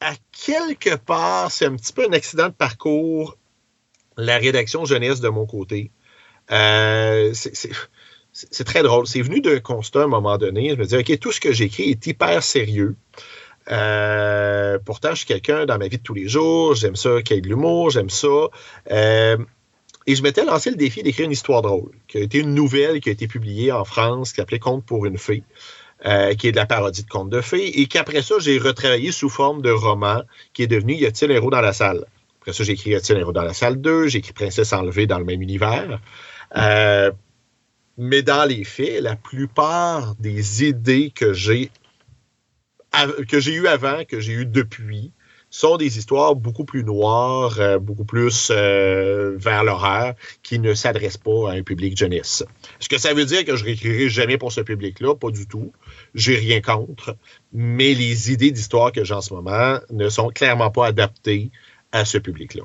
à 0.00 0.14
quelque 0.32 0.96
part, 0.96 1.50
c'est 1.50 1.66
un 1.66 1.76
petit 1.76 1.92
peu 1.92 2.06
un 2.08 2.12
accident 2.12 2.48
de 2.48 2.52
parcours, 2.52 3.36
la 4.16 4.38
rédaction 4.38 4.84
jeunesse 4.84 5.20
de 5.20 5.28
mon 5.28 5.46
côté. 5.46 5.90
Euh, 6.50 7.32
c'est 7.32 8.64
très 8.64 8.82
drôle. 8.82 9.06
C'est 9.06 9.22
venu 9.22 9.40
d'un 9.40 9.60
constat 9.60 10.02
à 10.02 10.04
un 10.04 10.08
moment 10.08 10.36
donné. 10.38 10.70
Je 10.70 10.74
me 10.74 10.84
disais, 10.84 10.98
OK, 10.98 11.18
tout 11.18 11.32
ce 11.32 11.40
que 11.40 11.52
j'écris 11.52 11.90
est 11.90 12.06
hyper 12.06 12.42
sérieux. 12.42 12.96
Euh, 13.70 14.78
pourtant, 14.84 15.10
je 15.10 15.16
suis 15.16 15.26
quelqu'un 15.26 15.66
dans 15.66 15.78
ma 15.78 15.88
vie 15.88 15.98
de 15.98 16.02
tous 16.02 16.14
les 16.14 16.28
jours. 16.28 16.74
J'aime 16.74 16.96
ça 16.96 17.22
qu'il 17.22 17.36
y 17.36 17.38
ait 17.38 17.42
de 17.42 17.48
l'humour, 17.48 17.90
j'aime 17.90 18.10
ça. 18.10 18.48
Euh, 18.90 19.38
et 20.06 20.14
je 20.14 20.22
m'étais 20.22 20.44
lancé 20.44 20.70
le 20.70 20.76
défi 20.76 21.02
d'écrire 21.02 21.26
une 21.26 21.32
histoire 21.32 21.62
drôle, 21.62 21.90
qui 22.06 22.18
a 22.18 22.20
été 22.20 22.38
une 22.38 22.54
nouvelle 22.54 23.00
qui 23.00 23.08
a 23.08 23.12
été 23.12 23.26
publiée 23.26 23.72
en 23.72 23.84
France, 23.84 24.30
qui 24.30 24.36
s'appelait 24.36 24.60
Conte 24.60 24.84
pour 24.84 25.06
une 25.06 25.18
fée. 25.18 25.42
Euh, 26.06 26.34
qui 26.34 26.46
est 26.46 26.52
de 26.52 26.56
la 26.56 26.66
parodie 26.66 27.02
de 27.02 27.08
contes 27.08 27.30
de 27.30 27.40
fées, 27.40 27.80
et 27.80 27.86
qu'après 27.88 28.22
ça, 28.22 28.36
j'ai 28.38 28.58
retravaillé 28.58 29.10
sous 29.10 29.28
forme 29.28 29.60
de 29.60 29.72
roman, 29.72 30.22
qui 30.52 30.62
est 30.62 30.68
devenu 30.68 30.94
Y 30.94 31.06
a-t-il 31.06 31.32
un 31.32 31.34
héros 31.34 31.50
dans 31.50 31.60
la 31.60 31.72
salle? 31.72 32.04
Après 32.40 32.52
ça, 32.52 32.62
j'ai 32.62 32.74
écrit 32.74 32.90
Y 32.90 32.94
a-t-il 32.94 33.16
un 33.16 33.22
héros 33.22 33.32
dans 33.32 33.42
la 33.42 33.54
salle 33.54 33.80
2, 33.80 34.06
j'ai 34.06 34.18
écrit 34.18 34.32
Princesse 34.32 34.72
enlevée 34.72 35.08
dans 35.08 35.18
le 35.18 35.24
même 35.24 35.42
univers. 35.42 35.98
Euh, 36.56 37.10
mais 37.98 38.22
dans 38.22 38.44
les 38.44 38.62
faits, 38.62 39.02
la 39.02 39.16
plupart 39.16 40.14
des 40.20 40.64
idées 40.64 41.10
que 41.10 41.32
j'ai 41.32 41.72
que 43.26 43.40
j'ai 43.40 43.54
eues 43.54 43.66
avant, 43.66 44.04
que 44.04 44.20
j'ai 44.20 44.32
eues 44.32 44.46
depuis, 44.46 45.10
sont 45.50 45.76
des 45.76 45.98
histoires 45.98 46.36
beaucoup 46.36 46.64
plus 46.64 46.84
noires, 46.84 47.58
euh, 47.58 47.80
beaucoup 47.80 48.04
plus 48.04 48.52
vers 48.52 49.64
l'horreur, 49.64 50.14
qui 50.44 50.60
ne 50.60 50.72
s'adressent 50.72 51.16
pas 51.16 51.50
à 51.50 51.54
un 51.54 51.62
public 51.62 51.96
jeunesse. 51.96 52.44
Est-ce 52.80 52.88
que 52.88 52.98
ça 52.98 53.12
veut 53.12 53.24
dire 53.24 53.44
que 53.44 53.56
je 53.56 53.64
réécrirai 53.64 54.08
jamais 54.08 54.38
pour 54.38 54.52
ce 54.52 54.60
public-là? 54.60 55.16
Pas 55.16 55.30
du 55.30 55.48
tout. 55.48 55.72
J'ai 56.16 56.36
rien 56.36 56.60
contre. 56.60 57.16
Mais 57.52 57.94
les 57.94 58.32
idées 58.32 58.50
d'histoire 58.50 58.90
que 58.90 59.04
j'ai 59.04 59.14
en 59.14 59.20
ce 59.20 59.32
moment 59.32 59.78
ne 59.92 60.08
sont 60.08 60.30
clairement 60.30 60.70
pas 60.70 60.86
adaptées 60.86 61.50
à 61.92 62.04
ce 62.04 62.18
public-là. 62.18 62.64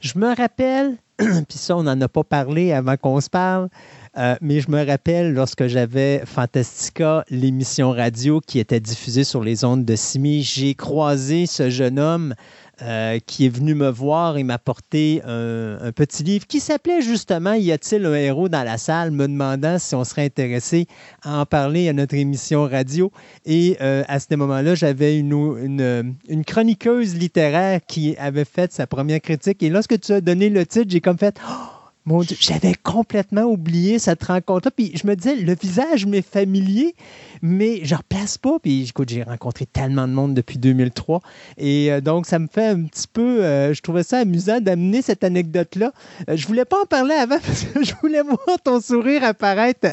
Je 0.00 0.18
me 0.18 0.34
rappelle, 0.34 0.96
puis 1.18 1.58
ça, 1.58 1.76
on 1.76 1.82
n'en 1.82 2.00
a 2.00 2.08
pas 2.08 2.24
parlé 2.24 2.72
avant 2.72 2.96
qu'on 2.96 3.20
se 3.20 3.28
parle, 3.28 3.68
euh, 4.16 4.36
mais 4.40 4.60
je 4.60 4.70
me 4.70 4.84
rappelle 4.84 5.34
lorsque 5.34 5.66
j'avais 5.66 6.22
Fantastica, 6.24 7.24
l'émission 7.28 7.90
radio 7.90 8.40
qui 8.40 8.58
était 8.60 8.80
diffusée 8.80 9.24
sur 9.24 9.42
les 9.42 9.64
ondes 9.64 9.84
de 9.84 9.96
Simi, 9.96 10.42
j'ai 10.42 10.74
croisé 10.74 11.46
ce 11.46 11.68
jeune 11.68 11.98
homme 11.98 12.34
euh, 12.82 13.18
qui 13.26 13.46
est 13.46 13.48
venu 13.50 13.74
me 13.74 13.88
voir 13.88 14.36
et 14.36 14.42
m'apporter 14.42 15.20
un, 15.24 15.78
un, 15.82 15.92
petit 15.92 16.22
livre 16.22 16.46
qui 16.46 16.60
s'appelait 16.60 17.02
justement 17.02 17.52
Y 17.52 17.72
a-t-il 17.72 18.06
un 18.06 18.14
héros 18.14 18.48
dans 18.48 18.62
la 18.62 18.78
salle, 18.78 19.10
me 19.10 19.26
demandant 19.26 19.78
si 19.78 19.94
on 19.94 20.04
serait 20.04 20.24
intéressé 20.24 20.86
à 21.22 21.40
en 21.40 21.46
parler 21.46 21.88
à 21.88 21.92
notre 21.92 22.14
émission 22.14 22.64
radio. 22.64 23.12
Et 23.44 23.76
euh, 23.80 24.02
à 24.08 24.18
ce 24.18 24.34
moment-là, 24.34 24.74
j'avais 24.74 25.18
une, 25.18 26.14
chroniqueuse 26.46 27.14
littéraire 27.16 27.80
qui 27.86 28.16
avait 28.16 28.44
fait 28.44 28.72
sa 28.72 28.86
première 28.86 29.20
critique. 29.20 29.62
Et 29.62 29.68
lorsque 29.68 30.00
tu 30.00 30.12
as 30.12 30.20
donné 30.20 30.48
le 30.48 30.64
titre, 30.66 30.86
j'ai 30.88 31.00
comme 31.00 31.18
fait... 31.18 31.36
Oh, 31.46 31.79
mon 32.10 32.22
Dieu, 32.22 32.36
j'avais 32.40 32.74
complètement 32.74 33.44
oublié 33.44 33.98
cette 33.98 34.24
rencontre-là. 34.24 34.70
Puis 34.70 34.92
je 34.94 35.06
me 35.06 35.14
disais, 35.14 35.36
le 35.36 35.54
visage 35.54 36.06
m'est 36.06 36.26
familier, 36.26 36.94
mais 37.40 37.80
je 37.84 37.94
ne 37.94 37.98
replace 37.98 38.36
pas. 38.36 38.58
Puis 38.58 38.88
écoute, 38.88 39.08
j'ai 39.08 39.22
rencontré 39.22 39.66
tellement 39.66 40.08
de 40.08 40.12
monde 40.12 40.34
depuis 40.34 40.58
2003. 40.58 41.20
Et 41.58 41.92
euh, 41.92 42.00
donc, 42.00 42.26
ça 42.26 42.38
me 42.38 42.48
fait 42.48 42.66
un 42.66 42.82
petit 42.82 43.06
peu. 43.06 43.44
Euh, 43.44 43.72
je 43.72 43.80
trouvais 43.80 44.02
ça 44.02 44.18
amusant 44.18 44.60
d'amener 44.60 45.02
cette 45.02 45.22
anecdote-là. 45.24 45.92
Euh, 46.28 46.36
je 46.36 46.42
ne 46.42 46.48
voulais 46.48 46.64
pas 46.64 46.82
en 46.82 46.86
parler 46.86 47.14
avant 47.14 47.38
parce 47.46 47.64
que 47.64 47.84
je 47.84 47.94
voulais 48.02 48.22
voir 48.22 48.60
ton 48.62 48.80
sourire 48.80 49.24
apparaître 49.24 49.88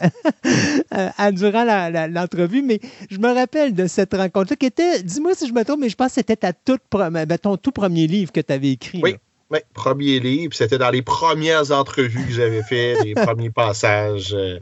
durant 1.34 1.66
l'entrevue. 2.10 2.64
mais 2.64 2.80
je 3.10 3.18
me 3.20 3.32
rappelle 3.32 3.74
de 3.74 3.86
cette 3.88 4.14
rencontre-là 4.14 4.56
qui 4.56 4.66
était, 4.66 5.04
dis-moi 5.04 5.34
si 5.36 5.48
je 5.48 5.54
me 5.54 5.64
trompe, 5.64 5.82
mais 5.82 5.90
je 5.90 5.96
pense 5.96 6.10
que 6.10 6.14
c'était 6.16 6.36
ta 6.36 6.54
toute, 6.54 6.82
ben, 6.92 7.28
ton 7.38 7.58
tout 7.58 7.72
premier 7.72 8.08
livre 8.08 8.32
que 8.32 8.42
tu 8.42 8.54
avais 8.54 8.72
écrit. 8.72 9.02
Oui. 9.04 9.16
Oui, 9.50 9.60
premier 9.74 10.20
livre. 10.20 10.54
C'était 10.54 10.78
dans 10.78 10.90
les 10.90 11.02
premières 11.02 11.72
entrevues 11.72 12.26
que 12.26 12.34
j'avais 12.34 12.64
fait, 12.64 12.96
les 13.04 13.14
premiers 13.26 13.50
passages. 13.50 14.34
Euh, 14.34 14.60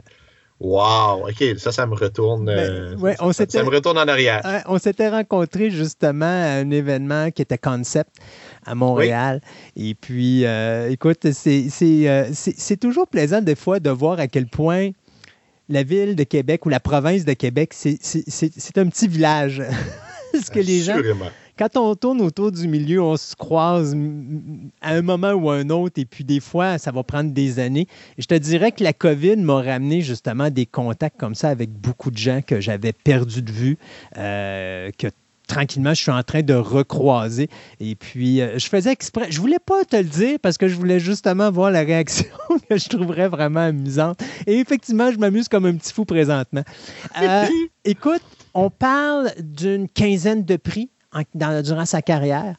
wow, 0.60 1.28
OK, 1.28 1.58
ça, 1.58 1.72
ça 1.72 1.86
me 1.86 1.94
retourne. 1.94 2.46
Ben, 2.46 2.58
euh, 2.58 3.14
on 3.20 3.32
ça, 3.32 3.44
me 3.44 3.70
retourne 3.70 3.98
en 3.98 4.06
arrière. 4.06 4.42
on 4.66 4.78
s'était 4.78 5.08
rencontrés 5.08 5.70
justement 5.70 6.24
à 6.24 6.60
un 6.60 6.70
événement 6.70 7.30
qui 7.30 7.42
était 7.42 7.58
Concept 7.58 8.10
à 8.64 8.74
Montréal. 8.74 9.40
Et 9.74 9.94
puis, 9.94 10.44
euh, 10.44 10.90
écoute, 10.90 11.26
c'est 11.32 12.80
toujours 12.80 13.08
plaisant 13.08 13.42
des 13.42 13.56
fois 13.56 13.80
de 13.80 13.90
voir 13.90 14.20
à 14.20 14.28
quel 14.28 14.46
point 14.46 14.90
la 15.68 15.82
ville 15.82 16.14
de 16.14 16.22
Québec 16.22 16.64
ou 16.64 16.68
la 16.68 16.78
province 16.78 17.24
de 17.24 17.32
Québec, 17.32 17.72
c'est 17.72 18.78
un 18.78 18.86
petit 18.86 19.08
village. 19.08 19.62
Parce 20.32 20.50
que 20.50 20.60
les 20.60 20.80
gens 20.80 20.96
quand 21.58 21.76
on 21.76 21.94
tourne 21.94 22.20
autour 22.20 22.52
du 22.52 22.68
milieu, 22.68 23.02
on 23.02 23.16
se 23.16 23.34
croise 23.34 23.96
à 24.82 24.92
un 24.92 25.02
moment 25.02 25.32
ou 25.32 25.50
à 25.50 25.56
un 25.56 25.70
autre, 25.70 26.00
et 26.00 26.04
puis 26.04 26.24
des 26.24 26.40
fois, 26.40 26.78
ça 26.78 26.92
va 26.92 27.02
prendre 27.02 27.32
des 27.32 27.58
années. 27.58 27.86
je 28.18 28.26
te 28.26 28.34
dirais 28.34 28.72
que 28.72 28.84
la 28.84 28.92
COVID 28.92 29.36
m'a 29.36 29.62
ramené 29.62 30.02
justement 30.02 30.50
des 30.50 30.66
contacts 30.66 31.18
comme 31.18 31.34
ça 31.34 31.48
avec 31.48 31.70
beaucoup 31.70 32.10
de 32.10 32.18
gens 32.18 32.40
que 32.46 32.60
j'avais 32.60 32.92
perdu 32.92 33.42
de 33.42 33.50
vue, 33.50 33.78
euh, 34.16 34.90
que 34.98 35.08
tranquillement, 35.46 35.94
je 35.94 36.02
suis 36.02 36.10
en 36.10 36.22
train 36.22 36.42
de 36.42 36.54
recroiser. 36.54 37.48
Et 37.80 37.94
puis, 37.94 38.40
euh, 38.40 38.58
je 38.58 38.66
faisais 38.66 38.90
exprès. 38.90 39.30
Je 39.30 39.40
voulais 39.40 39.60
pas 39.64 39.84
te 39.84 39.96
le 39.96 40.04
dire 40.04 40.38
parce 40.42 40.58
que 40.58 40.68
je 40.68 40.74
voulais 40.74 40.98
justement 40.98 41.50
voir 41.50 41.70
la 41.70 41.80
réaction 41.82 42.26
que 42.68 42.76
je 42.76 42.88
trouverais 42.88 43.28
vraiment 43.28 43.60
amusante. 43.60 44.20
Et 44.46 44.58
effectivement, 44.58 45.10
je 45.10 45.18
m'amuse 45.18 45.48
comme 45.48 45.66
un 45.66 45.76
petit 45.76 45.92
fou 45.92 46.04
présentement. 46.04 46.62
Euh, 47.22 47.46
écoute, 47.84 48.20
on 48.52 48.68
parle 48.68 49.30
d'une 49.38 49.88
quinzaine 49.88 50.44
de 50.44 50.56
prix 50.56 50.90
durant 51.34 51.86
sa 51.86 52.02
carrière. 52.02 52.56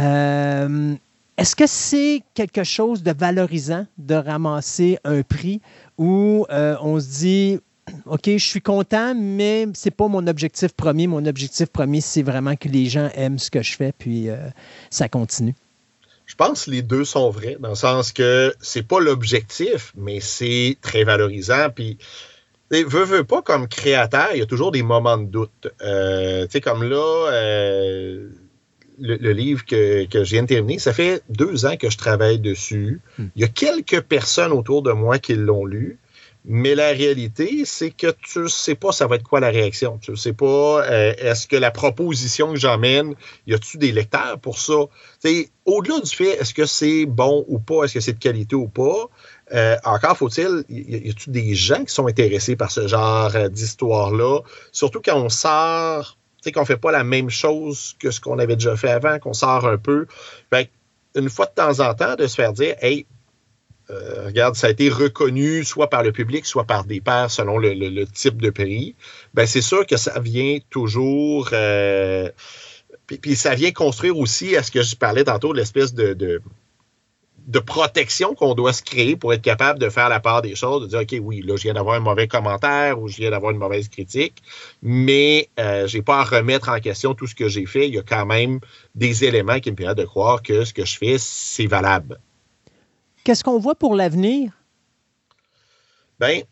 Euh, 0.00 0.94
est-ce 1.38 1.54
que 1.54 1.66
c'est 1.66 2.22
quelque 2.34 2.64
chose 2.64 3.02
de 3.02 3.12
valorisant 3.12 3.86
de 3.98 4.14
ramasser 4.14 4.98
un 5.04 5.22
prix 5.22 5.60
où 5.98 6.46
on 6.48 7.00
se 7.00 7.18
dit 7.18 7.60
OK, 8.06 8.22
je 8.26 8.38
suis 8.38 8.60
content, 8.60 9.14
mais 9.14 9.66
c'est 9.74 9.90
pas 9.90 10.08
mon 10.08 10.26
objectif 10.26 10.72
premier. 10.72 11.06
Mon 11.06 11.24
objectif 11.26 11.68
premier, 11.68 12.00
c'est 12.00 12.22
vraiment 12.22 12.56
que 12.56 12.68
les 12.68 12.86
gens 12.86 13.08
aiment 13.14 13.38
ce 13.38 13.50
que 13.50 13.62
je 13.62 13.76
fais, 13.76 13.92
puis 13.92 14.28
euh, 14.28 14.48
ça 14.90 15.08
continue. 15.08 15.54
Je 16.26 16.34
pense 16.34 16.64
que 16.64 16.72
les 16.72 16.82
deux 16.82 17.04
sont 17.04 17.30
vrais, 17.30 17.56
dans 17.60 17.70
le 17.70 17.74
sens 17.76 18.12
que 18.12 18.52
c'est 18.60 18.82
pas 18.82 18.98
l'objectif, 18.98 19.92
mais 19.96 20.18
c'est 20.18 20.76
très 20.82 21.04
valorisant. 21.04 21.68
Puis, 21.72 21.98
veux, 22.70 23.04
veux 23.04 23.24
pas, 23.24 23.42
comme 23.42 23.68
créateur, 23.68 24.28
il 24.32 24.38
y 24.38 24.42
a 24.42 24.46
toujours 24.46 24.72
des 24.72 24.82
moments 24.82 25.18
de 25.18 25.26
doute. 25.26 25.68
Euh, 25.82 26.44
tu 26.46 26.52
sais, 26.52 26.60
comme 26.60 26.82
là, 26.82 27.30
euh, 27.32 28.28
le, 28.98 29.32
livre 29.32 29.64
que, 29.64 30.06
que 30.06 30.24
je 30.24 30.30
viens 30.30 30.42
de 30.42 30.48
terminer, 30.48 30.78
ça 30.78 30.92
fait 30.92 31.22
deux 31.28 31.66
ans 31.66 31.76
que 31.76 31.90
je 31.90 31.98
travaille 31.98 32.38
dessus. 32.38 33.00
Hmm. 33.18 33.26
Il 33.36 33.42
y 33.42 33.44
a 33.44 33.48
quelques 33.48 34.00
personnes 34.02 34.52
autour 34.52 34.82
de 34.82 34.92
moi 34.92 35.18
qui 35.18 35.34
l'ont 35.34 35.64
lu. 35.64 35.98
Mais 36.48 36.76
la 36.76 36.90
réalité, 36.90 37.64
c'est 37.64 37.90
que 37.90 38.06
tu 38.22 38.38
ne 38.38 38.46
sais 38.46 38.76
pas 38.76 38.92
ça 38.92 39.08
va 39.08 39.16
être 39.16 39.24
quoi 39.24 39.40
la 39.40 39.48
réaction. 39.48 39.98
Tu 39.98 40.12
ne 40.12 40.16
sais 40.16 40.32
pas, 40.32 40.84
euh, 40.84 41.12
est-ce 41.18 41.48
que 41.48 41.56
la 41.56 41.72
proposition 41.72 42.52
que 42.52 42.58
j'emmène, 42.58 43.16
y 43.48 43.54
a-tu 43.54 43.78
des 43.78 43.90
lecteurs 43.90 44.38
pour 44.38 44.60
ça? 44.60 44.74
Au-delà 45.64 45.98
du 45.98 46.14
fait, 46.14 46.40
est-ce 46.40 46.54
que 46.54 46.64
c'est 46.64 47.04
bon 47.04 47.44
ou 47.48 47.58
pas, 47.58 47.82
est-ce 47.82 47.94
que 47.94 48.00
c'est 48.00 48.12
de 48.12 48.20
qualité 48.20 48.54
ou 48.54 48.68
pas, 48.68 49.10
euh, 49.54 49.76
encore 49.84 50.16
faut-il, 50.16 50.64
y 50.68 51.10
a-tu 51.10 51.30
des 51.30 51.54
gens 51.54 51.84
qui 51.84 51.94
sont 51.94 52.08
intéressés 52.08 52.56
par 52.56 52.70
ce 52.72 52.88
genre 52.88 53.34
euh, 53.36 53.48
d'histoire-là? 53.48 54.40
Surtout 54.72 55.00
quand 55.04 55.16
on 55.16 55.28
sort, 55.28 56.18
tu 56.38 56.44
sais, 56.44 56.52
qu'on 56.52 56.64
fait 56.64 56.76
pas 56.76 56.90
la 56.90 57.04
même 57.04 57.30
chose 57.30 57.94
que 58.00 58.10
ce 58.10 58.20
qu'on 58.20 58.38
avait 58.40 58.56
déjà 58.56 58.76
fait 58.76 58.90
avant, 58.90 59.18
qu'on 59.20 59.34
sort 59.34 59.66
un 59.66 59.78
peu. 59.78 60.06
une 61.14 61.30
fois 61.30 61.46
de 61.46 61.52
temps 61.52 61.80
en 61.80 61.94
temps, 61.94 62.16
de 62.16 62.26
se 62.26 62.34
faire 62.34 62.52
dire, 62.52 62.74
hey, 62.80 63.06
euh, 63.90 64.26
regarde, 64.26 64.56
ça 64.56 64.66
a 64.66 64.70
été 64.70 64.88
reconnu 64.88 65.64
soit 65.64 65.88
par 65.88 66.02
le 66.02 66.10
public, 66.10 66.44
soit 66.44 66.64
par 66.64 66.84
des 66.84 67.00
pairs 67.00 67.30
selon 67.30 67.58
le, 67.58 68.04
type 68.06 68.42
de 68.42 68.50
prix. 68.50 68.96
Ben, 69.32 69.46
c'est 69.46 69.62
sûr 69.62 69.86
que 69.86 69.96
ça 69.96 70.18
vient 70.18 70.58
toujours. 70.70 71.50
Puis, 73.06 73.36
ça 73.36 73.54
vient 73.54 73.70
construire 73.70 74.18
aussi 74.18 74.56
à 74.56 74.64
ce 74.64 74.72
que 74.72 74.82
je 74.82 74.96
parlais 74.96 75.22
tantôt 75.22 75.52
l'espèce 75.52 75.94
de, 75.94 76.42
protection 77.60 78.34
qu'on 78.34 78.54
doit 78.54 78.72
se 78.72 78.82
créer 78.82 79.16
pour 79.16 79.32
être 79.32 79.42
capable 79.42 79.78
de 79.78 79.88
faire 79.88 80.08
la 80.08 80.20
part 80.20 80.42
des 80.42 80.54
choses, 80.54 80.82
de 80.82 80.86
dire 80.88 81.00
OK, 81.00 81.16
oui, 81.22 81.42
là, 81.42 81.56
je 81.56 81.62
viens 81.62 81.74
d'avoir 81.74 81.94
un 81.94 82.00
mauvais 82.00 82.26
commentaire 82.26 83.00
ou 83.00 83.08
je 83.08 83.16
viens 83.16 83.30
d'avoir 83.30 83.52
une 83.52 83.58
mauvaise 83.58 83.88
critique, 83.88 84.42
mais 84.82 85.48
euh, 85.58 85.86
je 85.86 85.96
n'ai 85.96 86.02
pas 86.02 86.20
à 86.20 86.24
remettre 86.24 86.68
en 86.68 86.80
question 86.80 87.14
tout 87.14 87.26
ce 87.26 87.34
que 87.34 87.48
j'ai 87.48 87.66
fait. 87.66 87.88
Il 87.88 87.94
y 87.94 87.98
a 87.98 88.02
quand 88.02 88.26
même 88.26 88.60
des 88.94 89.24
éléments 89.24 89.60
qui 89.60 89.70
me 89.70 89.76
permettent 89.76 89.98
de 89.98 90.04
croire 90.04 90.42
que 90.42 90.64
ce 90.64 90.74
que 90.74 90.84
je 90.84 90.98
fais, 90.98 91.16
c'est 91.18 91.66
valable. 91.66 92.18
Qu'est-ce 93.22 93.44
qu'on 93.44 93.58
voit 93.58 93.74
pour 93.74 93.94
l'avenir? 93.94 94.52
Ben, 96.18 96.42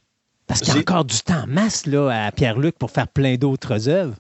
Parce 0.47 0.61
qu'il 0.61 0.75
y 0.75 0.77
a 0.77 0.81
encore 0.81 1.05
du 1.05 1.19
temps 1.21 1.43
en 1.43 1.47
masse 1.47 1.87
là, 1.87 2.27
à 2.27 2.33
Pierre-Luc 2.33 2.77
pour 2.79 2.91
faire 2.91 3.09
plein 3.09 3.37
d'autres 3.37 3.89
œuvres. 3.89 4.17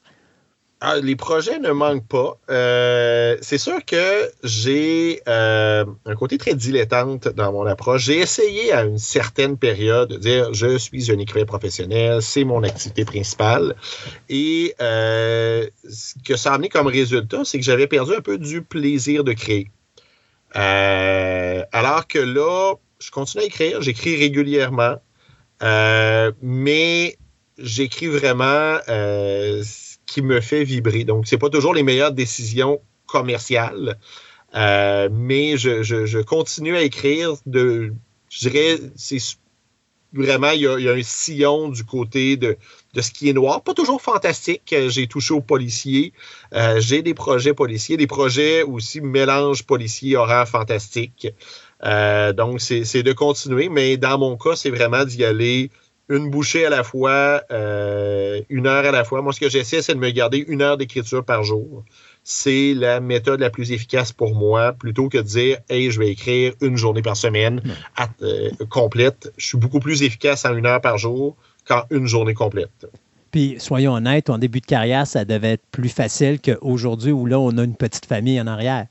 Ah, 0.86 0.98
les 1.02 1.16
projets 1.16 1.58
ne 1.60 1.70
manquent 1.70 2.06
pas. 2.06 2.38
Euh, 2.50 3.38
c'est 3.40 3.56
sûr 3.56 3.82
que 3.86 4.30
j'ai 4.42 5.22
euh, 5.26 5.86
un 6.04 6.14
côté 6.14 6.36
très 6.36 6.52
dilettante 6.52 7.26
dans 7.28 7.52
mon 7.52 7.64
approche. 7.64 8.04
J'ai 8.04 8.18
essayé 8.18 8.70
à 8.70 8.84
une 8.84 8.98
certaine 8.98 9.56
période 9.56 10.10
de 10.10 10.18
dire 10.18 10.52
je 10.52 10.76
suis 10.76 11.10
un 11.10 11.18
écrivain 11.18 11.46
professionnel, 11.46 12.20
c'est 12.20 12.44
mon 12.44 12.62
activité 12.62 13.06
principale. 13.06 13.76
Et 14.28 14.74
euh, 14.82 15.66
ce 15.88 16.16
que 16.22 16.36
ça 16.36 16.50
a 16.50 16.56
amené 16.56 16.68
comme 16.68 16.88
résultat, 16.88 17.46
c'est 17.46 17.58
que 17.58 17.64
j'avais 17.64 17.86
perdu 17.86 18.16
un 18.16 18.20
peu 18.20 18.36
du 18.36 18.60
plaisir 18.60 19.24
de 19.24 19.32
créer. 19.32 19.70
Alors 20.52 22.06
que 22.06 22.18
là, 22.18 22.74
je 22.98 23.10
continue 23.10 23.44
à 23.44 23.46
écrire, 23.46 23.80
j'écris 23.80 24.16
régulièrement, 24.16 24.96
mais 26.42 27.16
j'écris 27.56 28.08
vraiment 28.08 28.76
qui 30.06 30.22
me 30.22 30.40
fait 30.40 30.64
vibrer. 30.64 31.04
Donc, 31.04 31.26
c'est 31.26 31.38
pas 31.38 31.50
toujours 31.50 31.74
les 31.74 31.82
meilleures 31.82 32.12
décisions 32.12 32.80
commerciales, 33.06 33.98
mais 34.54 35.56
je, 35.56 36.22
continue 36.22 36.76
à 36.76 36.82
écrire 36.82 37.34
de, 37.46 37.92
je 38.30 38.48
dirais, 38.48 38.78
c'est 38.96 39.18
vraiment, 40.14 40.50
il 40.50 40.60
y, 40.62 40.66
a, 40.66 40.92
un 40.92 41.02
sillon 41.02 41.68
du 41.68 41.84
côté 41.84 42.36
de, 42.36 42.56
de 42.94 43.00
ce 43.00 43.10
qui 43.10 43.28
est 43.28 43.32
noir. 43.32 43.62
Pas 43.62 43.74
toujours 43.74 44.00
fantastique. 44.00 44.72
Euh, 44.72 44.88
j'ai 44.88 45.06
touché 45.06 45.34
aux 45.34 45.40
policiers. 45.40 46.12
Euh, 46.54 46.80
j'ai 46.80 47.02
des 47.02 47.14
projets 47.14 47.54
policiers, 47.54 47.96
des 47.96 48.06
projets 48.06 48.62
aussi 48.62 49.00
mélange 49.00 49.64
policier, 49.64 50.16
horreur, 50.16 50.48
fantastique. 50.48 51.28
Euh, 51.84 52.32
donc, 52.32 52.60
c'est 52.60 53.02
de 53.02 53.12
continuer, 53.12 53.68
mais 53.68 53.96
dans 53.96 54.18
mon 54.18 54.36
cas, 54.36 54.56
c'est 54.56 54.70
vraiment 54.70 55.04
d'y 55.04 55.24
aller 55.24 55.70
une 56.08 56.30
bouchée 56.30 56.66
à 56.66 56.70
la 56.70 56.84
fois, 56.84 57.42
une 57.50 58.66
heure 58.66 58.84
à 58.84 58.90
la 58.90 59.04
fois. 59.04 59.22
Moi, 59.22 59.32
ce 59.32 59.40
que 59.40 59.48
j'essaie, 59.48 59.82
c'est 59.82 59.94
de 59.94 59.98
me 59.98 60.10
garder 60.10 60.44
une 60.46 60.62
heure 60.62 60.76
d'écriture 60.76 61.24
par 61.24 61.42
jour. 61.44 61.84
C'est 62.22 62.72
la 62.74 63.00
méthode 63.00 63.40
la 63.40 63.50
plus 63.50 63.72
efficace 63.72 64.12
pour 64.12 64.34
moi, 64.34 64.72
plutôt 64.72 65.08
que 65.08 65.18
de 65.18 65.22
dire, 65.22 65.58
hey, 65.68 65.90
je 65.90 65.98
vais 65.98 66.08
écrire 66.08 66.54
une 66.60 66.76
journée 66.76 67.02
par 67.02 67.16
semaine 67.16 67.62
complète. 68.70 69.32
Je 69.36 69.46
suis 69.46 69.58
beaucoup 69.58 69.80
plus 69.80 70.02
efficace 70.02 70.44
en 70.44 70.54
une 70.56 70.66
heure 70.66 70.80
par 70.80 70.98
jour 70.98 71.36
qu'en 71.66 71.82
une 71.90 72.06
journée 72.06 72.34
complète. 72.34 72.86
Puis, 73.30 73.56
soyons 73.58 73.94
honnêtes, 73.94 74.30
en 74.30 74.38
début 74.38 74.60
de 74.60 74.66
carrière, 74.66 75.06
ça 75.06 75.24
devait 75.24 75.52
être 75.52 75.66
plus 75.72 75.88
facile 75.88 76.40
qu'aujourd'hui 76.40 77.10
où 77.10 77.26
là, 77.26 77.38
on 77.38 77.58
a 77.58 77.64
une 77.64 77.76
petite 77.76 78.06
famille 78.06 78.40
en 78.40 78.46
arrière. 78.46 78.86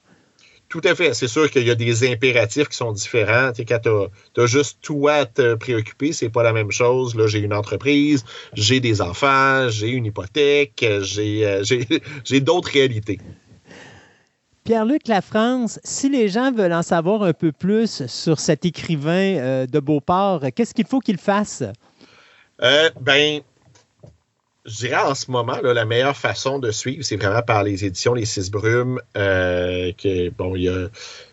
Tout 0.73 0.81
à 0.85 0.95
fait. 0.95 1.13
C'est 1.13 1.27
sûr 1.27 1.51
qu'il 1.51 1.67
y 1.67 1.69
a 1.69 1.75
des 1.75 2.11
impératifs 2.11 2.67
qui 2.67 2.77
sont 2.77 2.91
différents. 2.93 3.51
quand 3.55 3.79
tu 3.83 4.41
as, 4.41 4.45
juste 4.47 4.79
toi 4.81 5.13
à 5.13 5.25
te 5.27 5.53
préoccuper, 5.53 6.13
c'est 6.13 6.29
pas 6.31 6.41
la 6.41 6.51
même 6.51 6.71
chose. 6.71 7.13
Là, 7.13 7.27
j'ai 7.27 7.41
une 7.41 7.53
entreprise, 7.53 8.25
j'ai 8.55 8.79
des 8.79 8.99
enfants, 8.99 9.69
j'ai 9.69 9.89
une 9.89 10.07
hypothèque, 10.07 10.83
j'ai 11.01 11.45
euh, 11.45 12.39
d'autres 12.39 12.71
réalités. 12.71 13.19
Pierre-Luc 14.63 15.07
Lafrance, 15.07 15.79
si 15.83 16.09
les 16.09 16.27
gens 16.27 16.51
veulent 16.51 16.73
en 16.73 16.81
savoir 16.81 17.21
un 17.21 17.33
peu 17.33 17.51
plus 17.51 18.07
sur 18.07 18.39
cet 18.39 18.65
écrivain 18.65 19.37
euh, 19.37 19.67
de 19.67 19.79
Beauport, 19.79 20.41
qu'est-ce 20.55 20.73
qu'il 20.73 20.87
faut 20.87 21.01
qu'ils 21.01 21.19
fassent? 21.19 21.65
Euh, 22.63 22.89
ben, 22.99 23.41
je 24.65 24.77
dirais 24.77 25.01
en 25.01 25.13
ce 25.13 25.29
moment, 25.29 25.57
la 25.61 25.85
meilleure 25.85 26.15
façon 26.15 26.59
de 26.59 26.71
suivre, 26.71 27.03
c'est 27.03 27.17
vraiment 27.17 27.41
par 27.41 27.63
les 27.63 27.83
éditions 27.83 28.13
Les 28.13 28.25
Six 28.25 28.49
Brumes. 28.49 28.99
Euh, 29.17 29.91
que, 29.91 30.29
bon, 30.29 30.55
il 30.55 30.63
y 30.63 30.69
a, 30.69 30.87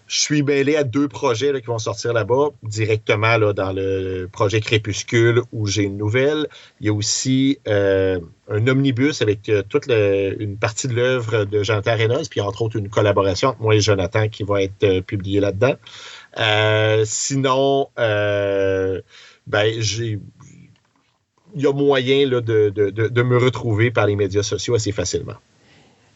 je 0.09 0.20
suis 0.20 0.42
mêlé 0.42 0.75
à 0.75 0.83
deux 0.83 1.07
projets 1.07 1.52
qui 1.60 1.67
vont 1.68 1.78
sortir 1.78 2.12
là-bas, 2.12 2.49
directement 2.65 3.36
là, 3.36 3.52
dans 3.52 3.73
le 3.73 4.28
projet 4.31 4.60
Crépuscule 4.60 5.42
où 5.52 5.68
j'ai 5.68 5.84
une 5.84 5.97
nouvelle. 5.97 6.49
Il 6.81 6.86
y 6.86 6.89
a 6.89 6.92
aussi 6.92 7.60
euh, 7.68 8.18
un 8.49 8.67
omnibus 8.67 9.23
avec 9.23 9.49
toute 9.68 9.86
une 9.86 10.57
partie 10.57 10.89
de 10.89 10.94
l'œuvre 10.94 11.44
de 11.44 11.62
Jonathan 11.62 11.97
Reynolds, 11.97 12.28
puis 12.28 12.41
entre 12.41 12.62
autres 12.62 12.76
une 12.76 12.89
collaboration 12.89 13.50
entre 13.50 13.62
moi 13.62 13.76
et 13.76 13.81
Jonathan 13.81 14.28
qui 14.28 14.42
va 14.42 14.62
être 14.62 15.00
publiée 15.02 15.39
là-dedans. 15.39 15.76
sinon, 17.05 17.91
ben, 17.97 19.81
j'ai 19.81 20.18
il 21.54 21.62
y 21.62 21.66
a 21.66 21.72
moyen 21.72 22.28
de, 22.28 22.40
de, 22.40 23.22
me 23.22 23.36
retrouver 23.36 23.90
par 23.90 24.06
les 24.06 24.16
médias 24.16 24.42
sociaux 24.42 24.74
assez 24.74 24.92
facilement. 24.92 25.34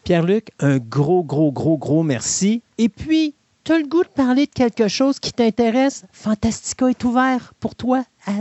Pierre-Luc, 0.04 0.48
un 0.60 0.78
gros, 0.78 1.22
gros, 1.22 1.50
gros, 1.50 1.78
gros 1.78 2.02
merci. 2.02 2.62
Et 2.78 2.88
puis, 2.88 3.34
tu 3.64 3.72
as 3.72 3.78
le 3.78 3.86
goût 3.86 4.02
de 4.02 4.08
parler 4.08 4.46
de 4.46 4.50
quelque 4.50 4.88
chose 4.88 5.18
qui 5.18 5.32
t'intéresse? 5.32 6.04
Fantastica 6.12 6.88
est 6.88 7.04
ouvert 7.04 7.54
pour 7.60 7.74
toi 7.74 8.04
à 8.26 8.32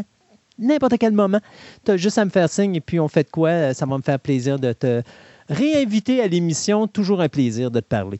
n'importe 0.60 0.98
quel 1.00 1.14
moment. 1.14 1.40
Tu 1.86 1.92
as 1.92 1.98
juste 1.98 2.18
à 2.18 2.26
me 2.26 2.30
faire 2.30 2.50
signe 2.50 2.76
et 2.76 2.82
puis 2.82 3.00
on 3.00 3.08
fait 3.08 3.24
de 3.24 3.30
quoi? 3.30 3.74
Ça 3.74 3.86
va 3.86 3.98
me 3.98 4.04
faire 4.04 4.20
plaisir 4.20 4.60
de 4.60 4.74
te 4.74 5.02
réinviter 5.48 6.22
à 6.22 6.28
l'émission. 6.28 6.88
Toujours 6.88 7.22
un 7.22 7.30
plaisir 7.30 7.72
de 7.72 7.80
te 7.80 7.86
parler. 7.86 8.20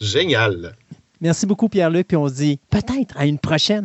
Génial. 0.00 0.74
Merci 1.22 1.46
beaucoup, 1.46 1.68
Pierre-Luc. 1.68 2.08
Puis 2.08 2.16
on 2.16 2.28
se 2.28 2.34
dit 2.34 2.58
peut-être 2.68 3.16
à 3.16 3.24
une 3.24 3.38
prochaine. 3.38 3.84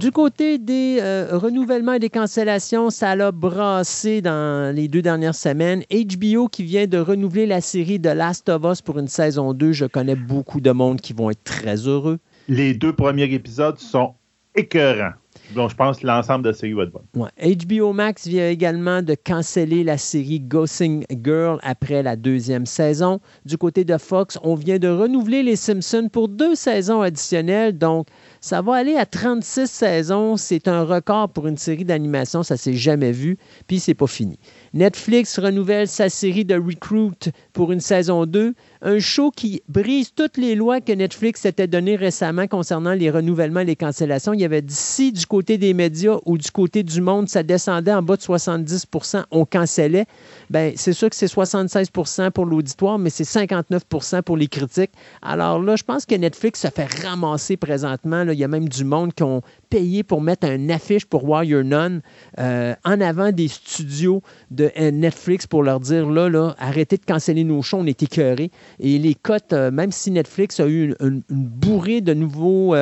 Du 0.00 0.12
côté 0.12 0.56
des 0.56 0.96
euh, 1.02 1.36
renouvellements 1.36 1.92
et 1.92 1.98
des 1.98 2.08
cancellations, 2.08 2.88
ça 2.88 3.14
l'a 3.14 3.32
brassé 3.32 4.22
dans 4.22 4.74
les 4.74 4.88
deux 4.88 5.02
dernières 5.02 5.34
semaines. 5.34 5.82
HBO 5.92 6.48
qui 6.48 6.62
vient 6.62 6.86
de 6.86 6.96
renouveler 6.96 7.44
la 7.44 7.60
série 7.60 8.00
The 8.00 8.06
Last 8.06 8.48
of 8.48 8.62
Us 8.64 8.80
pour 8.80 8.98
une 8.98 9.08
saison 9.08 9.52
2. 9.52 9.72
Je 9.72 9.84
connais 9.84 10.14
beaucoup 10.14 10.62
de 10.62 10.70
monde 10.70 11.02
qui 11.02 11.12
vont 11.12 11.28
être 11.28 11.44
très 11.44 11.86
heureux. 11.86 12.18
Les 12.48 12.72
deux 12.72 12.94
premiers 12.94 13.30
épisodes 13.34 13.78
sont 13.78 14.14
écœurants. 14.56 15.12
Donc, 15.54 15.70
je 15.70 15.74
pense 15.74 15.98
que 15.98 16.06
l'ensemble 16.06 16.44
de 16.44 16.50
la 16.50 16.54
série 16.54 16.72
va 16.72 16.84
être 16.84 16.92
bon. 16.92 17.26
HBO 17.40 17.92
Max 17.92 18.26
vient 18.26 18.48
également 18.48 19.02
de 19.02 19.14
canceller 19.14 19.82
la 19.82 19.98
série 19.98 20.38
Ghosting 20.38 21.04
Girl 21.24 21.58
après 21.62 22.02
la 22.02 22.14
deuxième 22.14 22.66
saison. 22.66 23.20
Du 23.44 23.58
côté 23.58 23.84
de 23.84 23.96
Fox, 23.98 24.38
on 24.44 24.54
vient 24.54 24.78
de 24.78 24.88
renouveler 24.88 25.42
Les 25.42 25.56
Simpsons 25.56 26.08
pour 26.12 26.28
deux 26.28 26.54
saisons 26.54 27.00
additionnelles. 27.00 27.76
Donc, 27.76 28.06
ça 28.40 28.62
va 28.62 28.76
aller 28.76 28.96
à 28.96 29.06
36 29.06 29.68
saisons. 29.68 30.36
C'est 30.36 30.68
un 30.68 30.84
record 30.84 31.30
pour 31.30 31.48
une 31.48 31.56
série 31.56 31.84
d'animation. 31.84 32.42
Ça 32.44 32.56
s'est 32.56 32.74
jamais 32.74 33.12
vu. 33.12 33.36
Puis, 33.66 33.80
c'est 33.80 33.94
pas 33.94 34.06
fini. 34.06 34.38
Netflix 34.72 35.36
renouvelle 35.40 35.88
sa 35.88 36.08
série 36.08 36.44
de 36.44 36.54
Recruit 36.54 37.32
pour 37.52 37.72
une 37.72 37.80
saison 37.80 38.24
2, 38.24 38.54
un 38.82 38.98
show 39.00 39.32
qui 39.32 39.62
brise 39.68 40.12
toutes 40.14 40.36
les 40.36 40.54
lois 40.54 40.80
que 40.80 40.92
Netflix 40.92 41.40
s'était 41.40 41.66
données 41.66 41.96
récemment 41.96 42.46
concernant 42.46 42.92
les 42.92 43.10
renouvellements 43.10 43.60
et 43.60 43.64
les 43.64 43.76
cancellations. 43.76 44.32
Il 44.32 44.40
y 44.40 44.44
avait 44.44 44.62
d'ici 44.62 45.10
du 45.10 45.26
côté 45.26 45.58
des 45.58 45.74
médias 45.74 46.18
ou 46.24 46.38
du 46.38 46.50
côté 46.52 46.84
du 46.84 47.00
monde, 47.00 47.28
ça 47.28 47.42
descendait 47.42 47.92
en 47.92 48.02
bas 48.02 48.16
de 48.16 48.22
70% 48.22 49.24
on 49.32 49.44
cancellait. 49.44 50.06
Ben, 50.50 50.72
c'est 50.76 50.92
sûr 50.92 51.10
que 51.10 51.16
c'est 51.16 51.26
76% 51.26 52.30
pour 52.30 52.46
l'auditoire, 52.46 52.98
mais 52.98 53.10
c'est 53.10 53.24
59% 53.24 54.22
pour 54.22 54.36
les 54.36 54.46
critiques. 54.46 54.92
Alors 55.20 55.60
là, 55.60 55.74
je 55.74 55.82
pense 55.82 56.06
que 56.06 56.14
Netflix 56.14 56.60
se 56.60 56.68
fait 56.68 56.88
ramasser 57.02 57.56
présentement. 57.56 58.22
Il 58.22 58.38
y 58.38 58.44
a 58.44 58.48
même 58.48 58.68
du 58.68 58.84
monde 58.84 59.12
qui 59.14 59.24
ont 59.24 59.42
payé 59.68 60.04
pour 60.04 60.20
mettre 60.20 60.46
un 60.46 60.68
affiche 60.68 61.06
pour 61.06 61.28
Warrior 61.28 61.64
None 61.64 62.02
euh, 62.38 62.74
en 62.84 63.00
avant 63.00 63.32
des 63.32 63.48
studios 63.48 64.22
euh, 64.60 64.90
Netflix 64.90 65.46
pour 65.46 65.62
leur 65.62 65.80
dire 65.80 66.10
là, 66.10 66.28
là, 66.28 66.54
arrêtez 66.58 66.96
de 66.96 67.04
canceller 67.04 67.44
nos 67.44 67.62
shows, 67.62 67.78
on 67.78 67.86
est 67.86 68.02
écœurés. 68.02 68.50
Et 68.78 68.98
les 68.98 69.14
cotes, 69.14 69.52
euh, 69.52 69.70
même 69.70 69.92
si 69.92 70.10
Netflix 70.10 70.60
a 70.60 70.68
eu 70.68 70.94
une, 71.00 71.22
bourrée 71.28 72.00
de 72.00 72.14
nouveaux 72.14 72.74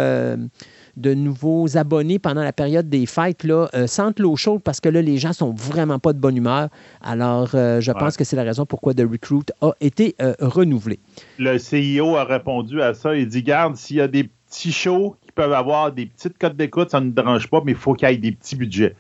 de 0.97 1.15
nouveaux 1.15 1.76
abonnés 1.76 2.18
pendant 2.18 2.42
la 2.42 2.52
période 2.52 2.89
des 2.89 3.07
fêtes, 3.07 3.44
là, 3.44 3.68
sentent 3.86 4.18
l'eau 4.18 4.34
chaude 4.34 4.62
parce 4.62 4.81
que 4.81 4.89
là, 4.89 5.00
les 5.00 5.16
gens 5.16 5.32
sont 5.32 5.52
vraiment 5.52 6.00
pas 6.00 6.12
de 6.12 6.18
bonne 6.18 6.36
humeur. 6.36 6.68
Alors, 7.00 7.50
je 7.52 7.92
pense 7.92 8.16
que 8.16 8.24
c'est 8.24 8.34
la 8.34 8.42
raison 8.42 8.66
pourquoi 8.66 8.94
The 8.94 9.02
Recruit 9.08 9.44
a 9.60 9.70
été 9.81 10.16
renouvelé. 10.40 10.98
Le 11.39 11.57
CEO 11.57 12.16
a 12.16 12.24
répondu 12.24 12.82
à 12.82 12.94
ça. 12.94 13.15
Il 13.15 13.28
dit 13.28 13.44
Garde, 13.44 13.76
s'il 13.76 13.97
y 13.97 14.00
a 14.00 14.08
des 14.08 14.24
petits 14.24 14.73
shows 14.73 15.16
peuvent 15.39 15.52
avoir 15.52 15.92
des 15.92 16.07
petites 16.07 16.36
cotes 16.36 16.57
d'écoute, 16.57 16.90
ça 16.90 17.00
ne 17.00 17.07
nous 17.07 17.12
dérange 17.12 17.48
pas, 17.48 17.62
mais 17.65 17.70
il 17.70 17.78
faut 17.78 17.94
qu'il 17.94 18.08
y 18.08 18.12
ait 18.12 18.16
des 18.16 18.32
petits 18.32 18.57
budgets. 18.57 18.97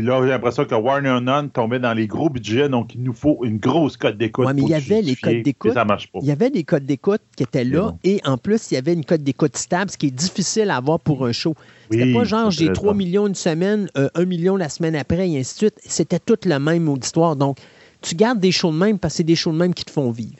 Puis 0.00 0.08
là, 0.08 0.18
j'ai 0.22 0.30
l'impression 0.30 0.64
que 0.64 0.74
Warner 0.74 1.18
Nunn 1.20 1.50
tombait 1.50 1.78
dans 1.78 1.92
les 1.92 2.06
gros 2.06 2.30
budgets, 2.30 2.70
donc 2.70 2.94
il 2.94 3.02
nous 3.02 3.12
faut 3.12 3.44
une 3.44 3.58
grosse 3.58 3.98
cote 3.98 4.16
d'écoute. 4.16 4.46
Oui, 4.46 4.54
mais 4.54 4.62
il 4.62 4.68
y 4.70 4.74
avait 4.74 5.02
les 5.02 5.14
codes 5.14 5.42
d'écoute. 5.42 5.74
Il 6.22 6.26
y 6.26 6.30
avait 6.30 6.48
des 6.48 6.64
codes 6.64 6.86
d'écoute 6.86 7.20
qui 7.36 7.42
étaient 7.42 7.64
là, 7.64 7.94
et 8.02 8.18
en 8.24 8.38
plus, 8.38 8.70
il 8.70 8.76
y 8.76 8.76
avait 8.78 8.94
une 8.94 9.04
cote 9.04 9.22
d'écoute 9.22 9.58
stable, 9.58 9.90
ce 9.90 9.98
qui 9.98 10.06
est 10.06 10.10
difficile 10.10 10.70
à 10.70 10.76
avoir 10.76 11.00
pour 11.00 11.26
un 11.26 11.32
show. 11.32 11.54
C'était 11.90 12.14
pas 12.14 12.24
genre 12.24 12.50
j'ai 12.50 12.72
3 12.72 12.94
millions 12.94 13.26
une 13.26 13.34
semaine, 13.34 13.90
1 13.94 14.08
euh, 14.16 14.24
million 14.24 14.56
la 14.56 14.70
semaine 14.70 14.96
après, 14.96 15.28
et 15.28 15.38
ainsi 15.38 15.52
de 15.52 15.58
suite. 15.58 15.74
C'était 15.84 16.18
toute 16.18 16.46
la 16.46 16.58
même 16.58 16.88
auditoire. 16.88 17.36
Donc, 17.36 17.58
tu 18.00 18.14
gardes 18.14 18.40
des 18.40 18.52
shows 18.52 18.72
de 18.72 18.78
même 18.78 18.98
parce 18.98 19.12
que 19.12 19.16
c'est 19.18 19.24
des 19.24 19.36
shows 19.36 19.52
de 19.52 19.58
même 19.58 19.74
qui 19.74 19.84
te 19.84 19.90
font 19.90 20.10
vivre. 20.10 20.38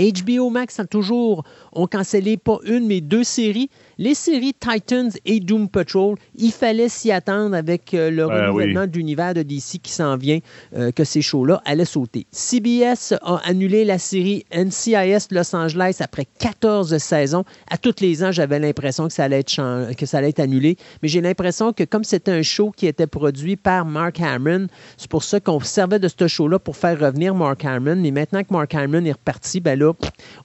HBO 0.00 0.50
Max 0.50 0.80
a 0.80 0.86
toujours 0.86 1.44
ont 1.72 1.86
cancellé 1.86 2.36
pas 2.36 2.58
une, 2.64 2.86
mais 2.86 3.00
deux 3.00 3.24
séries. 3.24 3.70
Les 3.98 4.14
séries 4.14 4.54
Titans 4.54 5.10
et 5.24 5.40
Doom 5.40 5.68
Patrol, 5.68 6.16
il 6.34 6.52
fallait 6.52 6.88
s'y 6.88 7.12
attendre 7.12 7.54
avec 7.54 7.92
euh, 7.92 8.10
le 8.10 8.26
ben 8.26 8.46
renouvellement 8.46 8.86
de 8.86 8.92
l'univers 8.92 9.34
de 9.34 9.42
DC 9.42 9.80
qui 9.82 9.92
s'en 9.92 10.16
vient, 10.16 10.38
euh, 10.74 10.92
que 10.92 11.04
ces 11.04 11.20
shows-là 11.20 11.60
allaient 11.64 11.84
sauter. 11.84 12.26
CBS 12.30 13.14
a 13.22 13.40
annulé 13.44 13.84
la 13.84 13.98
série 13.98 14.44
NCIS 14.54 15.28
Los 15.30 15.54
Angeles 15.54 15.98
après 16.00 16.26
14 16.38 16.96
saisons. 16.98 17.44
À 17.70 17.76
tous 17.76 17.96
les 18.00 18.24
ans, 18.24 18.32
j'avais 18.32 18.58
l'impression 18.58 19.08
que, 19.08 19.12
ça 19.12 19.24
allait 19.24 19.40
être 19.40 19.94
que 19.94 20.06
ça 20.06 20.18
allait 20.18 20.30
être 20.30 20.40
annulé, 20.40 20.76
mais 21.02 21.08
j'ai 21.08 21.20
l'impression 21.20 21.72
que 21.72 21.84
comme 21.84 22.04
c'était 22.04 22.32
un 22.32 22.42
show 22.42 22.72
qui 22.74 22.86
était 22.86 23.06
produit 23.06 23.56
par 23.56 23.84
Mark 23.84 24.20
Hamill, 24.20 24.68
c'est 24.96 25.10
pour 25.10 25.22
ça 25.22 25.40
qu'on 25.40 25.60
servait 25.60 25.98
de 25.98 26.08
ce 26.08 26.26
show-là 26.26 26.58
pour 26.58 26.76
faire 26.76 26.98
revenir 26.98 27.34
Mark 27.34 27.64
Hamill. 27.64 27.96
Mais 27.96 28.10
maintenant 28.10 28.42
que 28.42 28.52
Mark 28.52 28.74
Hamill 28.74 29.06
est 29.06 29.12
reparti, 29.12 29.60
ben 29.60 29.78
là, 29.78 29.92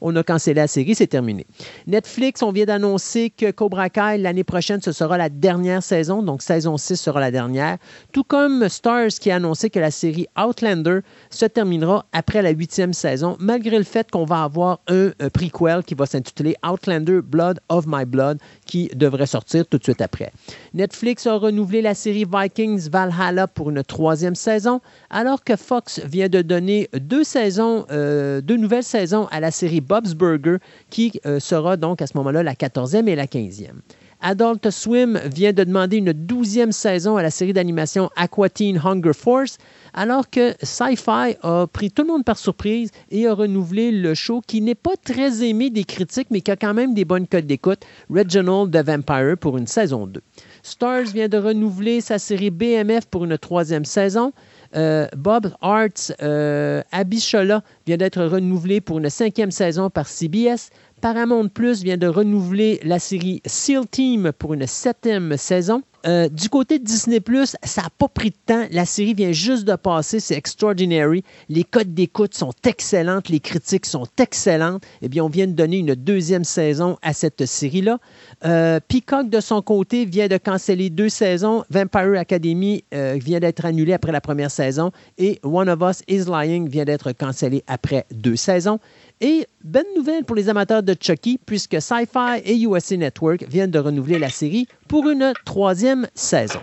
on 0.01 0.15
a 0.15 0.23
cancellé 0.23 0.55
la 0.55 0.67
série, 0.67 0.95
c'est 0.95 1.07
terminé. 1.07 1.45
Netflix, 1.85 2.43
on 2.43 2.51
vient 2.51 2.65
d'annoncer 2.65 3.29
que 3.37 3.51
Cobra 3.51 3.89
Kai, 3.89 4.17
l'année 4.17 4.43
prochaine, 4.43 4.81
ce 4.81 4.91
sera 4.91 5.17
la 5.17 5.29
dernière 5.29 5.83
saison, 5.83 6.23
donc 6.23 6.41
saison 6.41 6.77
6 6.77 6.97
sera 6.97 7.19
la 7.19 7.31
dernière. 7.31 7.77
Tout 8.11 8.23
comme 8.23 8.67
Stars 8.67 9.09
qui 9.21 9.31
a 9.31 9.35
annoncé 9.35 9.69
que 9.69 9.79
la 9.79 9.91
série 9.91 10.27
Outlander 10.37 10.99
se 11.29 11.45
terminera 11.45 12.05
après 12.11 12.41
la 12.41 12.49
huitième 12.49 12.93
saison, 12.93 13.37
malgré 13.39 13.77
le 13.77 13.83
fait 13.83 14.09
qu'on 14.09 14.25
va 14.25 14.43
avoir 14.43 14.79
un, 14.87 15.11
prequel 15.33 15.83
qui 15.83 15.93
va 15.93 16.05
s'intituler 16.05 16.55
Outlander 16.67 17.21
Blood 17.21 17.59
of 17.69 17.85
My 17.87 18.05
Blood, 18.05 18.39
qui 18.67 18.89
devrait 18.93 19.25
sortir 19.25 19.65
tout 19.65 19.77
de 19.79 19.83
suite 19.83 20.01
après. 20.01 20.31
Netflix 20.73 21.25
a 21.25 21.35
renouvelé 21.35 21.81
la 21.81 21.95
série 21.95 22.25
Vikings 22.31 22.89
Valhalla 22.89 23.47
pour 23.47 23.71
une 23.71 23.83
troisième 23.83 24.35
saison, 24.35 24.81
alors 25.09 25.43
que 25.43 25.55
Fox 25.55 25.99
vient 26.05 26.29
de 26.29 26.41
donner 26.41 26.89
deux 26.93 27.23
saisons, 27.23 27.85
euh, 27.91 28.41
deux 28.41 28.57
nouvelles 28.57 28.83
saisons 28.83 29.27
à 29.31 29.39
la 29.39 29.49
série 29.49 29.81
Bob's 29.81 30.13
Burger, 30.13 30.57
qui 30.89 31.19
euh, 31.25 31.39
sera 31.39 31.77
donc 31.77 32.01
à 32.01 32.07
ce 32.07 32.15
moment-là 32.17 32.43
la 32.43 32.53
14e 32.53 33.07
et 33.07 33.15
la 33.15 33.25
15e. 33.25 33.73
Adult 34.21 34.69
Swim 34.71 35.19
vient 35.25 35.53
de 35.53 35.63
demander 35.63 35.97
une 35.97 36.11
douzième 36.11 36.71
saison 36.71 37.17
à 37.17 37.21
la 37.21 37.29
série 37.29 37.53
d'animation 37.53 38.09
Aqua 38.15 38.47
Hunger 38.59 39.13
Force, 39.13 39.57
alors 39.93 40.29
que 40.29 40.53
Sci-Fi 40.63 41.37
a 41.43 41.67
pris 41.71 41.91
tout 41.91 42.01
le 42.01 42.07
monde 42.07 42.25
par 42.25 42.37
surprise 42.37 42.89
et 43.11 43.27
a 43.27 43.33
renouvelé 43.33 43.91
le 43.91 44.15
show 44.15 44.41
qui 44.45 44.61
n'est 44.61 44.75
pas 44.75 44.95
très 45.03 45.47
aimé 45.47 45.69
des 45.69 45.83
critiques, 45.83 46.29
mais 46.31 46.41
qui 46.41 46.51
a 46.51 46.55
quand 46.55 46.73
même 46.73 46.93
des 46.93 47.05
bonnes 47.05 47.27
codes 47.27 47.45
d'écoute, 47.45 47.81
Reginald 48.09 48.71
the 48.71 48.85
Vampire 48.85 49.37
pour 49.37 49.57
une 49.57 49.67
saison 49.67 50.07
2. 50.07 50.21
Stars 50.63 51.05
vient 51.05 51.29
de 51.29 51.37
renouveler 51.37 52.01
sa 52.01 52.19
série 52.19 52.49
BMF 52.49 53.05
pour 53.05 53.25
une 53.25 53.37
troisième 53.37 53.85
saison. 53.85 54.33
Euh, 54.75 55.07
Bob 55.15 55.53
Arts 55.61 56.11
euh, 56.21 56.81
Abishola 56.91 57.63
vient 57.85 57.97
d'être 57.97 58.21
renouvelé 58.23 58.81
pour 58.81 58.97
une 58.97 59.09
cinquième 59.09 59.51
saison 59.51 59.89
par 59.89 60.07
CBS. 60.07 60.71
Paramount 61.01 61.47
Plus 61.49 61.83
vient 61.83 61.97
de 61.97 62.07
renouveler 62.07 62.79
la 62.83 62.97
série 62.97 63.41
SEAL 63.45 63.87
Team 63.87 64.31
pour 64.37 64.53
une 64.53 64.65
septième 64.65 65.37
saison. 65.37 65.83
euh, 66.07 66.29
du 66.29 66.49
côté 66.49 66.79
de 66.79 66.83
Disney 66.85 67.19
Plus, 67.19 67.55
ça 67.63 67.81
n'a 67.81 67.89
pas 67.89 68.07
pris 68.07 68.29
de 68.29 68.35
temps. 68.45 68.65
La 68.71 68.85
série 68.85 69.13
vient 69.13 69.31
juste 69.31 69.65
de 69.65 69.75
passer. 69.75 70.19
C'est 70.19 70.35
extraordinary. 70.35 71.23
Les 71.49 71.63
codes 71.63 71.93
d'écoute 71.93 72.33
sont 72.33 72.53
excellentes. 72.65 73.29
Les 73.29 73.39
critiques 73.39 73.85
sont 73.85 74.05
excellentes. 74.17 74.83
Eh 75.01 75.09
bien, 75.09 75.23
on 75.23 75.29
vient 75.29 75.47
de 75.47 75.51
donner 75.51 75.77
une 75.77 75.95
deuxième 75.95 76.43
saison 76.43 76.97
à 77.01 77.13
cette 77.13 77.45
série-là. 77.45 77.99
Euh, 78.45 78.79
Peacock, 78.87 79.29
de 79.29 79.39
son 79.39 79.61
côté, 79.61 80.05
vient 80.05 80.27
de 80.27 80.37
canceller 80.37 80.89
deux 80.89 81.09
saisons. 81.09 81.63
Vampire 81.69 82.17
Academy 82.17 82.83
euh, 82.93 83.17
vient 83.21 83.39
d'être 83.39 83.65
annulé 83.65 83.93
après 83.93 84.11
la 84.11 84.21
première 84.21 84.51
saison. 84.51 84.91
Et 85.17 85.39
One 85.43 85.67
of 85.69 85.79
Us 85.81 86.03
is 86.07 86.29
Lying 86.29 86.69
vient 86.69 86.85
d'être 86.85 87.11
cancellé 87.11 87.63
après 87.67 88.05
deux 88.11 88.35
saisons. 88.35 88.79
Et 89.19 89.47
bonne 89.63 89.85
nouvelle 89.95 90.25
pour 90.25 90.35
les 90.35 90.47
amateurs 90.47 90.83
de 90.83 90.95
Chucky, 90.99 91.39
puisque 91.43 91.81
Sci-Fi 91.81 92.39
et 92.45 92.55
USA 92.61 92.97
Network 92.97 93.45
viennent 93.49 93.71
de 93.71 93.79
renouveler 93.79 94.19
la 94.19 94.29
série 94.29 94.67
pour 94.87 95.09
une 95.09 95.33
troisième 95.43 96.07
saison. 96.13 96.59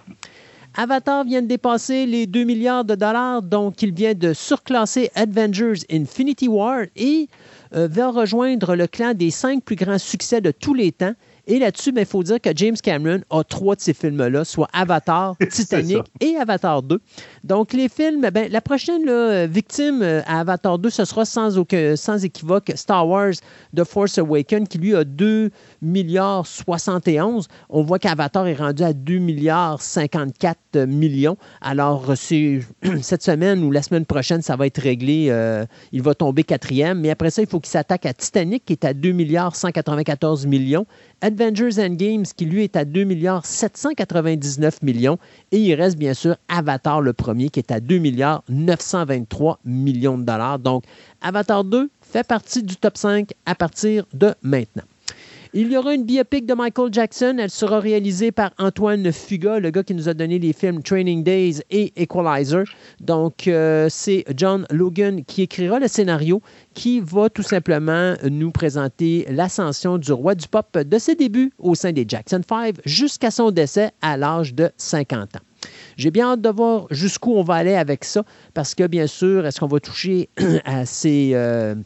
Avatar 0.76 1.24
vient 1.24 1.42
de 1.42 1.48
dépasser 1.48 2.06
les 2.06 2.26
2 2.26 2.44
milliards 2.44 2.84
de 2.84 2.94
dollars, 2.94 3.42
donc 3.42 3.82
il 3.82 3.92
vient 3.92 4.14
de 4.14 4.32
surclasser 4.32 5.10
Avengers 5.16 5.80
Infinity 5.90 6.46
War 6.46 6.82
et 6.94 7.28
euh, 7.74 7.88
va 7.88 8.10
rejoindre 8.10 8.76
le 8.76 8.86
clan 8.86 9.14
des 9.14 9.30
cinq 9.30 9.64
plus 9.64 9.76
grands 9.76 9.98
succès 9.98 10.40
de 10.40 10.52
tous 10.52 10.74
les 10.74 10.92
temps 10.92 11.14
et 11.46 11.58
là-dessus, 11.58 11.90
il 11.90 11.94
ben, 11.94 12.06
faut 12.06 12.22
dire 12.22 12.40
que 12.40 12.50
James 12.54 12.76
Cameron 12.82 13.20
a 13.30 13.44
trois 13.44 13.76
de 13.76 13.80
ces 13.80 13.92
films-là, 13.92 14.44
soit 14.44 14.68
Avatar, 14.72 15.36
Titanic 15.50 16.02
et 16.20 16.36
Avatar 16.36 16.82
2. 16.82 16.98
Donc, 17.42 17.72
les 17.72 17.88
films, 17.88 18.28
ben, 18.30 18.50
la 18.50 18.60
prochaine 18.60 19.46
victime 19.46 20.02
euh, 20.02 20.22
à 20.26 20.40
Avatar 20.40 20.78
2, 20.78 20.88
ce 20.90 21.04
sera 21.04 21.24
sans, 21.24 21.58
aucun, 21.58 21.96
sans 21.96 22.24
équivoque 22.24 22.72
Star 22.74 23.06
Wars 23.06 23.34
The 23.76 23.84
Force 23.84 24.18
Awakens, 24.18 24.68
qui 24.68 24.78
lui 24.78 24.96
a 24.96 25.04
2 25.04 25.50
milliards 25.84 26.46
71. 26.46 27.48
On 27.68 27.82
voit 27.82 27.98
qu'Avatar 27.98 28.46
est 28.46 28.54
rendu 28.54 28.82
à 28.82 28.92
2 28.92 29.18
milliards 29.18 29.80
54 29.80 30.86
millions. 30.86 31.36
Alors, 31.60 32.14
cette 32.16 33.22
semaine 33.22 33.62
ou 33.62 33.70
la 33.70 33.82
semaine 33.82 34.06
prochaine, 34.06 34.42
ça 34.42 34.56
va 34.56 34.66
être 34.66 34.80
réglé. 34.80 35.28
Euh, 35.30 35.64
il 35.92 36.02
va 36.02 36.14
tomber 36.14 36.42
quatrième. 36.42 37.00
Mais 37.00 37.10
après 37.10 37.30
ça, 37.30 37.42
il 37.42 37.48
faut 37.48 37.60
qu'il 37.60 37.70
s'attaque 37.70 38.06
à 38.06 38.12
Titanic, 38.12 38.64
qui 38.64 38.72
est 38.72 38.84
à 38.84 38.94
2 38.94 39.12
milliards 39.12 39.54
194 39.54 40.46
millions. 40.46 40.86
Avengers 41.20 41.78
Endgames, 41.78 42.24
qui 42.36 42.44
lui 42.44 42.64
est 42.64 42.76
à 42.76 42.84
2 42.84 43.04
milliards 43.04 43.46
799 43.46 44.82
millions. 44.82 45.18
Et 45.52 45.58
il 45.58 45.74
reste 45.74 45.98
bien 45.98 46.14
sûr 46.14 46.36
Avatar 46.48 47.00
le 47.00 47.12
premier, 47.12 47.50
qui 47.50 47.60
est 47.60 47.70
à 47.70 47.80
2 47.80 47.98
milliards 47.98 48.42
923 48.48 49.60
millions 49.64 50.18
de 50.18 50.24
dollars. 50.24 50.58
Donc, 50.58 50.84
Avatar 51.20 51.64
2 51.64 51.90
fait 52.02 52.26
partie 52.26 52.62
du 52.62 52.76
top 52.76 52.96
5 52.96 53.30
à 53.46 53.54
partir 53.54 54.06
de 54.12 54.34
maintenant. 54.42 54.84
Il 55.56 55.70
y 55.70 55.76
aura 55.76 55.94
une 55.94 56.02
biopic 56.02 56.46
de 56.46 56.54
Michael 56.54 56.92
Jackson. 56.92 57.36
Elle 57.38 57.48
sera 57.48 57.78
réalisée 57.78 58.32
par 58.32 58.50
Antoine 58.58 59.12
Fuga, 59.12 59.60
le 59.60 59.70
gars 59.70 59.84
qui 59.84 59.94
nous 59.94 60.08
a 60.08 60.14
donné 60.14 60.40
les 60.40 60.52
films 60.52 60.82
Training 60.82 61.22
Days 61.22 61.60
et 61.70 61.92
Equalizer. 61.94 62.64
Donc, 63.00 63.46
euh, 63.46 63.86
c'est 63.88 64.24
John 64.36 64.66
Logan 64.70 65.24
qui 65.24 65.42
écrira 65.42 65.78
le 65.78 65.86
scénario, 65.86 66.42
qui 66.74 66.98
va 66.98 67.30
tout 67.30 67.44
simplement 67.44 68.14
nous 68.28 68.50
présenter 68.50 69.26
l'ascension 69.30 69.96
du 69.96 70.10
roi 70.10 70.34
du 70.34 70.48
pop 70.48 70.76
de 70.76 70.98
ses 70.98 71.14
débuts 71.14 71.52
au 71.60 71.76
sein 71.76 71.92
des 71.92 72.04
Jackson 72.08 72.40
5 72.48 72.78
jusqu'à 72.84 73.30
son 73.30 73.52
décès 73.52 73.92
à 74.02 74.16
l'âge 74.16 74.54
de 74.54 74.72
50 74.76 75.36
ans. 75.36 75.68
J'ai 75.96 76.10
bien 76.10 76.32
hâte 76.32 76.40
de 76.40 76.48
voir 76.48 76.88
jusqu'où 76.90 77.30
on 77.30 77.44
va 77.44 77.54
aller 77.54 77.76
avec 77.76 78.02
ça, 78.02 78.24
parce 78.54 78.74
que 78.74 78.88
bien 78.88 79.06
sûr, 79.06 79.46
est-ce 79.46 79.60
qu'on 79.60 79.68
va 79.68 79.78
toucher 79.78 80.30
à 80.64 80.84
ces... 80.84 81.30
Euh, 81.34 81.76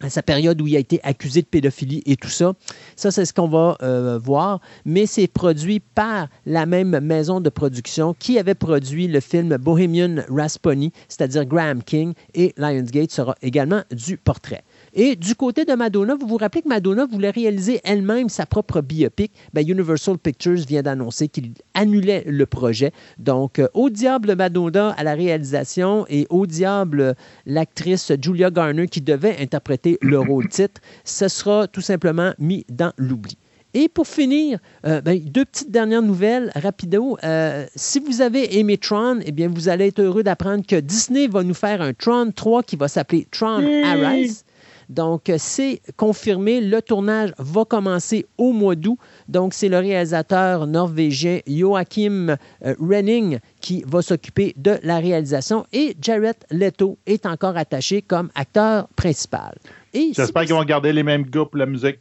à 0.00 0.10
sa 0.10 0.22
période 0.22 0.60
où 0.60 0.66
il 0.66 0.76
a 0.76 0.78
été 0.78 1.00
accusé 1.02 1.42
de 1.42 1.46
pédophilie 1.46 2.02
et 2.06 2.16
tout 2.16 2.28
ça. 2.28 2.52
Ça, 2.96 3.10
c'est 3.10 3.24
ce 3.24 3.32
qu'on 3.32 3.48
va 3.48 3.76
euh, 3.82 4.18
voir. 4.22 4.60
Mais 4.84 5.06
c'est 5.06 5.26
produit 5.26 5.80
par 5.80 6.28
la 6.46 6.66
même 6.66 7.00
maison 7.00 7.40
de 7.40 7.48
production 7.48 8.14
qui 8.18 8.38
avait 8.38 8.54
produit 8.54 9.08
le 9.08 9.20
film 9.20 9.56
Bohemian 9.56 10.22
Rhapsody, 10.28 10.92
c'est-à-dire 11.08 11.44
Graham 11.44 11.82
King, 11.82 12.14
et 12.34 12.54
Lionsgate 12.56 13.10
sera 13.10 13.34
également 13.42 13.82
du 13.90 14.16
portrait. 14.16 14.62
Et 15.00 15.14
du 15.14 15.36
côté 15.36 15.64
de 15.64 15.74
Madonna, 15.74 16.16
vous 16.16 16.26
vous 16.26 16.38
rappelez 16.38 16.60
que 16.60 16.68
Madonna 16.68 17.06
voulait 17.06 17.30
réaliser 17.30 17.80
elle-même 17.84 18.28
sa 18.28 18.46
propre 18.46 18.80
biopic. 18.80 19.30
Ben, 19.52 19.64
Universal 19.64 20.18
Pictures 20.18 20.66
vient 20.66 20.82
d'annoncer 20.82 21.28
qu'il 21.28 21.52
annulait 21.72 22.24
le 22.26 22.44
projet. 22.46 22.90
Donc, 23.16 23.60
euh, 23.60 23.68
au 23.74 23.90
diable 23.90 24.34
Madonna 24.34 24.90
à 24.98 25.04
la 25.04 25.14
réalisation 25.14 26.04
et 26.08 26.26
au 26.30 26.46
diable 26.46 27.14
l'actrice 27.46 28.10
Julia 28.20 28.50
Garner 28.50 28.88
qui 28.88 29.00
devait 29.00 29.36
interpréter 29.40 29.98
le 30.02 30.18
rôle 30.18 30.48
titre, 30.48 30.80
ce 31.04 31.28
sera 31.28 31.68
tout 31.68 31.80
simplement 31.80 32.32
mis 32.40 32.66
dans 32.68 32.92
l'oubli. 32.96 33.38
Et 33.74 33.88
pour 33.88 34.08
finir, 34.08 34.58
euh, 34.84 35.00
ben, 35.00 35.16
deux 35.20 35.44
petites 35.44 35.70
dernières 35.70 36.02
nouvelles 36.02 36.50
rapido. 36.56 37.18
Euh, 37.22 37.66
si 37.76 38.00
vous 38.00 38.20
avez 38.20 38.58
aimé 38.58 38.78
Tron, 38.78 39.20
eh 39.24 39.30
bien, 39.30 39.46
vous 39.46 39.68
allez 39.68 39.86
être 39.86 40.00
heureux 40.00 40.24
d'apprendre 40.24 40.66
que 40.66 40.80
Disney 40.80 41.28
va 41.28 41.44
nous 41.44 41.54
faire 41.54 41.82
un 41.82 41.92
Tron 41.92 42.32
3 42.34 42.64
qui 42.64 42.74
va 42.74 42.88
s'appeler 42.88 43.28
Tron 43.30 43.62
Arise. 43.84 44.44
Donc, 44.88 45.30
c'est 45.36 45.80
confirmé. 45.96 46.60
Le 46.60 46.80
tournage 46.80 47.32
va 47.38 47.64
commencer 47.64 48.26
au 48.38 48.52
mois 48.52 48.74
d'août. 48.74 48.98
Donc, 49.28 49.54
c'est 49.54 49.68
le 49.68 49.78
réalisateur 49.78 50.66
norvégien 50.66 51.40
Joachim 51.46 52.36
euh, 52.64 52.74
Renning 52.80 53.38
qui 53.60 53.84
va 53.86 54.02
s'occuper 54.02 54.54
de 54.56 54.78
la 54.82 54.98
réalisation 54.98 55.66
et 55.72 55.96
Jared 56.00 56.36
Leto 56.50 56.98
est 57.06 57.26
encore 57.26 57.56
attaché 57.56 58.02
comme 58.02 58.30
acteur 58.34 58.88
principal. 58.96 59.56
J'espère 59.94 60.44
qu'ils 60.44 60.54
vont 60.54 60.64
garder 60.64 60.92
les 60.92 61.02
mêmes 61.02 61.24
gars 61.24 61.44
pour 61.44 61.58
la 61.58 61.66
musique. 61.66 62.00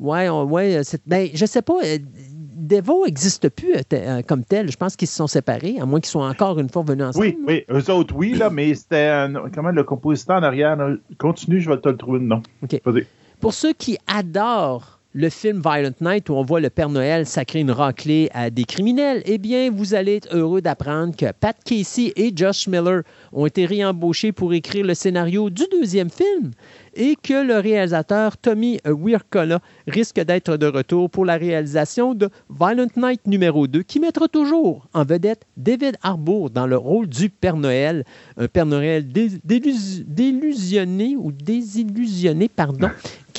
Oui, 0.00 0.28
ouais, 0.28 0.82
ben, 1.06 1.28
je 1.32 1.46
sais 1.46 1.62
pas. 1.62 1.80
Devo 2.54 3.04
n'existe 3.04 3.48
plus 3.48 3.74
euh, 3.74 3.80
euh, 3.92 4.22
comme 4.22 4.44
tel. 4.44 4.70
Je 4.70 4.76
pense 4.76 4.96
qu'ils 4.96 5.08
se 5.08 5.16
sont 5.16 5.26
séparés, 5.26 5.76
à 5.80 5.86
moins 5.86 6.00
qu'ils 6.00 6.10
soient 6.10 6.28
encore 6.28 6.58
une 6.58 6.68
fois 6.68 6.82
venus 6.82 7.06
ensemble. 7.06 7.26
Oui, 7.26 7.38
oui, 7.46 7.64
eux 7.70 7.90
autres, 7.90 8.14
oui, 8.16 8.34
là, 8.34 8.50
mais 8.50 8.74
c'était 8.74 9.26
comment 9.54 9.70
le 9.70 9.84
compositeur 9.84 10.36
en 10.36 10.42
arrière. 10.42 10.76
continue, 11.18 11.60
je 11.60 11.70
vais 11.70 11.78
te 11.78 11.88
le 11.88 11.96
trouver 11.96 12.20
le 12.20 12.26
nom. 12.26 12.42
OK. 12.62 12.80
Pour 13.40 13.52
ceux 13.52 13.72
qui 13.72 13.98
adorent 14.06 14.93
le 15.16 15.30
film 15.30 15.60
Violent 15.60 15.94
Night 16.00 16.28
où 16.28 16.34
on 16.34 16.42
voit 16.42 16.60
le 16.60 16.70
Père 16.70 16.88
Noël 16.88 17.24
sacrer 17.24 17.60
une 17.60 17.70
raclée 17.70 18.28
à 18.34 18.50
des 18.50 18.64
criminels, 18.64 19.22
eh 19.26 19.38
bien, 19.38 19.70
vous 19.70 19.94
allez 19.94 20.16
être 20.16 20.36
heureux 20.36 20.60
d'apprendre 20.60 21.14
que 21.16 21.30
Pat 21.30 21.56
Casey 21.64 22.12
et 22.16 22.32
Josh 22.34 22.66
Miller 22.66 23.02
ont 23.32 23.46
été 23.46 23.64
réembauchés 23.64 24.32
pour 24.32 24.52
écrire 24.54 24.84
le 24.84 24.94
scénario 24.94 25.50
du 25.50 25.62
deuxième 25.70 26.10
film 26.10 26.50
et 26.96 27.14
que 27.14 27.46
le 27.46 27.60
réalisateur 27.60 28.36
Tommy 28.36 28.80
Wirkola 28.84 29.60
risque 29.86 30.20
d'être 30.20 30.56
de 30.56 30.66
retour 30.66 31.08
pour 31.08 31.24
la 31.24 31.36
réalisation 31.36 32.14
de 32.14 32.28
Violent 32.50 32.88
Night 32.96 33.24
numéro 33.26 33.68
2 33.68 33.84
qui 33.84 34.00
mettra 34.00 34.26
toujours 34.26 34.88
en 34.94 35.04
vedette 35.04 35.44
David 35.56 35.96
Harbour 36.02 36.50
dans 36.50 36.66
le 36.66 36.76
rôle 36.76 37.06
du 37.06 37.30
Père 37.30 37.56
Noël, 37.56 38.04
un 38.36 38.48
Père 38.48 38.66
Noël 38.66 39.06
délusionné 39.06 41.14
ou 41.16 41.30
désillusionné, 41.30 42.48
pardon, 42.48 42.90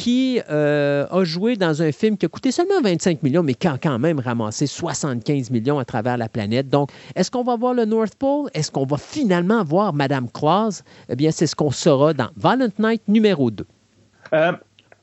qui 0.05 0.39
euh, 0.51 1.07
a 1.09 1.23
joué 1.23 1.55
dans 1.55 1.81
un 1.81 1.91
film 1.91 2.15
qui 2.15 2.27
a 2.27 2.29
coûté 2.29 2.51
seulement 2.51 2.79
25 2.79 3.23
millions, 3.23 3.41
mais 3.41 3.55
qui 3.55 3.67
a 3.67 3.79
quand 3.81 3.97
même 3.97 4.19
ramassé 4.19 4.67
75 4.67 5.49
millions 5.49 5.79
à 5.79 5.85
travers 5.85 6.15
la 6.15 6.29
planète. 6.29 6.69
Donc, 6.69 6.91
est-ce 7.15 7.31
qu'on 7.31 7.43
va 7.43 7.55
voir 7.55 7.73
le 7.73 7.85
North 7.85 8.13
Pole? 8.13 8.51
Est-ce 8.53 8.69
qu'on 8.69 8.85
va 8.85 8.97
finalement 8.97 9.63
voir 9.63 9.93
Madame 9.93 10.27
Claus? 10.31 10.83
Eh 11.09 11.15
bien, 11.15 11.31
c'est 11.31 11.47
ce 11.47 11.55
qu'on 11.55 11.71
saura 11.71 12.13
dans 12.13 12.29
Violent 12.37 12.69
Night 12.77 13.01
numéro 13.07 13.49
2. 13.49 13.65
Euh, 14.33 14.51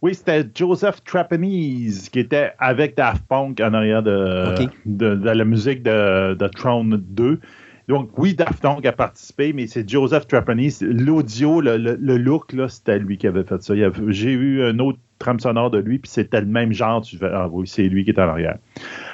oui, 0.03 0.15
c'était 0.15 0.49
Joseph 0.55 1.03
Trapanese 1.03 2.09
qui 2.09 2.21
était 2.21 2.53
avec 2.61 2.97
Daft 2.97 3.25
Punk 3.29 3.61
en 3.61 3.75
arrière 3.75 4.05
de, 4.05 4.55
de, 4.87 5.19
la 5.25 5.45
musique 5.45 5.83
de, 5.83 6.35
de 6.35 6.47
Throne 6.47 7.03
2. 7.09 7.41
Donc, 7.89 8.11
oui, 8.17 8.35
Daft 8.35 8.65
a 8.65 8.93
participé, 8.93 9.53
mais 9.53 9.67
c'est 9.67 9.89
Joseph 9.89 10.27
Trapanese. 10.27 10.83
L'audio, 10.83 11.61
le, 11.61 11.77
look, 11.97 12.53
là, 12.53 12.69
c'était 12.69 12.99
lui 12.99 13.19
qui 13.19 13.27
avait 13.27 13.45
fait 13.45 13.63
ça. 13.63 13.75
J'ai 14.09 14.33
eu 14.33 14.63
un 14.63 14.79
autre 14.79 14.99
trame 15.19 15.41
sonore 15.41 15.71
de 15.71 15.79
lui, 15.79 15.99
puis 15.99 16.11
c'était 16.11 16.41
le 16.41 16.47
même 16.47 16.73
genre. 16.73 17.05
Ah 17.23 17.49
oui, 17.49 17.67
c'est 17.67 17.85
lui 17.85 18.05
qui 18.05 18.11
est 18.11 18.19
en 18.19 18.29
arrière. 18.29 18.59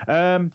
Euh, 0.09 0.49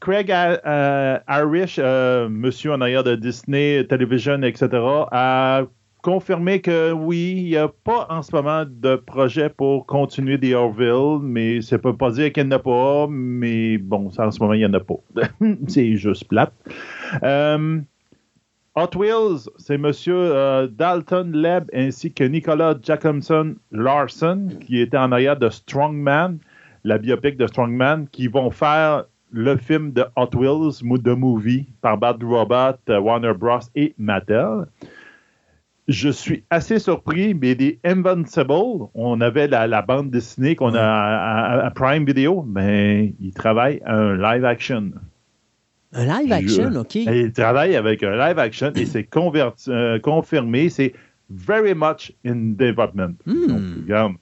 Craig 0.00 0.30
euh, 0.32 1.18
Irish, 1.28 1.76
euh, 1.78 2.28
monsieur 2.28 2.72
en 2.72 2.80
arrière 2.80 3.04
de 3.04 3.16
Disney 3.16 3.84
Television, 3.84 4.42
etc., 4.42 4.68
a 5.12 5.64
confirmé 6.02 6.60
que 6.60 6.92
oui, 6.92 7.34
il 7.36 7.44
n'y 7.44 7.56
a 7.56 7.68
pas 7.68 8.06
en 8.10 8.22
ce 8.22 8.34
moment 8.34 8.64
de 8.66 8.96
projet 8.96 9.48
pour 9.48 9.86
continuer 9.86 10.38
The 10.38 10.54
Orville, 10.54 11.20
mais 11.22 11.60
ça 11.60 11.76
ne 11.76 11.82
peut 11.82 11.96
pas 11.96 12.10
dire 12.10 12.32
qu'il 12.32 12.44
n'y 12.46 12.54
en 12.54 12.56
a 12.56 12.58
pas, 12.58 13.06
mais 13.08 13.78
bon, 13.78 14.10
en 14.16 14.30
ce 14.30 14.40
moment, 14.40 14.54
il 14.54 14.58
n'y 14.58 14.66
en 14.66 14.74
a 14.74 14.80
pas. 14.80 14.96
c'est 15.68 15.96
juste 15.96 16.28
plate. 16.28 16.52
Euh, 17.22 17.80
Hot 18.76 18.96
Wheels, 18.96 19.50
c'est 19.58 19.74
M. 19.74 19.90
Euh, 20.08 20.68
Dalton 20.68 21.32
Leb 21.32 21.64
ainsi 21.74 22.12
que 22.12 22.24
Nicolas 22.24 22.76
Jacobson 22.80 23.56
Larson, 23.72 24.48
qui 24.60 24.80
était 24.80 24.96
en 24.96 25.12
arrière 25.12 25.36
de 25.36 25.50
Strongman, 25.50 26.38
la 26.84 26.98
biopic 26.98 27.36
de 27.36 27.46
Strongman, 27.46 28.06
qui 28.10 28.28
vont 28.28 28.50
faire 28.50 29.04
le 29.32 29.56
film 29.56 29.92
de 29.92 30.04
Hot 30.16 30.30
Wheels, 30.34 30.80
The 31.02 31.08
Movie, 31.08 31.66
par 31.82 31.98
Bad 31.98 32.22
Robot, 32.22 32.78
euh, 32.88 33.00
Warner 33.00 33.32
Bros. 33.34 33.60
et 33.74 33.94
Mattel. 33.98 34.66
Je 35.90 36.08
suis 36.08 36.44
assez 36.50 36.78
surpris, 36.78 37.34
mais 37.34 37.56
des 37.56 37.80
Invincible, 37.84 38.86
on 38.94 39.20
avait 39.20 39.48
la, 39.48 39.82
bande 39.82 40.10
dessinée 40.10 40.54
qu'on 40.54 40.72
a 40.74 41.64
à, 41.64 41.70
Prime 41.72 42.04
Video, 42.04 42.46
mais 42.46 43.12
ils 43.20 43.34
travaillent 43.34 43.82
un 43.84 44.14
live 44.14 44.44
action. 44.44 44.92
Un 45.92 46.04
live 46.04 46.32
action, 46.32 46.72
OK. 46.76 46.94
il 46.94 47.32
travaille 47.32 47.74
avec 47.74 48.04
un 48.04 48.16
live 48.16 48.38
action 48.38 48.70
et 48.76 48.86
c'est 48.86 49.08
euh, 49.16 49.98
confirmé. 49.98 50.68
C'est 50.68 50.92
very 51.28 51.74
much 51.74 52.12
in 52.24 52.54
development. 52.56 53.16
Hmm. 53.26 53.46
Donc, 53.48 53.62
regarde. 53.82 54.12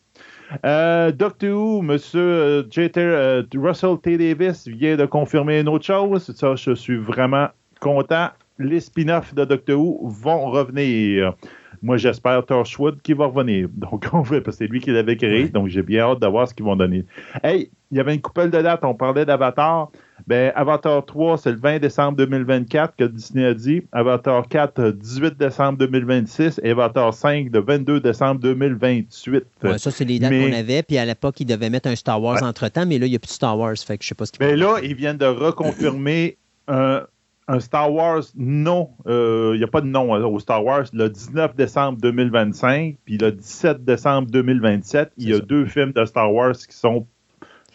Euh, 0.64 1.12
Doctor 1.12 1.50
Who, 1.50 1.82
Monsieur 1.82 2.20
euh, 2.20 2.62
euh, 2.96 3.42
Russell 3.54 3.98
T. 4.02 4.16
Davis 4.16 4.66
vient 4.66 4.96
de 4.96 5.04
confirmer 5.04 5.60
une 5.60 5.68
autre 5.68 5.84
chose. 5.84 6.34
Ça, 6.34 6.54
je 6.56 6.74
suis 6.74 6.96
vraiment 6.96 7.48
content. 7.80 8.28
Les 8.58 8.80
spin-offs 8.80 9.34
de 9.34 9.44
Doctor 9.44 9.78
Who 9.78 10.08
vont 10.08 10.50
revenir. 10.50 11.34
Moi, 11.82 11.96
j'espère 11.96 12.44
Torchwood 12.44 13.00
qui 13.02 13.12
va 13.12 13.26
revenir. 13.26 13.68
Donc, 13.74 14.06
on 14.12 14.22
veut, 14.22 14.42
parce 14.42 14.56
que 14.56 14.64
c'est 14.64 14.70
lui 14.70 14.80
qui 14.80 14.90
l'avait 14.90 15.16
créé. 15.16 15.48
Donc, 15.48 15.68
j'ai 15.68 15.82
bien 15.82 16.02
hâte 16.02 16.20
de 16.20 16.26
voir 16.26 16.48
ce 16.48 16.54
qu'ils 16.54 16.64
vont 16.64 16.76
donner. 16.76 17.04
Hey, 17.42 17.70
il 17.90 17.96
y 17.96 18.00
avait 18.00 18.14
une 18.14 18.20
couple 18.20 18.50
de 18.50 18.60
dates. 18.60 18.84
On 18.84 18.94
parlait 18.94 19.24
d'Avatar. 19.24 19.90
Ben, 20.26 20.52
Avatar 20.54 21.04
3, 21.06 21.38
c'est 21.38 21.52
le 21.52 21.58
20 21.58 21.78
décembre 21.78 22.18
2024 22.18 22.96
que 22.96 23.04
Disney 23.04 23.44
a 23.44 23.54
dit. 23.54 23.82
Avatar 23.92 24.46
4, 24.46 24.90
18 24.90 25.38
décembre 25.38 25.78
2026. 25.78 26.60
Et 26.62 26.70
Avatar 26.72 27.14
5, 27.14 27.48
le 27.52 27.60
22 27.60 28.00
décembre 28.00 28.40
2028. 28.40 29.44
Ouais, 29.62 29.78
ça, 29.78 29.90
c'est 29.90 30.04
les 30.04 30.18
dates 30.18 30.30
qu'on 30.30 30.52
avait. 30.52 30.82
Puis 30.82 30.98
à 30.98 31.06
l'époque, 31.06 31.40
ils 31.40 31.46
devaient 31.46 31.70
mettre 31.70 31.88
un 31.88 31.96
Star 31.96 32.20
Wars 32.22 32.42
entre-temps. 32.42 32.84
Mais 32.86 32.98
là, 32.98 33.06
il 33.06 33.10
n'y 33.10 33.16
a 33.16 33.18
plus 33.18 33.28
de 33.28 33.32
Star 33.32 33.58
Wars. 33.58 33.76
Fait 33.78 33.96
que 33.96 34.04
je 34.04 34.08
sais 34.08 34.14
pas 34.14 34.26
ce 34.26 34.32
qu'ils 34.32 34.44
Mais 34.44 34.52
ben 34.52 34.60
là, 34.60 34.78
ils 34.82 34.94
viennent 34.94 35.16
de 35.16 35.26
reconfirmer 35.26 36.36
un 36.66 37.04
un 37.48 37.60
Star 37.60 37.92
Wars 37.92 38.22
non, 38.36 38.90
il 39.06 39.56
n'y 39.56 39.64
a 39.64 39.68
pas 39.68 39.80
de 39.80 39.86
nom 39.86 40.14
hein, 40.14 40.22
au 40.22 40.38
Star 40.38 40.64
Wars, 40.64 40.84
le 40.92 41.08
19 41.08 41.56
décembre 41.56 41.98
2025, 42.00 42.98
puis 43.04 43.18
le 43.18 43.32
17 43.32 43.84
décembre 43.84 44.30
2027, 44.30 45.12
il 45.16 45.30
y 45.30 45.34
a 45.34 45.40
deux 45.40 45.64
films 45.64 45.92
de 45.92 46.04
Star 46.04 46.32
Wars 46.32 46.56
qui 46.56 46.76
sont 46.76 47.06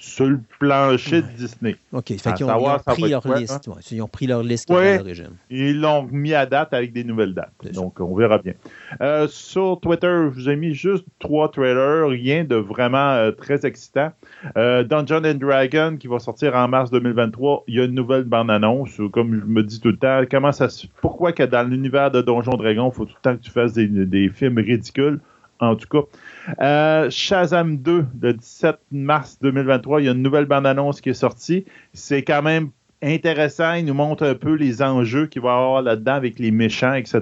sur 0.04 0.26
le 0.26 0.40
plancher 0.60 1.22
de 1.22 1.28
Disney. 1.38 1.78
OK. 1.94 2.14
Fait 2.20 2.34
qu'ils 2.34 2.46
ont, 2.46 2.78
pris 2.86 3.10
leur 3.10 3.26
liste. 3.36 3.70
Hein? 3.70 3.80
ils 3.90 4.02
ont 4.02 4.08
pris 4.08 4.28
leur 4.28 4.44
liste 4.44 4.70
l'origine. 4.70 5.30
Ils 5.50 5.80
l'ont 5.80 6.04
mis 6.12 6.34
à 6.34 6.46
date 6.46 6.74
avec 6.74 6.92
des 6.92 7.06
nouvelles 7.06 7.34
dates. 7.34 7.54
Donc, 7.74 8.02
on 8.02 8.14
verra 8.14 8.38
bien. 8.38 8.54
Euh, 9.02 9.28
sur 9.30 9.80
Twitter, 9.80 10.08
je 10.08 10.34
vous 10.36 10.50
ai 10.50 10.58
mis 10.58 10.74
juste 10.74 11.06
trois 11.20 11.50
trailers, 11.50 12.10
rien 12.10 12.44
de 12.44 12.56
vraiment 12.56 13.14
euh, 13.14 13.32
très 13.32 13.66
excitant. 13.66 14.12
Euh, 14.58 14.84
Dungeon 14.84 15.24
and 15.24 15.36
Dragon, 15.36 15.96
qui 15.98 16.08
va 16.08 16.20
sortir 16.20 16.54
en 16.56 16.68
mars 16.68 16.92
2023, 16.92 17.64
il 17.68 17.76
y 17.76 17.80
a 17.80 17.86
une 17.86 17.96
nouvelle 17.96 18.26
bande-annonce. 18.26 19.00
Comme 19.14 19.40
je 19.40 19.46
me 19.46 19.64
dis 19.64 19.80
tout 19.80 19.90
le 19.90 19.98
temps, 19.98 20.22
comment 20.30 20.52
ça, 20.52 20.68
pourquoi 21.00 21.32
que 21.32 21.44
dans 21.44 21.64
l'univers 21.64 22.12
de 22.12 22.22
Donjon 22.22 22.58
Dragon, 22.58 22.92
il 22.92 22.96
faut 22.96 23.06
tout 23.06 23.16
le 23.16 23.22
temps 23.22 23.38
que 23.38 23.44
tu 23.44 23.52
fasses 23.52 23.74
des, 23.74 23.88
des 23.88 24.28
films 24.28 24.58
ridicules? 24.58 25.22
En 25.60 25.78
tout 25.78 25.88
cas, 25.88 26.06
euh, 26.62 27.10
Shazam 27.10 27.78
2, 27.78 28.06
le 28.22 28.34
17 28.34 28.78
mars 28.92 29.38
2023, 29.42 30.02
il 30.02 30.06
y 30.06 30.10
a 30.10 30.12
une 30.12 30.22
nouvelle 30.22 30.46
bande-annonce 30.46 31.02
qui 31.02 31.10
est 31.10 31.14
sortie. 31.14 31.66
C'est 31.94 32.24
quand 32.24 32.42
même 32.42 32.70
intéressant. 33.02 33.74
Il 33.74 33.86
nous 33.86 33.94
montre 33.94 34.26
un 34.26 34.36
peu 34.36 34.54
les 34.54 34.82
enjeux 34.82 35.28
qu'il 35.28 35.42
va 35.42 35.50
y 35.50 35.54
avoir 35.54 35.82
là-dedans 35.82 36.14
avec 36.14 36.40
les 36.40 36.52
méchants, 36.52 36.94
etc. 36.94 37.22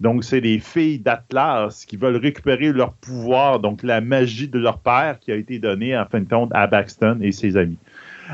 Donc, 0.00 0.24
c'est 0.24 0.40
les 0.40 0.58
filles 0.58 0.98
d'Atlas 0.98 1.84
qui 1.86 1.96
veulent 1.96 2.16
récupérer 2.16 2.72
leur 2.72 2.92
pouvoir, 2.92 3.60
donc 3.60 3.82
la 3.82 4.00
magie 4.00 4.48
de 4.48 4.58
leur 4.58 4.78
père 4.78 5.18
qui 5.20 5.32
a 5.32 5.36
été 5.36 5.58
donnée 5.58 5.96
en 5.96 6.04
fin 6.06 6.20
de 6.20 6.28
compte 6.28 6.50
à 6.54 6.66
Baxton 6.66 7.18
et 7.22 7.32
ses 7.32 7.56
amis. 7.56 7.78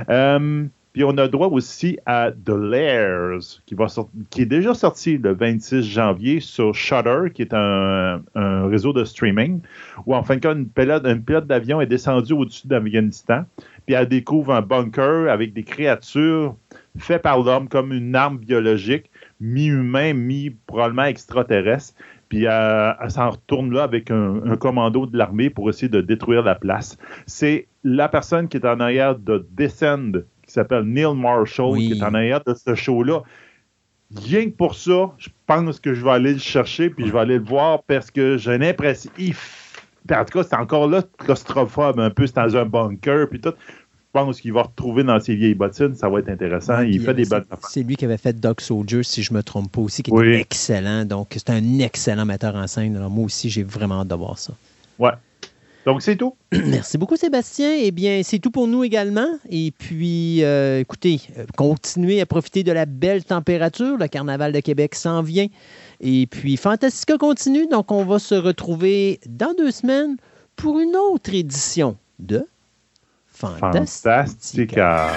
Euh, 0.09 0.67
puis 0.93 1.05
on 1.05 1.17
a 1.17 1.27
droit 1.27 1.49
aussi 1.49 1.99
à 2.05 2.31
The 2.33 2.51
Lairs, 2.51 3.39
qui, 3.65 4.43
est 4.43 4.47
déjà 4.47 4.75
sorti 4.75 5.17
le 5.17 5.33
26 5.33 5.83
janvier 5.83 6.41
sur 6.41 6.75
Shudder, 6.75 7.31
qui 7.33 7.43
est 7.43 7.55
un, 7.55 8.23
réseau 8.35 8.93
de 8.93 9.05
streaming, 9.05 9.61
où 10.07 10.15
en 10.15 10.23
fin 10.23 10.37
de 10.37 10.41
compte, 10.41 10.59
une 10.59 10.69
pilote, 10.69 11.47
d'avion 11.47 11.81
est 11.81 11.87
descendue 11.87 12.35
au-dessus 12.35 12.69
d'Afghanistan, 12.69 13.45
puis 13.87 13.95
elle 13.95 14.09
découvre 14.09 14.53
un 14.53 14.61
bunker 14.61 15.31
avec 15.31 15.55
des 15.55 15.63
créatures 15.63 16.57
faites 16.99 17.23
par 17.23 17.43
l'homme 17.43 17.69
comme 17.69 17.93
une 17.93 18.15
arme 18.15 18.39
biologique, 18.39 19.11
mi-humain, 19.41 20.13
mi-probablement 20.13 21.05
extraterrestre. 21.05 21.95
Puis 22.29 22.45
elle, 22.45 23.11
s'en 23.11 23.31
retourne 23.31 23.73
là 23.73 23.83
avec 23.83 24.11
un, 24.11 24.43
un 24.45 24.57
commando 24.57 25.07
de 25.07 25.17
l'armée 25.17 25.51
pour 25.51 25.69
essayer 25.69 25.89
de 25.89 26.01
détruire 26.01 26.43
la 26.43 26.55
place. 26.55 26.97
C'est 27.27 27.67
la 27.85 28.09
personne 28.09 28.49
qui 28.49 28.57
est 28.57 28.67
en 28.67 28.81
arrière 28.81 29.19
de 29.19 29.47
Descend, 29.51 30.25
qui 30.53 30.55
s'appelle 30.55 30.85
Neil 30.85 31.15
Marshall, 31.15 31.79
qui 31.79 31.93
est 31.93 32.03
en 32.03 32.13
arrière 32.13 32.43
de 32.45 32.55
ce 32.55 32.75
show-là. 32.75 33.23
Rien 34.15 34.45
que 34.45 34.55
pour 34.55 34.75
ça, 34.75 35.11
je 35.17 35.31
pense 35.47 35.81
que 35.81 35.95
je 35.95 36.05
vais 36.05 36.11
aller 36.11 36.35
le 36.35 36.39
chercher, 36.39 36.91
puis 36.91 37.07
je 37.07 37.13
vais 37.13 37.21
aller 37.21 37.39
le 37.39 37.45
voir 37.45 37.83
parce 37.85 38.11
que 38.11 38.37
j'ai 38.37 38.59
l'impression. 38.59 39.11
En 40.11 40.25
tout 40.25 40.39
cas, 40.39 40.43
c'est 40.43 40.57
encore 40.57 40.89
là 40.89 41.03
claustrophobe, 41.17 41.99
un 41.99 42.11
peu, 42.11 42.27
c'est 42.27 42.37
dans 42.37 42.55
un 42.55 42.67
bunker, 42.67 43.29
puis 43.31 43.41
tout. 43.41 43.55
Je 44.15 44.21
pense 44.21 44.43
qu'il 44.43 44.53
va 44.53 44.65
retrouver 44.65 45.05
dans 45.05 45.19
ses 45.19 45.35
vieilles 45.35 45.55
bottines, 45.55 45.95
ça 45.95 46.11
va 46.11 46.19
être 46.19 46.29
intéressant. 46.29 46.83
il 46.83 47.01
fait 47.01 47.15
des 47.15 47.25
bonnes 47.25 47.47
C'est 47.67 47.83
lui 47.83 47.97
qui 47.97 48.05
avait 48.05 48.19
fait 48.19 48.39
Doc 48.39 48.61
Soldier, 48.61 49.03
si 49.05 49.23
je 49.23 49.33
ne 49.33 49.39
me 49.39 49.43
trompe 49.43 49.73
pas 49.73 49.81
aussi, 49.81 50.03
qui 50.03 50.11
était 50.11 50.41
excellent. 50.41 51.07
Donc, 51.07 51.29
c'est 51.33 51.49
un 51.49 51.79
excellent 51.79 52.27
metteur 52.27 52.55
en 52.55 52.67
scène. 52.67 52.95
Alors, 52.95 53.09
moi 53.09 53.25
aussi, 53.25 53.49
j'ai 53.49 53.63
vraiment 53.63 54.03
hâte 54.03 54.09
de 54.09 54.15
voir 54.15 54.39
ça. 54.39 54.53
Ouais. 54.99 55.13
Donc, 55.85 56.03
c'est 56.03 56.17
tout. 56.17 56.37
Merci 56.53 56.99
beaucoup, 56.99 57.17
Sébastien. 57.17 57.75
Eh 57.79 57.91
bien, 57.91 58.23
c'est 58.23 58.39
tout 58.39 58.51
pour 58.51 58.69
nous 58.69 58.85
également. 58.85 59.29
Et 59.49 59.73
puis, 59.77 60.45
euh, 60.45 60.81
écoutez, 60.81 61.21
euh, 61.37 61.45
continuez 61.57 62.21
à 62.21 62.27
profiter 62.27 62.63
de 62.63 62.73
la 62.73 62.87
belle 62.87 63.25
température. 63.25 63.97
Le 63.97 64.07
Carnaval 64.07 64.53
de 64.53 64.61
Québec 64.61 64.95
s'en 64.95 65.23
vient. 65.23 65.49
Et 66.01 66.27
puis, 66.27 66.57
Fantastica 66.57 67.19
continue. 67.19 67.67
Donc, 67.67 67.91
on 67.91 68.05
va 68.05 68.19
se 68.19 68.35
retrouver 68.35 69.21
dans 69.27 69.55
deux 69.55 69.71
semaines 69.71 70.17
pour 70.57 70.79
une 70.79 70.97
autre 70.97 71.35
édition 71.35 71.97
de 72.19 72.47
Fantastica. 73.27 74.25
Fantastica. 74.25 75.11